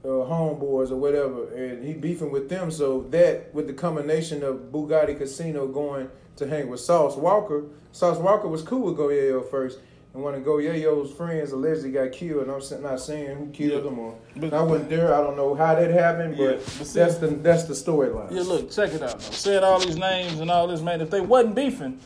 uh 0.04 0.08
homeboys 0.08 0.90
or 0.90 0.96
whatever 0.96 1.52
and 1.54 1.84
he 1.84 1.92
beefing 1.92 2.30
with 2.32 2.48
them 2.48 2.70
so 2.70 3.02
that 3.10 3.52
with 3.54 3.66
the 3.66 3.72
combination 3.72 4.42
of 4.42 4.56
Bugatti 4.72 5.16
Casino 5.18 5.66
going 5.66 6.08
to 6.36 6.46
hang 6.46 6.68
with 6.70 6.80
Sauce 6.80 7.16
Walka 7.16 7.68
Sauce 7.92 8.16
Walka 8.18 8.48
was 8.48 8.62
cool 8.62 8.86
with 8.86 8.96
Go 8.96 9.08
Yayo 9.08 9.48
first 9.50 9.78
and 10.14 10.22
one 10.22 10.34
of 10.34 10.42
Go 10.42 10.56
Yayo's 10.56 11.12
friends 11.12 11.52
allegedly 11.52 11.92
got 11.92 12.12
killed 12.12 12.42
and 12.48 12.50
I'm 12.50 12.82
not 12.82 12.98
saying 13.00 13.36
who 13.36 13.46
killed 13.50 13.84
Yeah. 13.84 13.90
him 13.90 13.98
or 13.98 14.14
But- 14.36 14.54
I 14.54 14.62
wasn't 14.62 14.88
there 14.88 15.12
I 15.14 15.18
don't 15.22 15.36
know 15.36 15.54
how 15.54 15.74
that 15.74 15.90
happened 15.90 16.38
Yeah, 16.38 16.52
but, 16.52 16.56
but 16.78 16.86
see- 16.86 16.98
that's 16.98 17.16
the 17.18 17.26
that's 17.28 17.64
the 17.64 17.74
storyline 17.74 18.32
Yeah, 18.32 18.40
look, 18.42 18.70
check 18.70 18.94
it 18.94 19.02
out. 19.02 19.20
Though. 19.20 19.32
Said 19.32 19.62
all 19.62 19.80
these 19.80 19.98
names 19.98 20.40
and 20.40 20.50
all 20.50 20.66
this, 20.66 20.80
man. 20.80 21.02
If 21.02 21.10
they 21.10 21.20
wasn't 21.20 21.54
beefing, 21.56 21.98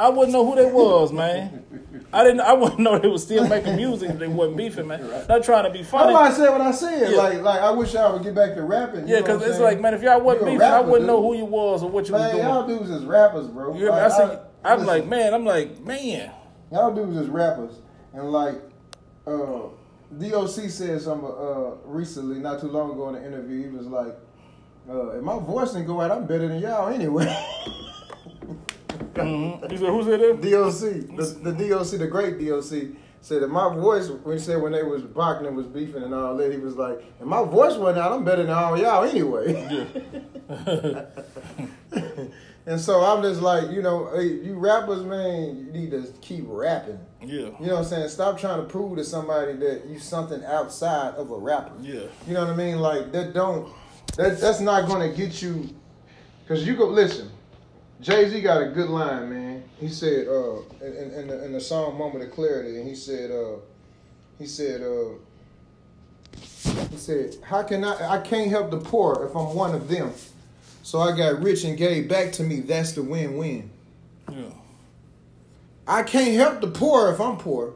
I 0.00 0.08
wouldn't 0.08 0.32
know 0.32 0.46
who 0.46 0.56
they 0.56 0.64
was, 0.70 1.12
man. 1.12 1.64
I 2.12 2.24
didn't. 2.24 2.40
I 2.40 2.54
wouldn't 2.54 2.80
know 2.80 2.98
they 2.98 3.06
was 3.08 3.22
still 3.22 3.46
making 3.46 3.76
music 3.76 4.10
if 4.10 4.18
they 4.18 4.26
wasn't 4.28 4.56
beefing, 4.56 4.86
man. 4.88 5.00
Not 5.28 5.44
trying 5.44 5.64
to 5.64 5.70
be 5.70 5.78
That's 5.78 5.90
funny. 5.90 6.14
why 6.14 6.28
I 6.28 6.32
said 6.32 6.50
what 6.50 6.60
I 6.62 6.70
said. 6.72 7.10
Yeah. 7.12 7.16
Like, 7.18 7.42
like 7.42 7.60
I 7.60 7.70
wish 7.70 7.92
y'all 7.94 8.12
would 8.14 8.22
get 8.22 8.34
back 8.34 8.54
to 8.54 8.62
rapping. 8.62 9.06
you 9.06 9.14
Yeah, 9.14 9.20
know 9.20 9.26
because 9.26 9.36
what 9.38 9.44
I'm 9.44 9.50
it's 9.50 9.58
saying? 9.58 9.70
like, 9.74 9.80
man, 9.80 9.94
if 9.94 10.02
y'all 10.02 10.20
wasn't 10.20 10.42
You 10.46 10.48
a 10.48 10.50
beefing, 10.52 10.66
I 10.66 10.76
rapper, 10.78 10.88
wouldn't 10.90 11.06
know 11.06 11.16
dude. 11.20 11.24
who 11.26 11.36
you 11.36 11.44
was 11.44 11.82
or 11.82 11.90
what 11.90 12.06
you 12.08 12.12
Man, 12.14 12.22
was 12.22 12.32
doing. 12.32 12.44
y'all 12.44 12.66
dudes 12.66 12.90
is 12.90 13.04
rappers, 13.04 13.46
bro. 13.48 13.74
You 13.74 13.80
hear 13.80 13.92
me? 13.92 13.98
I 13.98 14.06
Like, 14.08 14.12
see. 14.32 14.38
I'm 14.64 14.78
listen, 14.78 14.86
like, 14.86 15.06
man. 15.06 15.34
I'm 15.34 15.44
like, 15.44 15.80
man. 15.80 16.30
y'all 16.72 16.94
dudes 16.94 17.16
is 17.18 17.28
rappers, 17.28 17.74
and 18.14 18.32
like, 18.32 18.54
uh, 19.26 19.68
DOC 20.18 20.48
said 20.70 21.00
something 21.02 21.28
uh, 21.30 21.76
recently, 21.84 22.40
not 22.40 22.60
too 22.60 22.68
long 22.68 22.90
ago 22.92 23.10
in 23.10 23.16
an 23.16 23.24
interview. 23.24 23.70
He 23.70 23.76
was 23.76 23.86
like, 23.86 24.18
uh, 24.88 25.10
"If 25.10 25.22
my 25.22 25.38
voice 25.38 25.72
didn't 25.72 25.86
go 25.86 26.00
out, 26.00 26.10
I'm 26.10 26.26
better 26.26 26.48
than 26.48 26.58
y'all 26.60 26.88
anyway." 26.88 27.26
Mm-hmm. 29.14 29.72
You 29.72 29.78
said 29.78 29.88
who 29.88 30.04
said 30.04 30.20
that? 30.20 30.40
DOC, 30.40 31.16
the, 31.16 31.52
the 31.52 31.68
DOC, 31.68 31.98
the 31.98 32.06
great 32.06 32.38
DOC, 32.38 32.96
said 33.20 33.42
that 33.42 33.48
my 33.48 33.72
voice, 33.74 34.08
when 34.08 34.38
he 34.38 34.42
said 34.42 34.62
when 34.62 34.72
they 34.72 34.82
was 34.82 35.02
boxing 35.02 35.46
and 35.46 35.56
was 35.56 35.66
beefing 35.66 36.02
and 36.02 36.14
all 36.14 36.36
that, 36.36 36.50
he 36.50 36.58
was 36.58 36.76
like, 36.76 37.02
and 37.20 37.28
my 37.28 37.44
voice 37.44 37.76
went 37.76 37.98
out, 37.98 38.12
I'm 38.12 38.24
better 38.24 38.42
than 38.42 38.52
all 38.52 38.78
y'all 38.78 39.04
anyway. 39.04 39.86
and 42.66 42.80
so 42.80 43.00
I'm 43.00 43.22
just 43.22 43.40
like, 43.42 43.70
you 43.70 43.82
know, 43.82 44.10
hey, 44.14 44.26
you 44.26 44.54
rappers, 44.54 45.02
man, 45.02 45.56
you 45.56 45.72
need 45.72 45.90
to 45.90 46.12
keep 46.20 46.44
rapping. 46.46 46.98
Yeah. 47.22 47.28
You 47.28 47.66
know 47.66 47.74
what 47.74 47.78
I'm 47.78 47.84
saying? 47.84 48.08
Stop 48.08 48.38
trying 48.38 48.60
to 48.60 48.66
prove 48.66 48.96
to 48.96 49.04
somebody 49.04 49.54
that 49.54 49.86
you 49.86 49.98
something 49.98 50.44
outside 50.44 51.14
of 51.14 51.30
a 51.30 51.36
rapper. 51.36 51.72
Yeah. 51.80 52.02
You 52.26 52.34
know 52.34 52.44
what 52.44 52.50
I 52.50 52.56
mean? 52.56 52.78
Like 52.78 53.12
that 53.12 53.34
don't 53.34 53.72
that 54.16 54.40
that's 54.40 54.60
not 54.60 54.88
gonna 54.88 55.12
get 55.12 55.42
you 55.42 55.68
because 56.42 56.66
you 56.66 56.76
go 56.76 56.86
listen. 56.86 57.30
Jay 58.00 58.28
Z 58.28 58.40
got 58.40 58.62
a 58.62 58.66
good 58.66 58.88
line, 58.88 59.30
man. 59.30 59.62
He 59.78 59.88
said 59.88 60.26
uh 60.26 60.60
in, 60.84 61.12
in, 61.12 61.26
the 61.28 61.44
in 61.44 61.52
the 61.52 61.60
song 61.60 61.98
Moment 61.98 62.24
of 62.24 62.30
Clarity, 62.32 62.78
and 62.78 62.88
he 62.88 62.94
said 62.94 63.30
uh 63.30 63.56
he 64.38 64.46
said 64.46 64.82
uh 64.82 65.14
he 66.90 66.96
said, 66.96 67.36
How 67.44 67.62
can 67.62 67.84
I 67.84 68.16
I 68.16 68.18
can't 68.20 68.50
help 68.50 68.70
the 68.70 68.78
poor 68.78 69.26
if 69.28 69.36
I'm 69.36 69.54
one 69.54 69.74
of 69.74 69.88
them. 69.88 70.12
So 70.82 71.00
I 71.00 71.16
got 71.16 71.42
rich 71.42 71.64
and 71.64 71.76
gave 71.76 72.08
back 72.08 72.32
to 72.32 72.42
me, 72.42 72.60
that's 72.60 72.92
the 72.92 73.02
win-win. 73.02 73.70
Yeah. 74.30 74.44
I 75.86 76.02
can't 76.02 76.34
help 76.34 76.60
the 76.60 76.68
poor 76.68 77.12
if 77.12 77.20
I'm 77.20 77.36
poor. 77.36 77.74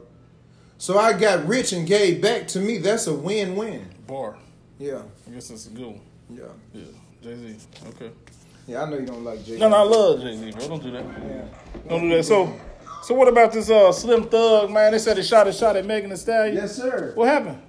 So 0.79 0.97
I 0.97 1.13
got 1.13 1.47
rich 1.47 1.71
and 1.71 1.87
gave 1.87 2.21
back 2.21 2.47
to 2.49 2.59
me, 2.59 2.79
that's 2.79 3.07
a 3.07 3.13
win-win. 3.13 3.87
Bar. 4.07 4.37
Yeah. 4.79 5.03
I 5.27 5.31
guess 5.31 5.49
that's 5.49 5.67
a 5.67 5.69
good 5.69 5.85
one. 5.85 6.01
Yeah. 6.29 6.43
Yeah. 6.73 6.83
Jay 7.23 7.35
Z. 7.35 7.67
Okay. 7.89 8.11
Yeah, 8.67 8.83
I 8.83 8.89
know 8.89 8.97
you 8.97 9.05
don't 9.05 9.23
like 9.23 9.45
Jay. 9.45 9.57
No, 9.57 9.69
no, 9.69 9.77
I 9.77 9.83
love 9.83 10.21
Jay 10.21 10.35
Z, 10.37 10.51
bro. 10.51 10.67
Don't 10.67 10.83
do 10.83 10.91
that. 10.91 11.05
Yeah. 11.05 11.45
Don't 11.87 12.01
do 12.01 12.09
that. 12.17 12.23
So, 12.23 12.59
so 13.03 13.13
what 13.13 13.27
about 13.27 13.51
this 13.51 13.69
uh 13.69 13.91
Slim 13.91 14.23
Thug 14.27 14.71
man? 14.71 14.91
They 14.91 14.99
said 14.99 15.17
he 15.17 15.23
shot 15.23 15.47
a 15.47 15.53
shot 15.53 15.75
at 15.75 15.85
Megan 15.85 16.09
Thee 16.09 16.15
Stallion. 16.15 16.55
Yes, 16.55 16.75
sir. 16.75 17.11
What 17.15 17.27
happened? 17.27 17.61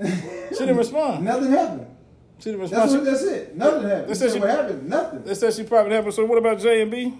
she 0.00 0.58
didn't 0.58 0.76
respond. 0.76 1.24
Nothing 1.24 1.50
happened. 1.50 1.86
She 2.38 2.52
the 2.52 2.58
That's 2.58 2.92
what, 2.92 3.04
that's 3.04 3.22
it. 3.22 3.56
Nothing 3.56 3.88
happened. 3.88 4.04
They 4.04 4.06
They 4.08 4.14
said 4.14 4.30
said 4.30 4.34
she- 4.34 4.40
what 4.40 4.50
happened. 4.50 4.88
Nothing. 4.88 5.22
They 5.24 5.34
said 5.34 5.54
she 5.54 5.62
probably 5.62 5.94
happened. 5.94 6.14
So 6.14 6.24
what 6.26 6.38
about 6.38 6.58
J 6.60 6.82
and 6.82 6.90
B? 6.90 7.14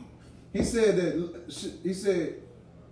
He 0.53 0.63
said 0.63 0.97
that. 0.97 1.79
He 1.83 1.95
said. 1.95 2.35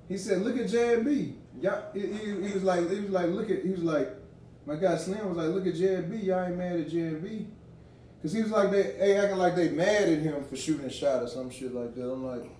He 0.08 0.18
said, 0.18 0.42
"Look 0.42 0.58
at 0.58 0.68
J 0.68 0.94
and 0.94 1.04
B. 1.04 1.34
Y'all." 1.60 1.82
He, 1.94 2.00
he, 2.00 2.46
he 2.46 2.52
was 2.52 2.62
like, 2.62 2.90
he 2.90 3.00
was 3.00 3.10
like, 3.10 3.26
look 3.28 3.50
at. 3.50 3.62
He 3.62 3.70
was 3.70 3.82
like, 3.82 4.10
my 4.66 4.76
guy 4.76 4.96
Slim 4.96 5.28
was 5.28 5.36
like, 5.36 5.48
look 5.54 5.66
at 5.66 5.74
J 5.74 5.94
and 5.94 6.10
B. 6.10 6.16
Y'all 6.18 6.44
ain't 6.44 6.56
mad 6.56 6.80
at 6.80 6.88
J 6.90 7.00
and 7.00 7.22
B. 7.22 7.46
Cause 8.24 8.32
he 8.32 8.40
was 8.40 8.50
like 8.52 8.70
they, 8.70 8.82
they 8.98 9.18
acting 9.18 9.36
like 9.36 9.54
they 9.54 9.68
mad 9.68 10.08
at 10.08 10.18
him 10.20 10.42
for 10.44 10.56
shooting 10.56 10.86
a 10.86 10.90
shot 10.90 11.22
or 11.22 11.26
some 11.28 11.50
shit 11.50 11.74
like 11.74 11.94
that. 11.94 12.10
I'm 12.10 12.24
like, 12.24 12.50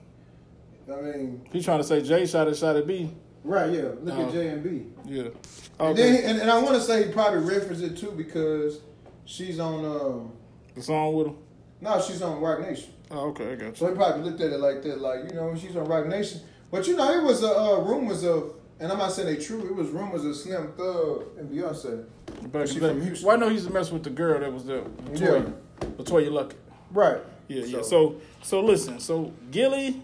I 0.93 1.01
mean, 1.01 1.49
He's 1.51 1.65
trying 1.65 1.78
to 1.78 1.85
say 1.85 2.03
Jay 2.03 2.27
shot 2.27 2.49
at 2.49 2.57
shot 2.59 2.77
at 2.77 2.86
B. 2.86 3.11
right? 3.45 3.70
Yeah. 3.73 3.93
Look 4.03 4.15
Oh. 4.15 4.27
at 4.27 4.32
J 4.32 4.49
and 4.49 4.62
B. 4.62 4.85
Yeah. 5.07 5.23
And, 5.23 5.32
Okay. 5.81 6.03
then, 6.03 6.24
and, 6.31 6.39
and 6.43 6.51
I 6.51 6.61
want 6.62 6.74
to 6.74 6.82
say 6.82 7.07
he 7.07 7.12
probably 7.15 7.41
referenced 7.41 7.82
it 7.82 7.97
too 7.97 8.11
because 8.11 8.81
she's 9.24 9.59
on. 9.59 9.86
um 9.86 10.32
the 10.74 10.82
song 10.82 11.15
with 11.15 11.28
him. 11.28 11.36
No, 11.81 11.99
she's 11.99 12.20
on 12.20 12.43
Roc 12.43 12.61
Nation. 12.61 12.93
Oh, 13.11 13.28
okay, 13.31 13.53
I 13.53 13.55
got 13.55 13.66
you. 13.69 13.74
So 13.74 13.89
he 13.89 13.95
probably 13.95 14.23
looked 14.28 14.43
at 14.43 14.53
it 14.53 14.61
like 14.61 14.82
that, 14.82 15.01
like 15.01 15.31
you 15.31 15.35
know, 15.35 15.55
she's 15.57 15.74
on 15.77 15.86
Roc 15.86 16.07
Nation. 16.09 16.43
But 16.70 16.86
you 16.86 16.95
know, 16.97 17.11
it 17.11 17.23
was 17.24 17.43
uh, 17.43 17.78
uh, 17.78 17.81
rumors 17.85 18.23
of, 18.23 18.53
and 18.80 18.90
I'm 18.90 18.98
not 18.98 19.12
saying 19.12 19.28
they 19.28 19.42
true. 19.42 19.64
It 19.66 19.74
was 19.74 19.88
rumors 19.88 20.24
of 20.24 20.36
Slim 20.36 20.72
Thug 20.72 21.24
and 21.38 21.51
Beyonce. 21.51 22.05
But 22.51 22.68
She 22.68 22.78
from. 22.78 23.01
Houston. 23.01 23.26
Well, 23.26 23.36
I 23.36 23.40
know 23.40 23.48
he 23.48 23.55
used 23.55 23.66
to 23.66 23.72
mess 23.72 23.90
with 23.90 24.02
the 24.02 24.10
girl 24.10 24.40
that 24.40 24.52
was 24.52 24.64
there. 24.64 24.82
Latoya. 24.82 25.52
Latoya 25.80 26.28
Luckett. 26.30 26.56
Right. 26.90 27.20
Yeah, 27.48 27.64
yeah. 27.64 27.82
So, 27.82 28.20
so 28.42 28.60
listen. 28.60 29.01
So 29.01 29.32
Gillie, 29.51 30.02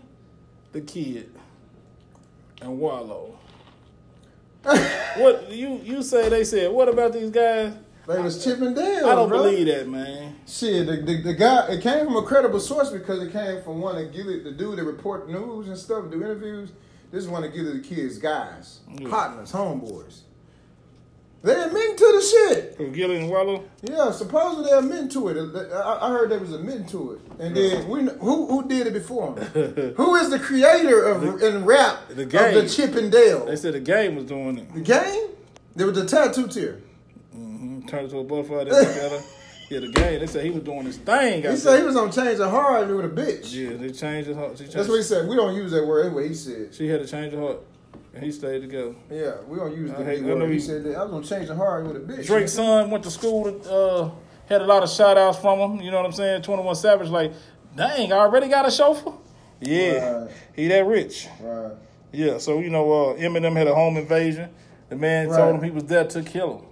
the 0.73 0.81
kid, 0.81 1.31
and 2.61 2.79
Wallo. 2.79 3.39
what 4.63 5.51
you 5.51 5.81
you 5.83 6.03
say? 6.03 6.29
They 6.29 6.45
said. 6.45 6.71
What 6.71 6.89
about 6.89 7.13
these 7.13 7.31
guys? 7.31 7.75
they 8.07 8.21
was 8.21 8.43
chipping 8.43 8.75
down. 8.75 9.05
I 9.05 9.15
don't 9.15 9.29
bro. 9.29 9.43
believe 9.43 9.67
that, 9.67 9.89
man. 9.89 10.37
Shit, 10.47 10.87
the, 10.87 10.97
the, 10.97 11.23
the 11.23 11.35
guy, 11.35 11.69
it 11.69 11.83
came 11.83 12.07
from 12.07 12.17
a 12.17 12.23
credible 12.23 12.61
source 12.61 12.91
because 12.91 13.23
it 13.23 13.33
came 13.33 13.63
from 13.63 13.81
one 13.81 13.97
of 13.97 14.13
Gillie, 14.13 14.43
the 14.43 14.53
dude 14.53 14.79
that 14.79 14.85
report 14.85 15.29
news 15.31 15.69
and 15.69 15.79
stuff, 15.79 16.11
do 16.11 16.17
interviews. 16.17 16.71
This 17.11 17.25
is 17.25 17.29
one 17.29 17.45
of 17.45 17.53
Gillie 17.53 17.79
the 17.79 17.83
kids' 17.83 18.19
guys, 18.19 18.81
Yeah. 18.99 19.09
partners, 19.09 19.53
homeboys. 19.53 20.21
They 21.43 21.55
admitting 21.55 21.97
to 21.97 22.05
the 22.05 22.21
shit. 22.21 22.75
So 22.77 22.91
Gillie 22.91 23.17
and 23.17 23.31
Wallo. 23.31 23.65
Yeah, 23.83 24.11
supposedly 24.11 24.71
they 24.71 24.77
admit 24.77 25.11
to 25.13 25.29
it. 25.29 25.73
I, 25.73 26.11
heard 26.11 26.29
they 26.31 26.37
was 26.37 26.53
admitting 26.53 26.85
to 26.89 27.13
it. 27.13 27.21
And 27.43 27.57
then 27.57 27.89
we 27.89 28.03
who 28.03 28.47
who 28.47 28.69
did 28.69 28.87
it 28.89 28.93
before 28.93 29.35
him? 29.35 29.95
who 29.97 30.17
is 30.17 30.29
the 30.29 30.39
creator 30.39 31.03
of 31.03 31.43
in 31.43 31.65
rap 31.65 32.09
the 32.11 32.25
of 32.25 32.29
game. 32.29 32.55
the 32.55 32.69
Chippendale? 32.69 33.47
They 33.47 33.57
said 33.57 33.73
the 33.73 33.81
game 33.81 34.17
was 34.17 34.27
doing 34.27 34.59
it. 34.59 34.75
The 34.75 34.81
game? 34.83 35.29
There 35.75 35.87
was 35.87 35.97
the 35.97 36.05
tattoo 36.05 36.47
tier. 36.47 36.83
Mm-hmm. 37.35 37.87
Turned 37.87 38.05
into 38.05 38.19
a 38.19 38.25
butterfly. 38.25 38.65
They 38.65 38.71
together. 38.71 39.23
Yeah, 39.71 39.79
the 39.81 39.89
game. 39.89 40.19
They 40.19 40.27
said 40.27 40.45
he 40.45 40.51
was 40.51 40.65
doing 40.65 40.85
his 40.85 40.97
thing. 40.99 41.43
He 41.45 41.57
said 41.57 41.79
he 41.79 41.85
was 41.87 41.95
on 41.97 42.11
change 42.11 42.41
of 42.41 42.51
heart 42.51 42.89
with 42.89 43.05
a 43.05 43.09
bitch. 43.09 43.53
Yeah, 43.55 43.77
they 43.77 43.91
changed 43.93 44.27
his 44.29 44.37
heart. 44.37 44.57
Changed, 44.57 44.73
That's 44.75 44.89
what 44.89 44.97
he 44.97 45.03
said. 45.05 45.29
We 45.29 45.37
don't 45.37 45.55
use 45.55 45.71
that 45.71 45.87
word. 45.87 46.07
That's 46.07 46.15
what 46.15 46.25
he 46.27 46.35
said. 46.35 46.75
she 46.75 46.89
had 46.89 47.01
to 47.01 47.07
change 47.07 47.33
her 47.33 47.41
heart, 47.41 47.59
and 48.13 48.25
he 48.25 48.33
stayed 48.33 48.63
together. 48.63 48.95
Yeah, 49.09 49.35
we 49.47 49.57
don't 49.59 49.75
use 49.77 49.93
the 49.93 50.05
hate- 50.05 50.25
word. 50.25 50.49
He 50.49 50.55
he- 50.55 50.61
said 50.61 50.83
that 50.85 50.97
I 50.97 51.05
was 51.05 51.11
gonna 51.13 51.25
change 51.39 51.49
the 51.49 51.55
heart 51.55 51.87
with 51.87 51.97
a 51.97 52.01
bitch. 52.01 52.27
Drake's 52.27 52.53
son 52.53 52.91
went 52.91 53.05
to 53.05 53.11
school. 53.13 53.45
To, 53.45 53.73
uh, 53.73 54.11
had 54.49 54.61
a 54.61 54.67
lot 54.67 54.83
of 54.83 54.91
shout 54.91 55.17
outs 55.17 55.39
from 55.39 55.61
him. 55.61 55.81
You 55.81 55.93
know 55.93 55.99
what 55.99 56.07
I'm 56.07 56.13
saying? 56.13 56.43
21 56.43 56.75
Savage, 56.75 57.09
like, 57.09 57.33
dang, 57.77 58.13
I 58.13 58.17
already 58.17 58.49
got 58.49 58.67
a 58.67 58.71
chauffeur? 58.73 59.13
Yeah. 59.61 60.23
Right. 60.23 60.31
He 60.57 60.67
that 60.67 60.85
rich. 60.85 61.29
Right. 61.41 61.71
Yeah, 62.11 62.39
so, 62.39 62.59
you 62.59 62.71
know, 62.71 62.91
uh, 63.13 63.15
Eminem 63.19 63.55
had 63.57 63.69
a 63.69 63.75
home 63.77 63.97
invasion. 63.97 64.51
The 64.89 64.97
man 64.97 65.29
Right. 65.29 65.37
told 65.39 65.55
him 65.55 65.63
he 65.63 65.71
was 65.71 65.85
there 65.85 66.03
to 66.05 66.23
kill 66.25 66.55
him. 66.59 66.65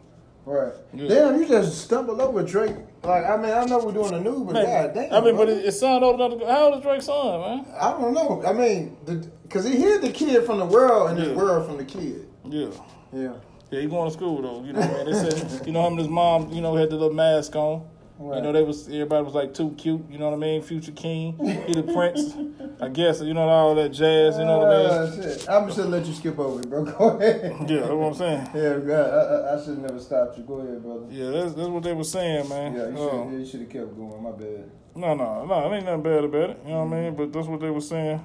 Right. 0.44 0.72
Yeah. 0.92 1.08
Damn, 1.08 1.40
you 1.40 1.46
just 1.46 1.82
stumbled 1.82 2.20
over 2.20 2.42
Drake. 2.42 2.74
Like, 3.02 3.24
I 3.24 3.36
mean, 3.36 3.52
I 3.52 3.64
know 3.64 3.78
we're 3.84 3.92
doing 3.92 4.12
a 4.14 4.20
new, 4.20 4.44
but 4.44 4.54
Man, 4.54 4.64
god 4.64 4.94
damn. 4.94 5.12
I 5.12 5.20
mean, 5.24 5.36
but 5.36 5.46
bro. 5.46 5.54
his 5.54 5.64
his 5.64 5.80
son 5.80 6.02
old 6.02 6.16
enough 6.16 6.32
to 6.32 6.38
go. 6.38 6.46
How 6.46 6.64
old 6.66 6.76
is 6.76 6.82
Drake's 6.82 7.06
son, 7.06 7.40
man? 7.40 7.66
I 7.80 7.90
don't 7.92 8.12
know. 8.12 8.42
I 8.44 8.52
mean, 8.52 8.96
because 9.44 9.64
he 9.64 9.76
hid 9.76 10.02
the 10.02 10.10
kid 10.10 10.44
from 10.44 10.58
the 10.58 10.66
world 10.66 11.10
and 11.10 11.18
Yeah. 11.18 11.26
the 11.26 11.34
world 11.34 11.66
from 11.66 11.76
the 11.76 11.84
kid. 11.84 12.26
Yeah. 12.48 12.68
Yeah. 13.12 13.32
Yeah, 13.70 13.80
he 13.80 13.86
going 13.86 14.08
to 14.08 14.14
school 14.14 14.40
though. 14.42 14.64
You 14.64 14.72
know, 14.72 14.80
what 14.80 14.90
I 14.90 15.04
mean, 15.04 15.12
they 15.24 15.30
said, 15.30 15.66
you 15.66 15.72
know, 15.72 15.82
him 15.86 15.92
and 15.92 15.98
his 16.00 16.08
mom, 16.08 16.50
you 16.52 16.60
know, 16.60 16.74
had 16.74 16.90
the 16.90 16.96
little 16.96 17.12
mask 17.14 17.54
on. 17.54 17.86
You 18.20 18.42
know, 18.42 18.50
they 18.50 18.62
was 18.62 18.88
everybody 18.88 19.24
was 19.24 19.34
like 19.34 19.54
too 19.54 19.70
cute. 19.78 20.04
You 20.10 20.18
know 20.18 20.30
what 20.30 20.34
I 20.34 20.40
mean? 20.40 20.60
Future 20.62 20.90
King, 20.90 21.38
he 21.38 21.72
the 21.72 21.84
prince. 21.84 22.34
I 22.80 22.88
guess 22.88 23.20
you 23.20 23.32
know 23.32 23.48
all 23.48 23.76
that 23.76 23.90
jazz. 23.90 24.38
You 24.38 24.44
know 24.44 24.58
what 24.58 24.68
I 24.68 24.76
mean? 24.76 24.90
Uh, 24.90 25.22
shit. 25.36 25.48
I'm 25.48 25.66
just 25.66 25.78
gonna 25.78 25.90
let 25.90 26.04
you 26.04 26.12
skip 26.12 26.36
over 26.36 26.60
it, 26.60 26.68
bro. 26.68 26.84
Go 26.98 27.10
ahead. 27.16 27.56
Yeah, 27.70 27.80
that's 27.80 27.92
what 27.92 28.06
I'm 28.06 28.14
saying. 28.14 28.48
Yeah, 28.54 28.94
I, 28.96 29.02
I, 29.02 29.54
I 29.54 29.58
should 29.60 29.68
have 29.68 29.78
never 29.78 30.00
stopped 30.00 30.36
you. 30.36 30.42
Go 30.42 30.54
ahead, 30.54 30.82
brother. 30.82 31.06
Yeah, 31.10 31.30
that's, 31.30 31.54
that's 31.54 31.68
what 31.68 31.84
they 31.84 31.92
were 31.92 32.02
saying, 32.02 32.48
man. 32.48 32.74
Yeah, 32.74 32.88
you 32.88 32.98
Uh, 32.98 33.44
should, 33.46 33.60
have 33.60 33.70
kept 33.70 33.96
going. 33.96 34.20
My 34.20 34.32
bad. 34.32 34.68
no, 34.96 35.14
no, 35.14 35.46
no, 35.46 35.72
it 35.72 35.76
ain't 35.76 35.84
nothing 35.84 36.02
bad 36.02 36.24
about 36.24 36.50
it. 36.50 36.58
You 36.64 36.72
know 36.72 36.84
what 36.84 36.96
I 36.96 37.00
mean? 37.00 37.14
But 37.14 37.32
that's 37.32 37.46
what 37.46 37.60
they 37.60 37.70
were 37.70 37.80
saying 37.80 38.20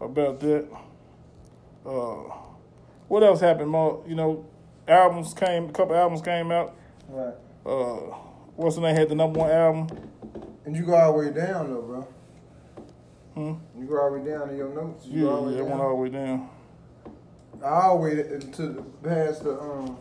about 0.00 0.38
that. 0.40 0.68
Uh, 1.84 2.32
what 3.08 3.24
else 3.24 3.40
happened? 3.40 3.70
More, 3.70 4.04
you 4.06 4.14
know, 4.14 4.46
albums 4.86 5.34
came. 5.34 5.68
A 5.68 5.72
couple 5.72 5.96
albums 5.96 6.22
came 6.22 6.52
out. 6.52 6.76
Right. 7.08 7.34
Uh, 7.66 8.14
what's 8.60 8.76
the 8.76 8.82
name? 8.82 8.94
Had 8.94 9.08
the 9.08 9.14
number 9.14 9.40
one 9.40 9.50
album. 9.50 9.88
And 10.66 10.76
you 10.76 10.84
go 10.84 10.94
all 10.94 11.12
the 11.12 11.18
way 11.28 11.34
down, 11.34 11.70
though, 11.70 11.82
bro. 11.82 12.08
Hmm? 13.34 13.80
You 13.80 13.86
go 13.86 14.00
all 14.00 14.10
the 14.12 14.18
way 14.18 14.30
down 14.30 14.50
in 14.50 14.56
your 14.56 14.68
notes. 14.68 15.06
You 15.06 15.20
Yeah, 15.24 15.30
go 15.30 15.34
all 15.36 15.44
the 15.46 15.52
yeah, 15.52 15.58
it 15.58 15.62
went 15.62 15.70
down. 15.70 15.80
all 15.80 15.88
the 15.90 15.94
way 15.96 16.08
down. 16.10 16.48
the 17.60 17.96
way 17.96 18.14
to 18.16 18.66
the 18.68 18.82
past 19.02 19.44
the 19.44 19.58
um. 19.60 19.96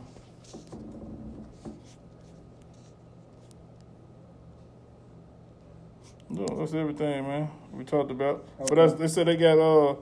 No, 6.30 6.46
that's 6.60 6.74
everything, 6.74 7.28
man. 7.28 7.50
We 7.74 7.84
talked 7.84 8.12
about. 8.12 8.46
But 8.60 8.72
Okay. 8.72 8.76
that's, 8.76 8.94
they 8.94 9.08
said 9.08 9.28
they 9.28 9.36
got 9.38 9.58
uh 9.58 9.96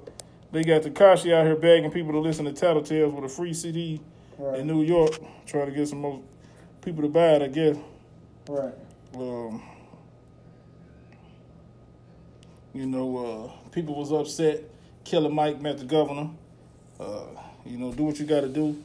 they 0.51 0.63
got 0.63 0.81
Tekashi 0.81 1.33
out 1.33 1.45
here 1.45 1.55
begging 1.55 1.91
people 1.91 2.11
to 2.13 2.19
listen 2.19 2.45
to 2.45 2.51
Tattletales 2.51 3.13
with 3.13 3.25
a 3.25 3.29
free 3.29 3.53
CD 3.53 4.01
Right. 4.37 4.59
in 4.59 4.67
New 4.67 4.81
York, 4.83 5.11
trying 5.45 5.65
to 5.65 5.71
get 5.71 5.87
some 5.87 5.99
more 6.01 6.21
people 6.81 7.01
to 7.01 7.09
buy 7.09 7.33
it. 7.35 7.41
I 7.41 7.47
guess. 7.47 7.77
Right. 8.47 8.73
Um, 9.15 9.61
you 12.73 12.85
know, 12.85 13.17
uh, 13.17 13.69
people 13.71 13.95
was 13.95 14.11
upset. 14.11 14.63
Killer 15.03 15.29
Mike 15.29 15.61
met 15.61 15.79
the 15.79 15.85
governor. 15.85 16.29
Uh, 16.99 17.25
you 17.65 17.77
know, 17.77 17.91
do 17.91 18.03
what 18.03 18.19
you 18.19 18.25
got 18.25 18.41
to 18.41 18.47
do. 18.47 18.81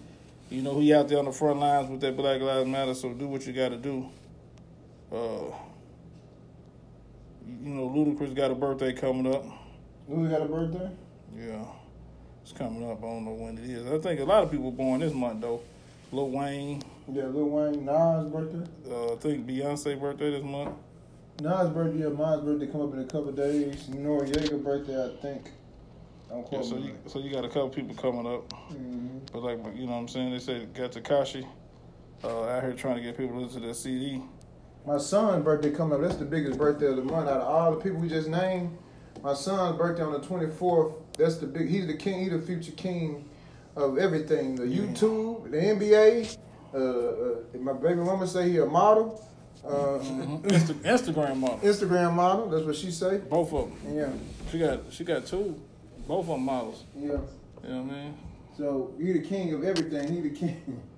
You 0.50 0.62
know, 0.62 0.80
he 0.80 0.92
out 0.92 1.08
there 1.08 1.18
on 1.18 1.26
the 1.26 1.32
front 1.32 1.60
lines 1.60 1.88
with 1.88 2.00
that 2.00 2.16
Black 2.16 2.40
Lives 2.40 2.68
Matter, 2.68 2.94
so 2.94 3.12
do 3.12 3.28
what 3.28 3.46
you 3.46 3.52
got 3.52 3.68
to 3.70 3.76
do. 3.76 4.08
Uh, 5.10 5.54
you 7.62 7.70
know, 7.70 7.88
Ludacris 7.88 8.34
got 8.34 8.50
a 8.50 8.54
birthday 8.54 8.92
coming 8.92 9.32
up. 9.32 9.44
Who 10.08 10.28
got 10.28 10.42
a 10.42 10.46
birthday? 10.46 10.90
Yeah, 11.36 11.64
it's 12.42 12.52
coming 12.52 12.90
up. 12.90 12.98
I 12.98 13.06
don't 13.06 13.24
know 13.24 13.32
when 13.32 13.58
it 13.58 13.70
is. 13.70 13.86
I 13.86 13.98
think 13.98 14.20
a 14.20 14.24
lot 14.24 14.42
of 14.42 14.50
people 14.50 14.70
born 14.72 15.00
this 15.00 15.14
month 15.14 15.40
though. 15.40 15.62
Lil 16.10 16.30
Wayne. 16.30 16.82
Yeah, 17.10 17.26
Lil 17.26 17.48
Wayne, 17.48 17.84
Nas' 17.84 18.30
birthday. 18.30 18.64
Uh, 18.88 19.14
I 19.14 19.16
think 19.16 19.46
Beyonce 19.46 19.98
birthday 19.98 20.30
this 20.30 20.44
month. 20.44 20.76
Nas' 21.40 21.70
birthday, 21.70 22.04
yeah, 22.04 22.08
mine's 22.08 22.42
birthday 22.42 22.66
come 22.66 22.82
up 22.82 22.92
in 22.92 23.00
a 23.00 23.04
couple 23.04 23.30
of 23.30 23.36
days. 23.36 23.88
Noreaga 23.88 24.62
birthday, 24.62 25.04
I 25.04 25.16
think. 25.20 25.50
Don't 26.28 26.46
Yeah, 26.52 26.62
so 26.62 26.76
you 26.76 26.96
so 27.06 27.18
you 27.18 27.30
got 27.30 27.44
a 27.44 27.48
couple 27.48 27.70
people 27.70 27.94
coming 27.94 28.26
up. 28.26 28.48
Mhm. 28.72 29.20
But 29.32 29.42
like 29.42 29.58
you 29.76 29.86
know 29.86 29.92
what 29.92 29.98
I'm 29.98 30.08
saying, 30.08 30.30
they 30.30 30.38
say 30.38 30.66
got 30.66 30.92
Tekashi 30.92 31.46
uh, 32.24 32.44
out 32.44 32.62
here 32.62 32.72
trying 32.72 32.96
to 32.96 33.02
get 33.02 33.16
people 33.16 33.34
to 33.36 33.44
listen 33.44 33.62
to 33.62 33.68
that 33.68 33.74
CD. 33.74 34.22
My 34.86 34.98
son's 34.98 35.44
birthday 35.44 35.70
coming 35.70 35.94
up. 35.94 36.00
That's 36.00 36.16
the 36.16 36.24
biggest 36.24 36.58
birthday 36.58 36.86
of 36.86 36.96
the 36.96 37.04
month 37.04 37.28
out 37.28 37.40
of 37.40 37.48
all 37.48 37.72
the 37.72 37.80
people 37.80 38.00
we 38.00 38.08
just 38.08 38.28
named. 38.28 38.76
My 39.22 39.34
son's 39.34 39.76
birthday 39.76 40.02
on 40.02 40.12
the 40.12 40.20
24th. 40.20 40.94
That's 41.18 41.36
the 41.36 41.46
big. 41.46 41.68
He's 41.68 41.86
the 41.86 41.96
king. 41.96 42.20
He's 42.20 42.32
the 42.32 42.40
future 42.40 42.72
king 42.72 43.28
of 43.76 43.98
everything. 43.98 44.56
The 44.56 44.64
YouTube, 44.64 45.50
the 45.50 45.58
NBA. 45.58 46.36
Uh, 46.74 46.78
uh, 46.78 47.58
my 47.60 47.72
baby 47.72 47.96
mama 48.00 48.26
say 48.26 48.48
he 48.50 48.58
a 48.58 48.66
model. 48.66 49.22
Uh, 49.64 49.98
Insta- 50.48 50.74
Instagram 50.82 51.36
model, 51.36 51.58
Instagram 51.58 52.14
model. 52.14 52.48
That's 52.48 52.64
what 52.64 52.74
she 52.74 52.90
say. 52.90 53.18
both 53.18 53.52
of 53.52 53.70
them. 53.84 53.96
Yeah, 53.96 54.08
She 54.50 54.58
got 54.58 54.80
she 54.90 55.04
got 55.04 55.24
two, 55.26 55.60
both 56.08 56.20
of 56.20 56.26
them 56.28 56.44
models. 56.44 56.82
yeah. 56.96 57.02
You 57.62 57.68
know 57.68 57.82
what 57.82 57.92
I 57.94 57.96
mean? 57.96 58.18
So 58.56 58.92
he 58.98 59.12
the 59.12 59.20
king 59.20 59.54
of 59.54 59.62
everything. 59.64 60.12
He 60.12 60.20
the 60.20 60.30
king. 60.34 60.82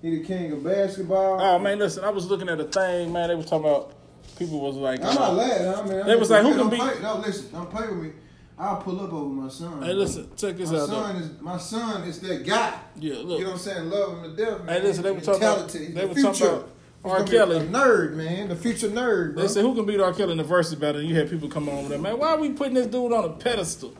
He 0.00 0.10
the 0.18 0.24
king 0.24 0.52
of 0.52 0.62
basketball. 0.62 1.40
Oh 1.40 1.58
man, 1.58 1.80
listen, 1.80 2.04
I 2.04 2.10
was 2.10 2.26
looking 2.26 2.48
at 2.48 2.60
a 2.60 2.64
thing, 2.64 3.12
man. 3.12 3.30
They 3.30 3.34
was 3.34 3.46
talking 3.46 3.66
about 3.68 3.94
people 4.38 4.60
was 4.60 4.76
like, 4.76 5.02
I'm 5.02 5.12
not 5.16 5.34
laughing. 5.34 5.66
I 5.66 5.82
mean, 5.96 6.06
They 6.06 6.14
was 6.14 6.30
like, 6.30 6.42
who 6.44 6.54
can 6.54 6.70
beat- 6.70 7.02
No, 7.02 7.16
listen. 7.18 7.50
Don't 7.50 7.68
play 7.68 7.88
with 7.88 7.98
me. 8.04 8.10
I'll 8.58 8.76
pull 8.82 9.00
up 9.00 9.12
over 9.12 9.28
my 9.32 9.48
son. 9.48 9.82
Hey, 9.82 9.92
listen, 9.92 10.28
check 10.36 10.56
this 10.56 10.70
my 10.72 10.78
out. 10.80 10.88
son 10.88 11.14
Though. 11.14 11.20
is 11.24 11.40
my 11.40 11.58
son 11.58 12.02
is 12.02 12.18
that 12.20 12.44
guy. 12.44 12.74
Yeah, 12.98 13.14
look. 13.22 13.38
You 13.38 13.44
know 13.44 13.50
what 13.50 13.52
I'm 13.52 13.58
saying? 13.58 13.90
Love 13.90 14.12
him 14.24 14.36
to 14.36 14.44
death. 14.44 14.64
Man. 14.64 14.68
Hey, 14.76 14.82
listen, 14.82 15.02
they 15.04 15.12
were 15.12 15.20
talking 15.20 15.42
about- 15.42 15.68
they 15.68 15.86
the 15.86 16.08
were 16.08 16.14
future. 16.14 16.32
talking 16.32 16.64
about 17.04 17.20
R. 17.20 17.24
Kelly. 17.24 17.60
nerd, 17.68 18.14
man. 18.14 18.48
The 18.48 18.56
future 18.56 18.88
nerd, 18.88 19.34
bro. 19.34 19.42
They 19.42 19.48
said, 19.48 19.62
who 19.62 19.74
can 19.76 19.86
beat 19.86 20.00
R. 20.00 20.12
Kelly 20.12 20.32
in 20.32 20.38
the 20.38 20.44
verses 20.44 20.74
battle? 20.74 21.00
And 21.00 21.08
you 21.08 21.14
had 21.14 21.30
people 21.30 21.48
come 21.48 21.68
on 21.68 21.76
with 21.78 21.88
that, 21.90 22.00
man. 22.00 22.18
Why 22.18 22.30
are 22.34 22.38
we 22.38 22.50
putting 22.50 22.74
this 22.74 22.88
dude 22.88 23.12
on 23.12 23.24
a 23.24 23.28
pedestal? 23.30 23.94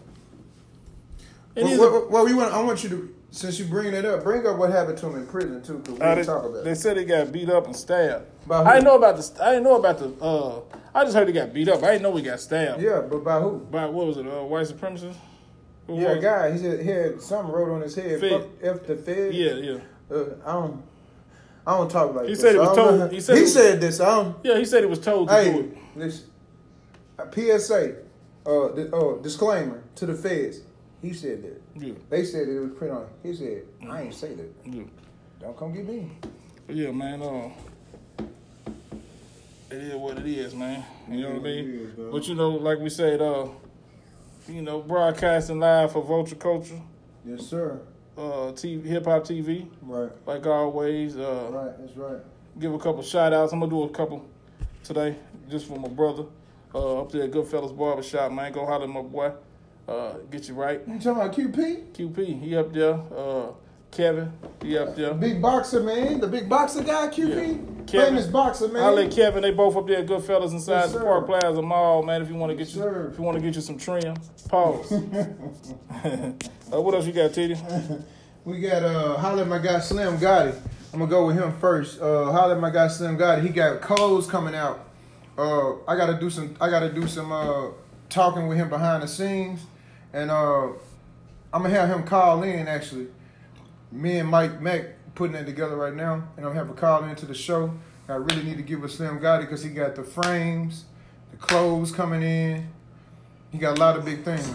Well, 1.56 1.78
well, 1.78 2.06
well, 2.10 2.24
we 2.24 2.34
want. 2.34 2.52
I 2.52 2.62
want 2.62 2.82
you 2.84 2.88
to. 2.90 3.14
Since 3.30 3.58
you 3.58 3.66
bringing 3.66 3.94
it 3.94 4.04
up, 4.04 4.24
bring 4.24 4.46
up 4.46 4.56
what 4.56 4.70
happened 4.70 4.98
to 4.98 5.06
him 5.06 5.16
in 5.16 5.26
prison 5.26 5.62
too, 5.62 5.78
because 5.78 5.94
we 5.94 6.00
Uh, 6.00 6.14
didn't 6.14 6.26
they, 6.26 6.32
talk 6.32 6.44
about 6.44 6.52
they 6.54 6.60
it. 6.60 6.64
They 6.64 6.74
said 6.74 6.96
he 6.96 7.04
got 7.04 7.32
beat 7.32 7.50
up 7.50 7.66
and 7.66 7.76
stabbed. 7.76 8.24
By 8.46 8.62
I 8.64 8.72
didn't 8.74 8.84
know 8.84 8.96
about 8.96 9.16
the. 9.16 9.44
I 9.44 9.50
didn't 9.52 9.64
know 9.64 9.76
about 9.76 9.98
the. 9.98 10.24
Uh, 10.24 10.60
I 10.94 11.04
just 11.04 11.14
heard 11.16 11.28
he 11.28 11.34
got 11.34 11.52
beat 11.52 11.68
up. 11.68 11.82
I 11.82 11.92
didn't 11.92 12.02
know 12.02 12.16
he 12.16 12.22
got 12.22 12.40
stabbed. 12.40 12.80
Yeah, 12.82 13.02
but 13.02 13.22
by 13.22 13.40
who? 13.40 13.58
By 13.58 13.86
what 13.86 14.06
was 14.06 14.16
it? 14.16 14.26
Uh, 14.26 14.42
white 14.44 14.66
supremacists. 14.66 15.14
Who 15.86 15.94
Yeah, 16.00 16.08
was 16.08 16.16
a 16.16 16.18
it? 16.18 16.22
guy. 16.22 16.50
He 16.52 16.58
said 16.58 16.80
he 16.80 16.88
had 16.90 17.20
something 17.20 17.52
wrote 17.54 17.74
on 17.74 17.80
his 17.82 17.94
head. 17.94 18.20
Fed. 18.20 18.48
F 18.62 18.86
the 18.86 18.96
Fed. 18.96 19.34
Yeah, 19.34 19.52
yeah, 19.54 19.78
Uh, 20.10 20.24
I 20.44 20.52
don't. 20.52 20.82
I 21.66 21.76
don't 21.76 21.90
talk 21.90 22.14
like 22.14 22.24
He 22.26 22.32
this. 22.32 22.40
said 22.40 22.54
it 22.54 22.58
was 22.60 22.74
told- 22.76 22.98
know. 22.98 23.08
he 23.08 23.20
said 23.20 23.36
he 23.36 23.42
was- 23.42 23.52
said 23.52 23.80
this. 23.80 24.00
I 24.00 24.06
don't. 24.06 24.36
yeah. 24.42 24.56
He 24.56 24.64
said 24.64 24.80
he 24.82 24.88
was 24.88 24.98
told 25.00 25.28
to 25.28 25.44
do 25.44 25.58
it. 25.60 25.76
listen. 25.96 26.24
A 27.18 27.26
PSA. 27.30 27.92
Uh, 28.46 28.68
di- 28.68 28.88
uh, 28.90 29.16
disclaimer 29.22 29.82
to 29.96 30.06
the 30.06 30.14
feds. 30.14 30.60
He 31.02 31.12
said 31.12 31.42
that. 31.42 31.60
Yeah, 31.78 31.94
They 32.10 32.24
said 32.24 32.48
it 32.48 32.58
was 32.60 32.70
print 32.76 32.92
on. 32.92 33.06
He 33.22 33.34
said, 33.34 33.62
"I 33.88 34.02
ain't 34.02 34.14
say 34.14 34.34
that. 34.34 34.50
yeah. 34.64 34.82
Don't 35.40 35.56
come 35.56 35.72
get 35.72 35.86
me." 35.88 36.10
Yeah, 36.68 36.90
man. 36.90 37.22
Uh, 37.22 37.50
it 39.70 39.76
is 39.76 39.94
what 39.94 40.18
it 40.18 40.26
is, 40.26 40.54
man. 40.54 40.84
You 41.08 41.20
know 41.22 41.28
what 41.30 41.40
I 41.40 41.42
mean? 41.42 41.68
is. 41.70 42.12
But 42.12 42.26
you 42.28 42.34
know, 42.34 42.50
like 42.50 42.78
we 42.78 42.88
said, 42.88 43.20
uh, 43.20 43.46
you 44.48 44.62
know, 44.62 44.80
broadcasting 44.80 45.60
live 45.60 45.92
for 45.92 46.02
Vulture 46.02 46.36
Culture, 46.36 46.80
Yes, 47.24 47.42
sir. 47.46 47.80
uh, 48.16 48.52
TV, 48.52 48.84
hip 48.86 49.04
hop 49.04 49.24
TV, 49.24 49.68
Right. 49.82 50.10
like 50.26 50.46
always. 50.46 51.16
Uh, 51.16 51.48
Right. 51.52 51.78
That's 51.78 51.96
right. 51.96 52.20
give 52.58 52.72
a 52.74 52.78
couple 52.78 53.02
shout 53.02 53.32
outs. 53.32 53.52
I'm 53.52 53.60
gonna 53.60 53.70
do 53.70 53.82
a 53.84 53.88
couple 53.90 54.24
today, 54.82 55.16
just 55.50 55.66
for 55.66 55.78
my 55.78 55.88
brother 55.88 56.24
uh, 56.74 57.02
up 57.02 57.12
there 57.12 57.24
at 57.24 57.30
Goodfellas 57.30 57.76
Barbershop, 57.76 58.32
man. 58.32 58.52
Go 58.52 58.64
holler 58.66 58.84
at 58.84 58.90
my 58.90 59.02
boy. 59.02 59.32
Uh, 59.88 60.18
get 60.30 60.46
you 60.48 60.54
right. 60.54 60.80
You 60.86 60.98
talking 61.00 61.10
about 61.22 61.34
QP? 61.34 61.92
QP, 61.94 62.42
he 62.42 62.56
up 62.56 62.72
there. 62.74 63.00
Uh, 63.16 63.52
Kevin, 63.90 64.30
he 64.62 64.76
up 64.76 64.94
there. 64.94 65.14
Big 65.14 65.40
boxer 65.40 65.82
man, 65.82 66.20
the 66.20 66.26
big 66.26 66.46
boxer 66.46 66.82
guy, 66.82 67.08
QP, 67.08 67.34
Yeah. 67.34 67.84
Kevin. 67.86 68.08
famous 68.16 68.26
boxer 68.26 68.68
man. 68.68 68.82
I'll 68.82 68.92
let 68.92 69.10
Kevin. 69.10 69.40
They 69.40 69.50
both 69.50 69.76
up 69.76 69.86
there 69.86 70.02
good 70.02 70.22
fellas 70.22 70.52
inside 70.52 70.80
Yes, 70.80 70.92
the. 70.92 71.00
Park 71.00 71.24
Plaza 71.24 71.62
Mall, 71.62 72.02
man. 72.02 72.20
If 72.20 72.28
you 72.28 72.34
want 72.34 72.50
to 72.50 72.54
get 72.56 72.66
Yes, 72.66 72.76
you, 72.76 72.82
sir. 72.82 73.08
if 73.10 73.18
you 73.18 73.24
want 73.24 73.38
to 73.38 73.42
get 73.42 73.54
you 73.54 73.62
some 73.62 73.78
trim, 73.78 74.14
pause. 74.50 74.92
uh, 74.92 76.80
what 76.82 76.94
else 76.94 77.06
you 77.06 77.12
got, 77.12 77.32
Teddy? 77.32 77.56
We 78.44 78.60
got 78.60 78.82
uh 78.82 79.16
holler 79.18 79.44
my 79.44 79.58
guy 79.58 79.78
Slim 79.80 80.16
Gotti. 80.16 80.54
I'm 80.94 81.00
gonna 81.00 81.10
go 81.10 81.26
with 81.26 81.36
him 81.36 81.52
first. 81.60 82.00
Uh 82.00 82.32
holler 82.32 82.56
my 82.58 82.70
guy 82.70 82.88
Slim 82.88 83.18
Gotti. 83.18 83.42
He 83.42 83.50
got 83.50 83.82
clothes 83.82 84.26
coming 84.26 84.54
out. 84.54 84.88
Uh 85.36 85.74
I 85.86 85.96
gotta 85.96 86.18
do 86.18 86.30
some 86.30 86.56
I 86.58 86.70
gotta 86.70 86.90
do 86.90 87.06
some 87.06 87.30
uh 87.30 87.66
talking 88.08 88.48
with 88.48 88.56
him 88.56 88.70
behind 88.70 89.02
the 89.02 89.08
scenes. 89.08 89.60
And 90.12 90.30
uh 90.30 90.68
I'm 91.52 91.62
gonna 91.62 91.70
have 91.70 91.88
him 91.88 92.04
call 92.04 92.42
in 92.42 92.68
actually. 92.68 93.08
Me 93.90 94.18
and 94.18 94.28
Mike 94.28 94.60
Mack 94.60 94.84
putting 95.14 95.36
it 95.36 95.44
together 95.44 95.76
right 95.76 95.94
now. 95.94 96.14
And 96.36 96.46
I'm 96.46 96.52
gonna 96.52 96.54
have 96.56 96.68
him 96.68 96.76
call 96.76 97.04
into 97.04 97.26
the 97.26 97.34
show. 97.34 97.72
I 98.08 98.14
really 98.14 98.42
need 98.42 98.56
to 98.56 98.62
give 98.62 98.84
a 98.84 98.88
Slim 98.88 99.18
Gotti 99.20 99.40
because 99.40 99.62
he 99.62 99.70
got 99.70 99.94
the 99.94 100.02
frames, 100.02 100.84
the 101.30 101.36
clothes 101.36 101.92
coming 101.92 102.22
in. 102.22 102.68
He 103.50 103.58
got 103.58 103.76
a 103.76 103.80
lot 103.80 103.96
of 103.96 104.04
big 104.04 104.24
things. 104.24 104.46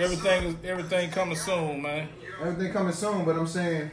Everything 0.00 0.44
is 0.44 0.56
everything 0.64 1.10
coming 1.10 1.36
soon, 1.36 1.80
man. 1.82 2.08
Everything 2.40 2.72
coming 2.72 2.92
soon, 2.92 3.24
but 3.24 3.36
I'm 3.36 3.46
saying 3.46 3.90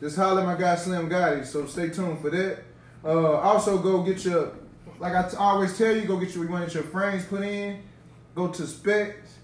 just 0.00 0.16
holler 0.16 0.44
my 0.44 0.54
guy 0.54 0.76
Slim 0.76 1.08
Gotti. 1.08 1.44
So 1.44 1.66
stay 1.66 1.90
tuned 1.90 2.20
for 2.20 2.30
that. 2.30 2.62
Uh, 3.04 3.32
also 3.40 3.78
go 3.78 4.02
get 4.02 4.24
your 4.24 4.52
like 4.98 5.14
I 5.14 5.28
t- 5.28 5.36
always 5.36 5.76
tell 5.76 5.94
you, 5.94 6.02
go 6.02 6.16
get 6.18 6.34
your 6.34 6.44
you 6.44 6.50
want 6.50 6.72
your 6.72 6.84
frames 6.84 7.24
put 7.24 7.42
in. 7.42 7.82
Go 8.34 8.48
to 8.48 8.66
Specs. 8.66 9.38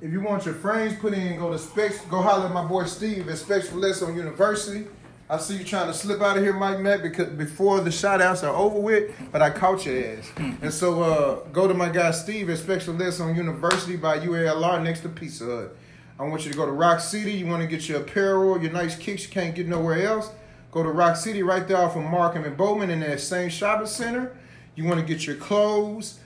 If 0.00 0.12
you 0.12 0.20
want 0.20 0.44
your 0.44 0.54
frames 0.54 0.98
put 0.98 1.14
in, 1.14 1.38
go 1.38 1.50
to 1.50 1.58
Specs. 1.58 2.00
Go 2.06 2.20
holler 2.20 2.46
at 2.46 2.52
my 2.52 2.64
boy 2.64 2.84
Steve 2.84 3.28
at 3.28 3.38
Specs 3.38 3.68
for 3.68 3.76
Less 3.76 4.02
on 4.02 4.16
University. 4.16 4.86
I 5.28 5.38
see 5.38 5.56
you 5.56 5.64
trying 5.64 5.88
to 5.88 5.94
slip 5.94 6.20
out 6.20 6.36
of 6.36 6.42
here, 6.44 6.52
Mike 6.52 6.78
Mack, 6.80 7.02
because 7.02 7.28
before 7.30 7.80
the 7.80 7.90
shout 7.90 8.20
outs 8.20 8.44
are 8.44 8.54
over 8.54 8.78
with, 8.78 9.12
but 9.32 9.42
I 9.42 9.50
caught 9.50 9.84
your 9.84 10.18
ass. 10.18 10.30
and 10.36 10.72
so 10.72 11.02
uh, 11.02 11.34
go 11.52 11.66
to 11.66 11.74
my 11.74 11.88
guy 11.88 12.12
Steve 12.12 12.48
at 12.50 12.58
Specs 12.58 12.84
for 12.84 12.92
Less 12.92 13.18
on 13.20 13.34
University 13.34 13.96
by 13.96 14.18
UALR 14.18 14.82
next 14.82 15.00
to 15.00 15.08
Pizza 15.08 15.44
Hut. 15.44 15.76
I 16.18 16.24
want 16.24 16.44
you 16.44 16.50
to 16.52 16.56
go 16.56 16.66
to 16.66 16.72
Rock 16.72 17.00
City. 17.00 17.32
You 17.32 17.46
want 17.46 17.62
to 17.62 17.68
get 17.68 17.88
your 17.88 18.00
apparel, 18.00 18.60
your 18.60 18.72
nice 18.72 18.96
kicks 18.96 19.24
you 19.24 19.30
can't 19.30 19.54
get 19.54 19.66
nowhere 19.66 20.06
else. 20.06 20.30
Go 20.70 20.82
to 20.82 20.90
Rock 20.90 21.16
City 21.16 21.42
right 21.42 21.66
there 21.66 21.78
off 21.78 21.96
of 21.96 22.04
Markham 22.04 22.44
and 22.44 22.56
Bowman 22.56 22.90
in 22.90 23.00
that 23.00 23.20
same 23.20 23.48
shopping 23.48 23.86
center. 23.86 24.36
You 24.74 24.84
want 24.84 25.00
to 25.00 25.06
get 25.06 25.26
your 25.26 25.36
clothes 25.36 26.20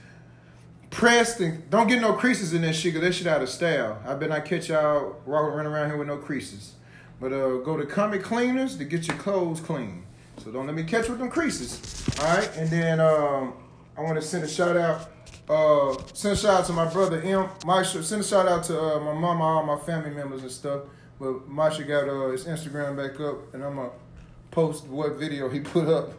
pressed 0.91 1.39
and 1.39 1.67
don't 1.69 1.87
get 1.87 2.01
no 2.01 2.13
creases 2.13 2.53
in 2.53 2.61
that 2.61 2.73
shit 2.73 2.93
because 2.93 3.07
that 3.07 3.15
shit 3.15 3.25
out 3.25 3.41
of 3.41 3.49
style. 3.49 3.99
I 4.05 4.13
bet 4.13 4.31
I 4.31 4.41
catch 4.41 4.69
y'all 4.69 5.15
walking 5.25 5.55
running 5.55 5.71
around 5.71 5.89
here 5.89 5.97
with 5.97 6.07
no 6.07 6.17
creases. 6.17 6.73
But 7.19 7.33
uh, 7.33 7.57
go 7.57 7.77
to 7.77 7.85
Comic 7.85 8.21
Cleaners 8.21 8.77
to 8.77 8.85
get 8.85 9.07
your 9.07 9.17
clothes 9.17 9.59
clean. 9.59 10.05
So 10.37 10.51
don't 10.51 10.67
let 10.67 10.75
me 10.75 10.83
catch 10.83 11.07
with 11.07 11.19
them 11.19 11.29
creases. 11.29 12.07
All 12.19 12.25
right, 12.25 12.49
and 12.57 12.69
then 12.69 12.99
um, 12.99 13.53
I 13.97 14.01
want 14.01 14.15
to 14.15 14.21
send 14.21 14.43
a 14.43 14.47
shout 14.47 14.75
out. 14.75 15.09
Uh, 15.47 15.95
send 16.13 16.33
a 16.33 16.37
shout 16.37 16.61
out 16.61 16.65
to 16.65 16.73
my 16.73 16.91
brother 16.91 17.21
M. 17.21 17.47
Maisha. 17.61 18.03
Send 18.03 18.21
a 18.21 18.23
shout 18.23 18.47
out 18.47 18.63
to 18.65 18.79
uh, 18.79 18.99
my 18.99 19.13
mama, 19.13 19.43
all 19.43 19.63
my 19.63 19.77
family 19.77 20.09
members 20.11 20.41
and 20.41 20.51
stuff. 20.51 20.81
But 21.19 21.47
Maisha 21.49 21.87
got 21.87 22.09
uh, 22.09 22.31
his 22.31 22.45
Instagram 22.45 22.97
back 22.97 23.19
up, 23.19 23.53
and 23.53 23.63
I'm 23.63 23.75
gonna 23.75 23.91
post 24.49 24.87
what 24.87 25.13
video 25.13 25.47
he 25.47 25.59
put 25.59 25.87
up. 25.87 26.13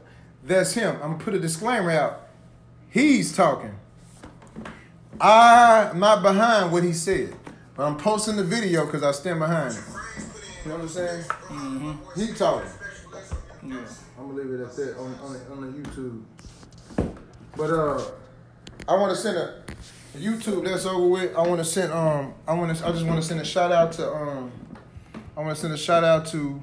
That's 0.44 0.72
him. 0.72 0.94
I'm 0.96 1.12
gonna 1.12 1.24
put 1.24 1.34
a 1.34 1.40
disclaimer 1.40 1.90
out. 1.90 2.28
He's 2.88 3.34
talking. 3.34 3.74
I'm 5.20 5.98
not 5.98 6.22
behind 6.22 6.72
what 6.72 6.82
he 6.84 6.92
said, 6.92 7.34
but 7.76 7.84
I'm 7.86 7.96
posting 7.96 8.36
the 8.36 8.44
video 8.44 8.86
because 8.86 9.02
I 9.02 9.12
stand 9.12 9.38
behind 9.38 9.74
it. 9.74 9.80
You 10.64 10.70
know 10.70 10.76
what 10.76 10.82
I'm 10.82 10.88
saying? 10.88 11.22
Mm-hmm. 11.24 12.20
He 12.20 12.32
talking. 12.34 12.70
Yeah. 13.64 13.76
I'm 14.18 14.28
gonna 14.28 14.34
leave 14.34 14.60
it 14.60 14.62
at 14.64 14.74
that 14.76 14.96
on 14.98 15.14
on 15.16 15.32
the, 15.32 15.40
on 15.50 15.72
the 15.72 15.78
YouTube. 15.78 16.22
But 17.56 17.70
uh, 17.70 18.02
I 18.88 18.94
want 18.96 19.10
to 19.14 19.16
send 19.16 19.36
a 19.36 19.62
YouTube 20.16 20.64
that's 20.64 20.86
over 20.86 21.06
with. 21.08 21.36
I 21.36 21.46
want 21.46 21.58
to 21.58 21.64
send 21.64 21.92
um, 21.92 22.34
I 22.46 22.54
want 22.54 22.76
to 22.76 22.86
I 22.86 22.92
just 22.92 23.04
want 23.04 23.20
to 23.20 23.26
send 23.26 23.40
a 23.40 23.44
shout 23.44 23.72
out 23.72 23.92
to 23.92 24.12
um, 24.12 24.52
I 25.36 25.40
want 25.40 25.54
to 25.56 25.60
send 25.60 25.72
a 25.74 25.78
shout 25.78 26.04
out 26.04 26.26
to, 26.26 26.60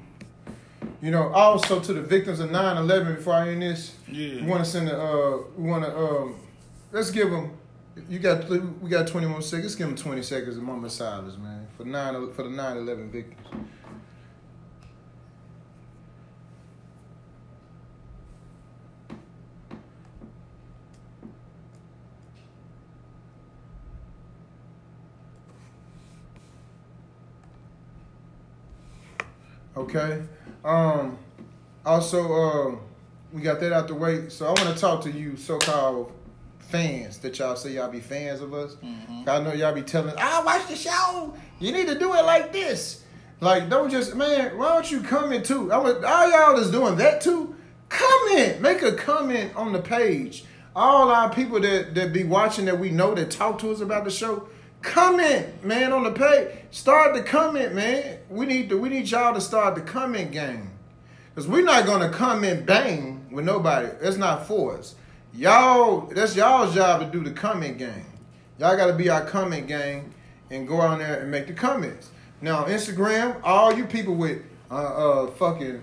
you 1.02 1.12
know, 1.12 1.30
also 1.30 1.80
to 1.80 1.94
the 1.94 2.02
victims 2.02 2.40
of 2.40 2.50
9/11. 2.50 3.16
Before 3.18 3.34
I 3.34 3.50
end 3.50 3.62
this, 3.62 3.96
Yeah. 4.08 4.36
we 4.42 4.48
want 4.48 4.64
to 4.64 4.70
send 4.70 4.90
a 4.90 4.98
uh, 5.02 5.38
we 5.58 5.70
want 5.70 5.84
to 5.86 5.98
um, 5.98 6.36
let's 6.92 7.12
give 7.12 7.30
them. 7.32 7.52
You 8.08 8.20
got 8.20 8.48
we 8.50 8.90
got 8.90 9.08
21 9.08 9.42
seconds. 9.42 9.76
Give 9.76 9.88
them 9.88 9.96
20 9.96 10.22
seconds 10.22 10.58
of 10.58 10.64
moment 10.64 10.92
silence, 10.92 11.38
man, 11.38 11.68
for 11.76 11.86
nine 11.86 12.32
for 12.34 12.44
the 12.44 12.50
9/11 12.50 13.10
victims. 13.12 13.48
Okay. 29.76 30.24
Um. 30.64 31.18
Also, 31.86 32.34
um, 32.34 32.80
we 33.32 33.42
got 33.42 33.60
that 33.62 33.74
out 33.74 33.88
the 33.88 33.96
way. 33.96 34.30
So 34.30 34.46
I 34.46 34.50
want 34.50 34.76
to 34.76 34.76
talk 34.76 35.02
to 35.04 35.12
you, 35.12 35.38
so-called 35.38 36.12
fans 36.70 37.18
that 37.20 37.38
y'all 37.40 37.56
say 37.56 37.72
y'all 37.72 37.90
be 37.90 38.00
fans 38.00 38.41
of 38.41 38.54
us. 38.54 38.76
Mm-hmm. 38.76 39.28
I 39.28 39.40
know 39.40 39.54
y'all 39.54 39.74
be 39.74 39.82
telling, 39.82 40.14
I 40.18 40.44
watch 40.44 40.68
the 40.68 40.76
show. 40.76 41.34
You 41.60 41.72
need 41.72 41.88
to 41.88 41.98
do 41.98 42.14
it 42.14 42.24
like 42.24 42.54
this. 42.54 43.04
Like, 43.41 43.70
don't 43.70 43.90
just 43.90 44.16
man. 44.16 44.58
Why 44.58 44.74
don't 44.74 44.91
you 44.91 45.02
comment 45.02 45.46
too? 45.46 45.72
I 45.72 45.78
would, 45.78 46.04
all 46.04 46.30
y'all 46.30 46.56
that's 46.56 46.70
doing 46.70 46.98
that 46.98 47.22
too. 47.22 47.56
Comment. 47.88 48.62
Make 48.62 48.82
a 48.82 48.94
comment 48.94 49.56
on 49.56 49.72
the 49.72 49.82
page. 49.82 50.44
All 50.76 51.10
our 51.10 51.34
people 51.34 51.60
that 51.62 51.96
that 51.96 52.14
be 52.14 52.24
watching 52.24 52.66
that 52.66 52.80
we 52.80 52.91
know 52.91 53.16
that 53.16 53.32
talk 53.32 53.60
to 53.60 53.72
us 53.72 53.82
about 53.82 54.04
the 54.04 54.12
show. 54.12 54.48
Comment, 54.82 55.64
man, 55.64 55.91
on 55.91 56.04
the 56.04 56.12
page. 56.12 56.50
Start 56.72 57.14
the 57.14 57.22
comment, 57.24 57.74
man. 57.74 58.20
We 58.30 58.46
need 58.46 58.70
to. 58.70 58.78
We 58.78 58.90
need 58.90 59.10
y'all 59.10 59.34
to 59.34 59.41
start 59.41 59.76
the 59.76 59.82
comment 59.82 60.32
game. 60.32 60.72
Cause 61.36 61.48
we're 61.48 61.64
not 61.64 61.86
gonna 61.86 62.10
come 62.10 62.44
in 62.44 62.66
bang 62.66 63.26
with 63.32 63.46
nobody. 63.46 63.88
It's 64.02 64.18
not 64.18 64.46
for 64.46 64.78
us. 64.78 64.96
Y'all, 65.34 66.07
that's 66.07 66.35
y'all's 66.35 66.73
job 66.73 67.01
to 67.01 67.06
do 67.07 67.23
the 67.23 67.31
comment 67.31 67.77
game. 67.77 68.06
Y'all 68.57 68.76
gotta 68.76 68.93
be 68.93 69.10
our 69.10 69.23
comment 69.23 69.68
gang 69.68 70.14
and 70.49 70.68
go 70.68 70.81
out 70.81 70.97
there 70.99 71.22
and 71.22 71.30
make 71.30 71.47
the 71.47 71.53
comments. 71.53 72.10
Now 72.41 72.65
Instagram, 72.65 73.39
all 73.43 73.73
you 73.73 73.85
people 73.85 74.15
with 74.15 74.41
uh, 74.72 74.73
uh 74.73 75.31
fucking, 75.31 75.81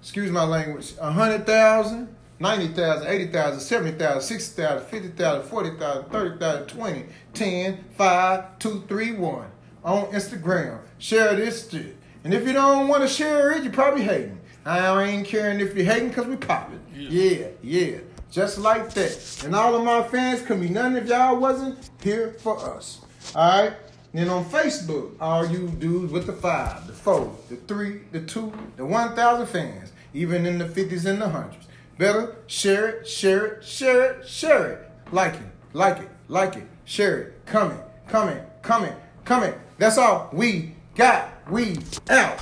excuse 0.00 0.30
my 0.30 0.44
language, 0.44 0.94
a 1.00 1.10
hundred 1.10 1.44
thousand, 1.44 2.14
ninety 2.38 2.68
thousand, 2.68 3.08
eighty 3.08 3.26
thousand, 3.32 3.60
seventy 3.60 3.98
thousand, 3.98 4.22
sixty 4.22 4.62
thousand, 4.62 4.86
fifty 4.86 5.08
thousand, 5.08 5.50
forty 5.50 5.70
thousand, 5.76 6.10
thirty 6.10 6.38
thousand, 6.38 6.66
twenty, 6.68 7.06
ten, 7.34 7.84
five, 7.96 8.58
two, 8.60 8.84
three, 8.86 9.12
one 9.12 9.50
on 9.82 10.06
Instagram. 10.06 10.78
Share 10.98 11.34
this 11.34 11.68
shit. 11.68 11.96
And 12.22 12.32
if 12.32 12.46
you 12.46 12.52
don't 12.52 12.88
want 12.88 13.02
to 13.02 13.08
share 13.08 13.50
it, 13.52 13.64
you're 13.64 13.72
probably 13.72 14.02
hating. 14.02 14.40
I 14.64 15.02
ain't 15.02 15.26
caring 15.26 15.60
if 15.60 15.76
you're 15.76 15.84
hating 15.84 16.08
because 16.08 16.26
we 16.26 16.36
popping. 16.36 16.80
Yeah, 16.94 17.48
yeah. 17.60 17.98
Just 18.34 18.58
like 18.58 18.92
that. 18.94 19.44
And 19.44 19.54
all 19.54 19.76
of 19.76 19.84
my 19.84 20.02
fans 20.02 20.42
could 20.42 20.60
be 20.60 20.68
none 20.68 20.96
if 20.96 21.06
y'all 21.06 21.36
wasn't 21.36 21.88
here 22.02 22.34
for 22.40 22.58
us. 22.58 23.00
All 23.32 23.62
right? 23.62 23.76
Then 24.12 24.28
on 24.28 24.44
Facebook, 24.46 25.12
all 25.20 25.46
you 25.46 25.68
dudes 25.68 26.12
with 26.12 26.26
the 26.26 26.32
five, 26.32 26.84
the 26.88 26.92
four, 26.92 27.32
the 27.48 27.54
three, 27.54 28.00
the 28.10 28.20
two, 28.22 28.52
the 28.76 28.84
1,000 28.84 29.46
fans, 29.46 29.92
even 30.14 30.46
in 30.46 30.58
the 30.58 30.64
50s 30.64 31.06
and 31.06 31.22
the 31.22 31.28
hundreds. 31.28 31.68
Better 31.96 32.34
share 32.48 32.88
it, 32.88 33.08
share 33.08 33.46
it, 33.46 33.64
share 33.64 34.14
it, 34.14 34.26
share 34.26 34.72
it. 34.72 34.90
Like 35.12 35.34
it, 35.34 35.42
like 35.72 35.98
it, 35.98 36.08
like 36.26 36.56
it, 36.56 36.66
share 36.86 37.18
it. 37.18 37.46
Comment, 37.46 37.80
comment, 38.08 38.42
comment, 38.62 38.96
comment. 39.24 39.54
That's 39.78 39.96
all 39.96 40.28
we 40.32 40.74
got. 40.96 41.30
We 41.48 41.78
out. 42.10 42.40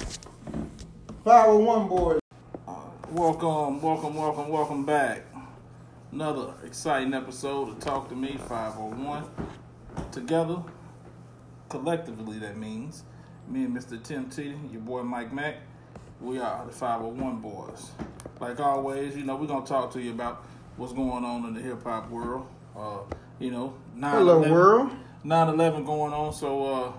501 1.23 1.89
boys. 1.89 2.21
Welcome, 3.11 3.83
welcome, 3.83 4.15
welcome, 4.15 4.49
welcome 4.49 4.87
back. 4.87 5.32
Another 6.13 6.53
exciting 6.63 7.15
episode 7.15 7.71
of 7.71 7.81
Talk 7.81 8.11
to 8.11 8.15
Me 8.15 8.37
501. 8.47 9.25
Together, 10.13 10.59
collectively, 11.71 12.39
that 12.39 12.59
means 12.59 13.05
me 13.49 13.65
and 13.65 13.75
Mr. 13.75 14.01
Tim 14.03 14.29
T, 14.29 14.55
your 14.71 14.83
boy 14.83 15.03
Mike 15.05 15.33
Mack, 15.33 15.57
we 16.21 16.39
are 16.39 16.67
the 16.67 16.71
501 16.71 17.41
boys. 17.41 17.93
Like 18.41 18.61
always, 18.61 19.17
you 19.17 19.25
know, 19.25 19.37
we're 19.37 19.47
going 19.47 19.63
to 19.63 19.69
talk 19.69 19.91
to 19.95 20.03
you 20.03 20.11
about 20.11 20.45
what's 20.77 20.93
going 20.93 21.25
on 21.25 21.47
in 21.47 21.55
the 21.55 21.63
hip 21.63 21.83
hop 21.83 22.11
world. 22.11 22.47
Uh, 22.77 22.99
you 23.39 23.51
know, 23.51 23.73
9 23.95 24.11
Hello, 24.11 24.41
world. 24.43 24.91
9 25.25 25.49
11 25.49 25.83
going 25.87 26.13
on, 26.13 26.35
so, 26.35 26.67
uh, 26.67 26.93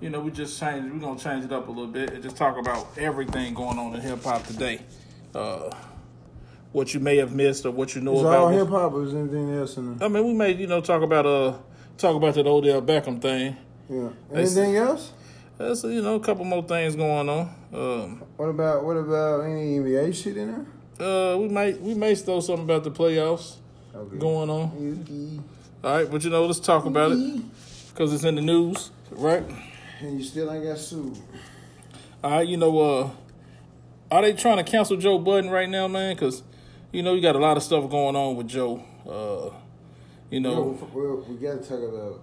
you 0.00 0.08
know, 0.08 0.20
we 0.20 0.30
just 0.30 0.58
changed, 0.58 0.90
we're 0.90 1.00
going 1.00 1.18
to 1.18 1.22
change 1.22 1.44
it 1.44 1.52
up 1.52 1.68
a 1.68 1.70
little 1.70 1.86
bit 1.86 2.14
and 2.14 2.22
just 2.22 2.38
talk 2.38 2.56
about 2.56 2.86
everything 2.96 3.52
going 3.52 3.78
on 3.78 3.94
in 3.94 4.00
hip 4.00 4.24
hop 4.24 4.42
today. 4.46 4.80
Uh, 5.34 5.70
what 6.74 6.92
you 6.92 6.98
may 6.98 7.16
have 7.18 7.32
missed 7.32 7.64
or 7.64 7.70
what 7.70 7.94
you 7.94 8.00
know 8.00 8.14
Is 8.16 8.20
about. 8.22 8.34
all 8.36 8.48
hip 8.48 8.68
hop 8.68 8.92
or 8.94 9.04
is 9.04 9.14
anything 9.14 9.54
else 9.54 9.76
in 9.76 9.96
there? 9.96 10.06
I 10.06 10.10
mean, 10.10 10.26
we 10.26 10.34
may, 10.34 10.52
you 10.52 10.66
know, 10.66 10.80
talk 10.80 11.02
about 11.02 11.24
uh, 11.24 11.54
talk 11.96 12.16
about 12.16 12.34
that 12.34 12.46
Odell 12.48 12.82
Beckham 12.82 13.22
thing. 13.22 13.56
Yeah. 13.88 14.08
They- 14.30 14.40
Anything 14.40 14.76
else? 14.76 15.12
There's, 15.56 15.84
you 15.84 16.02
know, 16.02 16.16
a 16.16 16.20
couple 16.20 16.44
more 16.44 16.64
things 16.64 16.96
going 16.96 17.28
on. 17.28 17.48
Um, 17.72 18.22
What 18.36 18.46
about 18.48 18.84
what 18.84 18.96
about 18.96 19.42
any 19.42 19.78
NBA 19.78 20.12
shit 20.14 20.36
in 20.36 20.66
there? 20.98 21.06
uh, 21.32 21.36
we 21.38 21.48
might, 21.48 21.80
we 21.80 21.94
may 21.94 22.14
throw 22.16 22.40
something 22.40 22.64
about 22.64 22.82
the 22.82 22.90
playoffs 22.90 23.54
Okay. 23.94 24.16
going 24.18 24.50
on. 24.50 24.72
You- 25.08 25.44
All 25.84 25.96
right, 25.96 26.10
but 26.10 26.24
you 26.24 26.30
know, 26.30 26.44
let's 26.44 26.58
talk 26.58 26.86
about 26.86 27.12
it 27.12 27.42
because 27.92 28.12
it's 28.12 28.24
in 28.24 28.34
the 28.34 28.42
news, 28.42 28.90
right? 29.12 29.44
And 30.00 30.18
you 30.18 30.24
still 30.24 30.50
ain't 30.52 30.64
got 30.64 30.78
sued. 30.78 31.16
All 32.24 32.30
right, 32.32 32.48
you 32.48 32.56
know, 32.56 32.80
uh, 32.80 33.10
are 34.10 34.22
they 34.22 34.32
trying 34.32 34.56
to 34.56 34.64
cancel 34.64 34.96
Joe 34.96 35.18
Budden 35.18 35.50
right 35.50 35.68
now, 35.68 35.86
man? 35.86 36.16
Because 36.16 36.42
you 36.94 37.02
know, 37.02 37.14
you 37.14 37.20
got 37.20 37.34
a 37.34 37.40
lot 37.40 37.56
of 37.56 37.62
stuff 37.62 37.90
going 37.90 38.14
on 38.14 38.36
with 38.36 38.46
Joe. 38.46 38.82
Uh, 39.04 39.50
you 40.30 40.40
know, 40.40 40.54
No, 40.54 40.88
well, 40.92 41.24
we 41.28 41.36
got 41.36 41.62
to 41.62 41.68
talk 41.68 41.80
about. 41.80 42.20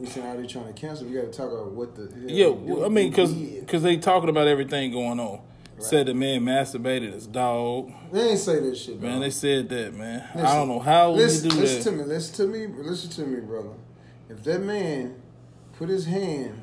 You 0.00 0.06
said 0.06 0.24
how 0.24 0.36
they 0.36 0.46
trying 0.46 0.66
to 0.66 0.72
cancel? 0.72 1.06
We 1.06 1.14
got 1.14 1.32
to 1.32 1.32
talk 1.32 1.50
about 1.50 1.72
what 1.72 1.94
the. 1.94 2.02
hell 2.02 2.30
Yeah, 2.30 2.48
well, 2.48 2.84
I 2.84 2.88
mean, 2.88 3.10
because 3.10 3.32
did. 3.32 3.68
they 3.68 3.96
talking 3.96 4.28
about 4.28 4.48
everything 4.48 4.90
going 4.92 5.18
on. 5.20 5.40
Said 5.80 6.06
the 6.06 6.14
man 6.14 6.40
masturbated 6.42 7.12
his 7.12 7.28
dog. 7.28 7.92
they 8.12 8.30
ain't 8.30 8.40
say 8.40 8.58
this 8.58 8.82
shit, 8.82 9.00
Man, 9.00 9.12
bro. 9.12 9.20
they 9.20 9.30
said 9.30 9.68
that, 9.68 9.94
man. 9.94 10.28
I 10.34 10.56
don't 10.56 10.66
know 10.66 10.80
how 10.80 11.12
listen, 11.12 11.50
do 11.50 11.56
listen 11.56 11.78
that. 11.84 11.90
to 11.90 11.96
me. 11.96 12.02
Listen 12.14 12.34
to 12.34 12.52
me. 12.52 12.82
Listen 12.82 13.10
to 13.10 13.20
me, 13.22 13.40
brother. 13.40 13.68
If 14.28 14.42
that 14.42 14.60
man 14.60 15.22
put 15.74 15.88
his 15.88 16.04
hand, 16.06 16.60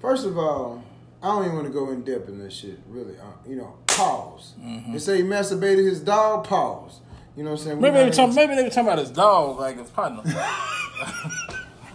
first 0.00 0.26
of 0.26 0.36
all, 0.36 0.82
I 1.22 1.28
don't 1.28 1.44
even 1.44 1.54
want 1.54 1.66
to 1.68 1.72
go 1.72 1.90
in 1.90 2.02
depth 2.02 2.28
in 2.28 2.40
this 2.40 2.52
shit. 2.52 2.80
Really, 2.88 3.16
uh, 3.16 3.26
you 3.48 3.54
know, 3.54 3.76
pause. 3.96 4.54
Mm-hmm. 4.60 4.92
They 4.92 4.98
say 4.98 5.16
he 5.18 5.22
masturbated 5.22 5.84
his 5.84 6.00
dog. 6.00 6.46
Pause. 6.46 7.00
You 7.36 7.44
know 7.44 7.50
what 7.52 7.60
I'm 7.60 7.64
saying? 7.64 7.80
Maybe 7.80 7.96
they, 7.96 8.04
were 8.04 8.10
talking, 8.10 8.34
maybe 8.34 8.54
they 8.54 8.62
were 8.64 8.68
talking 8.70 8.86
about 8.86 8.98
his 8.98 9.10
dog, 9.10 9.58
like 9.58 9.78
his 9.78 9.88
partner. 9.90 10.22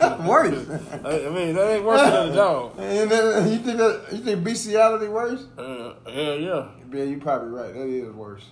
even- 0.01 0.25
worse. 0.25 0.69
I 0.69 1.29
mean, 1.29 1.55
that 1.55 1.71
ain't 1.75 1.85
worse 1.85 2.01
than 2.01 2.29
a 2.29 2.35
dog. 2.35 2.71
And 2.79 3.09
then, 3.11 3.51
you 3.51 3.59
think 3.59 3.77
that 3.77 4.07
you 4.11 4.17
think 4.19 4.43
bestiality 4.43 5.07
worse? 5.07 5.45
Uh, 5.57 5.93
yeah, 6.07 6.33
yeah. 6.33 6.67
Yeah, 6.91 7.03
you're 7.03 7.19
probably 7.19 7.49
right. 7.49 7.73
That 7.73 7.87
is 7.87 8.13
worse. 8.13 8.45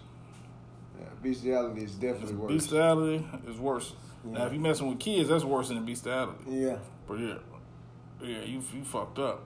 Yeah, 1.00 1.06
bestiality 1.22 1.84
is 1.84 1.96
definitely 1.96 2.36
worse. 2.36 2.52
Bestiality 2.54 3.26
is 3.48 3.58
worse. 3.58 3.94
Now, 4.26 4.46
if 4.46 4.54
you 4.54 4.60
messing 4.60 4.88
with 4.88 5.00
kids, 5.00 5.30
that's 5.30 5.44
worse 5.44 5.68
than 5.70 5.84
bestiality. 5.86 6.40
yeah. 6.48 6.78
But 7.08 7.20
yeah, 7.20 7.36
yeah, 8.22 8.44
you 8.44 8.64
you 8.74 8.84
fucked 8.84 9.20
up. 9.20 9.46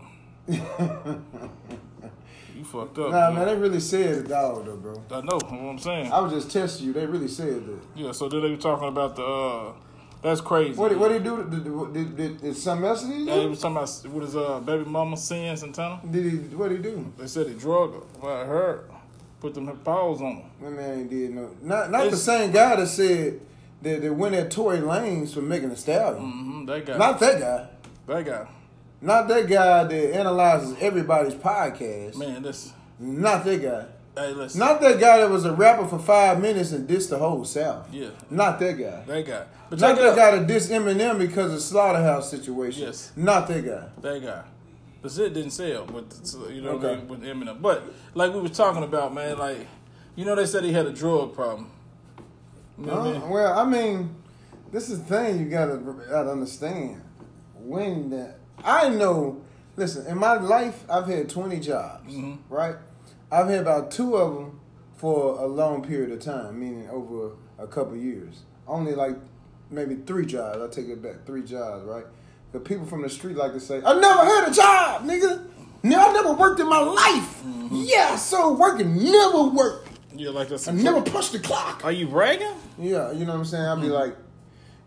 You 2.58 2.64
fucked 2.64 2.98
up. 2.98 3.12
Nah, 3.12 3.32
man. 3.32 3.46
they 3.46 3.56
really 3.56 3.80
said 3.80 4.26
the 4.26 4.30
dog 4.30 4.66
though, 4.66 4.78
bro. 4.78 5.04
I 5.12 5.22
know 5.22 5.40
you 5.46 5.58
know 5.58 5.64
what 5.66 5.72
I'm 5.74 5.80
saying. 5.80 6.12
I 6.12 6.20
was 6.20 6.34
just 6.34 6.52
testing 6.52 6.88
you. 6.88 6.94
They 6.94 7.06
really 7.06 7.28
said 7.28 7.66
that. 7.68 7.80
Yeah, 7.96 8.12
so 8.14 8.28
then 8.28 8.42
they 8.42 8.50
were 8.50 8.58
talking 8.58 8.88
about 8.88 9.16
the. 9.16 9.24
uh 9.24 9.74
That's 10.24 10.42
crazy. 10.42 10.74
What 10.74 10.90
did 10.90 11.00
what 11.00 11.12
he 11.12 11.20
do? 11.20 11.44
Did, 11.44 11.94
did, 11.94 12.18
did, 12.18 12.42
did, 12.42 12.58
something 12.58 12.88
else 12.88 13.04
did 13.04 13.16
he 13.16 13.26
Yeah, 13.26 13.36
they 13.36 13.46
was 13.46 13.62
talking 13.62 13.78
about 13.78 14.14
what 14.14 14.24
his 14.24 14.36
uh, 14.36 14.60
baby 14.62 14.86
mama 14.86 15.16
Cyn 15.18 15.56
Santana. 15.56 16.02
Did 16.10 16.26
he? 16.26 16.38
What 16.56 16.70
did 16.70 16.78
he 16.78 16.84
do? 16.84 17.14
They 17.18 17.28
said 17.28 17.48
he 17.48 17.54
drug 17.54 17.94
her. 17.94 18.22
Well, 18.22 18.42
I 18.42 18.46
heard. 18.46 18.90
Put 19.40 19.54
them 19.54 19.68
paws 19.84 20.20
on 20.20 20.38
him. 20.38 20.50
That 20.60 20.72
man 20.72 21.00
ain't 21.00 21.10
did 21.12 21.36
no. 21.36 21.52
Not 21.62 21.92
not 21.92 22.10
the 22.10 22.18
same 22.18 22.52
guy 22.52 22.76
that 22.76 22.88
said 22.88 23.40
that, 23.84 24.02
that 24.02 24.14
went 24.14 24.34
at 24.34 24.50
Tory 24.50 24.80
Lanez 24.80 25.36
for 25.36 25.44
Megan 25.44 25.70
Thee 25.70 25.76
Stallion. 25.76 26.24
Mm-hmm, 26.24 26.66
that 26.66 26.86
guy. 26.88 26.98
Not 26.98 27.20
that 27.20 27.40
guy. 27.40 27.68
that 28.08 28.26
guy. 28.26 28.48
Not 29.02 29.28
that 29.28 29.48
guy 29.48 29.84
that 29.84 30.14
analyzes 30.16 30.76
everybody's 30.80 31.36
podcast. 31.36 32.16
Man, 32.16 32.42
this. 32.42 32.74
Not 33.00 33.46
that 33.46 33.62
guy. 33.62 33.86
Hey, 34.20 34.32
listen. 34.34 34.60
Not 34.60 34.82
that 34.82 35.00
guy 35.00 35.20
that 35.20 35.30
was 35.30 35.46
a 35.46 35.54
rapper 35.54 35.86
for 35.88 36.00
five 36.00 36.42
minutes 36.42 36.72
and 36.72 36.90
dissed 36.90 37.10
the 37.10 37.20
whole 37.20 37.46
South. 37.46 37.94
Yeah, 37.94 38.10
Not 38.32 38.58
that 38.60 38.74
guy. 38.78 39.04
that 39.06 39.26
guy. 39.28 39.44
But 39.70 39.80
Not 39.80 39.98
that 39.98 40.16
guy 40.16 40.38
that 40.38 40.48
dissed 40.48 40.72
Eminem 40.72 41.20
because 41.20 41.54
of 41.54 41.62
slaughterhouse 41.62 42.32
situation. 42.32 42.84
Yes. 42.84 43.12
Not 43.16 43.48
that 43.50 43.64
guy. 43.66 43.84
That 44.02 44.24
guy. 44.24 44.44
But 45.04 45.12
shit 45.12 45.34
didn't 45.36 45.52
sell 45.52 45.86
with 45.86 46.36
you 46.52 46.62
know 46.62 46.78
what 46.78 46.86
I 46.86 46.90
Okay. 46.90 46.96
mean, 47.02 47.08
with 47.08 47.22
Eminem. 47.22 47.62
But 47.62 47.84
like 48.16 48.34
we 48.34 48.42
were 48.42 48.50
talking 48.50 48.82
about, 48.84 49.14
man, 49.14 49.38
like 49.38 49.68
you 50.16 50.26
know 50.26 50.34
they 50.36 50.48
said 50.48 50.64
he 50.64 50.74
had 50.74 50.88
a 50.88 50.92
drug 50.92 51.36
problem. 51.36 51.70
You 52.80 52.88
know 52.88 52.94
what 52.96 53.02
I 53.08 53.10
Uh, 53.10 53.20
mean? 53.20 53.30
well, 53.30 53.60
I 53.60 53.66
mean, 53.66 54.16
this 54.72 54.90
is 54.90 55.00
the 55.04 55.06
thing 55.06 55.40
you 55.40 55.46
gotta, 55.46 55.78
gotta 55.78 56.32
understand. 56.32 57.02
When 57.56 58.10
the, 58.10 58.34
I 58.64 58.90
know, 58.90 59.42
listen, 59.76 60.06
in 60.08 60.18
my 60.18 60.36
life, 60.38 60.84
I've 60.90 61.06
had 61.08 61.30
20 61.30 61.60
jobs, 61.60 62.14
Mhm. 62.14 62.38
right? 62.50 62.76
I've 63.32 63.48
had 63.50 63.60
about 63.62 63.92
two 63.92 64.16
of 64.16 64.34
them 64.36 64.60
for 64.96 65.40
a 65.40 65.46
long 65.48 65.84
period 65.84 66.12
of 66.12 66.20
time, 66.20 66.60
meaning 66.60 66.90
over 66.90 67.32
a 67.60 67.68
couple 67.68 67.96
years. 67.96 68.42
Only 68.68 68.96
like 68.96 69.16
maybe 69.70 69.96
three 69.96 70.26
jobs. 70.26 70.60
I 70.62 70.68
take 70.68 70.90
it 70.90 71.02
back, 71.02 71.26
three 71.26 71.44
jobs, 71.44 71.86
right? 71.86 72.06
The 72.54 72.60
people 72.60 72.86
from 72.86 73.02
the 73.02 73.10
street 73.10 73.36
like 73.38 73.54
to 73.54 73.60
say, 73.60 73.82
"I 73.86 73.94
never 74.00 74.24
had 74.26 74.48
a 74.48 74.52
job, 74.52 75.06
nigga. 75.06 75.42
No, 75.84 76.00
I 76.10 76.14
never 76.14 76.34
worked 76.34 76.60
in 76.60 76.68
my 76.68 76.80
life. 76.80 77.44
Yeah, 77.72 78.16
so 78.16 78.54
working 78.54 78.96
never 79.12 79.44
worked. 79.44 79.90
Yeah, 80.16 80.30
like 80.32 80.50
that's. 80.50 80.68
I 80.68 80.72
never 80.72 81.02
punched 81.02 81.34
the 81.34 81.40
clock." 81.40 81.82
Are 81.84 81.92
you 81.92 82.08
bragging? 82.08 82.56
Yeah, 82.80 83.12
you 83.12 83.26
know 83.26 83.34
what 83.34 83.40
I'm 83.40 83.46
saying? 83.46 83.66
I'd 83.66 83.82
be 83.82 83.90
like, 83.90 84.16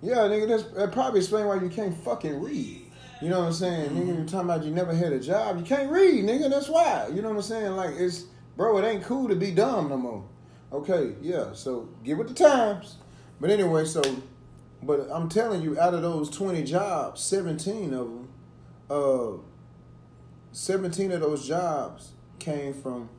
yeah, 0.02 0.16
nigga, 0.16 0.48
that's, 0.48 0.62
that 0.74 0.92
probably 0.92 1.20
explain 1.20 1.46
why 1.46 1.56
you 1.56 1.68
can't 1.68 1.94
fucking 2.02 2.40
read. 2.40 2.79
You 3.20 3.28
know 3.28 3.40
what 3.40 3.46
I'm 3.48 3.52
saying? 3.52 3.90
Nigga, 3.90 4.06
you're 4.06 4.24
talking 4.24 4.50
about 4.50 4.64
you 4.64 4.70
never 4.70 4.94
had 4.94 5.12
a 5.12 5.20
job. 5.20 5.58
You 5.58 5.64
can't 5.64 5.90
read, 5.90 6.24
nigga. 6.24 6.48
That's 6.48 6.68
why. 6.68 7.08
You 7.12 7.20
know 7.20 7.28
what 7.28 7.36
I'm 7.36 7.42
saying? 7.42 7.76
Like, 7.76 7.94
it's, 7.96 8.24
bro, 8.56 8.78
it 8.78 8.84
ain't 8.84 9.04
cool 9.04 9.28
to 9.28 9.36
be 9.36 9.50
dumb 9.50 9.90
no 9.90 9.98
more. 9.98 10.24
Okay, 10.72 11.14
yeah, 11.20 11.52
so 11.52 11.88
get 12.04 12.16
with 12.16 12.28
the 12.28 12.34
times. 12.34 12.96
But 13.40 13.50
anyway, 13.50 13.84
so, 13.84 14.02
but 14.82 15.08
I'm 15.10 15.28
telling 15.28 15.62
you, 15.62 15.78
out 15.78 15.94
of 15.94 16.02
those 16.02 16.30
20 16.30 16.62
jobs, 16.62 17.22
17 17.22 17.92
of 17.92 18.06
them, 18.06 18.28
uh, 18.88 19.32
17 20.52 21.12
of 21.12 21.20
those 21.20 21.46
jobs 21.46 22.12
came 22.38 22.72
from 22.72 23.10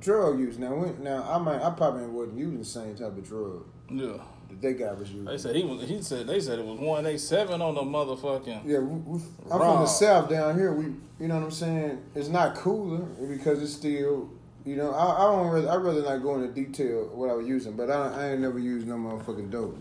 drug 0.00 0.38
use. 0.38 0.58
Now, 0.58 0.74
when, 0.74 1.02
now 1.02 1.26
I 1.28 1.38
might, 1.38 1.60
I 1.62 1.70
probably 1.70 2.06
wasn't 2.06 2.38
using 2.38 2.58
the 2.58 2.64
same 2.64 2.94
type 2.94 3.16
of 3.16 3.26
drug 3.26 3.66
Yeah. 3.90 4.22
That 4.52 4.62
that 4.62 4.78
guy 4.78 4.92
was 4.92 5.10
using. 5.10 5.24
They 5.24 5.38
said 5.38 5.56
he 5.56 5.64
was. 5.64 5.88
He 5.88 6.02
said 6.02 6.26
they 6.26 6.40
said 6.40 6.58
it 6.58 6.64
was 6.64 6.78
one 6.78 7.06
eight 7.06 7.20
seven 7.20 7.60
on 7.62 7.74
the 7.74 7.82
motherfucking. 7.82 8.62
Yeah, 8.64 8.78
we, 8.78 8.98
we, 8.98 9.20
I'm 9.50 9.58
from 9.58 9.80
the 9.80 9.86
south 9.86 10.28
down 10.28 10.56
here. 10.56 10.72
We, 10.72 10.84
you 11.20 11.28
know 11.28 11.36
what 11.36 11.44
I'm 11.44 11.50
saying? 11.50 12.02
It's 12.14 12.28
not 12.28 12.54
cooler 12.54 13.00
because 13.26 13.62
it's 13.62 13.72
still, 13.72 14.30
you 14.64 14.76
know. 14.76 14.92
I, 14.92 15.16
I 15.16 15.32
don't 15.32 15.48
really, 15.48 15.68
I 15.68 15.76
rather 15.76 16.02
not 16.02 16.22
go 16.22 16.36
into 16.36 16.48
detail 16.48 17.10
what 17.14 17.30
I 17.30 17.34
was 17.34 17.46
using, 17.46 17.76
but 17.76 17.90
I, 17.90 18.08
I 18.08 18.30
ain't 18.32 18.40
never 18.40 18.58
used 18.58 18.86
no 18.86 18.96
motherfucking 18.96 19.50
dope. 19.50 19.78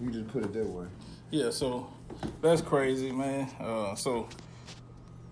You 0.00 0.10
just 0.10 0.28
put 0.28 0.44
it 0.44 0.52
that 0.52 0.66
way. 0.66 0.86
Yeah, 1.30 1.50
so 1.50 1.88
that's 2.40 2.60
crazy, 2.60 3.10
man. 3.10 3.50
Uh, 3.58 3.94
so 3.94 4.28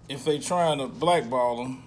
if 0.09 0.25
they 0.25 0.39
trying 0.39 0.79
to 0.79 0.87
blackball 0.87 1.59
them, 1.59 1.83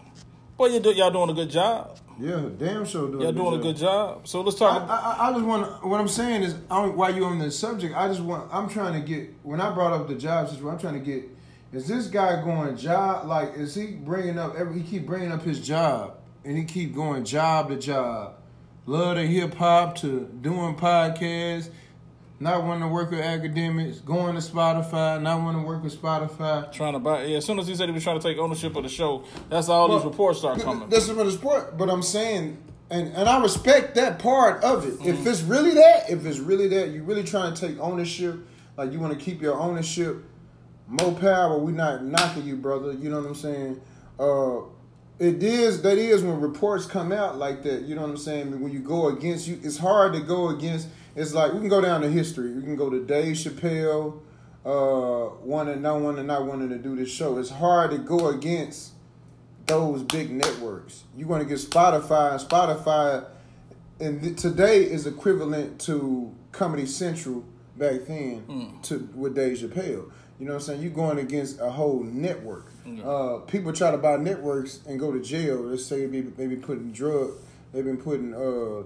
boy, 0.57 0.67
you 0.67 0.79
do, 0.79 0.91
y'all 0.91 1.11
doing 1.11 1.29
a 1.29 1.33
good 1.33 1.49
job. 1.49 1.99
Yeah, 2.19 2.49
damn 2.57 2.85
sure 2.85 3.09
doing. 3.09 3.21
Y'all 3.23 3.31
doing 3.33 3.59
a 3.59 3.63
good 3.63 3.75
job. 3.77 4.27
So 4.27 4.41
let's 4.41 4.57
talk. 4.57 4.89
I, 4.89 5.27
I 5.29 5.33
just 5.33 5.45
want. 5.45 5.85
What 5.85 5.99
I'm 5.99 6.07
saying 6.07 6.43
is, 6.43 6.55
I 6.71 6.81
don't- 6.81 6.95
while 6.95 7.13
you're 7.13 7.25
on 7.27 7.39
the 7.39 7.51
subject, 7.51 7.95
I 7.95 8.07
just 8.07 8.21
want. 8.21 8.49
I'm 8.53 8.69
trying 8.69 8.93
to 9.01 9.05
get. 9.05 9.33
When 9.43 9.59
I 9.59 9.73
brought 9.73 9.91
up 9.93 10.07
the 10.07 10.15
job 10.15 10.47
situation, 10.47 10.69
I'm 10.69 10.79
trying 10.79 10.93
to 10.93 10.99
get. 10.99 11.25
Is 11.73 11.87
this 11.87 12.07
guy 12.07 12.41
going 12.41 12.77
job? 12.77 13.27
Like, 13.27 13.55
is 13.55 13.75
he 13.75 13.87
bringing 13.87 14.39
up? 14.39 14.55
Every, 14.55 14.79
he 14.81 14.89
keep 14.89 15.05
bringing 15.05 15.31
up 15.31 15.41
his 15.43 15.59
job, 15.59 16.15
and 16.45 16.57
he 16.57 16.63
keep 16.63 16.95
going 16.95 17.25
job 17.25 17.67
to 17.69 17.75
job. 17.75 18.35
Love 18.85 19.17
to 19.17 19.27
hip 19.27 19.53
hop 19.55 19.95
to 19.97 20.29
doing 20.41 20.75
podcasts. 20.75 21.69
Not 22.37 22.63
wanting 22.63 22.81
to 22.81 22.89
work 22.89 23.11
with 23.11 23.21
Akademiks, 23.21 24.03
going 24.03 24.35
to 24.35 24.41
Spotify, 24.41 25.21
not 25.21 25.41
wanting 25.41 25.61
to 25.61 25.67
work 25.67 25.81
with 25.81 25.99
Spotify. 25.99 26.69
Trying 26.71 26.93
to 26.93 26.99
buy. 26.99 27.23
Yeah, 27.23 27.37
as 27.37 27.45
soon 27.45 27.59
as 27.59 27.67
he 27.67 27.75
said 27.75 27.87
he 27.87 27.93
was 27.93 28.03
trying 28.03 28.19
to 28.19 28.27
take 28.27 28.37
ownership 28.37 28.75
of 28.75 28.83
the 28.83 28.89
show, 28.89 29.23
that's 29.49 29.69
all 29.69 29.95
these 29.95 30.03
reports 30.03 30.39
start 30.39 30.59
coming. 30.59 30.89
That's 30.89 31.07
for 31.07 31.23
the 31.23 31.31
sport, 31.31 31.77
but 31.77 31.89
I'm 31.89 32.03
saying, 32.03 32.57
and 32.89 33.07
and 33.13 33.29
I 33.29 33.41
respect 33.41 33.95
that 33.95 34.19
part 34.19 34.63
of 34.65 34.85
it. 34.85 35.07
If 35.07 35.25
it's 35.25 35.43
really 35.43 35.75
that, 35.75 36.09
if 36.09 36.25
it's 36.25 36.39
really 36.39 36.67
that, 36.67 36.89
you're 36.89 37.03
really 37.03 37.23
trying 37.23 37.53
to 37.53 37.67
take 37.67 37.79
ownership, 37.79 38.37
like 38.75 38.91
you 38.91 38.99
want 38.99 39.17
to 39.17 39.19
keep 39.23 39.41
your 39.41 39.55
ownership, 39.55 40.21
more 40.87 41.13
power. 41.13 41.57
We 41.57 41.71
not 41.71 42.03
knocking 42.03 42.43
you, 42.43 42.57
brother. 42.57 42.91
You 42.91 43.11
know 43.11 43.21
what 43.21 43.27
I'm 43.27 43.35
saying? 43.35 43.81
Uh, 44.19 44.57
it 45.19 45.41
is 45.41 45.81
that 45.83 45.97
is 45.97 46.21
when 46.21 46.41
reports 46.41 46.85
come 46.85 47.13
out 47.13 47.37
like 47.37 47.63
that. 47.63 47.83
You 47.83 47.95
know 47.95 48.01
what 48.01 48.09
I'm 48.09 48.17
saying? 48.17 48.59
When 48.59 48.73
you 48.73 48.79
go 48.79 49.07
against 49.07 49.47
you, 49.47 49.57
it's 49.63 49.77
hard 49.77 50.11
to 50.13 50.19
go 50.19 50.49
against. 50.49 50.89
It's 51.15 51.33
like 51.33 51.53
we 51.53 51.59
can 51.59 51.69
go 51.69 51.81
down 51.81 52.01
to 52.01 52.09
history. 52.09 52.51
We 52.53 52.61
can 52.61 52.75
go 52.75 52.89
to 52.89 53.03
Dave 53.05 53.35
Chappelle, 53.37 54.19
uh, 54.65 55.35
wanting 55.41 55.81
not 55.81 56.01
wanting 56.01 56.27
not 56.27 56.45
wanting 56.45 56.69
to 56.69 56.77
do 56.77 56.95
this 56.95 57.09
show. 57.09 57.37
It's 57.37 57.49
hard 57.49 57.91
to 57.91 57.97
go 57.97 58.27
against 58.29 58.91
those 59.67 60.03
big 60.03 60.31
networks. 60.31 61.03
You're 61.17 61.27
going 61.27 61.41
to 61.41 61.47
get 61.47 61.57
Spotify, 61.59 62.31
and 62.33 62.41
Spotify, 62.41 63.25
and 63.99 64.21
th- 64.21 64.37
today 64.37 64.83
is 64.83 65.07
equivalent 65.07 65.79
to 65.81 66.33
Comedy 66.51 66.85
Central 66.85 67.43
back 67.77 68.01
then 68.07 68.43
to 68.83 69.09
with 69.15 69.35
Dave 69.35 69.57
Chappelle. 69.57 70.11
You 70.37 70.45
know 70.47 70.51
what 70.51 70.55
I'm 70.55 70.61
saying? 70.61 70.81
You're 70.81 70.91
going 70.91 71.17
against 71.19 71.61
a 71.61 71.69
whole 71.69 72.03
network. 72.03 72.67
Uh, 73.03 73.37
people 73.47 73.71
try 73.71 73.89
to 73.91 73.97
buy 73.97 74.17
networks 74.17 74.81
and 74.85 74.99
go 74.99 75.11
to 75.13 75.19
jail. 75.21 75.61
Let's 75.61 75.85
say 75.85 76.01
they 76.01 76.07
be, 76.07 76.21
they 76.21 76.47
be 76.47 76.57
putting 76.57 76.91
drug, 76.91 77.31
they've 77.71 77.85
been 77.85 77.97
putting 77.97 78.33
uh, 78.33 78.83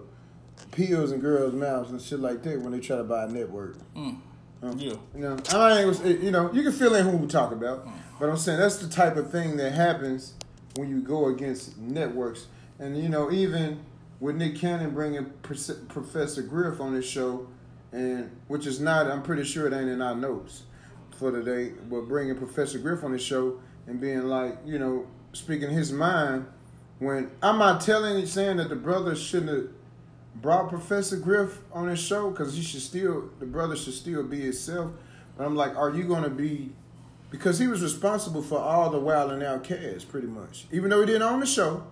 pills 0.72 1.11
in 1.11 1.19
girls' 1.19 1.53
mouths 1.53 1.90
and 1.91 2.02
shit 2.02 2.19
like 2.19 2.44
that 2.44 2.60
when 2.61 2.72
they 2.72 2.80
try 2.80 2.98
to 2.98 3.03
buy 3.03 3.23
a 3.26 3.27
network. 3.27 3.77
Um, 4.61 4.77
Yeah. 4.77 4.94
You 5.15 5.22
know, 5.22 5.38
I 5.53 5.84
ain't, 5.84 6.22
you 6.22 6.31
know, 6.31 6.52
you 6.52 6.64
can 6.64 6.72
fill 6.73 6.95
in 6.95 7.06
who 7.06 7.18
we 7.18 7.27
talk 7.27 7.52
about, 7.52 7.88
but 8.19 8.30
I'm 8.30 8.38
saying 8.38 8.60
that's 8.60 8.77
the 8.77 8.90
type 8.90 9.15
of 9.15 9.31
thing 9.31 9.57
that 9.57 9.72
happens 9.72 10.34
when 10.76 10.90
you 10.90 11.02
go 11.02 11.27
against 11.27 11.77
networks. 11.77 12.48
And 12.77 12.98
you 13.02 13.10
know, 13.10 13.31
even 13.31 13.80
with 14.19 14.36
Nick 14.36 14.56
Cannon 14.57 14.91
bringing 14.91 15.26
Professor 15.41 16.41
Griff 16.41 16.81
on 16.81 16.94
his 16.94 17.06
show, 17.06 17.48
and 17.91 18.30
which 18.48 18.65
is 18.68 18.80
not, 18.80 19.07
I'm 19.10 19.23
pretty 19.23 19.44
sure 19.45 19.65
it 19.65 19.73
ain't 19.73 19.90
in 19.90 20.02
our 20.02 20.15
notes 20.15 20.64
for 21.18 21.31
today, 21.31 21.73
but 21.90 22.02
bringing 22.07 22.36
Professor 22.36 22.80
Griff 22.80 23.03
on 23.03 23.14
his 23.14 23.22
show 23.23 23.60
and 23.88 23.99
being 23.99 24.23
like, 24.27 24.57
you 24.65 24.77
know, 24.77 25.07
speaking 25.34 25.69
his 25.69 25.91
mind. 25.91 26.45
When 26.99 27.31
I'm 27.41 27.57
not 27.57 27.80
telling 27.80 28.19
you 28.19 28.26
saying 28.26 28.57
that 28.57 28.68
the 28.68 28.76
brother 28.76 29.15
shouldn't 29.15 29.49
have 29.49 29.69
brought 30.41 30.69
Professor 30.69 31.17
Griff 31.17 31.59
on 31.73 31.87
his 31.87 31.99
show 31.99 32.29
because 32.29 32.55
he 32.55 32.61
should 32.61 32.81
still 32.81 33.29
the 33.39 33.45
brother 33.45 33.75
should 33.75 33.93
still 33.93 34.23
be 34.23 34.41
himself. 34.41 34.91
But 35.37 35.45
I'm 35.45 35.55
like, 35.55 35.75
are 35.75 35.93
you 35.93 36.03
gonna 36.03 36.29
be 36.29 36.71
because 37.31 37.59
he 37.59 37.67
was 37.67 37.81
responsible 37.81 38.41
for 38.41 38.59
all 38.59 38.89
the 38.89 38.99
Wild 38.99 39.31
and 39.31 39.43
Out 39.43 39.63
cast 39.63 40.09
pretty 40.09 40.27
much. 40.27 40.65
Even 40.71 40.89
though 40.89 41.01
he 41.01 41.05
didn't 41.05 41.21
own 41.21 41.39
the 41.39 41.45
show, 41.45 41.85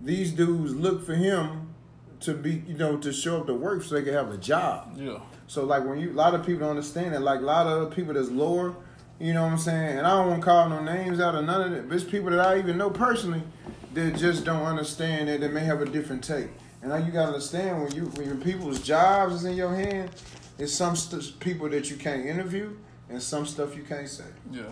these 0.00 0.32
dudes 0.32 0.74
looked 0.74 1.06
for 1.06 1.14
him 1.14 1.74
to 2.20 2.34
be 2.34 2.62
you 2.66 2.76
know 2.76 2.96
to 2.96 3.12
show 3.12 3.40
up 3.40 3.46
to 3.46 3.54
work 3.54 3.82
so 3.82 3.94
they 3.94 4.02
could 4.02 4.14
have 4.14 4.30
a 4.30 4.38
job. 4.38 4.96
Yeah. 4.96 5.18
So 5.46 5.64
like 5.64 5.84
when 5.84 5.98
you 5.98 6.10
a 6.10 6.12
lot 6.12 6.34
of 6.34 6.44
people 6.44 6.60
don't 6.60 6.70
understand 6.70 7.14
it, 7.14 7.20
like 7.20 7.40
a 7.40 7.44
lot 7.44 7.66
of 7.66 7.94
people 7.94 8.14
that's 8.14 8.30
lower, 8.30 8.74
you 9.18 9.32
know 9.32 9.42
what 9.42 9.52
I'm 9.52 9.58
saying? 9.58 9.98
And 9.98 10.06
I 10.06 10.10
don't 10.10 10.28
want 10.28 10.40
to 10.40 10.44
call 10.44 10.68
no 10.68 10.82
names 10.82 11.20
out 11.20 11.34
of 11.34 11.44
none 11.44 11.60
of 11.60 11.72
it, 11.72 11.88
but 11.88 11.94
it's 11.94 12.04
people 12.04 12.30
that 12.30 12.40
I 12.40 12.58
even 12.58 12.76
know 12.76 12.90
personally 12.90 13.42
that 13.94 14.16
just 14.16 14.44
don't 14.44 14.64
understand 14.64 15.28
it. 15.28 15.40
They 15.40 15.48
may 15.48 15.64
have 15.64 15.80
a 15.80 15.86
different 15.86 16.24
take. 16.24 16.48
And 16.82 16.90
now 16.90 16.96
you 16.96 17.10
gotta 17.10 17.28
understand 17.28 17.82
when 17.82 17.92
you 17.92 18.04
when 18.04 18.40
people's 18.40 18.80
jobs 18.80 19.34
is 19.36 19.44
in 19.44 19.56
your 19.56 19.74
hand, 19.74 20.10
it's 20.58 20.72
some 20.72 20.96
st- 20.96 21.38
people 21.40 21.68
that 21.70 21.90
you 21.90 21.96
can't 21.96 22.24
interview 22.24 22.76
and 23.08 23.22
some 23.22 23.46
stuff 23.46 23.76
you 23.76 23.82
can't 23.82 24.08
say. 24.08 24.24
Yeah. 24.50 24.62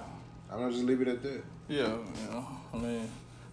I'm 0.50 0.58
gonna 0.58 0.72
just 0.72 0.84
leave 0.84 1.00
it 1.00 1.08
at 1.08 1.22
that. 1.22 1.42
Yeah, 1.68 1.88
you 1.88 2.30
know, 2.30 2.46
I 2.72 2.76
mean, 2.76 3.10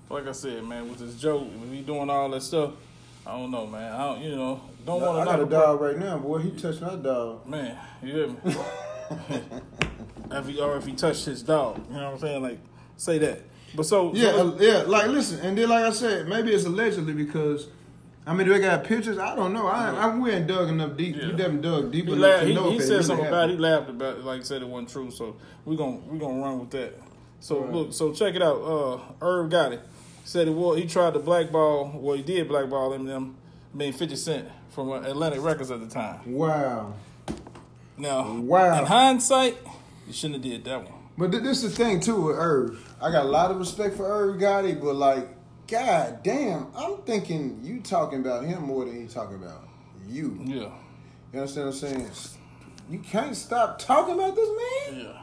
like 0.09 0.27
I 0.27 0.33
said, 0.33 0.63
man, 0.65 0.89
with 0.89 0.99
this 0.99 1.15
joke, 1.15 1.47
when 1.59 1.71
he 1.73 1.81
doing 1.81 2.09
all 2.09 2.29
that 2.29 2.41
stuff, 2.41 2.73
I 3.25 3.31
don't 3.31 3.51
know, 3.51 3.65
man. 3.65 3.91
I 3.91 3.97
don't, 3.97 4.21
you 4.21 4.35
know, 4.35 4.61
don't 4.85 5.01
want 5.01 5.15
to. 5.15 5.21
I 5.21 5.37
got 5.37 5.39
a 5.41 5.49
dog 5.49 5.79
right 5.79 5.97
now, 5.97 6.17
boy. 6.17 6.39
He 6.39 6.51
touched 6.51 6.81
my 6.81 6.95
dog. 6.95 7.47
Man, 7.47 7.77
you 8.03 8.13
hear 8.13 8.27
me? 8.27 8.35
if 10.31 10.47
he, 10.47 10.59
or 10.59 10.77
if 10.77 10.85
he 10.85 10.93
touched 10.93 11.25
his 11.25 11.41
dog, 11.41 11.81
you 11.87 11.95
know 11.95 12.05
what 12.05 12.13
I'm 12.15 12.19
saying? 12.19 12.41
Like, 12.41 12.59
say 12.97 13.17
that. 13.19 13.41
But 13.73 13.85
so, 13.85 14.13
Yeah, 14.13 14.31
so 14.33 14.49
uh, 14.49 14.57
yeah. 14.59 14.83
Like, 14.85 15.07
listen, 15.07 15.39
and 15.39 15.57
then 15.57 15.69
like 15.69 15.85
I 15.85 15.91
said, 15.91 16.27
maybe 16.27 16.51
it's 16.51 16.65
allegedly 16.65 17.13
because, 17.13 17.67
I 18.25 18.33
mean, 18.33 18.45
do 18.45 18.53
they 18.53 18.59
got 18.59 18.83
pictures? 18.83 19.17
I 19.17 19.35
don't 19.35 19.51
know. 19.53 19.65
I, 19.67 19.89
I 19.95 20.15
we 20.15 20.29
ain't 20.31 20.45
dug 20.47 20.69
enough 20.69 20.95
deep. 20.95 21.15
Yeah. 21.15 21.27
We 21.27 21.31
definitely 21.31 21.61
dug 21.61 21.91
deep 21.91 22.05
he, 22.05 22.11
enough 22.11 22.21
laughed, 22.21 22.45
to 22.45 22.53
know 22.53 22.69
he 22.69 22.75
it 22.77 22.81
said 22.81 22.89
really 22.91 23.03
something 23.03 23.25
about 23.27 23.49
it. 23.49 23.53
He 23.53 23.57
laughed 23.57 23.89
about 23.89 24.17
it, 24.17 24.23
like 24.23 24.37
he 24.39 24.43
said 24.45 24.61
it 24.61 24.67
wasn't 24.67 24.89
true. 24.89 25.09
So 25.11 25.35
we 25.65 25.75
gonna 25.75 25.97
we 26.07 26.19
gonna 26.19 26.39
run 26.41 26.59
with 26.59 26.69
that. 26.71 26.93
So 27.39 27.61
Right. 27.61 27.73
look, 27.73 27.93
so 27.93 28.13
check 28.13 28.35
it 28.35 28.43
out. 28.43 28.57
Uh, 28.61 28.99
Irv 29.25 29.49
Gotti. 29.49 29.79
Said 30.23 30.47
it 30.47 30.51
was 30.51 30.77
he 30.77 30.85
tried 30.85 31.13
to 31.13 31.19
blackball. 31.19 31.91
Well, 31.95 32.15
he 32.15 32.21
did 32.21 32.47
blackball 32.47 32.93
him. 32.93 33.05
Them, 33.05 33.35
I 33.73 33.77
mean, 33.77 33.91
Fifty 33.93 34.15
Cent 34.15 34.47
from 34.69 34.91
uh, 34.91 35.01
Atlantic 35.01 35.41
Records 35.41 35.71
at 35.71 35.79
the 35.79 35.87
time. 35.87 36.19
Wow. 36.31 36.93
Now, 37.97 38.31
Wow. 38.33 38.79
in 38.79 38.85
hindsight, 38.85 39.57
you 40.07 40.13
shouldn't 40.13 40.43
have 40.43 40.51
did 40.51 40.63
that 40.65 40.83
one. 40.83 40.93
But 41.17 41.31
th- 41.31 41.43
this 41.43 41.63
is 41.63 41.75
the 41.75 41.83
thing 41.83 41.99
too 41.99 42.21
with 42.21 42.35
Irv. 42.37 42.95
I 43.01 43.11
got 43.11 43.25
a 43.25 43.29
lot 43.29 43.49
of 43.51 43.57
respect 43.57 43.95
for 43.97 44.05
Irv 44.05 44.39
Gotti, 44.39 44.79
but 44.79 44.95
like, 44.95 45.27
god 45.71 46.21
damn, 46.21 46.67
I'm 46.75 46.97
thinking 47.03 47.61
you 47.63 47.79
talking 47.79 48.19
about 48.19 48.43
him 48.43 48.63
more 48.63 48.85
than 48.85 49.01
he 49.01 49.07
talking 49.07 49.37
about 49.37 49.67
you. 50.07 50.37
Yeah, 50.43 50.55
You 51.33 51.39
understand 51.39 51.67
what 51.67 51.75
I'm 51.75 51.79
saying? 51.79 52.11
You 52.89 52.99
can't 52.99 53.35
stop 53.35 53.79
talking 53.79 54.15
about 54.15 54.35
this 54.35 54.49
man. 54.49 54.99
yeah. 54.99 55.21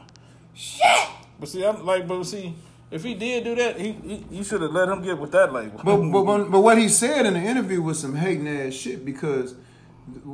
Shit. 0.55 1.09
But 1.39 1.49
see, 1.49 1.63
I'm 1.63 1.85
like, 1.85 2.07
but 2.07 2.23
see, 2.23 2.55
if 2.89 3.03
he 3.03 3.13
did 3.13 3.43
do 3.43 3.55
that, 3.55 3.79
he, 3.79 3.91
he 3.91 4.25
you 4.31 4.43
should 4.43 4.61
have 4.61 4.71
let 4.71 4.89
him 4.89 5.03
get 5.03 5.19
with 5.19 5.31
that 5.31 5.53
label. 5.53 5.79
But, 5.83 5.97
but 6.11 6.23
but 6.23 6.51
but 6.51 6.61
what 6.61 6.77
he 6.79 6.89
said 6.89 7.27
in 7.27 7.35
the 7.35 7.39
interview 7.39 7.81
was 7.81 7.99
some 7.99 8.15
hating 8.15 8.47
ass 8.47 8.73
shit 8.73 9.05
because 9.05 9.53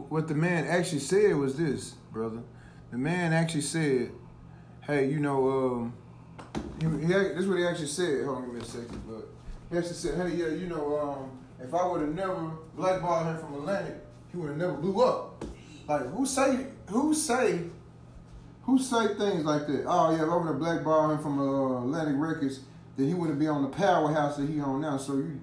what 0.10 0.30
the 0.30 0.34
man 0.34 0.66
actually 0.66 1.00
said 1.00 1.36
was 1.36 1.58
this, 1.58 1.92
brother. 2.12 2.42
The 2.92 2.98
man 2.98 3.34
actually 3.34 3.62
said, 3.62 4.12
"Hey, 4.82 5.10
you 5.10 5.20
know, 5.20 5.50
um, 5.50 5.94
he, 6.80 6.88
he, 7.06 7.14
this 7.14 7.40
is 7.40 7.48
what 7.48 7.60
he 7.60 7.68
actually 7.68 7.88
said. 7.88 8.26
Hold 8.26 8.38
on, 8.38 8.46
give 8.46 8.54
me 8.54 8.62
a 8.62 8.64
second, 8.64 9.02
but 9.08 9.28
he 9.72 9.78
actually 9.78 9.94
said, 9.94 10.16
"Hey, 10.16 10.36
yeah, 10.36 10.48
you 10.48 10.68
know, 10.68 11.00
um, 11.00 11.32
if 11.60 11.74
I 11.74 11.86
would 11.88 12.02
have 12.02 12.14
never 12.14 12.52
blackballed 12.76 13.28
him 13.28 13.38
from 13.38 13.56
Atlantic, 13.56 13.96
he 14.32 14.38
would 14.38 14.50
have 14.50 14.58
never 14.58 14.74
blew 14.74 15.04
up. 15.04 15.44
Like, 15.88 16.08
who 16.08 16.26
say 16.26 16.68
who 16.90 17.14
say 17.14 17.62
who 18.64 18.80
say 18.80 19.16
things 19.16 19.46
like 19.46 19.68
that? 19.68 19.86
Oh 19.88 20.12
yeah, 20.12 20.24
if 20.24 20.30
I 20.30 20.36
would 20.36 20.48
have 20.48 20.60
blackballed 20.60 21.12
him 21.12 21.20
from 21.20 21.40
uh, 21.40 21.84
Atlantic 21.84 22.16
Records, 22.18 22.62
then 22.98 23.08
he 23.08 23.14
wouldn't 23.14 23.40
be 23.40 23.48
on 23.48 23.62
the 23.62 23.70
powerhouse 23.70 24.38
that 24.38 24.50
he 24.50 24.60
on 24.60 24.82
now. 24.82 24.98
So 24.98 25.16
you 25.18 25.42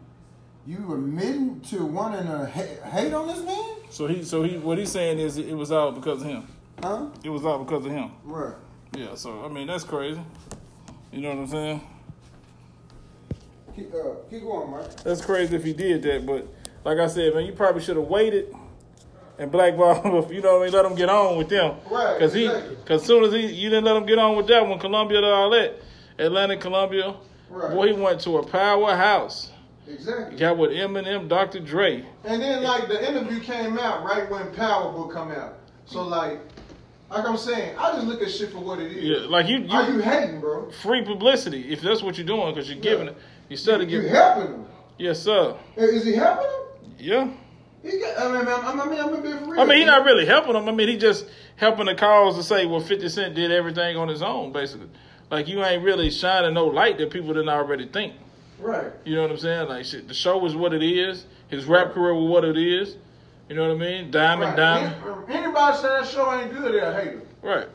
you 0.67 0.93
admitting 0.93 1.61
to 1.61 1.85
wanting 1.85 2.27
to 2.27 2.47
ha- 2.47 2.89
hate 2.91 3.13
on 3.13 3.27
this 3.27 3.43
man? 3.43 3.77
so 3.91 4.07
he, 4.07 4.23
so 4.23 4.43
he, 4.45 4.59
what 4.59 4.79
he's 4.79 4.93
saying 4.93 5.19
is 5.19 5.37
it 5.37 5.55
was 5.55 5.73
all 5.73 5.91
because 5.93 6.23
of 6.23 6.29
him. 6.29 6.47
Huh? 6.81 7.09
It 7.25 7.31
was 7.31 7.45
all 7.45 7.65
because 7.65 7.85
of 7.85 7.93
him. 7.93 8.13
Right. 8.25 8.55
Yeah. 8.97 9.15
So 9.15 9.45
I 9.45 9.49
mean, 9.49 9.67
that's 9.67 9.85
crazy. 9.85 10.21
You 11.13 11.21
know 11.21 11.31
what 11.31 11.39
I'm 11.39 11.47
saying? 11.47 11.81
Keep, 13.77 13.95
uh, 13.95 13.99
keep 14.31 14.43
going, 14.43 14.71
Mike. 14.71 15.03
That's 15.03 15.25
crazy 15.25 15.57
if 15.57 15.65
he 15.65 15.73
did 15.73 16.03
that. 16.03 16.27
But 16.27 16.47
like 16.85 16.99
I 16.99 17.07
said, 17.07 17.35
man, 17.35 17.45
you 17.47 17.53
probably 17.53 17.83
should 17.83 17.97
have 17.97 18.07
waited 18.07 18.55
and 19.39 19.51
blackball 19.51 20.03
him. 20.03 20.31
You 20.35 20.43
know 20.43 20.59
what 20.59 20.63
I 20.63 20.65
mean? 20.67 20.75
Let 20.75 20.85
him 20.85 20.95
get 20.95 21.09
on 21.09 21.39
with 21.39 21.49
them. 21.49 21.77
Right, 21.91 22.15
Because 22.19 22.35
he, 22.35 22.45
exactly. 22.47 22.77
because 22.77 23.05
soon 23.07 23.25
as 23.25 23.33
he, 23.33 23.47
you 23.47 23.71
didn't 23.71 23.85
let 23.85 23.97
him 23.97 24.07
get 24.07 24.19
on 24.19 24.37
with 24.37 24.47
that 24.49 24.67
one, 24.67 24.79
Columbia 24.79 25.21
to 25.21 25.27
all 25.27 25.51
that, 25.51 25.81
Atlantic, 26.19 26.61
Columbia. 26.61 27.15
Right. 27.49 27.71
Boy, 27.75 27.87
he 27.89 27.93
went 28.01 28.21
to 28.23 28.39
a 28.39 28.47
powerhouse. 28.47 29.51
Exactly. 29.89 30.37
Got 30.39 30.59
with 30.59 30.71
Eminem, 30.71 31.29
Dr. 31.29 31.61
Dre. 31.61 32.05
And 32.25 32.41
then 32.41 32.63
like 32.63 32.89
the 32.89 33.09
interview 33.09 33.41
came 33.41 33.79
out 33.79 34.05
right 34.05 34.31
when 34.31 34.53
Power 34.55 34.93
Book 34.93 35.13
come 35.13 35.33
out. 35.33 35.59
So 35.87 36.03
like, 36.03 36.41
like 37.11 37.27
I'm 37.27 37.37
saying, 37.37 37.77
I 37.79 37.93
just 37.93 38.07
look 38.07 38.23
at 38.23 38.31
shit 38.31 38.53
for 38.53 38.59
what 38.61 38.79
it 38.79 38.93
is. 38.93 39.03
Yeah, 39.05 39.27
like 39.29 39.49
you, 39.49 39.59
you, 39.59 39.71
Are 39.71 39.91
you 39.91 39.99
hating, 39.99 40.41
bro? 40.41 40.71
free 40.71 41.05
publicity 41.05 41.71
if 41.73 41.83
that's 41.83 42.03
what 42.03 42.17
you're 42.17 42.27
doing 42.27 42.55
because 42.55 42.71
you're 42.71 42.81
giving 42.81 43.07
Yeah. 43.07 43.13
it. 43.13 43.19
Instead 43.53 43.81
of 43.83 43.91
You 43.91 43.99
giving, 44.01 44.15
helping 44.15 44.47
him? 44.55 44.67
yes, 44.99 45.21
sir. 45.21 45.55
Is 45.77 46.05
he 46.05 46.15
helping 46.15 46.45
him? 46.47 46.97
Yeah. 46.99 47.31
He 47.83 47.99
got, 47.99 48.19
I 48.19 48.29
mean, 48.33 48.47
I 48.49 48.73
mean, 48.73 48.81
I 48.81 48.87
mean, 48.87 49.01
I'm 49.01 49.11
gonna 49.11 49.23
be 49.23 49.33
for 49.33 49.51
real. 49.53 49.61
I 49.61 49.65
mean, 49.65 49.79
he's 49.79 49.87
not 49.87 50.05
really 50.05 50.25
helping 50.25 50.53
them. 50.55 50.69
I 50.69 50.73
mean, 50.73 50.89
he 50.89 50.97
just 50.97 51.27
helping 51.57 51.87
the 51.87 51.95
cause 51.95 52.37
to 52.37 52.43
say, 52.43 52.65
well, 52.65 52.81
50 52.81 53.09
Cent 53.09 53.35
did 53.35 53.51
everything 53.51 53.97
on 53.97 54.09
his 54.09 54.23
own, 54.23 54.53
basically. 54.53 54.89
Like, 55.31 55.49
you 55.49 55.65
ain't 55.65 55.83
really 55.83 56.11
shining 56.11 56.55
no 56.55 56.67
light 56.67 56.99
that 56.99 57.11
people 57.11 57.29
didn't 57.35 57.49
already 57.49 57.87
think. 57.89 58.15
Right. 58.59 58.93
You 59.05 59.17
know 59.17 59.23
what 59.23 59.33
I'm 59.33 59.39
saying? 59.39 59.69
Like, 59.69 59.85
shit, 59.85 60.07
the 60.09 60.15
show 60.15 60.45
is 60.47 60.55
what 60.55 60.73
it 60.73 60.83
is. 60.83 61.27
His 61.49 61.65
rap 61.67 61.93
career 61.93 62.15
was 62.15 62.31
what 62.31 62.45
it 62.45 62.57
is. 62.57 62.97
You 63.49 63.57
know 63.57 63.69
what 63.69 63.75
I 63.77 63.79
mean? 63.79 64.11
Diamond, 64.11 64.51
right. 64.51 64.57
diamond. 64.57 64.95
Any- 65.03 65.13
um, 65.13 65.25
Anybody 65.45 65.77
say 65.77 65.89
that 65.89 66.07
show 66.07 66.33
ain't 66.41 66.53
good, 66.53 66.73
they're 66.75 66.91
a 66.91 66.95
hater. 67.05 67.23
Right. 67.43 67.69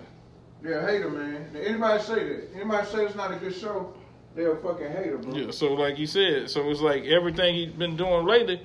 They're 0.61 0.79
a 0.79 0.91
hater, 0.91 1.09
man. 1.09 1.49
Anybody 1.55 2.01
say 2.03 2.15
that? 2.29 2.49
Anybody 2.55 2.87
say 2.87 3.05
it's 3.05 3.15
not 3.15 3.33
a 3.33 3.35
good 3.35 3.53
show, 3.55 3.93
they're 4.38 4.53
a 4.53 4.61
fucking 4.61 4.91
hater, 4.91 5.18
bro. 5.18 5.35
Yeah. 5.35 5.51
So, 5.51 5.73
like 5.73 5.97
you 5.97 6.07
said, 6.07 6.49
so 6.49 6.69
it's 6.69 6.80
like 6.80 7.03
everything 7.05 7.55
he's 7.55 7.73
been 7.73 7.97
doing 7.97 8.26
lately 8.26 8.61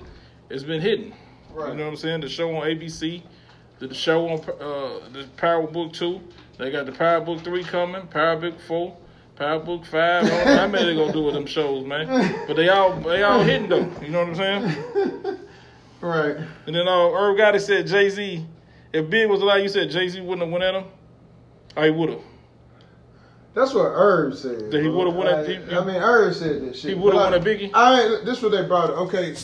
has 0.49 0.63
been 0.63 0.79
hidden. 0.79 1.13
Right. 1.51 1.71
You 1.71 1.77
know 1.77 1.85
what 1.85 1.89
I'm 1.91 1.95
saying? 1.97 2.21
The 2.21 2.29
show 2.29 2.55
on 2.55 2.63
ABC, 2.63 3.23
the 3.79 3.93
show 3.93 4.29
on 4.29 4.39
uh, 4.39 5.09
the 5.11 5.27
Power 5.35 5.67
Book 5.67 5.91
Two. 5.91 6.21
They 6.57 6.71
got 6.71 6.85
the 6.85 6.91
Power 6.91 7.19
Book 7.19 7.41
Three 7.43 7.63
coming. 7.63 8.07
Power 8.07 8.37
Book 8.37 8.59
Four. 8.61 8.95
Power 9.35 9.59
Book 9.59 9.83
Five. 9.85 10.25
I 10.25 10.29
don't 10.29 10.45
know 10.45 10.57
how 10.57 10.67
many 10.67 10.85
they 10.85 10.95
gonna 10.95 11.11
do 11.11 11.23
with 11.23 11.33
them 11.33 11.47
shows, 11.47 11.85
man. 11.85 12.45
But 12.47 12.55
they 12.55 12.69
all 12.69 12.95
they 13.01 13.23
all 13.23 13.41
hitting 13.41 13.67
though. 13.67 13.91
You 14.01 14.09
know 14.09 14.25
what 14.25 14.29
I'm 14.29 14.35
saying? 14.35 15.37
Right. 16.03 16.35
And 16.65 16.75
then 16.75 16.85
uh, 16.85 17.11
Irv 17.11 17.37
Gotti 17.37 17.61
said 17.61 17.87
Jay 17.87 18.09
Z. 18.09 18.45
If 18.91 19.09
Big 19.09 19.29
was 19.29 19.41
alive, 19.41 19.63
you 19.63 19.69
said 19.69 19.89
Jay 19.89 20.09
Z 20.09 20.19
wouldn't 20.19 20.41
have 20.41 20.51
went 20.51 20.61
at 20.61 20.75
him. 20.75 20.83
I 21.77 21.85
he 21.85 21.91
would 21.91 22.09
have. 22.09 22.19
That's 23.53 23.73
what 23.73 23.85
Herb 23.93 24.35
said. 24.35 24.71
That 24.71 24.81
he 24.81 24.87
would've 24.87 25.13
won 25.13 25.27
that- 25.27 25.45
I, 25.45 25.53
he- 25.53 25.75
I 25.75 25.83
mean, 25.85 25.95
Herb 26.01 26.33
said 26.33 26.61
this 26.61 26.79
shit. 26.79 26.91
He 26.91 26.95
would've 26.95 27.19
But 27.19 27.31
won 27.31 27.41
a 27.41 27.43
Biggie? 27.43 27.71
I 27.73 28.23
this 28.25 28.37
is 28.37 28.43
what 28.43 28.51
they 28.51 28.63
brought 28.65 28.89
up. 28.89 28.97
Okay, 28.99 29.35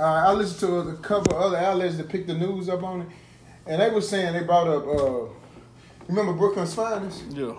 uh, 0.00 0.02
I 0.02 0.32
listened 0.32 0.60
to 0.70 0.90
a 0.90 0.94
couple 0.96 1.36
other 1.36 1.56
outlets 1.56 1.96
that 1.98 2.08
picked 2.08 2.26
the 2.26 2.34
news 2.34 2.68
up 2.68 2.82
on 2.82 3.02
it, 3.02 3.06
and 3.66 3.80
they 3.80 3.90
were 3.90 4.00
saying 4.00 4.32
they 4.32 4.42
brought 4.42 4.66
up. 4.66 4.86
Uh, 4.86 5.28
remember 6.08 6.32
Brooklyn's 6.32 6.74
Finest? 6.74 7.22
Yeah. 7.30 7.54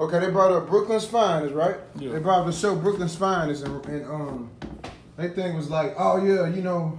Okay, 0.00 0.20
they 0.20 0.30
brought 0.30 0.52
up 0.52 0.68
Brooklyn's 0.68 1.04
Finest, 1.06 1.52
right? 1.54 1.76
Yeah. 1.98 2.12
They 2.12 2.20
brought 2.20 2.40
up 2.40 2.46
the 2.46 2.52
show 2.52 2.76
Brooklyn's 2.76 3.16
Finest, 3.16 3.64
and, 3.64 3.84
and 3.86 4.06
um, 4.06 4.50
they 5.16 5.28
thing 5.30 5.56
was 5.56 5.68
like, 5.68 5.94
oh 5.98 6.24
yeah, 6.24 6.46
you 6.46 6.62
know, 6.62 6.96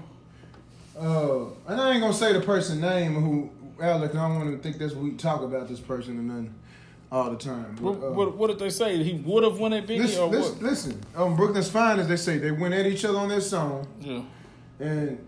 uh, 1.00 1.46
and 1.72 1.80
I 1.80 1.92
ain't 1.92 2.02
gonna 2.02 2.14
say 2.14 2.34
the 2.34 2.42
person 2.42 2.82
name 2.82 3.14
who 3.16 3.50
Alex. 3.82 4.14
I 4.14 4.28
don't 4.28 4.36
want 4.40 4.52
to 4.52 4.58
think 4.62 4.78
that's 4.78 4.94
what 4.94 5.06
we 5.06 5.12
talk 5.12 5.42
about 5.42 5.70
this 5.70 5.80
person 5.80 6.18
and 6.18 6.28
nothing 6.28 6.54
all 7.12 7.32
the 7.32 7.38
time. 7.38 7.76
What, 7.78 7.96
uh, 7.96 8.12
what, 8.12 8.38
what 8.38 8.48
did 8.48 8.60
they 8.60 8.70
say? 8.70 9.02
He 9.04 9.14
would 9.16 9.44
have 9.44 9.60
won 9.60 9.74
at 9.74 9.88
Biggie 9.88 10.00
listen, 10.00 10.22
or 10.22 10.28
listen, 10.30 10.54
what? 10.54 10.64
listen, 10.64 11.02
um, 11.16 11.36
Brooklyn's 11.36 11.70
Finest. 11.70 12.10
They 12.10 12.18
say 12.18 12.38
they 12.38 12.52
went 12.52 12.74
at 12.74 12.86
each 12.86 13.04
other 13.06 13.18
on 13.18 13.30
their 13.30 13.42
song, 13.42 13.88
Yeah. 14.00 14.22
and 14.80 15.26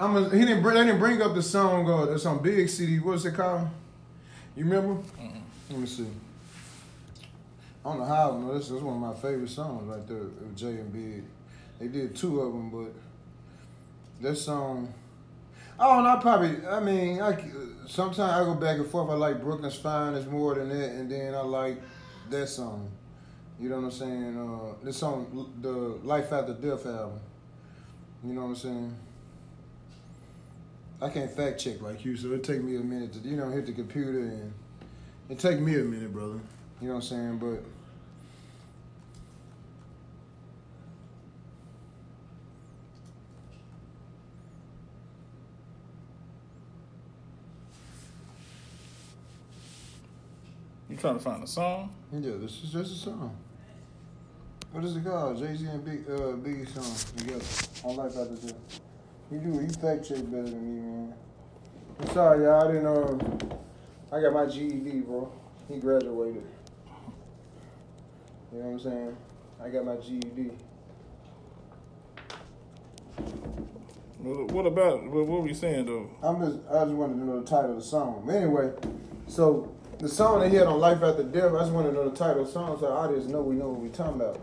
I'm 0.00 0.16
a, 0.16 0.30
he 0.30 0.40
didn't 0.44 0.62
bring, 0.62 0.76
they 0.76 0.84
didn't 0.84 1.00
bring 1.00 1.20
up 1.22 1.34
the 1.34 1.42
song. 1.42 1.88
Uh, 1.90 2.06
that's 2.06 2.24
on 2.24 2.42
Big 2.42 2.68
City. 2.68 2.98
What's 2.98 3.24
it 3.24 3.34
called? 3.34 3.68
You 4.56 4.64
remember? 4.64 5.02
Let 5.70 5.78
me 5.80 5.86
see. 5.86 6.06
I 7.84 7.90
don't 7.90 7.98
know 8.00 8.04
how 8.06 8.36
know 8.38 8.54
this. 8.58 8.70
is 8.70 8.82
one 8.82 8.94
of 8.96 9.00
my 9.00 9.14
favorite 9.14 9.50
songs 9.50 9.84
right 9.88 10.06
there 10.06 10.26
Jay 10.56 10.80
and 10.80 10.92
Big. 10.92 11.24
They 11.78 11.88
did 11.88 12.16
two 12.16 12.40
of 12.40 12.52
them, 12.52 12.70
but 12.70 12.92
that 14.20 14.36
song. 14.36 14.92
Oh, 15.80 15.98
and 15.98 16.08
I 16.08 16.16
probably. 16.16 16.66
I 16.66 16.80
mean, 16.80 17.20
I 17.20 17.32
sometimes 17.86 18.20
I 18.20 18.44
go 18.44 18.54
back 18.54 18.78
and 18.78 18.86
forth. 18.86 19.10
I 19.10 19.14
like 19.14 19.40
Brooklyn's 19.42 19.76
Finest 19.76 20.28
more 20.28 20.54
than 20.54 20.68
that, 20.68 20.90
and 20.90 21.10
then 21.10 21.34
I 21.34 21.40
like 21.40 21.80
that 22.30 22.48
song. 22.48 22.90
You 23.60 23.68
know 23.68 23.76
what 23.76 23.84
I'm 23.84 23.90
saying? 23.90 24.38
Uh, 24.38 24.84
this 24.84 24.96
song, 24.98 25.52
the 25.60 25.70
Life 26.06 26.32
After 26.32 26.54
Death 26.54 26.86
album. 26.86 27.20
You 28.24 28.34
know 28.34 28.42
what 28.42 28.48
I'm 28.48 28.56
saying? 28.56 28.96
I 31.00 31.08
can't 31.10 31.30
fact 31.30 31.60
check 31.60 31.80
like 31.80 32.04
you, 32.04 32.16
so 32.16 32.32
it 32.32 32.42
take 32.42 32.62
me 32.62 32.76
a 32.76 32.80
minute 32.80 33.12
to 33.12 33.20
you 33.20 33.36
know 33.36 33.50
hit 33.50 33.66
the 33.66 33.72
computer 33.72 34.18
and 34.18 34.52
it 35.28 35.38
take 35.38 35.60
me 35.60 35.74
a 35.76 35.84
minute, 35.84 36.12
brother. 36.12 36.40
You 36.80 36.88
know 36.88 36.94
what 36.94 36.96
I'm 36.96 37.02
saying? 37.02 37.38
But 37.38 37.62
You 50.88 50.96
trying 50.96 51.18
to 51.18 51.22
find 51.22 51.44
a 51.44 51.46
song? 51.46 51.92
yeah, 52.12 52.32
this 52.40 52.62
is 52.64 52.72
just 52.72 52.92
a 52.92 52.98
song. 52.98 53.36
What 54.72 54.84
is 54.84 54.96
it 54.96 55.04
called? 55.04 55.38
Jay 55.38 55.54
Z 55.54 55.66
and 55.66 55.84
Big 55.84 56.04
uh, 56.08 56.32
Biggie 56.36 56.68
song 56.68 57.16
together 57.16 57.44
on 57.84 57.96
Life 57.96 58.16
After 58.16 58.46
Death. 58.46 58.80
You 59.30 59.38
do 59.38 59.60
you 59.60 59.68
fact 59.68 60.08
check 60.08 60.24
better 60.30 60.44
than 60.44 60.62
me, 60.62 60.80
man. 60.80 61.14
I'm 62.00 62.08
sorry, 62.14 62.44
y'all. 62.44 62.62
I 62.62 62.72
didn't 62.72 62.84
know. 62.84 63.18
I 64.10 64.20
got 64.20 64.32
my 64.32 64.46
GED, 64.46 65.00
bro. 65.00 65.30
He 65.68 65.78
graduated. 65.78 66.42
You 68.52 68.58
know 68.58 68.64
what 68.64 68.72
I'm 68.72 68.80
saying? 68.80 69.16
I 69.62 69.68
got 69.68 69.84
my 69.84 69.96
GED. 69.96 70.50
What, 74.20 74.52
what 74.52 74.66
about 74.66 75.04
what, 75.04 75.26
what 75.26 75.42
were 75.42 75.48
you 75.48 75.54
saying 75.54 75.84
though? 75.84 76.10
I'm 76.22 76.40
just 76.40 76.58
I 76.70 76.84
just 76.84 76.94
wanted 76.94 77.14
to 77.14 77.24
know 77.24 77.40
the 77.40 77.46
title 77.46 77.72
of 77.72 77.76
the 77.76 77.82
song. 77.82 78.28
Anyway, 78.30 78.72
so 79.26 79.74
the 79.98 80.08
song 80.08 80.40
they 80.40 80.50
had 80.50 80.66
on 80.66 80.78
Life 80.78 81.02
After 81.02 81.24
Death, 81.24 81.52
I 81.52 81.60
just 81.60 81.72
want 81.72 81.88
to 81.88 81.92
know 81.92 82.08
the 82.08 82.16
title 82.16 82.42
of 82.42 82.46
the 82.46 82.52
song 82.52 82.78
so 82.78 82.86
our 82.86 83.06
audience 83.06 83.26
know 83.26 83.42
we 83.42 83.56
know 83.56 83.68
what 83.70 83.80
we 83.80 83.88
talking 83.88 84.20
about. 84.20 84.40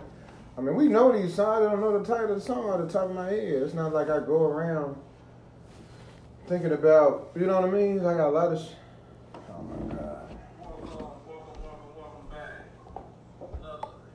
I 0.58 0.62
mean, 0.62 0.76
we 0.76 0.88
know 0.88 1.12
these 1.12 1.36
songs. 1.36 1.66
I 1.66 1.72
don't 1.72 1.82
know 1.82 1.98
the 1.98 2.06
title 2.06 2.32
of 2.32 2.36
the 2.36 2.42
song 2.42 2.70
out 2.70 2.86
the 2.86 2.92
top 2.92 3.10
of 3.10 3.16
my 3.16 3.28
head. 3.28 3.64
It's 3.64 3.74
not 3.74 3.94
like 3.94 4.10
I 4.10 4.20
go 4.20 4.44
around 4.44 4.96
thinking 6.48 6.72
about, 6.72 7.32
you 7.36 7.46
know 7.46 7.60
what 7.62 7.70
I 7.70 7.74
mean? 7.74 8.00
I 8.00 8.16
got 8.16 8.30
a 8.30 8.32
lot 8.32 8.54
of. 8.54 8.60
Sh- 8.60 8.74
oh 9.50 9.64
my 9.64 9.96
god! 9.96 10.12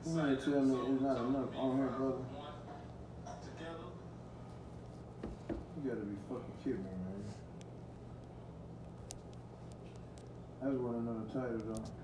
You 0.05 0.35
tell 0.35 0.61
me 0.61 0.75
it's 0.93 1.01
not 1.01 1.17
enough 1.17 1.55
on 1.55 1.77
brother? 1.77 2.15
You 5.83 5.89
gotta 5.89 6.01
be 6.01 6.15
fucking 6.27 6.53
kidding 6.63 6.83
me, 6.83 6.90
man. 10.61 10.69
I 10.69 10.71
just 10.71 10.83
want 10.83 10.97
to 10.97 11.03
know 11.03 11.25
the 11.25 11.39
title 11.39 11.61
though. 11.67 12.00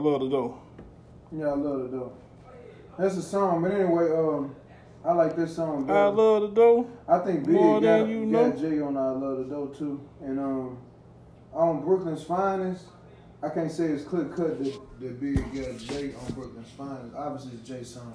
Love 0.00 0.20
the 0.20 0.28
dough. 0.28 0.58
Yeah, 1.32 1.46
I 1.46 1.54
love 1.54 1.80
it 1.82 1.90
though. 1.92 2.12
That's 2.98 3.16
a 3.16 3.22
song, 3.22 3.62
but 3.62 3.70
anyway, 3.72 4.10
um, 4.10 4.54
I 5.04 5.12
like 5.12 5.34
this 5.34 5.56
song. 5.56 5.90
I 5.90 6.06
love 6.08 6.42
the 6.42 6.48
dough. 6.48 6.90
I 7.08 7.18
think 7.18 7.46
Big 7.46 7.56
got, 7.56 7.80
got 7.80 8.08
know. 8.08 8.52
Jay 8.52 8.80
on 8.80 8.96
I 8.96 9.10
Love 9.10 9.38
the 9.38 9.44
Dough 9.44 9.68
too. 9.68 10.00
And 10.22 10.38
um 10.38 10.78
on 11.52 11.82
Brooklyn's 11.82 12.22
Finest, 12.22 12.84
I 13.42 13.48
can't 13.48 13.72
say 13.72 13.86
it's 13.86 14.04
clear 14.04 14.26
cut 14.26 14.62
that, 14.62 15.00
that 15.00 15.20
Big 15.20 15.36
got 15.36 15.78
Jay 15.78 16.12
on 16.14 16.32
Brooklyn's 16.34 16.70
Finest. 16.76 17.14
Obviously 17.16 17.52
it's 17.58 17.68
Jay's 17.68 17.94
song. 17.94 18.14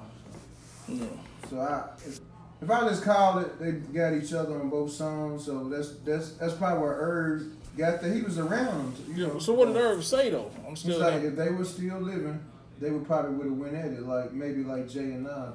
Yeah. 0.87 1.05
So 1.49 1.59
I 1.59 1.89
if, 2.05 2.19
if 2.61 2.69
I 2.69 2.87
just 2.87 3.03
called 3.03 3.43
it, 3.43 3.59
they 3.59 3.71
got 3.71 4.13
each 4.13 4.33
other 4.33 4.59
on 4.59 4.69
both 4.69 4.91
songs. 4.91 5.45
So 5.45 5.67
that's 5.67 5.95
that's 6.05 6.33
that's 6.33 6.53
probably 6.53 6.83
where 6.83 6.93
Irv 6.93 7.47
got 7.77 8.01
that. 8.01 8.13
He 8.15 8.21
was 8.21 8.37
around. 8.39 8.95
You 9.13 9.27
know. 9.27 9.39
So 9.39 9.53
what 9.53 9.67
did 9.67 9.77
Irv 9.77 10.03
say 10.03 10.29
though? 10.29 10.51
I'm 10.67 10.75
still 10.75 10.99
like 10.99 11.23
if 11.23 11.35
they 11.35 11.49
were 11.49 11.65
still 11.65 11.99
living, 11.99 12.39
they 12.79 12.91
would 12.91 13.05
probably 13.05 13.31
would 13.35 13.47
have 13.47 13.57
went 13.57 13.75
at 13.75 13.91
it 13.91 14.03
like 14.03 14.33
maybe 14.33 14.63
like 14.63 14.89
Jay 14.89 14.99
and 14.99 15.23
Nas. 15.23 15.53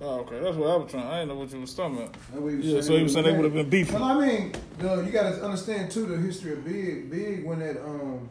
Oh, 0.00 0.20
okay. 0.20 0.38
That's 0.38 0.56
what 0.56 0.70
I 0.70 0.76
was 0.76 0.90
trying. 0.90 1.06
I 1.06 1.20
didn't 1.20 1.28
know 1.30 1.34
what 1.36 1.52
you 1.52 1.60
was 1.60 1.74
talking 1.74 1.96
about. 1.98 2.12
That's 2.12 2.30
what 2.34 2.42
was 2.42 2.64
Yeah, 2.64 2.80
so 2.80 2.96
he 2.96 3.02
was 3.02 3.12
saying 3.12 3.26
they 3.26 3.32
would 3.32 3.44
have 3.44 3.54
been 3.54 3.68
beefing. 3.68 3.94
Well, 3.94 4.04
I 4.04 4.26
mean, 4.26 4.52
uh, 4.82 5.00
you 5.00 5.10
got 5.10 5.34
to 5.34 5.44
understand 5.44 5.90
too 5.90 6.06
the 6.06 6.16
history 6.16 6.52
of 6.52 6.64
Big. 6.64 7.10
Big 7.10 7.44
went 7.44 7.62
at 7.62 7.78
um, 7.78 8.28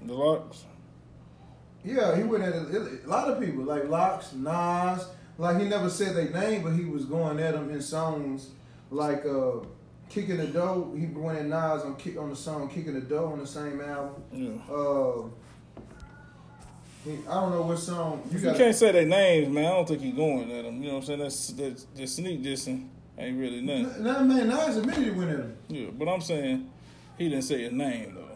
The 0.00 0.14
Lox. 0.14 0.64
yeah, 1.84 2.16
he 2.16 2.22
went 2.22 2.44
at 2.44 2.54
a, 2.54 3.00
a 3.04 3.08
lot 3.08 3.28
of 3.28 3.40
people 3.40 3.62
like 3.64 3.88
Lox, 3.88 4.32
Nas. 4.32 5.06
Like 5.36 5.60
he 5.60 5.68
never 5.68 5.90
said 5.90 6.16
their 6.16 6.30
name, 6.30 6.62
but 6.62 6.72
he 6.72 6.84
was 6.84 7.04
going 7.04 7.38
at 7.40 7.52
them 7.52 7.70
in 7.70 7.82
songs 7.82 8.50
like 8.90 9.26
uh, 9.26 9.58
"Kick 10.12 10.28
in 10.28 10.36
the 10.36 10.46
Door." 10.46 10.92
He 10.96 11.06
went 11.06 11.38
at 11.38 11.46
Nas 11.46 11.82
on 11.82 11.96
kick 11.96 12.18
on 12.18 12.30
the 12.30 12.36
song 12.36 12.68
"Kick 12.68 12.86
in 12.86 12.94
the 12.94 13.00
Door" 13.00 13.32
on 13.32 13.38
the 13.38 13.46
same 13.46 13.80
album. 13.80 14.22
Yeah. 14.32 14.74
Uh, 14.74 15.22
he, 17.04 17.18
I 17.28 17.34
don't 17.34 17.50
know 17.50 17.62
what 17.62 17.78
song 17.78 18.22
you 18.30 18.38
you 18.38 18.44
got. 18.44 18.56
can't 18.56 18.74
say 18.74 18.92
their 18.92 19.06
names, 19.06 19.48
man, 19.48 19.64
I 19.64 19.70
don't 19.70 19.88
think 19.88 20.02
you 20.02 20.12
going 20.12 20.50
at 20.52 20.64
them. 20.64 20.82
You 20.82 20.88
know 20.88 20.94
what 20.94 21.00
I'm 21.00 21.06
saying? 21.06 21.18
That's 21.18 21.48
that's, 21.48 21.86
that's 21.96 22.12
sneak 22.12 22.42
dissing. 22.42 22.88
Ain't 23.18 23.38
really 23.38 23.60
nothing. 23.60 24.04
Nah, 24.04 24.22
man, 24.22 24.48
Nas 24.48 24.76
admitted 24.76 25.04
he 25.04 25.10
went 25.10 25.30
at 25.30 25.36
him. 25.40 25.56
Yeah, 25.68 25.90
but 25.92 26.08
I'm 26.08 26.20
saying 26.20 26.70
he 27.18 27.28
didn't 27.28 27.44
say 27.44 27.62
his 27.62 27.72
name 27.72 28.14
though. 28.14 28.28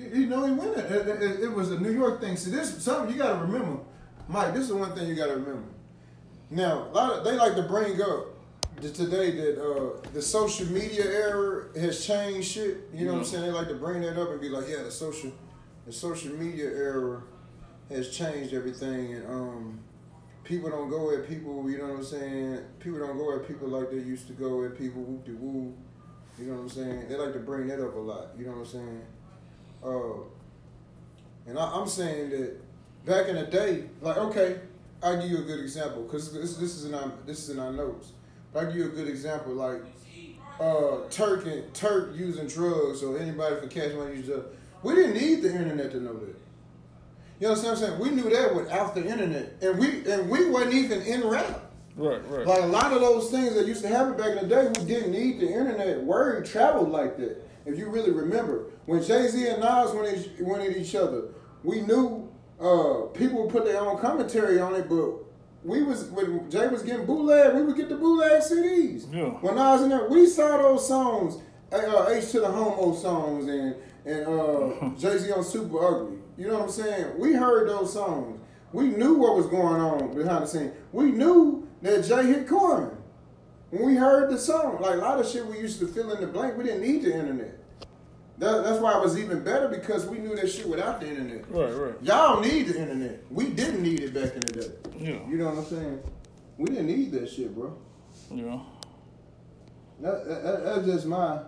You 0.00 0.26
know 0.26 0.46
he 0.46 0.52
went 0.52 0.76
at 0.76 0.90
it. 0.90 1.08
It, 1.08 1.22
it, 1.22 1.40
it 1.44 1.52
was 1.52 1.70
a 1.72 1.80
New 1.80 1.92
York 1.92 2.20
thing. 2.20 2.36
See, 2.36 2.50
this 2.50 2.82
something 2.82 3.12
you 3.12 3.20
got 3.20 3.32
to 3.32 3.38
remember, 3.44 3.80
Mike. 4.28 4.54
This 4.54 4.64
is 4.64 4.72
one 4.72 4.94
thing 4.94 5.08
you 5.08 5.14
got 5.14 5.26
to 5.26 5.34
remember. 5.34 5.64
Now, 6.50 6.88
a 6.88 6.92
lot 6.92 7.12
of, 7.12 7.24
they 7.24 7.32
like 7.32 7.54
to 7.54 7.62
bring 7.62 8.00
up 8.00 8.00
that 8.00 8.29
today 8.88 9.30
that 9.32 9.62
uh, 9.62 10.00
the 10.12 10.22
social 10.22 10.66
media 10.66 11.04
era 11.04 11.66
has 11.78 12.06
changed 12.06 12.48
shit. 12.48 12.88
You 12.94 13.06
know 13.06 13.12
what 13.12 13.18
I'm 13.20 13.24
saying? 13.24 13.44
They 13.44 13.50
like 13.50 13.68
to 13.68 13.74
bring 13.74 14.00
that 14.02 14.20
up 14.20 14.30
and 14.30 14.40
be 14.40 14.48
like, 14.48 14.68
yeah, 14.68 14.82
the 14.82 14.90
social, 14.90 15.32
the 15.86 15.92
social 15.92 16.32
media 16.32 16.66
era 16.66 17.22
has 17.90 18.16
changed 18.16 18.54
everything, 18.54 19.14
and 19.14 19.26
um, 19.26 19.80
people 20.44 20.70
don't 20.70 20.88
go 20.88 21.14
at 21.14 21.28
people. 21.28 21.70
You 21.70 21.78
know 21.78 21.88
what 21.88 21.98
I'm 21.98 22.04
saying? 22.04 22.58
People 22.78 23.00
don't 23.00 23.18
go 23.18 23.36
at 23.36 23.46
people 23.46 23.68
like 23.68 23.90
they 23.90 23.98
used 23.98 24.26
to 24.28 24.32
go 24.32 24.64
at 24.64 24.78
people. 24.78 25.02
Whoop 25.02 25.24
de 25.24 25.32
woo. 25.32 25.74
You 26.38 26.46
know 26.46 26.54
what 26.54 26.60
I'm 26.62 26.68
saying? 26.70 27.08
They 27.08 27.16
like 27.16 27.32
to 27.34 27.40
bring 27.40 27.66
that 27.68 27.84
up 27.84 27.94
a 27.94 27.98
lot. 27.98 28.28
You 28.38 28.46
know 28.46 28.52
what 28.52 28.60
I'm 28.60 28.66
saying? 28.66 29.02
Uh, 29.84 30.22
and 31.46 31.58
I, 31.58 31.72
I'm 31.72 31.86
saying 31.88 32.30
that 32.30 32.56
back 33.04 33.28
in 33.28 33.36
the 33.36 33.44
day, 33.44 33.84
like 34.00 34.16
okay, 34.16 34.60
I'll 35.02 35.20
give 35.20 35.30
you 35.30 35.38
a 35.38 35.42
good 35.42 35.60
example 35.60 36.02
because 36.02 36.32
this, 36.32 36.56
this 36.56 36.76
is 36.76 36.84
in 36.84 36.94
our 36.94 37.12
this 37.26 37.40
is 37.40 37.50
in 37.50 37.58
our 37.58 37.72
notes. 37.72 38.12
I'll 38.54 38.66
give 38.66 38.76
you 38.76 38.86
a 38.86 38.88
good 38.88 39.08
example, 39.08 39.52
like 39.52 39.82
uh, 40.58 41.08
Turk 41.10 41.46
and 41.46 41.72
Turk 41.72 42.14
using 42.14 42.46
drugs 42.46 43.02
or 43.02 43.18
anybody 43.18 43.56
for 43.60 43.66
cash 43.68 43.92
money 43.94 44.16
using 44.16 44.34
drugs. 44.34 44.48
We 44.82 44.94
didn't 44.94 45.14
need 45.14 45.42
the 45.42 45.50
internet 45.50 45.90
to 45.92 46.00
know 46.00 46.14
that. 46.14 46.36
You 47.38 47.48
know 47.48 47.54
what 47.54 47.66
I'm 47.66 47.76
saying? 47.76 47.98
We 47.98 48.10
knew 48.10 48.28
that 48.28 48.54
without 48.54 48.94
the 48.94 49.06
internet, 49.06 49.54
and 49.62 49.78
we 49.78 50.10
and 50.10 50.28
we 50.28 50.50
wasn't 50.50 50.74
even 50.74 51.02
in 51.02 51.26
rap. 51.26 51.70
Right, 51.96 52.20
right. 52.30 52.46
Like 52.46 52.62
a 52.62 52.66
lot 52.66 52.92
of 52.92 53.00
those 53.00 53.30
things 53.30 53.54
that 53.54 53.66
used 53.66 53.82
to 53.82 53.88
happen 53.88 54.16
back 54.16 54.36
in 54.36 54.48
the 54.48 54.54
day, 54.54 54.68
we 54.78 54.86
didn't 54.86 55.12
need 55.12 55.40
the 55.40 55.48
internet. 55.48 56.02
Word 56.02 56.46
traveled 56.46 56.90
like 56.90 57.16
that. 57.18 57.46
If 57.66 57.78
you 57.78 57.88
really 57.88 58.10
remember, 58.10 58.66
when 58.86 59.02
Jay 59.02 59.26
Z 59.28 59.46
and 59.46 59.60
Nas 59.60 59.92
went 59.92 60.08
at, 60.08 60.40
went 60.40 60.62
at 60.62 60.76
each 60.76 60.94
other, 60.94 61.28
we 61.62 61.80
knew 61.82 62.30
uh, 62.60 63.06
people 63.14 63.42
would 63.42 63.52
put 63.52 63.64
their 63.64 63.80
own 63.80 63.98
commentary 63.98 64.60
on 64.60 64.74
it, 64.74 64.88
but 64.88 65.14
we 65.62 65.82
was 65.82 66.04
when 66.04 66.50
Jay 66.50 66.66
was 66.68 66.82
getting 66.82 67.06
bootleg, 67.06 67.54
we 67.54 67.62
would 67.62 67.76
get 67.76 67.88
the 67.88 67.96
bootleg 67.96 68.42
CDs. 68.42 69.12
Yeah. 69.12 69.30
When 69.40 69.56
was 69.56 69.82
in 69.82 69.90
there, 69.90 70.08
we 70.08 70.26
saw 70.26 70.56
those 70.56 70.86
songs, 70.86 71.36
uh, 71.72 72.06
H 72.08 72.30
to 72.32 72.40
the 72.40 72.50
Homo 72.50 72.94
songs, 72.94 73.46
and 73.46 73.74
and 74.06 74.26
uh, 74.26 74.90
Jay 74.98 75.18
Z 75.18 75.32
on 75.32 75.44
Super 75.44 75.84
Ugly. 75.84 76.18
You 76.38 76.48
know 76.48 76.54
what 76.54 76.62
I'm 76.64 76.70
saying? 76.70 77.18
We 77.18 77.34
heard 77.34 77.68
those 77.68 77.92
songs. 77.92 78.40
We 78.72 78.84
knew 78.88 79.14
what 79.14 79.36
was 79.36 79.46
going 79.46 79.80
on 79.80 80.14
behind 80.14 80.44
the 80.44 80.46
scene. 80.46 80.72
We 80.92 81.10
knew 81.10 81.68
that 81.82 82.04
Jay 82.04 82.26
hit 82.26 82.48
Carmen. 82.48 82.96
When 83.70 83.86
we 83.86 83.96
heard 83.96 84.30
the 84.30 84.38
song, 84.38 84.80
like 84.80 84.94
a 84.94 84.98
lot 84.98 85.20
of 85.20 85.28
shit 85.28 85.46
we 85.46 85.58
used 85.58 85.78
to 85.80 85.86
fill 85.86 86.12
in 86.12 86.20
the 86.20 86.26
blank, 86.26 86.56
we 86.56 86.64
didn't 86.64 86.82
need 86.82 87.02
the 87.02 87.12
internet. 87.12 87.59
That, 88.40 88.64
that's 88.64 88.80
why 88.80 88.96
it 88.96 89.02
was 89.02 89.18
even 89.18 89.44
better 89.44 89.68
because 89.68 90.06
we 90.06 90.18
knew 90.18 90.34
that 90.34 90.50
shit 90.50 90.66
without 90.66 90.98
the 91.00 91.08
internet. 91.08 91.44
Right, 91.50 91.70
right. 91.72 91.94
Y'all 92.02 92.40
need 92.40 92.68
the 92.68 92.80
internet. 92.80 93.22
We 93.30 93.50
didn't 93.50 93.82
need 93.82 94.00
it 94.00 94.14
back 94.14 94.32
in 94.34 94.40
the 94.40 94.52
day. 94.62 94.70
Yeah. 94.98 95.28
You 95.28 95.36
know 95.36 95.50
what 95.50 95.58
I'm 95.58 95.64
saying? 95.66 96.00
We 96.56 96.64
didn't 96.70 96.86
need 96.86 97.12
that 97.12 97.30
shit, 97.30 97.54
bro. 97.54 97.76
Yeah. 98.30 98.60
That, 100.00 100.26
that, 100.26 100.42
that- 100.42 100.64
that's 100.64 100.86
just 100.86 101.06
my 101.06 101.40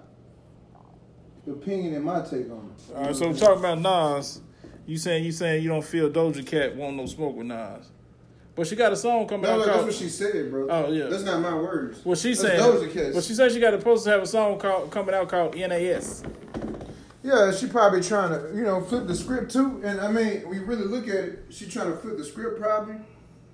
opinion 1.50 1.94
and 1.94 2.04
my 2.04 2.20
take 2.20 2.50
on 2.50 2.74
it. 2.76 2.94
All 2.94 3.04
right, 3.04 3.16
so 3.16 3.32
talking 3.32 3.64
about 3.64 3.80
Nas, 3.80 4.40
you 4.86 4.98
saying 4.98 5.24
you 5.24 5.32
saying 5.32 5.62
you 5.62 5.70
don't 5.70 5.84
feel 5.84 6.10
Doja 6.10 6.46
Cat 6.46 6.76
want 6.76 6.96
no 6.96 7.06
smoke 7.06 7.34
with 7.36 7.46
Nas, 7.46 7.90
but 8.54 8.66
she 8.66 8.76
got 8.76 8.92
a 8.92 8.96
song 8.96 9.26
coming 9.26 9.44
No, 9.44 9.52
out 9.54 9.58
no, 9.60 9.64
that's 9.66 9.84
what 9.84 9.94
she 9.94 10.08
said, 10.10 10.50
bro. 10.50 10.66
Oh, 10.68 10.92
yeah. 10.92 11.06
That's 11.06 11.24
not 11.24 11.40
my 11.40 11.54
words. 11.54 12.04
Well, 12.04 12.16
she 12.16 12.28
That's 12.34 12.42
saying, 12.42 12.60
Doja 12.60 12.92
Cat. 12.92 13.14
but 13.14 13.24
she 13.24 13.32
said 13.32 13.50
she 13.50 13.60
got 13.60 13.72
supposed 13.78 14.04
to 14.04 14.10
have 14.10 14.22
a 14.22 14.26
song 14.26 14.58
called 14.58 14.90
coming 14.90 15.14
out 15.14 15.28
called 15.28 15.56
NAS. 15.56 16.22
Yeah, 17.22 17.52
she 17.52 17.66
probably 17.68 18.02
trying 18.02 18.30
to, 18.30 18.56
you 18.56 18.62
know, 18.62 18.80
flip 18.80 19.06
the 19.06 19.14
script 19.14 19.52
too. 19.52 19.80
And 19.84 20.00
I 20.00 20.10
mean, 20.10 20.48
we 20.48 20.58
really 20.58 20.84
look 20.84 21.06
at 21.08 21.14
it, 21.14 21.44
she 21.50 21.66
trying 21.66 21.90
to 21.90 21.96
flip 21.96 22.16
the 22.16 22.24
script 22.24 22.60
probably, 22.60 22.96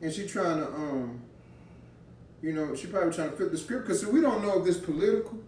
and 0.01 0.13
she 0.13 0.27
trying 0.27 0.59
to, 0.59 0.67
um, 0.67 1.21
you 2.41 2.53
know, 2.53 2.75
she 2.75 2.87
probably 2.87 3.13
trying 3.13 3.31
to 3.31 3.37
flip 3.37 3.51
the 3.51 3.59
script 3.59 3.87
because 3.87 4.07
we 4.07 4.21
don't 4.21 4.43
know 4.43 4.61
if 4.61 4.67
it's 4.67 4.79
political. 4.79 5.39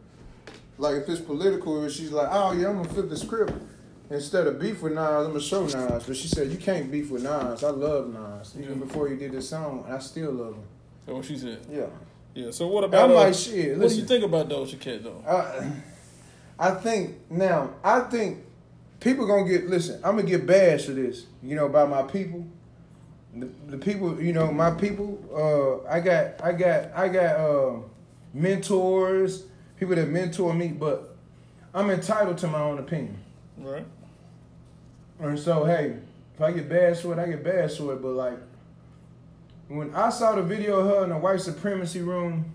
Like 0.76 0.96
if 0.96 1.08
it's 1.08 1.20
political, 1.20 1.88
she's 1.88 2.10
like, 2.10 2.28
oh 2.30 2.52
yeah, 2.52 2.68
I'm 2.68 2.76
gonna 2.76 2.88
flip 2.88 3.08
the 3.08 3.16
script 3.16 3.52
instead 4.10 4.46
of 4.46 4.58
beef 4.58 4.82
with 4.82 4.92
Nas, 4.92 5.26
I'm 5.26 5.28
gonna 5.28 5.40
show 5.40 5.64
Nas. 5.64 6.04
But 6.04 6.16
she 6.16 6.28
said 6.28 6.50
you 6.50 6.58
can't 6.58 6.90
beef 6.90 7.10
with 7.10 7.22
Nas. 7.22 7.64
I 7.64 7.70
love 7.70 8.12
Nas 8.12 8.54
even 8.58 8.78
Yeah. 8.78 8.84
before 8.84 9.08
you 9.08 9.16
did 9.16 9.32
this 9.32 9.48
song. 9.48 9.84
I 9.88 9.98
still 9.98 10.32
love 10.32 10.54
him. 10.54 10.62
That's 11.06 11.16
what 11.16 11.24
she 11.24 11.38
said. 11.38 11.58
Yeah. 11.70 11.86
Yeah. 12.34 12.50
So 12.50 12.66
what 12.66 12.84
about? 12.84 13.04
I'm 13.04 13.16
uh, 13.16 13.20
like 13.20 13.34
shit. 13.34 13.78
what 13.78 13.88
do 13.88 13.94
you 13.94 14.04
think 14.04 14.24
about 14.24 14.48
Doja 14.48 14.78
Cat 14.78 15.02
though? 15.02 15.22
I, 15.26 15.70
I 16.60 16.72
think 16.72 17.16
now. 17.30 17.74
I 17.82 18.00
think 18.00 18.44
people 19.00 19.26
gonna 19.26 19.48
get. 19.48 19.68
Listen, 19.68 19.96
I'm 20.04 20.16
gonna 20.16 20.28
get 20.28 20.46
bashed 20.46 20.86
for 20.86 20.92
this. 20.92 21.26
You 21.42 21.56
know, 21.56 21.68
by 21.68 21.86
my 21.86 22.02
people. 22.02 22.46
The, 23.32 23.48
the 23.68 23.78
people, 23.78 24.20
you 24.20 24.32
know, 24.32 24.50
my 24.52 24.72
people. 24.72 25.18
Uh, 25.32 25.88
I 25.88 26.00
got, 26.00 26.42
I 26.42 26.52
got, 26.52 26.92
I 26.94 27.08
got 27.08 27.36
uh, 27.36 27.76
mentors, 28.34 29.44
people 29.78 29.94
that 29.94 30.08
mentor 30.08 30.52
me, 30.52 30.68
but 30.68 31.16
I'm 31.72 31.90
entitled 31.90 32.38
to 32.38 32.48
my 32.48 32.60
own 32.60 32.78
opinion. 32.78 33.16
Right. 33.56 33.86
And 35.20 35.38
so, 35.38 35.64
hey, 35.64 35.96
if 36.34 36.40
I 36.40 36.50
get 36.50 36.68
bashed 36.68 37.02
for 37.02 37.12
it, 37.12 37.20
I 37.20 37.28
get 37.28 37.44
bashed 37.44 37.78
for 37.78 37.92
it. 37.92 38.02
But 38.02 38.12
like, 38.14 38.38
when 39.68 39.94
I 39.94 40.10
saw 40.10 40.34
the 40.34 40.42
video 40.42 40.80
of 40.80 40.86
her 40.88 41.04
in 41.04 41.10
the 41.10 41.16
white 41.16 41.40
supremacy 41.40 42.00
room 42.00 42.52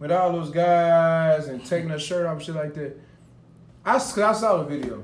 with 0.00 0.10
all 0.10 0.32
those 0.32 0.50
guys 0.50 1.46
and 1.46 1.64
taking 1.64 1.90
her 1.90 1.98
shirt 1.98 2.26
off 2.26 2.42
shit 2.42 2.56
like 2.56 2.74
that, 2.74 2.98
I, 3.84 3.94
I 3.96 3.98
saw 3.98 4.62
the 4.62 4.64
video. 4.64 5.02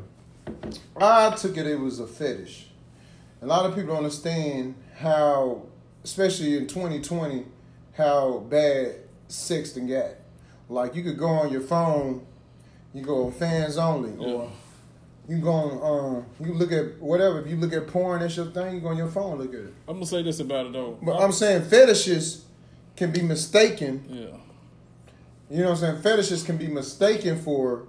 I 1.00 1.30
took 1.36 1.56
it 1.56 1.66
it 1.66 1.78
was 1.78 2.00
a 2.00 2.06
fetish. 2.06 2.66
A 3.42 3.46
lot 3.46 3.66
of 3.66 3.74
people 3.74 3.88
don't 3.94 3.98
understand 4.04 4.74
how, 4.96 5.62
especially 6.04 6.56
in 6.56 6.66
2020, 6.66 7.44
how 7.96 8.38
bad 8.48 8.96
sexting 9.28 9.88
got. 9.88 10.16
Like 10.68 10.94
you 10.94 11.02
could 11.02 11.18
go 11.18 11.28
on 11.28 11.50
your 11.52 11.60
phone, 11.60 12.26
you 12.94 13.02
go 13.02 13.26
on 13.26 13.32
fans 13.32 13.78
only, 13.78 14.12
or 14.18 14.50
you 15.28 15.38
go 15.38 15.50
on, 15.52 16.16
um, 16.16 16.26
you 16.46 16.52
look 16.54 16.72
at 16.72 16.98
whatever. 17.00 17.40
If 17.40 17.48
you 17.48 17.56
look 17.56 17.72
at 17.72 17.86
porn, 17.86 18.20
that's 18.20 18.36
your 18.36 18.46
thing. 18.46 18.74
You 18.76 18.80
go 18.80 18.88
on 18.88 18.96
your 18.96 19.08
phone, 19.08 19.38
look 19.38 19.54
at 19.54 19.60
it. 19.60 19.74
I'm 19.86 19.94
gonna 19.96 20.06
say 20.06 20.22
this 20.22 20.40
about 20.40 20.66
it 20.66 20.72
though. 20.72 20.98
But 21.02 21.20
I'm 21.20 21.32
saying 21.32 21.62
fetishes 21.64 22.44
can 22.96 23.12
be 23.12 23.22
mistaken. 23.22 24.04
yeah. 24.08 24.36
You 25.50 25.62
know 25.62 25.70
what 25.70 25.82
I'm 25.82 25.92
saying? 25.94 26.02
Fetishes 26.02 26.42
can 26.42 26.58
be 26.58 26.66
mistaken 26.66 27.40
for, 27.40 27.84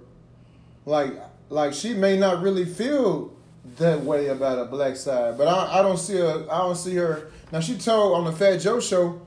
like, 0.86 1.12
like 1.48 1.72
she 1.72 1.94
may 1.94 2.18
not 2.18 2.42
really 2.42 2.64
feel 2.64 3.32
that 3.78 4.00
way 4.02 4.28
about 4.28 4.58
a 4.58 4.64
black 4.64 4.96
side. 4.96 5.36
But 5.38 5.48
I, 5.48 5.78
I 5.78 5.82
don't 5.82 5.98
see 5.98 6.16
her. 6.16 6.46
I 6.50 6.58
don't 6.58 6.76
see 6.76 6.96
her. 6.96 7.30
Now 7.52 7.60
she 7.60 7.76
told 7.76 8.16
on 8.16 8.24
the 8.24 8.32
Fat 8.32 8.58
Joe 8.58 8.80
show, 8.80 9.20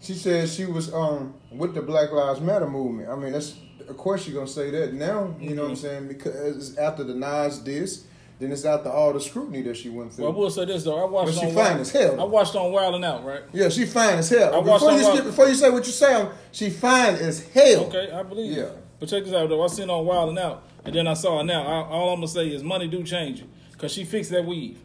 she 0.00 0.14
said 0.14 0.48
she 0.48 0.66
was 0.66 0.92
um 0.92 1.34
with 1.50 1.74
the 1.74 1.82
Black 1.82 2.10
Lives 2.12 2.40
Matter 2.40 2.68
movement. 2.68 3.08
I 3.08 3.16
mean, 3.16 3.32
that's 3.32 3.54
of 3.88 3.96
course 3.96 4.26
you're 4.26 4.34
gonna 4.34 4.46
say 4.46 4.70
that 4.70 4.94
now. 4.94 5.34
You 5.40 5.54
know 5.54 5.62
what 5.62 5.70
I'm 5.70 5.76
saying? 5.76 6.08
Because 6.08 6.76
after 6.76 7.04
the 7.04 7.14
Nas 7.14 7.58
diss, 7.58 8.04
then 8.38 8.50
it's 8.50 8.64
after 8.64 8.88
all 8.90 9.12
the 9.12 9.20
scrutiny 9.20 9.62
that 9.62 9.76
she 9.76 9.88
went 9.88 10.12
through. 10.12 10.24
Well, 10.24 10.34
I 10.34 10.36
will 10.36 10.50
say 10.50 10.64
this 10.64 10.84
though. 10.84 11.00
I 11.00 11.08
watched. 11.08 11.34
But 11.34 11.40
she 11.40 11.46
on 11.46 11.54
fine 11.54 11.64
Wild- 11.64 11.80
as 11.80 11.90
hell. 11.92 12.20
I 12.20 12.24
watched 12.24 12.56
on 12.56 12.72
Wild 12.72 12.94
and 12.96 13.04
Out. 13.04 13.24
Right. 13.24 13.42
Yeah, 13.52 13.68
she 13.68 13.86
fine 13.86 14.18
as 14.18 14.28
hell. 14.28 14.54
I 14.54 14.58
watched 14.58 14.84
before, 14.84 14.98
you 14.98 15.04
Wild- 15.04 15.24
before 15.24 15.48
you 15.48 15.54
say 15.54 15.70
what 15.70 15.86
you 15.86 15.92
say, 15.92 16.28
she 16.50 16.70
fine 16.70 17.14
as 17.14 17.48
hell. 17.50 17.84
Okay, 17.86 18.10
I 18.10 18.22
believe. 18.22 18.50
Yeah. 18.52 18.58
you. 18.64 18.70
But 18.98 19.08
check 19.08 19.24
this 19.24 19.32
out 19.32 19.48
though. 19.48 19.62
I 19.62 19.66
seen 19.68 19.88
on 19.90 20.04
Wild 20.04 20.30
and 20.30 20.38
Out, 20.38 20.64
and 20.84 20.94
then 20.94 21.06
I 21.06 21.14
saw 21.14 21.38
her 21.38 21.44
now. 21.44 21.62
I, 21.62 21.88
all 21.88 22.10
I'm 22.10 22.16
gonna 22.16 22.28
say 22.28 22.48
is 22.48 22.62
money 22.62 22.88
do 22.88 23.02
change 23.04 23.40
you, 23.40 23.48
cause 23.78 23.92
she 23.92 24.04
fixed 24.04 24.30
that 24.30 24.44
weave. 24.44 24.78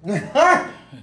look 0.04 0.22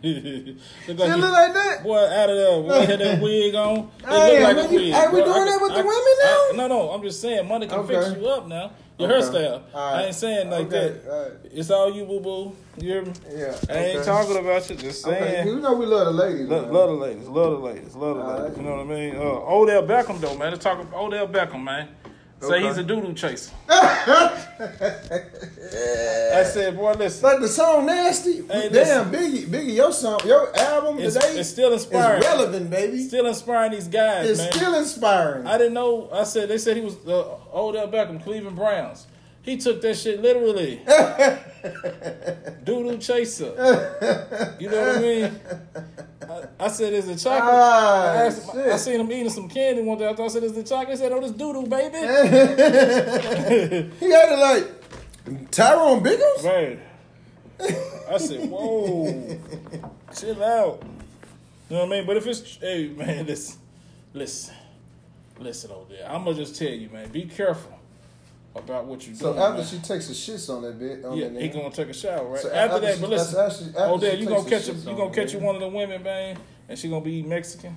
She 0.01 0.93
look 0.93 1.31
like 1.31 1.53
that. 1.53 1.81
Boy, 1.83 1.97
out 1.97 2.29
of 2.29 2.35
there, 2.37 2.61
boy, 2.61 2.85
had 2.85 2.99
that 2.99 3.21
wig 3.21 3.55
on. 3.55 3.91
It 3.99 4.05
Hey, 4.07 4.43
look 4.45 4.55
like 4.57 4.65
a 4.71 4.73
wig. 4.73 4.93
hey, 4.93 5.07
we 5.11 5.19
doing 5.21 5.31
I 5.31 5.45
that 5.45 5.59
with 5.61 5.71
the 5.73 5.79
I- 5.79 5.83
women 5.83 5.91
I- 5.93 6.51
now? 6.53 6.57
no, 6.57 6.67
no, 6.67 6.91
I'm 6.91 7.01
just 7.03 7.21
saying 7.21 7.47
money 7.47 7.67
can 7.67 7.79
Okay. 7.79 7.95
fix 7.95 8.17
you 8.19 8.27
up 8.27 8.47
now. 8.47 8.71
Your 8.97 9.11
Okay. 9.11 9.19
hairstyle. 9.27 9.61
Right. 9.73 9.93
I 9.95 10.03
ain't 10.05 10.15
saying 10.15 10.49
like 10.49 10.67
Okay, 10.67 10.87
that. 11.03 11.11
all 11.11 11.21
right. 11.23 11.31
It's 11.51 11.69
all 11.69 11.91
you, 11.93 12.05
boo 12.05 12.21
boo. 12.21 12.55
You 12.77 12.87
hear 12.93 13.01
me? 13.03 13.11
Yeah. 13.29 13.53
I 13.69 13.73
ain't 13.77 14.03
talking 14.05 14.37
about 14.37 14.69
you. 14.69 14.75
Just 14.77 15.01
saying. 15.03 15.47
you 15.47 15.59
know 15.59 15.73
we 15.73 15.85
love 15.85 16.05
the 16.05 16.11
ladies. 16.13 16.47
Love, 16.47 16.71
love 16.71 16.89
the 16.91 16.95
ladies, 16.95 17.27
love 17.27 17.51
the 17.51 17.57
ladies, 17.57 17.93
love 17.95 18.15
the 18.17 18.23
All 18.23 18.29
ladies. 18.39 18.49
right. 18.49 18.57
You 18.57 18.63
know 18.63 18.75
what 18.77 18.79
I 18.79 18.83
mean? 18.85 19.15
Uh, 19.17 19.53
Odell 19.53 19.83
Beckham 19.83 20.19
though, 20.21 20.37
man. 20.37 20.51
Let's 20.51 20.63
talk 20.63 20.79
about 20.79 20.97
Odell 20.97 21.27
Beckham, 21.27 21.61
man. 21.63 21.89
Say 22.47 22.55
Okay. 22.55 22.67
he's 22.67 22.77
a 22.77 22.83
doo 22.83 23.01
doo 23.01 23.13
chaser. 23.13 23.51
I 23.69 24.43
said, 26.43 26.75
boy, 26.77 26.93
listen, 26.93 27.21
But 27.21 27.41
the 27.41 27.47
song 27.47 27.85
nasty. 27.85 28.45
Hey, 28.47 28.69
Damn, 28.69 29.11
Biggie, 29.11 29.45
Biggie, 29.47 29.75
your 29.75 29.91
song, 29.91 30.19
your 30.25 30.55
album 30.57 30.99
it's, 30.99 31.15
today 31.15 31.39
it's 31.39 31.49
still 31.49 31.73
is 31.73 31.83
inspiring. 31.83 32.21
relevant, 32.21 32.69
baby. 32.69 32.99
Still 32.99 33.25
inspiring 33.27 33.71
these 33.71 33.87
guys, 33.87 34.29
it's 34.29 34.39
man. 34.41 34.51
still 34.53 34.75
inspiring. 34.75 35.47
I 35.47 35.57
didn't 35.57 35.73
know. 35.73 36.09
I 36.11 36.23
said 36.23 36.49
they 36.49 36.57
said 36.57 36.77
he 36.77 36.83
was 36.83 36.95
uh, 37.07 37.37
Odell 37.53 37.87
Beckham, 37.87 38.23
Cleveland 38.23 38.55
Browns. 38.55 39.07
He 39.45 39.57
took 39.57 39.79
that 39.81 39.95
shit 39.95 40.21
literally. 40.23 40.81
Doodoo 42.65 42.99
chaser. 42.99 43.53
You 44.59 44.69
know 44.69 44.87
what 44.87 44.97
I 44.97 44.99
mean? 44.99 45.39
I, 46.27 46.65
I 46.65 46.67
said, 46.67 46.93
"Is 46.93 47.07
it 47.07 47.17
chocolate?" 47.17 47.53
Ah, 47.53 48.11
I, 48.11 48.25
asked. 48.25 48.55
I 48.55 48.77
seen 48.77 48.99
him 48.99 49.11
eating 49.11 49.29
some 49.29 49.47
candy 49.47 49.83
one 49.83 49.99
day. 49.99 50.09
I 50.09 50.15
thought 50.15 50.25
I 50.25 50.29
said, 50.29 50.43
"Is 50.43 50.57
it 50.57 50.65
chocolate?" 50.65 50.89
He 50.89 50.95
said, 50.97 51.11
"Oh, 51.11 51.21
this 51.21 51.31
doodoo, 51.33 51.69
baby." 51.69 51.97
he 53.99 54.11
had 54.11 54.31
it 54.31 54.39
like 54.39 55.51
Tyrone 55.51 56.03
Biggums. 56.03 56.43
Man, 56.43 56.81
I 58.11 58.17
said, 58.17 58.49
"Whoa, 58.49 59.39
chill 60.15 60.43
out." 60.43 60.81
You 61.69 61.75
know 61.75 61.83
what 61.83 61.93
I 61.93 61.97
mean? 61.97 62.07
But 62.07 62.17
if 62.17 62.25
it's 62.25 62.57
hey 62.57 62.87
man, 62.87 63.27
listen, 63.27 63.59
listen, 64.11 64.55
listen, 65.37 65.69
over 65.69 65.93
there. 65.93 66.09
I'm 66.09 66.23
gonna 66.23 66.35
just 66.35 66.55
tell 66.55 66.69
you, 66.69 66.89
man. 66.89 67.11
Be 67.11 67.25
careful 67.25 67.75
about 68.55 68.85
what 68.85 69.05
you're 69.05 69.15
So 69.15 69.33
doing. 69.33 69.43
after 69.43 69.57
man. 69.57 69.65
she 69.67 69.77
takes 69.79 70.07
the 70.07 70.13
shits 70.13 70.49
on 70.49 70.61
that 70.63 70.79
bit, 70.79 71.03
on 71.05 71.17
Yeah, 71.17 71.27
that 71.29 71.41
he 71.41 71.49
gonna 71.49 71.71
take 71.71 71.89
a 71.89 71.93
shower, 71.93 72.25
right? 72.25 72.39
So 72.39 72.51
after, 72.51 72.79
that, 72.79 72.95
she- 72.95 73.01
but 73.01 73.09
listen, 73.09 73.39
actually- 73.45 73.67
after 73.69 73.81
oh, 73.81 73.97
there 73.97 74.15
you 74.15 74.25
gonna 74.27 74.49
catch 74.49 74.67
a, 74.69 74.73
you 74.73 74.95
gonna 74.95 75.11
catch 75.13 75.33
you 75.33 75.39
one 75.39 75.55
of 75.55 75.61
the 75.61 75.67
women, 75.67 76.01
man, 76.03 76.37
and 76.69 76.79
she 76.79 76.87
gonna 76.89 77.03
be 77.03 77.21
Mexican, 77.21 77.75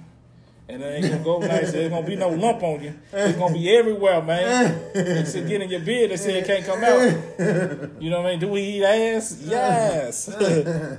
And 0.71 0.83
it 0.83 1.03
ain't 1.05 1.11
gonna 1.13 1.25
go 1.25 1.39
nice. 1.39 1.73
There's 1.73 1.89
gonna 1.91 2.07
be 2.07 2.15
no 2.15 2.29
lump 2.29 2.63
on 2.63 2.83
you. 2.83 2.93
It's 3.13 3.39
gonna 3.39 3.55
be 3.55 3.75
everywhere, 3.75 4.21
man. 4.21 4.79
It's 4.95 5.33
to 5.33 5.41
get 5.41 5.63
in 5.63 5.71
your 5.71 5.81
beard. 5.81 6.11
They 6.11 6.17
say 6.17 6.39
it 6.39 6.47
can't 6.47 6.65
come 6.65 6.85
out. 6.85 8.01
You 8.03 8.11
know 8.11 8.19
what 8.19 8.27
I 8.27 8.31
mean? 8.33 8.39
Do 8.39 8.49
we 8.49 8.61
eat 8.63 8.85
ass? 8.85 9.41
Yes. 9.43 10.29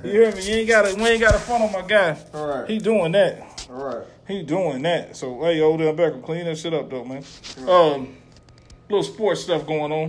you 0.04 0.10
hear 0.10 0.32
me? 0.34 0.42
You 0.42 0.54
ain't 0.56 0.68
got 0.68 0.86
to. 0.86 0.94
We 0.96 1.08
ain't 1.10 1.20
got 1.20 1.32
to 1.34 1.38
front 1.38 1.62
on 1.62 1.72
my 1.72 1.82
guy. 1.86 2.18
All 2.34 2.46
right. 2.48 2.68
He 2.68 2.78
doing 2.78 3.12
that. 3.12 3.66
All 3.70 3.76
right. 3.84 4.06
He 4.26 4.42
doing 4.42 4.82
that. 4.82 5.16
So 5.16 5.40
hey, 5.42 5.60
Odell 5.60 5.94
Beckham, 5.94 6.22
clean 6.22 6.44
that 6.46 6.58
shit 6.58 6.74
up 6.74 6.90
though, 6.90 7.04
man. 7.04 7.24
Um, 7.68 8.16
little 8.90 9.02
sports 9.02 9.42
stuff 9.42 9.66
going 9.66 9.92
on. 9.92 10.08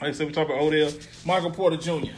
Like 0.00 0.10
I 0.10 0.12
said, 0.12 0.26
we 0.26 0.32
talk 0.32 0.46
about 0.46 0.60
Odell, 0.60 0.92
Michael 1.24 1.50
Porter 1.50 1.76
Jr. 1.76 2.12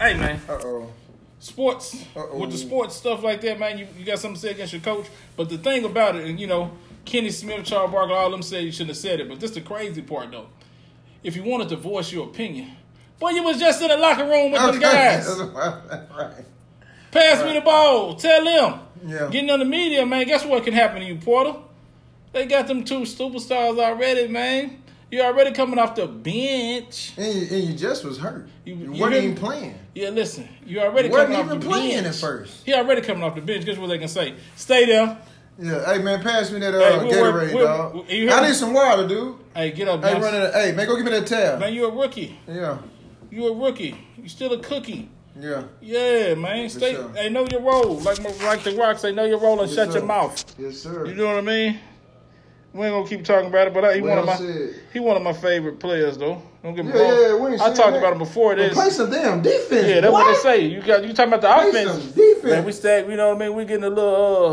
Hey 0.00 0.14
man, 0.16 0.40
Uh 0.48 0.52
oh. 0.64 0.92
sports 1.38 2.04
Uh-oh. 2.16 2.38
with 2.38 2.50
the 2.50 2.58
sports 2.58 2.96
stuff 2.96 3.22
like 3.22 3.40
that, 3.42 3.58
man. 3.60 3.78
You, 3.78 3.86
you 3.98 4.04
got 4.04 4.18
something 4.18 4.34
to 4.34 4.40
say 4.40 4.50
against 4.52 4.72
your 4.72 4.82
coach, 4.82 5.06
but 5.36 5.48
the 5.48 5.58
thing 5.58 5.84
about 5.84 6.16
it, 6.16 6.26
and 6.28 6.40
you 6.40 6.46
know, 6.46 6.72
Kenny 7.04 7.30
Smith, 7.30 7.64
Charles 7.64 7.90
Barkley, 7.92 8.14
all 8.14 8.30
them 8.30 8.42
said 8.42 8.64
you 8.64 8.72
shouldn't 8.72 8.90
have 8.90 8.96
said 8.96 9.20
it. 9.20 9.28
But 9.28 9.40
this 9.40 9.52
the 9.52 9.60
crazy 9.60 10.02
part 10.02 10.30
though. 10.30 10.46
If 11.22 11.36
you 11.36 11.44
wanted 11.44 11.68
to 11.68 11.76
voice 11.76 12.10
your 12.12 12.26
opinion, 12.26 12.72
boy, 13.18 13.30
you 13.30 13.42
was 13.42 13.58
just 13.58 13.80
in 13.82 13.88
the 13.88 13.96
locker 13.96 14.24
room 14.24 14.52
with 14.52 14.62
them 14.62 14.80
guys. 14.80 15.28
right. 15.38 16.44
Pass 17.12 17.44
me 17.44 17.54
the 17.54 17.60
ball. 17.60 18.14
Tell 18.16 18.44
them. 18.44 18.80
Yeah. 19.04 19.28
Getting 19.30 19.50
on 19.50 19.58
the 19.58 19.64
media, 19.64 20.06
man. 20.06 20.26
Guess 20.26 20.44
what 20.44 20.64
can 20.64 20.72
happen 20.74 21.00
to 21.00 21.06
you, 21.06 21.16
Porter? 21.16 21.56
They 22.32 22.46
got 22.46 22.68
them 22.68 22.84
two 22.84 23.00
superstars 23.00 23.78
already, 23.78 24.28
man. 24.28 24.82
You 25.10 25.22
already 25.22 25.50
coming 25.52 25.78
off 25.78 25.94
the 25.96 26.06
bench. 26.06 27.12
And 27.16 27.34
you, 27.34 27.56
and 27.56 27.64
you 27.64 27.74
just 27.74 28.04
was 28.04 28.18
hurt. 28.18 28.48
You- 28.64 28.74
You, 28.76 28.92
you 28.94 29.00
wasn't 29.00 29.24
even 29.24 29.34
playing. 29.36 29.74
Yeah, 29.94 30.10
listen. 30.10 30.48
You 30.64 30.80
already 30.80 31.08
Wasn't 31.08 31.30
coming 31.32 31.40
off 31.40 31.46
even 31.46 31.60
the 31.60 31.66
playing 31.66 32.02
bench. 32.04 32.06
at 32.06 32.20
first. 32.20 32.64
He 32.64 32.72
already 32.74 33.00
coming 33.00 33.24
off 33.24 33.34
the 33.34 33.40
bench. 33.40 33.64
Guess 33.64 33.76
what 33.78 33.88
they 33.88 33.98
can 33.98 34.08
say? 34.08 34.34
Stay 34.56 34.86
there. 34.86 35.18
Yeah. 35.58 35.84
Hey 35.84 35.98
man, 36.02 36.22
pass 36.22 36.50
me 36.52 36.60
that 36.60 36.72
Hey, 36.72 36.84
uh, 36.84 37.04
we'll 37.04 37.20
work- 37.20 37.34
Gatorade, 37.50 37.54
we'll- 37.54 37.64
dog. 37.66 38.08
you 38.10 38.30
I 38.30 38.46
need 38.46 38.54
some 38.54 38.72
water, 38.72 39.06
dude. 39.08 39.34
Hey, 39.54 39.72
get 39.72 39.88
up, 39.88 40.02
Hey, 40.02 40.14
running. 40.18 40.52
Hey, 40.52 40.72
man, 40.72 40.86
go 40.86 40.96
give 40.96 41.04
me 41.04 41.10
that 41.10 41.26
tab. 41.26 41.58
Man, 41.58 41.74
you 41.74 41.86
a 41.86 41.90
rookie. 41.94 42.38
Yeah. 42.48 42.78
You 43.30 43.48
a 43.48 43.54
rookie. 43.54 43.96
You 44.16 44.28
still 44.28 44.52
a 44.52 44.58
cookie. 44.58 45.10
Yeah. 45.38 45.64
Yeah, 45.80 46.34
man. 46.34 46.68
Stay. 46.70 46.94
sure. 46.94 47.10
Hey, 47.14 47.28
know 47.28 47.46
your 47.50 47.60
role. 47.62 47.98
Like 47.98 48.20
like 48.42 48.62
the 48.62 48.72
Rock 48.76 48.98
say, 48.98 49.12
know 49.12 49.24
your 49.24 49.38
role 49.40 49.60
and 49.60 49.68
Yes, 49.68 49.76
shut 49.76 49.92
sir. 49.92 49.98
your 49.98 50.06
mouth. 50.06 50.44
Yes, 50.58 50.78
sir. 50.78 51.04
You 51.06 51.14
know 51.14 51.26
what 51.26 51.36
I 51.38 51.40
mean? 51.42 51.78
We 52.72 52.86
ain't 52.86 52.94
gonna 52.94 53.08
keep 53.08 53.24
talking 53.24 53.48
about 53.48 53.66
it, 53.66 53.74
but 53.74 53.84
I, 53.84 53.94
he 53.96 54.00
one 54.00 54.18
of 54.18 54.26
my 54.26 54.36
said. 54.36 54.74
he 54.92 55.00
one 55.00 55.16
of 55.16 55.22
my 55.24 55.32
favorite 55.32 55.80
players 55.80 56.16
though. 56.16 56.40
Don't 56.62 56.74
get 56.76 56.84
me 56.84 56.92
Yeah, 56.92 57.00
wrong. 57.00 57.12
yeah, 57.22 57.34
we 57.44 57.52
ain't 57.52 57.60
I 57.60 57.72
talked 57.74 57.92
that. 57.92 57.98
about 57.98 58.12
him 58.12 58.18
before 58.18 58.54
this. 58.54 58.74
play 58.74 58.90
some 58.90 59.10
damn 59.10 59.42
defense. 59.42 59.88
Yeah, 59.88 60.00
that's 60.02 60.06
boy. 60.12 60.18
what 60.20 60.26
they 60.34 60.40
say. 60.40 60.66
You 60.66 60.80
got 60.80 61.04
you 61.04 61.12
talking 61.12 61.32
about 61.32 61.40
the 61.40 61.70
Play 61.70 61.82
offense. 61.84 62.02
some 62.04 62.12
defense. 62.12 62.44
Man, 62.44 62.64
we 62.64 62.72
stay. 62.72 63.10
You 63.10 63.16
know 63.16 63.28
what 63.34 63.42
I 63.42 63.46
mean? 63.48 63.56
We 63.56 63.64
getting 63.64 63.84
a 63.84 63.88
little 63.90 64.46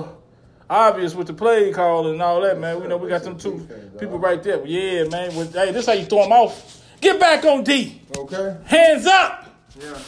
uh 0.70 0.74
obvious 0.74 1.14
with 1.14 1.28
the 1.28 1.34
play 1.34 1.72
call 1.72 2.08
and 2.10 2.20
all 2.22 2.42
that, 2.42 2.60
man. 2.60 2.82
We 2.82 2.88
know 2.88 2.98
we 2.98 3.08
got 3.08 3.22
them 3.24 3.38
two 3.38 3.68
people 4.00 4.18
right 4.18 4.42
there. 4.42 4.66
Yeah, 4.66 5.04
man. 5.10 5.36
With, 5.36 5.54
hey, 5.54 5.72
this 5.72 5.86
how 5.86 5.94
you 5.94 6.06
throw 6.06 6.24
them 6.24 6.32
off. 6.32 6.82
Get 7.02 7.20
back 7.20 7.46
on 7.46 7.64
D. 7.64 8.02
Okay. 8.18 8.58
Hands 8.66 9.06
up. 9.06 9.46
Yeah. 9.80 10.00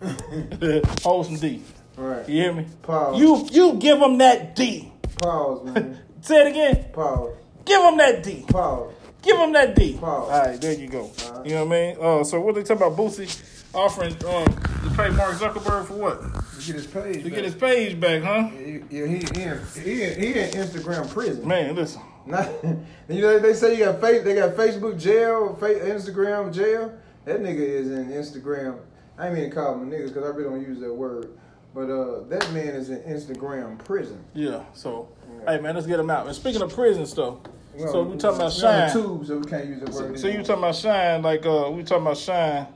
Hold 1.02 1.26
some 1.26 1.36
D. 1.36 1.62
All 1.98 2.04
right. 2.04 2.28
You 2.28 2.34
hear 2.42 2.52
me? 2.54 2.66
Pause. 2.82 3.18
You 3.20 3.48
you 3.50 3.74
give 3.74 3.98
them 4.00 4.16
that 4.18 4.56
D. 4.56 4.90
Pause, 5.20 5.64
man. 5.64 5.98
Say 6.28 6.42
it 6.42 6.46
again. 6.48 6.84
Pause. 6.92 7.36
Give 7.64 7.80
them 7.80 7.96
that 7.96 8.22
D. 8.22 8.44
Pause. 8.48 8.92
Give 9.22 9.38
him 9.38 9.50
that 9.54 9.74
D. 9.74 9.94
Pause. 9.94 10.30
All 10.30 10.38
right, 10.38 10.60
there 10.60 10.74
you 10.74 10.86
go. 10.86 11.04
All 11.04 11.32
right. 11.32 11.46
You 11.46 11.54
know 11.54 11.64
what 11.64 11.74
I 11.74 11.80
mean? 11.80 11.96
Uh, 11.98 12.22
so 12.22 12.38
what 12.38 12.54
they 12.54 12.62
talking 12.62 12.86
about? 12.86 12.98
Boosie 12.98 13.64
offering 13.74 14.12
um, 14.26 14.44
to 14.44 14.94
pay 14.94 15.08
Mark 15.08 15.36
Zuckerberg 15.36 15.86
for 15.86 15.94
what? 15.94 16.20
To 16.20 16.66
get 16.66 16.74
his 16.74 16.86
page. 16.86 17.22
To 17.22 17.30
get 17.30 17.44
his 17.44 17.54
page 17.54 17.98
back, 17.98 18.22
huh? 18.22 18.50
Yeah, 18.52 19.06
he 19.06 19.20
he 19.20 19.42
in 19.42 19.60
he 19.82 20.02
in, 20.02 20.20
he 20.20 20.38
in 20.38 20.50
Instagram 20.50 21.08
prison. 21.08 21.48
Man, 21.48 21.74
listen. 21.74 22.02
Not, 22.26 22.46
you 23.08 23.22
know 23.22 23.38
they 23.38 23.54
say 23.54 23.78
you 23.78 23.86
got 23.86 23.98
face 24.02 24.22
they 24.22 24.34
got 24.34 24.50
Facebook 24.50 25.00
jail, 25.00 25.56
fa- 25.58 25.80
Instagram 25.80 26.52
jail. 26.52 26.92
That 27.24 27.40
nigga 27.40 27.58
is 27.58 27.90
in 27.90 28.10
Instagram. 28.10 28.80
I 29.16 29.28
ain't 29.28 29.34
mean 29.34 29.48
to 29.48 29.56
call 29.56 29.80
him 29.80 29.90
a 29.90 29.96
nigga 29.96 30.08
because 30.08 30.24
I 30.24 30.36
really 30.36 30.44
don't 30.44 30.60
use 30.60 30.78
that 30.80 30.92
word. 30.92 31.38
But 31.78 31.90
uh, 31.90 32.20
that 32.24 32.52
man 32.52 32.74
is 32.74 32.90
in 32.90 32.98
Instagram 33.02 33.78
prison. 33.84 34.24
Yeah. 34.34 34.64
So, 34.72 35.10
Yeah. 35.44 35.52
hey 35.52 35.60
man, 35.62 35.76
let's 35.76 35.86
get 35.86 36.00
him 36.00 36.10
out. 36.10 36.26
And 36.26 36.34
speaking 36.34 36.60
of 36.60 36.74
prison 36.74 37.06
stuff, 37.06 37.36
so 37.78 38.02
we 38.02 38.16
talking 38.16 38.40
about 38.40 38.50
the 38.52 38.60
Shyne. 38.60 38.92
tube, 38.92 39.24
so 39.24 39.38
we 39.38 39.46
can't 39.46 39.66
use 39.66 39.94
So, 39.94 40.06
word. 40.06 40.18
so 40.18 40.26
you 40.26 40.38
talking 40.42 40.54
about 40.64 40.74
Shyne? 40.74 41.22
Like 41.22 41.46
uh, 41.46 41.70
we 41.70 41.84
talking 41.84 42.02
about 42.02 42.16
Shyne? 42.16 42.66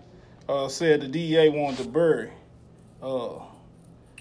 Uh, 0.49 0.69
said 0.69 1.01
the 1.01 1.09
DEA 1.09 1.49
wanted 1.49 1.79
to 1.83 1.89
bury. 1.89 2.31
Uh, 3.03 3.41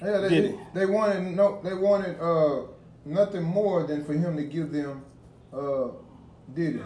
Yeah, 0.02 0.18
they, 0.18 0.30
Did 0.30 0.60
they 0.74 0.88
wanted 0.88 1.36
no, 1.36 1.62
they 1.64 1.76
wanted 1.76 2.20
uh 2.20 2.64
nothing 3.06 3.44
more 3.44 3.86
than 3.86 4.04
for 4.04 4.14
him 4.14 4.36
to 4.36 4.44
give 4.46 4.72
them 4.72 5.04
uh 5.54 5.90
Diddy. 6.56 6.82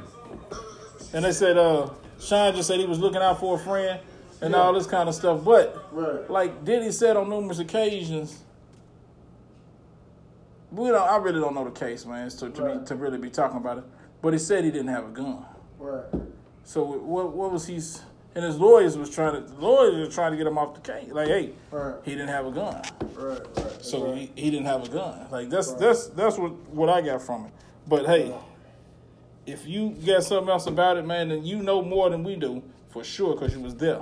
and 1.14 1.24
they 1.24 1.32
said 1.32 1.58
uh, 1.58 1.92
Shyne 2.20 2.54
just 2.56 2.68
said 2.68 2.78
he 2.78 2.88
was 2.88 3.00
looking 3.00 3.22
out 3.22 3.40
for 3.40 3.56
a 3.56 3.60
friend 3.60 4.02
and 4.46 4.54
Yeah. 4.54 4.62
all 4.62 4.74
this 4.74 4.86
kind 4.86 5.10
of 5.10 5.16
stuff. 5.16 5.44
But 5.44 5.76
Right. 5.92 6.30
like 6.30 6.64
Diddy 6.64 6.92
said 6.92 7.18
on 7.18 7.30
numerous 7.30 7.60
occasions, 7.60 8.44
we 10.72 10.90
don't. 10.90 11.10
I 11.10 11.18
really 11.18 11.40
don't 11.40 11.56
know 11.56 11.66
the 11.66 11.72
case, 11.72 12.06
man, 12.06 12.30
to 12.30 12.50
to, 12.50 12.62
Right. 12.64 12.80
be, 12.80 12.86
to 12.86 12.96
really 12.96 13.18
be 13.18 13.30
talking 13.30 13.58
about 13.58 13.80
it. 13.80 13.84
But 14.22 14.34
he 14.34 14.40
said 14.40 14.64
he 14.64 14.72
didn't 14.72 14.90
have 14.90 15.06
a 15.06 15.10
gun. 15.12 15.46
Right. 15.80 16.04
So 16.64 16.84
what 16.84 17.34
what 17.34 17.52
was 17.52 17.66
he? 17.68 17.80
And 18.36 18.44
his 18.44 18.60
lawyers 18.60 18.98
was 18.98 19.10
trying 19.10 19.34
to 19.34 19.42
the 19.50 19.62
lawyers 19.62 19.96
were 20.08 20.14
trying 20.14 20.32
to 20.32 20.38
get 20.38 20.46
him 20.46 20.58
off 20.58 20.74
the 20.76 20.82
case. 20.82 21.10
Like, 21.12 21.28
hey, 21.30 21.52
Right. 21.72 21.96
he 22.04 22.12
didn't 22.12 22.28
have 22.28 22.46
a 22.46 22.52
gun, 22.52 22.82
Right. 23.16 23.40
Right. 23.58 23.84
so 23.86 24.14
he, 24.14 24.30
he 24.36 24.52
didn't 24.52 24.66
have 24.66 24.84
a 24.84 24.90
gun. 24.90 25.28
Like 25.32 25.50
that's 25.50 25.72
that's 25.74 26.08
that's 26.08 26.38
what 26.38 26.52
what 26.70 26.90
I 26.90 27.02
got 27.02 27.22
from 27.22 27.46
it. 27.46 27.52
But 27.88 28.06
hey, 28.06 28.36
if 29.46 29.66
you 29.68 29.92
got 30.06 30.24
something 30.24 30.50
else 30.50 30.68
about 30.68 30.98
it, 30.98 31.06
man, 31.06 31.30
then 31.30 31.46
you 31.46 31.62
know 31.64 31.82
more 31.82 32.10
than 32.10 32.24
we 32.24 32.36
do 32.36 32.62
for 32.90 33.04
sure 33.04 33.34
because 33.34 33.54
you 33.56 33.62
was 33.62 33.76
there 33.76 34.02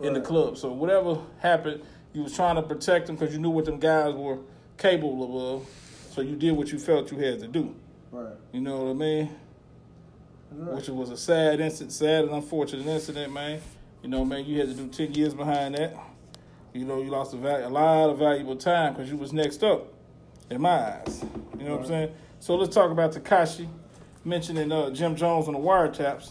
in 0.00 0.14
the 0.14 0.20
club. 0.20 0.56
So 0.56 0.72
whatever 0.72 1.18
happened, 1.40 1.82
you 2.12 2.22
was 2.22 2.34
trying 2.34 2.56
to 2.56 2.62
protect 2.62 3.06
them 3.06 3.16
because 3.16 3.32
you 3.34 3.40
knew 3.40 3.50
what 3.50 3.64
them 3.64 3.78
guys 3.78 4.14
were 4.14 4.38
capable 4.76 5.56
of. 5.56 5.66
So 6.12 6.22
you 6.22 6.36
did 6.36 6.52
what 6.52 6.72
you 6.72 6.78
felt 6.78 7.10
you 7.12 7.18
had 7.18 7.38
to 7.40 7.48
do. 7.48 7.74
right. 8.10 8.32
You 8.52 8.60
know 8.60 8.84
what 8.84 8.90
I 8.90 8.94
mean? 8.94 9.30
Right. 10.52 10.74
which 10.74 10.88
was 10.88 11.10
a 11.10 11.16
sad 11.16 11.60
incident, 11.60 11.92
sad 11.92 12.24
and 12.24 12.32
unfortunate 12.32 12.84
incident, 12.84 13.32
man. 13.32 13.60
You 14.02 14.08
know, 14.08 14.24
man, 14.24 14.44
you 14.44 14.58
had 14.58 14.68
to 14.68 14.74
do 14.74 14.88
ten 14.88 15.14
years 15.14 15.32
behind 15.32 15.76
that. 15.76 15.96
You 16.72 16.84
know, 16.84 17.00
you 17.00 17.10
lost 17.10 17.34
a, 17.34 17.36
val- 17.36 17.66
a 17.66 17.68
lot 17.68 18.10
of 18.10 18.18
valuable 18.18 18.56
time 18.56 18.94
because 18.94 19.08
you 19.08 19.16
was 19.16 19.32
next 19.32 19.62
up 19.62 19.92
in 20.50 20.60
my 20.60 20.70
eyes. 20.70 21.24
You 21.58 21.66
know 21.66 21.72
what 21.72 21.82
I'm 21.82 21.86
saying? 21.86 22.14
So 22.40 22.56
let's 22.56 22.74
talk 22.74 22.90
about 22.90 23.12
Tekashi 23.12 23.68
mentioning 24.24 24.72
uh, 24.72 24.90
Jim 24.90 25.14
Jones 25.14 25.46
on 25.46 25.54
the 25.54 25.60
wiretaps. 25.60 26.30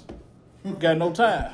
Got 0.80 0.98
no 0.98 1.14
time. 1.14 1.54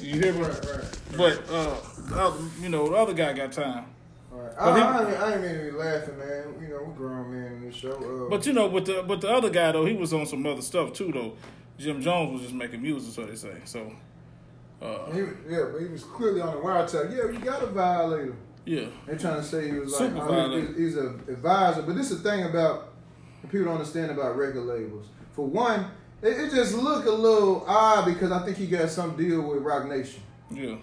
You 0.00 0.20
hear 0.20 0.32
me? 0.32 0.40
Right. 0.42 0.64
Right. 0.66 0.98
But 1.16 1.50
uh, 1.50 1.76
the 2.08 2.16
other, 2.20 2.38
you 2.60 2.68
know, 2.68 2.88
the 2.88 2.96
other 2.96 3.12
guy 3.14 3.32
got 3.32 3.52
time. 3.52 3.86
Right. 4.30 4.52
I, 4.58 4.76
he- 4.76 4.82
I, 4.82 5.08
ain't- 5.10 5.18
I 5.20 5.32
ain't 5.34 5.42
mean 5.42 5.54
to 5.58 5.64
be 5.64 5.70
laughing, 5.72 6.18
man. 6.18 6.54
You 6.60 6.68
know, 6.68 6.82
we 6.84 6.94
grown 6.96 7.30
men 7.30 7.52
in 7.52 7.60
this 7.66 7.74
show. 7.76 7.92
Uh, 7.92 8.30
But 8.30 8.46
you 8.46 8.52
know, 8.52 8.68
with 8.68 8.86
the 8.86 9.02
with 9.02 9.20
the 9.20 9.30
other 9.30 9.50
guy 9.50 9.72
though, 9.72 9.84
he 9.84 9.94
was 9.94 10.12
on 10.12 10.26
some 10.26 10.44
other 10.46 10.62
stuff 10.62 10.92
too 10.92 11.12
though. 11.12 11.32
Jim 11.78 12.00
Jones 12.00 12.32
was 12.32 12.42
just 12.42 12.54
making 12.54 12.82
music, 12.82 13.14
so 13.14 13.24
they 13.26 13.34
say. 13.36 13.54
So, 13.64 13.92
uh, 14.80 15.10
he, 15.12 15.20
yeah, 15.48 15.64
but 15.72 15.80
he 15.80 15.88
was 15.88 16.04
clearly 16.04 16.40
on 16.40 16.54
the 16.54 16.60
wiretap. 16.60 17.10
Yeah, 17.10 17.30
you 17.30 17.38
got 17.44 17.60
to 17.60 17.66
violate 17.66 18.26
him. 18.26 18.36
yeah. 18.64 18.86
They're 19.06 19.18
trying 19.18 19.36
to 19.36 19.42
say 19.42 19.70
he 19.70 19.78
was 19.78 19.98
like, 19.98 20.12
oh, 20.12 20.26
violator. 20.28 20.66
he's, 20.68 20.76
he's 20.76 20.96
a 20.96 21.08
advisor. 21.28 21.82
But 21.82 21.96
this 21.96 22.10
is 22.10 22.22
the 22.22 22.30
thing 22.30 22.44
about 22.44 22.92
people 23.50 23.64
don't 23.66 23.74
understand 23.74 24.10
about 24.10 24.36
record 24.36 24.64
labels. 24.64 25.06
For 25.32 25.46
one, 25.46 25.86
it, 26.22 26.28
it 26.38 26.50
just 26.50 26.74
look 26.74 27.06
a 27.06 27.10
little 27.10 27.64
odd 27.66 28.04
because 28.06 28.30
I 28.32 28.44
think 28.44 28.56
he 28.56 28.66
got 28.66 28.90
some 28.90 29.16
deal 29.16 29.42
with 29.42 29.62
Roc 29.62 29.86
Nation, 29.88 30.22
Yeah. 30.50 30.76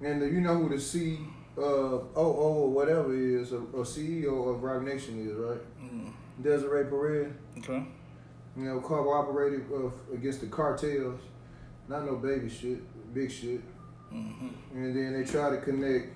and 0.00 0.20
you 0.22 0.40
know 0.40 0.56
who 0.56 0.68
the 0.68 0.80
C 0.80 1.18
uh, 1.56 1.60
OO 1.60 2.02
or 2.16 2.70
whatever 2.70 3.14
is, 3.14 3.52
or, 3.52 3.62
or 3.72 3.84
CEO 3.84 4.48
of 4.54 4.62
Roc 4.62 4.82
Nation 4.82 5.26
is, 5.28 5.34
right? 5.34 5.60
Mm, 5.82 6.12
Desiree 6.42 6.84
Perez. 6.84 7.32
okay. 7.58 7.84
You 8.56 8.64
know, 8.64 8.80
cooperated 8.80 9.64
uh, 9.72 9.90
against 10.14 10.40
the 10.40 10.46
cartels. 10.46 11.20
Not 11.88 12.06
no 12.06 12.16
baby 12.16 12.48
shit, 12.48 12.78
big 13.12 13.30
shit. 13.30 13.60
hmm 14.10 14.48
And 14.72 14.96
then 14.96 15.12
they 15.12 15.24
try 15.28 15.50
to 15.50 15.58
connect. 15.58 16.06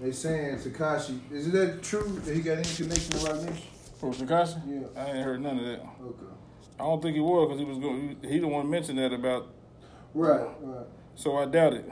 They 0.00 0.10
saying 0.10 0.58
Tekashi. 0.58 1.20
Is 1.32 1.50
that 1.52 1.82
true 1.82 2.20
that 2.24 2.34
he 2.34 2.42
got 2.42 2.58
any 2.58 2.64
connection 2.74 3.12
to 3.12 3.26
Roc 3.26 3.42
Nation? 3.42 3.62
For 4.00 4.10
Tekashi? 4.12 4.60
Yeah. 4.66 5.00
I 5.02 5.06
ain't 5.12 5.24
heard 5.24 5.40
none 5.40 5.58
of 5.60 5.64
that. 5.66 5.80
Okay. 6.02 6.33
I 6.78 6.82
don't 6.82 7.00
think 7.02 7.14
he 7.14 7.20
was 7.20 7.48
because 7.48 7.60
he 7.60 7.64
was 7.64 7.78
going. 7.78 8.16
He 8.22 8.28
didn't 8.34 8.50
want 8.50 8.66
to 8.66 8.70
mention 8.70 8.96
that 8.96 9.12
about. 9.12 9.48
Right, 10.12 10.46
right, 10.60 10.86
So 11.16 11.36
I 11.38 11.44
doubt 11.46 11.74
it. 11.74 11.84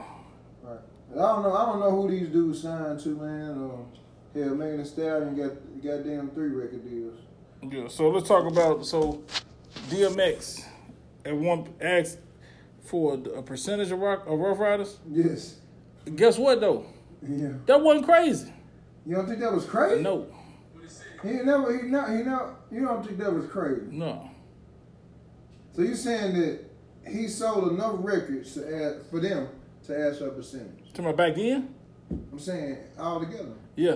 right. 0.61 0.79
And 1.11 1.19
I 1.21 1.33
don't 1.33 1.43
know. 1.43 1.53
I 1.53 1.65
don't 1.65 1.79
know 1.79 1.91
who 1.91 2.09
these 2.09 2.29
dudes 2.29 2.61
signed 2.61 2.99
to, 3.01 3.09
man. 3.09 3.51
Um, 3.51 3.85
yeah, 4.33 4.45
Megan 4.45 4.77
Thee 4.77 4.85
Stallion 4.85 5.35
got 5.35 5.83
goddamn 5.83 6.29
three 6.31 6.49
record 6.49 6.89
deals. 6.89 7.19
Yeah. 7.61 7.87
So 7.87 8.09
let's 8.09 8.27
talk 8.27 8.49
about 8.49 8.85
so 8.85 9.23
DMX 9.89 10.65
at 11.25 11.35
one 11.35 11.73
asked 11.81 12.19
for 12.83 13.15
a 13.35 13.41
percentage 13.41 13.91
of 13.91 13.99
rock 13.99 14.25
of 14.27 14.39
Ruff 14.39 14.59
Ryders. 14.59 14.99
Yes. 15.09 15.59
Guess 16.15 16.37
what 16.37 16.59
though? 16.59 16.85
Yeah. 17.27 17.53
That 17.65 17.81
wasn't 17.81 18.05
crazy. 18.05 18.51
You 19.05 19.15
don't 19.15 19.27
think 19.27 19.39
that 19.39 19.53
was 19.53 19.65
crazy? 19.65 20.01
No. 20.01 20.27
He 21.21 21.29
never, 21.29 21.77
he 21.77 21.87
not, 21.89 22.09
he 22.09 22.23
not. 22.23 22.55
You 22.69 22.81
don't 22.85 23.05
think 23.05 23.17
that 23.19 23.31
was 23.31 23.47
crazy? 23.47 23.81
No. 23.91 24.29
So 25.75 25.81
you're 25.81 25.95
saying 25.95 26.33
that 26.39 26.59
he 27.07 27.27
sold 27.27 27.71
enough 27.71 27.95
records 27.99 28.53
to 28.53 28.61
add 28.61 29.05
for 29.09 29.19
them 29.19 29.47
to 29.87 29.99
ask 30.07 30.19
for 30.19 30.27
a 30.27 30.31
percentage? 30.31 30.93
To 30.93 31.01
my 31.01 31.11
back 31.11 31.35
then? 31.35 31.73
I'm 32.31 32.39
saying 32.39 32.77
all 32.99 33.19
together 33.19 33.53
Yeah. 33.75 33.95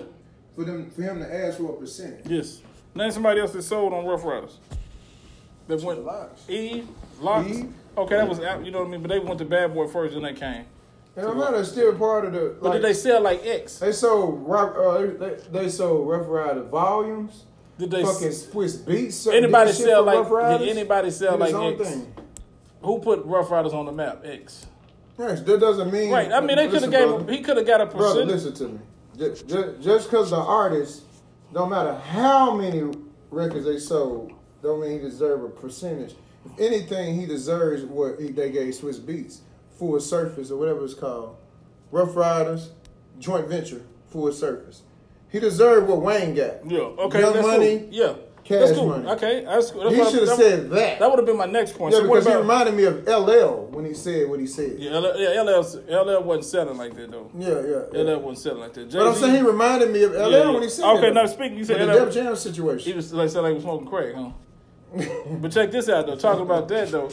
for 0.56 0.64
them 0.64 0.90
for 0.90 1.04
him 1.04 1.20
to 1.20 1.46
ask 1.46 1.58
for 1.58 1.72
a 1.72 1.78
percentage. 1.78 2.26
Yes. 2.28 2.62
Name 2.96 3.12
somebody 3.12 3.40
else 3.40 3.52
that 3.52 3.62
sold 3.62 3.94
on 3.94 4.06
Ruff 4.06 4.24
Ryders. 4.26 4.58
That 5.68 5.82
went 5.82 6.04
Lox. 6.04 6.50
Eve, 6.50 6.88
Lox. 7.22 7.48
Eve. 7.50 7.74
Okay, 7.98 8.16
that 8.16 8.28
was 8.28 8.40
out. 8.40 8.66
You 8.66 8.72
know 8.72 8.80
what 8.80 8.88
I 8.88 8.92
mean. 8.92 9.02
But 9.02 9.10
they 9.10 9.20
went 9.20 9.38
to 9.40 9.46
Bad 9.46 9.74
Boy 9.74 9.88
first, 9.88 10.16
and 10.16 10.24
they 10.26 10.34
came. 10.34 10.66
And 11.16 11.38
matter, 11.38 11.60
it's 11.60 11.72
still 11.72 11.94
part 11.96 12.26
of 12.26 12.34
the. 12.34 12.56
But 12.62 12.74
did 12.74 12.84
they 12.84 12.94
sell 12.94 13.22
like 13.22 13.46
X? 13.46 13.80
They 13.80 13.92
sold 13.92 14.48
rock. 14.48 14.76
Uh, 14.78 14.98
they, 15.18 15.36
they 15.52 15.70
sold 15.70 16.08
Ruff 16.08 16.26
Ryder 16.28 16.64
volumes. 16.64 17.44
Did 17.78 17.92
they? 17.92 18.04
fucking 18.04 18.30
Swizz 18.30 18.80
Beatz. 18.80 19.32
anybody 19.32 19.72
sell 19.72 20.04
like? 20.04 20.30
Rough 20.30 20.60
Did 20.60 20.70
anybody 20.70 21.12
sell 21.12 21.38
like 21.38 21.54
X? 21.54 21.90
thing. 21.90 22.14
Who 22.82 23.00
put 23.00 23.24
Ruff 23.26 23.50
Ryders 23.52 23.74
on 23.74 23.86
the 23.86 23.92
map? 23.92 24.22
X. 24.24 24.66
Yes, 25.18 25.42
that 25.42 25.60
doesn't 25.60 25.92
mean. 25.92 26.12
Right. 26.12 26.32
I 26.32 26.42
mean, 26.42 26.58
they 26.58 26.68
could 26.68 26.84
have 26.84 26.92
gave. 26.92 27.08
brother. 27.08 27.32
He 27.32 27.42
could 27.42 27.58
have 27.58 27.66
got 27.66 27.82
a 27.82 27.86
Brother, 27.88 28.26
percentage. 28.26 28.44
listen 28.46 28.54
to 28.54 28.74
me. 28.74 28.80
Just, 29.18 29.82
just 29.82 30.10
because 30.10 30.30
the 30.30 30.36
artist, 30.38 31.04
no 31.52 31.66
matter 31.66 31.96
how 31.96 32.54
many 32.56 32.94
records 33.32 33.66
they 33.66 33.80
sold, 33.80 34.32
don't 34.62 34.80
mean 34.80 34.92
he 34.92 35.00
deserve 35.00 35.44
a 35.44 35.50
percentage. 35.50 36.14
If 36.46 36.60
anything, 36.60 37.20
he 37.20 37.26
deserves 37.26 37.84
what 37.84 38.20
he, 38.20 38.28
they 38.30 38.52
gave 38.52 38.74
Swizz 38.76 39.00
Beatz, 39.00 39.40
Full 39.80 40.00
Surface 40.00 40.52
or 40.52 40.58
whatever 40.60 40.86
it's 40.86 40.94
called, 40.94 41.36
Ruff 41.92 42.16
Ryders, 42.16 42.70
joint 43.20 43.48
venture, 43.48 43.82
Full 44.12 44.32
Surface. 44.32 44.84
He 45.30 45.40
deserved 45.40 45.88
what 45.88 46.02
Wayne 46.02 46.34
got. 46.36 46.70
Yeah. 46.70 46.80
Okay. 46.80 47.20
Young 47.22 47.34
that's 47.34 47.46
Money, 47.48 47.80
Cool. 47.80 47.88
Yeah. 47.92 48.14
Cash 48.46 48.60
that's 48.60 48.72
cool. 48.78 48.88
Money. 48.88 49.08
Okay. 49.10 49.44
That's 49.44 49.72
cool. 49.72 49.84
That's 49.84 49.96
He 49.96 50.18
should 50.18 50.28
have 50.30 50.38
said 50.38 50.70
that. 50.70 51.00
That 51.00 51.10
would 51.10 51.20
have 51.20 51.26
been 51.26 51.36
my 51.38 51.46
next 51.48 51.78
point. 51.78 51.94
yeah, 51.94 52.00
so 52.00 52.08
because 52.08 52.24
he 52.26 52.32
about? 52.32 52.42
reminded 52.44 52.74
me 52.76 52.84
of 52.86 53.06
LL 53.06 53.68
when 53.76 53.84
he 53.84 53.94
said 53.94 54.30
what 54.30 54.40
he 54.40 54.48
said. 54.48 54.80
yeah, 54.80 54.98
LL, 54.98 55.20
yeah, 55.20 55.42
LL, 55.42 55.62
LL 55.90 56.24
wasn't 56.24 56.46
selling 56.46 56.78
like 56.78 56.96
that 56.96 57.12
though. 57.12 57.30
Yeah, 57.38 57.50
yeah. 57.50 58.04
yeah. 58.06 58.14
LL 58.16 58.20
wasn't 58.22 58.38
selling 58.40 58.60
like 58.62 58.74
that. 58.76 58.90
But 58.90 59.06
I'm 59.08 59.16
saying 59.16 59.36
he 59.36 59.42
reminded 59.42 59.92
me 59.92 60.04
of 60.04 60.12
LL 60.14 60.32
Yeah, 60.32 60.38
yeah. 60.46 60.50
when 60.52 60.64
he 60.64 60.70
said 60.70 60.86
Okay, 60.86 61.02
that. 61.08 61.14
now 61.14 61.26
speaking, 61.26 61.58
you 61.58 61.66
said 61.66 61.82
LL 61.82 61.94
the 62.00 62.06
Def 62.06 62.14
Jam 62.14 62.36
situation. 62.38 62.90
He 62.90 62.96
was 62.96 63.12
like 63.14 63.30
said 63.30 63.42
like 63.42 63.50
he 63.50 63.56
was 63.56 63.64
smoking 63.64 63.88
crack, 63.88 64.14
huh? 64.16 64.30
but 65.42 65.52
check 65.52 65.70
this 65.70 65.90
out 65.90 66.08
though. 66.08 66.16
Talking 66.16 66.44
about 66.44 66.70
that 66.70 66.88
though, 66.90 67.10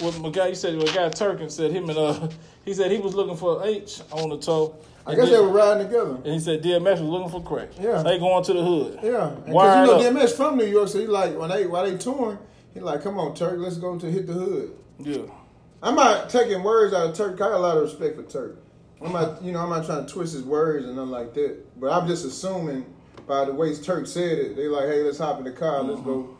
what 0.00 0.18
my 0.20 0.28
guy 0.28 0.48
you 0.48 0.54
said, 0.54 0.76
my 0.76 0.84
guy 0.84 1.08
Turkin 1.08 1.48
said 1.48 1.70
him 1.72 1.88
and 1.88 1.98
uh, 1.98 2.28
he 2.66 2.74
said 2.74 2.90
he 2.90 2.98
was 2.98 3.14
looking 3.14 3.36
for 3.36 3.64
H 3.64 4.02
on 4.12 4.28
the 4.28 4.36
toe. 4.36 4.76
I 5.06 5.14
guess 5.14 5.30
they 5.30 5.40
were 5.40 5.48
riding 5.48 5.86
together. 5.86 6.16
And 6.16 6.26
he 6.26 6.40
said 6.40 6.62
DMX 6.62 7.00
was 7.00 7.02
looking 7.02 7.30
for 7.30 7.42
crack. 7.42 7.68
Yeah. 7.80 8.02
they 8.02 8.18
going 8.18 8.42
to 8.44 8.52
the 8.52 8.64
hood. 8.64 8.98
Yeah, 9.02 9.30
because 9.46 9.46
you 9.46 9.52
know 9.54 9.96
up. 9.96 10.00
DMX 10.02 10.36
from 10.36 10.56
New 10.56 10.66
York, 10.66 10.88
so 10.88 10.98
he 10.98 11.06
like 11.06 11.38
when 11.38 11.50
they 11.50 11.66
while 11.66 11.88
they 11.88 11.96
touring, 11.96 12.38
he 12.74 12.80
like, 12.80 13.02
come 13.02 13.18
on, 13.18 13.34
Turk, 13.34 13.58
let's 13.58 13.76
go 13.76 13.98
to 13.98 14.10
hit 14.10 14.26
the 14.26 14.32
hood. 14.32 14.76
Yeah, 14.98 15.22
I'm 15.82 15.94
not 15.94 16.28
taking 16.28 16.62
words 16.62 16.92
out 16.92 17.10
of 17.10 17.16
Turk. 17.16 17.34
I 17.34 17.38
got 17.38 17.52
a 17.52 17.58
lot 17.58 17.76
of 17.76 17.84
respect 17.84 18.16
for 18.16 18.24
Turk. 18.24 18.58
I'm 19.00 19.12
not, 19.12 19.42
you 19.42 19.52
know, 19.52 19.60
I'm 19.60 19.68
not 19.68 19.84
trying 19.84 20.06
to 20.06 20.12
twist 20.12 20.32
his 20.32 20.42
words 20.42 20.86
and 20.86 20.96
nothing 20.96 21.10
like 21.10 21.34
that. 21.34 21.80
But 21.80 21.92
I'm 21.92 22.08
just 22.08 22.24
assuming 22.24 22.86
by 23.26 23.44
the 23.44 23.52
way 23.52 23.74
Turk 23.76 24.06
said 24.06 24.38
it, 24.38 24.56
they 24.56 24.68
like, 24.68 24.86
hey, 24.86 25.02
let's 25.02 25.18
hop 25.18 25.38
in 25.38 25.44
the 25.44 25.52
car, 25.52 25.82
let's 25.82 26.00
go. 26.00 26.36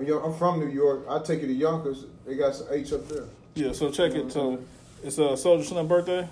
You 0.00 0.20
I'm 0.20 0.34
from 0.34 0.60
New 0.60 0.68
York. 0.68 1.06
I 1.08 1.18
take 1.20 1.40
you 1.40 1.46
to 1.46 1.54
Yonkers. 1.54 2.04
They 2.26 2.36
got 2.36 2.54
some 2.54 2.66
H 2.70 2.92
up 2.92 3.08
there. 3.08 3.24
yeah. 3.54 3.72
So 3.72 3.90
check 3.90 4.12
it. 4.12 4.30
So 4.30 4.62
it's 5.02 5.18
uh, 5.18 5.30
Soulja 5.32 5.64
Slim 5.64 5.88
birthday. 5.88 6.28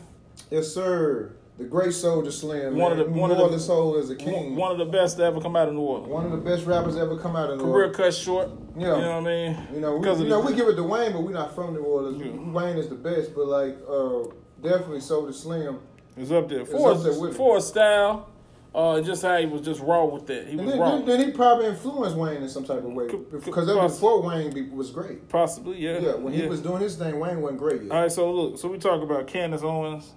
Yes, 0.50 0.68
sir. 0.68 1.32
The 1.56 1.64
great 1.64 1.90
Soulja 1.90 2.32
Slim. 2.32 2.76
One 2.76 2.90
of 2.92 2.98
the- 2.98 3.04
New 3.04 3.20
one 3.20 3.30
of 3.30 3.36
the- 3.36 3.44
Orleans 3.44 3.64
soul 3.64 3.94
is 3.96 4.10
a 4.10 4.16
king. 4.16 4.56
one 4.56 4.72
of 4.72 4.78
the 4.78 4.84
best 4.86 5.18
to 5.18 5.24
ever 5.24 5.40
come 5.40 5.54
out 5.54 5.68
of 5.68 5.74
New 5.74 5.80
Orleans. 5.82 6.08
One 6.08 6.24
of 6.26 6.32
the 6.32 6.36
best 6.38 6.66
rappers 6.66 6.96
ever 6.96 7.16
come 7.16 7.36
out 7.36 7.48
of 7.50 7.58
New 7.58 7.64
Career 7.64 7.74
Orleans. 7.84 7.96
Career 7.96 8.08
cut 8.10 8.14
short. 8.16 8.48
Yeah. 8.76 8.96
You 8.96 9.02
know 9.02 9.20
what 9.20 9.30
I 9.30 9.48
mean? 9.48 9.56
You 9.72 9.80
know, 9.80 9.96
we, 9.96 10.08
you 10.24 10.28
know, 10.28 10.40
we 10.40 10.54
give 10.54 10.66
it 10.66 10.74
to 10.74 10.82
Wayne, 10.82 11.12
but 11.12 11.22
we're 11.22 11.30
not 11.32 11.54
from 11.54 11.74
New 11.74 11.82
Orleans. 11.82 12.20
Yeah. 12.20 12.52
Wayne 12.52 12.76
is 12.76 12.88
the 12.88 12.96
best, 12.96 13.36
but 13.36 13.46
like, 13.46 13.76
uh, 13.88 14.24
definitely 14.62 14.98
Soulja 14.98 15.32
Slim. 15.32 15.78
It's 16.16 16.32
up 16.32 16.48
there. 16.48 16.64
For 16.64 16.90
up 16.90 17.02
there 17.04 17.12
for 17.32 17.60
style, 17.60 18.30
uh, 18.74 19.00
just 19.00 19.22
how 19.22 19.36
he 19.36 19.46
was 19.46 19.60
just 19.60 19.80
raw 19.80 20.04
with 20.06 20.26
that. 20.26 20.46
He 20.48 20.52
And 20.58 20.62
was 20.66 20.70
then, 20.70 20.80
raw. 20.80 20.98
then, 21.02 21.20
he 21.24 21.30
probably 21.30 21.66
influenced 21.66 22.16
Wayne 22.16 22.42
in 22.42 22.48
some 22.48 22.64
type 22.64 22.78
of 22.78 22.92
way 22.92 23.06
because 23.30 23.66
that 23.68 23.76
poss- 23.76 23.94
before 23.94 24.22
Wayne 24.22 24.52
be, 24.52 24.62
was 24.70 24.90
great. 24.90 25.28
Possibly, 25.28 25.78
yeah. 25.78 25.98
Yeah, 26.00 26.14
when 26.16 26.32
he 26.32 26.46
was 26.48 26.60
doing 26.60 26.82
his 26.82 26.96
thing, 26.96 27.20
Wayne 27.20 27.40
wasn't 27.40 27.60
great 27.60 27.82
yet. 27.84 27.92
All 27.92 28.00
right, 28.02 28.10
so 28.10 28.32
look, 28.32 28.58
so 28.58 28.66
we 28.68 28.78
talk 28.78 29.02
about 29.02 29.28
Candace 29.28 29.62
Owens 29.62 30.14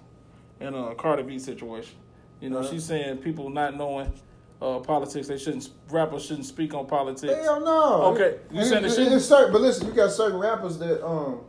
and 0.60 0.74
a 0.74 0.94
Cardi 0.94 1.22
B 1.22 1.38
situation. 1.38 1.96
You 2.40 2.50
know, 2.50 2.58
Uh-huh. 2.58 2.70
she's 2.70 2.84
saying 2.84 3.18
people 3.18 3.50
not 3.50 3.76
knowing 3.76 4.12
uh, 4.60 4.78
politics, 4.80 5.28
they 5.28 5.38
shouldn't 5.38 5.68
rappers 5.88 6.24
shouldn't 6.24 6.46
speak 6.46 6.74
on 6.74 6.84
politics. 6.86 7.32
Hell 7.44 7.60
no. 7.60 8.02
Okay, 8.14 8.38
you 8.50 8.64
saying 8.64 8.84
it- 8.84 8.90
it 8.92 8.98
it- 8.98 9.12
it's 9.12 9.24
certain, 9.24 9.52
but 9.52 9.60
listen, 9.60 9.86
you 9.86 9.92
got 9.92 10.10
certain 10.10 10.38
rappers 10.38 10.78
that 10.78 11.04
um, 11.06 11.40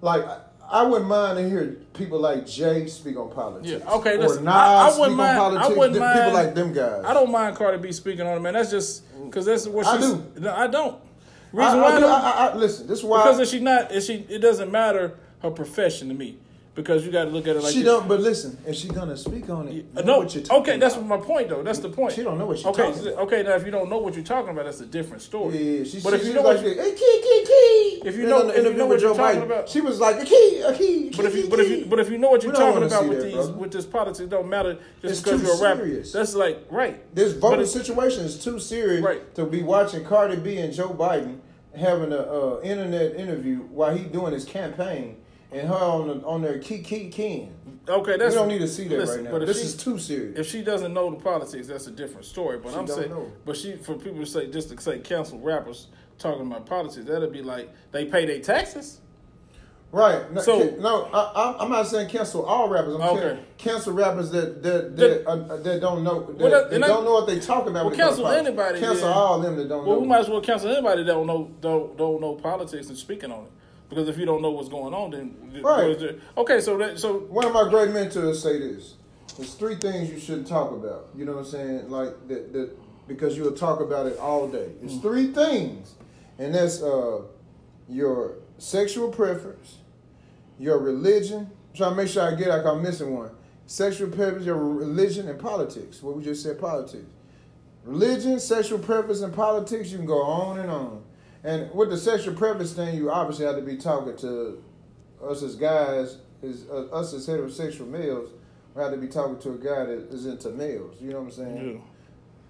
like. 0.00 0.24
I- 0.68 0.82
wouldn't 0.82 1.08
mind 1.08 1.38
to 1.38 1.48
hear 1.48 1.76
people 1.92 2.18
like 2.18 2.44
Jay 2.44 2.88
speak 2.88 3.16
on 3.16 3.30
politics. 3.30 3.68
Yeah, 3.84 3.92
okay, 3.98 4.16
Or 4.16 4.22
listen, 4.22 4.44
Nas 4.44 4.52
I- 4.52 4.86
I 4.86 4.88
speak 4.90 4.98
wouldn't 5.00 5.16
mind- 5.16 5.38
on 5.38 5.56
I 5.58 5.68
wouldn't 5.68 5.92
Them 5.92 6.02
mind- 6.02 6.18
People 6.18 6.32
like 6.32 6.54
them 6.56 6.72
guys. 6.72 7.04
I 7.06 7.14
don't 7.14 7.30
mind 7.30 7.54
Cardi 7.56 7.78
B 7.78 7.92
speaking 7.92 8.26
on 8.26 8.36
it, 8.36 8.40
man. 8.40 8.54
That's 8.54 8.72
just 8.72 9.04
because 9.24 9.44
that's 9.46 9.68
what 9.68 9.86
I 9.86 9.96
do. 10.00 10.24
No, 10.40 10.52
I 10.52 10.66
don't. 10.66 10.96
Reason 11.52 11.78
I, 11.78 11.82
why? 11.82 12.00
do- 12.00 12.06
I, 12.06 12.10
I, 12.10 12.46
I- 12.48 12.56
listen, 12.56 12.88
this 12.88 12.98
is 12.98 13.04
why 13.04 13.22
because 13.22 13.38
if 13.38 13.48
she 13.48 13.60
not, 13.60 13.92
if 13.92 14.02
she, 14.02 14.26
it 14.28 14.40
doesn't 14.40 14.72
matter 14.72 15.14
her 15.42 15.50
profession 15.52 16.08
to 16.08 16.14
me. 16.14 16.38
Because 16.76 17.06
you 17.06 17.10
got 17.10 17.24
to 17.24 17.30
look 17.30 17.48
at 17.48 17.56
it 17.56 17.62
like 17.62 17.72
she 17.72 17.78
this. 17.78 17.86
don't. 17.86 18.06
But 18.06 18.20
listen, 18.20 18.58
if 18.66 18.76
she 18.76 18.88
gonna 18.88 19.16
speak 19.16 19.48
on 19.48 19.66
it, 19.66 19.94
know 19.94 20.02
No, 20.02 20.18
what 20.18 20.34
you're 20.34 20.44
talking 20.44 20.60
okay, 20.62 20.78
that's 20.78 20.94
my 21.00 21.16
point 21.16 21.48
though. 21.48 21.62
That's 21.62 21.78
the 21.78 21.88
point. 21.88 22.12
She 22.12 22.22
don't 22.22 22.36
know 22.36 22.44
what 22.44 22.58
she's 22.58 22.66
okay, 22.66 22.82
talking 22.92 23.08
about. 23.08 23.18
Okay, 23.24 23.42
now 23.42 23.54
if 23.54 23.64
you 23.64 23.70
don't 23.70 23.88
know 23.88 23.96
what 23.96 24.14
you're 24.14 24.22
talking 24.22 24.50
about, 24.50 24.66
that's 24.66 24.80
a 24.82 24.86
different 24.86 25.22
story. 25.22 25.56
Yeah, 25.78 25.84
she, 25.84 26.00
but 26.00 26.10
she, 26.10 26.16
if 26.20 26.26
you 26.26 26.34
know 26.34 26.42
what 26.42 26.62
you, 26.62 26.68
hey, 26.74 26.92
key, 26.92 27.20
key, 27.22 27.44
key. 27.46 28.02
If 28.06 28.16
you 28.16 28.26
know- 28.26 28.46
if 28.50 28.54
you 28.56 28.60
interview 28.60 28.78
know 28.78 28.86
with 28.88 29.02
what 29.02 29.08
you're 29.08 29.14
talking 29.16 29.40
Biden, 29.40 29.44
about- 29.46 29.68
she 29.70 29.80
was 29.80 29.98
like, 30.00 30.20
a 30.20 30.24
key, 30.26 30.60
a 30.66 30.74
key. 30.76 31.10
but 31.16 31.24
if 31.24 31.34
you, 31.34 31.48
but 31.48 31.60
if 31.60 31.70
you, 31.70 31.86
but 31.86 31.98
if 31.98 32.10
you 32.10 32.18
know 32.18 32.28
what 32.28 32.42
you're 32.42 32.52
talking 32.52 32.82
about 32.82 33.08
with 33.08 33.18
that, 33.20 33.24
these, 33.24 33.34
brother. 33.34 33.52
with 33.54 33.72
this 33.72 33.86
politics, 33.86 34.20
it 34.20 34.28
don't 34.28 34.48
matter 34.48 34.74
just 35.00 35.12
It's 35.12 35.22
because 35.22 35.42
you're 35.42 35.56
a 35.56 35.60
rapper. 35.62 35.86
serious. 35.86 36.12
That's 36.12 36.34
like 36.34 36.66
right. 36.70 37.02
This 37.14 37.32
voting 37.32 37.64
situation 37.64 38.26
is 38.26 38.44
too 38.44 38.58
serious 38.60 39.02
Right. 39.02 39.34
to 39.34 39.46
be 39.46 39.62
watching 39.62 40.04
Cardi 40.04 40.36
B 40.36 40.58
and 40.58 40.74
Joe 40.74 40.90
Biden 40.90 41.38
having 41.74 42.12
a 42.12 42.16
uh, 42.18 42.60
internet 42.62 43.16
interview 43.16 43.60
while 43.60 43.96
he 43.96 44.04
doing 44.04 44.34
his 44.34 44.44
campaign 44.44 45.16
and 45.52 45.68
her 45.68 45.74
on 45.74 46.08
the, 46.08 46.26
on 46.26 46.42
their 46.42 46.58
key 46.58 46.78
key 46.80 47.08
key. 47.08 47.48
Okay, 47.88 48.12
We 48.12 48.18
don't 48.34 48.48
need 48.48 48.58
to 48.58 48.66
see 48.68 48.88
that 48.88 48.98
listen, 48.98 49.24
right 49.24 49.32
now. 49.32 49.38
But 49.38 49.46
This 49.46 49.58
she, 49.60 49.66
is 49.66 49.76
too 49.76 49.96
serious. 49.98 50.36
if 50.38 50.48
she 50.48 50.62
doesn't 50.62 50.92
know 50.92 51.08
the 51.10 51.16
politics, 51.22 51.68
that's 51.68 51.86
a 51.86 51.92
different 51.92 52.24
story. 52.26 52.58
But 52.58 52.72
She 52.72 52.78
I'm 52.78 52.86
saying, 52.88 53.10
know. 53.10 53.30
but 53.44 53.56
she 53.56 53.76
for 53.76 53.94
people 53.94 54.18
to 54.20 54.26
say 54.26 54.48
just 54.50 54.70
to 54.70 54.80
say 54.80 54.98
cancel 54.98 55.38
rappers 55.38 55.86
talking 56.18 56.46
about 56.46 56.66
politics, 56.66 57.06
that'd 57.06 57.32
be 57.32 57.42
like 57.42 57.70
they 57.92 58.04
pay 58.06 58.26
their 58.26 58.40
taxes. 58.40 59.00
Right. 59.92 60.30
No, 60.32 60.40
So- 60.42 60.74
no 60.80 61.04
I, 61.12 61.32
I'm- 61.44 61.56
I'm 61.60 61.70
not 61.70 61.86
saying 61.86 62.08
cancel 62.08 62.44
all 62.44 62.68
rappers. 62.68 62.96
I'm 62.96 63.00
Okay. 63.02 63.20
saying 63.20 63.38
cancel 63.56 63.92
rappers 63.92 64.30
that 64.32 64.60
that 64.64 64.96
That- 64.96 65.24
that, 65.24 65.26
uh, 65.28 65.56
that 65.58 65.80
don't 65.80 66.02
know 66.02 66.26
that, 66.26 66.36
Well, 66.38 66.50
that- 66.50 66.72
and 66.72 66.84
I- 66.84 66.88
don't 66.88 67.04
know 67.04 67.12
what 67.12 67.28
they 67.28 67.38
talking 67.38 67.68
about. 67.70 67.84
Well, 67.84 67.90
when 67.92 68.00
it 68.00 68.02
comes 68.02 68.16
to 68.16 68.22
cancel 68.24 68.36
anybody, 68.46 68.80
Cancel 68.80 69.08
then. 69.08 69.16
all 69.16 69.38
them 69.40 69.56
that 69.56 69.68
don't 69.68 69.86
Well, 69.86 69.94
know. 69.96 70.00
we 70.02 70.08
might 70.08 70.18
as 70.20 70.28
well 70.28 70.40
cancel 70.40 70.70
anybody 70.72 71.04
that 71.04 71.12
don't 71.12 71.26
know 71.28 71.50
don't 71.60 71.96
don't 71.96 72.20
know 72.20 72.34
politics 72.34 72.88
and 72.88 72.98
speaking 72.98 73.30
on 73.30 73.44
it. 73.44 73.50
Because 73.88 74.08
if 74.08 74.18
you 74.18 74.26
don't 74.26 74.42
know 74.42 74.50
what's 74.50 74.68
going 74.68 74.92
on, 74.94 75.10
then 75.12 75.36
Right. 75.62 75.98
there- 75.98 76.16
Okay, 76.36 76.60
so 76.60 76.76
that 76.78 76.98
so 76.98 77.18
One 77.30 77.44
of 77.44 77.52
my 77.52 77.68
great 77.68 77.90
mentors 77.92 78.42
say 78.42 78.58
this: 78.58 78.94
"There's 79.36 79.54
three 79.54 79.76
things 79.76 80.10
you 80.10 80.18
shouldn't 80.18 80.48
talk 80.48 80.72
about." 80.72 81.08
You 81.16 81.24
know 81.24 81.32
what 81.32 81.38
I'm 81.40 81.44
saying? 81.46 81.90
Like 81.90 82.26
that, 82.28 82.52
that 82.52 82.70
because 83.06 83.36
you'll 83.36 83.52
talk 83.52 83.80
about 83.80 84.06
it 84.06 84.18
all 84.18 84.48
day. 84.48 84.72
It's 84.82 84.94
Mm. 84.94 85.02
three 85.02 85.26
things, 85.28 85.94
and 86.38 86.52
that's 86.54 86.82
uh, 86.82 87.20
your 87.88 88.32
sexual 88.58 89.08
preference, 89.10 89.76
your 90.58 90.78
religion. 90.78 91.48
I'm 91.70 91.76
trying 91.76 91.90
to 91.90 91.96
make 91.96 92.08
sure 92.08 92.22
I 92.24 92.34
get 92.34 92.48
like 92.48 92.64
I'm 92.64 92.82
missing 92.82 93.14
one. 93.16 93.30
Sexual 93.66 94.10
preference, 94.10 94.44
your 94.46 94.56
religion, 94.56 95.28
and 95.28 95.38
politics. 95.38 96.02
What 96.02 96.16
we 96.16 96.24
just 96.24 96.42
said, 96.42 96.58
politics. 96.58 97.04
Religion, 97.84 98.40
sexual 98.40 98.78
preference, 98.80 99.20
and 99.20 99.32
politics. 99.32 99.90
You 99.90 99.98
can 99.98 100.06
go 100.06 100.20
on 100.22 100.58
and 100.58 100.70
on. 100.70 101.02
And 101.46 101.72
with 101.72 101.90
the 101.90 101.96
sexual 101.96 102.34
preference 102.34 102.72
thing, 102.72 102.96
you 102.96 103.08
obviously 103.10 103.46
have 103.46 103.54
to 103.54 103.62
be 103.62 103.76
talking 103.76 104.16
to 104.16 104.62
us 105.22 105.44
as 105.44 105.54
guys, 105.54 106.18
is 106.42 106.66
uh, 106.68 106.86
us 106.92 107.14
as 107.14 107.26
heterosexual 107.28 107.86
males. 107.88 108.30
We 108.74 108.82
have 108.82 108.90
to 108.90 108.98
be 108.98 109.06
talking 109.06 109.38
to 109.38 109.50
a 109.52 109.56
guy 109.56 109.84
that 109.86 110.08
is 110.10 110.26
into 110.26 110.50
males. 110.50 110.96
You 111.00 111.10
know 111.12 111.20
what 111.20 111.26
I'm 111.26 111.30
saying? 111.30 111.82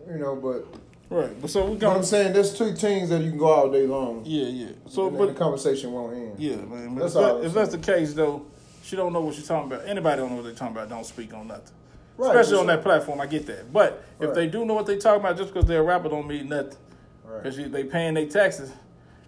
yeah. 0.07 0.13
You 0.15 0.19
know, 0.19 0.35
but 0.37 0.67
right. 1.15 1.39
But 1.41 1.51
so 1.51 1.65
we 1.65 1.71
what 1.73 1.81
going 1.81 1.97
I'm 1.99 2.05
saying, 2.05 2.33
there's 2.33 2.57
two 2.57 2.73
things 2.75 3.11
that 3.11 3.21
you 3.21 3.31
can 3.31 3.39
go 3.39 3.47
all 3.49 3.71
day 3.71 3.87
long. 3.87 4.23
Yeah, 4.25 4.47
yeah. 4.47 4.69
So 4.89 5.09
and 5.09 5.19
but 5.19 5.27
the 5.27 5.35
conversation 5.35 5.93
won't 5.93 6.15
end. 6.17 6.35
yeah, 6.39 6.57
man. 6.57 6.95
But 6.95 7.01
That's 7.03 7.15
if, 7.17 7.23
all 7.23 7.39
that, 7.39 7.47
if 7.47 7.53
that's 7.53 7.73
the 7.73 7.79
case 7.79 8.15
though, 8.15 8.47
she 8.83 8.97
don't 8.97 9.13
know 9.13 9.21
what 9.21 9.35
she's 9.35 9.47
talking 9.47 9.71
about. 9.71 9.87
Anybody 9.87 10.23
don't 10.23 10.31
know 10.31 10.37
what 10.37 10.45
they're 10.45 10.55
talking 10.55 10.75
about. 10.75 10.89
Don't 10.89 11.05
speak 11.05 11.35
on 11.35 11.49
nothing. 11.49 11.75
Right, 12.17 12.35
Especially 12.35 12.61
on 12.61 12.67
that 12.69 12.83
platform, 12.83 13.21
I 13.21 13.27
get 13.27 13.45
that. 13.47 13.71
But 13.71 14.03
if 14.19 14.29
Right. 14.29 14.35
they 14.35 14.47
do 14.47 14.65
know 14.65 14.73
what 14.73 14.87
they're 14.87 14.99
talking 14.99 15.21
about, 15.21 15.37
just 15.37 15.53
because 15.53 15.69
they're 15.69 15.81
a 15.81 15.85
rapper, 15.85 16.09
don't 16.09 16.27
mean 16.27 16.49
nothing. 16.49 16.79
Right. 17.25 17.43
Because 17.43 17.57
they 17.71 17.85
paying 17.85 18.15
their 18.15 18.27
taxes, 18.27 18.73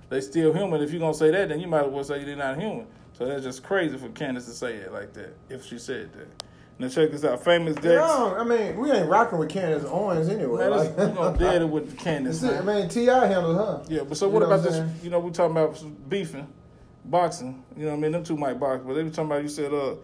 they 0.09 0.21
still 0.21 0.53
human. 0.53 0.81
If 0.83 0.91
you're 0.91 1.01
gonna 1.01 1.15
say 1.15 1.31
that, 1.31 1.49
then 1.49 1.61
you 1.61 1.67
might 1.69 1.85
as 1.85 1.91
well 1.93 2.05
say 2.05 2.25
they're 2.25 2.37
not 2.37 2.59
human. 2.59 2.87
So 3.13 3.27
that's 3.27 3.43
just 3.43 3.63
crazy 3.63 3.97
for 3.97 4.09
Candace 4.11 4.45
to 4.47 4.53
say 4.53 4.75
it 4.77 4.93
like 4.93 5.13
that. 5.15 5.35
If 5.51 5.65
she 5.67 5.79
said 5.79 6.13
that, 6.13 6.29
Now 6.79 6.89
check 6.89 7.11
this 7.11 7.25
out. 7.25 7.43
Famous 7.45 7.75
Dex. 7.75 7.87
No, 7.87 8.37
I 8.39 8.45
mean 8.45 8.77
we 8.77 8.91
ain't 8.93 9.09
rocking 9.09 9.39
with 9.39 9.49
Candace 9.49 9.85
Owens 9.87 10.29
anyway. 10.29 10.69
Man, 10.69 10.71
like, 10.71 10.97
we 10.97 11.07
gonna 11.15 11.39
dead 11.47 11.63
it 11.63 11.69
with 11.69 11.99
Candace. 11.99 12.43
It. 12.43 12.53
I 12.55 12.61
mean, 12.63 12.89
T.I 12.89 13.27
handled 13.27 13.57
her. 13.57 13.83
Yeah, 13.89 14.03
but 14.05 14.17
so 14.17 14.27
You 14.27 14.33
what 14.33 14.41
know 14.41 14.47
about 14.47 14.61
what 14.61 14.71
this? 14.71 15.05
You 15.05 15.11
know, 15.11 15.19
we 15.19 15.31
talking 15.33 15.57
about 15.57 15.83
beefing, 16.09 16.47
boxing. 17.05 17.65
You 17.77 17.85
know, 17.87 17.91
what 17.91 17.97
I 17.99 18.01
mean, 18.01 18.13
them 18.13 18.25
two 18.25 18.37
might 18.37 18.61
box, 18.61 18.83
but 18.87 18.95
they 18.95 19.03
were 19.03 19.11
talking 19.11 19.27
about. 19.33 19.43
You 19.43 19.49
said, 19.49 19.73
uh, 19.75 19.95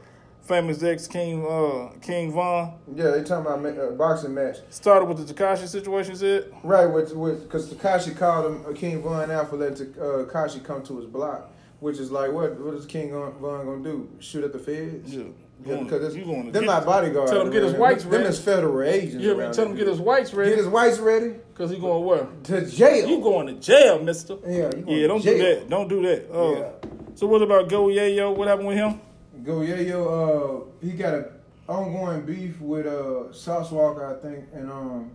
famous 0.44 0.78
Dex 0.78 1.06
King, 1.06 1.44
uh, 1.46 1.88
King 2.00 2.32
Von 2.32 2.74
Yeah, 2.94 3.10
they 3.10 3.22
talking 3.24 3.46
about 3.46 3.62
ma- 3.62 3.68
uh, 3.82 3.90
boxing 3.92 4.34
match. 4.34 4.58
started 4.70 5.06
with 5.06 5.26
the 5.26 5.32
Tekashi 5.34 5.66
situation. 5.66 6.16
Said, 6.16 6.52
Right, 6.62 6.86
with 6.86 7.12
with 7.14 7.42
because 7.44 7.72
Tekashi 7.72 8.16
called 8.16 8.46
him 8.46 8.64
uh, 8.68 8.72
King 8.72 9.02
Von 9.02 9.30
out 9.30 9.50
for 9.50 9.56
letting 9.56 9.94
uh, 9.98 10.24
Tekashi 10.24 10.62
come 10.62 10.82
to 10.84 10.96
his 10.98 11.06
block, 11.06 11.50
which 11.80 11.98
is 11.98 12.10
like 12.10 12.32
what 12.32 12.58
what 12.60 12.74
is 12.74 12.86
King 12.86 13.10
Von 13.10 13.32
gonna 13.40 13.82
do? 13.82 14.08
Shoot 14.20 14.44
at 14.44 14.52
the 14.52 14.58
feds? 14.58 15.14
yeah, 15.14 15.24
Yeah, 15.64 15.82
because 15.82 16.04
it's, 16.04 16.16
you 16.16 16.24
going 16.24 16.46
to 16.46 16.50
them 16.52 16.66
not 16.66 16.84
bodyguards. 16.84 17.30
Tell 17.30 17.40
him 17.40 17.50
get 17.50 17.62
his 17.62 17.72
whites 17.74 18.02
here. 18.02 18.12
Them 18.12 18.20
ready. 18.22 18.34
is 18.34 18.40
federal 18.40 18.82
agents. 18.82 19.14
You 19.14 19.20
hear 19.20 19.34
me? 19.34 19.42
around 19.44 19.52
Tell 19.54 19.66
him 19.66 19.76
get 19.76 19.86
his 19.86 20.00
whites 20.00 20.34
ready 20.34 20.50
Get 20.50 20.58
his 20.58 20.68
whites 20.68 20.98
ready 20.98 21.30
because 21.52 21.70
he 21.70 21.78
going 21.78 22.04
where? 22.04 22.26
to 22.44 22.66
jail. 22.66 23.08
You 23.08 23.20
going 23.22 23.46
to 23.46 23.54
jail, 23.54 24.02
Mister? 24.02 24.36
yeah, 24.46 24.70
you 24.76 24.82
going 24.84 24.98
Yeah, 25.00 25.06
don't 25.06 25.22
do 25.24 25.38
that. 25.38 25.68
Don't 25.70 25.88
do 25.88 26.02
that. 26.02 26.30
Uh, 26.30 26.50
Yeah. 26.58 26.70
So 27.14 27.28
what 27.28 27.40
about 27.42 27.68
Go 27.68 27.86
Yayo? 27.86 28.36
What 28.36 28.48
happened 28.48 28.66
with 28.68 28.76
him? 28.76 29.00
Go 29.44 29.58
Yayo, 29.58 30.00
uh, 30.06 30.64
he 30.80 30.92
got 30.92 31.14
a 31.14 31.28
ongoing 31.68 32.22
beef 32.24 32.60
with 32.60 32.86
uh 32.86 33.32
Sauce 33.32 33.70
Walka, 33.70 34.16
I 34.18 34.22
think, 34.22 34.44
and 34.54 34.70
um, 34.70 35.10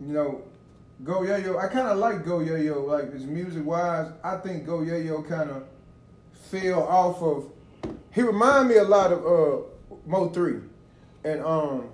you 0.00 0.12
know, 0.12 0.42
Go 1.04 1.20
Yayo. 1.20 1.62
I 1.62 1.68
kind 1.68 1.88
of 1.88 1.98
like 1.98 2.24
Go 2.24 2.38
Yayo, 2.38 2.86
like 2.86 3.12
his 3.12 3.24
music 3.26 3.64
wise. 3.64 4.10
I 4.24 4.36
think 4.38 4.64
Go 4.64 4.78
Yayo 4.78 5.26
kind 5.28 5.50
of 5.50 5.64
fell 6.50 6.82
off 6.82 7.22
of. 7.22 7.50
He 8.12 8.22
remind 8.22 8.68
me 8.68 8.76
a 8.76 8.84
lot 8.84 9.12
of 9.12 9.18
uh 9.26 9.62
Mo3, 10.08 10.62
and 11.24 11.42
um, 11.44 11.88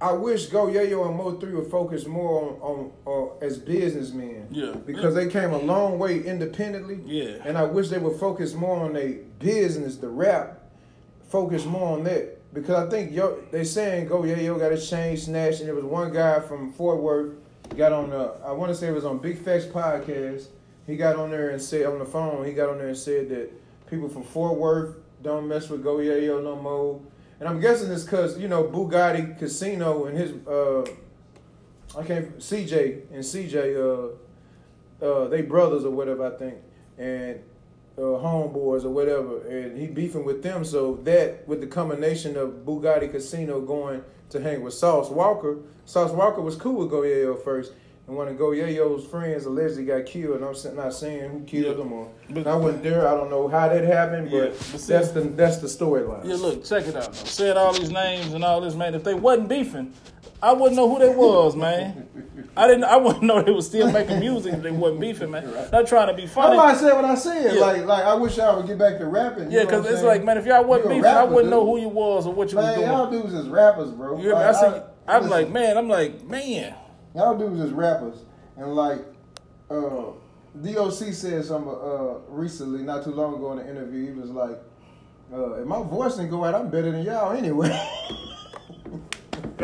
I 0.00 0.12
wish 0.12 0.46
Go 0.46 0.66
Yayo 0.68 1.06
and 1.10 1.18
Mo3 1.20 1.52
would 1.56 1.70
focus 1.70 2.06
more 2.06 2.56
on 2.62 2.92
on 3.06 3.36
uh, 3.40 3.44
as 3.44 3.58
businessmen. 3.58 4.46
Yeah. 4.50 4.72
because 4.86 5.14
they 5.14 5.28
came 5.28 5.52
a 5.52 5.58
long 5.58 5.98
way 5.98 6.22
independently. 6.22 7.00
Yeah. 7.04 7.36
And 7.44 7.58
I 7.58 7.64
wish 7.64 7.88
they 7.90 7.98
would 7.98 8.18
focus 8.18 8.54
more 8.54 8.78
on 8.78 8.94
their 8.94 9.18
business, 9.38 9.96
the 9.96 10.08
rap, 10.08 10.59
focus 11.30 11.64
more 11.64 11.96
on 11.96 12.04
that. 12.04 12.36
Because 12.52 12.86
I 12.86 12.90
think 12.90 13.12
yo, 13.12 13.38
they 13.50 13.64
saying 13.64 14.08
Go 14.08 14.22
Yayo 14.22 14.58
got 14.58 14.72
a 14.72 14.80
chain 14.80 15.16
snatch, 15.16 15.60
and 15.60 15.68
there 15.68 15.74
was 15.74 15.84
one 15.84 16.12
guy 16.12 16.40
from 16.40 16.72
Fort 16.72 17.00
Worth 17.00 17.34
got 17.76 17.92
on 17.92 18.10
the 18.10 18.34
I 18.44 18.50
want 18.52 18.70
to 18.70 18.74
say 18.74 18.88
it 18.88 18.94
was 18.94 19.04
on 19.04 19.18
Big 19.18 19.38
Facts 19.38 19.64
podcast. 19.64 20.48
He 20.86 20.96
got 20.96 21.16
on 21.16 21.30
there 21.30 21.50
and 21.50 21.62
said 21.62 21.86
on 21.86 22.00
the 22.00 22.04
phone. 22.04 22.44
He 22.44 22.52
got 22.52 22.68
on 22.68 22.78
there 22.78 22.88
and 22.88 22.96
said 22.96 23.28
that 23.28 23.52
people 23.88 24.08
from 24.08 24.24
Fort 24.24 24.58
Worth 24.58 24.96
don't 25.22 25.46
mess 25.46 25.68
with 25.68 25.84
Go 25.84 25.98
Yayo 25.98 26.42
no 26.42 26.56
more. 26.56 27.00
And 27.38 27.48
I'm 27.48 27.60
guessing 27.60 27.90
it's 27.92 28.04
because 28.04 28.38
you 28.38 28.48
know 28.48 28.64
Bugatti 28.64 29.38
Casino 29.38 30.06
and 30.06 30.18
his 30.18 30.32
uh 30.46 30.84
I 31.96 32.04
can't 32.04 32.38
CJ 32.38 33.12
and 33.12 33.22
CJ 33.22 33.76
uh 33.76 35.04
uh 35.04 35.28
they 35.28 35.42
brothers 35.42 35.84
or 35.84 35.90
whatever 35.90 36.26
I 36.26 36.36
think 36.36 36.56
and 36.98 37.40
homeboys 38.02 38.84
or 38.84 38.90
whatever 38.90 39.40
and 39.48 39.76
he 39.78 39.86
beefing 39.86 40.24
with 40.24 40.42
them 40.42 40.64
so 40.64 40.96
that 41.04 41.46
with 41.46 41.60
the 41.60 41.66
combination 41.66 42.36
of 42.36 42.64
Bugatti 42.64 43.10
Casino 43.10 43.60
going 43.60 44.02
to 44.30 44.40
hang 44.40 44.62
with 44.62 44.74
Sauce 44.74 45.08
Walka 45.08 45.62
Sauce 45.84 46.10
Walka 46.12 46.42
was 46.42 46.56
cool 46.56 46.74
with 46.76 46.90
Go 46.90 47.02
Yayo 47.02 47.42
first 47.42 47.72
and 48.06 48.16
one 48.16 48.26
of 48.28 48.38
Go 48.38 48.50
Yayo's 48.50 49.06
friends 49.06 49.44
allegedly 49.44 49.84
got 49.84 50.06
killed 50.06 50.36
and 50.40 50.44
I'm 50.44 50.76
not 50.76 50.94
saying 50.94 51.30
who 51.30 51.40
killed 51.44 51.76
Yeah. 51.78 51.82
him 51.84 51.92
or 51.92 52.08
But- 52.30 52.46
I 52.46 52.54
wasn't 52.56 52.82
there 52.82 53.06
I 53.06 53.14
don't 53.14 53.30
know 53.30 53.48
how 53.48 53.68
that 53.68 53.84
happened 53.84 54.30
Yeah, 54.30 54.40
but, 54.46 54.50
but 54.72 54.80
see- 54.80 54.92
that's 54.92 55.10
the 55.10 55.20
that's 55.22 55.58
the 55.58 55.66
storyline 55.68 56.24
Yeah, 56.24 56.36
look, 56.36 56.64
check 56.64 56.86
it 56.86 56.96
out. 56.96 57.12
Though. 57.12 57.24
Said 57.24 57.56
all 57.56 57.72
these 57.72 57.90
names 57.90 58.32
and 58.32 58.42
all 58.44 58.60
this, 58.60 58.74
man. 58.74 58.94
If 58.94 59.04
they 59.04 59.14
wasn't 59.14 59.48
beefing, 59.48 59.92
I 60.42 60.52
wouldn't 60.52 60.76
know 60.76 60.88
who 60.88 60.98
they 60.98 61.14
was, 61.14 61.54
man. 61.54 62.08
I 62.56 62.66
didn't. 62.66 62.84
I 62.84 62.96
wouldn't 62.96 63.22
know 63.22 63.42
they 63.42 63.52
was 63.52 63.66
still 63.66 63.90
making 63.92 64.20
music 64.20 64.54
if 64.54 64.62
they 64.62 64.70
wasn't 64.70 65.00
beefing, 65.00 65.30
man. 65.30 65.44
Not 65.70 65.86
trying 65.86 66.08
to 66.08 66.14
be 66.14 66.22
That's 66.22 66.34
funny. 66.34 66.56
why 66.56 66.72
I 66.72 66.74
said 66.74 66.94
what 66.94 67.04
I 67.04 67.14
said. 67.14 67.54
Yeah. 67.54 67.60
Like, 67.60 67.84
like 67.84 68.04
I 68.04 68.14
wish 68.14 68.36
y'all 68.38 68.56
would 68.56 68.66
get 68.66 68.78
back 68.78 68.98
to 68.98 69.06
rapping. 69.06 69.50
you 69.50 69.58
Yeah, 69.58 69.64
because 69.64 69.84
it's 69.86 69.96
saying? 69.96 70.06
like, 70.06 70.24
man, 70.24 70.38
if 70.38 70.46
y'all 70.46 70.64
wasn't 70.64 70.86
You 70.86 70.90
a 70.92 70.94
beefing, 70.96 71.10
I 71.16 71.24
wouldn't 71.24 71.50
know 71.50 71.64
who 71.64 71.78
you 71.80 71.88
was 71.88 72.26
or 72.26 72.32
what 72.34 72.50
you 72.50 72.58
was 72.58 72.74
doing. 72.74 72.86
y'all 72.88 73.10
dudes 73.10 73.34
is 73.34 73.48
rappers, 73.48 73.90
bro. 73.90 74.16
You 74.16 74.22
hear 74.24 74.34
me? 74.34 74.40
I 74.42 74.50
Like, 74.50 74.56
see. 74.74 74.82
I'm 75.06 75.22
listen, 75.22 75.30
like, 75.30 75.50
man. 75.50 75.76
I'm 75.78 75.88
like, 75.88 76.24
man. 76.24 76.74
y'all 77.14 77.36
dudes 77.38 77.60
is 77.60 77.70
rappers, 77.72 78.16
and 78.56 78.74
like, 78.74 78.98
uh, 79.70 80.06
DOC 80.60 81.12
said 81.12 81.44
something 81.44 81.70
uh, 81.72 82.14
recently, 82.28 82.82
not 82.82 83.04
too 83.04 83.12
long 83.12 83.34
ago 83.34 83.52
in 83.52 83.58
an 83.60 83.68
interview. 83.68 84.12
He 84.12 84.18
was 84.20 84.30
like, 84.30 84.58
uh, 85.32 85.52
"If 85.60 85.66
my 85.66 85.82
voice 85.82 86.16
didn't 86.16 86.30
go 86.30 86.44
out, 86.44 86.54
I'm 86.54 86.68
better 86.70 86.90
than 86.90 87.04
y'all 87.04 87.32
anyway." 87.32 87.70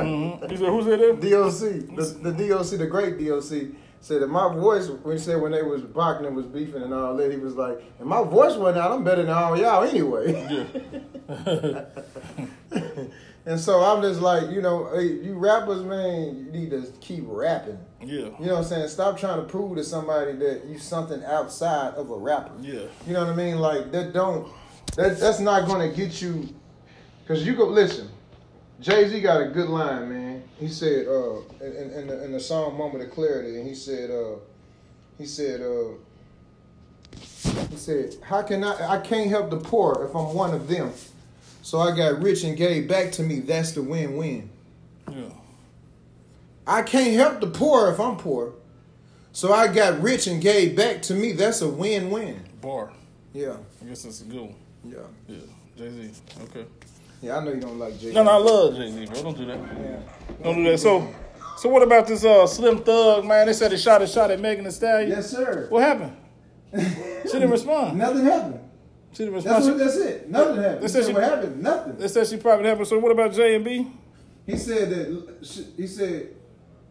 Mm-hmm. 0.04 0.48
He 0.48 0.56
said, 0.56 0.68
"Who 0.68 0.82
said 0.82 1.00
that?" 1.00 1.20
DOC, 1.20 1.96
the, 1.96 2.30
the 2.30 2.48
DOC, 2.48 2.78
the 2.78 2.86
great 2.86 3.18
DOC, 3.18 3.76
said 4.00 4.22
that 4.22 4.28
my 4.28 4.52
voice, 4.52 4.88
when 4.88 5.16
he 5.16 5.22
said 5.22 5.40
when 5.40 5.52
they 5.52 5.62
was 5.62 5.82
boxing 5.82 6.26
and 6.26 6.36
was 6.36 6.46
beefing 6.46 6.82
and 6.82 6.94
all 6.94 7.16
that, 7.16 7.30
he 7.30 7.38
was 7.38 7.54
like, 7.54 7.82
and 7.98 8.08
my 8.08 8.22
voice 8.22 8.56
went 8.56 8.76
out, 8.76 8.92
I'm 8.92 9.02
better 9.02 9.22
than 9.22 9.32
all 9.32 9.58
y'all 9.58 9.82
anyway. 9.82 10.66
Yeah. 11.28 11.84
and 13.46 13.58
so 13.58 13.80
I'm 13.80 14.02
just 14.02 14.20
like, 14.20 14.50
you 14.50 14.60
know, 14.60 14.90
hey, 14.94 15.04
you 15.04 15.34
rappers, 15.34 15.82
man, 15.82 16.36
you 16.36 16.52
need 16.52 16.70
to 16.70 16.92
keep 17.00 17.24
rapping. 17.26 17.78
Yeah. 18.00 18.08
You 18.38 18.46
know 18.46 18.54
what 18.54 18.58
I'm 18.58 18.64
saying? 18.64 18.88
Stop 18.88 19.18
trying 19.18 19.40
to 19.40 19.44
prove 19.44 19.76
to 19.76 19.84
somebody 19.84 20.32
that 20.32 20.64
you 20.66 20.78
something 20.78 21.24
outside 21.24 21.94
of 21.94 22.10
a 22.10 22.16
rapper. 22.16 22.52
Yeah. 22.60 22.82
You 23.06 23.12
know 23.12 23.24
what 23.24 23.32
I 23.32 23.36
mean? 23.36 23.58
Like 23.58 23.92
that 23.92 24.12
don't 24.12 24.52
that 24.96 25.18
that's 25.18 25.40
not 25.40 25.66
gonna 25.66 25.92
get 25.92 26.20
you 26.20 26.48
because 27.22 27.46
you 27.46 27.54
go 27.54 27.66
listen. 27.66 28.08
Jay 28.80 29.08
Z 29.08 29.20
got 29.20 29.40
a 29.40 29.46
good 29.46 29.68
line, 29.68 30.08
man. 30.08 30.42
He 30.58 30.68
said 30.68 31.06
uh 31.06 31.38
in, 31.60 31.90
in, 31.92 32.06
the, 32.08 32.24
in 32.24 32.32
the 32.32 32.40
song 32.40 32.76
"Moment 32.76 33.04
of 33.04 33.10
Clarity," 33.10 33.58
and 33.58 33.66
he 33.66 33.74
said 33.74 34.10
uh 34.10 34.36
he 35.18 35.26
said 35.26 35.60
uh 35.60 35.94
he 37.70 37.76
said 37.76 38.14
how 38.22 38.42
can 38.42 38.64
I 38.64 38.96
I 38.96 38.98
can't 39.00 39.30
help 39.30 39.50
the 39.50 39.56
poor 39.58 40.06
if 40.08 40.14
I'm 40.14 40.34
one 40.34 40.54
of 40.54 40.68
them. 40.68 40.92
So 41.62 41.80
I 41.80 41.96
got 41.96 42.22
rich 42.22 42.44
and 42.44 42.56
gave 42.56 42.86
back 42.86 43.10
to 43.12 43.22
me. 43.24 43.40
That's 43.40 43.72
the 43.72 43.82
win-win. 43.82 44.48
Yeah. 45.10 45.30
I 46.64 46.82
can't 46.82 47.14
help 47.14 47.40
the 47.40 47.48
poor 47.48 47.90
if 47.90 47.98
I'm 47.98 48.16
poor. 48.16 48.52
So 49.32 49.52
I 49.52 49.66
got 49.66 50.00
rich 50.00 50.28
and 50.28 50.40
gave 50.40 50.76
back 50.76 51.02
to 51.02 51.14
me. 51.14 51.32
That's 51.32 51.62
a 51.62 51.68
win-win. 51.68 52.40
Bar. 52.60 52.90
Yeah, 53.34 53.56
I 53.82 53.84
guess 53.84 54.04
that's 54.04 54.20
a 54.20 54.24
good 54.24 54.40
one. 54.42 54.54
yeah, 54.84 54.98
Yeah. 55.28 55.38
Jay 55.76 55.90
Z. 55.90 56.10
Okay. 56.44 56.64
Yeah. 57.22 57.38
I 57.38 57.44
know 57.44 57.52
you 57.52 57.60
don't 57.60 57.78
like 57.78 57.98
Jay. 57.98 58.12
No, 58.12 58.22
no, 58.22 58.30
I 58.30 58.36
love 58.36 58.76
Jay 58.76 58.90
Z, 58.90 59.06
bro. 59.06 59.22
Don't 59.22 59.38
do 59.38 59.44
that. 59.46 59.58
Yeah. 59.58 59.98
Don't 60.42 60.56
do 60.56 60.64
that. 60.70 60.78
So, 60.78 61.12
so 61.58 61.68
what 61.68 61.82
about 61.82 62.06
this 62.06 62.24
uh 62.24 62.46
Slim 62.46 62.78
Thug 62.82 63.24
man? 63.24 63.46
They 63.46 63.52
said 63.52 63.72
he 63.72 63.78
shot 63.78 64.02
a 64.02 64.06
shot 64.06 64.30
at 64.30 64.40
Megan 64.40 64.64
Thee 64.64 64.70
Stallion. 64.70 65.10
Yes, 65.10 65.30
sir. 65.30 65.66
What 65.70 65.82
happened? 65.82 66.16
She 67.26 67.32
didn't 67.32 67.50
respond. 67.50 67.98
Nothing 67.98 68.24
happened. 68.24 68.60
She 69.12 69.24
didn't 69.24 69.42
That's 69.42 69.46
respond. 69.46 69.64
what. 69.66 69.78
That's 69.78 69.96
it. 69.96 70.30
Nothing 70.30 70.56
happened. 70.62 70.82
They 70.82 70.88
said 70.88 71.02
said 71.04 71.06
she- 71.08 71.12
what 71.14 71.22
happened? 71.24 71.62
Nothing. 71.62 71.96
They 71.96 72.08
said 72.08 72.26
she 72.28 72.36
probably 72.36 72.68
happened. 72.68 72.86
So 72.86 72.98
what 72.98 73.10
about 73.12 73.32
J 73.32 73.56
and 73.56 73.64
B? 73.64 73.90
He 74.46 74.56
said 74.56 74.90
that. 74.90 75.70
He 75.76 75.86
said. 75.86 76.28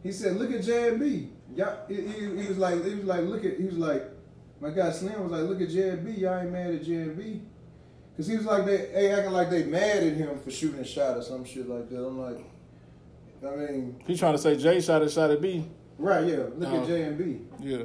He 0.03 0.11
said, 0.11 0.35
"Look 0.35 0.51
at 0.51 0.61
J 0.63 0.89
and 0.89 0.99
B. 0.99 1.29
Y'all." 1.55 1.77
He, 1.87 1.95
he, 1.95 2.41
he 2.41 2.47
was 2.47 2.57
like. 2.57 2.83
He 2.83 2.95
was 2.95 3.05
like, 3.05 3.21
"Look 3.21 3.45
at." 3.45 3.57
He 3.57 3.63
was 3.65 3.77
like, 3.77 4.03
"My 4.59 4.71
guy 4.71 4.91
Slim 4.91 5.23
was 5.23 5.31
like, 5.31 5.49
look 5.49 5.61
at 5.61 5.69
J 5.69 5.89
and 5.89 6.05
B. 6.05 6.11
Y'all 6.21 6.39
ain't 6.39 6.51
mad 6.51 6.73
at 6.73 6.83
J 6.83 6.95
and 6.95 7.17
B." 7.17 7.41
Cause 8.17 8.27
he 8.27 8.37
was 8.37 8.45
like 8.45 8.65
they, 8.65 8.77
they 8.93 9.11
acting 9.11 9.33
like 9.33 9.49
they 9.49 9.63
mad 9.63 10.03
at 10.03 10.13
him 10.13 10.39
for 10.39 10.49
shooting 10.49 10.79
a 10.79 10.85
shot 10.85 11.17
or 11.17 11.21
some 11.21 11.43
shit 11.43 11.67
like 11.67 11.89
that. 11.89 11.97
I'm 12.05 12.19
like, 12.19 12.37
I 13.45 13.55
mean, 13.55 14.01
He 14.07 14.17
trying 14.17 14.33
to 14.33 14.37
say 14.37 14.55
Jay 14.55 14.79
shot 14.79 15.01
a 15.01 15.09
shot 15.09 15.31
at 15.31 15.41
B. 15.41 15.67
right? 15.97 16.25
Yeah. 16.25 16.43
Look 16.55 16.69
Oh. 16.69 16.81
at 16.81 16.87
J 16.87 17.01
and 17.03 17.17
B. 17.17 17.41
Yeah. 17.59 17.77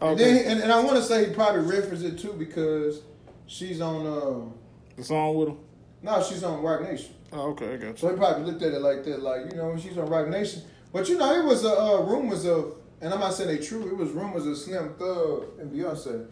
And, 0.00 0.18
then, 0.18 0.36
Okay. 0.36 0.44
and, 0.46 0.60
and 0.62 0.72
I 0.72 0.82
want 0.82 0.96
to 0.96 1.02
say 1.02 1.28
he 1.28 1.34
probably 1.34 1.62
referenced 1.62 2.04
it 2.04 2.18
too 2.18 2.32
because 2.38 3.00
she's 3.46 3.80
on. 3.80 4.06
Um, 4.06 4.54
The 4.96 5.04
song 5.04 5.34
with 5.36 5.48
him. 5.48 5.58
no, 6.02 6.22
she's 6.22 6.42
on 6.44 6.62
Roc 6.62 6.82
Nation. 6.82 7.14
Oh, 7.32 7.50
okay, 7.50 7.74
I 7.74 7.76
got 7.76 7.86
you. 7.88 7.96
So 7.96 8.10
he 8.10 8.16
probably 8.16 8.44
looked 8.50 8.62
at 8.62 8.72
it 8.74 8.80
like 8.82 9.04
that, 9.04 9.22
like 9.22 9.50
you 9.50 9.56
know, 9.56 9.76
she's 9.78 9.96
on 9.98 10.06
Roc 10.06 10.28
Nation. 10.28 10.62
But 10.92 11.08
you 11.08 11.16
know, 11.18 11.32
it 11.40 11.44
was 11.44 11.64
uh, 11.64 11.98
uh, 11.98 12.02
rumors 12.02 12.44
of, 12.44 12.74
and 13.00 13.12
I'm 13.12 13.18
not 13.20 13.32
saying 13.34 13.48
they 13.48 13.64
true. 13.64 13.86
It 13.88 13.96
was 13.96 14.10
rumors 14.10 14.46
of 14.46 14.56
Slim 14.56 14.94
Thug 14.98 15.44
and 15.58 15.72
Beyonce. 15.72 16.26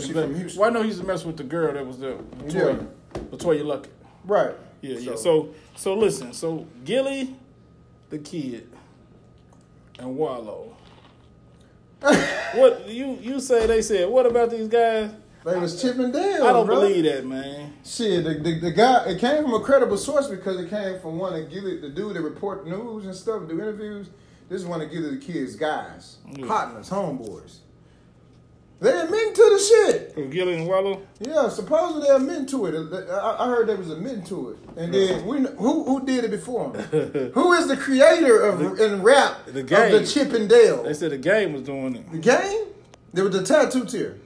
She 0.00 0.10
in 0.10 0.14
the 0.14 0.22
from. 0.22 0.34
Houston. 0.34 0.60
Well, 0.60 0.70
I 0.70 0.72
know 0.72 0.82
he 0.82 0.88
used 0.88 1.00
to 1.00 1.06
mess 1.06 1.24
with 1.24 1.36
the 1.36 1.44
girl 1.44 1.72
that 1.72 1.86
was 1.86 1.98
there. 1.98 2.16
Latoya. 2.16 2.86
Latoya 3.30 3.62
Luckett. 3.62 3.88
Right. 4.24 4.54
Yeah, 4.80 4.98
yeah. 4.98 5.16
So, 5.16 5.54
so 5.76 5.94
listen. 5.94 6.32
So 6.32 6.66
Gillie, 6.84 7.36
the 8.10 8.18
kid, 8.18 8.68
and 9.98 10.16
Wallo. 10.16 10.76
what 12.00 12.88
you 12.88 13.18
you 13.20 13.40
say? 13.40 13.66
They 13.66 13.82
said. 13.82 14.08
What 14.08 14.26
about 14.26 14.50
these 14.50 14.68
guys? 14.68 15.10
they 15.44 15.58
was 15.58 15.80
chipping 15.80 16.10
down. 16.10 16.42
I 16.42 16.52
don't 16.52 16.66
bro. 16.66 16.80
believe 16.80 17.04
that, 17.04 17.26
man. 17.26 17.74
Shit, 17.84 18.24
the, 18.24 18.34
the, 18.34 18.60
the 18.60 18.70
guy, 18.70 19.04
it 19.10 19.18
came 19.18 19.42
from 19.42 19.54
a 19.54 19.60
credible 19.60 19.98
source 19.98 20.26
because 20.26 20.58
it 20.58 20.70
came 20.70 20.98
from 21.00 21.18
one 21.18 21.34
of 21.34 21.50
Gillie, 21.50 21.80
the 21.80 21.90
dude 21.90 22.16
that 22.16 22.22
report 22.22 22.66
news 22.66 23.04
and 23.04 23.14
stuff, 23.14 23.46
do 23.46 23.60
interviews. 23.60 24.08
This 24.48 24.62
is 24.62 24.66
one 24.66 24.80
of 24.80 24.90
Gillie 24.90 25.16
the 25.16 25.24
kids' 25.24 25.54
guys, 25.54 26.16
Yeah. 26.34 26.46
partners, 26.46 26.88
homeboys. 26.88 27.58
They 28.80 28.90
admitting 28.90 29.32
to 29.34 29.42
the 29.42 29.58
shit. 29.58 30.14
Oh, 30.16 30.26
Gillie 30.28 30.54
and 30.54 30.66
Wallo. 30.66 31.02
Yeah, 31.20 31.48
supposedly 31.48 32.08
they 32.08 32.14
admitting 32.14 32.46
to 32.46 32.66
it. 32.66 33.08
I, 33.10 33.44
I 33.44 33.46
heard 33.46 33.68
they 33.68 33.76
was 33.76 33.90
admitting 33.90 34.24
to 34.24 34.50
it. 34.50 34.58
And 34.76 34.92
then 34.92 35.24
we 35.26 35.38
who 35.38 35.84
who 35.84 36.04
did 36.04 36.24
it 36.24 36.30
before 36.30 36.74
him? 36.74 36.82
who 37.34 37.52
is 37.54 37.68
the 37.68 37.76
creator 37.76 38.42
of 38.42 38.78
in 38.80 39.02
rap 39.02 39.46
the 39.46 39.60
of 39.60 39.66
game. 39.66 39.92
the 39.92 40.06
Chippendale? 40.06 40.82
They 40.82 40.94
said 40.94 41.12
the 41.12 41.18
game 41.18 41.52
was 41.52 41.62
doing 41.62 41.96
it. 41.96 42.12
The 42.12 42.18
game? 42.18 42.66
There 43.12 43.24
was 43.24 43.32
the 43.32 43.44
tattoo 43.44 43.84
tier. 43.84 44.20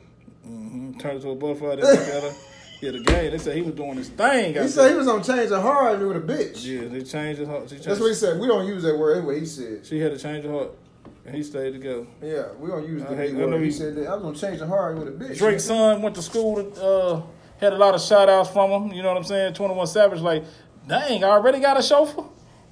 Mm-hmm. 0.46 0.98
Turned 0.98 1.16
into 1.16 1.30
a 1.30 1.34
butterfly. 1.36 1.76
They 1.76 1.82
together. 1.96 2.32
Yeah, 2.80 2.92
the 2.92 3.00
game. 3.00 3.32
They 3.32 3.38
said 3.38 3.56
he 3.56 3.62
was 3.62 3.74
doing 3.74 3.96
his 3.96 4.08
thing. 4.08 4.54
He 4.54 4.68
said 4.68 4.90
he 4.92 4.96
was 4.96 5.08
on 5.08 5.20
change 5.24 5.50
of 5.50 5.60
heart 5.62 5.98
with 5.98 6.16
a 6.16 6.20
bitch. 6.20 6.64
Yeah, 6.64 6.86
they 6.88 7.02
changed 7.02 7.40
his 7.40 7.48
heart. 7.48 7.68
She, 7.68 7.74
That's 7.74 7.98
what 7.98 8.06
he 8.06 8.14
said. 8.14 8.38
We 8.38 8.46
don't 8.46 8.66
use 8.68 8.84
that 8.84 8.96
word. 8.96 9.16
That's 9.16 9.26
what 9.26 9.36
he 9.36 9.46
said. 9.46 9.84
she 9.84 9.98
had 9.98 10.12
to 10.12 10.18
change 10.18 10.44
her 10.44 10.52
heart, 10.52 10.70
and 11.28 11.36
he 11.36 11.42
stayed 11.42 11.72
to 11.72 11.78
go. 11.78 12.06
Yeah, 12.22 12.44
we 12.58 12.68
don't 12.70 12.86
use 12.88 13.02
the 13.02 13.10
I 13.12 13.16
hate- 13.16 13.30
I 13.30 13.38
know 13.38 13.48
word. 13.48 13.58
He 13.60 13.66
he- 13.66 13.70
said 13.70 13.94
that 13.96 14.06
I 14.08 14.14
was 14.14 14.22
gonna 14.22 14.36
change 14.36 14.58
the 14.60 14.66
heart 14.66 14.96
with 14.98 15.08
a 15.08 15.12
bitch. 15.12 15.36
Drake's 15.38 15.64
son 15.64 16.00
went 16.02 16.14
to 16.16 16.22
school. 16.22 16.62
To, 16.64 16.84
uh, 16.84 17.22
had 17.60 17.72
a 17.72 17.76
lot 17.76 17.94
of 17.94 18.00
shout 18.00 18.28
outs 18.28 18.50
from 18.50 18.70
him. 18.70 18.92
You 18.92 19.02
know 19.02 19.08
what 19.08 19.16
I'm 19.18 19.24
saying? 19.24 19.54
21 19.54 19.86
Savage, 19.86 20.20
like, 20.20 20.44
dang, 20.86 21.24
I 21.24 21.28
already 21.28 21.60
got 21.60 21.78
a 21.78 21.82
chauffeur? 21.82 22.22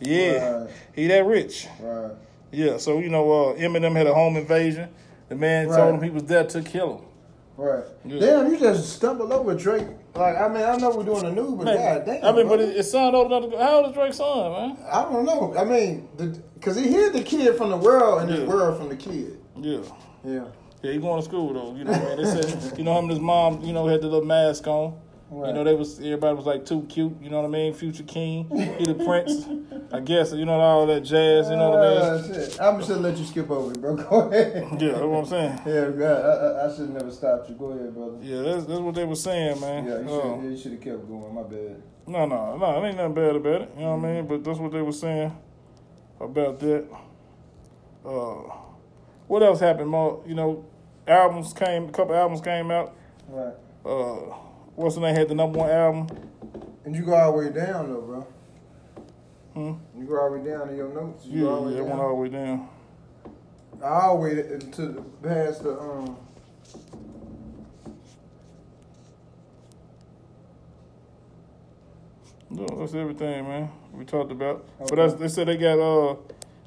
Yeah. 0.01 0.61
Right. 0.63 0.71
He 0.95 1.07
that 1.09 1.27
rich. 1.27 1.67
Right. 1.81 2.13
Yeah, 2.53 2.77
so, 2.79 2.99
you 3.01 3.09
know, 3.09 3.31
uh, 3.51 3.55
Eminem 3.57 3.95
had 3.97 4.07
a 4.07 4.15
home 4.15 4.37
invasion. 4.37 4.89
The 5.29 5.35
man 5.35 5.69
Right. 5.69 5.77
told 5.77 5.95
him 5.97 6.03
he 6.03 6.11
was 6.11 6.23
there 6.25 6.45
to 6.45 6.63
kill 6.63 6.97
him. 6.99 7.01
Right. 7.57 7.85
Yeah. 8.05 8.21
Damn, 8.21 8.53
you 8.53 8.59
just 8.59 8.91
stumbled 8.93 9.33
over 9.33 9.55
Drake. 9.55 9.87
Like, 10.15 10.37
I 10.39 10.47
mean, 10.49 10.63
I 10.63 10.77
know 10.77 10.91
we're 10.97 11.05
doing 11.05 11.25
the 11.25 11.33
news, 11.33 11.55
but 11.57 11.65
Man, 11.65 11.77
god 11.77 12.07
damn. 12.07 12.25
I 12.25 12.33
mean, 12.33 12.47
but 12.49 12.59
bro. 12.59 12.67
his 12.67 12.77
his 12.77 12.91
son 12.91 13.15
old 13.15 13.27
enough 13.33 13.45
to 13.45 13.49
go. 13.51 13.59
How 13.63 13.77
old 13.79 13.87
is 13.89 13.93
Drake's 13.95 14.17
son, 14.19 14.53
man? 14.53 14.77
I 14.91 15.03
don't 15.03 15.25
know. 15.25 15.55
I 15.59 15.65
mean, 15.65 16.09
because 16.67 16.83
he 16.83 16.91
hid 16.91 17.13
the 17.13 17.23
kid 17.23 17.57
from 17.57 17.71
the 17.71 17.77
world 17.77 18.23
and 18.23 18.29
Yeah. 18.31 18.39
the 18.39 18.47
world 18.47 18.77
from 18.77 18.89
the 18.89 18.97
kid. 18.97 19.39
Yeah. 19.57 19.79
Yeah. 20.25 20.45
Yeah, 20.83 20.93
he 20.93 20.99
going 20.99 21.21
to 21.23 21.25
school 21.25 21.53
though. 21.55 21.77
You 21.77 21.85
know, 21.85 21.93
what 21.93 22.03
I 22.03 22.17
mean, 22.17 22.25
they 22.25 22.43
said, 22.43 22.77
you 22.79 22.83
know, 22.85 22.95
him 22.99 23.05
and 23.05 23.11
his 23.13 23.21
mom, 23.21 23.63
you 23.63 23.73
know, 23.73 23.87
had 23.87 24.01
the 24.03 24.09
little 24.09 24.27
mask 24.27 24.67
on. 24.67 24.99
Right. 25.31 25.49
You 25.49 25.55
know, 25.55 25.65
they 25.65 25.75
was 25.75 25.99
everybody 26.01 26.35
was 26.37 26.45
like 26.47 26.67
too 26.67 26.83
cute. 26.89 27.13
You 27.23 27.31
know 27.31 27.39
what 27.41 27.47
I 27.47 27.51
mean? 27.51 27.73
Future 27.75 28.03
King, 28.05 28.49
he 28.79 28.85
the 28.85 28.95
prince. 28.95 29.47
I 29.93 29.99
guess 30.01 30.33
you 30.33 30.45
know 30.45 30.53
all 30.61 30.87
that 30.87 31.01
jazz. 31.01 31.49
You 31.51 31.57
know 31.57 31.71
what 31.71 31.81
I 31.81 31.89
mean? 31.89 31.99
Uh, 31.99 32.27
shit. 32.49 32.61
I'm 32.61 32.77
just 32.79 32.89
gonna 32.91 33.01
let 33.03 33.17
you 33.17 33.25
skip 33.25 33.51
over 33.51 33.73
it, 33.73 33.81
bro. 33.81 33.97
Go 34.11 34.21
ahead. 34.29 34.69
Yeah, 34.81 34.89
that's 34.91 35.01
what 35.03 35.19
I'm 35.19 35.27
saying. 35.27 35.61
Yeah, 35.67 35.91
God, 35.91 36.25
I, 36.25 36.31
I, 36.31 36.67
I 36.73 36.77
should 36.77 36.91
never 36.91 37.11
stopped 37.11 37.49
you. 37.49 37.57
Go 37.57 37.67
ahead, 37.73 37.93
brother. 37.95 38.19
Yeah, 38.23 38.43
that's 38.43 38.67
that's 38.67 38.81
what 38.81 38.95
they 38.95 39.05
were 39.05 39.17
saying, 39.17 39.61
man. 39.61 39.85
Yeah, 39.87 39.99
you 39.99 40.05
Uh, 40.05 40.23
should 40.23 40.45
yeah, 40.45 40.51
you 40.51 40.57
should 40.59 40.73
have 40.73 40.81
kept 40.81 41.09
going. 41.09 41.35
My 41.35 41.43
bad. 41.43 41.83
no, 42.07 42.27
no, 42.27 42.57
no, 42.57 42.85
it 42.85 42.89
ain't 42.89 42.97
nothing 42.97 43.15
bad 43.15 43.35
about 43.37 43.63
it. 43.63 43.71
You 43.77 43.83
know 43.83 43.97
what 43.97 44.09
I 44.09 44.13
mean? 44.13 44.27
But 44.29 44.45
that's 44.45 44.59
what 44.61 44.71
they 44.71 44.83
were 44.83 44.93
saying 44.93 45.33
about 46.21 46.59
that. 46.61 46.87
Uh, 48.05 48.53
what 49.27 49.43
else 49.43 49.61
happened? 49.61 49.89
More, 49.91 50.23
you 50.27 50.35
know, 50.35 50.65
albums 51.07 51.53
came. 51.53 51.89
A 51.89 51.93
couple 51.93 52.15
albums 52.15 52.41
came 52.41 52.71
out. 52.71 52.95
Right. 53.29 53.55
Uh, 53.85 54.35
what's 54.77 54.95
the 54.95 55.01
name? 55.01 55.15
Had 55.15 55.29
the 55.29 55.35
number 55.35 55.59
one 55.59 55.71
album. 55.71 56.09
And 56.85 56.95
you 56.95 57.03
go 57.05 57.15
all 57.15 57.33
the 57.33 57.39
way 57.39 57.53
down 57.53 57.93
though, 57.93 58.01
bro. 58.03 58.27
Hmm? 59.55 59.99
You 60.01 60.07
go 60.07 60.21
all 60.21 60.31
the 60.31 60.39
way 60.39 60.51
down 60.51 60.69
in 60.69 60.77
your 60.77 60.93
notes. 60.95 61.25
You 61.27 61.43
go 61.45 61.55
all 61.55 61.65
the 61.65 61.71
Yeah, 61.73 61.77
way 61.83 61.83
went 61.83 61.97
down. 61.97 62.01
all 62.01 62.09
the 62.09 62.15
way 62.15 62.29
down. 62.29 62.69
all 63.83 64.17
the 64.17 64.23
way 64.23 64.35
to 64.35 64.83
the, 64.87 65.03
past 65.23 65.63
the 65.65 65.79
um. 65.81 66.17
No, 72.57 72.65
that's 72.79 72.95
everything, 72.95 73.47
man. 73.47 73.69
We 73.93 74.05
talked 74.07 74.33
about. 74.33 74.67
But 74.79 74.93
Okay. 74.93 75.03
that's, 75.03 75.15
they 75.15 75.29
said 75.29 75.49
they 75.49 75.57
got 75.59 75.79
uh 75.79 76.17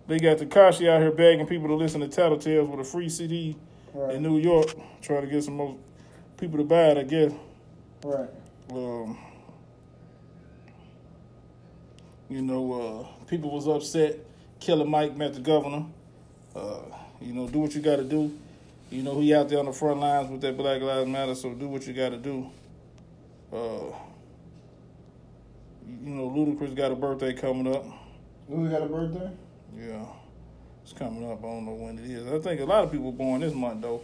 they 0.07 0.19
got 0.19 0.37
Tekashi 0.37 0.87
out 0.89 1.01
here 1.01 1.11
begging 1.11 1.47
people 1.47 1.67
to 1.67 1.75
listen 1.75 2.01
to 2.01 2.07
Tattletales 2.07 2.67
with 2.69 2.79
a 2.79 2.83
free 2.83 3.09
CD 3.09 3.55
Right. 3.93 4.15
in 4.15 4.21
New 4.23 4.37
York, 4.37 4.67
trying 5.01 5.21
to 5.21 5.27
get 5.27 5.43
some 5.43 5.55
more 5.55 5.75
people 6.37 6.59
to 6.59 6.63
buy 6.63 6.89
it. 6.91 6.97
I 6.99 7.03
guess. 7.03 7.31
Right. 8.03 8.29
Um, 8.71 9.17
you 12.29 12.43
know, 12.43 13.07
uh, 13.19 13.25
people 13.25 13.49
was 13.49 13.67
upset. 13.67 14.17
Killer 14.59 14.85
Mike 14.85 15.15
met 15.17 15.33
the 15.33 15.39
governor. 15.39 15.85
Uh, 16.55 16.81
you 17.19 17.33
know, 17.33 17.47
do 17.47 17.59
what 17.59 17.73
you 17.73 17.81
got 17.81 17.95
to 17.95 18.03
do. 18.03 18.31
You 18.91 19.01
know, 19.03 19.19
he 19.19 19.33
out 19.33 19.49
there 19.49 19.59
on 19.59 19.65
the 19.65 19.73
front 19.73 19.99
lines 19.99 20.29
with 20.29 20.41
that 20.41 20.55
Black 20.55 20.81
Lives 20.81 21.07
Matter, 21.09 21.33
so 21.35 21.53
do 21.53 21.67
what 21.67 21.85
you 21.87 21.93
got 21.93 22.09
to 22.09 22.17
do. 22.17 22.49
Uh, 23.51 23.91
you 26.03 26.13
know, 26.15 26.29
Ludacris 26.29 26.75
got 26.75 26.91
a 26.91 26.95
birthday 26.95 27.33
coming 27.33 27.73
up. 27.73 27.85
Louis 28.47 28.69
got 28.69 28.81
a 28.81 28.87
birthday. 28.87 29.29
Yeah, 29.77 30.05
it's 30.83 30.93
coming 30.93 31.29
up. 31.31 31.39
I 31.39 31.47
don't 31.47 31.65
know 31.65 31.73
when 31.73 31.99
it 31.99 32.05
is. 32.09 32.27
I 32.31 32.39
think 32.39 32.61
a 32.61 32.65
lot 32.65 32.83
of 32.83 32.91
people 32.91 33.11
born 33.11 33.41
this 33.41 33.53
month 33.53 33.81
though. 33.81 34.01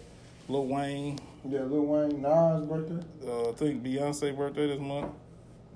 Lil 0.48 0.68
Wayne. 0.68 1.18
Yeah, 1.48 1.62
Lil 1.62 1.86
Wayne, 1.86 2.22
Nas' 2.22 2.66
birthday. 2.68 3.04
Uh, 3.28 3.50
I 3.50 3.54
think 3.54 3.84
Beyonce 3.84 4.36
birthday 4.36 4.68
this 4.68 4.80
month. 4.80 5.12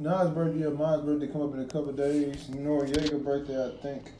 Nas' 0.01 0.29
birthday, 0.29 0.59
yeah, 0.61 0.69
mine's 0.69 1.01
birthday 1.03 1.27
come 1.27 1.41
up 1.41 1.53
in 1.55 1.59
a 1.61 1.65
couple 1.65 1.89
of 1.89 1.97
days. 1.97 2.47
Noreaga 2.51 3.23
birthday, 3.23 3.65
I 3.65 3.71
think. 3.81 4.11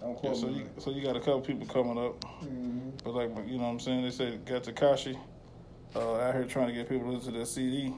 Don't 0.00 0.12
Yeah, 0.12 0.16
quote 0.20 0.36
so 0.36 0.46
me. 0.48 0.58
you 0.58 0.66
so 0.78 0.90
you 0.90 1.02
got 1.02 1.16
a 1.16 1.20
couple 1.20 1.40
people 1.40 1.66
coming 1.66 1.98
up. 1.98 2.20
Mhm. 2.44 2.92
But 3.02 3.14
like 3.14 3.30
you 3.48 3.56
know 3.58 3.64
what 3.64 3.70
I'm 3.70 3.80
saying, 3.80 4.02
they 4.02 4.10
said 4.10 4.44
got 4.44 4.62
Tekashi 4.64 5.16
uh, 5.96 6.14
out 6.16 6.34
here 6.34 6.44
trying 6.44 6.68
to 6.68 6.72
get 6.74 6.88
people 6.88 7.06
to 7.10 7.16
listen 7.16 7.32
to 7.32 7.38
that 7.40 7.46
CD. 7.46 7.92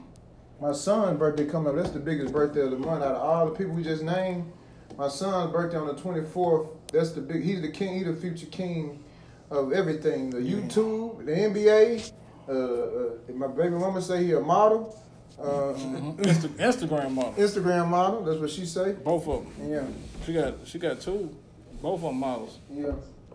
My 0.63 0.71
son's 0.71 1.19
birthday 1.19 1.45
coming 1.45 1.67
up. 1.67 1.75
That's 1.75 1.89
the 1.89 1.99
biggest 1.99 2.31
birthday 2.31 2.61
of 2.61 2.71
the 2.71 2.77
month 2.77 3.03
out 3.03 3.15
of 3.15 3.21
all 3.21 3.45
the 3.47 3.51
people 3.51 3.73
we 3.73 3.83
just 3.83 4.01
named. 4.01 4.49
My 4.97 5.09
son's 5.09 5.51
birthday 5.51 5.75
on 5.77 5.87
the 5.87 5.93
24th. 5.93 6.69
That's 6.89 7.11
the 7.11 7.19
big. 7.19 7.43
He's 7.43 7.61
the 7.61 7.67
king. 7.69 7.95
He's 7.95 8.05
the 8.05 8.15
future 8.15 8.45
king 8.45 9.03
of 9.51 9.73
everything. 9.73 10.29
The 10.29 10.37
YouTube, 10.37 11.25
the 11.25 11.33
NBA. 11.33 12.13
Uh, 12.47 12.51
uh, 12.53 13.33
my 13.33 13.47
baby 13.47 13.71
mama 13.71 14.01
say 14.01 14.23
he 14.23 14.31
a 14.31 14.39
model. 14.39 14.97
Uh. 15.37 15.73
Insta- 15.73 16.47
Instagram 16.55 17.11
model, 17.11 17.33
Instagram 17.33 17.89
model. 17.89 18.23
That's 18.23 18.39
what 18.39 18.49
she 18.49 18.65
say. 18.65 18.93
both 18.93 19.27
of 19.27 19.43
them. 19.57 19.69
Yeah, 19.69 19.83
She 20.25 20.31
got 20.33 20.53
she 20.63 20.79
got 20.79 21.01
two, 21.01 21.35
both 21.81 21.95
of 21.95 22.03
them 22.03 22.19
models. 22.19 22.59
yeah. 22.69 22.77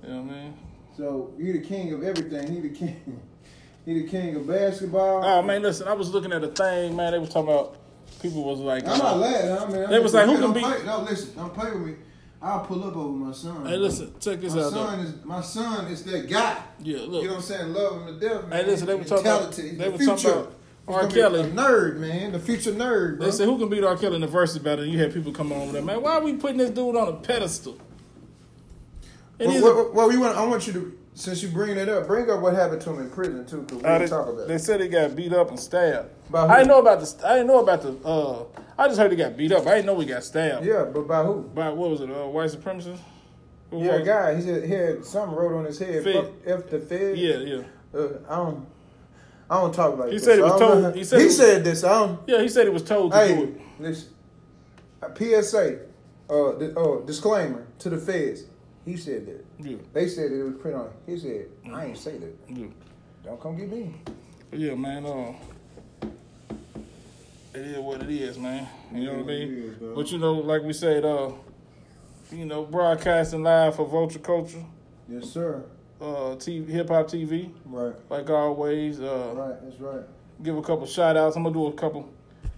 You 0.02 0.09
know 0.09 0.22
what 0.22 0.32
I 0.34 0.40
mean? 0.40 0.55
So 0.96 1.34
he 1.38 1.52
the 1.52 1.59
king 1.60 1.92
of 1.92 2.02
everything. 2.02 2.50
He 2.50 2.60
the 2.60 2.74
king. 2.74 3.20
He 3.89 4.02
the 4.02 4.06
king 4.06 4.36
of 4.36 4.47
basketball. 4.47 5.24
Oh 5.24 5.40
man, 5.40 5.62
listen, 5.62 5.89
I 5.89 5.94
was 5.94 6.10
looking 6.12 6.31
at 6.31 6.44
a 6.44 6.48
thing, 6.48 6.94
man. 6.94 7.12
They 7.12 7.19
was 7.19 7.31
talking 7.31 7.51
about 7.51 7.78
people 8.20 8.44
was 8.44 8.59
like, 8.60 8.85
I'm 8.86 8.93
uh, 8.93 8.98
not 8.98 9.16
laughing. 9.16 9.51
I 9.51 9.81
mean, 9.81 9.90
They 9.90 9.98
was 9.98 10.12
like, 10.12 10.27
who 10.27 10.36
can 10.36 10.52
be- 10.52 10.60
Play, 10.60 10.85
no, 10.85 11.01
listen. 11.01 11.35
Don't 11.35 11.55
play 11.55 11.70
with 11.73 11.81
me. 11.81 11.94
I'll 12.43 12.60
pull 12.66 12.85
up 12.85 12.94
over 12.94 13.09
my 13.16 13.32
son. 13.32 13.65
Hey, 13.65 13.78
listen, 13.78 14.12
check 14.20 14.43
this 14.43 14.55
my 14.55 14.60
out. 14.60 14.73
son 14.73 14.98
Though. 14.98 15.05
is 15.05 15.24
my 15.24 15.40
son 15.40 15.86
is 15.86 16.05
that 16.05 16.28
guy. 16.28 16.62
Yeah, 16.81 16.98
look. 16.98 17.23
You 17.23 17.28
know 17.28 17.35
what 17.36 17.36
I'm 17.36 17.43
saying? 17.43 17.73
Love 17.73 18.06
him 18.06 18.20
to 18.20 18.28
death, 18.28 18.47
man. 18.48 18.52
Hey, 18.65 18.66
listen, 18.70 18.86
they 18.89 18.94
were 18.94 19.05
talking 19.05 19.27
about- 19.27 19.52
they 19.52 19.70
the 19.70 19.90
were 19.90 19.97
talking 19.98 20.16
future. 20.19 20.31
about 20.32 20.55
R. 20.86 21.09
Kelly. 21.09 21.43
nerd, 21.44 21.97
man. 21.97 22.32
The 22.32 22.39
future 22.39 22.73
nerd, 22.73 23.16
bro. 23.16 23.24
They 23.24 23.32
said 23.32 23.47
who 23.47 23.56
can 23.59 23.70
beat 23.70 23.85
R. 23.85 23.97
Kelly 23.97 24.16
in 24.16 24.20
the 24.20 24.27
versus 24.27 24.59
battle? 24.59 24.85
And 24.85 24.93
you 24.93 24.98
had 24.98 25.15
people 25.15 25.32
come 25.32 25.51
on 25.51 25.60
with 25.60 25.73
that, 25.73 25.85
man. 25.86 26.02
Why 26.02 26.12
are 26.16 26.23
we 26.23 26.35
putting 26.35 26.59
this 26.59 26.69
dude 26.70 26.94
on 26.94 27.09
a 27.09 27.12
pedestal? 27.15 27.78
Well, 29.40 29.62
well, 29.62 29.90
well, 29.94 30.09
we 30.10 30.19
want. 30.19 30.36
I 30.36 30.44
want 30.44 30.66
you 30.66 30.73
to, 30.74 30.97
since 31.18 31.42
you 31.42 31.48
bring 31.48 31.76
it 31.76 31.88
up, 31.88 32.06
bring 32.06 32.30
up 32.30 32.40
what 32.40 32.54
happened 32.54 32.80
to 32.82 32.90
him 32.90 33.00
in 33.00 33.10
prison 33.10 33.44
too, 33.44 33.62
because 33.62 33.82
we 33.82 33.88
Uh, 33.88 33.98
they, 33.98 34.06
talk 34.06 34.28
about 34.28 34.40
it. 34.42 34.48
they 34.48 34.54
it. 34.54 34.58
said 34.60 34.80
he 34.80 34.88
got 34.88 35.16
beat 35.16 35.32
up 35.32 35.50
and 35.50 35.58
stabbed. 35.58 36.08
I 36.32 36.58
didn't 36.58 36.68
know 36.68 36.78
about 36.80 37.00
the. 37.00 37.26
I 37.28 37.32
didn't 37.34 37.46
know 37.48 37.58
about 37.60 37.82
the. 37.82 37.96
Uh, 38.08 38.44
I 38.78 38.86
just 38.86 39.00
heard 39.00 39.10
he 39.10 39.16
got 39.16 39.36
beat 39.36 39.50
up. 39.52 39.66
I 39.66 39.74
didn't 39.76 39.86
know 39.86 39.98
he 39.98 40.06
got 40.06 40.22
stabbed. 40.22 40.64
Yeah, 40.64 40.84
but 40.84 41.08
by 41.08 41.24
who? 41.24 41.42
By 41.42 41.70
what 41.70 41.90
was 41.90 42.00
it? 42.02 42.10
Uh, 42.10 42.26
white 42.26 42.50
supremacists. 42.50 42.98
Who 43.70 43.82
Yeah, 43.84 43.96
a 43.96 44.04
guy. 44.04 44.34
He 44.36 44.42
said 44.42 44.64
he 44.64 44.70
had 44.72 45.04
something 45.04 45.36
wrote 45.36 45.58
on 45.58 45.64
his 45.64 45.78
head. 45.78 46.04
Fed. 46.04 46.32
F 46.46 46.70
the 46.70 46.78
Fed. 46.78 47.18
Yeah, 47.18 47.36
yeah, 47.38 47.62
Uh, 47.94 48.08
I 48.28 48.36
don't. 48.36 48.66
I 49.50 49.60
don't 49.60 49.74
talk 49.74 49.98
like 49.98 50.10
He 50.10 50.16
this. 50.16 50.24
said 50.24 50.36
he 50.36 50.42
I 50.42 50.46
was 50.50 50.60
know 50.60 50.80
told- 50.82 50.94
he 50.94 51.04
said 51.04 51.18
he 51.20 51.24
was- 51.26 51.36
said 51.36 51.64
this. 51.64 51.82
I 51.84 51.98
don't. 52.06 52.20
yeah. 52.26 52.42
He 52.42 52.48
said 52.48 52.64
he 52.66 52.72
was 52.72 52.82
told 52.82 53.12
to 53.12 53.18
do 53.18 53.24
Hey, 53.24 53.42
it. 53.42 53.60
listen. 53.80 54.08
A 55.02 55.08
PSA, 55.14 55.78
uh, 56.30 56.48
uh, 56.50 57.00
disclaimer 57.06 57.66
to 57.80 57.88
the 57.90 57.96
feds. 57.98 58.44
He 58.84 58.96
said 58.96 59.26
that. 59.26 59.44
Yeah, 59.60 59.76
They 59.93 60.06
said 60.09 60.30
it 60.32 60.43
was 60.43 60.55
print 60.60 60.76
on. 60.76 60.90
He 61.06 61.18
said, 61.18 61.47
"I 61.72 61.86
ain't 61.86 61.98
say 61.98 62.18
that. 62.18 62.35
yeah. 62.48 62.66
Don't 63.24 63.40
come 63.40 63.56
get 63.56 63.70
me." 63.70 63.93
Yeah, 64.52 64.74
man. 64.74 65.05
Uh, 65.05 65.32
it 67.55 67.60
is 67.62 67.78
what 67.78 68.02
it 68.02 68.10
is, 68.10 68.39
man. 68.39 68.68
You 68.93 69.06
know 69.06 69.12
what 69.14 69.22
I 69.22 69.26
mean? 69.26 69.48
Is. 69.80 69.94
But 69.94 70.12
you 70.12 70.18
know, 70.18 70.35
like 70.35 70.62
we 70.62 70.72
said, 70.72 71.05
uh, 71.05 71.32
you 72.30 72.44
know, 72.47 72.64
broadcasting 72.64 73.43
live 73.43 73.74
for 73.76 73.86
Vulture 73.86 74.18
Culture, 74.20 74.62
Yes, 75.09 75.30
sir. 75.30 75.64
uh, 76.01 76.36
TV, 76.36 76.68
hip 76.68 76.89
hop 76.89 77.09
TV, 77.09 77.51
Right. 77.66 77.94
like 78.10 78.30
always. 78.30 79.01
Uh, 79.01 79.32
Right. 79.35 79.62
That's 79.62 79.80
right. 79.80 80.02
give 80.43 80.56
a 80.56 80.62
couple 80.62 80.86
shout 80.86 81.16
outs. 81.16 81.36
I'm 81.36 81.43
gonna 81.43 81.55
do 81.55 81.66
a 81.66 81.72
couple 81.72 82.09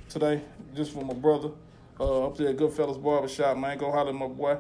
today, 0.08 0.42
just 0.74 0.92
for 0.92 1.04
my 1.04 1.14
brother. 1.14 1.50
Uh, 1.98 2.26
up 2.26 2.36
there 2.36 2.48
at 2.48 2.56
Goodfellas 2.56 3.02
Barbershop, 3.02 3.56
man. 3.58 3.76
Go 3.78 3.90
holler 3.90 4.08
at 4.10 4.14
my 4.14 4.26
boy. 4.26 4.56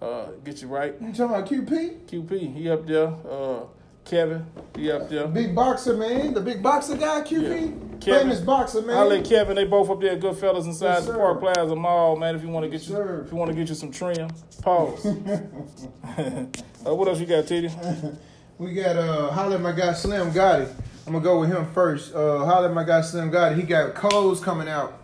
Uh, 0.00 0.26
get 0.44 0.62
you 0.62 0.68
right. 0.68 0.94
You 1.00 1.08
talking 1.12 1.24
about 1.24 1.46
QP? 1.48 2.06
QP, 2.06 2.54
he 2.56 2.70
up 2.70 2.86
there. 2.86 3.08
Uh, 3.28 3.60
Kevin, 4.04 4.46
he 4.76 4.90
up 4.90 5.08
there. 5.10 5.26
Big 5.26 5.54
boxer 5.54 5.94
man, 5.96 6.32
the 6.32 6.40
big 6.40 6.62
boxer 6.62 6.96
guy, 6.96 7.20
QP, 7.20 8.06
Yeah. 8.06 8.18
Famous 8.20 8.40
boxer 8.40 8.80
man. 8.80 8.96
I 8.96 9.16
at 9.16 9.24
Kevin, 9.24 9.56
they 9.56 9.64
both 9.64 9.90
up 9.90 10.00
there 10.00 10.16
good 10.16 10.34
Goodfellas 10.36 10.64
inside 10.64 10.86
Yes, 10.94 11.06
the. 11.06 11.14
Park 11.14 11.40
Plaza 11.40 11.76
Mall, 11.76 12.16
man. 12.16 12.34
If 12.36 12.42
you 12.42 12.48
want 12.48 12.64
to 12.64 12.70
get 12.70 12.80
Yes, 12.80 12.88
you, 12.88 12.94
sir. 12.94 13.22
if 13.26 13.32
you 13.32 13.36
want 13.36 13.50
to 13.50 13.56
get 13.56 13.68
you 13.68 13.74
some 13.74 13.90
trim, 13.90 14.28
pause. 14.62 15.04
uh, 16.06 16.94
what 16.94 17.08
else 17.08 17.18
you 17.20 17.26
got, 17.26 17.46
Titty? 17.46 17.70
We 18.58 18.74
got 18.74 18.96
uh 18.96 19.30
holler 19.30 19.56
my 19.60 19.70
guy 19.70 19.92
Slim 19.92 20.32
Gotti. 20.32 20.68
I'm 21.06 21.12
gonna 21.12 21.22
go 21.22 21.38
with 21.38 21.48
him 21.48 21.64
first. 21.72 22.12
Uh, 22.12 22.44
holler 22.44 22.68
my 22.70 22.82
guy 22.82 23.02
Slim 23.02 23.30
God. 23.30 23.54
He 23.56 23.62
got 23.62 23.94
clothes 23.94 24.40
coming 24.40 24.68
out. 24.68 25.00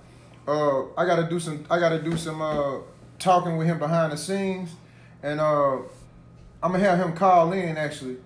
Uh, 0.48 0.86
I 0.96 1.06
gotta 1.06 1.28
do 1.28 1.38
some. 1.38 1.64
I 1.70 1.78
gotta 1.78 2.02
do 2.02 2.16
some 2.16 2.42
uh, 2.42 2.78
talking 3.20 3.56
with 3.56 3.68
him 3.68 3.78
behind 3.78 4.10
the 4.12 4.16
scenes, 4.16 4.70
and 5.24 5.40
uh, 5.40 5.78
I'm 6.62 6.72
gonna 6.72 6.80
have 6.80 6.98
him 6.98 7.14
call 7.14 7.52
in. 7.52 7.76
Actually, 7.78 8.18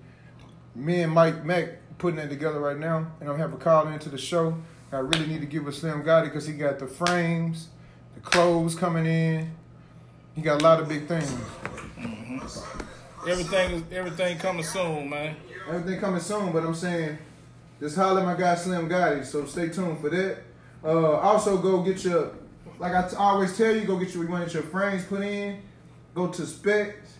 me 0.74 1.00
and 1.02 1.12
Mike 1.12 1.44
Mack 1.44 1.78
putting 1.96 2.18
it 2.18 2.28
together 2.28 2.58
right 2.58 2.76
now, 2.76 2.98
and 3.20 3.28
I'm 3.30 3.36
gonna 3.36 3.38
have 3.38 3.54
a 3.54 3.56
call 3.56 3.86
into 3.88 4.08
the 4.08 4.18
show. 4.18 4.58
I 4.92 4.98
really 4.98 5.26
need 5.26 5.40
to 5.40 5.46
give 5.46 5.66
a 5.68 5.72
Slim 5.72 6.02
Gotti 6.02 6.24
because 6.24 6.46
he 6.46 6.54
got 6.54 6.78
the 6.78 6.86
frames, 6.86 7.68
the 8.14 8.20
clothes 8.20 8.74
coming 8.74 9.06
in. 9.06 9.54
He 10.34 10.42
got 10.42 10.60
a 10.60 10.64
lot 10.64 10.80
of 10.80 10.88
big 10.88 11.06
things. 11.06 11.32
Everything 13.28 13.72
is 13.72 13.82
everything 13.92 14.38
coming 14.38 14.64
soon, 14.64 15.08
man. 15.08 15.36
Everything 15.68 16.00
coming 16.00 16.20
soon, 16.20 16.52
but 16.52 16.64
I'm 16.64 16.74
saying 16.74 17.16
just 17.80 17.94
holler 17.94 18.20
at 18.20 18.26
my 18.26 18.34
guy 18.34 18.56
Slim 18.56 18.88
Gotti. 18.88 19.24
So 19.24 19.46
stay 19.46 19.68
tuned 19.68 20.00
for 20.00 20.10
that. 20.10 20.38
Uh, 20.82 21.12
also 21.18 21.58
go 21.58 21.82
get 21.82 22.02
your, 22.04 22.32
like 22.78 22.94
I 22.94 23.08
t- 23.08 23.16
always 23.16 23.56
tell 23.56 23.74
you, 23.74 23.84
go 23.84 23.96
get 23.98 24.14
your, 24.14 24.24
you 24.24 24.30
want 24.30 24.52
your 24.52 24.64
frames 24.64 25.04
put 25.04 25.22
in. 25.22 25.62
Go 26.18 26.26
to 26.26 26.46
Specs. 26.46 27.18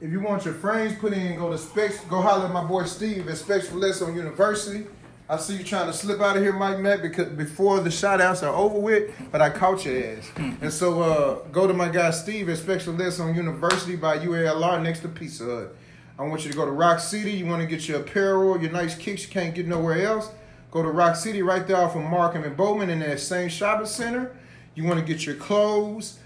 If 0.00 0.10
you 0.10 0.20
want 0.20 0.46
your 0.46 0.54
frames 0.54 0.98
put 0.98 1.12
in, 1.12 1.36
go 1.36 1.50
to 1.50 1.58
Specs. 1.58 2.00
Go 2.06 2.22
holler 2.22 2.46
at 2.46 2.50
my 2.50 2.64
boy 2.64 2.84
Steve 2.84 3.28
at 3.28 3.36
Specs 3.36 3.68
for 3.68 3.76
Less 3.76 4.00
on 4.00 4.16
University. 4.16 4.86
I 5.28 5.36
see 5.36 5.58
you 5.58 5.62
trying 5.62 5.88
to 5.88 5.92
slip 5.92 6.18
out 6.22 6.38
of 6.38 6.42
here, 6.42 6.54
Mike 6.54 6.78
Mack, 6.78 7.02
because 7.02 7.28
before 7.28 7.80
the 7.80 7.90
shout 7.90 8.22
outs 8.22 8.42
are 8.42 8.54
over 8.54 8.78
with, 8.78 9.12
but 9.30 9.42
I 9.42 9.50
caught 9.50 9.84
your 9.84 10.02
ass. 10.06 10.32
And 10.38 10.72
so 10.72 11.02
uh, 11.02 11.34
go 11.48 11.66
to 11.66 11.74
my 11.74 11.90
guy 11.90 12.12
Steve 12.12 12.48
at 12.48 12.56
Specs 12.56 12.86
for 12.86 12.92
Less 12.92 13.20
on 13.20 13.34
University 13.34 13.96
by 13.96 14.16
UALR 14.20 14.82
next 14.82 15.00
to 15.00 15.08
Pizza 15.08 15.44
Hut. 15.44 15.76
I 16.18 16.22
want 16.22 16.46
you 16.46 16.50
to 16.50 16.56
go 16.56 16.64
to 16.64 16.72
Rock 16.72 16.98
City. 16.98 17.32
You 17.32 17.44
want 17.44 17.60
to 17.60 17.68
get 17.68 17.86
your 17.88 18.00
apparel, 18.00 18.58
your 18.58 18.72
nice 18.72 18.94
kicks 18.94 19.24
you 19.24 19.28
can't 19.28 19.54
get 19.54 19.66
nowhere 19.66 20.00
else. 20.00 20.30
Go 20.70 20.80
to 20.80 20.88
Rock 20.88 21.14
City 21.14 21.42
right 21.42 21.66
there 21.66 21.76
off 21.76 21.94
of 21.94 22.00
Markham 22.04 22.42
and 22.44 22.56
Bowman 22.56 22.88
in 22.88 23.00
that 23.00 23.20
same 23.20 23.50
shopping 23.50 23.84
center. 23.84 24.34
You 24.74 24.84
want 24.84 24.98
to 24.98 25.04
get 25.04 25.26
your 25.26 25.34
clothes 25.34 26.20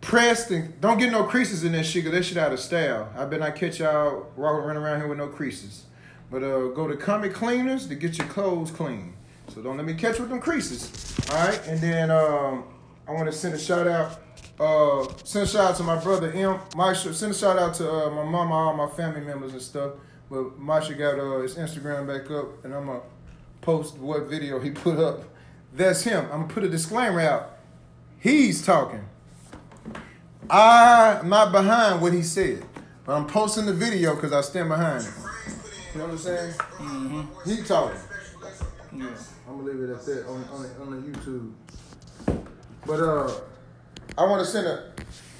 pressed 0.00 0.50
and 0.50 0.80
don't 0.80 0.98
get 0.98 1.10
no 1.10 1.24
creases 1.24 1.64
in 1.64 1.72
that 1.72 1.84
shit 1.84 2.04
because 2.04 2.18
that 2.18 2.24
shit 2.24 2.38
out 2.38 2.52
of 2.52 2.60
style. 2.60 3.12
I 3.16 3.24
bet 3.24 3.42
I 3.42 3.50
catch 3.50 3.80
y'all 3.80 4.26
running 4.36 4.82
around 4.82 5.00
here 5.00 5.08
with 5.08 5.18
no 5.18 5.28
creases. 5.28 5.84
But 6.30 6.42
uh, 6.42 6.68
go 6.68 6.86
to 6.86 6.96
Comic 6.96 7.32
Cleaners 7.32 7.86
to 7.88 7.94
get 7.94 8.18
your 8.18 8.26
clothes 8.26 8.70
clean. 8.70 9.14
So 9.54 9.62
don't 9.62 9.76
let 9.76 9.86
me 9.86 9.94
catch 9.94 10.18
with 10.18 10.28
them 10.28 10.40
creases. 10.40 11.14
All 11.30 11.36
right, 11.36 11.60
and 11.66 11.80
then 11.80 12.10
um, 12.10 12.64
I 13.06 13.12
want 13.12 13.26
to 13.26 13.32
send 13.32 13.54
a 13.54 13.58
shout 13.58 13.86
out. 13.86 14.20
Uh, 14.60 15.06
send 15.24 15.44
a 15.44 15.48
shout 15.48 15.70
out 15.70 15.76
to 15.76 15.82
my 15.82 15.96
brother 16.02 16.30
M. 16.32 16.58
Maisha. 16.72 17.14
Send 17.14 17.32
a 17.32 17.34
shout 17.34 17.58
out 17.58 17.74
to 17.74 17.90
uh, 17.90 18.10
my 18.10 18.24
mama, 18.24 18.54
all 18.54 18.76
my 18.76 18.88
family 18.88 19.22
members 19.22 19.52
and 19.52 19.62
stuff. 19.62 19.92
But 20.28 20.60
Maisha 20.60 20.98
got 20.98 21.18
uh, 21.18 21.40
his 21.40 21.54
Instagram 21.54 22.06
back 22.06 22.30
up, 22.30 22.62
and 22.64 22.74
I'm 22.74 22.86
gonna 22.86 23.00
post 23.62 23.96
what 23.96 24.24
video 24.24 24.60
he 24.60 24.70
put 24.70 24.98
up. 24.98 25.22
That's 25.72 26.02
him. 26.02 26.24
I'm 26.26 26.42
gonna 26.42 26.52
put 26.52 26.64
a 26.64 26.68
disclaimer 26.68 27.20
out. 27.20 27.58
He's 28.18 28.64
talking. 28.64 29.08
I'm 30.50 31.28
not 31.28 31.52
behind 31.52 32.00
what 32.00 32.12
he 32.12 32.22
said, 32.22 32.64
but 33.04 33.14
I'm 33.16 33.26
posting 33.26 33.66
the 33.66 33.72
video 33.74 34.14
because 34.14 34.32
I 34.32 34.40
stand 34.40 34.68
behind 34.68 35.02
it. 35.04 35.10
You 35.94 35.98
know 36.00 36.04
what 36.06 36.12
I'm 36.12 36.18
saying? 36.18 36.52
Mm-hmm. 36.52 37.50
He 37.50 37.62
talking. 37.62 38.00
Yeah. 38.96 39.06
I'm 39.48 39.58
gonna 39.58 39.62
leave 39.72 39.88
it 39.88 39.92
at 39.92 40.04
that 40.06 40.26
on 40.26 40.44
on 40.44 40.62
the, 40.62 40.80
on 40.80 40.90
the 40.90 41.08
YouTube. 41.08 41.52
But 42.86 43.00
uh, 43.00 43.30
I 44.16 44.24
want 44.24 44.44
to 44.44 44.50
send 44.50 44.66
a 44.66 44.92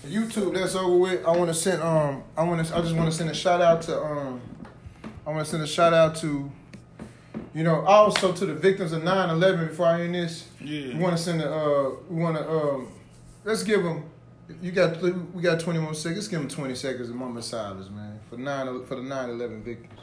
YouTube 0.06 0.54
that's 0.54 0.74
over 0.74 0.96
with. 0.96 1.24
I 1.24 1.30
want 1.30 1.48
to 1.48 1.54
send 1.54 1.82
um, 1.82 2.22
I 2.36 2.42
want 2.44 2.66
to 2.66 2.76
I 2.76 2.80
just 2.82 2.94
want 2.94 3.10
to 3.10 3.16
send 3.16 3.30
a 3.30 3.34
shout 3.34 3.60
out 3.60 3.82
to 3.82 4.02
um, 4.02 4.40
I 5.26 5.30
want 5.30 5.44
to 5.44 5.50
send 5.50 5.62
a 5.62 5.66
shout 5.66 5.92
out 5.94 6.16
to, 6.16 6.50
you 7.54 7.62
know, 7.62 7.80
also 7.84 8.32
to 8.32 8.46
the 8.46 8.54
victims 8.54 8.92
of 8.92 9.02
9/11. 9.02 9.68
Before 9.68 9.86
I 9.86 10.02
end 10.02 10.14
this, 10.14 10.48
Yeah. 10.60 10.88
we 10.88 10.94
want 10.96 11.16
to 11.16 11.22
send 11.22 11.40
a 11.42 11.50
uh, 11.52 11.90
we 12.10 12.22
want 12.22 12.36
to 12.36 12.48
um, 12.50 12.88
let's 13.44 13.62
give 13.62 13.82
them. 13.82 14.04
You 14.62 14.72
got 14.72 15.00
we 15.02 15.42
got 15.42 15.60
20 15.60 15.78
more 15.78 15.92
seconds. 15.92 16.16
Let's 16.16 16.28
give 16.28 16.40
them 16.40 16.48
20 16.48 16.74
seconds 16.74 17.10
of 17.10 17.20
of 17.20 17.44
silence, 17.44 17.90
man, 17.90 18.18
for 18.30 18.38
nine 18.38 18.84
for 18.86 18.94
the 18.94 19.02
9/11 19.02 19.62
victims. 19.62 20.00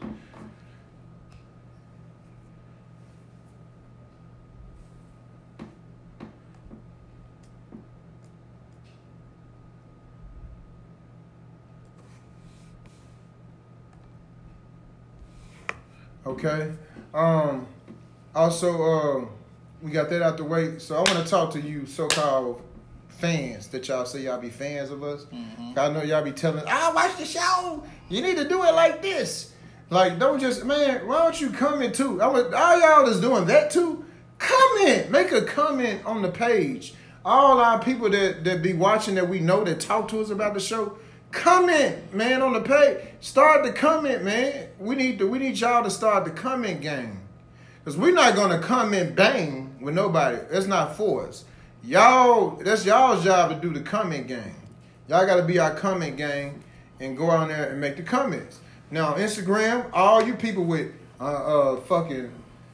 Okay. 16.26 16.72
Um. 17.14 17.68
Also, 18.36 18.82
um, 18.84 19.30
we 19.82 19.92
got 19.92 20.10
that 20.10 20.22
out 20.22 20.38
the 20.38 20.44
way. 20.44 20.78
So 20.78 20.96
I 20.96 21.00
want 21.00 21.24
to 21.24 21.26
talk 21.26 21.52
to 21.54 21.62
you, 21.62 21.86
so-called 21.86 22.62
fans 23.18 23.68
that 23.70 23.88
y'all 23.88 24.06
say 24.06 24.22
y'all 24.22 24.40
be 24.40 24.50
fans 24.50 24.92
of 24.92 25.04
us. 25.04 25.26
Mm-hmm. 25.26 25.78
I 25.78 25.90
know 25.90 26.04
y'all 26.04 26.24
be 26.24 26.32
telling, 26.32 26.64
I 26.68 26.92
watch 26.92 27.18
the 27.18 27.26
show. 27.26 27.84
You 28.10 28.22
need 28.22 28.38
to 28.38 28.48
do 28.48 28.64
it 28.64 28.74
like 28.74 29.02
this. 29.02 29.54
Like, 29.90 30.18
don't 30.18 30.40
just 30.40 30.66
man. 30.66 31.08
Why 31.08 31.24
don't 31.24 31.40
you 31.40 31.52
comment 31.52 31.94
too? 31.94 32.22
I 32.22 32.28
would, 32.28 32.54
all 32.54 32.80
y'all 32.80 33.08
is 33.08 33.22
doing 33.22 33.46
that 33.46 33.70
too. 33.70 34.04
Comment. 34.40 35.10
Make 35.12 35.32
a 35.32 35.44
comment 35.44 36.04
on 36.06 36.22
the 36.22 36.32
page. 36.32 36.94
All 37.24 37.60
our 37.60 37.80
people 37.80 38.10
that 38.10 38.44
that 38.44 38.62
be 38.62 38.74
watching 38.74 39.16
that 39.16 39.30
we 39.30 39.40
know 39.40 39.64
that 39.64 39.80
talk 39.80 40.08
to 40.10 40.22
us 40.22 40.30
about 40.30 40.54
the 40.54 40.60
show. 40.60 40.98
Comment, 41.32 42.14
man, 42.14 42.42
on 42.42 42.54
the 42.54 42.62
page. 42.62 42.98
Start 43.20 43.64
the 43.64 43.74
comment, 43.74 44.24
man. 44.24 44.70
We 44.80 44.96
need 44.96 45.20
to 45.20 45.28
we 45.28 45.40
need 45.40 45.60
y'all 45.60 45.84
to 45.84 45.92
start 45.92 46.26
the 46.26 46.32
comment 46.32 46.82
game. 46.82 47.22
Cause 47.84 47.96
we're 47.96 48.14
not 48.14 48.36
gonna 48.36 48.60
comment 48.60 49.16
bang 49.16 49.78
with 49.80 49.94
nobody. 49.94 50.38
It's 50.50 50.66
not 50.66 50.98
for 50.98 51.28
us. 51.28 51.46
Y'all, 51.86 52.56
that's 52.64 52.84
y'all's 52.84 53.24
job 53.24 53.52
to 53.52 53.56
do 53.68 53.72
the 53.72 53.80
comment 53.80 54.28
game. 54.28 54.56
Y'all 55.08 55.24
gotta 55.28 55.44
be 55.44 55.60
our 55.60 55.76
comment 55.76 56.18
gang 56.18 56.64
and 57.00 57.16
go 57.16 57.30
out 57.30 57.48
there 57.48 57.70
and 57.70 57.80
make 57.80 57.96
the 57.96 58.02
comments. 58.02 58.60
Now 58.90 59.14
Instagram, 59.14 59.88
all 59.94 60.26
you 60.26 60.34
people 60.34 60.64
with 60.64 60.92
uh 61.22 61.26
uh 61.26 61.82
fucking 61.82 62.32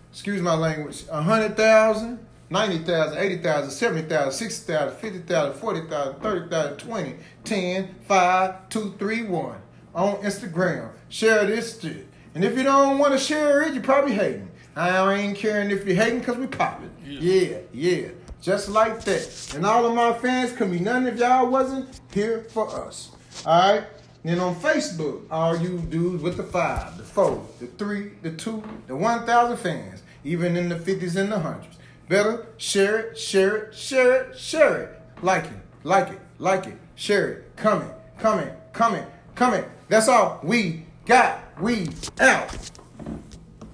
excuse 0.09 0.41
my 0.41 0.55
language, 0.55 1.03
a 1.11 1.21
hundred 1.21 1.57
thousand, 1.57 2.25
ninety 2.49 2.77
thousand, 2.77 3.17
eighty 3.17 3.39
thousand, 3.39 3.71
seventy 3.71 4.07
thousand, 4.07 4.31
sixty 4.31 4.71
thousand, 4.71 4.97
fifty 4.99 5.19
thousand, 5.19 5.59
forty 5.59 5.81
thousand, 5.89 6.21
thirty 6.21 6.49
thousand, 6.49 6.77
twenty, 6.77 7.15
ten, 7.43 7.93
five, 8.07 8.69
two, 8.69 8.93
three, 8.97 9.23
one 9.23 9.57
on 9.93 10.15
Instagram. 10.23 10.89
Share 11.09 11.45
this 11.45 11.81
shit. 11.81 12.07
And 12.33 12.45
if 12.45 12.57
you 12.57 12.63
don't 12.63 12.97
want 12.97 13.11
to 13.11 13.19
share 13.19 13.63
it, 13.63 13.73
you 13.73 13.81
probably 13.81 14.13
hating. 14.13 14.49
I 14.73 15.13
ain't 15.15 15.37
caring 15.37 15.69
if 15.69 15.85
you're 15.85 15.97
hating 15.97 16.19
because 16.19 16.37
we 16.37 16.47
popping. 16.47 16.91
Yeah, 17.05 17.57
yeah. 17.73 18.07
Just 18.41 18.69
like 18.69 19.03
that. 19.03 19.53
And 19.55 19.65
all 19.65 19.85
of 19.85 19.93
my 19.93 20.13
fans 20.13 20.51
could 20.51 20.71
be 20.71 20.79
none 20.79 21.05
if 21.05 21.19
y'all 21.19 21.47
wasn't 21.47 22.01
here 22.11 22.45
for 22.49 22.67
us. 22.87 23.11
Alright? 23.45 23.83
Then 24.23 24.39
on 24.39 24.55
Facebook, 24.55 25.25
all 25.29 25.55
you 25.55 25.77
dudes 25.77 26.23
with 26.23 26.37
the 26.37 26.43
five, 26.43 26.97
the 26.97 27.03
four, 27.03 27.47
the 27.59 27.67
three, 27.67 28.13
the 28.23 28.31
two, 28.31 28.63
the 28.87 28.95
1,000 28.95 29.57
fans, 29.57 30.01
even 30.23 30.57
in 30.57 30.69
the 30.69 30.75
50s 30.75 31.15
and 31.15 31.31
the 31.31 31.39
hundreds. 31.39 31.77
Better 32.09 32.47
share 32.57 32.97
it, 32.97 33.17
share 33.17 33.57
it, 33.57 33.75
share 33.75 34.23
it, 34.23 34.37
share 34.37 34.81
it. 34.81 35.23
Like 35.23 35.45
it, 35.45 35.51
like 35.83 36.09
it, 36.09 36.19
like 36.39 36.65
it, 36.65 36.77
share 36.95 37.31
it. 37.31 37.55
Comment, 37.57 37.91
comment, 38.19 38.51
comment, 38.73 39.07
comment. 39.35 39.65
That's 39.87 40.07
all 40.07 40.39
we 40.43 40.85
got. 41.05 41.39
We 41.59 41.89
out. 42.19 42.51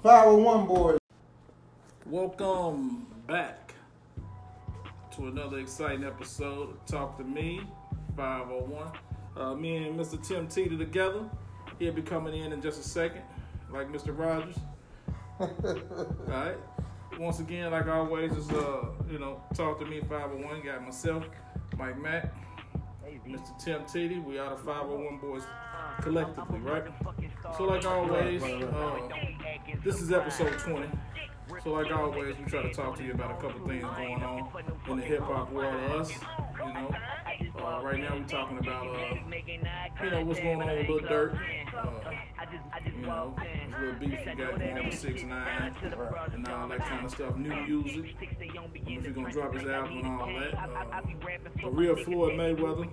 501 0.03 0.67
boys. 0.67 0.99
Welcome 2.05 3.07
back 3.27 3.66
to 5.17 5.25
another 5.25 5.57
exciting 5.57 6.03
episode 6.03 6.69
of 6.69 6.85
Talk 6.85 7.17
to 7.17 7.23
Me 7.23 7.61
501. 8.15 8.91
Uh, 9.35 9.55
me 9.55 9.77
and 9.77 9.99
Mr. 9.99 10.21
Tim 10.21 10.47
Teeter 10.47 10.77
together. 10.77 11.27
He'll 11.79 11.93
be 11.93 12.03
coming 12.03 12.39
in 12.39 12.53
in 12.53 12.61
just 12.61 12.79
a 12.79 12.83
second, 12.83 13.23
like 13.71 13.91
Mr. 13.91 14.15
Rogers. 14.15 14.57
All 15.39 15.49
right. 16.27 16.57
Once 17.17 17.39
again, 17.39 17.71
like 17.71 17.87
always, 17.87 18.31
is 18.33 18.47
uh, 18.51 18.85
you 19.09 19.17
know, 19.17 19.41
Talk 19.55 19.79
to 19.79 19.85
Me 19.85 20.01
501. 20.01 20.63
Got 20.63 20.83
myself, 20.83 21.23
Mike 21.77 21.99
Mack, 21.99 22.31
Mr. 23.27 23.57
Tim 23.57 23.81
Teedy. 23.85 24.23
We 24.23 24.37
are 24.37 24.51
the 24.51 24.57
501 24.57 25.17
boys 25.17 25.43
collectively, 26.01 26.59
right? 26.59 26.83
So 27.57 27.63
like 27.63 27.85
always, 27.85 28.43
uh, 28.43 28.99
this 29.83 29.99
is 29.99 30.11
episode 30.11 30.59
20. 30.59 30.87
So 31.63 31.71
like 31.71 31.91
always, 31.91 32.37
we 32.37 32.45
try 32.45 32.61
to 32.61 32.73
talk 32.73 32.97
to 32.97 33.03
you 33.03 33.13
about 33.13 33.31
a 33.31 33.35
couple 33.35 33.67
things 33.67 33.83
going 33.83 34.21
on 34.23 34.49
in 34.89 34.97
the 34.97 35.03
hip 35.03 35.21
hop 35.21 35.51
world 35.51 35.75
of 35.75 36.01
us. 36.01 36.11
You 36.11 36.73
know, 36.73 36.95
uh, 37.59 37.81
right 37.83 37.99
now 37.99 38.17
we're 38.17 38.23
talking 38.25 38.57
about 38.57 38.87
uh, 38.87 39.15
you 40.03 40.09
know 40.11 40.25
what's 40.25 40.39
going 40.39 40.61
on 40.61 40.77
with 40.77 40.89
Lil 40.89 40.99
Durk. 40.99 41.33
Uh, 41.33 41.39
you 42.95 43.01
know, 43.01 43.35
this 43.35 43.79
little 43.79 43.93
beef 43.99 44.19
he 44.19 44.35
got 44.35 44.59
going 44.59 44.85
with 44.85 44.99
Six 44.99 45.23
Nine 45.23 45.73
and 46.33 46.47
all 46.49 46.67
that 46.67 46.79
kind 46.79 47.05
of 47.05 47.11
stuff. 47.11 47.37
New 47.37 47.55
music. 47.55 48.15
If 48.21 48.85
he's 48.85 49.13
gonna 49.13 49.31
drop 49.31 49.53
his 49.53 49.67
album 49.67 49.99
and 49.99 50.07
all 50.07 50.27
that. 50.27 50.53
Uh, 50.53 51.01
the 51.61 51.69
real 51.69 51.95
Floyd 51.95 52.33
Mayweather 52.33 52.89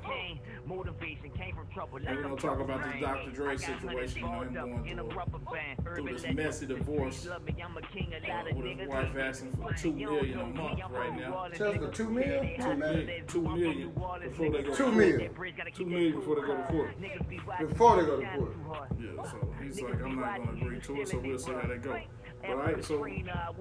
Motivation 0.66 1.30
came 1.36 1.54
from 1.54 1.66
trouble. 1.68 1.98
And 1.98 2.16
we're 2.16 2.22
gonna 2.22 2.36
talk 2.36 2.58
about 2.58 2.82
this 2.84 3.00
Dr. 3.00 3.30
Dre 3.32 3.56
situation, 3.56 4.22
you 4.22 4.26
know, 4.26 4.40
him 4.42 4.96
going 5.08 5.76
through, 5.82 5.94
through 5.96 6.12
this 6.12 6.24
messy 6.34 6.66
divorce 6.66 7.26
uh, 7.26 7.38
with 7.44 8.78
his 8.78 8.88
wife 8.88 9.16
asking 9.16 9.52
for 9.52 9.72
two 9.74 9.92
million 9.92 10.40
a 10.40 10.46
month 10.46 10.80
right 10.90 11.18
now. 11.18 11.48
Tell 11.54 11.70
us 11.72 11.78
the 11.80 11.88
two 11.88 12.08
million? 12.08 12.60
Two 12.60 12.76
million, 12.76 13.26
two 13.26 13.42
million 13.42 13.92
before 14.22 14.50
they 14.50 14.62
go 14.62 14.74
Two 14.74 14.84
to 14.84 14.92
million. 14.92 15.34
court. 15.34 15.74
Two 15.74 15.86
million 15.86 16.12
before 16.20 16.36
they 16.36 16.42
go 16.42 16.56
to 16.56 16.62
court. 16.64 17.68
Before 17.68 17.96
they 17.96 18.06
go 18.06 18.20
to 18.20 18.26
court. 18.26 18.56
Yeah, 18.98 19.22
so 19.30 19.54
he's 19.62 19.80
like, 19.82 20.02
I'm 20.02 20.16
not 20.20 20.38
gonna 20.44 20.52
agree 20.52 20.80
to 20.80 21.00
it, 21.02 21.08
so 21.08 21.18
we'll 21.18 21.38
see 21.38 21.52
how 21.52 21.66
that 21.66 21.82
go. 21.82 22.00
All 22.48 22.56
right, 22.56 22.84
so 22.84 23.04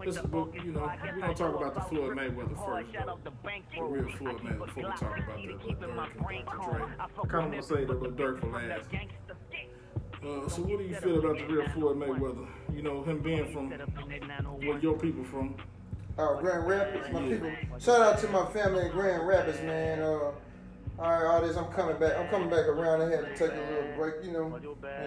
this, 0.03 0.17
but, 0.17 0.53
you 0.65 0.71
know, 0.71 0.91
we're 1.15 1.21
gonna 1.21 1.33
talk 1.33 1.55
about 1.55 1.73
the 1.75 1.81
Floyd 1.81 2.17
Mayweather 2.17 2.65
first. 2.65 2.91
The 2.91 3.81
real 3.83 4.09
Floyd 4.17 4.37
Mayweather 4.41 4.65
before 4.65 4.83
we 4.83 4.89
talk 4.89 5.01
about 5.01 5.27
that 5.27 5.37
Lil 5.39 5.75
Durk 5.75 5.83
and 5.83 5.95
Dr. 5.95 6.19
Dre. 6.19 6.81
I 6.99 7.27
kind 7.27 7.45
of 7.45 7.51
want 7.51 7.53
to 7.53 7.63
say 7.63 7.85
the 7.85 7.93
Lil 7.93 8.11
Durk 8.11 8.39
for 8.41 8.47
last. 8.47 8.89
Uh, 10.23 10.49
so 10.49 10.61
what 10.63 10.79
do 10.79 10.85
you 10.85 10.95
feel 10.95 11.19
about 11.19 11.37
the 11.37 11.45
real 11.53 11.69
Floyd 11.69 11.97
Mayweather? 11.97 12.47
You 12.75 12.81
know, 12.81 13.03
him 13.03 13.19
being 13.21 13.51
from 13.53 13.69
where 13.71 14.79
your 14.79 14.97
people 14.97 15.23
from. 15.23 15.55
Uh, 16.17 16.35
Grand 16.39 16.67
Rapids, 16.67 17.09
my 17.11 17.21
Yeah. 17.21 17.37
people. 17.37 17.79
Shout 17.79 18.01
out 18.01 18.19
to 18.19 18.27
my 18.29 18.45
family 18.51 18.85
in 18.85 18.91
Grand 18.91 19.27
Rapids, 19.27 19.61
man. 19.61 20.01
Uh, 20.01 20.31
all 20.99 21.09
right, 21.11 21.25
all 21.25 21.41
this, 21.41 21.57
I'm 21.57 21.65
coming 21.71 21.97
back. 21.97 22.17
I'm 22.17 22.27
coming 22.29 22.49
back 22.49 22.67
around. 22.67 23.01
I 23.01 23.09
had 23.09 23.25
to 23.25 23.35
take 23.35 23.51
a 23.51 23.71
little 23.71 23.95
break, 23.97 24.15
you 24.23 24.31
know, 24.31 24.47
make 24.49 24.61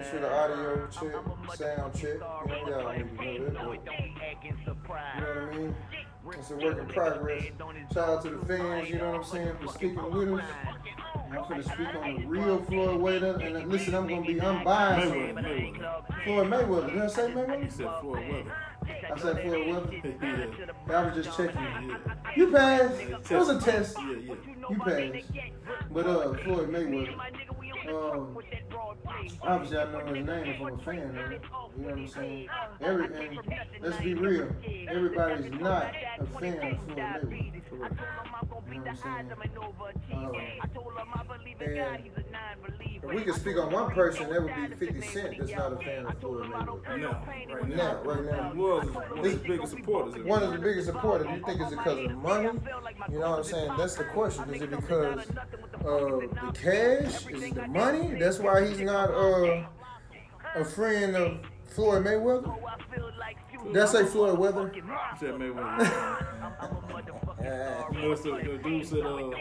sure 0.09 0.19
the 0.19 0.33
audio 0.33 0.87
check, 0.87 1.13
sound 1.57 1.93
check. 1.95 2.13
You 2.13 2.19
know, 2.19 2.81
y'all 2.81 2.93
need 2.93 3.37
to 3.37 3.51
know 3.53 3.71
that. 3.71 3.85
But, 3.85 4.43
you 4.45 4.51
know 4.65 4.75
what 4.75 5.53
I 5.53 5.57
mean? 5.57 5.75
It's 6.33 6.51
a 6.51 6.55
work 6.57 6.77
in 6.79 6.87
progress. 6.87 7.43
Shout 7.93 8.09
out 8.09 8.21
to 8.23 8.29
the 8.31 8.45
fans, 8.45 8.89
you 8.89 8.97
know 8.97 9.11
what 9.11 9.19
I'm 9.19 9.23
saying, 9.23 9.55
for 9.61 9.67
speaking 9.71 10.11
with 10.11 10.39
us. 10.41 10.49
I'm 11.15 11.33
going 11.49 11.63
to 11.63 11.69
speak 11.69 11.95
on 11.95 12.15
the 12.21 12.25
real 12.25 12.61
Floyd 12.63 12.99
Mayweather. 12.99 13.45
And 13.45 13.55
then, 13.55 13.69
listen, 13.69 13.95
I'm 13.95 14.07
going 14.07 14.23
to 14.25 14.33
be 14.33 14.39
unbiased. 14.39 15.13
Mayweather, 15.13 15.33
Mayweather. 15.35 16.23
Floyd 16.25 16.47
Mayweather. 16.47 16.93
Did 16.93 17.01
I 17.01 17.07
say 17.07 17.27
He 17.29 17.33
Mayweather? 17.35 17.71
said 17.71 17.89
Floyd 18.01 18.29
Weather. 18.29 18.53
I 18.89 19.19
said 19.19 19.41
Floyd 19.41 19.67
Weather. 19.67 20.15
yeah, 20.21 20.99
I 20.99 21.05
was 21.05 21.25
just 21.25 21.37
checking. 21.37 21.61
yeah, 21.61 21.97
You 22.35 22.51
passed. 22.51 22.99
It 23.31 23.37
was 23.37 23.49
a 23.49 23.59
test. 23.59 23.97
yeah, 23.99 24.15
yeah. 24.15 24.33
You 24.69 24.79
passed. 24.79 25.31
But 25.91 26.05
uh, 26.07 26.33
Floyd 26.43 26.69
Mayweather. 26.69 27.15
Um, 27.87 28.37
obviously, 29.43 29.77
I 29.77 29.91
know 29.91 30.05
his 30.13 30.25
name 30.25 30.45
if 30.45 30.61
I'm 30.61 30.73
a 30.73 30.77
fan 30.83 30.99
of 31.17 31.31
it. 31.31 31.41
You 31.77 31.83
know 31.83 31.89
what 31.89 31.93
I'm 31.93 32.07
saying? 32.07 32.47
Every 32.81 33.05
and 33.05 33.39
let's 33.81 33.97
be 34.01 34.13
real. 34.13 34.49
Everybody's 34.89 35.51
not 35.53 35.83
a 35.85 35.91
fan 35.91 36.19
of 36.19 36.29
Floyd 36.29 36.59
Mayweather. 36.61 37.61
You 38.69 38.79
know 38.79 38.81
what 38.81 38.89
I'm 38.89 38.95
saying? 38.97 39.31
And 41.69 43.03
if 43.03 43.13
we 43.13 43.21
could 43.21 43.35
speak 43.35 43.57
on 43.57 43.71
one 43.71 43.91
person, 43.91 44.29
that 44.29 44.41
would 44.41 44.55
be 44.79 44.85
50 44.85 45.01
Cent. 45.07 45.37
That's 45.39 45.51
not 45.51 45.73
a 45.73 45.77
fan 45.77 46.05
of 46.05 46.17
Floyd 46.19 46.45
Mayweather. 46.51 46.99
Now, 46.99 47.23
right 47.27 47.67
Now, 47.69 47.75
now, 47.75 48.03
right 48.03 48.25
now. 48.25 48.51
he 48.51 48.57
was 48.57 48.89
one 48.91 49.19
of 49.19 49.25
his 49.25 49.35
biggest 49.35 49.71
supporters. 49.71 50.23
One 50.23 50.43
of 50.43 50.51
the 50.51 50.57
biggest 50.57 50.87
supporters. 50.87 51.27
You 51.33 51.43
think 51.45 51.61
it's 51.61 51.69
because 51.71 52.05
of 52.05 52.11
money? 52.17 52.49
You 53.11 53.19
know 53.19 53.29
what 53.31 53.39
I'm 53.39 53.43
saying? 53.43 53.71
That's 53.77 53.95
the 53.95 54.03
question. 54.05 54.53
Is 54.53 54.61
it 54.61 54.71
because 54.71 55.19
uh, 55.19 55.31
the 55.85 56.51
cash? 56.53 57.27
Is 57.27 57.43
it 57.43 57.55
the 57.55 57.67
money? 57.67 58.19
That's 58.19 58.39
why 58.39 58.67
he's 58.67 58.81
not 58.81 59.09
uh, 59.11 59.63
a 60.55 60.65
friend 60.65 61.15
of 61.15 61.39
Floyd 61.65 62.03
Mayweather. 62.05 62.53
Did 63.73 63.77
I 63.81 63.85
say 63.85 64.05
Floyd 64.05 64.37
Weather? 64.39 64.71
Said 65.19 65.35
Mayweather. 65.35 67.26
You 67.47 68.01
know, 68.01 68.15
so 68.15 68.35
the 68.35 68.59
dude 68.61 68.85
said, 68.85 68.99
uh, 68.99 69.13
was 69.13 69.35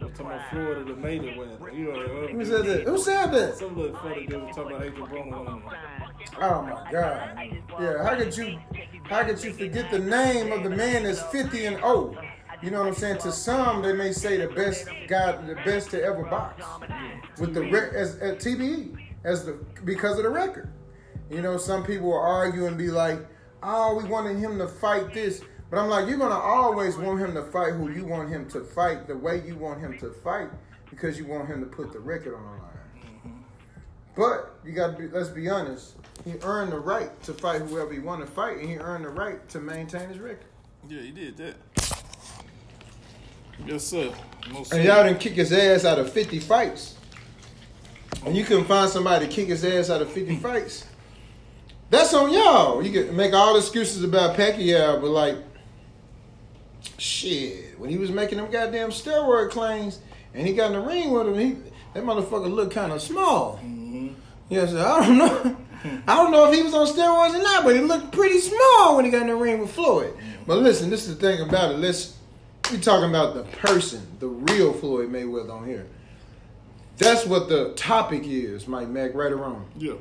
talking 0.00 0.26
about 0.26 0.50
Florida 0.50 0.84
the 0.84 0.92
Mayweather. 0.94 1.76
You 1.76 1.92
know, 1.92 2.00
uh, 2.00 2.28
Who 2.28 2.44
said 2.44 2.64
that? 2.64 2.82
Who 2.84 2.98
said 2.98 3.26
that? 3.32 3.58
Some 3.58 3.76
little 3.76 3.96
funny 3.98 4.26
dude 4.26 4.42
was 4.42 4.56
talking 4.56 4.72
about 4.72 4.86
Adrien 4.86 5.10
Broner. 5.10 5.62
Oh 6.40 6.62
my 6.62 6.90
God! 6.90 7.62
Yeah, 7.78 8.02
how 8.02 8.16
could 8.16 8.36
you, 8.36 8.58
how 9.04 9.24
could 9.24 9.42
you 9.44 9.52
forget 9.52 9.90
the 9.90 9.98
name 9.98 10.50
of 10.50 10.62
the 10.62 10.70
man 10.70 11.02
that's 11.02 11.20
50 11.24 11.66
and 11.66 11.76
0? 11.76 12.16
You 12.62 12.70
know 12.70 12.78
what 12.80 12.88
I'm 12.88 12.94
saying? 12.94 13.18
To 13.18 13.32
some, 13.32 13.82
they 13.82 13.92
may 13.92 14.12
say 14.12 14.38
the 14.38 14.48
best 14.48 14.88
guy, 15.06 15.32
the 15.46 15.56
best 15.56 15.90
to 15.90 16.02
ever 16.02 16.24
box, 16.24 16.64
with 17.38 17.52
the 17.52 17.60
re- 17.60 17.90
as 17.94 18.16
at 18.18 18.38
TBE 18.38 18.96
as 19.24 19.44
the 19.44 19.52
because 19.84 20.16
of 20.16 20.24
the 20.24 20.30
record. 20.30 20.72
You 21.30 21.42
know, 21.42 21.58
some 21.58 21.84
people 21.84 22.08
will 22.08 22.18
argue 22.18 22.66
and 22.66 22.78
be 22.78 22.88
like, 22.88 23.18
"Oh, 23.62 23.94
we 23.94 24.04
wanted 24.08 24.38
him 24.38 24.56
to 24.58 24.68
fight 24.68 25.12
this," 25.12 25.42
but 25.70 25.78
I'm 25.78 25.88
like, 25.88 26.08
you're 26.08 26.18
gonna 26.18 26.34
always 26.34 26.96
want 26.96 27.20
him 27.20 27.34
to 27.34 27.42
fight 27.42 27.72
who 27.72 27.90
you 27.90 28.04
want 28.04 28.28
him 28.28 28.48
to 28.50 28.60
fight, 28.62 29.06
the 29.06 29.16
way 29.16 29.42
you 29.46 29.56
want 29.56 29.80
him 29.80 29.98
to 29.98 30.10
fight, 30.10 30.48
because 30.90 31.18
you 31.18 31.26
want 31.26 31.48
him 31.48 31.60
to 31.60 31.66
put 31.66 31.92
the 31.92 31.98
record 31.98 32.34
on 32.34 32.42
the 32.42 32.48
line. 32.48 32.60
Mm-hmm. 32.96 33.38
But 34.16 34.54
you 34.64 34.72
got 34.72 34.96
to 34.96 35.02
be. 35.02 35.08
Let's 35.08 35.28
be 35.28 35.48
honest. 35.48 35.94
He 36.24 36.34
earned 36.42 36.72
the 36.72 36.78
right 36.80 37.22
to 37.24 37.34
fight 37.34 37.62
whoever 37.62 37.92
he 37.92 37.98
wanted 37.98 38.26
to 38.26 38.32
fight, 38.32 38.58
and 38.58 38.68
he 38.68 38.76
earned 38.76 39.04
the 39.04 39.10
right 39.10 39.46
to 39.50 39.60
maintain 39.60 40.08
his 40.08 40.18
record. 40.18 40.46
Yeah, 40.88 41.02
he 41.02 41.10
did 41.10 41.36
that. 41.36 41.56
Yes, 43.64 43.84
sir. 43.84 44.12
Most 44.50 44.72
And 44.72 44.84
y'all 44.84 45.02
didn't 45.04 45.20
kick 45.20 45.34
his 45.34 45.52
ass 45.52 45.84
out 45.84 45.98
of 45.98 46.12
50 46.12 46.40
fights. 46.40 46.96
And 48.24 48.36
you 48.36 48.44
couldn't 48.44 48.64
find 48.64 48.90
somebody 48.90 49.26
to 49.26 49.32
kick 49.32 49.48
his 49.48 49.64
ass 49.64 49.90
out 49.90 50.02
of 50.02 50.12
50 50.12 50.36
fights. 50.42 50.86
That's 51.90 52.12
on 52.14 52.32
y'all. 52.32 52.82
You 52.82 52.92
can 52.92 53.16
make 53.16 53.32
all 53.32 53.56
excuses 53.56 54.02
about 54.02 54.36
Pacquiao, 54.36 55.00
but 55.00 55.10
like, 55.10 55.36
shit, 56.98 57.78
when 57.78 57.90
he 57.90 57.96
was 57.96 58.10
making 58.10 58.38
them 58.38 58.50
goddamn 58.50 58.90
steroid 58.90 59.50
claims 59.50 60.00
and 60.34 60.46
he 60.46 60.54
got 60.54 60.72
in 60.72 60.80
the 60.80 60.86
ring 60.86 61.10
with 61.10 61.28
him, 61.28 61.38
he 61.38 61.56
that 61.94 62.04
motherfucker 62.04 62.52
looked 62.52 62.74
kind 62.74 62.92
of 62.92 63.00
small. 63.00 63.56
Mm-hmm. 63.56 64.08
Yes, 64.48 64.74
I 64.74 65.06
don't 65.06 65.18
know. 65.18 65.56
I 66.06 66.16
don't 66.16 66.32
know 66.32 66.50
if 66.50 66.54
he 66.54 66.62
was 66.62 66.74
on 66.74 66.86
steroids 66.86 67.38
or 67.38 67.42
not, 67.42 67.64
but 67.64 67.74
he 67.74 67.80
looked 67.80 68.12
pretty 68.12 68.38
small 68.38 68.96
when 68.96 69.04
he 69.04 69.10
got 69.10 69.22
in 69.22 69.28
the 69.28 69.36
ring 69.36 69.60
with 69.60 69.70
Floyd. 69.70 70.12
Mm-hmm. 70.12 70.44
But 70.46 70.58
listen, 70.58 70.90
this 70.90 71.06
is 71.06 71.16
the 71.16 71.20
thing 71.20 71.46
about 71.46 71.72
it. 71.72 71.78
Let's 71.78 72.16
we 72.70 72.78
talking 72.78 73.08
about 73.08 73.34
the 73.34 73.44
person, 73.58 74.04
the 74.18 74.26
real 74.26 74.72
Floyd 74.72 75.10
Mayweather 75.10 75.52
on 75.52 75.66
here. 75.66 75.86
That's 76.98 77.24
what 77.24 77.48
the 77.48 77.72
topic 77.74 78.22
is, 78.24 78.66
Mike 78.66 78.88
Mack, 78.88 79.14
right 79.14 79.30
or 79.30 79.36
wrong. 79.36 79.66
Yeah. 79.76 79.94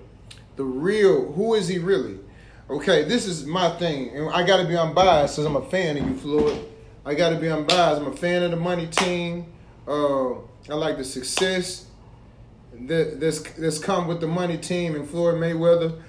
The 0.56 0.64
real, 0.64 1.32
who 1.34 1.54
is 1.54 1.68
he 1.68 1.78
really? 1.78 2.18
Okay, 2.70 3.04
this 3.04 3.28
is 3.28 3.46
my 3.46 3.70
thing, 3.78 4.10
and 4.16 4.30
I 4.30 4.46
got 4.46 4.58
to 4.58 4.68
be 4.68 4.76
unbiased 4.76 5.36
because 5.36 5.46
I'm 5.46 5.56
a 5.56 5.66
fan 5.66 5.98
of 5.98 6.08
you, 6.08 6.16
Floyd. 6.16 6.66
I 7.06 7.14
got 7.14 7.30
to 7.30 7.36
be 7.36 7.50
unbiased. 7.50 8.02
I'm 8.02 8.08
a 8.08 8.16
fan 8.16 8.42
of 8.42 8.52
the 8.52 8.58
money 8.58 8.88
team. 8.88 9.46
Uh, 9.88 10.34
I 10.68 10.74
like 10.74 10.98
the 10.98 11.04
success 11.04 11.86
that 12.88 13.20
that's 13.20 13.40
that's 13.54 13.78
come 13.78 14.08
with 14.08 14.22
the 14.22 14.28
money 14.28 14.58
team 14.58 14.96
and 14.96 15.08
Floyd 15.08 15.36
Mayweather. 15.36 16.02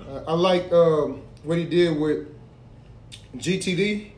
Uh, 0.00 0.22
I 0.26 0.32
like 0.32 0.72
um, 0.72 1.22
what 1.42 1.58
he 1.58 1.64
did 1.64 1.98
with 1.98 2.26
GTD. 3.36 4.12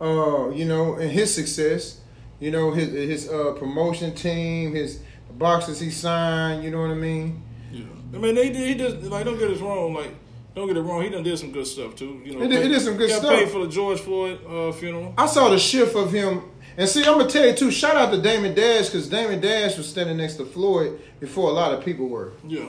Uh, 0.00 0.50
you 0.50 0.64
know, 0.64 0.94
and 0.94 1.10
his 1.10 1.34
success. 1.34 2.00
You 2.38 2.52
know, 2.52 2.70
his 2.70 2.92
his 2.92 3.28
uh, 3.28 3.52
promotion 3.52 4.14
team, 4.14 4.74
his 4.74 5.00
boxes 5.32 5.80
he 5.80 5.90
signed. 5.90 6.62
You 6.62 6.70
know 6.70 6.80
what 6.80 6.90
I 6.90 6.94
mean? 6.94 7.42
Yeah. 7.72 7.84
I 8.14 8.18
mean, 8.18 8.34
they. 8.36 8.52
He 8.52 8.74
just 8.76 9.02
like 9.02 9.24
don't 9.24 9.38
get 9.38 9.50
us 9.50 9.60
wrong. 9.60 9.94
Like 9.94 10.14
don't 10.54 10.66
get 10.66 10.76
it 10.76 10.82
wrong. 10.82 11.02
He 11.02 11.08
done 11.08 11.22
did 11.22 11.38
some 11.38 11.50
good 11.52 11.66
stuff 11.66 11.94
too. 11.96 12.20
You 12.24 12.34
know, 12.34 12.42
He 12.42 12.48
did- 12.48 12.62
he 12.62 12.68
did 12.68 12.80
some 12.82 12.96
good 12.96 13.08
got 13.10 13.18
stuff. 13.20 13.34
paid 13.38 13.48
for 13.50 13.60
the 13.64 13.68
George 13.68 14.00
Floyd 14.00 14.38
uh, 14.46 14.72
funeral. 14.72 15.14
I 15.16 15.26
saw 15.26 15.48
the 15.48 15.58
shift 15.58 15.94
of 15.96 16.12
him. 16.12 16.42
And 16.76 16.88
see, 16.88 17.00
I'm 17.04 17.18
gonna 17.18 17.28
tell 17.28 17.46
you 17.46 17.54
too. 17.54 17.70
Shout 17.70 17.96
out 17.96 18.10
to 18.12 18.20
Damon 18.20 18.54
Dash 18.54 18.86
because 18.86 19.08
Damon 19.08 19.40
Dash 19.40 19.76
was 19.76 19.86
standing 19.88 20.16
next 20.16 20.34
to 20.36 20.46
Floyd 20.46 20.98
before 21.20 21.50
a 21.50 21.52
lot 21.52 21.72
of 21.74 21.84
people 21.84 22.08
were. 22.08 22.32
Yeah. 22.46 22.60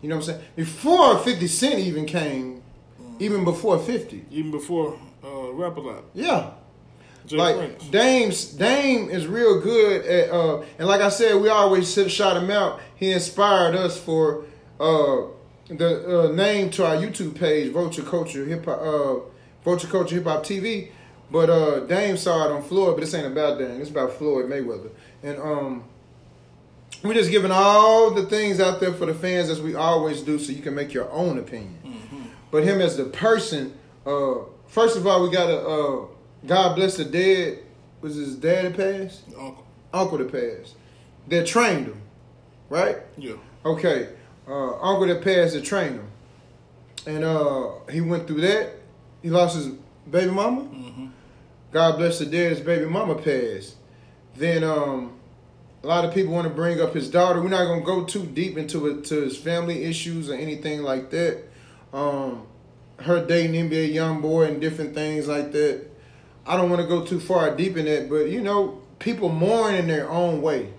You 0.00 0.08
know 0.08 0.16
what 0.16 0.28
I'm 0.28 0.34
saying? 0.34 0.40
Before 0.56 1.16
50 1.18 1.46
Cent 1.46 1.78
even 1.78 2.04
came, 2.06 2.60
even 3.20 3.44
before 3.44 3.78
50. 3.78 4.24
Even 4.32 4.50
before 4.50 4.98
uh, 5.24 5.52
Rap 5.52 5.76
a 5.76 5.80
Lot. 5.80 6.04
Yeah. 6.12 6.50
Jay 7.24 7.36
like 7.36 7.56
Prince. 7.56 7.84
Dame's 7.88 8.44
Dame 8.46 9.08
is 9.10 9.28
real 9.28 9.60
good 9.60 10.04
at 10.06 10.30
uh 10.32 10.62
and 10.80 10.88
like 10.88 11.00
I 11.00 11.08
said, 11.08 11.40
we 11.40 11.48
always 11.48 11.92
shout 12.12 12.36
him 12.36 12.50
out. 12.50 12.80
He 12.96 13.12
inspired 13.12 13.76
us 13.76 13.96
for 13.96 14.44
uh 14.80 15.26
the 15.78 16.28
uh, 16.28 16.32
name 16.32 16.70
to 16.70 16.86
our 16.86 16.96
YouTube 16.96 17.38
page, 17.38 17.72
Vulture 17.72 18.02
Culture 18.02 18.44
Hip 18.44 18.64
Hop 18.64 18.80
uh 18.80 19.16
Vulture 19.64 19.88
Culture 19.88 20.16
Hip 20.16 20.24
Hop 20.24 20.42
TV. 20.44 20.90
But 21.30 21.50
uh 21.50 21.80
Dame 21.80 22.16
saw 22.16 22.46
it 22.46 22.52
on 22.52 22.62
Floyd, 22.62 22.96
but 22.96 23.00
this 23.00 23.14
ain't 23.14 23.26
about 23.26 23.58
Dame, 23.58 23.80
it's 23.80 23.90
about 23.90 24.12
Floyd 24.12 24.46
Mayweather. 24.46 24.90
And 25.22 25.38
um 25.38 25.84
we're 27.02 27.14
just 27.14 27.30
giving 27.30 27.50
all 27.50 28.10
the 28.10 28.24
things 28.26 28.60
out 28.60 28.78
there 28.78 28.92
for 28.92 29.06
the 29.06 29.14
fans 29.14 29.50
as 29.50 29.60
we 29.60 29.74
always 29.74 30.20
do 30.22 30.38
so 30.38 30.52
you 30.52 30.62
can 30.62 30.74
make 30.74 30.92
your 30.92 31.10
own 31.10 31.38
opinion. 31.38 31.78
But 32.50 32.64
him 32.64 32.80
as 32.80 32.96
the 32.96 33.04
person, 33.06 33.76
uh 34.06 34.34
first 34.66 34.96
of 34.96 35.06
all 35.06 35.22
we 35.22 35.30
gotta 35.30 35.58
uh 35.58 36.06
God 36.46 36.74
bless 36.76 36.96
the 36.96 37.04
dead. 37.04 37.60
Was 38.00 38.16
his 38.16 38.34
dad 38.36 38.74
that 38.74 39.08
passed? 39.08 39.22
Uncle. 39.38 39.64
Uncle 39.92 40.18
that 40.18 40.32
passed. 40.32 40.74
That 41.28 41.46
trained 41.46 41.86
him, 41.86 42.02
right? 42.68 42.98
Yeah. 43.16 43.34
Okay. 43.64 44.08
Uh, 44.52 44.78
uncle 44.82 45.06
that 45.06 45.22
passed 45.22 45.54
that 45.54 45.64
trainer, 45.64 46.04
and 47.06 47.24
uh, 47.24 47.70
he 47.90 48.02
went 48.02 48.26
through 48.26 48.42
that. 48.42 48.74
He 49.22 49.30
lost 49.30 49.56
his 49.56 49.68
baby 50.10 50.30
mama. 50.30 50.68
God 51.72 51.96
bless 51.96 52.18
the 52.18 52.26
dead. 52.26 52.50
His 52.50 52.60
baby 52.60 52.84
mama 52.84 53.14
passed. 53.14 53.76
Then 54.36 54.62
um, 54.62 55.14
a 55.82 55.86
lot 55.86 56.04
of 56.04 56.12
people 56.12 56.34
want 56.34 56.46
to 56.46 56.52
bring 56.52 56.82
up 56.82 56.92
his 56.92 57.08
daughter. 57.10 57.40
We're 57.40 57.48
not 57.48 57.64
gonna 57.64 57.80
go 57.80 58.04
too 58.04 58.26
deep 58.26 58.58
into 58.58 58.88
it 58.88 59.06
to 59.06 59.22
his 59.22 59.38
family 59.38 59.84
issues 59.84 60.28
or 60.28 60.34
anything 60.34 60.82
like 60.82 61.08
that. 61.12 61.44
Um, 61.94 62.46
her 62.98 63.24
dating 63.24 63.70
NBA 63.70 63.94
YoungBoy 63.94 64.48
and 64.48 64.60
different 64.60 64.92
things 64.92 65.28
like 65.28 65.52
that. 65.52 65.86
I 66.46 66.58
don't 66.58 66.68
want 66.68 66.82
to 66.82 66.88
go 66.88 67.06
too 67.06 67.20
far 67.20 67.56
deep 67.56 67.78
in 67.78 67.86
that, 67.86 68.10
but 68.10 68.28
you 68.28 68.42
know, 68.42 68.82
people 68.98 69.30
mourn 69.30 69.74
in 69.76 69.86
their 69.86 70.10
own 70.10 70.42
way. 70.42 70.74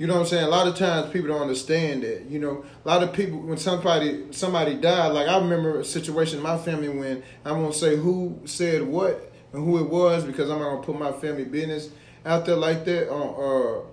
You 0.00 0.06
know 0.06 0.14
what 0.14 0.20
I'm 0.20 0.26
saying? 0.28 0.44
A 0.44 0.48
lot 0.48 0.66
of 0.66 0.76
times 0.76 1.12
people 1.12 1.28
don't 1.28 1.42
understand 1.42 2.04
that. 2.04 2.24
You 2.24 2.38
know, 2.38 2.64
a 2.86 2.88
lot 2.88 3.02
of 3.02 3.12
people 3.12 3.38
when 3.38 3.58
somebody 3.58 4.28
somebody 4.30 4.74
died, 4.76 5.08
like 5.08 5.28
I 5.28 5.36
remember 5.36 5.80
a 5.80 5.84
situation 5.84 6.38
in 6.38 6.42
my 6.42 6.56
family 6.56 6.88
when 6.88 7.22
I 7.44 7.52
won't 7.52 7.74
say 7.74 7.96
who 7.96 8.40
said 8.46 8.80
what 8.82 9.30
and 9.52 9.62
who 9.62 9.76
it 9.78 9.90
was 9.90 10.24
because 10.24 10.48
I'm 10.48 10.58
not 10.60 10.70
gonna 10.70 10.82
put 10.82 10.98
my 10.98 11.12
family 11.12 11.44
business 11.44 11.90
out 12.24 12.46
there 12.46 12.56
like 12.56 12.86
that 12.86 13.12
on 13.12 13.84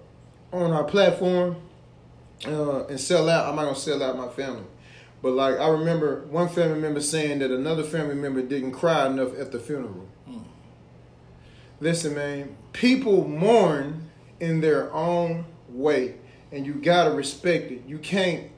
uh, 0.54 0.56
on 0.56 0.72
our 0.72 0.86
platform 0.86 1.58
uh, 2.46 2.86
and 2.86 2.98
sell 2.98 3.28
out. 3.30 3.50
I'm 3.50 3.58
not 3.58 3.64
gonna 3.64 3.76
sell 3.76 4.02
out 4.02 4.16
my 4.16 4.30
family. 4.30 4.64
But 5.22 5.34
like 5.34 5.60
I 5.60 5.68
remember 5.68 6.22
one 6.30 6.48
family 6.48 6.80
member 6.80 7.02
saying 7.02 7.40
that 7.40 7.52
another 7.52 7.84
family 7.84 8.16
member 8.16 8.42
didn't 8.42 8.72
cry 8.72 9.08
enough 9.08 9.38
at 9.38 9.52
the 9.52 9.60
funeral. 9.60 10.08
Listen, 11.82 12.16
man, 12.16 12.56
people 12.72 13.28
mourn 13.28 14.10
in 14.40 14.62
their 14.62 14.90
own 14.94 15.44
way, 15.78 16.16
and 16.52 16.66
you 16.66 16.74
gotta 16.74 17.12
respect 17.12 17.72
it. 17.72 17.84
You 17.88 18.00
can't 18.00 18.50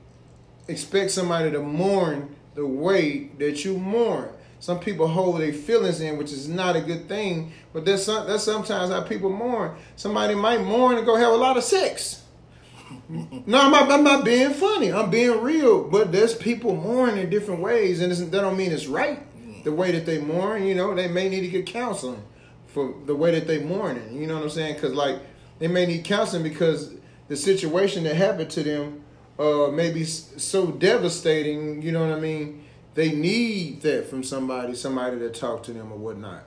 expect 0.68 1.12
somebody 1.12 1.52
to 1.52 1.62
mourn 1.62 2.36
the 2.56 2.66
way 2.66 3.32
that 3.38 3.66
you 3.66 3.78
mourn. 3.78 4.30
Some 4.60 4.80
people 4.80 5.08
hold 5.08 5.40
their 5.40 5.54
feelings 5.54 6.02
in, 6.02 6.18
which 6.18 6.32
is 6.32 6.48
not 6.50 6.76
a 6.76 6.82
good 6.82 7.08
thing. 7.08 7.54
But 7.72 7.86
that's 7.86 8.04
some, 8.04 8.28
that's 8.28 8.44
sometimes 8.44 8.92
how 8.92 9.02
people 9.02 9.30
mourn. 9.30 9.76
Somebody 9.96 10.36
might 10.36 10.62
mourn 10.62 10.98
and 10.98 11.06
go 11.06 11.16
have 11.16 11.32
a 11.32 11.38
lot 11.38 11.56
of 11.56 11.64
sex. 11.64 12.24
no, 13.10 13.60
I'm 13.60 13.72
not, 13.72 13.92
I'm 13.92 14.04
not 14.04 14.26
being 14.26 14.52
funny. 14.52 14.92
I'm 14.92 15.10
being 15.10 15.42
real. 15.42 15.88
But 15.88 16.12
there's 16.12 16.36
people 16.36 16.76
mourn 16.76 17.18
in 17.18 17.30
different 17.30 17.62
ways, 17.62 18.02
and 18.02 18.12
that 18.12 18.32
don't 18.32 18.58
mean 18.58 18.72
it's 18.72 18.88
right 18.88 19.24
the 19.64 19.72
way 19.72 19.92
that 19.92 20.06
they 20.06 20.20
mourn. 20.20 20.66
You 20.66 20.76
know, 20.76 20.94
they 20.94 21.08
may 21.08 21.30
need 21.30 21.42
to 21.42 21.48
get 21.48 21.66
counseling 21.66 22.24
for 22.68 22.94
the 23.06 23.16
way 23.16 23.32
that 23.32 23.48
they 23.48 23.64
mourning. 23.64 24.14
You 24.20 24.28
know 24.28 24.36
what 24.36 24.44
I'm 24.44 24.50
saying? 24.50 24.76
Because 24.76 24.94
like 24.94 25.20
they 25.60 25.68
may 25.68 25.86
need 25.86 26.04
counseling 26.04 26.44
because 26.44 26.94
the 27.30 27.38
situation 27.38 28.04
that 28.04 28.16
happened 28.16 28.50
to 28.52 28.64
them 28.64 29.04
uh, 29.40 29.68
may 29.72 29.92
be 29.92 30.04
so 30.04 30.68
devastating. 30.68 31.82
You 31.82 31.94
know 31.94 32.06
what 32.06 32.18
I 32.18 32.20
mean? 32.20 32.66
They 32.96 33.14
need 33.14 33.82
that 33.84 34.10
from 34.10 34.24
somebody, 34.24 34.76
somebody 34.76 35.18
to 35.20 35.30
talk 35.30 35.64
to 35.64 35.72
them 35.74 35.94
or 35.94 35.98
whatnot. 35.98 36.44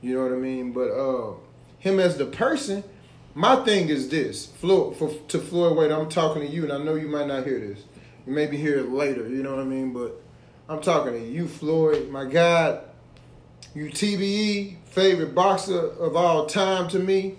You 0.00 0.14
know 0.14 0.24
what 0.24 0.32
I 0.32 0.36
mean? 0.36 0.72
But 0.72 0.90
uh, 0.90 1.34
him 1.78 2.00
as 2.00 2.16
the 2.16 2.26
person, 2.26 2.82
my 3.34 3.56
thing 3.64 3.88
is 3.88 4.08
this: 4.08 4.46
Floyd, 4.46 4.96
for, 4.96 5.10
to 5.28 5.38
Floyd 5.38 5.76
Wade, 5.76 5.92
I'm 5.92 6.08
talking 6.08 6.42
to 6.42 6.48
you, 6.48 6.64
and 6.64 6.72
I 6.72 6.78
know 6.78 6.94
you 6.94 7.08
might 7.08 7.28
not 7.28 7.44
hear 7.44 7.60
this. 7.60 7.84
You 8.26 8.32
maybe 8.32 8.56
hear 8.56 8.78
it 8.78 8.90
later. 8.90 9.28
You 9.28 9.42
know 9.42 9.50
what 9.50 9.60
I 9.60 9.64
mean? 9.64 9.92
But 9.92 10.20
I'm 10.68 10.80
talking 10.80 11.12
to 11.12 11.24
you, 11.24 11.46
Floyd. 11.46 12.08
My 12.08 12.24
God, 12.24 12.80
you 13.74 13.86
TBE 13.86 14.76
favorite 14.86 15.34
boxer 15.34 15.90
of 15.90 16.16
all 16.16 16.46
time 16.46 16.88
to 16.88 16.98
me. 16.98 17.36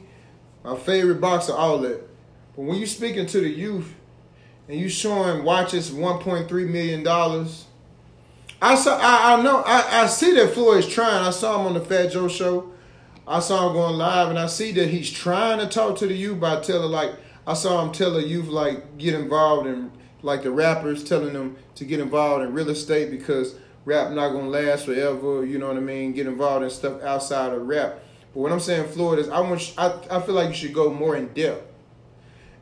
My 0.63 0.77
favorite 0.77 1.21
boxer, 1.21 1.53
all 1.53 1.79
that. 1.79 2.14
But 2.55 2.63
when 2.63 2.77
you 2.77 2.85
speaking 2.85 3.25
to 3.27 3.39
the 3.39 3.49
youth 3.49 3.93
and 4.67 4.79
you 4.79 4.89
showing 4.89 5.43
watches 5.43 5.91
1.3 5.91 6.49
million 6.69 7.03
dollars 7.03 7.65
I 8.61 8.75
saw. 8.75 8.97
I, 8.97 9.33
I 9.33 9.41
know. 9.43 9.61
I, 9.65 10.03
I 10.03 10.07
see 10.07 10.33
that 10.35 10.53
Floyd's 10.53 10.87
trying. 10.87 11.23
I 11.23 11.29
saw 11.29 11.59
him 11.59 11.67
on 11.67 11.73
the 11.73 11.81
Fat 11.81 12.11
Joe 12.11 12.27
show. 12.27 12.71
I 13.27 13.39
saw 13.39 13.67
him 13.67 13.73
going 13.73 13.95
live, 13.95 14.29
and 14.29 14.39
I 14.39 14.47
see 14.47 14.71
that 14.73 14.89
he's 14.89 15.11
trying 15.11 15.59
to 15.59 15.67
talk 15.67 15.97
to 15.99 16.07
the 16.07 16.13
youth 16.13 16.39
by 16.39 16.61
telling 16.61 16.91
like 16.91 17.11
I 17.45 17.53
saw 17.53 17.83
him 17.83 17.91
tell 17.91 18.13
the 18.13 18.25
youth 18.25 18.47
like 18.47 18.97
get 18.97 19.13
involved 19.13 19.67
in 19.67 19.91
like 20.21 20.43
the 20.43 20.51
rappers 20.51 21.03
telling 21.03 21.33
them 21.33 21.57
to 21.75 21.85
get 21.85 21.99
involved 21.99 22.43
in 22.43 22.53
real 22.53 22.69
estate 22.69 23.11
because 23.11 23.55
rap 23.83 24.11
not 24.11 24.29
gonna 24.29 24.49
last 24.49 24.85
forever. 24.85 25.45
You 25.45 25.57
know 25.57 25.67
what 25.67 25.77
I 25.77 25.81
mean? 25.81 26.13
Get 26.13 26.27
involved 26.27 26.63
in 26.63 26.69
stuff 26.69 27.01
outside 27.03 27.53
of 27.53 27.67
rap. 27.67 27.99
But 28.33 28.39
what 28.39 28.51
I'm 28.51 28.59
saying, 28.59 28.89
Floyd, 28.89 29.19
is 29.19 29.29
I 29.29 29.41
want. 29.41 29.73
I 29.77 29.99
I 30.09 30.21
feel 30.21 30.35
like 30.35 30.49
you 30.49 30.55
should 30.55 30.73
go 30.73 30.93
more 30.93 31.15
in 31.15 31.27
depth, 31.33 31.67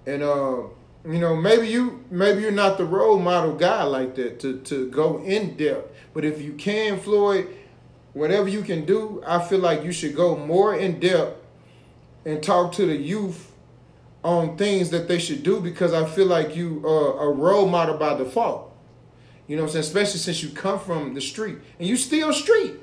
and 0.06 0.24
uh 0.24 0.64
you 1.06 1.20
know, 1.20 1.36
maybe 1.36 1.68
you 1.68 2.06
maybe 2.10 2.42
you're 2.42 2.52
not 2.52 2.78
the 2.78 2.86
role 2.86 3.20
model 3.20 3.56
guy 3.56 3.84
like 3.84 4.16
that 4.16 4.40
to 4.40 4.60
to 4.62 4.90
go 4.90 5.22
in 5.24 5.58
depth. 5.58 5.94
But 6.14 6.24
if 6.24 6.42
you 6.42 6.54
can, 6.54 7.00
Floyd, 7.00 7.50
whatever 8.14 8.48
you 8.48 8.62
can 8.62 8.86
do, 8.86 9.22
I 9.26 9.44
feel 9.44 9.60
like 9.60 9.84
you 9.84 9.92
should 9.92 10.16
go 10.16 10.38
more 10.38 10.76
in 10.76 11.00
depth 11.00 11.42
and 12.26 12.42
talk 12.42 12.72
to 12.74 12.86
the 12.86 12.96
youth 12.96 13.52
on 14.24 14.56
things 14.56 14.92
that 14.92 15.10
they 15.10 15.20
should 15.20 15.44
do 15.44 15.60
because 15.60 15.92
I 15.94 16.06
feel 16.06 16.28
like 16.28 16.56
you 16.56 16.82
are 16.88 17.28
a 17.28 17.34
role 17.34 17.68
model 17.68 17.98
by 17.98 18.16
default. 18.16 18.72
You 19.48 19.58
know 19.58 19.64
what 19.64 19.70
I'm 19.70 19.74
saying? 19.74 19.82
Especially 19.82 20.20
since 20.20 20.42
you 20.42 20.50
come 20.50 20.80
from 20.80 21.14
the 21.14 21.22
street 21.22 21.58
and 21.80 21.88
you 21.88 21.98
still 21.98 22.32
street. 22.32 22.76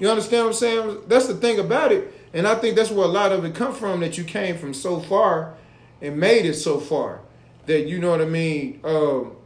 You 0.00 0.08
understand 0.08 0.44
what 0.44 0.52
I'm 0.52 0.54
saying? 0.54 1.02
That's 1.08 1.26
the 1.26 1.34
thing 1.34 1.58
about 1.58 1.92
it. 1.92 2.10
And 2.32 2.48
I 2.48 2.54
think 2.54 2.74
that's 2.74 2.90
where 2.90 3.04
a 3.04 3.08
lot 3.08 3.32
of 3.32 3.44
it 3.44 3.54
come 3.54 3.74
from 3.74 4.00
that 4.00 4.16
you 4.16 4.24
came 4.24 4.56
from 4.56 4.72
so 4.72 4.98
far 4.98 5.56
and 6.00 6.18
made 6.18 6.44
it 6.46 6.54
so 6.54 6.78
far 6.78 7.20
that 7.66 7.86
you 7.86 7.98
know 7.98 8.10
what 8.10 8.20
I 8.20 8.26
mean. 8.26 8.80
Um, 8.84 9.36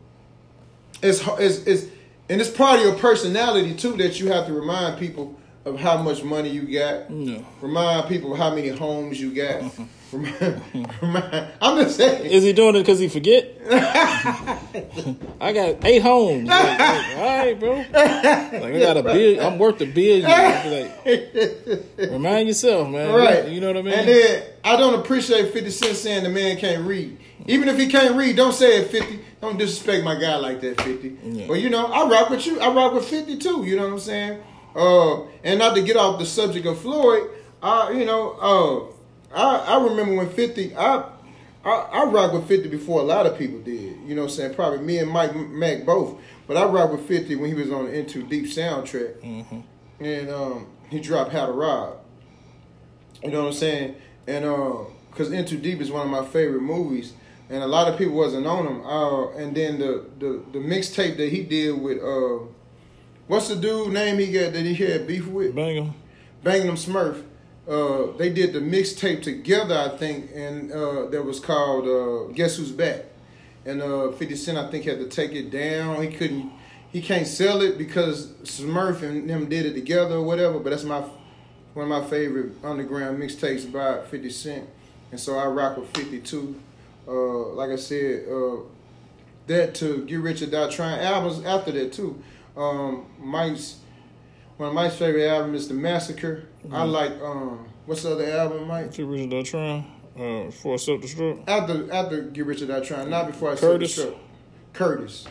it's, 1.02 1.26
it's 1.38 1.58
it's 1.66 1.86
and 2.28 2.40
it's 2.40 2.50
part 2.50 2.78
of 2.78 2.84
your 2.84 2.94
personality 2.94 3.74
too 3.74 3.96
that 3.96 4.20
you 4.20 4.28
have 4.28 4.46
to 4.46 4.52
remind 4.52 4.98
people 4.98 5.38
of 5.64 5.78
how 5.78 6.02
much 6.02 6.22
money 6.22 6.50
you 6.50 6.62
got. 6.62 7.10
No. 7.10 7.44
Remind 7.60 8.08
people 8.08 8.34
how 8.34 8.54
many 8.54 8.68
homes 8.68 9.20
you 9.20 9.34
got. 9.34 9.72
Remind, 10.12 10.62
remind, 11.02 11.46
I'm 11.60 11.82
just 11.82 11.96
saying. 11.96 12.30
Is 12.30 12.42
he 12.42 12.52
doing 12.52 12.76
it 12.76 12.80
because 12.80 12.98
he 12.98 13.08
forget? 13.08 13.56
I 15.40 15.52
got 15.52 15.84
eight 15.84 16.02
homes. 16.02 16.48
Like, 16.48 16.78
like, 16.78 17.16
all 17.16 17.38
right, 17.38 17.60
bro. 17.60 17.76
Like 17.76 17.94
I 17.94 18.78
got 18.80 18.96
a 18.96 19.02
billion. 19.02 19.44
I'm 19.44 19.58
worth 19.58 19.80
a 19.80 19.86
billion. 19.86 20.28
Like, 20.28 22.10
remind 22.10 22.48
yourself, 22.48 22.88
man. 22.88 23.14
Right. 23.14 23.48
You 23.48 23.60
know 23.60 23.68
what 23.68 23.78
I 23.78 23.82
mean? 23.82 23.94
And 23.94 24.08
then 24.08 24.42
I 24.64 24.76
don't 24.76 24.98
appreciate 24.98 25.52
50 25.52 25.70
Cent 25.70 25.96
saying 25.96 26.24
the 26.24 26.30
man 26.30 26.56
can't 26.56 26.84
read. 26.84 27.18
Even 27.46 27.68
if 27.68 27.78
he 27.78 27.86
can't 27.86 28.16
read, 28.16 28.36
don't 28.36 28.52
say 28.52 28.82
it 28.82 28.90
50. 28.90 29.20
Don't 29.40 29.58
disrespect 29.58 30.04
my 30.04 30.14
guy 30.20 30.36
like 30.36 30.60
that, 30.60 30.80
50. 30.82 31.16
Yeah. 31.24 31.46
But 31.48 31.54
you 31.54 31.70
know, 31.70 31.86
I 31.86 32.08
rock 32.08 32.30
with 32.30 32.46
you. 32.46 32.60
I 32.60 32.72
rock 32.72 32.92
with 32.92 33.06
50 33.06 33.38
too. 33.38 33.64
You 33.64 33.76
know 33.76 33.86
what 33.86 33.94
I'm 33.94 34.00
saying? 34.00 34.42
Uh, 34.74 35.22
and 35.42 35.58
not 35.58 35.74
to 35.74 35.82
get 35.82 35.96
off 35.96 36.18
the 36.18 36.26
subject 36.26 36.66
of 36.66 36.78
Floyd, 36.78 37.28
I 37.62 37.90
you 37.92 38.04
know, 38.04 38.32
uh, 38.32 38.92
I 39.34 39.56
I 39.56 39.84
remember 39.84 40.16
when 40.16 40.28
50 40.28 40.76
I 40.76 41.04
I, 41.64 41.70
I 41.70 42.04
rock 42.04 42.32
with 42.32 42.48
50 42.48 42.68
before 42.68 43.00
a 43.00 43.04
lot 43.04 43.26
of 43.26 43.38
people 43.38 43.60
did. 43.60 43.98
You 44.06 44.14
know 44.14 44.22
what 44.22 44.30
I'm 44.30 44.36
saying? 44.36 44.54
Probably 44.54 44.78
me 44.78 44.98
and 44.98 45.10
Mike 45.10 45.34
Mack 45.34 45.84
both. 45.84 46.18
But 46.46 46.56
I 46.56 46.64
rock 46.64 46.90
with 46.90 47.06
50 47.06 47.36
when 47.36 47.50
he 47.50 47.54
was 47.54 47.70
on 47.70 47.86
the 47.86 47.98
In 47.98 48.06
Too 48.06 48.22
Deep 48.22 48.46
soundtrack. 48.46 49.20
Mm-hmm. 49.20 49.60
And 50.02 50.30
um, 50.30 50.66
he 50.88 51.00
dropped 51.00 51.32
How 51.32 51.46
to 51.46 51.52
Rob. 51.52 51.98
You 53.22 53.30
know 53.30 53.42
what 53.42 53.48
I'm 53.48 53.52
saying? 53.52 53.96
And 54.26 54.44
because 55.10 55.30
In 55.32 55.44
Too 55.44 55.58
Deep 55.58 55.80
is 55.80 55.90
one 55.90 56.02
of 56.02 56.10
my 56.10 56.24
favorite 56.24 56.62
movies. 56.62 57.12
And 57.50 57.62
a 57.62 57.66
lot 57.66 57.88
of 57.88 57.98
people 57.98 58.14
wasn't 58.14 58.46
on 58.46 58.66
him. 58.66 58.86
Uh, 58.86 59.30
and 59.32 59.54
then 59.54 59.78
the, 59.78 60.06
the, 60.18 60.42
the 60.52 60.58
mixtape 60.58 61.16
that 61.18 61.30
he 61.30 61.42
did 61.42 61.72
with, 61.72 61.98
uh, 61.98 62.46
what's 63.26 63.48
the 63.48 63.56
dude 63.56 63.92
name 63.92 64.18
he 64.18 64.32
got 64.32 64.52
that 64.52 64.64
he 64.64 64.74
had 64.74 65.06
beef 65.06 65.26
with? 65.26 65.54
Bang 66.42 66.62
him. 66.62 66.76
Smurf. 66.76 67.24
Uh, 67.68 68.16
they 68.16 68.30
did 68.30 68.52
the 68.52 68.58
mixtape 68.58 69.22
together, 69.22 69.76
I 69.76 69.96
think, 69.96 70.30
and 70.34 70.72
uh, 70.72 71.06
that 71.06 71.22
was 71.24 71.40
called 71.40 71.86
uh, 71.86 72.32
"Guess 72.32 72.56
Who's 72.56 72.72
Back." 72.72 73.04
And 73.64 73.82
uh, 73.82 74.10
Fifty 74.12 74.36
Cent, 74.36 74.58
I 74.58 74.70
think, 74.70 74.84
had 74.84 74.98
to 74.98 75.06
take 75.06 75.32
it 75.32 75.50
down. 75.50 76.02
He 76.02 76.08
couldn't, 76.08 76.50
he 76.90 77.02
can't 77.02 77.26
sell 77.26 77.60
it 77.60 77.76
because 77.76 78.28
Smurf 78.42 79.02
and 79.02 79.28
them 79.28 79.48
did 79.48 79.66
it 79.66 79.74
together 79.74 80.16
or 80.16 80.22
whatever. 80.22 80.58
But 80.58 80.70
that's 80.70 80.84
my 80.84 81.00
one 81.74 81.90
of 81.90 82.02
my 82.02 82.08
favorite 82.08 82.52
underground 82.64 83.22
mixtapes 83.22 83.70
by 83.70 84.04
Fifty 84.06 84.30
Cent, 84.30 84.68
and 85.12 85.20
so 85.20 85.38
I 85.38 85.46
rock 85.46 85.76
with 85.76 85.94
Fifty 85.96 86.20
too. 86.20 86.58
Uh, 87.06 87.52
like 87.54 87.70
I 87.70 87.76
said, 87.76 88.26
uh, 88.28 88.56
that 89.46 89.74
to 89.76 90.04
Get 90.06 90.20
Rich 90.20 90.42
or 90.42 90.46
Die 90.46 90.70
Trying 90.70 91.00
albums 91.00 91.44
after 91.44 91.72
that 91.72 91.92
too. 91.92 92.20
Um, 92.56 93.06
Mike's 93.18 93.76
one 94.56 94.70
of 94.70 94.74
Mike's 94.74 94.96
favorite 94.96 95.28
albums 95.28 95.62
is 95.62 95.68
The 95.68 95.74
Massacre. 95.74 96.46
I 96.70 96.82
like 96.84 97.12
um, 97.22 97.66
what's 97.86 98.02
the 98.02 98.12
other 98.12 98.30
album, 98.30 98.68
Mike? 98.68 98.92
Get 98.92 99.06
rid 99.06 99.24
of 99.24 99.30
that 99.30 99.46
trying. 99.46 99.84
Uh, 100.16 100.50
for 100.50 100.76
self 100.76 101.00
destruct. 101.00 101.48
After 101.48 101.90
after 101.92 102.22
Get 102.22 102.44
Rich 102.44 102.62
or 102.62 102.66
Die 102.66 102.80
Trying, 102.80 103.10
not 103.10 103.28
before 103.28 103.52
I 103.52 103.54
the 103.54 103.86
show. 103.86 104.18
Curtis. 104.72 105.26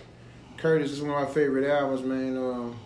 Curtis 0.58 0.92
is 0.92 1.02
one 1.02 1.12
of 1.12 1.28
my 1.28 1.34
favorite 1.34 1.70
albums, 1.70 2.02
man. 2.02 2.38
Um, 2.38 2.80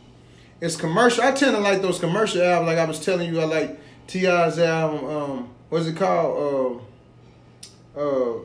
it's 0.59 0.75
commercial. 0.75 1.23
I 1.23 1.31
tend 1.31 1.55
to 1.55 1.61
like 1.61 1.81
those 1.81 1.99
commercial 1.99 2.41
albums. 2.41 2.67
Like 2.67 2.77
I 2.77 2.85
was 2.85 2.99
telling 2.99 3.33
you, 3.33 3.39
I 3.39 3.45
like 3.45 3.79
T.I.'s 4.07 4.59
album. 4.59 5.05
Um, 5.05 5.49
what's 5.69 5.85
it 5.85 5.95
called? 5.95 6.81
Uh, 7.95 7.99
uh, 7.99 8.39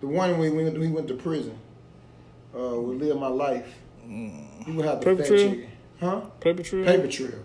the 0.00 0.06
one 0.06 0.38
when 0.38 0.54
we, 0.54 0.64
when 0.64 0.78
we 0.80 0.88
went 0.88 1.08
to 1.08 1.14
prison. 1.14 1.58
Uh, 2.56 2.80
we 2.80 2.96
live 2.96 3.18
my 3.18 3.28
life. 3.28 3.66
You 4.06 4.74
would 4.74 4.84
have 4.84 5.00
to 5.00 5.04
Paper 5.06 5.16
fact 5.22 5.28
Trail? 5.28 5.66
Huh? 6.00 6.20
Paper 6.40 6.62
trail. 6.62 6.84
Paper 6.84 7.08
Trail. 7.08 7.44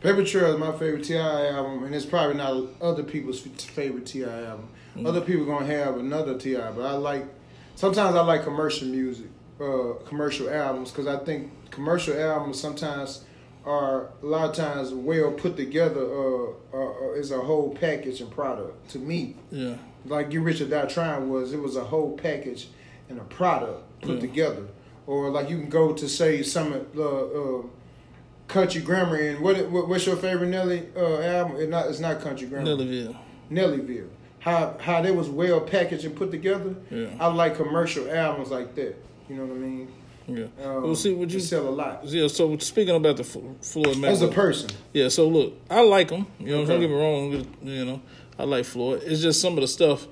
Paper 0.00 0.24
Trail 0.24 0.52
is 0.54 0.58
my 0.60 0.72
favorite 0.72 1.04
T.I. 1.04 1.48
album, 1.48 1.84
and 1.84 1.94
it's 1.94 2.04
probably 2.06 2.36
not 2.36 2.64
other 2.80 3.02
people's 3.02 3.40
favorite 3.40 4.06
T.I. 4.06 4.42
album. 4.44 4.68
Mm. 4.96 5.06
Other 5.06 5.20
people 5.20 5.46
gonna 5.46 5.66
have 5.66 5.96
another 5.96 6.38
T.I., 6.38 6.70
but 6.72 6.82
I 6.82 6.92
like. 6.92 7.24
Sometimes 7.74 8.14
I 8.16 8.22
like 8.22 8.42
commercial 8.44 8.88
music, 8.88 9.26
uh, 9.60 9.94
commercial 10.06 10.48
albums, 10.48 10.90
because 10.90 11.06
I 11.06 11.18
think 11.24 11.50
commercial 11.70 12.18
albums 12.18 12.58
sometimes 12.60 13.24
are 13.64 14.10
a 14.22 14.26
lot 14.26 14.48
of 14.50 14.54
times 14.56 14.92
well 14.92 15.32
put 15.32 15.56
together. 15.56 16.00
Uh, 16.00 16.46
uh, 16.72 16.76
uh, 16.78 17.12
is 17.12 17.30
a 17.32 17.38
whole 17.40 17.74
package 17.74 18.20
and 18.20 18.30
product 18.30 18.90
to 18.90 18.98
me. 18.98 19.36
Yeah. 19.50 19.76
Like 20.04 20.30
You 20.32 20.42
Rich 20.42 20.60
or 20.60 20.66
Die 20.68 20.86
Trying 20.86 21.30
was, 21.30 21.52
it 21.52 21.60
was 21.60 21.76
a 21.76 21.84
whole 21.84 22.16
package 22.16 22.68
and 23.08 23.18
a 23.18 23.24
product 23.24 23.82
put 24.02 24.16
Yeah. 24.16 24.20
together. 24.20 24.66
Or 25.06 25.30
like 25.30 25.48
you 25.50 25.58
can 25.58 25.68
go 25.70 25.92
to 25.94 26.08
say 26.08 26.42
some 26.42 26.72
of 26.72 26.94
the 26.94 27.08
uh, 27.08 27.62
country 28.48 28.80
grammar 28.80 29.16
and 29.16 29.40
what, 29.40 29.56
what 29.70 29.88
what's 29.88 30.06
your 30.06 30.16
favorite 30.16 30.48
Nelly 30.48 30.88
uh, 30.96 31.20
album? 31.20 31.56
It's 31.56 31.70
not 31.70 31.86
it's 31.88 32.00
not 32.00 32.20
country 32.20 32.46
grammar. 32.46 32.66
Nellyville. 32.66 33.16
Nellyville. 33.50 34.08
How 34.38 34.76
how 34.80 35.02
they 35.02 35.10
was 35.10 35.28
well 35.28 35.60
packaged 35.60 36.04
and 36.04 36.14
put 36.14 36.30
together. 36.30 36.74
Yeah. 36.90 37.08
I 37.18 37.26
like 37.28 37.56
commercial 37.56 38.10
albums 38.10 38.50
like 38.50 38.74
that. 38.76 38.94
You 39.28 39.36
know 39.36 39.44
what 39.46 39.56
I 39.56 39.58
mean? 39.58 39.92
Yeah. 40.28 40.46
Um, 40.64 40.82
well, 40.82 40.94
see 40.96 41.12
would 41.14 41.32
you 41.32 41.38
sell 41.40 41.68
a 41.68 41.70
lot 41.70 42.04
Yeah. 42.04 42.26
So 42.28 42.56
speaking 42.58 42.94
about 42.96 43.16
the 43.16 43.24
Flo- 43.24 43.56
Floyd 43.60 44.04
as 44.04 44.22
a 44.22 44.28
person. 44.28 44.70
Yeah, 44.92 45.08
so 45.08 45.28
look, 45.28 45.54
I 45.70 45.80
like 45.82 46.10
him. 46.10 46.26
You 46.38 46.46
know, 46.48 46.58
Okay. 46.62 46.72
don't 46.72 46.80
get 46.80 46.90
me 46.90 46.96
wrong. 46.96 47.46
You 47.62 47.84
know, 47.84 48.02
I 48.38 48.44
like 48.44 48.64
Floyd. 48.64 49.02
It's 49.04 49.20
just 49.22 49.40
some 49.40 49.54
of 49.54 49.60
the 49.60 49.68
stuff. 49.68 50.06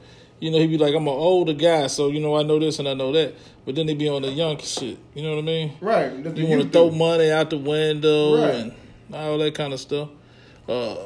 You 0.45 0.51
know, 0.51 0.59
he'd 0.59 0.67
be 0.67 0.77
like, 0.77 0.95
"I'm 0.95 1.03
an 1.09 1.15
older 1.15 1.55
guy, 1.55 1.87
so 1.87 2.09
you 2.09 2.21
know 2.21 2.37
I 2.37 2.43
know 2.43 2.59
this 2.59 2.79
and 2.79 2.87
I 2.87 2.93
know 2.93 3.13
that." 3.13 3.33
But 3.65 3.77
then 3.77 3.89
he 3.89 3.95
be 3.95 4.11
on 4.11 4.21
the 4.21 4.29
young 4.31 4.59
shit. 4.59 4.99
You 5.15 5.23
know 5.23 5.31
what 5.31 5.39
I 5.39 5.43
mean? 5.43 5.73
Right. 5.81 6.13
You 6.37 6.47
want 6.47 6.63
to 6.65 6.69
throw 6.69 6.91
do. 6.91 6.97
money 6.97 7.31
out 7.31 7.49
the 7.49 7.57
window 7.57 8.43
Right. 8.43 8.55
and 8.57 8.73
all 9.15 9.39
that 9.39 9.55
kind 9.55 9.73
of 9.73 9.81
stuff. 9.81 10.11
Uh, 10.69 10.97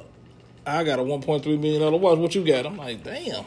I 0.67 0.83
got 0.83 0.99
a 0.99 1.03
1.3 1.03 1.47
million 1.61 1.81
dollar 1.81 1.99
watch. 1.99 2.19
What 2.19 2.35
you 2.35 2.45
got? 2.45 2.67
I'm 2.67 2.77
like, 2.77 3.05
damn. 3.05 3.25
You 3.25 3.33
know 3.33 3.45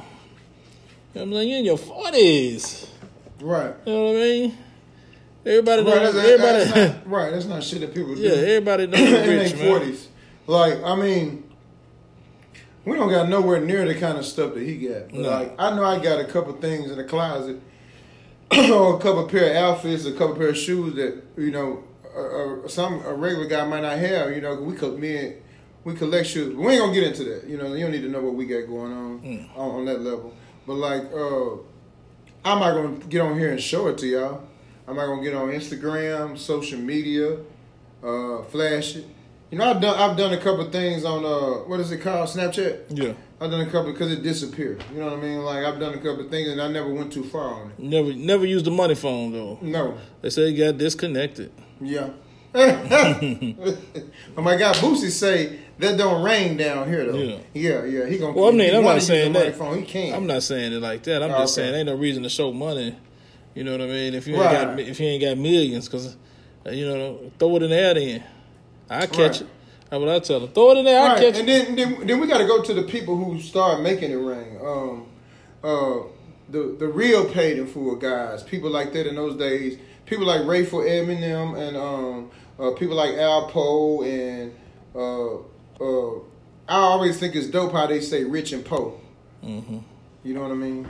what 1.14 1.22
I'm 1.24 1.34
saying? 1.34 1.50
You 1.50 1.58
in 1.58 1.66
your 1.66 1.78
40s. 1.78 2.88
Right. 3.42 3.74
You 3.86 3.92
know 3.94 4.04
what 4.06 4.12
I 4.16 4.20
mean? 4.20 4.58
Everybody, 5.46 5.82
Right, 5.84 5.96
know, 5.96 6.12
that's, 6.14 6.18
everybody, 6.18 6.64
that's 6.64 6.76
not, 7.04 7.08
right, 7.12 7.32
that's 7.32 7.46
not 7.48 7.64
shit 7.64 7.82
that 7.82 7.94
people 7.94 8.16
do. 8.16 8.22
yeah, 8.22 8.32
everybody 8.32 8.88
know 8.88 8.98
you 8.98 9.16
in 9.18 9.38
their 9.40 9.50
forties. 9.50 10.08
Like, 10.48 10.82
I 10.84 10.96
mean, 10.96 11.51
we 12.86 12.95
don't 12.98 13.10
got 13.10 13.30
nowhere 13.30 13.60
near 13.62 13.86
the 13.86 13.95
kind 13.99 14.18
of 14.18 14.26
stuff 14.26 14.53
that 14.56 14.64
he 14.64 14.88
got. 14.88 15.12
No. 15.14 15.30
Like, 15.30 15.56
I 15.60 15.76
know 15.76 15.84
I 15.84 15.99
got 15.99 16.20
a 16.20 16.26
couple 16.26 16.53
things 16.53 16.90
in 16.91 16.98
the 16.98 17.03
closet, 17.03 17.60
or 18.52 18.95
a 18.98 18.99
couple 18.99 19.28
pair 19.28 19.52
of 19.52 19.56
outfits, 19.58 20.06
a 20.06 20.12
couple 20.14 20.36
pair 20.36 20.49
of 20.49 20.58
shoes 20.58 20.95
that 20.95 21.22
you 21.38 21.52
know, 21.52 21.84
uh, 22.16 22.20
uh, 22.66 22.68
some 22.68 23.02
a 23.06 23.14
regular 23.14 23.45
guy 23.48 23.66
might 23.66 23.82
not 23.82 23.98
have. 23.98 24.32
You 24.32 24.41
know, 24.41 24.56
we 24.56 24.76
could 24.76 24.99
me 24.99 25.16
and 25.18 25.36
we 25.84 25.94
collect 25.95 26.28
shoes. 26.28 26.56
We 26.56 26.74
ain't 26.74 26.82
gonna 26.82 26.94
get 26.94 27.03
into 27.03 27.24
that. 27.26 27.48
You 27.48 27.58
know, 27.58 27.74
you 27.74 27.84
don't 27.84 27.91
need 27.91 28.02
to 28.02 28.10
know 28.10 28.22
what 28.22 28.34
we 28.36 28.45
got 28.45 28.68
going 28.68 28.91
on 28.91 29.20
Mm. 29.22 29.58
on, 29.58 29.70
on 29.80 29.86
that 29.86 30.02
level. 30.02 30.34
But 30.68 30.74
like, 30.76 31.03
uh, 31.14 31.52
I'm 32.44 32.60
not 32.60 32.74
gonna 32.74 32.95
get 33.10 33.22
on 33.22 33.38
here 33.38 33.52
and 33.52 33.62
show 33.62 33.88
it 33.88 33.98
to 33.99 34.08
y'all. 34.08 34.44
I'm 34.88 34.95
not 34.95 35.06
gonna 35.06 35.24
get 35.24 35.34
on 35.36 35.49
Instagram, 35.49 36.38
social 36.38 36.80
media, 36.80 37.38
uh, 38.03 38.41
flash 38.44 38.95
it. 38.98 39.06
You 39.52 39.57
know, 39.57 39.69
I've 39.69 39.82
done 39.82 39.99
I've 39.99 40.15
done 40.18 40.32
a 40.34 40.38
couple 40.38 40.64
things 40.72 41.03
on 41.03 41.26
uh, 41.26 41.64
what 41.68 41.80
is 41.82 41.91
it 41.91 41.98
called, 41.99 42.30
Snapchat. 42.30 42.84
Yeah, 42.90 43.14
I've 43.41 43.52
done 43.52 43.60
a 43.61 43.65
couple 43.69 43.91
because 43.91 44.10
it 44.11 44.23
disappeared. 44.23 44.82
You 44.94 44.99
know 44.99 45.07
what 45.07 45.19
I 45.19 45.22
mean? 45.22 45.40
Like 45.44 45.65
I've 45.65 45.78
done 45.80 45.94
a 45.94 45.98
couple 45.98 46.23
things 46.30 46.48
and 46.49 46.61
I 46.61 46.69
never 46.69 46.91
went 46.94 47.11
too 47.11 47.23
far 47.26 47.53
on 47.56 47.72
it. 47.72 47.80
never, 47.80 48.14
never 48.14 48.45
used 48.45 48.65
the 48.65 48.72
money 48.72 48.95
phone 48.95 49.34
though. 49.34 49.60
No, 49.61 49.98
They 50.22 50.30
say 50.30 50.52
he 50.52 50.57
got 50.57 50.78
disconnected. 50.78 51.52
yeah. 51.82 52.11
but 52.53 52.82
my 54.38 54.56
guy 54.57 54.73
Boosie 54.73 55.10
say 55.10 55.60
that 55.80 55.98
don't 55.98 56.22
rain 56.23 56.57
down 56.57 56.88
here 56.88 57.11
though. 57.11 57.18
Yeah. 57.18 57.38
yeah, 57.53 57.84
yeah. 57.86 58.06
He 58.07 58.18
gonna. 58.18 58.34
Well, 58.34 58.49
I 58.49 58.52
mean, 58.52 58.69
he 58.72 58.76
I'm 58.78 58.84
not 58.84 59.02
saying 59.02 59.32
the 59.34 59.40
money 59.40 59.52
that. 59.52 59.57
Phone, 59.57 59.80
he 59.80 59.86
can't. 59.86 60.15
I'm 60.15 60.28
not 60.28 60.44
saying 60.44 60.73
it 60.73 60.82
like 60.82 61.03
that. 61.03 61.23
I'm 61.23 61.32
Oh, 61.32 61.40
just 61.40 61.57
okay. 61.57 61.68
saying 61.68 61.76
ain't 61.80 61.88
no 61.88 61.95
reason 61.95 62.23
to 62.23 62.30
show 62.30 62.52
money. 62.53 62.95
You 63.56 63.64
know 63.65 63.72
what 63.72 63.82
I 63.82 63.88
mean? 63.88 64.14
If 64.14 64.28
you 64.28 64.36
ain't 64.36 64.45
Right. 64.45 64.65
got 64.78 64.80
if 64.80 64.99
you 64.99 65.07
ain't 65.07 65.22
got 65.23 65.38
millions, 65.38 65.88
because 65.88 66.15
you 66.72 66.86
know, 66.88 67.32
throw 67.40 67.56
it 67.57 67.64
in 67.64 67.69
the 67.69 67.76
air. 67.78 67.94
Then 67.95 68.23
I 68.92 69.08
catch 69.08 69.18
Right. 69.18 69.42
it. 69.42 69.48
That's 69.90 70.00
what 70.00 70.10
I 70.10 70.20
tell 70.20 70.40
them. 70.40 70.50
Throw 70.50 70.72
it 70.72 70.78
in 70.80 70.86
there. 70.86 71.02
I 71.02 71.16
catch 71.20 71.40
and 71.40 71.50
it. 71.50 71.66
then, 71.66 71.76
then 71.76 72.08
then 72.08 72.20
we 72.20 72.28
got 72.28 72.38
to 72.38 72.46
go 72.46 72.62
to 72.62 72.74
the 72.74 72.84
people 72.84 73.16
who 73.18 73.40
start 73.42 73.82
making 73.82 74.12
it 74.12 74.16
rain. 74.16 74.58
Um, 74.64 75.06
uh, 75.64 76.04
the 76.50 76.76
the 76.80 76.88
real 76.88 77.26
paid 77.26 77.58
in 77.58 77.68
full 77.68 77.96
guys, 77.96 78.44
people 78.44 78.70
like 78.70 78.94
that 78.94 79.08
in 79.08 79.16
those 79.16 79.38
days. 79.38 79.78
People 80.06 80.26
like 80.26 80.42
Rayful 80.42 80.88
Edmond 80.90 81.24
and 81.24 81.78
um, 81.78 82.32
uh, 82.60 82.72
people 82.72 82.96
like 82.96 83.12
Alpo 83.12 84.06
and 84.06 84.54
uh, 84.94 85.36
uh, 85.82 86.20
I 86.68 86.76
always 86.76 87.18
think 87.20 87.36
it's 87.36 87.48
dope 87.48 87.72
how 87.72 87.88
they 87.88 88.02
say 88.02 88.24
rich 88.26 88.52
and 88.52 88.66
po. 88.66 89.00
hmm 89.42 89.80
You 90.24 90.34
know 90.34 90.42
what 90.42 90.52
I 90.52 90.56
mean? 90.56 90.88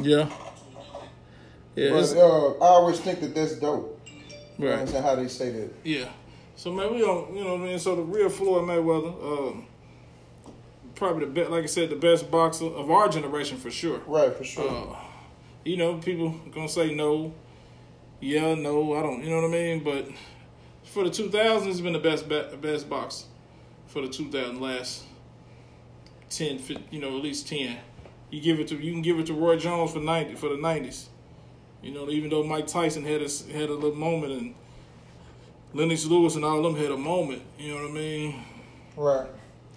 Yeah. 0.00 0.28
Yeah. 1.76 1.90
But 1.90 2.16
uh, 2.16 2.48
I 2.58 2.66
always 2.66 2.98
think 3.00 3.20
that 3.20 3.34
that's 3.34 3.56
dope. 3.58 3.93
You 4.58 4.64
know 4.64 4.70
what 4.70 4.74
I'm 4.74 4.78
right. 4.80 4.88
saying? 4.88 5.02
How 5.02 5.14
they 5.16 5.28
say 5.28 5.50
that. 5.50 5.70
Yeah. 5.84 6.08
So 6.56 6.72
man, 6.72 6.92
we 6.92 7.00
don't, 7.00 7.36
you 7.36 7.44
know 7.44 7.52
what 7.54 7.62
I 7.62 7.64
mean. 7.64 7.78
So 7.78 7.96
the 7.96 8.02
real 8.02 8.28
Floyd 8.28 8.68
Mayweather, 8.68 9.50
um, 9.50 9.66
probably 10.94 11.24
the 11.24 11.32
best, 11.32 11.50
like 11.50 11.64
I 11.64 11.66
said, 11.66 11.90
the 11.90 11.96
best 11.96 12.30
boxer 12.30 12.66
of 12.66 12.90
our 12.90 13.08
generation 13.08 13.58
for 13.58 13.70
sure. 13.70 14.00
Right, 14.06 14.34
for 14.34 14.44
sure. 14.44 14.68
Uh, 14.68 14.96
you 15.64 15.76
know, 15.76 15.98
people 15.98 16.30
gonna 16.52 16.68
say 16.68 16.94
no, 16.94 17.34
yeah, 18.20 18.54
no, 18.54 18.94
I 18.94 19.02
don't, 19.02 19.22
you 19.24 19.30
know 19.30 19.36
what 19.36 19.48
I 19.48 19.50
mean. 19.50 19.82
But 19.82 20.08
for 20.84 21.04
the 21.04 21.10
2000s, 21.10 21.64
he's 21.64 21.80
been 21.80 21.92
the 21.92 21.98
best 21.98 22.28
be- 22.28 22.56
best 22.60 22.88
boxer 22.88 23.26
for 23.86 24.02
the 24.02 24.08
2000 24.08 24.60
last 24.60 25.04
10, 26.30 26.58
15, 26.58 26.88
you 26.90 27.00
know, 27.00 27.16
at 27.16 27.22
least 27.22 27.48
10. 27.48 27.76
You 28.30 28.40
give 28.40 28.60
it 28.60 28.68
to 28.68 28.76
you 28.76 28.92
can 28.92 29.02
give 29.02 29.18
it 29.18 29.26
to 29.26 29.34
Roy 29.34 29.56
Jones 29.56 29.92
for 29.92 30.00
90 30.00 30.34
for 30.36 30.48
the 30.48 30.56
90s. 30.56 31.06
You 31.84 31.92
know, 31.92 32.08
even 32.08 32.30
though 32.30 32.42
Mike 32.42 32.66
Tyson 32.66 33.04
had 33.04 33.20
a 33.20 33.28
had 33.52 33.68
a 33.68 33.74
little 33.74 33.94
moment 33.94 34.32
and 34.32 34.54
Lennox 35.74 36.06
Lewis 36.06 36.34
and 36.34 36.44
all 36.44 36.64
of 36.64 36.72
them 36.74 36.82
had 36.82 36.90
a 36.90 36.96
moment, 36.96 37.42
you 37.58 37.74
know 37.74 37.82
what 37.82 37.90
I 37.90 37.92
mean. 37.92 38.44
right, 38.96 39.26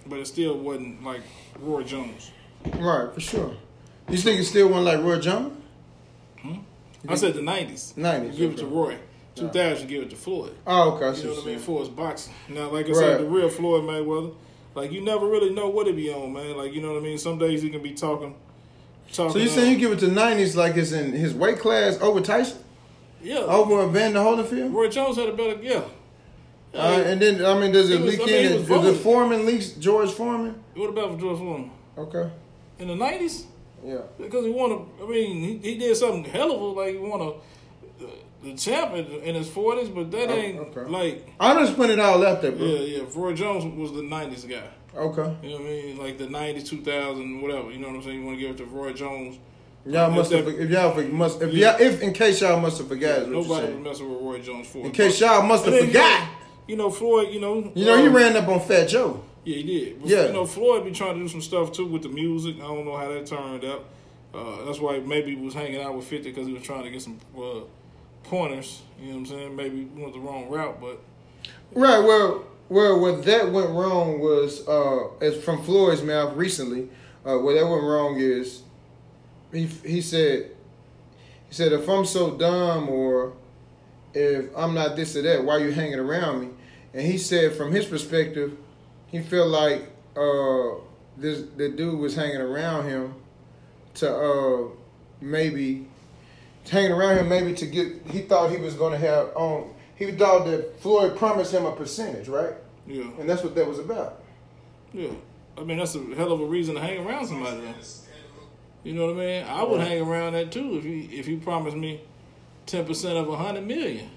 But 0.06 0.20
it 0.20 0.26
still 0.26 0.56
wasn't 0.56 1.04
like 1.04 1.20
Roy 1.60 1.82
Jones. 1.82 2.30
right, 2.76 3.12
for 3.12 3.20
sure. 3.20 3.52
You 4.08 4.16
think 4.16 4.40
it's 4.40 4.48
still 4.48 4.68
one 4.68 4.84
like 4.84 5.00
Roy 5.02 5.18
Jones? 5.18 5.52
Hmm? 6.40 6.54
I 7.08 7.14
said 7.16 7.34
the 7.34 7.40
90s. 7.42 7.92
90s, 7.94 8.32
You 8.32 8.38
give 8.38 8.50
it 8.52 8.56
to. 8.58 8.66
Roy. 8.66 8.96
2000, 9.34 9.88
you 9.88 9.96
give 9.98 10.02
it 10.06 10.10
to 10.10 10.16
Floyd. 10.16 10.54
Oh, 10.66 10.92
okay. 10.94 11.06
I 11.06 11.12
You 11.12 11.24
know 11.28 11.34
what 11.34 11.42
I 11.44 11.46
mean? 11.46 11.78
his 11.78 11.88
boxing. 11.90 12.32
Now, 12.48 12.70
like 12.70 12.86
I 12.86 12.88
Right. 12.88 12.96
said, 12.96 13.20
the 13.20 13.24
real 13.26 13.48
Floyd 13.48 13.84
Mayweather, 13.84 14.34
like 14.74 14.90
you 14.92 15.00
never 15.02 15.26
really 15.28 15.50
know 15.50 15.68
what 15.68 15.86
it 15.86 15.94
be 15.94 16.10
on, 16.12 16.32
man. 16.32 16.56
Like 16.56 16.72
you 16.72 16.80
know 16.80 16.92
what 16.94 16.98
I 17.00 17.04
mean. 17.04 17.18
Some 17.18 17.38
days 17.38 17.60
he 17.62 17.70
can 17.70 17.82
be 17.82 17.92
talking, 17.92 18.34
talking. 19.12 19.32
So 19.32 19.38
you 19.38 19.48
uh, 19.50 19.52
saying 19.52 19.72
you 19.72 19.78
give 19.78 19.92
it 19.92 19.98
to 20.00 20.08
nineties 20.08 20.56
like 20.56 20.76
it's 20.76 20.92
in 20.92 21.12
his 21.12 21.34
weight 21.34 21.58
class 21.58 21.98
over 22.00 22.20
Tyson, 22.20 22.58
yeah? 23.22 23.38
over 23.38 23.80
a 23.80 23.88
Evander 23.88 24.20
Holyfield? 24.20 24.72
Roy 24.72 24.88
Jones 24.88 25.16
had 25.16 25.28
a 25.28 25.32
better 25.32 25.60
yeah. 25.62 25.82
Yeah, 26.74 26.80
Uh, 26.82 27.00
and 27.00 27.20
then 27.22 27.44
I 27.44 27.58
mean, 27.58 27.72
does 27.72 27.88
it 27.90 27.98
He 27.98 28.04
was- 28.04 28.18
leak 28.18 28.20
I 28.22 28.30
mean, 28.30 28.52
in? 28.60 28.66
Does 28.66 28.84
the. 28.84 28.94
Foreman 28.94 29.46
leaks 29.46 29.70
George 29.70 30.10
Foreman? 30.10 30.62
what 30.74 30.90
about 30.90 31.12
for 31.14 31.18
George 31.20 31.38
Foreman 31.38 31.70
Okay. 31.96 32.30
in 32.78 32.88
the 32.88 32.94
nineties? 32.94 33.46
Yeah. 33.84 33.98
Because 34.18 34.44
he 34.44 34.50
won 34.50 34.72
a. 34.72 35.04
I 35.04 35.08
mean, 35.08 35.60
he, 35.62 35.70
he 35.72 35.78
did 35.78 35.96
something 35.96 36.24
hell 36.24 36.50
of 36.52 36.60
a 36.60 36.64
like 36.64 36.92
he 36.92 36.98
won 36.98 37.20
a 37.22 37.32
the 38.42 38.54
champ 38.54 38.92
in, 38.94 39.06
in 39.06 39.34
his 39.34 39.48
forties, 39.48 39.88
but 39.88 40.10
that 40.12 40.28
Oh, 40.28 40.32
ain't 40.34 40.58
okay. 40.60 40.88
like 40.90 41.28
I 41.40 41.54
just 41.54 41.74
put 41.76 41.90
it 41.90 41.98
all 41.98 42.24
out 42.24 42.40
there, 42.42 42.52
bro. 42.52 42.66
yeah 42.66 42.98
yeah. 42.98 43.02
Roy 43.14 43.32
Jones 43.34 43.64
was 43.76 43.92
the 43.92 44.02
nineties 44.02 44.44
guy. 44.44 44.62
Okay. 44.98 45.36
You 45.42 45.50
know 45.50 45.56
what 45.56 45.64
I 45.64 45.70
mean? 45.70 45.98
Like 45.98 46.18
the 46.18 46.28
90, 46.28 46.62
2000, 46.62 47.40
whatever. 47.40 47.70
You 47.70 47.78
know 47.78 47.88
what 47.88 47.96
I'm 47.96 48.02
saying? 48.02 48.20
You 48.20 48.26
want 48.26 48.38
to 48.38 48.40
give 48.40 48.54
it 48.54 48.58
to 48.58 48.64
Roy 48.64 48.92
Jones. 48.92 49.38
Y'all 49.86 50.10
must 50.10 50.32
have. 50.32 50.46
If 50.46 50.70
y'all 50.70 51.02
must, 51.10 51.40
if 51.40 51.54
y'all, 51.54 51.80
if 51.80 52.02
in 52.02 52.12
case 52.12 52.40
y'all 52.40 52.60
must 52.60 52.78
have 52.78 52.88
forgot, 52.88 53.20
you're 53.20 53.42
Nobody 53.42 53.72
was 53.72 53.84
messing 53.84 54.10
with 54.10 54.22
Roy 54.22 54.40
Jones 54.40 54.66
for. 54.66 54.84
In 54.84 54.92
case 54.92 55.20
y'all 55.20 55.42
must 55.42 55.64
have 55.64 55.78
forgot. 55.78 56.28
You 56.66 56.76
know, 56.76 56.90
Floyd, 56.90 57.28
you 57.32 57.40
know. 57.40 57.72
You 57.74 57.86
know, 57.86 57.96
he 57.96 58.08
um, 58.08 58.14
ran 58.14 58.36
up 58.36 58.48
on 58.48 58.60
Fat 58.60 58.88
Joe. 58.88 59.24
Yeah, 59.44 59.56
he 59.56 59.62
did. 59.62 60.00
But, 60.02 60.10
Yeah. 60.10 60.26
You 60.26 60.32
know, 60.34 60.44
Floyd 60.44 60.84
be 60.84 60.90
trying 60.90 61.14
to 61.14 61.20
do 61.20 61.28
some 61.28 61.40
stuff 61.40 61.72
too 61.72 61.86
with 61.86 62.02
the 62.02 62.10
music. 62.10 62.56
I 62.56 62.66
don't 62.66 62.84
know 62.84 62.96
how 62.96 63.08
that 63.08 63.24
turned 63.24 63.64
out. 63.64 63.86
Uh, 64.34 64.66
that's 64.66 64.78
why 64.78 64.98
maybe 64.98 65.34
he 65.34 65.42
was 65.42 65.54
hanging 65.54 65.80
out 65.80 65.96
with 65.96 66.04
50 66.04 66.28
because 66.30 66.46
he 66.46 66.52
was 66.52 66.62
trying 66.62 66.84
to 66.84 66.90
get 66.90 67.00
some 67.00 67.18
uh, 67.34 67.60
pointers. 68.24 68.82
You 69.00 69.06
know 69.06 69.12
what 69.12 69.18
I'm 69.20 69.26
saying? 69.26 69.56
Maybe 69.56 69.76
he 69.76 70.02
went 70.02 70.12
the 70.12 70.20
wrong 70.20 70.50
route, 70.50 70.78
but 70.78 71.00
Right. 71.72 71.98
Well, 71.98 72.44
well, 72.68 73.00
what 73.00 73.24
that 73.24 73.50
went 73.50 73.70
wrong 73.70 74.20
was, 74.20 74.66
uh, 74.68 75.08
as 75.20 75.42
from 75.42 75.62
Floyd's 75.62 76.02
mouth 76.02 76.36
recently, 76.36 76.88
uh, 77.24 77.38
what 77.38 77.54
that 77.54 77.66
went 77.66 77.82
wrong 77.82 78.18
is, 78.18 78.62
he 79.52 79.66
he 79.66 80.00
said, 80.02 80.50
he 81.48 81.54
said 81.54 81.72
if 81.72 81.88
I'm 81.88 82.04
so 82.04 82.36
dumb 82.36 82.88
or 82.88 83.32
if 84.12 84.46
I'm 84.56 84.74
not 84.74 84.96
this 84.96 85.16
or 85.16 85.22
that, 85.22 85.44
why 85.44 85.58
you 85.58 85.70
hanging 85.70 85.98
around 85.98 86.40
me? 86.40 86.48
And 86.92 87.06
he 87.06 87.18
said 87.18 87.54
from 87.54 87.72
his 87.72 87.86
perspective, 87.86 88.56
he 89.06 89.20
felt 89.20 89.48
like 89.48 89.90
uh, 90.16 90.80
this 91.16 91.44
the 91.56 91.70
dude 91.70 91.98
was 91.98 92.14
hanging 92.14 92.40
around 92.40 92.86
him 92.86 93.14
to 93.94 94.14
uh, 94.14 94.68
maybe 95.20 95.86
hanging 96.68 96.92
around 96.92 97.18
him 97.18 97.28
maybe 97.28 97.54
to 97.54 97.66
get. 97.66 98.06
He 98.10 98.22
thought 98.22 98.50
he 98.50 98.58
was 98.58 98.74
going 98.74 98.92
to 98.92 98.98
have 98.98 99.28
on. 99.34 99.74
He 99.98 100.12
thought 100.12 100.46
that 100.46 100.80
Floyd 100.80 101.16
promised 101.16 101.52
him 101.52 101.66
a 101.66 101.72
percentage, 101.72 102.28
right? 102.28 102.54
Yeah, 102.86 103.04
And 103.18 103.28
that's 103.28 103.42
what 103.42 103.54
that 103.54 103.66
was 103.66 103.78
about. 103.78 104.22
yeah. 104.92 105.10
I 105.56 105.64
mean, 105.64 105.78
that's 105.78 105.94
a 105.96 106.14
hell 106.14 106.30
of 106.32 106.40
a 106.40 106.44
reason 106.46 106.76
to 106.76 106.80
hang 106.80 107.04
around 107.04 107.26
somebody. 107.26 107.60
You 108.84 108.94
know 108.94 109.06
what 109.06 109.16
I 109.16 109.26
mean? 109.26 109.44
I 109.44 109.62
would 109.64 109.80
hang 109.80 110.00
around 110.00 110.34
that 110.34 110.52
too 110.52 110.76
if 110.78 110.84
you 110.84 111.08
if 111.10 111.26
you 111.26 111.38
promised 111.38 111.76
me 111.76 112.00
ten 112.64 112.84
percent 112.84 113.18
of 113.18 113.28
a 113.28 113.36
hundred 113.36 113.66
million. 113.66 114.08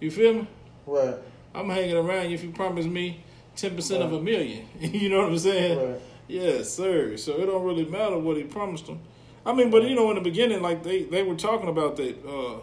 You 0.00 0.10
feel 0.12 0.34
me? 0.34 0.48
Right. 0.86 1.16
I'm 1.52 1.68
hanging 1.68 1.96
around 1.96 2.28
you 2.28 2.34
if 2.34 2.44
you 2.44 2.50
promise 2.52 2.86
me 2.86 3.24
ten 3.56 3.74
percent 3.74 4.04
of 4.04 4.12
a 4.12 4.20
million. 4.22 4.68
you 4.80 5.08
know 5.08 5.22
what 5.22 5.32
I'm 5.32 5.38
saying? 5.38 5.78
Right. 5.92 6.00
Yes, 6.28 6.72
sir. 6.72 7.16
So 7.16 7.32
it 7.40 7.46
don't 7.46 7.64
really 7.64 7.84
matter 7.84 8.16
what 8.18 8.36
he 8.36 8.44
promised 8.44 8.86
them. 8.86 9.00
I 9.44 9.52
mean, 9.52 9.70
but 9.70 9.82
you 9.82 9.96
know, 9.96 10.08
in 10.10 10.14
the 10.14 10.22
beginning, 10.22 10.62
like 10.62 10.84
they 10.84 11.02
they 11.02 11.24
were 11.24 11.34
talking 11.34 11.68
about 11.68 11.96
that 11.96 12.24
uh, 12.24 12.60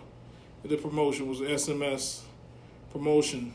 the 0.63 0.77
promotion 0.77 1.27
was 1.27 1.39
SMS 1.39 2.21
promotion 2.91 3.53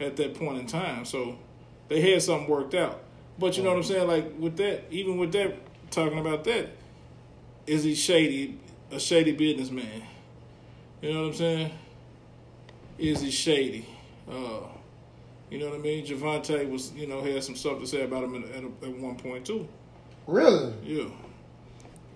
at 0.00 0.16
that 0.16 0.34
point 0.34 0.58
in 0.58 0.66
time. 0.66 1.04
So 1.04 1.38
they 1.88 2.00
had 2.00 2.22
something 2.22 2.48
worked 2.48 2.74
out. 2.74 3.02
But 3.38 3.56
you 3.56 3.62
know 3.62 3.70
what 3.70 3.78
I'm 3.78 3.84
saying? 3.84 4.08
Like 4.08 4.32
with 4.38 4.56
that, 4.56 4.84
even 4.90 5.18
with 5.18 5.32
that, 5.32 5.56
talking 5.90 6.18
about 6.18 6.44
that, 6.44 6.70
is 7.66 7.84
he 7.84 7.94
shady? 7.94 8.58
A 8.90 9.00
shady 9.00 9.32
businessman? 9.32 10.02
You 11.00 11.12
know 11.12 11.20
what 11.22 11.28
I'm 11.28 11.34
saying? 11.34 11.72
Is 12.98 13.20
he 13.20 13.30
shady? 13.30 13.86
Uh, 14.28 14.60
you 15.50 15.58
know 15.58 15.70
what 15.70 15.76
I 15.76 15.78
mean? 15.78 16.06
Gervonta 16.06 16.68
was, 16.68 16.92
you 16.92 17.06
know, 17.06 17.22
had 17.22 17.42
some 17.42 17.56
stuff 17.56 17.80
to 17.80 17.86
say 17.86 18.02
about 18.02 18.24
him 18.24 18.36
at, 18.36 18.50
at, 18.50 18.64
at 18.64 18.98
one 18.98 19.16
point 19.16 19.46
too. 19.46 19.66
Really? 20.26 20.72
Yeah. 20.84 21.08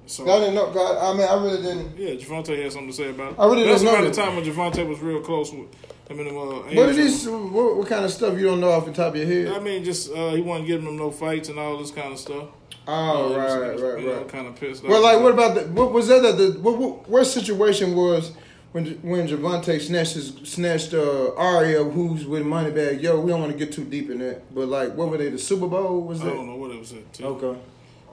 So 0.07 0.25
I 0.25 0.39
didn't 0.39 0.55
know. 0.55 0.70
God, 0.73 0.97
I 0.99 1.17
mean, 1.17 1.26
I 1.26 1.35
really 1.35 1.62
didn't. 1.62 1.99
yeah, 1.99 2.10
Gervonta 2.10 2.57
had 2.60 2.73
something 2.73 2.91
to 2.91 2.97
say 2.97 3.10
about 3.10 3.33
it. 3.33 3.39
I 3.39 3.47
really 3.47 3.65
That's 3.65 3.83
didn't 3.83 3.93
know 3.93 4.01
around 4.01 4.15
the 4.15 4.23
time 4.23 4.36
when 4.36 4.44
Gervonta 4.44 4.86
was 4.86 5.01
real 5.01 5.20
close 5.20 5.52
with. 5.52 5.68
I 6.09 6.15
mean, 6.15 6.28
uh, 6.28 6.31
What 6.31 6.89
is 6.91 6.97
this? 6.97 7.26
What, 7.26 7.76
what 7.76 7.89
kind 7.89 8.05
of 8.05 8.12
stuff 8.12 8.39
you 8.39 8.44
don't 8.44 8.60
know 8.60 8.70
off 8.70 8.86
the 8.86 8.93
top 8.93 9.15
of 9.15 9.17
your 9.17 9.26
head? 9.26 9.49
I 9.49 9.59
mean, 9.59 9.83
just 9.85 10.12
uh, 10.12 10.31
he 10.31 10.41
wasn't 10.41 10.68
giving 10.68 10.86
him 10.86 10.97
no 10.97 11.10
fights 11.10 11.49
and 11.49 11.59
all 11.59 11.76
this 11.78 11.91
kind 11.91 12.12
of 12.12 12.18
stuff. 12.18 12.49
Oh, 12.86 13.35
Uh, 13.35 13.36
right, 13.36 13.73
was, 13.73 13.83
right, 13.83 14.01
you 14.01 14.07
know, 14.07 14.17
right. 14.18 14.28
Kind 14.28 14.47
of 14.47 14.55
pissed 14.55 14.85
Well, 14.85 15.02
like, 15.02 15.20
what 15.20 15.33
about 15.33 15.57
the? 15.57 15.62
What 15.62 15.93
was 15.93 16.07
that? 16.07 16.23
That 16.23 16.39
the 16.39 16.60
what, 16.60 16.78
what, 16.78 17.09
what 17.09 17.25
situation 17.25 17.97
was 17.97 18.31
when 18.70 18.86
when 19.02 19.26
Gervonta 19.26 19.81
snatched 19.81 20.15
his, 20.15 20.33
snatched 20.44 20.94
uh, 20.94 21.35
Aria, 21.35 21.83
who's 21.83 22.25
with 22.25 22.44
Moneybagg? 22.44 23.02
Yo, 23.02 23.18
we 23.18 23.33
don't 23.33 23.41
want 23.41 23.51
to 23.51 23.59
get 23.59 23.73
too 23.73 23.85
deep 23.85 24.09
in 24.09 24.18
that, 24.20 24.55
but 24.55 24.68
like, 24.68 24.94
what 24.94 25.09
were 25.09 25.18
they? 25.18 25.31
The 25.31 25.39
Super 25.39 25.67
Bowl 25.67 26.02
was 26.02 26.23
I 26.23 26.26
don't 26.26 26.47
know 26.47 26.55
what 26.57 26.70
it 26.70 26.78
was 26.78 26.93
at. 26.93 27.12
Too. 27.12 27.25
Okay. 27.25 27.59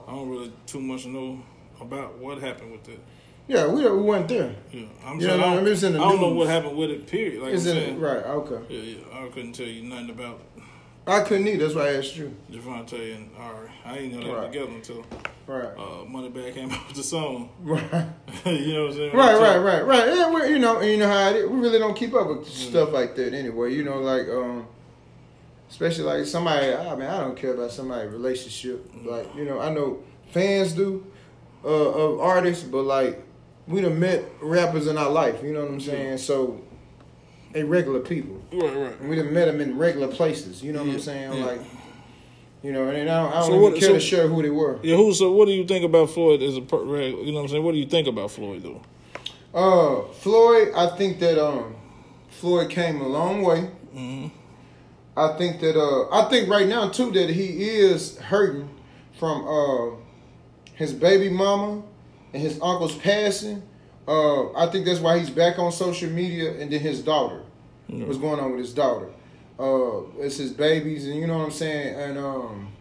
I 0.08 0.10
don't 0.10 0.28
really 0.28 0.52
too 0.66 0.80
much 0.80 1.06
know 1.06 1.40
about 1.80 2.18
what 2.18 2.38
happened 2.38 2.72
with 2.72 2.88
it. 2.88 3.00
Yeah, 3.46 3.66
we 3.66 3.82
we 3.88 4.02
went 4.02 4.28
there. 4.28 4.54
Yeah, 4.72 4.86
I'm 5.04 5.20
saying 5.20 5.38
no, 5.38 5.46
I 5.46 5.54
don't, 5.56 5.66
in 5.84 5.96
I 5.96 5.98
don't 5.98 6.20
know 6.20 6.30
what 6.32 6.48
happened 6.48 6.78
with 6.78 6.90
it. 6.90 7.06
Period. 7.06 7.42
Like 7.42 7.52
Is 7.52 7.66
I'm 7.66 7.76
it 7.76 7.80
saying, 7.80 8.00
right? 8.00 8.24
Okay. 8.24 8.74
Yeah, 8.74 8.80
yeah, 9.12 9.24
I 9.24 9.28
couldn't 9.28 9.52
tell 9.52 9.66
you 9.66 9.82
nothing 9.82 10.10
about 10.10 10.40
It. 10.56 10.62
I 11.06 11.20
couldn't 11.20 11.46
either. 11.46 11.64
That's 11.64 11.74
why 11.74 11.88
I 11.90 11.96
asked 11.96 12.16
you. 12.16 12.34
Gervonta 12.50 13.14
and 13.14 13.28
Ari. 13.38 13.68
I 13.84 13.98
ain't 13.98 14.14
know 14.14 14.22
they 14.22 14.30
were 14.30 14.36
Right. 14.38 14.50
together 14.52 14.72
until 14.72 15.04
Right. 15.46 15.64
uh, 15.76 16.06
Moneybagg 16.06 16.54
came 16.54 16.70
out 16.72 16.88
with 16.88 16.96
the 16.96 17.02
song. 17.02 17.50
Right. 17.62 17.82
you 18.46 18.72
know 18.72 18.84
what 18.84 18.90
I'm 18.92 18.96
saying? 18.96 19.14
Right, 19.14 19.38
right, 19.38 19.58
right, 19.58 19.86
right. 19.86 20.06
Yeah, 20.16 20.30
we, 20.32 20.48
you 20.48 20.58
know, 20.58 20.78
and 20.78 20.90
you 20.90 20.96
know 20.96 21.08
how 21.08 21.28
it 21.28 21.36
is. 21.36 21.50
we 21.50 21.58
really 21.58 21.78
don't 21.78 21.94
keep 21.94 22.14
up 22.14 22.26
with 22.28 22.48
stuff 22.48 22.92
like 22.94 23.14
that 23.16 23.34
anyway. 23.34 23.74
You 23.74 23.84
know, 23.84 23.98
like 23.98 24.26
um, 24.28 24.66
especially 25.68 26.04
like 26.04 26.24
somebody. 26.24 26.72
I 26.72 26.94
mean, 26.96 27.06
I 27.08 27.20
don't 27.20 27.36
care 27.36 27.52
about 27.52 27.72
somebody's 27.72 28.10
relationship. 28.10 28.90
Like 29.04 29.34
you 29.36 29.44
know, 29.44 29.60
I 29.60 29.68
know 29.70 29.98
fans 30.30 30.72
do 30.72 31.04
uh, 31.64 31.68
of 31.68 32.20
artists, 32.20 32.64
but 32.64 32.82
like 32.82 33.22
we 33.66 33.80
done 33.80 33.98
met 33.98 34.24
rappers 34.42 34.86
in 34.86 34.98
our 34.98 35.10
life. 35.10 35.42
You 35.42 35.52
know 35.54 35.62
what 35.62 35.70
I'm 35.72 35.80
saying? 35.80 36.18
So 36.18 36.60
they 37.52 37.64
regular 37.64 38.00
people. 38.00 38.42
Right, 38.52 38.76
right. 38.76 39.00
And 39.00 39.08
we 39.08 39.16
done 39.16 39.32
met 39.32 39.46
them 39.46 39.60
in 39.60 39.78
regular 39.78 40.08
places. 40.08 40.62
You 40.62 40.72
know 40.72 40.80
what 40.80 40.88
Yeah, 40.88 40.94
I'm 40.94 41.00
saying? 41.00 41.32
yeah. 41.34 41.44
Like. 41.44 41.60
You 42.62 42.72
know, 42.72 42.88
and 42.88 43.10
I 43.10 43.22
don't, 43.22 43.30
I 43.32 43.40
don't 43.40 43.50
So 43.50 43.58
what- 43.60 43.74
care 43.74 43.88
so- 43.88 43.92
to 43.94 44.00
share 44.00 44.26
who 44.26 44.40
they 44.42 44.48
were. 44.48 44.78
Yeah, 44.82 44.96
who? 44.96 45.12
So, 45.12 45.30
what 45.32 45.44
do 45.46 45.52
you 45.52 45.66
think 45.66 45.84
about 45.84 46.08
Floyd 46.08 46.40
as 46.42 46.56
a 46.56 46.62
per- 46.62 46.82
you 46.82 47.26
know 47.26 47.34
what 47.34 47.40
I'm 47.42 47.48
saying? 47.48 47.62
What 47.62 47.72
do 47.72 47.78
you 47.78 47.84
think 47.86 48.08
about 48.08 48.30
Floyd 48.30 48.62
though? 48.62 48.80
Uh, 49.54 50.10
Floyd, 50.14 50.72
I 50.74 50.96
think 50.96 51.18
that 51.20 51.38
um, 51.38 51.74
Floyd 52.30 52.70
came 52.70 53.02
a 53.02 53.06
long 53.06 53.42
way. 53.42 53.70
Mm-hmm. 53.94 54.28
I 55.16 55.36
think 55.36 55.60
that 55.60 55.78
uh, 55.78 56.08
I 56.10 56.28
think 56.30 56.48
right 56.48 56.66
now 56.66 56.88
too 56.88 57.10
that 57.12 57.28
he 57.30 57.68
is 57.68 58.16
hurting 58.18 58.68
from 59.18 59.46
uh, 59.46 59.96
his 60.74 60.92
baby 60.92 61.28
mama 61.28 61.82
and 62.32 62.42
his 62.42 62.54
uncle's 62.60 62.96
passing. 62.96 63.62
Uh, 64.06 64.52
I 64.52 64.66
think 64.66 64.84
that's 64.84 65.00
why 65.00 65.18
he's 65.18 65.30
back 65.30 65.58
on 65.58 65.72
social 65.72 66.10
media, 66.10 66.60
and 66.60 66.70
then 66.70 66.80
his 66.80 67.00
daughter. 67.00 67.42
Yeah. 67.88 68.04
What's 68.04 68.18
going 68.18 68.40
on 68.40 68.50
with 68.50 68.60
his 68.60 68.74
daughter? 68.74 69.10
Uh, 69.58 70.02
it's 70.18 70.36
his 70.36 70.52
babies, 70.52 71.06
and 71.06 71.16
you 71.16 71.26
know 71.26 71.38
what 71.38 71.44
I'm 71.44 71.50
saying. 71.50 71.94
And 71.94 72.18
um, 72.18 72.72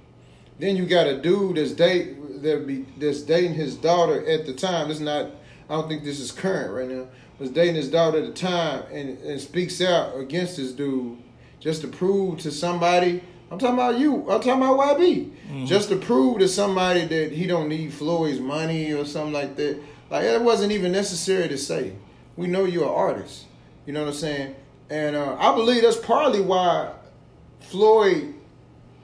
then 0.59 0.75
you 0.75 0.85
got 0.85 1.07
a 1.07 1.22
dude 1.22 1.57
that's 1.57 1.72
date 1.72 2.41
that 2.41 2.67
be 2.67 2.85
that's 2.97 3.22
dating 3.22 3.53
his 3.53 3.75
daughter 3.75 4.25
at 4.27 4.45
the 4.45 4.53
time. 4.53 4.91
It's 4.91 4.99
not. 4.99 5.31
I 5.69 5.75
don't 5.75 5.88
think 5.88 6.03
this 6.03 6.19
is 6.19 6.31
current 6.31 6.73
right 6.73 6.89
now. 6.89 7.07
Was 7.39 7.49
dating 7.49 7.75
his 7.75 7.89
daughter 7.89 8.19
at 8.19 8.25
the 8.25 8.33
time 8.33 8.83
and, 8.91 9.17
and 9.19 9.41
speaks 9.41 9.81
out 9.81 10.17
against 10.17 10.57
this 10.57 10.72
dude 10.72 11.17
just 11.59 11.81
to 11.81 11.88
prove 11.88 12.39
to 12.39 12.51
somebody. 12.51 13.23
I'm 13.53 13.59
talking 13.59 13.75
about 13.75 13.99
you. 13.99 14.22
I'm 14.30 14.41
talking 14.41 14.51
about 14.53 14.98
YB. 14.99 15.65
Just 15.67 15.90
to 15.90 15.95
prove 15.95 16.40
to 16.40 16.48
somebody 16.48 17.06
that 17.06 17.32
he 17.32 17.45
don't 17.45 17.69
need 17.69 17.93
Floyd's 17.93 18.40
money 18.40 18.91
or 18.91 19.06
something 19.06 19.33
like 19.33 19.56
that. 19.57 19.80
Like 20.09 20.23
that 20.23 20.41
wasn't 20.41 20.72
even 20.72 20.91
necessary 20.91 21.48
to 21.48 21.57
say. 21.57 21.93
We 22.35 22.48
know 22.48 22.65
you're 22.65 22.83
an 22.85 22.90
artist. 22.90 23.45
You 23.85 23.93
know 23.93 24.01
what 24.01 24.09
I'm 24.09 24.14
saying? 24.15 24.56
And 24.90 25.15
uh, 25.15 25.35
I 25.40 25.53
believe 25.53 25.83
that's 25.83 25.98
partly 25.98 26.41
why 26.41 26.91
Floyd 27.59 28.33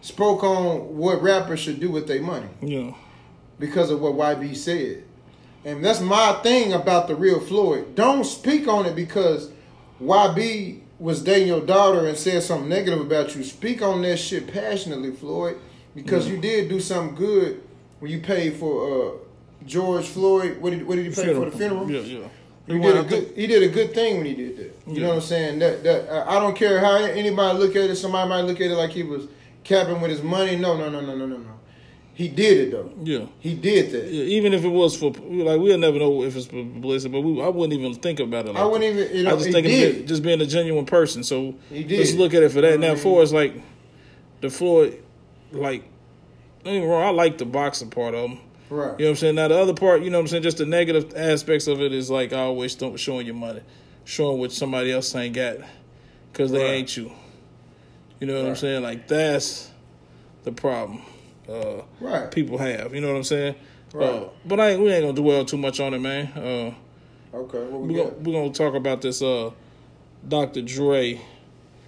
spoke 0.01 0.43
on 0.43 0.97
what 0.97 1.21
rappers 1.21 1.59
should 1.59 1.79
do 1.79 1.91
with 1.91 2.07
their 2.07 2.21
money 2.21 2.47
Yeah. 2.61 2.93
because 3.59 3.91
of 3.91 4.01
what 4.01 4.13
YB 4.15 4.55
said. 4.55 5.03
And 5.65 5.83
that's 5.83 5.99
my 6.01 6.33
thing 6.41 6.73
about 6.73 7.07
the 7.07 7.15
real 7.15 7.39
Floyd. 7.39 7.93
Don't 7.95 8.23
speak 8.23 8.67
on 8.67 8.85
it 8.85 8.95
because 8.95 9.51
YB 10.01 10.79
was 10.99 11.21
dating 11.23 11.47
your 11.47 11.61
daughter 11.61 12.07
and 12.07 12.17
said 12.17 12.43
something 12.43 12.69
negative 12.69 12.99
about 12.99 13.35
you. 13.35 13.43
Speak 13.43 13.81
on 13.81 14.01
that 14.01 14.17
shit 14.17 14.51
passionately, 14.51 15.11
Floyd, 15.11 15.57
because 15.95 16.27
you 16.27 16.37
did 16.37 16.69
do 16.69 16.79
something 16.79 17.15
good 17.15 17.61
when 17.99 18.11
you 18.11 18.19
paid 18.19 18.55
for 18.57 18.73
uh, 18.83 19.11
George 19.65 20.07
Floyd. 20.07 20.59
What 20.61 20.71
did 20.71 20.85
what 20.85 20.95
did 20.95 21.05
you 21.05 21.11
pay 21.11 21.33
for 21.33 21.49
the 21.49 21.57
funeral? 21.57 21.89
Yeah, 21.89 21.99
yeah. 22.01 22.27
He 22.67 22.73
He 22.75 22.79
did 22.81 22.97
a 22.97 23.03
good. 23.03 23.33
He 23.35 23.47
did 23.47 23.63
a 23.63 23.69
good 23.69 23.93
thing 23.95 24.17
when 24.17 24.25
he 24.27 24.35
did 24.35 24.57
that. 24.57 24.63
You 24.87 24.93
Yeah. 24.95 25.01
know 25.03 25.07
what 25.09 25.15
I'm 25.15 25.21
saying? 25.21 25.59
That 25.59 25.83
that 25.83 26.09
I 26.11 26.37
I 26.37 26.39
don't 26.39 26.55
care 26.55 26.79
how 26.79 26.95
anybody 26.97 27.57
look 27.57 27.75
at 27.75 27.89
it. 27.89 27.95
Somebody 27.95 28.29
might 28.29 28.41
look 28.41 28.61
at 28.61 28.69
it 28.69 28.75
like 28.75 28.91
he 28.91 29.03
was 29.03 29.27
capping 29.63 30.01
with 30.01 30.11
his 30.11 30.21
money. 30.21 30.55
No, 30.55 30.77
no, 30.77 30.89
no, 30.89 31.01
no, 31.01 31.15
no, 31.15 31.25
no, 31.25 31.37
no. 31.37 31.58
He 32.19 32.27
did 32.27 32.67
it 32.67 32.71
though. 32.71 32.91
Yeah. 33.01 33.27
He 33.39 33.53
did 33.53 33.91
that. 33.93 34.11
Yeah, 34.11 34.23
even 34.23 34.53
if 34.53 34.65
it 34.65 34.67
was 34.67 34.93
for 34.97 35.11
like 35.11 35.57
we'll 35.57 35.77
never 35.77 35.97
know 35.99 36.21
if 36.23 36.35
it's 36.35 36.47
for 36.47 36.51
publicity, 36.65 37.09
but 37.13 37.21
we, 37.21 37.41
I 37.41 37.47
wouldn't 37.47 37.79
even 37.79 37.93
think 37.93 38.19
about 38.19 38.45
it. 38.45 38.49
Like 38.55 38.61
I 38.61 38.65
wouldn't 38.65 38.93
that. 38.93 39.05
even. 39.05 39.17
You 39.17 39.23
know, 39.23 39.29
I 39.31 39.37
just 39.37 39.51
think 39.53 39.65
of 39.65 39.71
it 39.71 40.05
just 40.05 40.21
being 40.21 40.41
a 40.41 40.45
genuine 40.45 40.85
person. 40.85 41.23
So 41.23 41.55
He 41.69 41.85
did. 41.85 41.97
let's 41.99 42.13
look 42.15 42.33
at 42.33 42.43
it 42.43 42.51
for 42.51 42.59
that. 42.59 42.77
Know 42.77 42.89
Now, 42.89 42.95
for 42.99 43.21
us, 43.21 43.31
like 43.31 43.53
the 44.41 44.49
Floyd, 44.49 45.01
like 45.53 45.85
don't 46.65 46.81
get 46.81 46.85
wrong, 46.85 47.03
I 47.03 47.11
like 47.11 47.37
the 47.37 47.45
boxing 47.45 47.89
part 47.89 48.13
of 48.13 48.31
him. 48.31 48.39
Right. 48.69 48.99
You 48.99 49.05
know 49.05 49.05
what 49.05 49.09
I'm 49.11 49.15
saying? 49.15 49.35
Now 49.35 49.47
the 49.47 49.57
other 49.57 49.73
part, 49.73 50.01
you 50.01 50.09
know 50.09 50.17
what 50.17 50.23
I'm 50.23 50.27
saying, 50.27 50.43
just 50.43 50.57
the 50.57 50.65
negative 50.65 51.13
aspects 51.15 51.67
of 51.67 51.79
it 51.81 51.93
is 51.93 52.11
like 52.11 52.33
I 52.33 52.39
always 52.41 52.75
don't 52.75 52.97
showing 52.99 53.27
your 53.27 53.35
money, 53.35 53.61
showing 54.03 54.39
what 54.39 54.51
somebody 54.51 54.91
else 54.91 55.15
ain't 55.15 55.35
got, 55.35 55.59
because 56.33 56.51
they 56.51 56.61
Right. 56.61 56.71
ain't 56.71 56.97
you. 56.97 57.13
You 58.19 58.27
know 58.27 58.41
what 58.41 58.49
I'm 58.49 58.55
saying? 58.57 58.83
Like 58.83 59.07
that's 59.07 59.71
the 60.43 60.51
problem. 60.51 61.01
Uh, 61.49 61.81
Right. 61.99 62.29
people 62.31 62.57
have. 62.57 62.93
You 62.93 63.01
know 63.01 63.07
what 63.09 63.17
I'm 63.17 63.23
saying? 63.23 63.55
Right. 63.93 64.07
Uh, 64.09 64.29
but 64.45 64.59
I 64.59 64.71
ain't, 64.71 64.81
we 64.81 64.91
ain't 64.91 65.03
gonna 65.03 65.13
dwell 65.13 65.45
too 65.45 65.57
much 65.57 65.79
on 65.79 65.93
it, 65.93 65.99
man. 65.99 66.27
Uh, 66.35 66.73
Okay. 67.35 67.59
What 67.59 67.81
we 67.81 67.93
we're 67.93 68.03
got? 68.03 68.09
gonna, 68.11 68.23
we 68.23 68.31
gonna 68.33 68.51
talk 68.53 68.73
about 68.73 69.01
this. 69.01 69.21
Uh, 69.21 69.51
Dr. 70.27 70.61
Dre, 70.63 71.19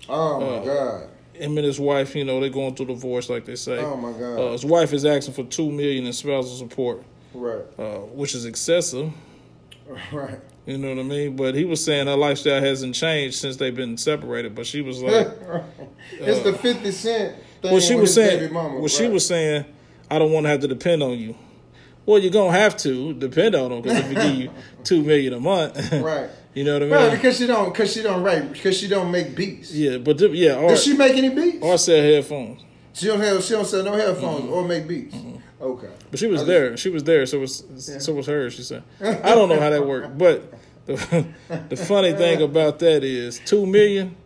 Oh 0.07 0.39
my 0.39 0.45
uh, 0.45 0.63
god. 0.63 1.09
him 1.33 1.57
and 1.57 1.65
his 1.65 1.79
wife. 1.79 2.15
You 2.15 2.25
know 2.25 2.39
they're 2.39 2.49
going 2.49 2.75
through 2.75 2.87
divorce, 2.87 3.29
like 3.29 3.45
they 3.45 3.55
say. 3.55 3.79
Oh 3.79 3.97
my 3.97 4.11
god. 4.11 4.39
Uh, 4.39 4.51
his 4.51 4.63
wife 4.65 4.93
is 4.93 5.03
asking 5.05 5.33
for 5.33 5.43
two 5.43 5.71
million 5.71 6.05
in 6.05 6.13
spousal 6.13 6.55
support, 6.55 7.03
right. 7.33 7.63
uh, 7.79 7.99
which 7.99 8.35
is 8.35 8.45
excessive. 8.45 9.11
Right. 10.11 10.39
You 10.65 10.77
know 10.77 10.89
what 10.89 10.99
I 10.99 11.03
mean? 11.03 11.35
But 11.35 11.53
he 11.55 11.65
was 11.65 11.83
saying 11.83 12.07
her 12.07 12.15
lifestyle 12.15 12.61
hasn't 12.61 12.95
changed 12.95 13.35
since 13.37 13.57
they've 13.57 13.75
been 13.75 13.97
separated. 13.97 14.55
But 14.55 14.65
she 14.67 14.81
was 14.81 15.01
like, 15.01 15.27
it's 16.13 16.39
the 16.43 16.53
Fifty 16.53 16.91
Cent. 16.91 17.35
Well, 17.63 17.79
she 17.79 17.95
was 17.95 18.13
saying, 18.13 18.51
mama. 18.53 18.79
well, 18.79 18.87
she 18.87 19.07
was 19.07 19.25
saying, 19.25 19.65
I 20.09 20.19
don't 20.19 20.31
want 20.31 20.45
to 20.45 20.49
have 20.49 20.61
to 20.61 20.67
depend 20.67 21.03
on 21.03 21.17
you. 21.17 21.35
Well, 22.05 22.19
you're 22.19 22.31
gonna 22.31 22.57
have 22.57 22.75
to 22.77 23.13
depend 23.13 23.55
on 23.55 23.69
them 23.71 23.81
because 23.81 23.99
if 23.99 24.09
we 24.09 24.15
give 24.15 24.35
you 24.35 24.51
two 24.83 25.03
million 25.03 25.33
a 25.33 25.39
month, 25.39 25.91
Right. 25.93 26.29
You 26.53 26.65
know 26.65 26.73
what 26.73 26.81
I 26.81 26.85
mean? 26.85 26.93
Right, 26.93 27.11
because 27.11 27.37
she 27.37 27.47
don't, 27.47 27.71
because 27.71 27.93
she 27.93 28.01
don't 28.01 28.23
write, 28.23 28.51
because 28.51 28.77
she 28.77 28.89
don't 28.89 29.09
make 29.09 29.37
beats. 29.37 29.73
Yeah, 29.73 29.99
but 29.99 30.19
yeah, 30.33 30.55
or, 30.55 30.71
Does 30.71 30.83
she 30.83 30.97
make 30.97 31.15
any 31.15 31.29
beats? 31.29 31.59
or 31.63 31.77
sell 31.77 32.01
headphones. 32.01 32.65
She 32.91 33.05
don't 33.07 33.21
have, 33.21 33.41
she 33.41 33.53
don't 33.53 33.63
sell 33.65 33.83
no 33.85 33.93
headphones 33.93 34.43
mm-hmm. 34.43 34.51
or 34.51 34.67
make 34.67 34.85
beats. 34.85 35.15
Mm-hmm. 35.15 35.63
Okay. 35.63 35.89
But 36.09 36.19
she 36.19 36.27
was 36.27 36.41
I 36.41 36.43
just- 36.43 36.47
there. 36.47 36.75
She 36.77 36.89
was 36.89 37.03
there. 37.05 37.25
So 37.25 37.39
was 37.39 37.63
Yeah. 37.69 37.99
so 37.99 38.13
was 38.13 38.25
her. 38.25 38.49
She 38.49 38.63
said, 38.63 38.83
"I 38.99 39.33
don't 39.33 39.47
know 39.47 39.61
how 39.61 39.69
that 39.69 39.87
worked, 39.87 40.17
but 40.17 40.53
the, 40.87 41.25
the 41.69 41.77
funny 41.77 42.11
thing 42.11 42.41
about 42.41 42.79
that 42.79 43.05
is 43.05 43.39
two 43.45 43.65
million 43.65 44.17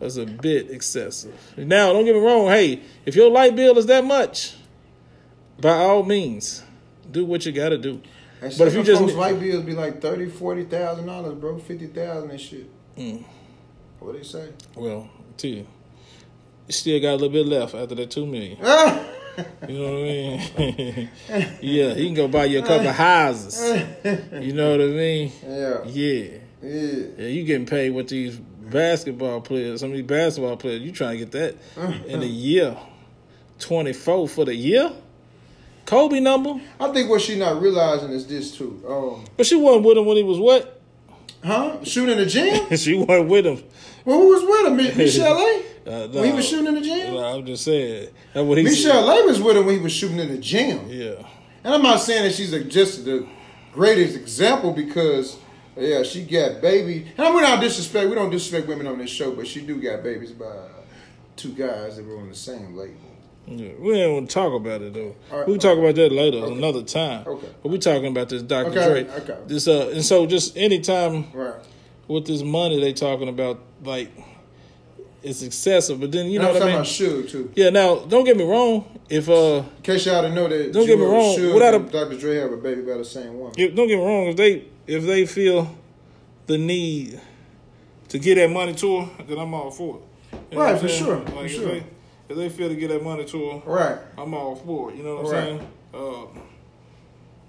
is 0.00 0.16
a 0.16 0.26
bit 0.26 0.70
excessive. 0.70 1.34
Now, 1.56 1.92
don't 1.92 2.04
get 2.04 2.14
me 2.14 2.20
wrong. 2.20 2.48
Hey, 2.48 2.80
if 3.06 3.14
your 3.16 3.30
light 3.30 3.54
bill 3.56 3.76
is 3.78 3.86
that 3.86 4.04
much, 4.04 4.54
by 5.60 5.70
all 5.76 6.02
means, 6.02 6.62
do 7.10 7.24
what 7.24 7.46
you 7.46 7.52
got 7.52 7.70
to 7.70 7.78
do. 7.78 8.00
And 8.42 8.54
But 8.58 8.68
if 8.68 8.74
you 8.74 8.82
just- 8.82 9.00
folks 9.00 9.14
light 9.14 9.38
bills 9.40 9.64
be 9.64 9.72
like 9.72 10.00
thirty, 10.02 10.28
forty 10.28 10.64
thousand 10.64 11.06
dollars, 11.06 11.34
bro, 11.34 11.58
fifty 11.58 11.86
thousand 11.86 12.30
and 12.30 12.40
shit. 12.40 12.66
Mm. 12.96 13.24
What 14.00 14.16
they 14.16 14.22
say? 14.22 14.50
Well, 14.76 15.08
too, 15.36 15.48
you 15.48 15.66
you 16.66 16.72
still 16.72 17.00
got 17.00 17.12
a 17.12 17.16
little 17.16 17.28
bit 17.30 17.46
left 17.46 17.74
after 17.74 17.94
that 17.94 18.10
two 18.10 18.26
million. 18.26 18.58
Ah! 18.64 19.02
You 19.68 19.78
know 19.78 19.84
what 19.94 19.98
I 19.98 20.02
mean? 20.02 21.10
yeah, 21.60 21.94
he 21.94 22.04
can 22.06 22.14
go 22.14 22.28
buy 22.28 22.44
you 22.44 22.60
a 22.60 22.62
couple 22.62 22.86
of 22.86 22.94
houses. 23.10 23.58
You 24.32 24.52
know 24.52 24.70
what 24.70 24.80
I 24.80 24.84
mean? 24.86 25.32
yeah, 25.44 25.84
Yeah. 25.86 26.24
yeah. 26.62 27.06
Yeah, 27.18 27.26
you 27.26 27.42
getting 27.42 27.66
paid 27.66 27.90
with 27.90 28.08
these 28.10 28.38
basketball 28.74 29.40
players. 29.40 29.80
Some 29.80 29.90
of 29.90 29.96
these 29.96 30.04
basketball 30.04 30.56
players, 30.56 30.82
you 30.82 30.90
trying 30.92 31.18
to 31.18 31.24
get 31.24 31.32
that 31.32 32.04
in 32.06 32.22
a 32.22 32.26
year. 32.26 32.76
24 33.60 34.28
for 34.28 34.44
the 34.44 34.54
year? 34.54 34.90
Kobe 35.86 36.18
number? 36.18 36.60
I 36.80 36.92
think 36.92 37.08
what 37.08 37.20
she 37.20 37.38
not 37.38 37.62
realizing 37.62 38.10
is 38.10 38.26
this 38.26 38.56
too. 38.56 38.82
Um, 38.88 39.24
But 39.36 39.46
she 39.46 39.54
wasn't 39.54 39.84
with 39.86 39.96
him 39.96 40.06
when 40.06 40.16
he 40.16 40.22
was 40.24 40.38
what? 40.38 40.80
huh? 41.44 41.84
Shooting 41.84 42.16
the 42.18 42.26
gym? 42.26 42.68
she 42.76 42.94
wasn't 42.94 43.28
with 43.28 43.46
him. 43.46 43.62
Well, 44.04 44.18
who 44.18 44.28
was 44.30 44.42
with 44.42 44.66
him? 44.66 44.96
Michelle 44.98 45.38
A? 45.38 45.62
Uh, 45.86 46.08
When 46.08 46.24
he 46.24 46.32
was 46.32 46.48
shooting 46.48 46.66
in 46.66 46.74
the 46.74 46.80
gym? 46.80 47.14
No, 47.14 47.18
I'm 47.18 47.46
just 47.46 47.64
saying. 47.64 48.08
That's 48.32 48.44
what 48.46 48.58
he 48.58 48.64
Michel'le 48.64 49.26
was 49.26 49.40
with 49.40 49.56
him 49.56 49.66
when 49.66 49.76
he 49.76 49.80
was 49.80 49.92
shooting 49.92 50.18
in 50.18 50.28
the 50.28 50.38
gym. 50.38 50.88
Yeah. 50.88 51.26
And 51.62 51.74
I'm 51.74 51.82
not 51.82 51.98
saying 52.00 52.24
that 52.24 52.32
she's 52.34 52.52
a, 52.52 52.64
just 52.64 53.04
the 53.04 53.26
greatest 53.72 54.16
example 54.16 54.72
because, 54.72 55.36
yeah, 55.76 56.02
she 56.02 56.24
got 56.24 56.60
baby. 56.60 57.06
And 57.16 57.34
we're 57.34 57.42
not 57.42 57.60
disrespect. 57.60 58.08
We 58.08 58.14
don't 58.14 58.30
disrespect 58.30 58.66
women 58.68 58.86
on 58.86 58.98
this 58.98 59.10
show, 59.10 59.32
but 59.32 59.46
she 59.46 59.60
do 59.60 59.80
got 59.80 60.02
babies 60.02 60.32
by 60.32 60.52
two 61.36 61.52
guys 61.52 61.96
that 61.96 62.06
were 62.06 62.18
on 62.18 62.28
the 62.28 62.34
same 62.34 62.76
label. 62.76 62.94
Yeah, 63.46 63.72
we 63.78 63.92
don't 64.00 64.14
want 64.14 64.30
to 64.30 64.34
talk 64.34 64.52
about 64.54 64.80
it 64.80 64.94
though. 64.94 65.14
Right, 65.30 65.46
we 65.46 65.54
can 65.54 65.60
talk 65.60 65.76
about 65.78 65.94
that 65.96 66.12
later, 66.12 66.38
Okay. 66.38 66.54
another 66.56 66.82
time. 66.82 67.26
Okay. 67.26 67.48
But 67.62 67.68
we 67.70 67.78
talking 67.78 68.06
about 68.06 68.30
this 68.30 68.40
Dr. 68.42 68.70
Okay, 68.70 69.04
Dre. 69.04 69.14
okay. 69.20 69.36
This 69.46 69.68
uh, 69.68 69.90
and 69.92 70.02
so 70.04 70.24
just 70.26 70.56
anytime 70.56 71.30
Right. 71.32 71.54
with 72.08 72.26
this 72.26 72.42
money 72.42 72.80
they 72.80 72.94
talking 72.94 73.28
about, 73.28 73.60
like 73.84 74.08
it's 75.22 75.42
excessive. 75.42 76.00
But 76.00 76.12
then 76.12 76.30
you 76.30 76.38
know 76.38 76.52
what 76.52 76.62
I 76.62 76.70
I'm 76.70 76.74
mean? 76.76 76.84
talking 76.84 77.06
about 77.06 77.24
Suge 77.26 77.30
too. 77.30 77.52
Yeah. 77.54 77.70
Now, 77.70 77.96
don't 77.96 78.24
get 78.24 78.36
me 78.36 78.44
wrong. 78.44 78.98
If 79.10 79.28
uh, 79.28 79.62
In 79.76 79.82
case 79.82 80.06
y'all 80.06 80.22
didn't 80.22 80.34
know 80.36 80.48
that. 80.48 80.72
Don't 80.72 80.86
get 80.86 80.98
me 80.98 81.04
wrong, 81.04 81.36
Suge 81.36 81.52
without 81.52 81.74
a- 81.74 81.78
Dr. 81.80 82.16
Dre 82.18 82.36
have 82.36 82.52
a 82.52 82.56
baby 82.56 82.80
by 82.80 82.94
the 82.96 83.04
same 83.04 83.38
woman. 83.38 83.52
if, 83.58 83.74
don't 83.74 83.88
get 83.88 83.98
me 83.98 84.04
wrong. 84.04 84.28
If 84.28 84.36
they 84.36 84.64
if 84.86 85.04
they 85.04 85.26
feel 85.26 85.74
the 86.46 86.58
need 86.58 87.20
to 88.08 88.18
get 88.18 88.34
that 88.36 88.50
money 88.50 88.74
to 88.74 89.00
her, 89.02 89.24
then 89.24 89.38
I'm 89.38 89.54
all 89.54 89.70
for 89.70 89.96
it. 89.98 90.02
You 90.52 90.58
Right, 90.60 90.78
for 90.80 90.88
sure, 90.88 91.16
Like 91.18 91.28
for 91.34 91.44
if 91.46 91.52
sure. 91.52 91.66
they 91.66 91.84
if 92.28 92.36
they 92.36 92.48
feel 92.48 92.68
to 92.68 92.74
get 92.76 92.88
that 92.88 93.02
money 93.02 93.24
to 93.26 93.50
her, 93.50 93.70
Right. 93.70 93.98
I'm 94.16 94.32
all 94.34 94.56
for 94.56 94.90
it. 94.90 94.96
You 94.96 95.02
know 95.02 95.16
what 95.16 95.26
I'm 95.26 95.30
saying? 95.30 95.68
Uh, 95.92 96.26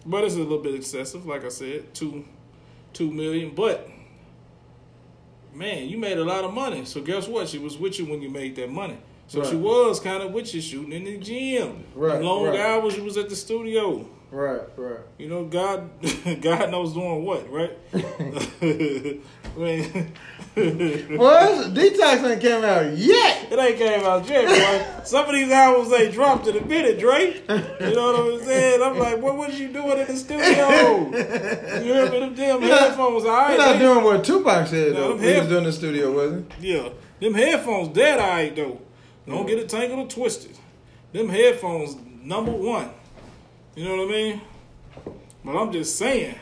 but 0.06 0.24
it's 0.24 0.36
a 0.36 0.40
little 0.40 0.60
bit 0.60 0.76
excessive, 0.76 1.26
like 1.26 1.46
I 1.46 1.50
said, 1.50 1.94
two 1.94 2.26
two 2.94 3.12
million. 3.12 3.54
But 3.56 3.90
man, 5.54 5.88
you 5.90 5.98
made 5.98 6.18
a 6.18 6.24
lot 6.24 6.44
of 6.44 6.54
money. 6.54 6.86
So 6.86 7.02
guess 7.02 7.28
what? 7.28 7.48
She 7.50 7.58
was 7.58 7.78
with 7.78 8.00
you 8.00 8.06
when 8.06 8.22
you 8.22 8.30
made 8.30 8.56
that 8.58 8.70
money. 8.70 8.98
So 9.28 9.44
she 9.44 9.56
was 9.56 10.00
kind 10.00 10.22
of 10.22 10.32
with 10.34 10.54
you 10.54 10.62
shooting 10.62 10.92
in 10.92 11.04
the 11.06 11.18
gym. 11.18 11.84
Right, 11.96 12.22
Long 12.22 12.46
right. 12.46 12.60
hours 12.60 12.96
you 12.96 13.04
was 13.04 13.18
at 13.18 13.28
the 13.30 13.36
studio. 13.36 14.08
Right. 14.36 14.62
Right. 14.76 15.00
You 15.18 15.30
know, 15.30 15.46
God 15.46 15.90
God 16.42 16.70
knows 16.70 16.94
doing 16.94 17.24
what, 17.24 17.50
right? 17.50 17.72
I 17.94 19.58
mean, 19.58 20.12
Well, 21.18 21.72
detox 21.72 22.30
ain't 22.30 22.42
came 22.42 22.64
out 22.66 22.98
yet. 22.98 23.52
It 23.52 23.58
ain't 23.58 23.78
came 23.78 24.04
out 24.04 24.28
yet, 24.28 24.46
boy. 24.46 25.04
Some 25.06 25.26
of 25.28 25.34
these 25.34 25.50
albums 25.52 25.90
they 25.90 26.12
dropped 26.12 26.48
in 26.48 26.58
a 26.58 26.66
minute, 26.66 27.00
Drake. 27.00 27.44
You 27.48 27.56
know 27.96 28.12
what 28.12 28.34
I'm 28.42 28.46
saying? 28.46 28.82
I'm 28.82 28.98
like, 29.00 29.22
what 29.22 29.38
was 29.38 29.58
you 29.58 29.70
doing 29.70 30.00
in 30.00 30.08
the 30.08 30.16
studio? 30.18 30.70
You 31.84 31.94
heard 31.94 32.12
me? 32.12 32.20
Them 32.20 32.34
damn 32.36 32.62
You're 32.62 32.70
not- 32.72 32.80
headphones, 32.90 33.24
all 33.24 33.30
right? 33.32 33.50
You're 33.58 33.66
not 33.68 33.80
doing 33.80 34.04
what 34.04 34.24
Tupac 34.26 34.68
said 34.68 34.94
No, 34.94 35.16
though. 35.16 35.18
He 35.18 35.26
was 35.28 35.36
head- 35.36 35.48
doing 35.50 35.58
in 35.60 35.64
the 35.64 35.72
studio, 35.74 36.12
wasn't 36.14 36.52
Yeah, 36.60 36.90
them 37.22 37.34
headphones 37.34 37.88
dead 37.96 38.20
all 38.20 38.28
right 38.28 38.54
though. 38.56 38.82
Don't 39.28 39.48
get 39.48 39.60
it 39.60 39.70
tangled 39.70 40.00
or 40.00 40.08
twisted. 40.10 40.58
Them 41.14 41.30
headphones 41.30 41.96
number 42.22 42.52
one. 42.52 42.90
You 43.76 43.84
know 43.86 43.98
what 43.98 44.08
I 44.10 44.12
mean? 44.12 44.42
But 45.44 45.58
I'm 45.58 45.72
just 45.72 45.98
saying. 45.98 46.36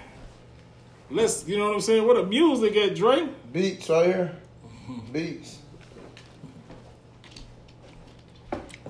Let's, 1.09 1.47
you 1.47 1.57
know 1.57 1.65
what 1.67 1.75
I'm 1.75 1.81
saying? 1.81 2.05
What 2.07 2.17
a 2.17 2.23
music 2.25 2.75
at 2.77 2.95
Drake. 2.95 3.23
he? 3.53 3.59
Beats 3.59 3.89
right 3.89 4.05
here. 4.05 4.35
Beats. 5.11 5.59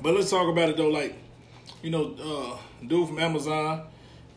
But 0.02 0.14
let's 0.14 0.30
talk 0.30 0.48
about 0.52 0.70
it 0.70 0.78
though. 0.78 0.90
Like, 0.90 1.16
you 1.82 1.90
know, 1.90 2.16
uh, 2.22 2.86
dude 2.86 3.08
from 3.08 3.20
Amazon, 3.20 3.84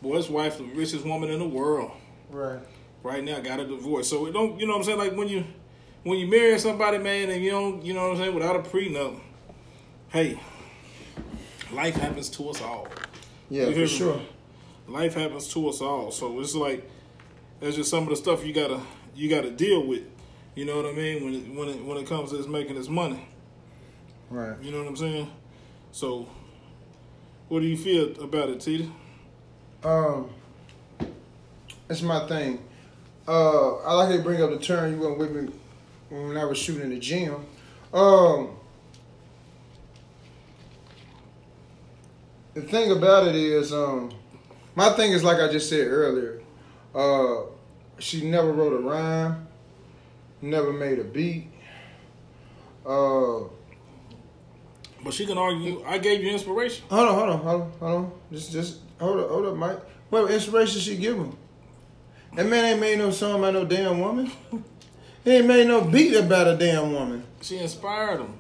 boy, 0.00 0.16
his 0.16 0.28
wife, 0.28 0.58
the 0.58 0.64
richest 0.64 1.04
woman 1.04 1.30
in 1.30 1.38
the 1.38 1.48
world, 1.48 1.90
Right. 2.30 2.60
right 3.02 3.22
now, 3.24 3.40
got 3.40 3.60
a 3.60 3.66
divorce. 3.66 4.08
So 4.08 4.26
it 4.26 4.32
don't, 4.32 4.58
you 4.58 4.66
know 4.66 4.72
what 4.74 4.78
I'm 4.80 4.84
saying? 4.84 4.98
Like 4.98 5.16
when 5.16 5.28
you, 5.28 5.44
when 6.04 6.18
you 6.18 6.26
marry 6.28 6.58
somebody, 6.58 6.98
man, 6.98 7.30
and 7.30 7.42
you 7.42 7.50
don't, 7.50 7.84
you 7.84 7.94
know 7.94 8.02
what 8.08 8.12
I'm 8.12 8.16
saying, 8.18 8.34
without 8.34 8.56
a 8.56 8.60
prenup, 8.60 9.18
hey, 10.08 10.40
life 11.72 11.96
happens 11.96 12.28
to 12.30 12.48
us 12.50 12.62
all. 12.62 12.86
Yeah, 13.48 13.70
for 13.72 13.86
sure. 13.86 14.20
Life 14.88 15.14
happens 15.14 15.48
to 15.48 15.68
us 15.68 15.80
all. 15.80 16.10
So 16.10 16.40
it's 16.40 16.54
like 16.54 16.88
that's 17.60 17.76
just 17.76 17.90
some 17.90 18.04
of 18.04 18.10
the 18.10 18.16
stuff 18.16 18.44
you 18.44 18.52
gotta 18.52 18.80
you 19.14 19.28
gotta 19.28 19.50
deal 19.50 19.86
with. 19.86 20.02
You 20.54 20.64
know 20.64 20.76
what 20.76 20.86
I 20.86 20.92
mean? 20.92 21.24
When 21.24 21.34
it, 21.34 21.54
when 21.54 21.68
it 21.68 21.84
when 21.84 21.96
it 21.98 22.06
comes 22.06 22.30
to 22.30 22.36
this 22.36 22.46
making 22.46 22.76
this 22.76 22.88
money. 22.88 23.28
Right. 24.30 24.56
You 24.60 24.72
know 24.72 24.78
what 24.78 24.88
I'm 24.88 24.96
saying? 24.96 25.30
So, 25.92 26.28
what 27.48 27.60
do 27.60 27.66
you 27.66 27.76
feel 27.76 28.20
about 28.22 28.48
it, 28.50 28.60
Tita? 28.60 28.90
Um, 29.84 30.30
it's 31.88 32.02
my 32.02 32.26
thing. 32.26 32.62
Uh, 33.28 33.76
I 33.78 33.94
like 33.94 34.16
to 34.16 34.22
bring 34.22 34.42
up 34.42 34.50
the 34.50 34.58
term 34.58 34.92
you 34.92 35.00
went 35.00 35.18
with 35.18 35.32
me 35.32 35.52
when 36.10 36.36
I 36.36 36.44
was 36.44 36.58
shooting 36.58 36.82
in 36.82 36.90
the 36.90 36.98
gym. 36.98 37.46
Um, 37.92 38.55
the 42.56 42.62
thing 42.62 42.90
about 42.90 43.28
it 43.28 43.36
is, 43.36 43.72
um, 43.72 44.10
my 44.74 44.88
thing 44.90 45.12
is 45.12 45.22
like 45.22 45.38
I 45.38 45.52
just 45.52 45.68
said 45.68 45.86
earlier. 45.86 46.40
Uh, 46.94 47.42
she 47.98 48.28
never 48.28 48.50
wrote 48.52 48.72
a 48.72 48.78
rhyme, 48.78 49.46
never 50.42 50.72
made 50.72 50.98
a 50.98 51.04
beat. 51.04 51.48
Uh, 52.84 53.40
But 55.04 55.14
she 55.14 55.24
can 55.26 55.38
argue. 55.38 55.84
I 55.86 55.98
gave 55.98 56.22
you 56.22 56.30
inspiration. 56.30 56.84
Hold 56.90 57.08
on, 57.08 57.14
hold 57.14 57.30
on, 57.30 57.38
hold 57.40 57.60
on, 57.62 57.70
hold 57.78 57.94
on. 58.04 58.12
Just, 58.32 58.50
just 58.52 58.78
hold 58.98 59.20
up, 59.20 59.28
hold 59.30 59.46
up, 59.46 59.56
Mike. 59.56 59.78
What 60.10 60.30
inspiration 60.30 60.80
she 60.80 60.96
give 60.96 61.16
him? 61.16 61.36
That 62.34 62.46
man 62.46 62.64
ain't 62.64 62.80
made 62.80 62.98
no 62.98 63.10
song 63.10 63.38
about 63.38 63.54
no 63.54 63.64
damn 63.64 64.00
woman. 64.00 64.30
He 65.24 65.30
ain't 65.32 65.46
made 65.46 65.66
no 65.66 65.80
beat 65.82 66.14
about 66.14 66.46
a 66.48 66.56
damn 66.56 66.92
woman. 66.92 67.24
She 67.40 67.58
inspired 67.58 68.20
him. 68.20 68.34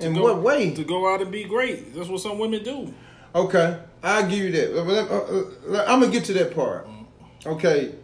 In 0.00 0.14
go- 0.14 0.22
what 0.22 0.42
way? 0.42 0.74
To 0.74 0.84
go 0.84 1.12
out 1.12 1.22
and 1.22 1.30
be 1.32 1.44
great. 1.44 1.94
That's 1.94 2.08
what 2.08 2.20
some 2.20 2.38
women 2.38 2.62
do. 2.62 2.92
Okay, 3.36 3.76
I'll 4.02 4.22
give 4.26 4.38
you 4.38 4.52
that. 4.52 4.74
But 4.74 4.86
let- 4.86 5.10
uh, 5.10 5.76
uh, 5.76 5.84
I'm 5.86 6.00
gonna 6.00 6.10
get 6.10 6.24
to 6.24 6.32
that 6.32 6.54
part. 6.54 6.88
Okay, 7.44 7.94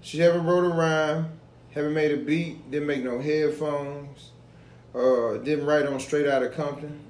she 0.00 0.20
haven't 0.20 0.46
wrote 0.46 0.64
a 0.64 0.68
rhyme, 0.68 1.30
haven't 1.74 1.94
made 1.94 2.12
a 2.12 2.16
beat, 2.16 2.70
didn't 2.70 2.86
make 2.86 3.02
no 3.02 3.18
headphones, 3.18 4.30
uh, 4.94 5.34
didn't 5.38 5.66
write 5.66 5.84
on 5.84 5.98
Straight 5.98 6.28
Outta 6.28 6.50
Compton, 6.50 7.00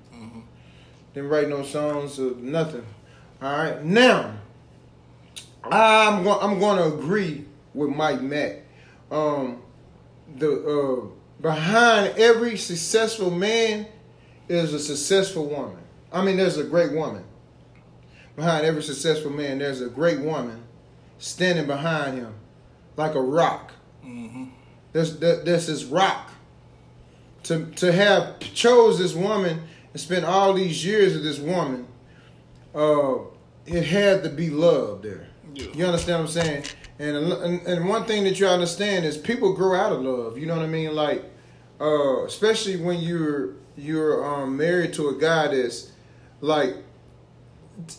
didn't 1.13 1.29
write 1.29 1.49
no 1.51 1.63
songs 1.63 2.19
or 2.19 2.35
nothing. 2.37 2.87
All 3.43 3.57
right, 3.57 3.85
now 3.85 4.33
I'm 5.63 6.25
going. 6.25 6.39
I'm 6.41 6.59
going 6.59 6.79
to 6.79 6.97
agree 6.97 7.45
with 7.75 7.91
Mike 7.91 8.23
Mack. 8.23 8.63
Um, 9.11 9.61
the 10.37 10.53
uh, 10.53 11.07
behind 11.43 12.19
every 12.19 12.57
successful 12.57 13.31
man 13.31 13.87
is 14.49 14.73
a 14.73 14.79
successful 14.79 15.47
woman. 15.47 15.77
I 16.11 16.25
mean, 16.25 16.39
there's 16.39 16.57
a 16.57 16.65
great 16.65 16.93
woman. 16.93 17.25
Behind 18.39 18.65
every 18.65 18.84
successful 18.84 19.33
man, 19.33 19.58
there's 19.58 19.81
a 19.81 19.89
great 19.89 20.20
woman 20.20 20.62
standing 21.18 21.67
behind 21.67 22.18
him 22.18 22.33
like 22.97 23.17
a 23.17 23.20
rock. 23.20 23.73
There's 24.92 25.18
there- 25.18 25.42
there's 25.42 25.67
this 25.67 25.83
rock. 25.83 26.31
To 27.44 27.67
to 27.76 27.91
have 27.91 28.39
chose 28.39 28.97
this 28.97 29.12
woman 29.12 29.62
and 29.92 30.00
spent 30.00 30.25
all 30.25 30.52
these 30.55 30.84
years 30.86 31.15
with 31.15 31.25
this 31.25 31.41
woman, 31.41 31.89
uh, 32.76 33.15
it 33.67 33.83
had 33.83 34.23
to 34.23 34.28
be 34.28 34.50
love 34.50 35.02
there. 35.02 35.26
Yeah. 35.55 35.67
You 35.75 35.86
understand 35.86 36.23
what 36.23 36.36
I'm 36.36 36.42
saying? 36.44 36.62
And, 37.00 37.17
and 37.17 37.67
and 37.67 37.89
one 37.89 38.05
thing 38.05 38.23
that 38.23 38.39
you 38.39 38.47
understand 38.47 39.05
is 39.05 39.18
people 39.18 39.52
grow 39.52 39.75
out 39.76 39.91
of 39.92 40.00
love. 40.02 40.39
You 40.39 40.47
know 40.47 40.55
what 40.55 40.65
I 40.65 40.68
mean? 40.68 40.94
Like, 40.94 41.25
uh, 41.81 42.25
especially 42.25 42.76
when 42.76 43.00
you're 43.00 43.55
you're 43.76 44.25
um, 44.25 44.57
married 44.57 44.92
to 44.94 45.08
a 45.08 45.15
guy 45.15 45.49
that's 45.49 45.91
like, 46.41 46.76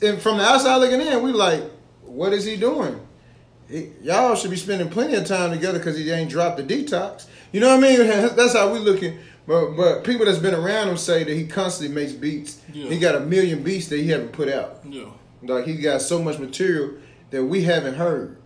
and 0.02 0.22
from 0.22 0.38
the 0.38 0.44
outside 0.44 0.78
looking 0.78 1.02
in, 1.02 1.22
we 1.24 1.32
like, 1.32 1.64
what 2.04 2.34
is 2.34 2.46
he 2.46 2.58
doing? 2.58 3.00
he- 3.70 3.92
y'all 4.02 4.36
should 4.36 4.50
be 4.52 4.58
spending 4.58 4.90
plenty 4.90 5.16
of 5.16 5.26
time 5.26 5.52
together 5.52 5.78
because 5.78 5.98
he 5.98 6.10
ain't 6.12 6.30
dropped 6.30 6.58
the 6.58 6.64
detox. 6.64 7.28
You 7.52 7.60
know 7.60 7.76
what 7.76 7.84
I 7.84 7.98
mean? 7.98 8.08
That's 8.36 8.54
how 8.54 8.72
we 8.74 8.80
looking. 8.80 9.20
But 9.48 9.72
but 9.76 10.04
people 10.04 10.28
that's 10.28 10.38
been 10.38 10.54
around 10.54 10.90
him 10.90 10.98
say 10.98 11.24
that 11.24 11.34
he 11.34 11.48
constantly 11.48 11.96
makes 11.96 12.12
beats. 12.12 12.62
Yeah. 12.72 12.88
He 12.88 13.00
got 13.00 13.16
a 13.16 13.20
million 13.22 13.64
beats 13.64 13.88
that 13.88 13.98
he 13.98 14.08
haven't 14.10 14.32
put 14.32 14.48
out. 14.48 14.80
Yeah. 14.88 15.06
Like 15.42 15.66
he 15.66 15.76
got 15.78 16.04
so 16.04 16.22
much 16.22 16.38
material 16.38 16.92
that 17.32 17.44
we 17.44 17.64
haven't 17.64 17.96
heard 17.96 18.38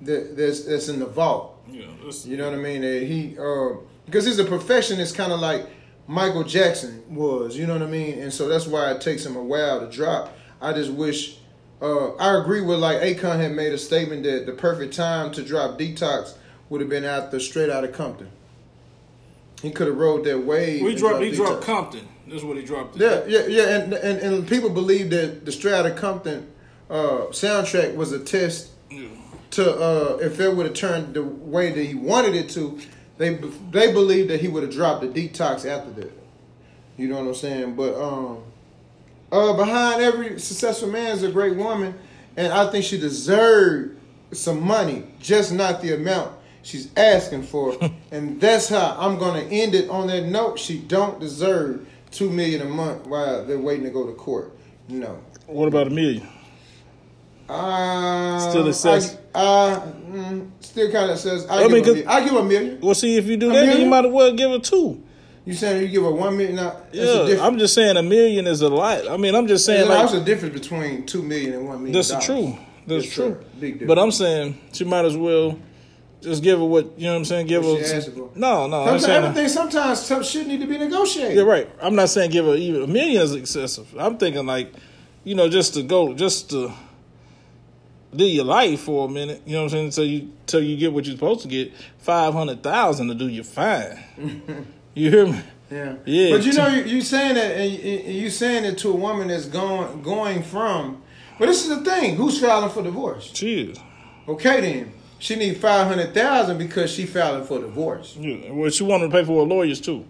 that 0.00 0.36
that's 0.36 0.64
that's 0.64 0.88
in 0.88 0.98
the 0.98 1.06
vault. 1.06 1.56
Yeah. 1.70 1.82
You 2.24 2.36
know 2.36 2.50
what 2.50 2.58
I 2.58 2.62
mean? 2.62 2.80
That 2.80 3.04
he 3.04 3.36
uh, 3.38 3.76
because 4.06 4.26
he's 4.26 4.40
a 4.40 4.44
perfectionist, 4.44 5.14
kind 5.14 5.30
of 5.30 5.38
like 5.38 5.68
Michael 6.08 6.42
Jackson 6.42 7.04
was. 7.14 7.56
You 7.56 7.68
know 7.68 7.74
what 7.74 7.82
I 7.82 7.86
mean? 7.90 8.18
And 8.18 8.32
so 8.32 8.48
that's 8.48 8.66
why 8.66 8.90
it 8.90 9.00
takes 9.00 9.24
him 9.24 9.36
a 9.36 9.42
while 9.44 9.78
to 9.78 9.88
drop. 9.88 10.36
I 10.60 10.72
just 10.72 10.90
wish. 10.92 11.36
Uh, 11.82 12.14
I 12.16 12.38
agree 12.38 12.60
with 12.60 12.78
like 12.78 12.98
Akon 13.00 13.38
had 13.40 13.52
made 13.52 13.72
a 13.72 13.78
statement 13.78 14.24
that 14.24 14.44
the 14.46 14.52
perfect 14.52 14.94
time 14.94 15.32
to 15.32 15.42
drop 15.42 15.78
Detox 15.78 16.34
would 16.68 16.80
have 16.82 16.90
been 16.90 17.04
after 17.04 17.40
Straight 17.40 17.70
Outta 17.70 17.88
Compton. 17.88 18.30
He 19.62 19.70
could 19.70 19.86
have 19.86 19.96
rode 19.96 20.24
that 20.24 20.38
wave. 20.40 20.82
We 20.82 20.90
and 20.90 20.98
dropped. 20.98 21.22
He 21.22 21.30
Detox. 21.32 21.36
dropped 21.36 21.62
Compton. 21.64 22.08
That's 22.28 22.42
what 22.42 22.56
he 22.56 22.62
dropped. 22.64 22.96
Yeah, 22.96 23.24
yeah, 23.26 23.46
yeah, 23.46 23.78
and 23.80 23.92
and, 23.94 24.18
and 24.20 24.48
people 24.48 24.70
believe 24.70 25.10
that 25.10 25.44
the 25.46 25.52
Straight 25.52 25.74
Outta 25.74 25.92
Compton 25.92 26.46
uh, 26.90 27.26
soundtrack 27.30 27.94
was 27.94 28.12
a 28.12 28.18
test 28.20 28.70
Yeah. 28.90 29.08
to 29.52 29.70
uh, 29.72 30.18
if 30.20 30.38
it 30.38 30.54
would 30.54 30.66
have 30.66 30.74
turned 30.74 31.14
the 31.14 31.22
way 31.22 31.72
that 31.72 31.82
he 31.84 31.94
wanted 31.94 32.34
it 32.34 32.50
to, 32.50 32.78
they 33.18 33.34
they 33.70 33.90
believe 33.92 34.28
that 34.28 34.40
he 34.40 34.48
would 34.48 34.62
have 34.62 34.72
dropped 34.72 35.00
the 35.00 35.08
detox 35.08 35.64
after 35.64 35.90
that. 35.92 36.12
You 36.98 37.08
know 37.08 37.16
what 37.20 37.28
I'm 37.28 37.34
saying? 37.34 37.74
But 37.74 37.94
um, 38.00 38.42
uh, 39.32 39.52
behind 39.54 40.02
every 40.02 40.38
successful 40.38 40.88
man 40.88 41.12
is 41.12 41.22
a 41.22 41.30
great 41.30 41.56
woman, 41.56 41.94
and 42.36 42.52
I 42.52 42.70
think 42.70 42.84
she 42.84 42.98
deserved 42.98 43.98
some 44.32 44.62
money, 44.62 45.04
just 45.20 45.52
not 45.52 45.82
the 45.82 45.94
amount 45.94 46.32
she's 46.62 46.90
asking 46.96 47.44
for. 47.44 47.76
and 48.10 48.40
that's 48.40 48.68
how 48.68 48.96
I'm 48.98 49.18
gonna 49.18 49.42
end 49.42 49.74
it 49.74 49.88
on 49.90 50.06
that 50.08 50.24
note. 50.24 50.58
She 50.58 50.78
don't 50.78 51.20
deserve 51.20 51.86
two 52.10 52.30
million 52.30 52.62
a 52.62 52.66
month 52.68 53.06
while 53.06 53.44
they're 53.44 53.58
waiting 53.58 53.84
to 53.84 53.90
go 53.90 54.06
to 54.06 54.12
court. 54.12 54.56
No. 54.88 55.22
What 55.46 55.68
about 55.68 55.86
a 55.86 55.90
million? 55.90 56.26
Uh, 57.48 58.38
Still 58.50 58.68
excess? 58.68 59.16
I, 59.34 59.38
uh, 59.38 59.92
mm, 59.92 60.50
still 60.60 60.92
kind 60.92 61.10
of 61.10 61.18
says. 61.18 61.46
I, 61.48 61.56
I 61.56 61.62
give 61.62 61.72
mean, 61.72 61.82
a 61.82 61.86
million. 61.86 62.08
I 62.08 62.24
give 62.24 62.34
a 62.34 62.44
million. 62.44 62.80
Well, 62.80 62.94
see, 62.94 63.16
if 63.16 63.26
you 63.26 63.36
do 63.36 63.50
A 63.50 63.54
that, 63.54 63.66
then 63.66 63.80
you 63.80 63.86
might 63.86 64.04
as 64.04 64.12
well 64.12 64.32
give 64.32 64.52
her 64.52 64.60
two. 64.60 65.02
You 65.50 65.56
saying 65.56 65.82
you 65.82 65.88
give 65.88 66.04
a 66.04 66.10
one 66.12 66.36
million? 66.36 66.54
Now, 66.56 66.76
Yeah. 66.92 67.44
I'm 67.44 67.58
just 67.58 67.74
saying 67.74 67.96
a 67.96 68.02
million 68.04 68.46
is 68.46 68.62
a 68.62 68.68
lot. 68.68 69.08
I 69.08 69.16
mean, 69.16 69.34
I'm 69.34 69.48
just 69.48 69.64
saying 69.66 69.88
There's 69.88 70.12
like 70.12 70.22
a 70.22 70.24
difference 70.24 70.54
between 70.54 71.06
two 71.06 71.22
million 71.22 71.54
and 71.54 71.66
one 71.66 71.78
million. 71.82 71.92
that's 71.92 72.24
true. 72.24 72.56
That's 72.86 73.04
Yes, 73.06 73.14
true. 73.14 73.36
But 73.86 73.98
I'm 73.98 74.12
saying 74.12 74.58
she 74.72 74.84
might 74.84 75.04
as 75.04 75.16
well 75.16 75.58
just 76.20 76.42
give 76.44 76.58
her 76.60 76.64
what 76.64 76.96
you 76.98 77.06
know. 77.06 77.14
what 77.14 77.18
I'm 77.18 77.24
saying 77.24 77.46
give 77.48 77.64
What 77.64 77.80
her. 77.80 77.84
she 77.84 77.94
asking 77.94 78.14
for. 78.14 78.30
No, 78.36 78.68
no. 78.68 78.82
I'm 78.82 79.00
Sometimes, 79.00 79.04
saying 79.06 79.24
everything. 79.24 79.48
Sometimes 79.48 79.98
some 80.00 80.22
shit 80.22 80.46
need 80.46 80.60
to 80.60 80.66
be 80.68 80.78
negotiated. 80.78 81.34
you're 81.34 81.46
right. 81.46 81.68
I'm 81.82 81.96
not 81.96 82.10
saying 82.10 82.30
give 82.30 82.44
her 82.46 82.54
even 82.54 82.82
a 82.82 82.86
million 82.86 83.20
is 83.20 83.34
excessive. 83.34 83.92
I'm 83.98 84.18
thinking 84.18 84.46
like, 84.46 84.72
you 85.24 85.34
know, 85.34 85.48
just 85.48 85.74
to 85.74 85.82
go, 85.82 86.14
just 86.14 86.50
to 86.50 86.72
do 88.14 88.24
your 88.24 88.44
life 88.44 88.80
for 88.82 89.08
a 89.08 89.10
minute. 89.10 89.42
You 89.46 89.54
know 89.54 89.64
what 89.64 89.64
I'm 89.64 89.70
saying? 89.70 89.84
Until 89.86 90.04
you 90.04 90.32
till 90.46 90.62
you 90.62 90.76
get 90.76 90.92
what 90.92 91.06
you're 91.06 91.16
supposed 91.16 91.42
to 91.42 91.48
get. 91.48 91.72
Five 91.98 92.34
hundred 92.34 92.62
thousand 92.62 93.08
to 93.08 93.14
do 93.14 93.26
you 93.28 93.42
fine. 93.42 93.98
you 95.00 95.10
hear 95.10 95.26
me? 95.26 95.40
Yeah. 95.70 95.96
Yeah. 96.04 96.36
But 96.36 96.44
you 96.44 96.52
know, 96.52 96.66
you, 96.68 96.82
you 96.82 97.00
saying 97.00 97.34
that, 97.36 97.56
and 97.56 97.70
you, 97.72 98.28
saying 98.28 98.64
it 98.64 98.78
to 98.78 98.90
a 98.90 98.96
woman 98.96 99.28
that's 99.28 99.46
going 99.46 100.02
going 100.02 100.42
from. 100.42 101.02
But 101.38 101.46
this 101.46 101.62
is 101.62 101.68
the 101.68 101.84
thing: 101.84 102.16
who's 102.16 102.40
filing 102.40 102.70
for 102.70 102.82
divorce? 102.82 103.30
She 103.34 103.70
is. 103.70 103.78
Okay, 104.28 104.60
then 104.60 104.92
she 105.18 105.36
need 105.36 105.56
five 105.58 105.86
hundred 105.86 106.12
thousand 106.12 106.58
because 106.58 106.90
she 106.92 107.06
filing 107.06 107.44
for 107.44 107.60
divorce. 107.60 108.16
Yeah. 108.18 108.50
Well, 108.50 108.70
she 108.70 108.82
wanted 108.84 109.06
to 109.06 109.12
pay 109.12 109.24
for 109.24 109.42
her 109.42 109.48
lawyers 109.48 109.80
too. 109.80 110.04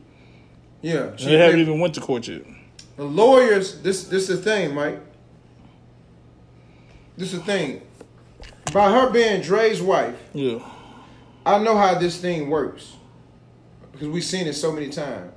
Yeah, 0.83 1.15
she 1.17 1.27
They 1.27 1.37
haven't 1.39 1.61
even 1.61 1.79
went 1.79 1.95
to 1.95 2.01
court 2.01 2.27
yet. 2.27 2.43
The 2.97 3.05
lawyers, 3.05 3.81
this 3.83 4.05
this 4.05 4.31
is 4.31 4.39
the 4.39 4.51
thing, 4.51 4.75
Mike. 4.75 5.01
This 7.17 7.33
is 7.35 7.41
the 7.41 7.45
thing. 7.45 7.83
By 8.73 8.91
her 8.91 9.11
being 9.11 9.43
Dre's 9.43 9.83
wife, 9.83 10.17
Yeah. 10.33 10.61
I 11.45 11.59
know 11.59 11.77
how 11.77 11.99
this 11.99 12.19
thing 12.19 12.49
works. 12.49 12.95
Because 14.01 14.15
we've 14.15 14.25
seen 14.25 14.47
it 14.47 14.55
so 14.55 14.73
many 14.73 14.89
times. 14.89 15.31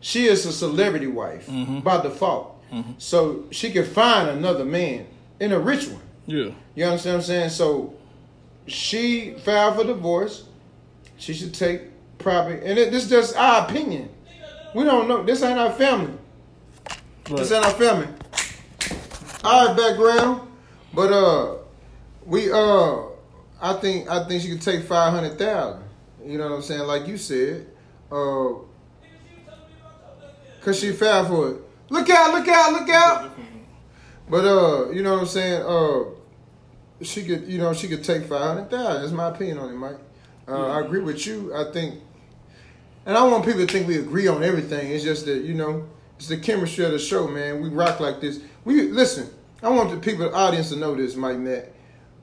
She 0.00 0.24
is 0.24 0.46
a 0.46 0.52
celebrity 0.52 1.06
wife 1.06 1.50
by 1.84 2.00
default. 2.00 2.54
So 2.96 3.44
she 3.50 3.70
can 3.70 3.84
find 3.84 4.30
another 4.30 4.64
man 4.64 5.06
in 5.38 5.52
a 5.52 5.58
rich 5.58 5.86
one. 5.86 6.00
Yeah. 6.24 6.50
You 6.74 6.84
understand 6.86 7.16
what 7.16 7.20
I'm 7.20 7.26
saying? 7.26 7.50
So 7.50 7.94
she 8.66 9.32
filed 9.44 9.76
for 9.76 9.84
divorce. 9.84 10.44
She 11.18 11.34
should 11.34 11.52
take 11.52 11.82
property. 12.18 12.64
And 12.64 12.78
it, 12.78 12.90
this 12.90 13.04
is 13.04 13.10
just 13.10 13.36
our 13.36 13.68
opinion. 13.68 14.08
We 14.74 14.84
don't 14.84 15.08
know. 15.08 15.22
This 15.22 15.42
ain't 15.42 15.58
our 15.58 15.72
family. 15.72 16.14
This 17.26 17.52
ain't 17.52 17.66
our 17.66 17.72
family. 17.72 18.08
All 19.44 19.68
right, 19.68 19.76
background. 19.76 20.48
But 20.94 21.12
uh 21.12 21.56
we 22.24 22.50
uh 22.50 22.96
I 23.60 23.74
think 23.74 24.08
I 24.10 24.26
think 24.26 24.42
she 24.42 24.48
could 24.48 24.62
take 24.62 24.84
five 24.84 25.12
hundred 25.12 25.38
thousand. 25.38 25.82
You 26.24 26.38
know 26.38 26.48
what 26.48 26.56
I'm 26.56 26.62
saying? 26.62 26.82
Like 26.86 27.06
you 27.06 27.18
said. 27.18 27.66
Uh 28.10 28.54
cause 30.60 30.80
she 30.80 30.92
fell 30.92 31.24
for 31.26 31.50
it. 31.50 31.56
Look 31.90 32.10
out, 32.10 32.34
look 32.34 32.48
out, 32.48 32.72
look 32.72 32.88
out. 32.88 33.38
But 34.28 34.44
uh, 34.44 34.90
you 34.90 35.02
know 35.02 35.14
what 35.14 35.20
I'm 35.20 35.26
saying? 35.26 35.62
Uh 35.62 36.04
she 37.02 37.24
could 37.24 37.46
you 37.46 37.58
know, 37.58 37.72
she 37.72 37.88
could 37.88 38.04
take 38.04 38.24
five 38.24 38.40
hundred 38.40 38.70
thousand. 38.70 39.02
That's 39.02 39.12
my 39.12 39.28
opinion 39.28 39.58
on 39.58 39.70
it, 39.70 39.76
Mike. 39.76 39.98
Uh, 40.48 40.68
I 40.68 40.80
agree 40.80 41.00
with 41.00 41.26
you. 41.26 41.52
I 41.54 41.72
think 41.72 42.00
and 43.06 43.16
I 43.16 43.22
want 43.22 43.44
people 43.44 43.64
to 43.64 43.72
think 43.72 43.86
we 43.86 43.98
agree 43.98 44.26
on 44.26 44.42
everything. 44.42 44.90
It's 44.90 45.04
just 45.04 45.26
that, 45.26 45.44
you 45.44 45.54
know, 45.54 45.88
it's 46.16 46.26
the 46.26 46.36
chemistry 46.36 46.84
of 46.84 46.90
the 46.90 46.98
show, 46.98 47.28
man. 47.28 47.62
We 47.62 47.68
rock 47.68 48.00
like 48.00 48.20
this. 48.20 48.40
We 48.64 48.82
listen, 48.90 49.30
I 49.62 49.68
want 49.68 49.92
the 49.92 49.96
people, 49.98 50.28
the 50.28 50.34
audience 50.34 50.70
to 50.70 50.76
know 50.76 50.96
this, 50.96 51.14
Mike 51.14 51.38
Mack. 51.38 51.66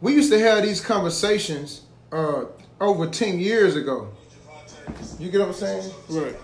We 0.01 0.13
used 0.13 0.29
to 0.33 0.39
have 0.39 0.61
these 0.63 0.81
conversations 0.81 1.83
uh, 2.11 2.45
over 2.81 3.07
10 3.07 3.39
years 3.39 3.77
ago. 3.77 4.12
You 5.19 5.31
get 5.31 5.39
what 5.39 5.49
I'm 5.49 5.53
saying? 5.53 5.91
Right. 6.09 6.35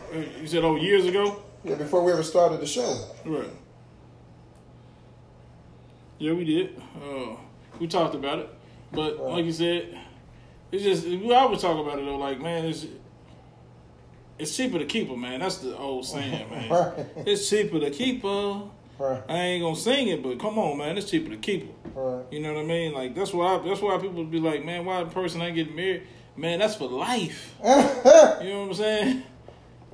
You 0.41 0.47
said, 0.47 0.63
oh, 0.63 0.75
years 0.75 1.05
ago? 1.05 1.41
Yeah, 1.63 1.75
before 1.75 2.03
we 2.03 2.11
ever 2.11 2.23
started 2.23 2.61
the 2.61 2.65
show. 2.65 3.05
Right. 3.25 3.49
Yeah, 6.17 6.33
we 6.33 6.43
did. 6.45 6.81
Uh, 7.01 7.35
we 7.79 7.87
talked 7.87 8.15
about 8.15 8.39
it, 8.39 8.49
but 8.91 9.19
like 9.19 9.45
you 9.45 9.53
said, 9.53 9.97
it's 10.71 10.83
just 10.83 11.05
we 11.05 11.33
always 11.33 11.61
talk 11.61 11.79
about 11.79 11.97
it 11.99 12.05
though. 12.05 12.17
Like, 12.17 12.41
man, 12.41 12.65
it's 12.65 12.85
it's 14.37 14.55
cheaper 14.55 14.79
to 14.79 14.85
keep 14.85 15.09
her, 15.09 15.15
man. 15.15 15.39
That's 15.39 15.57
the 15.59 15.77
old 15.77 16.05
saying, 16.05 16.49
man. 16.51 16.69
Right. 16.69 17.05
It's 17.25 17.49
cheaper 17.49 17.79
to 17.79 17.89
keep 17.89 18.23
her. 18.23 18.63
Right, 18.97 19.23
I 19.29 19.37
ain't 19.37 19.63
gonna 19.63 19.77
sing 19.77 20.09
it, 20.09 20.21
but 20.21 20.39
come 20.39 20.59
on, 20.59 20.77
man, 20.77 20.97
it's 20.97 21.09
cheaper 21.09 21.29
to 21.29 21.37
keep 21.37 21.71
her. 21.95 22.01
right. 22.01 22.25
You 22.31 22.41
know 22.41 22.53
what 22.53 22.65
I 22.65 22.67
mean? 22.67 22.93
Like 22.93 23.15
that's 23.15 23.33
why 23.33 23.57
that's 23.65 23.81
why 23.81 23.97
people 23.97 24.25
be 24.25 24.41
like, 24.41 24.65
man, 24.65 24.83
why 24.83 25.01
the 25.03 25.09
person 25.09 25.41
ain't 25.41 25.55
getting 25.55 25.75
married? 25.75 26.03
Man, 26.39 26.59
that's 26.59 26.75
for 26.75 26.87
life. 26.87 27.53
You 27.63 28.49
know 28.49 28.61
what 28.61 28.69
I'm 28.69 28.73
saying? 28.73 29.23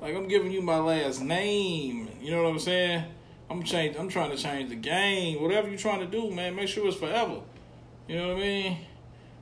Like 0.00 0.14
I'm 0.14 0.28
giving 0.28 0.52
you 0.52 0.62
my 0.62 0.78
last 0.78 1.20
name. 1.20 2.08
You 2.20 2.30
know 2.30 2.44
what 2.44 2.50
I'm 2.50 2.60
saying? 2.60 3.04
I'm 3.50 3.64
change. 3.64 3.96
I'm 3.96 4.08
trying 4.08 4.30
to 4.30 4.36
change 4.36 4.68
the 4.68 4.76
game. 4.76 5.42
Whatever 5.42 5.68
you're 5.68 5.76
trying 5.76 5.98
to 5.98 6.06
do, 6.06 6.30
man, 6.30 6.54
make 6.54 6.68
sure 6.68 6.86
it's 6.86 6.96
forever. 6.96 7.40
You 8.06 8.16
know 8.16 8.28
what 8.28 8.36
I 8.36 8.40
mean? 8.40 8.78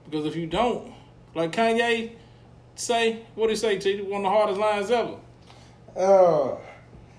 Because 0.07 0.25
if 0.25 0.35
you 0.35 0.47
don't, 0.47 0.95
like 1.35 1.53
Kanye 1.53 2.13
say, 2.75 3.21
what 3.35 3.51
he 3.51 3.57
say? 3.57 3.79
T? 3.79 4.01
One 4.01 4.25
of 4.25 4.33
the 4.33 4.39
hardest 4.39 4.59
lines 4.59 4.91
ever. 4.91 5.17
Uh, 5.95 6.57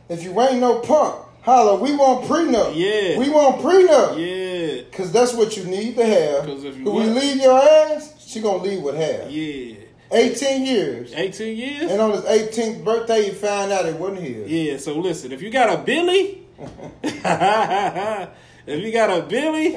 if 0.10 0.24
you 0.24 0.42
ain't 0.42 0.60
no 0.60 0.80
punk, 0.80 1.24
holla, 1.44 1.80
we 1.80 1.96
want 1.96 2.26
prenup. 2.26 2.74
Yeah. 2.76 3.20
We 3.20 3.30
want 3.30 3.62
prenup. 3.62 4.18
Yeah, 4.18 4.82
Cause 4.92 5.12
that's 5.12 5.36
what 5.36 5.56
you 5.56 5.66
need 5.66 5.96
to 5.98 6.06
have. 6.06 6.46
Cause 6.46 6.64
if 6.64 6.76
you 6.76 6.90
we 6.90 7.04
leave 7.04 7.38
your 7.38 7.60
ass, 7.60 8.15
she 8.26 8.42
gonna 8.42 8.64
leave 8.64 8.82
with 8.82 8.96
half. 8.96 9.30
yeah. 9.32 9.76
18 10.12 10.66
years. 10.66 11.14
18 11.14 11.58
years. 11.58 11.92
And 11.92 12.00
on 12.00 12.12
his 12.12 12.22
18th 12.22 12.84
birthday, 12.86 13.26
you 13.26 13.34
found 13.34 13.72
out 13.72 13.86
it 13.88 13.96
wasn't 13.98 14.20
his. 14.22 14.50
Yeah, 14.50 14.78
so 14.78 14.98
listen, 15.00 15.32
if 15.32 15.42
you 15.42 15.50
got 15.50 15.74
a 15.80 15.82
Billy, 15.84 16.44
if 17.04 18.84
you 18.84 18.92
got 18.92 19.10
a 19.10 19.24
Billy, 19.24 19.70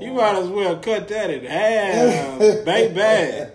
you 0.00 0.12
might 0.14 0.36
as 0.36 0.48
well 0.48 0.76
cut 0.78 1.06
that 1.08 1.30
in 1.30 1.44
half, 1.44 2.38
baby. 2.64 3.50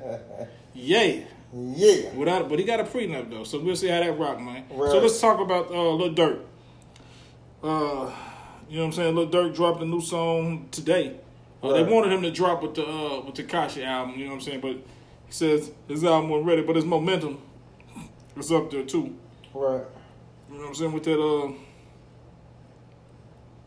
Yeah. 0.75 1.23
Yeah. 1.53 2.13
Without, 2.13 2.47
but 2.47 2.59
he 2.59 2.65
got 2.65 2.79
a 2.79 2.83
prenup 2.83 3.29
though, 3.31 3.43
so 3.43 3.59
we'll 3.59 3.75
see 3.75 3.87
how 3.87 3.99
that 3.99 4.17
rock, 4.19 4.39
man. 4.39 4.65
Right. 4.69 4.91
So 4.91 4.99
let's 4.99 5.19
talk 5.19 5.39
about 5.39 5.71
uh, 5.71 5.89
Lil 5.93 6.13
Durk. 6.13 6.41
Uh, 7.63 8.11
you 8.69 8.77
know 8.77 8.81
what 8.83 8.85
I'm 8.87 8.91
saying? 8.93 9.15
Lil 9.15 9.27
Durk 9.29 9.55
dropped 9.55 9.81
a 9.81 9.85
new 9.85 10.01
song 10.01 10.67
today. 10.71 11.15
They 11.61 11.83
wanted 11.83 12.11
him 12.11 12.21
to 12.21 12.31
drop 12.31 12.61
with 12.61 12.75
the 12.75 12.85
uh, 12.87 13.21
with 13.25 13.35
the 13.35 13.43
Kashi 13.43 13.83
album. 13.83 14.15
You 14.17 14.25
know 14.25 14.31
what 14.31 14.35
I'm 14.37 14.41
saying? 14.41 14.61
But 14.61 14.71
he 15.25 15.31
says 15.31 15.71
his 15.87 16.03
album 16.03 16.29
wasn't 16.29 16.47
ready, 16.47 16.61
but 16.61 16.75
his 16.75 16.85
momentum 16.85 17.39
is 18.37 18.51
up 18.51 18.69
there 18.71 18.83
too. 18.83 19.15
Right. 19.53 19.81
You 20.49 20.55
know 20.55 20.61
what 20.61 20.67
I'm 20.69 20.75
saying? 20.75 20.91
With 20.93 21.03
that, 21.05 21.19
uh, 21.19 21.51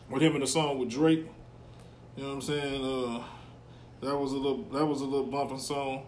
with 0.08 0.22
him 0.22 0.34
in 0.34 0.40
the 0.40 0.46
song 0.46 0.78
with 0.78 0.90
Drake. 0.90 1.26
You 2.16 2.22
know 2.22 2.28
what 2.30 2.34
I'm 2.36 2.42
saying? 2.42 2.84
Uh, 2.84 3.22
That 4.02 4.16
was 4.16 4.32
a 4.32 4.36
little 4.36 4.62
that 4.72 4.86
was 4.86 5.00
a 5.00 5.04
little 5.04 5.26
bumping 5.26 5.58
song. 5.58 6.04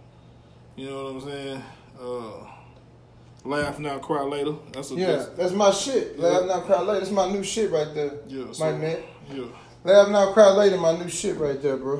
You 0.76 0.88
know 0.88 1.04
what 1.04 1.14
I'm 1.14 1.20
saying? 1.28 1.62
Uh, 2.00 2.46
Laugh 3.44 3.78
now, 3.80 3.98
cry 3.98 4.22
later. 4.22 4.54
That's 4.72 4.92
a 4.92 4.94
Yeah, 4.94 5.06
that's, 5.16 5.28
that's 5.30 5.52
my 5.52 5.70
shit. 5.72 6.16
Laugh 6.18 6.46
now, 6.46 6.60
cry 6.60 6.80
later. 6.80 7.00
That's 7.00 7.10
my 7.10 7.28
new 7.30 7.42
shit 7.42 7.70
right 7.72 7.92
there. 7.92 8.12
yeah. 8.28 8.44
My 8.60 8.72
man. 8.72 9.02
yeah. 9.32 9.44
Laugh 9.84 10.08
now, 10.10 10.32
cry 10.32 10.50
later. 10.50 10.76
My 10.78 10.96
new 10.96 11.08
shit 11.08 11.36
right 11.38 11.60
there, 11.60 11.76
bro. 11.76 11.98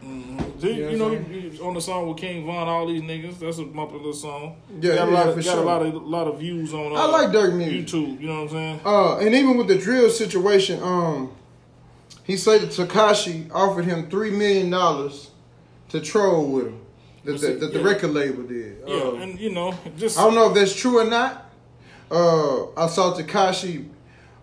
hmm 0.00 0.38
You 0.60 0.68
You, 0.70 0.82
know 0.84 0.90
you 0.90 0.96
know, 0.96 1.10
he- 1.24 1.40
he- 1.50 1.60
on 1.60 1.74
the 1.74 1.80
song 1.80 2.08
with 2.08 2.18
King 2.18 2.46
Von, 2.46 2.68
all 2.68 2.86
these 2.86 3.02
niggas. 3.02 3.38
That's 3.40 3.58
a 3.58 3.64
bumping 3.64 3.96
little 3.98 4.12
song. 4.12 4.56
Yeah, 4.80 4.94
got 4.96 5.08
a 5.08 5.10
yeah, 5.10 5.16
lot 5.18 5.28
of 5.28 5.34
for 5.34 5.42
got 5.42 5.52
sure. 5.54 5.62
a 5.62 5.66
lot 5.66 5.82
of 5.86 5.94
lot 5.94 6.28
of 6.28 6.38
views 6.38 6.72
on. 6.72 6.92
Uh, 6.92 6.94
I 6.96 7.06
like 7.06 7.30
Durk 7.30 7.54
music. 7.56 7.86
YouTube. 7.86 8.20
You 8.20 8.28
know 8.28 8.34
what 8.34 8.42
I'm 8.42 8.48
saying? 8.50 8.80
Uh, 8.84 9.16
and 9.18 9.34
even 9.34 9.56
with 9.56 9.68
the 9.68 9.76
drill 9.78 10.10
situation, 10.10 10.80
um, 10.82 11.32
he 12.24 12.36
said 12.36 12.60
that 12.62 12.70
Tekashi 12.70 13.50
offered 13.52 13.84
him 13.84 14.08
three 14.08 14.30
million 14.30 14.70
dollars 14.70 15.30
to 15.90 16.00
troll 16.00 16.46
with 16.46 16.66
him. 16.68 16.80
That, 17.24 17.40
the, 17.40 17.54
that 17.54 17.72
the 17.72 17.82
record 17.82 18.10
label 18.10 18.42
did. 18.42 18.76
Yeah, 18.86 18.94
Uh, 18.96 19.12
and 19.14 19.40
you 19.40 19.50
know, 19.50 19.74
just 19.96 20.18
I 20.18 20.24
don't 20.24 20.34
know 20.34 20.48
if 20.50 20.54
that's 20.54 20.74
true 20.76 20.98
or 20.98 21.04
not. 21.06 21.50
Uh, 22.10 22.66
I 22.76 22.86
saw 22.86 23.14
Tekashi 23.14 23.88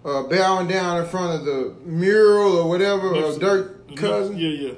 uh, 0.05 0.23
bowing 0.23 0.67
down 0.67 1.01
in 1.01 1.07
front 1.07 1.39
of 1.39 1.45
the 1.45 1.75
mural 1.85 2.57
or 2.57 2.69
whatever 2.69 3.13
of 3.13 3.35
Durk 3.35 3.95
cousin, 3.97 4.37
Yeah, 4.37 4.49
yeah. 4.49 4.73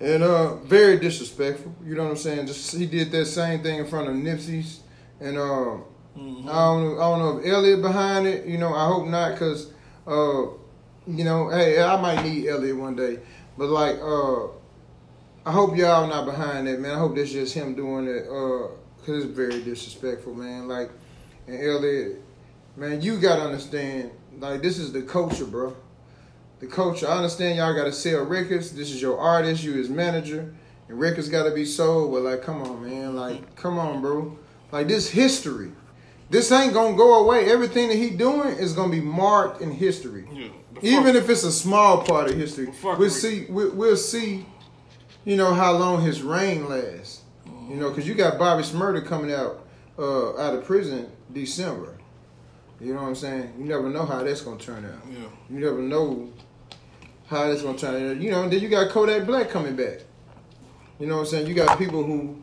and 0.00 0.22
uh, 0.22 0.54
very 0.56 0.98
disrespectful. 0.98 1.74
You 1.84 1.94
know 1.94 2.04
what 2.04 2.10
I'm 2.10 2.16
saying? 2.16 2.46
Just 2.46 2.74
he 2.76 2.86
did 2.86 3.10
that 3.12 3.26
same 3.26 3.62
thing 3.62 3.78
in 3.78 3.86
front 3.86 4.08
of 4.08 4.14
Nipsey's, 4.14 4.80
and 5.20 5.36
uh, 5.38 5.76
Mhm. 6.18 6.48
I 6.48 6.52
don't, 6.52 6.94
I 6.98 7.02
don't 7.02 7.18
know 7.20 7.38
if 7.38 7.46
Elliot 7.46 7.80
behind 7.82 8.26
it. 8.26 8.46
You 8.46 8.58
know, 8.58 8.74
I 8.74 8.86
hope 8.86 9.06
not, 9.06 9.38
cause 9.38 9.72
uh, 10.06 10.46
you 11.06 11.22
know, 11.24 11.48
hey, 11.50 11.80
I 11.80 12.00
might 12.00 12.24
need 12.24 12.48
Elliot 12.48 12.76
one 12.76 12.96
day. 12.96 13.20
But 13.56 13.68
like, 13.68 13.98
uh, 14.02 14.46
I 15.46 15.52
hope 15.52 15.76
y'all 15.76 16.08
not 16.08 16.24
behind 16.26 16.66
that, 16.66 16.80
man. 16.80 16.90
I 16.96 16.98
hope 16.98 17.14
that's 17.14 17.30
just 17.30 17.54
him 17.54 17.74
doing 17.76 18.08
it, 18.08 18.24
uh, 18.26 18.68
cause 19.06 19.24
it's 19.24 19.26
very 19.26 19.62
disrespectful, 19.62 20.34
man. 20.34 20.66
Like, 20.66 20.90
and 21.46 21.56
Elliot, 21.62 22.20
man, 22.76 23.00
you 23.00 23.18
gotta 23.18 23.42
understand, 23.42 24.10
like, 24.40 24.62
this 24.62 24.78
is 24.78 24.92
the 24.92 25.02
culture, 25.02 25.44
bro. 25.44 25.76
The 26.60 26.66
culture. 26.66 27.06
I 27.08 27.16
understand 27.16 27.56
y'all 27.58 27.74
gotta 27.74 27.92
sell 27.92 28.24
records. 28.24 28.72
This 28.72 28.90
is 28.90 29.00
your 29.00 29.18
artist, 29.18 29.62
you 29.62 29.74
his 29.74 29.88
manager, 29.88 30.52
and 30.88 30.98
records 30.98 31.28
gotta 31.28 31.52
be 31.52 31.64
sold. 31.64 32.12
But 32.12 32.22
like, 32.22 32.42
come 32.42 32.62
on, 32.62 32.84
man. 32.84 33.14
Like, 33.14 33.54
come 33.56 33.78
on, 33.78 34.00
bro. 34.00 34.36
Like, 34.72 34.88
this 34.88 35.08
history. 35.10 35.72
This 36.30 36.52
ain't 36.52 36.74
gonna 36.74 36.96
go 36.96 37.24
away. 37.24 37.50
Everything 37.50 37.88
that 37.88 37.96
he 37.96 38.10
doing 38.10 38.50
is 38.50 38.72
gonna 38.74 38.90
be 38.92 39.00
marked 39.00 39.62
in 39.62 39.70
history. 39.70 40.26
yeah. 40.32 40.48
Even 40.82 41.16
if 41.16 41.28
it's 41.28 41.42
a 41.42 41.50
small 41.50 42.02
part 42.04 42.30
of 42.30 42.36
history, 42.36 42.68
we'll 42.98 43.10
see. 43.10 43.46
We'll, 43.48 43.70
we'll 43.74 43.96
see. 43.96 44.46
You 45.24 45.36
know 45.36 45.52
how 45.54 45.72
long 45.72 46.02
his 46.02 46.22
reign 46.22 46.68
lasts. 46.68 47.22
You 47.68 47.76
know, 47.76 47.88
because 47.90 48.06
you 48.06 48.14
got 48.14 48.38
Bobby 48.38 48.62
Shmurda 48.62 49.04
coming 49.04 49.32
out 49.32 49.66
uh, 49.98 50.36
out 50.38 50.54
of 50.54 50.64
prison 50.64 51.10
December. 51.32 51.97
You 52.80 52.94
know 52.94 53.02
what 53.02 53.08
I'm 53.08 53.14
saying? 53.14 53.54
You 53.58 53.64
never 53.64 53.88
know 53.90 54.04
how 54.06 54.22
that's 54.22 54.40
gonna 54.40 54.58
turn 54.58 54.84
out. 54.84 55.10
yeah. 55.10 55.26
You 55.50 55.58
never 55.60 55.78
know 55.82 56.32
how 57.26 57.48
that's 57.48 57.62
gonna 57.62 57.78
turn 57.78 58.10
out. 58.10 58.22
You 58.22 58.30
know, 58.30 58.48
then 58.48 58.60
you 58.60 58.68
got 58.68 58.90
Kodak 58.90 59.26
Black 59.26 59.50
coming 59.50 59.74
back. 59.76 60.02
You 60.98 61.06
know 61.06 61.16
what 61.16 61.20
I'm 61.22 61.26
saying? 61.26 61.46
You 61.46 61.54
got 61.54 61.78
people 61.78 62.02
who 62.04 62.40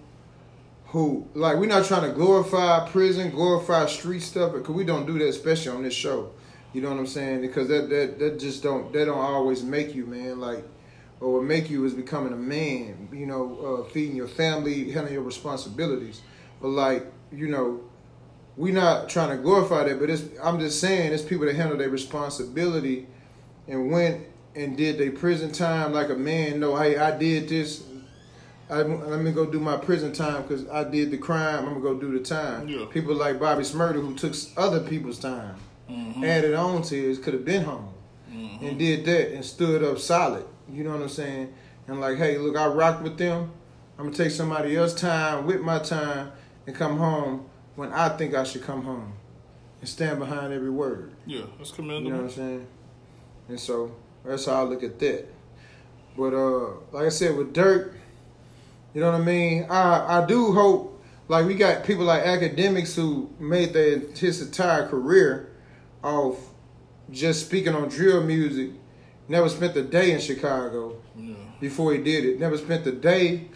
who 0.88 1.28
like 1.34 1.58
we're 1.58 1.68
not 1.68 1.86
trying 1.86 2.10
to 2.10 2.16
glorify 2.16 2.88
prison, 2.90 3.30
glorify 3.32 3.86
street 3.86 4.22
stuff, 4.22 4.54
because 4.54 4.76
we 4.76 4.84
don't 4.84 5.06
do 5.06 5.18
that, 5.20 5.28
especially 5.28 5.72
on 5.76 5.84
this 5.84 5.94
show. 5.94 6.32
You 6.74 6.82
know 6.82 6.90
what 6.90 7.00
I'm 7.00 7.08
saying? 7.08 7.42
Because 7.42 7.70
that 7.70 7.90
that 7.90 8.20
that 8.20 8.40
just 8.40 8.62
don't 8.62 8.92
that 8.94 9.06
don't 9.06 9.18
always 9.18 9.64
make 9.64 9.96
you 9.96 10.06
man. 10.06 10.40
Like, 10.40 10.66
or 11.22 11.34
what 11.36 11.44
make 11.44 11.70
you 11.70 11.86
is 11.86 11.94
becoming 11.94 12.34
a 12.34 12.38
man. 12.38 13.08
You 13.14 13.26
know, 13.26 13.84
uh, 13.86 13.90
feeding 13.90 14.16
your 14.18 14.28
family, 14.28 14.92
handling 14.92 15.14
your 15.14 15.24
responsibilities. 15.24 16.22
But 16.62 16.70
like, 16.70 17.06
you 17.32 17.48
know, 17.48 17.82
we 18.58 18.72
not 18.72 19.10
trying 19.10 19.36
to 19.36 19.42
glorify 19.42 19.84
that, 19.86 20.00
but 20.00 20.10
it's 20.10 20.24
I'm 20.44 20.60
just 20.60 20.80
saying 20.80 21.14
it's 21.14 21.24
people 21.24 21.46
that 21.46 21.56
handle 21.56 21.78
their 21.78 21.90
responsibility 21.90 23.08
and 23.68 23.92
went 23.92 24.22
and 24.56 24.78
did 24.78 24.98
their 24.98 25.12
prison 25.12 25.52
time 25.52 25.92
like 25.94 26.10
a 26.10 26.16
man. 26.16 26.60
No, 26.60 26.76
hey, 26.76 26.98
I 26.98 27.18
did 27.18 27.50
this. 27.50 27.84
I, 28.70 28.82
let 28.82 29.22
me 29.22 29.32
go 29.32 29.46
do 29.46 29.60
my 29.60 29.78
prison 29.78 30.12
time 30.12 30.42
because 30.44 30.68
I 30.70 30.84
did 30.86 31.12
the 31.12 31.18
crime. 31.18 31.60
I'm 31.68 31.82
gonna 31.82 31.82
go 31.82 31.94
do 31.96 32.18
the 32.18 32.24
time. 32.24 32.68
Yeah. 32.68 32.86
People 32.90 33.14
like 33.16 33.40
Bobby 33.40 33.64
Shmurda 33.64 33.96
who 34.02 34.16
took 34.16 34.34
other 34.58 34.80
people's 34.80 35.20
time, 35.20 35.56
Mhm. 35.92 36.24
added 36.26 36.54
on 36.56 36.82
to 36.84 36.96
his, 36.96 37.20
could 37.20 37.34
have 37.36 37.46
been 37.46 37.64
home, 37.64 37.90
Mhm. 38.34 38.70
and 38.70 38.80
did 38.80 39.06
that 39.06 39.34
and 39.36 39.46
stood 39.46 39.84
up 39.84 40.00
solid. 40.00 40.46
You 40.72 40.84
know 40.84 40.92
what 40.92 41.02
I'm 41.02 41.10
saying? 41.10 41.54
And 41.88 42.00
like, 42.02 42.18
hey, 42.18 42.40
look, 42.40 42.56
I 42.58 42.66
rocked 42.68 43.04
with 43.04 43.18
them. 43.18 43.52
I'm 44.00 44.06
gonna 44.06 44.18
take 44.18 44.32
somebody 44.32 44.76
else's 44.76 45.00
time 45.00 45.46
with 45.46 45.62
my 45.62 45.78
time 45.80 46.32
and 46.66 46.76
come 46.76 46.98
home 46.98 47.46
when 47.76 47.92
I 47.92 48.10
think 48.10 48.34
I 48.34 48.44
should 48.44 48.64
come 48.64 48.84
home, 48.84 49.14
and 49.82 49.90
stand 49.90 50.20
behind 50.20 50.54
every 50.54 50.70
word. 50.70 51.14
Yeah, 51.26 51.42
that's 51.58 51.72
commendable. 51.72 52.06
You 52.08 52.12
know 52.14 52.24
what 52.24 52.32
I'm 52.32 52.36
saying? 52.36 52.68
And 53.50 53.60
so 53.60 53.96
that's 54.24 54.46
how 54.46 54.62
I 54.62 54.64
look 54.64 54.84
at 54.84 54.98
that. 55.00 55.26
But 56.18 56.34
uh, 56.34 56.74
like 56.92 57.06
I 57.06 57.10
said, 57.10 57.36
with 57.36 57.54
Durk, 57.54 57.94
you 58.94 59.02
know 59.02 59.12
what 59.12 59.22
I 59.22 59.24
mean. 59.24 59.66
I 59.70 60.22
I 60.22 60.26
do 60.26 60.54
hope 60.54 61.04
like 61.28 61.46
we 61.46 61.56
got 61.56 61.84
people 61.84 62.06
like 62.06 62.24
Akademiks 62.24 62.96
who 62.96 63.30
made 63.40 63.74
their 63.74 64.00
his 64.00 64.42
entire 64.42 64.88
career 64.88 65.50
off 66.04 66.38
just 67.12 67.46
speaking 67.46 67.76
on 67.76 67.90
drill 67.90 68.24
music. 68.24 68.72
Never 69.28 69.50
spent 69.50 69.76
a 69.76 69.82
day 69.84 70.12
in 70.12 70.20
Chicago 70.20 70.96
Yeah. 71.18 71.34
before 71.60 71.92
he 71.94 71.98
did 71.98 72.26
it. 72.26 72.40
Never 72.40 72.58
spent 72.58 72.86
a 72.88 72.92
day. 72.92 73.50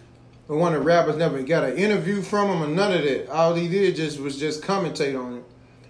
But 0.50 0.58
one 0.58 0.74
of 0.74 0.80
the 0.80 0.86
rappers 0.86 1.16
never 1.16 1.44
got 1.44 1.64
an 1.64 1.78
interview 1.78 2.24
from 2.24 2.50
him 2.50 2.64
or 2.64 2.68
none 2.68 2.92
of 2.92 3.04
that. 3.04 3.30
All 3.30 3.54
he 3.54 3.68
did 3.68 3.96
just 3.96 4.20
was 4.20 4.40
just 4.40 4.64
commentate 4.64 5.18
on 5.18 5.38
it 5.38 5.44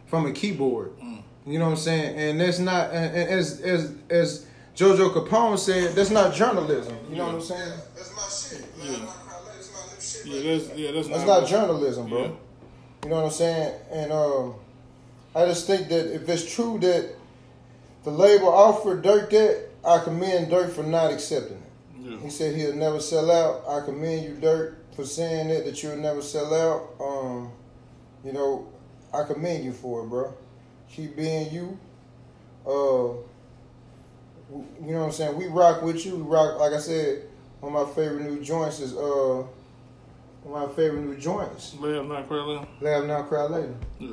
from 0.06 0.26
a 0.26 0.34
keyboard. 0.34 1.00
Mm. 1.00 1.24
You 1.48 1.60
know 1.60 1.66
what 1.66 1.72
I'm 1.72 1.78
saying? 1.78 2.20
And 2.20 2.42
that's 2.42 2.60
not 2.60 2.92
and, 2.92 3.16
and 3.16 3.30
as 3.30 3.62
as 3.62 3.94
as 4.10 4.46
Jojo 4.76 5.14
Capone 5.14 5.58
said, 5.58 5.96
that's 5.96 6.10
not 6.10 6.34
journalism. 6.34 6.94
You 7.10 7.16
know 7.16 7.28
what 7.28 7.36
I'm 7.36 7.42
saying? 7.42 7.74
That's 7.96 8.14
my 8.14 8.58
shit. 8.58 8.68
Yeah. 8.84 9.06
That's 9.56 9.72
my 9.72 10.00
shit. 10.02 10.26
Yeah, 10.26 10.52
that's 10.52 10.78
yeah, 10.78 10.92
that's, 10.92 11.08
That's 11.08 11.26
not, 11.26 11.42
not 11.42 11.50
journalism, 11.50 12.10
bro. 12.10 12.22
Yeah. 12.22 12.32
You 13.06 13.10
know 13.12 13.16
what 13.16 13.26
I'm 13.26 13.32
saying? 13.32 13.74
And 13.94 14.12
um, 14.12 14.56
I 15.34 15.46
just 15.46 15.68
think 15.68 15.88
that 15.88 16.14
if 16.14 16.28
it's 16.28 16.54
true 16.54 16.78
that 16.80 17.16
the 18.04 18.12
label 18.12 18.50
offered 18.50 19.06
Durk 19.06 19.30
that, 19.30 19.70
I 19.86 20.00
commend 20.04 20.52
Durk 20.52 20.72
for 20.72 20.84
not 20.84 21.14
accepting 21.14 21.56
it. 21.56 21.69
Yeah. 22.02 22.18
He 22.20 22.30
said 22.30 22.56
he'll 22.56 22.76
never 22.76 23.00
sell 23.00 23.30
out. 23.30 23.68
I 23.68 23.86
commend 23.86 24.24
you, 24.24 24.36
Durk, 24.36 24.76
for 24.96 25.06
saying 25.06 25.50
that 25.50 25.66
that 25.66 25.82
you'll 25.84 25.98
never 25.98 26.22
sell 26.22 26.54
out. 26.54 27.04
Um, 27.04 27.52
you 28.24 28.34
know, 28.34 28.68
I 29.14 29.24
commend 29.24 29.66
you 29.66 29.74
for 29.74 30.04
it, 30.04 30.08
bro. 30.08 30.34
Keep 30.90 31.18
being 31.18 31.52
you. 31.54 31.80
Uh, 32.66 33.14
you 34.52 34.94
know 34.94 35.00
what 35.00 35.06
I'm 35.06 35.12
saying? 35.12 35.38
We 35.38 35.48
rock 35.48 35.82
with 35.82 36.06
you. 36.06 36.16
We 36.16 36.22
rock, 36.24 36.60
like 36.60 36.74
I 36.74 36.80
said. 36.80 37.26
One 37.60 37.76
of 37.76 37.90
my 37.90 37.94
favorite 37.94 38.24
new 38.24 38.42
joints 38.42 38.80
is 38.80 38.94
uh, 38.96 39.44
one 40.44 40.64
of 40.64 40.70
my 40.70 40.76
favorite 40.76 41.02
new 41.02 41.18
joints. 41.18 41.76
Laugh 41.78 42.06
not 42.06 42.28
cry 42.28 42.38
later. 42.38 42.68
Laugh 42.80 43.06
now, 43.06 43.22
cry 43.24 43.44
later. 43.44 43.76
Yeah, 44.00 44.10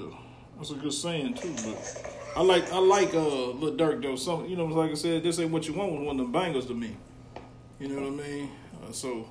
that's 0.57 0.73
a 0.73 0.75
good 0.75 0.93
saying 0.93 1.35
too. 1.35 1.55
But 1.65 2.13
I 2.37 2.43
like 2.43 2.73
I 2.73 2.79
like 2.79 3.15
uh 3.15 3.21
Lil 3.51 3.75
Durk 3.77 4.03
though. 4.03 4.17
Some 4.17 4.47
you 4.47 4.57
know 4.57 4.65
like 4.67 4.91
I 4.91 4.95
said, 4.95 5.23
this 5.23 5.39
ain't 5.39 5.53
what 5.53 5.69
you 5.69 5.75
want 5.75 5.93
was 5.93 6.01
one 6.01 6.19
of 6.19 6.27
them 6.27 6.33
bangers 6.33 6.67
to 6.67 6.75
me. 6.75 6.97
You 7.79 7.89
know 7.89 7.97
what 7.97 8.25
I 8.25 8.29
mean? 8.29 8.51
Uh, 8.87 8.93
so 8.93 9.27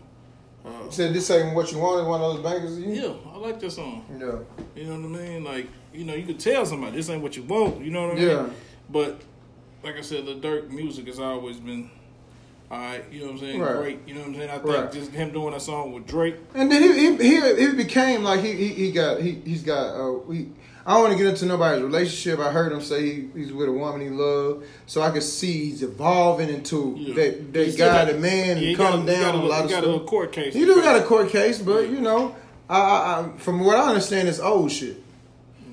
uh, 0.66 0.70
You 0.86 0.92
said 0.92 1.14
this 1.14 1.30
ain't 1.32 1.56
what 1.56 1.72
you 1.72 1.80
wanted. 1.80 2.08
One 2.08 2.22
of 2.22 2.36
those 2.36 2.44
bangers. 2.44 2.80
You? 2.80 2.90
yeah, 2.94 3.32
I 3.34 3.38
like 3.38 3.60
this 3.60 3.76
song. 3.76 4.06
Yeah. 4.12 4.40
You 4.76 4.88
know 4.90 5.00
what 5.10 5.20
I 5.20 5.24
mean? 5.24 5.44
Like 5.44 5.68
you 5.94 6.04
know 6.06 6.14
you 6.14 6.26
could 6.26 6.40
tell 6.40 6.66
somebody 6.66 6.98
this 6.98 7.10
ain't 7.10 7.22
what 7.24 7.36
you 7.38 7.44
want. 7.44 7.82
You 7.84 7.92
know 7.92 8.08
what 8.08 8.18
I 8.18 8.20
mean? 8.20 8.28
Yeah. 8.30 8.50
But 8.90 9.22
like 9.84 9.98
I 9.98 10.02
said, 10.02 10.26
the 10.26 10.36
Durk 10.36 10.70
music 10.70 11.08
has 11.08 11.20
always 11.20 11.58
been. 11.58 11.90
All 12.72 12.80
right, 12.80 13.04
you 13.12 13.20
know 13.20 13.26
what 13.28 13.34
I'm 13.34 13.40
saying? 13.40 13.60
Right. 13.62 13.78
Great. 13.78 14.00
You 14.08 14.16
know 14.16 14.22
what 14.22 14.30
I'm 14.30 14.36
saying? 14.38 14.50
I 14.50 14.54
think 14.58 14.66
Right. 14.76 14.92
just 14.92 15.12
him 15.12 15.32
doing 15.32 15.52
that 15.52 15.62
song 15.62 15.92
with 15.94 16.08
Drake. 16.08 16.36
And 16.56 16.72
then 16.72 16.82
he 16.82 17.16
he 17.16 17.30
he, 17.40 17.56
he 17.68 17.74
became 17.76 18.24
like 18.24 18.42
he, 18.42 18.54
he 18.54 18.68
he 18.70 18.92
got 18.92 19.22
he 19.22 19.34
he's 19.46 19.62
got 19.64 19.96
uh 19.96 20.14
we. 20.26 20.50
I 20.88 20.94
don't 20.94 21.02
want 21.02 21.14
to 21.14 21.18
get 21.18 21.28
into 21.28 21.46
nobody's 21.48 21.82
relationship. 21.82 22.40
I 22.40 22.52
heard 22.52 22.72
him 22.72 22.80
say 22.82 23.02
he, 23.02 23.28
he's 23.36 23.52
with 23.52 23.68
a 23.70 23.72
woman 23.72 24.02
he 24.02 24.10
loved, 24.10 24.66
so 24.86 25.02
I 25.02 25.10
could 25.10 25.24
see 25.24 25.66
he's 25.66 25.82
evolving 25.82 26.50
into 26.50 26.94
Yeah. 26.98 27.14
that 27.16 27.34
He 27.38 27.42
that 27.72 27.78
guy, 27.78 28.06
got- 28.06 28.08
the 28.14 28.20
man, 28.20 28.46
yeah, 28.48 28.52
and 28.52 28.60
he 28.62 28.76
calm 28.76 29.06
got, 29.06 29.08
down 29.08 29.22
got 29.22 29.36
on 29.36 29.42
a 29.42 29.46
lot 29.48 29.64
of 29.64 29.70
he 29.70 29.72
got 29.74 29.80
a 29.80 29.82
stuff. 29.82 29.84
little 29.86 30.08
court 30.08 30.32
case. 30.32 30.54
He 30.54 30.64
do 30.66 30.76
got 30.84 31.02
a 31.02 31.04
court 31.04 31.30
case, 31.30 31.58
but 31.60 31.90
you 31.90 32.02
know, 32.02 32.36
I, 32.70 32.80
I, 32.80 33.20
I 33.34 33.38
from 33.38 33.62
what 33.66 33.78
I 33.78 33.88
understand, 33.88 34.28
it's 34.28 34.40
old 34.40 34.72
shit 34.72 34.98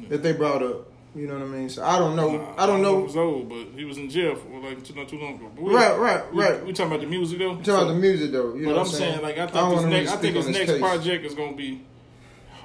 that 0.08 0.23
they 0.23 0.32
brought 0.32 0.62
up. 0.62 0.89
You 1.15 1.26
know 1.26 1.34
what 1.34 1.42
I 1.42 1.47
mean? 1.47 1.68
So 1.68 1.84
I 1.84 1.99
don't 1.99 2.16
know. 2.16 2.39
Nah, 2.39 2.55
I 2.57 2.65
don't 2.65 2.78
He 2.78 2.82
know. 2.84 3.00
was 3.00 3.16
old, 3.18 3.50
but 3.50 3.66
he 3.76 3.84
was 3.84 3.99
in 3.99 4.08
jail 4.08 4.34
for 4.34 4.49
like 4.60 4.82
too, 4.82 4.94
not 4.94 5.10
too 5.10 5.18
long 5.18 5.34
ago. 5.34 5.50
We- 5.58 5.74
Right, 5.74 5.99
right, 5.99 6.32
we, 6.34 6.42
right. 6.42 6.65
We 6.65 6.73
talking 6.73 6.91
about 6.91 7.02
the 7.05 7.07
music 7.10 7.39
though. 7.39 7.57
Talking 7.57 7.74
about 7.74 7.89
the 7.89 7.94
music 7.97 8.32
though. 8.32 8.55
You 8.55 8.65
know 8.68 8.76
what 8.76 8.86
I'm 8.86 8.92
saying, 8.92 9.20
like, 9.20 9.36
I 9.36 9.47
think 9.47 9.52
this 9.52 9.62
wanna 9.62 9.89
next, 9.91 10.10
I 10.12 10.16
think 10.16 10.36
his 10.36 10.49
next 10.49 10.70
case. 10.70 10.78
project 10.81 11.26
is 11.26 11.34
gonna 11.34 11.52
be 11.55 11.82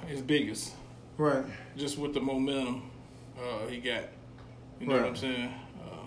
his 0.07 0.21
biggest, 0.21 0.71
Right. 1.17 1.43
Just 1.77 1.97
with 1.97 2.13
the 2.13 2.19
momentum 2.19 2.83
uh, 3.37 3.67
he 3.67 3.77
got. 3.77 4.03
You 4.79 4.87
know 4.87 4.93
Right. 4.95 5.01
what 5.03 5.09
I'm 5.09 5.15
saying? 5.15 5.53
Uh, 5.81 6.05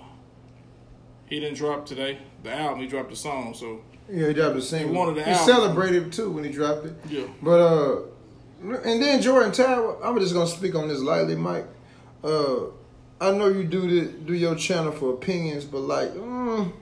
He 1.27 1.41
didn't 1.41 1.57
drop 1.57 1.87
today. 1.87 2.19
The 2.43 2.53
album, 2.55 2.81
he 2.81 2.87
dropped 2.87 3.11
the 3.11 3.17
song. 3.17 3.55
So 3.55 3.81
Yeah, 4.13 4.29
he 4.29 4.35
dropped 4.35 4.57
the 4.57 4.63
single. 4.63 4.95
One 4.95 5.09
of 5.09 5.15
the 5.15 5.23
he 5.25 5.31
albums. 5.31 5.47
celebrated 5.47 6.07
it 6.09 6.13
too 6.13 6.31
when 6.31 6.45
he 6.45 6.51
dropped 6.51 6.87
it. 6.87 6.95
yeah, 7.09 7.25
But 7.43 7.61
uh, 7.61 8.01
and 8.85 9.03
then 9.03 9.23
Jordan 9.23 9.53
Tower. 9.53 9.97
I'm 10.05 10.19
just 10.19 10.35
gonna 10.35 10.47
speak 10.47 10.75
on 10.75 10.89
this 10.89 11.01
lightly, 11.01 11.35
Mike. 11.37 11.67
Uh, 12.23 12.65
I 13.21 13.31
know 13.33 13.49
you 13.49 13.65
do 13.65 13.81
the, 13.89 14.13
do 14.13 14.35
your 14.35 14.55
channel 14.55 14.93
for 14.93 15.13
opinions, 15.15 15.65
but 15.65 15.81
like, 15.81 16.11
mm, 16.15 16.73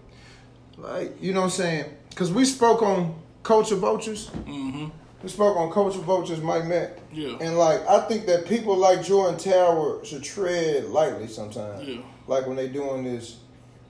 like 0.77 1.21
you 1.23 1.33
know 1.33 1.41
what 1.41 1.47
I'm 1.47 1.51
saying? 1.51 1.85
Because 2.11 2.33
we 2.33 2.45
spoke 2.45 2.83
on 2.83 3.15
culture 3.43 3.77
vultures. 3.77 4.31
mm-hmm. 4.47 4.87
We 5.23 5.29
spoke 5.29 5.57
on 5.57 5.73
culture 5.73 5.99
vultures, 5.99 6.41
Mike 6.41 6.67
Mack. 6.67 6.91
yeah, 7.13 7.37
And 7.41 7.59
like, 7.59 7.87
I 7.89 8.01
think 8.07 8.27
that 8.27 8.47
people 8.47 8.77
like 8.77 9.03
Jordan 9.05 9.37
Tower 9.39 10.05
should 10.05 10.23
tread 10.23 10.85
lightly 10.87 11.27
sometimes. 11.27 11.87
yeah. 11.89 12.01
Like 12.29 12.47
when 12.47 12.57
they 12.57 12.69
doing 12.69 13.03
this, 13.05 13.39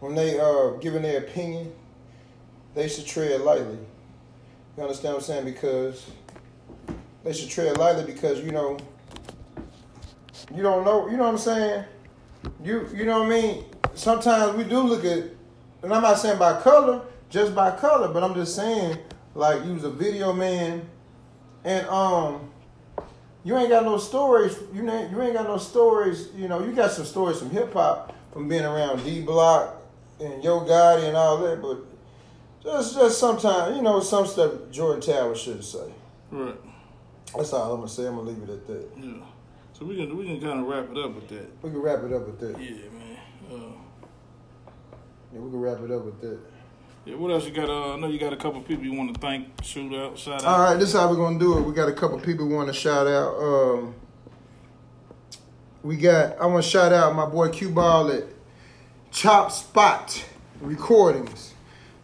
when 0.00 0.14
they 0.14 0.38
uh 0.40 0.70
giving 0.80 1.02
their 1.02 1.18
opinion, 1.18 1.72
they 2.74 2.88
should 2.88 3.04
tread 3.06 3.40
lightly. 3.42 3.78
You 4.76 4.82
understand 4.84 5.14
what 5.14 5.20
I'm 5.22 5.26
saying? 5.26 5.44
Because 5.44 6.06
they 7.24 7.32
should 7.32 7.50
tread 7.50 7.76
lightly 7.76 8.04
because 8.04 8.40
you 8.40 8.52
know 8.52 8.78
you 10.54 10.62
don't 10.62 10.84
know. 10.84 11.08
You 11.10 11.16
know 11.16 11.24
what 11.24 11.30
I'm 11.32 11.38
saying? 11.38 11.84
You 12.64 12.88
you 12.94 13.04
know 13.04 13.18
what 13.24 13.26
I 13.32 13.40
mean? 13.40 13.64
Sometimes 13.94 14.56
we 14.56 14.62
do 14.64 14.78
look 14.80 15.04
at, 15.04 15.24
and 15.82 15.92
I'm 15.92 16.02
not 16.02 16.18
saying 16.20 16.38
by 16.38 16.60
color, 16.62 17.02
just 17.28 17.54
by 17.54 17.72
color, 17.72 18.08
but 18.08 18.22
I'm 18.22 18.34
just 18.34 18.54
saying 18.54 18.96
like 19.34 19.64
you 19.64 19.74
was 19.74 19.82
a 19.84 19.90
video 19.90 20.32
man, 20.32 20.88
and 21.68 21.86
um. 21.88 22.44
You 23.44 23.56
ain't 23.56 23.70
got 23.70 23.84
no 23.84 23.96
stories. 23.96 24.58
You 24.74 24.90
ain't, 24.90 25.10
you 25.10 25.22
ain't 25.22 25.32
got 25.32 25.46
no 25.46 25.56
stories. 25.56 26.28
You 26.36 26.48
know, 26.48 26.62
you 26.62 26.72
got 26.72 26.90
some 26.90 27.06
stories 27.06 27.38
from 27.38 27.50
hip 27.50 27.72
hop, 27.72 28.14
from 28.32 28.48
being 28.48 28.64
around 28.64 29.04
D 29.04 29.22
Block 29.22 29.80
and 30.20 30.42
Yo 30.44 30.60
Gotti 30.60 31.06
and 31.08 31.16
all 31.16 31.38
that, 31.38 31.62
but 31.62 31.78
just 32.62 32.94
just 32.94 33.18
sometimes, 33.18 33.76
you 33.76 33.82
know, 33.82 34.00
some 34.00 34.26
stuff 34.26 34.52
Jordan 34.70 35.00
Tower 35.00 35.34
shouldn't 35.34 35.64
say. 35.64 35.90
Right. 36.30 36.56
That's 37.36 37.52
all 37.52 37.72
I'm 37.72 37.80
gonna 37.80 37.88
say. 37.88 38.06
I'm 38.06 38.16
gonna 38.16 38.28
leave 38.30 38.42
it 38.42 38.50
at 38.50 38.66
that. 38.66 38.88
Yeah. 38.96 39.12
So 39.72 39.86
we 39.86 39.96
can 39.96 40.14
we 40.18 40.26
can 40.26 40.40
kind 40.40 40.60
of 40.60 40.66
wrap 40.66 40.90
it 40.90 40.98
up 40.98 41.14
with 41.14 41.28
that. 41.28 41.62
We 41.62 41.70
can 41.70 41.80
wrap 41.80 42.02
it 42.02 42.12
up 42.12 42.26
with 42.26 42.40
that. 42.40 42.60
Yeah, 42.60 42.90
man. 42.90 43.18
Uh, 43.50 43.54
Yeah, 45.32 45.40
we 45.40 45.50
can 45.50 45.60
wrap 45.60 45.80
it 45.80 45.90
up 45.90 46.04
with 46.04 46.20
that. 46.20 46.38
Yeah. 47.08 47.16
What 47.16 47.30
else 47.30 47.46
you 47.46 47.52
got? 47.52 47.68
Uh, 47.68 47.94
I 47.94 47.98
know 47.98 48.08
you 48.08 48.18
got 48.18 48.32
a 48.32 48.36
couple 48.36 48.60
people 48.62 48.84
you 48.84 48.92
want 48.92 49.14
to 49.14 49.20
thank, 49.20 49.48
shoot 49.62 49.94
out, 49.94 50.18
shout 50.18 50.44
out. 50.44 50.44
All 50.44 50.60
right, 50.60 50.74
this 50.78 50.88
is 50.90 50.94
how 50.94 51.08
we're 51.08 51.16
gonna 51.16 51.38
do 51.38 51.56
it. 51.58 51.62
We 51.62 51.72
got 51.72 51.88
a 51.88 51.92
couple 51.92 52.18
people 52.20 52.46
we 52.46 52.54
want 52.54 52.68
to 52.68 52.74
shout 52.74 53.06
out. 53.06 53.40
Um, 53.40 53.94
we 55.82 55.96
got 55.96 56.38
I 56.38 56.46
want 56.46 56.64
to 56.64 56.70
shout 56.70 56.92
out 56.92 57.14
my 57.14 57.26
boy 57.26 57.48
Q 57.48 57.70
Ball 57.70 58.12
at 58.12 58.24
Chop 59.10 59.50
Spot 59.52 60.24
Recordings. 60.60 61.54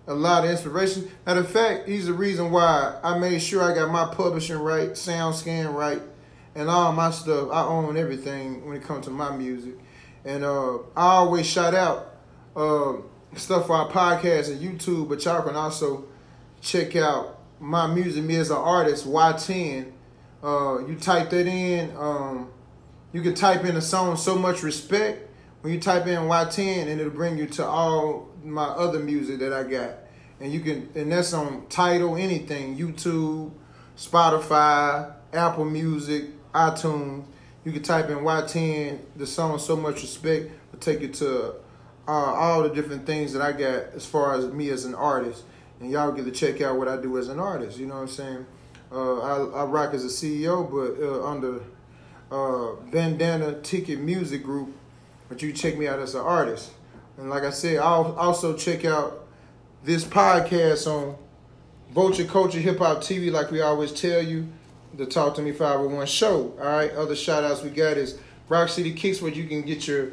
a 0.07 0.15
lot 0.15 0.45
of 0.45 0.51
inspiration. 0.51 1.11
Matter 1.27 1.41
of 1.41 1.51
fact, 1.51 1.89
he's 1.89 2.07
the 2.07 2.13
reason 2.13 2.51
why 2.51 2.99
I 3.03 3.19
made 3.19 3.41
sure 3.43 3.63
I 3.63 3.75
got 3.75 3.91
my 3.91 4.13
publishing 4.15 4.57
right, 4.57 4.97
sound 4.97 5.35
scan 5.35 5.73
right, 5.75 6.01
and 6.55 6.71
all 6.71 6.93
my 6.93 7.11
stuff. 7.11 7.51
I 7.53 7.63
own 7.63 7.97
everything 7.97 8.67
when 8.67 8.77
it 8.77 8.83
comes 8.83 9.05
to 9.07 9.11
my 9.11 9.37
music. 9.37 9.75
And 10.25 10.45
uh, 10.45 10.79
I 10.97 11.13
always 11.13 11.47
shout 11.47 11.75
out 11.75 12.17
uh, 12.57 12.95
stuff 13.37 13.67
for 13.67 13.75
our 13.75 13.89
podcast 13.89 14.51
and 14.51 14.61
YouTube, 14.61 15.09
but 15.09 15.25
y'all 15.25 15.43
can 15.43 15.57
also 15.57 16.07
check 16.61 16.97
out 16.97 17.39
my 17.61 17.87
music, 17.87 18.25
me 18.25 18.37
as 18.37 18.51
an 18.51 18.57
artist, 18.57 19.07
Y10. 19.07 19.93
Uh, 20.43 20.87
you 20.87 20.95
type 20.97 21.31
that 21.31 21.47
in, 21.47 21.95
um, 21.97 22.51
you 23.13 23.23
can 23.23 23.35
type 23.35 23.65
in 23.65 23.75
the 23.75 23.83
song 23.83 24.17
So 24.17 24.37
Much 24.37 24.63
Respect. 24.63 25.28
When 25.61 25.73
you 25.73 25.81
type 25.81 26.07
in 26.07 26.21
Y10, 26.23 26.83
and 26.83 27.01
it'll 27.01 27.11
bring 27.11 27.37
you 27.37 27.47
to 27.47 27.67
all 27.67 28.29
my 28.45 28.65
other 28.67 28.99
music 29.01 29.41
that 29.41 29.53
I 29.53 29.65
got. 29.65 29.91
And 30.41 30.53
you 30.53 30.61
can, 30.61 30.89
and 30.95 31.11
that's 31.11 31.33
on 31.33 31.67
Tidal, 31.69 32.17
anything, 32.17 32.79
YouTube, 32.79 33.53
Spotify, 33.97 35.13
Apple 35.33 35.65
Music, 35.65 36.27
iTunes. 36.53 37.25
You 37.65 37.73
can 37.73 37.83
type 37.83 38.09
in 38.09 38.19
Y10, 38.19 38.99
the 39.17 39.27
song 39.27 39.59
So 39.59 39.77
Much 39.77 40.03
Respect 40.03 40.51
will 40.71 40.79
take 40.79 41.01
you 41.01 41.09
to 41.09 41.55
uh, 42.07 42.11
all 42.11 42.63
the 42.63 42.71
different 42.71 43.05
things 43.05 43.33
that 43.33 43.43
I 43.43 43.53
got 43.53 43.95
as 43.95 44.07
far 44.07 44.35
as 44.35 44.47
me 44.47 44.71
as 44.71 44.85
an 44.85 44.95
artist. 44.95 45.43
And 45.81 45.91
y'all 45.91 46.13
get 46.13 46.25
to 46.25 46.31
check 46.31 46.61
out 46.61 46.79
what 46.79 46.89
I 46.89 46.97
do 46.97 47.19
as 47.19 47.29
an 47.29 47.39
artist. 47.39 47.79
You 47.79 47.87
know 47.87 47.95
what 47.97 48.03
I'm 48.03 48.09
saying? 48.09 48.47
Uh, 48.91 49.19
I, 49.21 49.63
I 49.63 49.65
rock 49.65 49.93
as 49.93 50.05
a 50.05 50.09
CEO, 50.09 50.69
but 50.71 51.05
uh, 51.05 51.27
under 51.27 51.61
uh, 52.31 52.77
Bandana 52.91 53.61
Ticket 53.61 54.01
Music 54.01 54.43
Group, 54.43 54.75
but 55.29 55.43
you 55.43 55.53
check 55.53 55.77
me 55.77 55.87
out 55.87 55.99
as 55.99 56.15
an 56.15 56.21
artist. 56.23 56.71
And 57.17 57.29
like 57.31 57.43
I 57.43 57.51
said, 57.51 57.79
I'll 57.79 58.15
also 58.17 58.57
check 58.57 58.85
out 58.85 59.27
this 59.85 60.05
podcast 60.05 60.87
on 60.87 61.17
Vulture 61.93 62.25
Culture 62.25 62.59
Hip 62.61 62.79
Hop 62.79 62.99
TV, 62.99 63.31
like 63.33 63.51
we 63.51 63.61
always 63.61 63.93
tell 63.93 64.23
you, 64.23 64.49
the 64.95 65.07
Talk 65.07 65.35
to 65.37 65.43
Me 65.43 65.53
501 65.53 66.07
show. 66.07 66.55
All 66.61 66.67
right, 66.67 66.91
other 66.93 67.17
shout 67.17 67.45
outs 67.45 67.63
we 67.63 67.71
got 67.71 67.97
is 67.97 68.19
Rock 68.49 68.69
City 68.69 68.93
Kicks, 68.93 69.21
where 69.23 69.33
you 69.33 69.47
can 69.47 69.63
get 69.63 69.87
your 69.87 70.11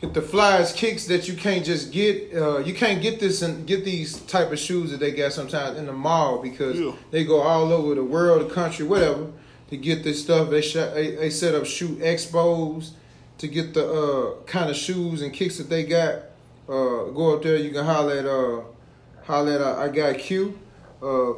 get 0.00 0.12
the 0.12 0.20
flyers 0.22 0.72
kicks 0.72 1.06
that 1.06 1.28
you 1.28 1.34
can't 1.34 1.64
just 1.64 1.92
get. 1.92 2.34
Uh, 2.34 2.58
you 2.58 2.74
can't 2.74 3.00
get 3.02 3.20
this 3.20 3.42
and 3.42 3.66
get 3.66 3.84
these 3.84 4.18
type 4.22 4.50
of 4.52 4.58
shoes 4.58 4.90
that 4.90 4.98
they 5.00 5.12
got 5.12 5.32
sometimes 5.32 5.78
in 5.78 5.86
the 5.86 5.92
mall 5.92 6.38
because 6.42 6.78
Yeah. 6.78 6.92
they 7.10 7.24
go 7.24 7.40
all 7.40 7.72
over 7.72 7.94
the 7.94 8.04
world, 8.04 8.48
the 8.48 8.52
country, 8.54 8.84
whatever, 8.86 9.30
to 9.70 9.76
get 9.76 10.02
this 10.04 10.22
stuff. 10.22 10.50
They 10.50 10.60
sh- 10.62 10.74
they, 10.74 11.14
they 11.16 11.30
set 11.30 11.54
up 11.54 11.64
shoe 11.66 11.96
expos 11.96 12.90
to 13.38 13.48
get 13.48 13.74
the 13.74 13.90
uh, 13.90 14.42
kind 14.44 14.70
of 14.70 14.76
shoes 14.76 15.22
and 15.22 15.32
kicks 15.32 15.58
that 15.58 15.68
they 15.68 15.84
got. 15.84 16.22
Uh, 16.68 17.10
go 17.12 17.34
up 17.36 17.42
there, 17.42 17.56
you 17.56 17.70
can 17.70 17.84
holler 17.84 18.18
at 18.18 18.26
uh, 18.26 18.62
holler 19.24 19.52
at 19.52 19.60
uh, 19.60 19.76
I 19.78 19.88
got 19.88 20.18
Q. 20.18 20.58
Uh, 21.02 21.32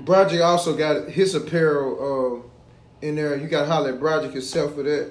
Broderick 0.00 0.42
also 0.42 0.76
got 0.76 1.08
his 1.08 1.34
apparel 1.34 2.42
uh, 3.02 3.06
in 3.06 3.16
there. 3.16 3.36
You 3.36 3.48
got 3.48 3.62
to 3.62 3.66
holler 3.66 3.92
at 3.92 4.00
Broderick 4.00 4.32
himself 4.32 4.74
for 4.74 4.82
that. 4.82 5.10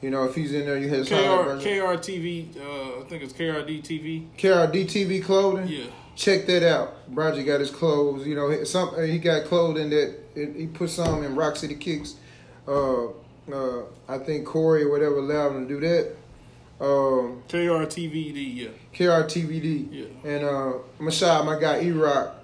You 0.00 0.08
know, 0.08 0.24
if 0.24 0.34
he's 0.34 0.54
in 0.54 0.64
there, 0.64 0.78
you 0.78 0.88
have 0.88 1.06
to 1.06 1.16
holler 1.16 1.56
at. 1.56 1.62
KRTV, 1.62 2.56
uh, 2.56 3.00
I 3.00 3.04
think 3.08 3.22
it's 3.22 3.34
KRD 3.34 3.82
TV. 3.82 4.28
KRD 4.38 4.84
TV 4.86 5.22
clothing. 5.22 5.68
Yeah. 5.68 5.84
Check 6.16 6.46
that 6.46 6.62
out. 6.62 7.08
Broderick 7.08 7.46
got 7.46 7.60
his 7.60 7.70
clothes. 7.70 8.26
You 8.26 8.36
know, 8.36 8.64
some 8.64 9.06
he 9.06 9.18
got 9.18 9.44
clothing 9.44 9.90
that 9.90 10.16
he 10.34 10.66
put 10.66 10.90
some 10.90 11.24
in 11.24 11.34
Rock 11.34 11.56
City 11.56 11.74
Kicks. 11.74 12.14
Uh, 12.66 13.08
uh, 13.52 13.82
I 14.08 14.18
think 14.18 14.46
Corey 14.46 14.84
or 14.84 14.90
whatever 14.90 15.18
allowed 15.18 15.56
him 15.56 15.68
to 15.68 15.74
do 15.74 15.80
that. 15.80 16.16
Um, 16.80 17.42
KRTVD, 17.48 18.56
yeah. 18.56 18.68
KRTVD. 18.94 19.88
Yeah. 19.92 20.06
And 20.30 20.44
uh, 20.44 20.76
I'm 20.76 20.82
gonna 20.98 21.10
shout 21.10 21.40
out 21.40 21.46
my 21.46 21.58
guy 21.60 21.82
E 21.82 21.90
Rock 21.90 22.36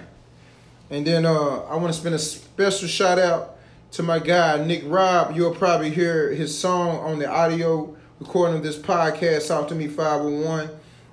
And 0.89 1.05
then 1.05 1.25
uh, 1.25 1.63
I 1.63 1.75
want 1.75 1.87
to 1.87 1.99
spend 1.99 2.15
a 2.15 2.19
special 2.19 2.87
shout 2.87 3.19
out 3.19 3.57
to 3.91 4.03
my 4.03 4.19
guy 4.19 4.65
Nick 4.65 4.83
Robb. 4.85 5.35
You'll 5.35 5.53
probably 5.53 5.89
hear 5.89 6.31
his 6.31 6.57
song 6.57 6.99
on 6.99 7.19
the 7.19 7.29
audio 7.29 7.96
recording 8.19 8.57
of 8.57 8.63
this 8.63 8.77
podcast, 8.77 9.47
Talk 9.47 9.67
to 9.67 9.75
Me 9.75 9.87
501. 9.87 10.69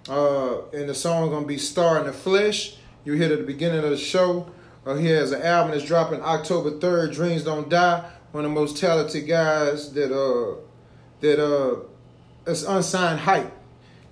Uh, 0.08 0.66
and 0.68 0.88
the 0.88 0.94
song 0.94 1.30
gonna 1.30 1.46
be 1.46 1.58
Star 1.58 1.98
in 1.98 2.06
the 2.06 2.12
Flesh. 2.12 2.76
You 3.04 3.12
hear 3.12 3.30
at 3.30 3.38
the 3.38 3.44
beginning 3.44 3.84
of 3.84 3.90
the 3.90 3.96
show. 3.96 4.50
Uh, 4.86 4.94
he 4.94 5.08
has 5.08 5.32
an 5.32 5.42
album 5.42 5.72
that's 5.72 5.84
dropping 5.84 6.22
October 6.22 6.70
3rd, 6.72 7.14
Dreams 7.14 7.44
Don't 7.44 7.68
Die. 7.68 8.10
One 8.32 8.44
of 8.44 8.50
the 8.50 8.54
most 8.54 8.78
talented 8.78 9.26
guys 9.26 9.92
that 9.92 10.12
uh 10.12 10.56
that 11.20 11.42
uh 11.42 11.80
is 12.50 12.64
unsigned 12.64 13.20
hype. 13.20 13.52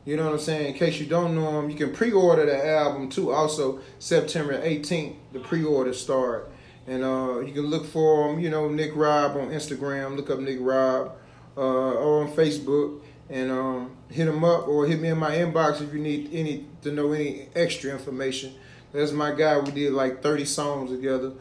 You 0.04 0.16
know 0.16 0.24
what 0.24 0.34
I'm 0.34 0.38
saying? 0.38 0.66
In 0.66 0.74
case 0.74 1.00
you 1.00 1.06
don't 1.06 1.34
know 1.34 1.60
him, 1.60 1.70
you 1.70 1.76
can 1.76 1.94
pre-order 1.94 2.44
the 2.44 2.66
album 2.66 3.08
too. 3.08 3.30
Also, 3.30 3.80
September 4.00 4.60
18th, 4.60 5.14
the 5.32 5.40
pre-order 5.40 5.94
start. 5.94 6.50
And 6.86 7.04
uh, 7.04 7.40
you 7.40 7.52
can 7.52 7.66
look 7.66 7.86
for 7.86 8.28
him, 8.28 8.40
you 8.40 8.50
know, 8.50 8.68
Nick 8.68 8.96
Robb 8.96 9.36
on 9.36 9.50
Instagram. 9.50 10.16
Look 10.16 10.30
up 10.30 10.40
Nick 10.40 10.58
Robb 10.60 11.12
uh, 11.56 11.60
or 11.60 12.24
on 12.24 12.32
Facebook 12.32 13.00
and 13.28 13.50
um, 13.50 13.96
hit 14.10 14.28
him 14.28 14.44
up 14.44 14.68
or 14.68 14.86
hit 14.86 15.00
me 15.00 15.08
in 15.08 15.18
my 15.18 15.34
inbox 15.34 15.80
if 15.80 15.92
you 15.92 16.00
need 16.00 16.28
any 16.32 16.66
to 16.82 16.92
know 16.92 17.12
any 17.12 17.48
extra 17.54 17.90
information. 17.90 18.54
That's 18.92 19.12
my 19.12 19.32
guy. 19.32 19.58
We 19.58 19.70
did 19.70 19.92
like 19.92 20.22
30 20.22 20.44
songs 20.44 20.90
together. 20.90 21.32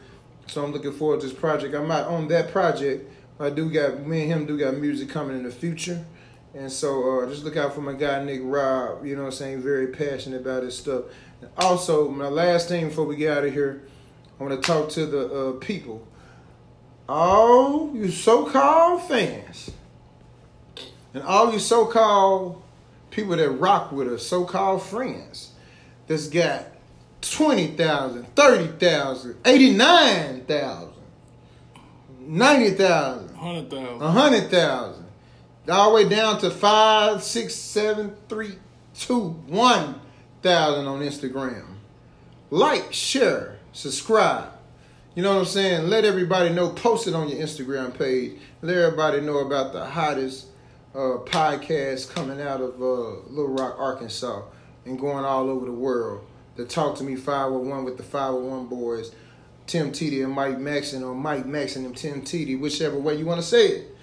So 0.47 0.63
I'm 0.63 0.71
looking 0.71 0.93
forward 0.93 1.21
to 1.21 1.27
this 1.27 1.35
project. 1.35 1.75
I'm 1.75 1.87
not 1.87 2.07
on 2.07 2.27
that 2.29 2.51
project, 2.51 3.11
but 3.37 3.51
I 3.51 3.55
do 3.55 3.69
got 3.69 4.05
me 4.05 4.23
and 4.23 4.31
him 4.31 4.45
do 4.45 4.57
got 4.57 4.75
music 4.75 5.09
coming 5.09 5.37
in 5.37 5.43
the 5.43 5.51
future. 5.51 6.03
And 6.53 6.71
so 6.71 7.21
uh, 7.21 7.29
just 7.29 7.43
look 7.43 7.57
out 7.57 7.73
for 7.73 7.81
my 7.81 7.93
guy 7.93 8.23
Nick 8.23 8.41
Robb, 8.43 9.05
you 9.05 9.15
know 9.15 9.23
what 9.23 9.27
I'm 9.27 9.33
saying? 9.33 9.61
Very 9.61 9.87
passionate 9.87 10.41
about 10.41 10.63
his 10.63 10.77
stuff. 10.77 11.05
And 11.41 11.49
also, 11.57 12.09
my 12.09 12.27
last 12.27 12.67
thing 12.67 12.89
before 12.89 13.05
we 13.05 13.15
get 13.15 13.37
out 13.37 13.45
of 13.45 13.53
here, 13.53 13.83
I 14.39 14.43
want 14.43 14.61
to 14.61 14.67
talk 14.67 14.89
to 14.89 15.05
the 15.05 15.25
uh, 15.27 15.51
people. 15.53 16.07
Oh, 17.07 17.91
you 17.93 18.11
so-called 18.11 19.03
fans 19.03 19.71
and 21.13 21.23
all 21.23 21.51
you 21.51 21.59
so-called 21.59 22.61
people 23.09 23.35
that 23.35 23.49
rock 23.49 23.91
with 23.91 24.07
us, 24.07 24.25
so-called 24.25 24.83
friends, 24.83 25.51
that's 26.07 26.27
got 26.27 26.65
20,000, 27.21 28.35
30,000, 28.35 29.35
89,000, 29.45 30.93
90,000, 32.19 33.35
100,000. 33.35 33.99
100,000, 33.99 35.05
all 35.69 35.89
the 35.89 35.95
way 35.95 36.09
down 36.09 36.39
to 36.39 36.49
five, 36.49 37.23
six, 37.23 37.53
seven, 37.53 38.15
three, 38.29 38.55
two, 38.95 39.29
one 39.47 39.99
thousand 40.41 40.87
on 40.87 41.01
Instagram. 41.01 41.65
Like, 42.49 42.91
share, 42.91 43.59
subscribe. 43.73 44.49
You 45.15 45.23
know 45.23 45.33
what 45.33 45.39
I'm 45.39 45.45
saying? 45.45 45.89
Let 45.89 46.05
everybody 46.05 46.49
know. 46.53 46.69
Post 46.69 47.07
it 47.07 47.13
on 47.13 47.27
your 47.29 47.39
Instagram 47.39 47.97
page. 47.97 48.39
Let 48.61 48.77
everybody 48.77 49.21
know 49.21 49.39
about 49.39 49.73
the 49.73 49.85
hottest 49.85 50.47
uh, 50.93 51.19
podcast 51.25 52.13
coming 52.13 52.41
out 52.41 52.61
of 52.61 52.81
uh, 52.81 53.29
Little 53.29 53.49
Rock, 53.49 53.75
Arkansas, 53.77 54.43
and 54.85 54.99
going 54.99 55.23
all 55.23 55.49
over 55.49 55.65
the 55.65 55.71
world. 55.71 56.25
The 56.55 56.65
Talk 56.65 56.97
to 56.97 57.03
Me 57.03 57.15
501 57.15 57.85
with 57.85 57.97
the 57.97 58.03
501 58.03 58.67
boys, 58.67 59.13
Tim 59.67 59.91
Titi 59.91 60.21
and 60.21 60.33
Mike 60.33 60.59
Maxon, 60.59 61.03
or 61.03 61.15
Mike 61.15 61.45
Maxon 61.45 61.85
and 61.85 61.95
Tim 61.95 62.21
Titi, 62.21 62.55
whichever 62.55 62.99
way 62.99 63.15
you 63.15 63.25
want 63.25 63.39
to 63.41 63.47
say 63.47 63.67
it. 63.67 63.95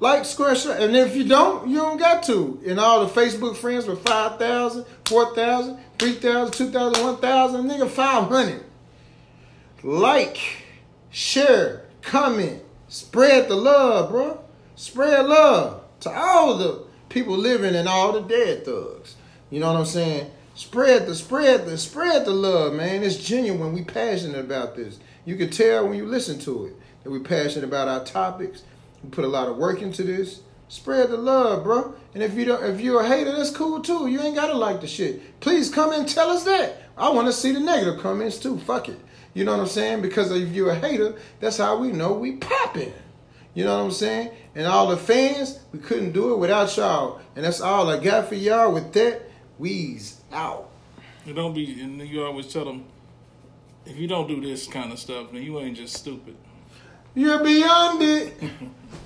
Like, 0.00 0.24
square, 0.26 0.54
share. 0.54 0.76
And 0.78 0.94
if 0.94 1.16
you 1.16 1.24
don't, 1.24 1.68
you 1.68 1.76
don't 1.76 1.96
got 1.96 2.24
to. 2.24 2.60
And 2.66 2.78
all 2.78 3.06
the 3.06 3.20
Facebook 3.20 3.56
friends 3.56 3.86
with 3.86 4.06
5,000, 4.06 4.84
4,000, 5.06 5.78
3,000, 5.98 6.52
2,000, 6.52 7.04
1,000, 7.04 7.64
nigga, 7.64 7.88
500. 7.88 8.64
Like, 9.82 10.38
share, 11.10 11.86
comment, 12.02 12.62
spread 12.88 13.48
the 13.48 13.54
love, 13.54 14.10
bro. 14.10 14.43
Spread 14.76 15.26
love 15.26 15.82
to 16.00 16.10
all 16.10 16.58
the 16.58 16.84
people 17.08 17.36
living 17.36 17.76
and 17.76 17.88
all 17.88 18.12
the 18.12 18.22
dead 18.22 18.64
thugs. 18.64 19.14
You 19.50 19.60
know 19.60 19.72
what 19.72 19.78
I'm 19.78 19.86
saying? 19.86 20.30
Spread 20.56 21.06
the 21.06 21.14
spread 21.14 21.66
the 21.66 21.78
spread 21.78 22.24
the 22.24 22.32
love, 22.32 22.74
man. 22.74 23.04
It's 23.04 23.16
genuine. 23.16 23.72
We 23.72 23.84
passionate 23.84 24.40
about 24.40 24.74
this. 24.74 24.98
You 25.24 25.36
can 25.36 25.50
tell 25.50 25.88
when 25.88 25.96
you 25.96 26.06
listen 26.06 26.40
to 26.40 26.66
it 26.66 26.76
that 27.02 27.10
we 27.10 27.20
passionate 27.20 27.64
about 27.64 27.88
our 27.88 28.04
topics. 28.04 28.64
We 29.02 29.10
put 29.10 29.24
a 29.24 29.28
lot 29.28 29.48
of 29.48 29.56
work 29.58 29.80
into 29.80 30.02
this. 30.02 30.40
Spread 30.68 31.10
the 31.10 31.18
love, 31.18 31.62
bro. 31.62 31.94
And 32.14 32.22
if 32.22 32.34
you 32.34 32.44
don't, 32.44 32.64
if 32.64 32.80
you're 32.80 33.00
a 33.00 33.06
hater, 33.06 33.30
that's 33.30 33.50
cool 33.50 33.80
too. 33.80 34.08
You 34.08 34.20
ain't 34.20 34.34
gotta 34.34 34.54
like 34.54 34.80
the 34.80 34.88
shit. 34.88 35.38
Please 35.38 35.70
come 35.70 35.92
and 35.92 36.08
tell 36.08 36.30
us 36.30 36.42
that. 36.44 36.82
I 36.96 37.10
want 37.10 37.28
to 37.28 37.32
see 37.32 37.52
the 37.52 37.60
negative 37.60 38.00
comments 38.00 38.38
too. 38.38 38.58
Fuck 38.58 38.88
it. 38.88 38.98
You 39.34 39.44
know 39.44 39.52
what 39.52 39.60
I'm 39.60 39.66
saying? 39.68 40.02
Because 40.02 40.32
if 40.32 40.52
you're 40.52 40.70
a 40.70 40.74
hater, 40.74 41.14
that's 41.38 41.58
how 41.58 41.76
we 41.76 41.92
know 41.92 42.12
we 42.12 42.36
popping. 42.36 42.92
You 43.54 43.64
know 43.64 43.78
what 43.78 43.84
I'm 43.84 43.90
saying? 43.92 44.30
And 44.54 44.66
all 44.66 44.88
the 44.88 44.96
fans, 44.96 45.60
we 45.72 45.78
couldn't 45.78 46.12
do 46.12 46.34
it 46.34 46.38
without 46.38 46.76
y'all. 46.76 47.20
And 47.36 47.44
that's 47.44 47.60
all 47.60 47.88
I 47.88 48.02
got 48.02 48.28
for 48.28 48.34
y'all. 48.34 48.72
With 48.72 48.92
that, 48.94 49.22
we's 49.58 50.20
out. 50.32 50.70
You 51.24 51.34
don't 51.34 51.54
be, 51.54 51.80
and 51.80 52.00
you 52.06 52.24
always 52.24 52.52
tell 52.52 52.64
them, 52.64 52.84
if 53.86 53.96
you 53.96 54.08
don't 54.08 54.26
do 54.26 54.40
this 54.40 54.66
kind 54.66 54.92
of 54.92 54.98
stuff, 54.98 55.32
then 55.32 55.42
you 55.42 55.58
ain't 55.60 55.76
just 55.76 55.94
stupid. 55.94 56.36
You're 57.14 57.42
beyond 57.42 58.02
it. 58.02 58.34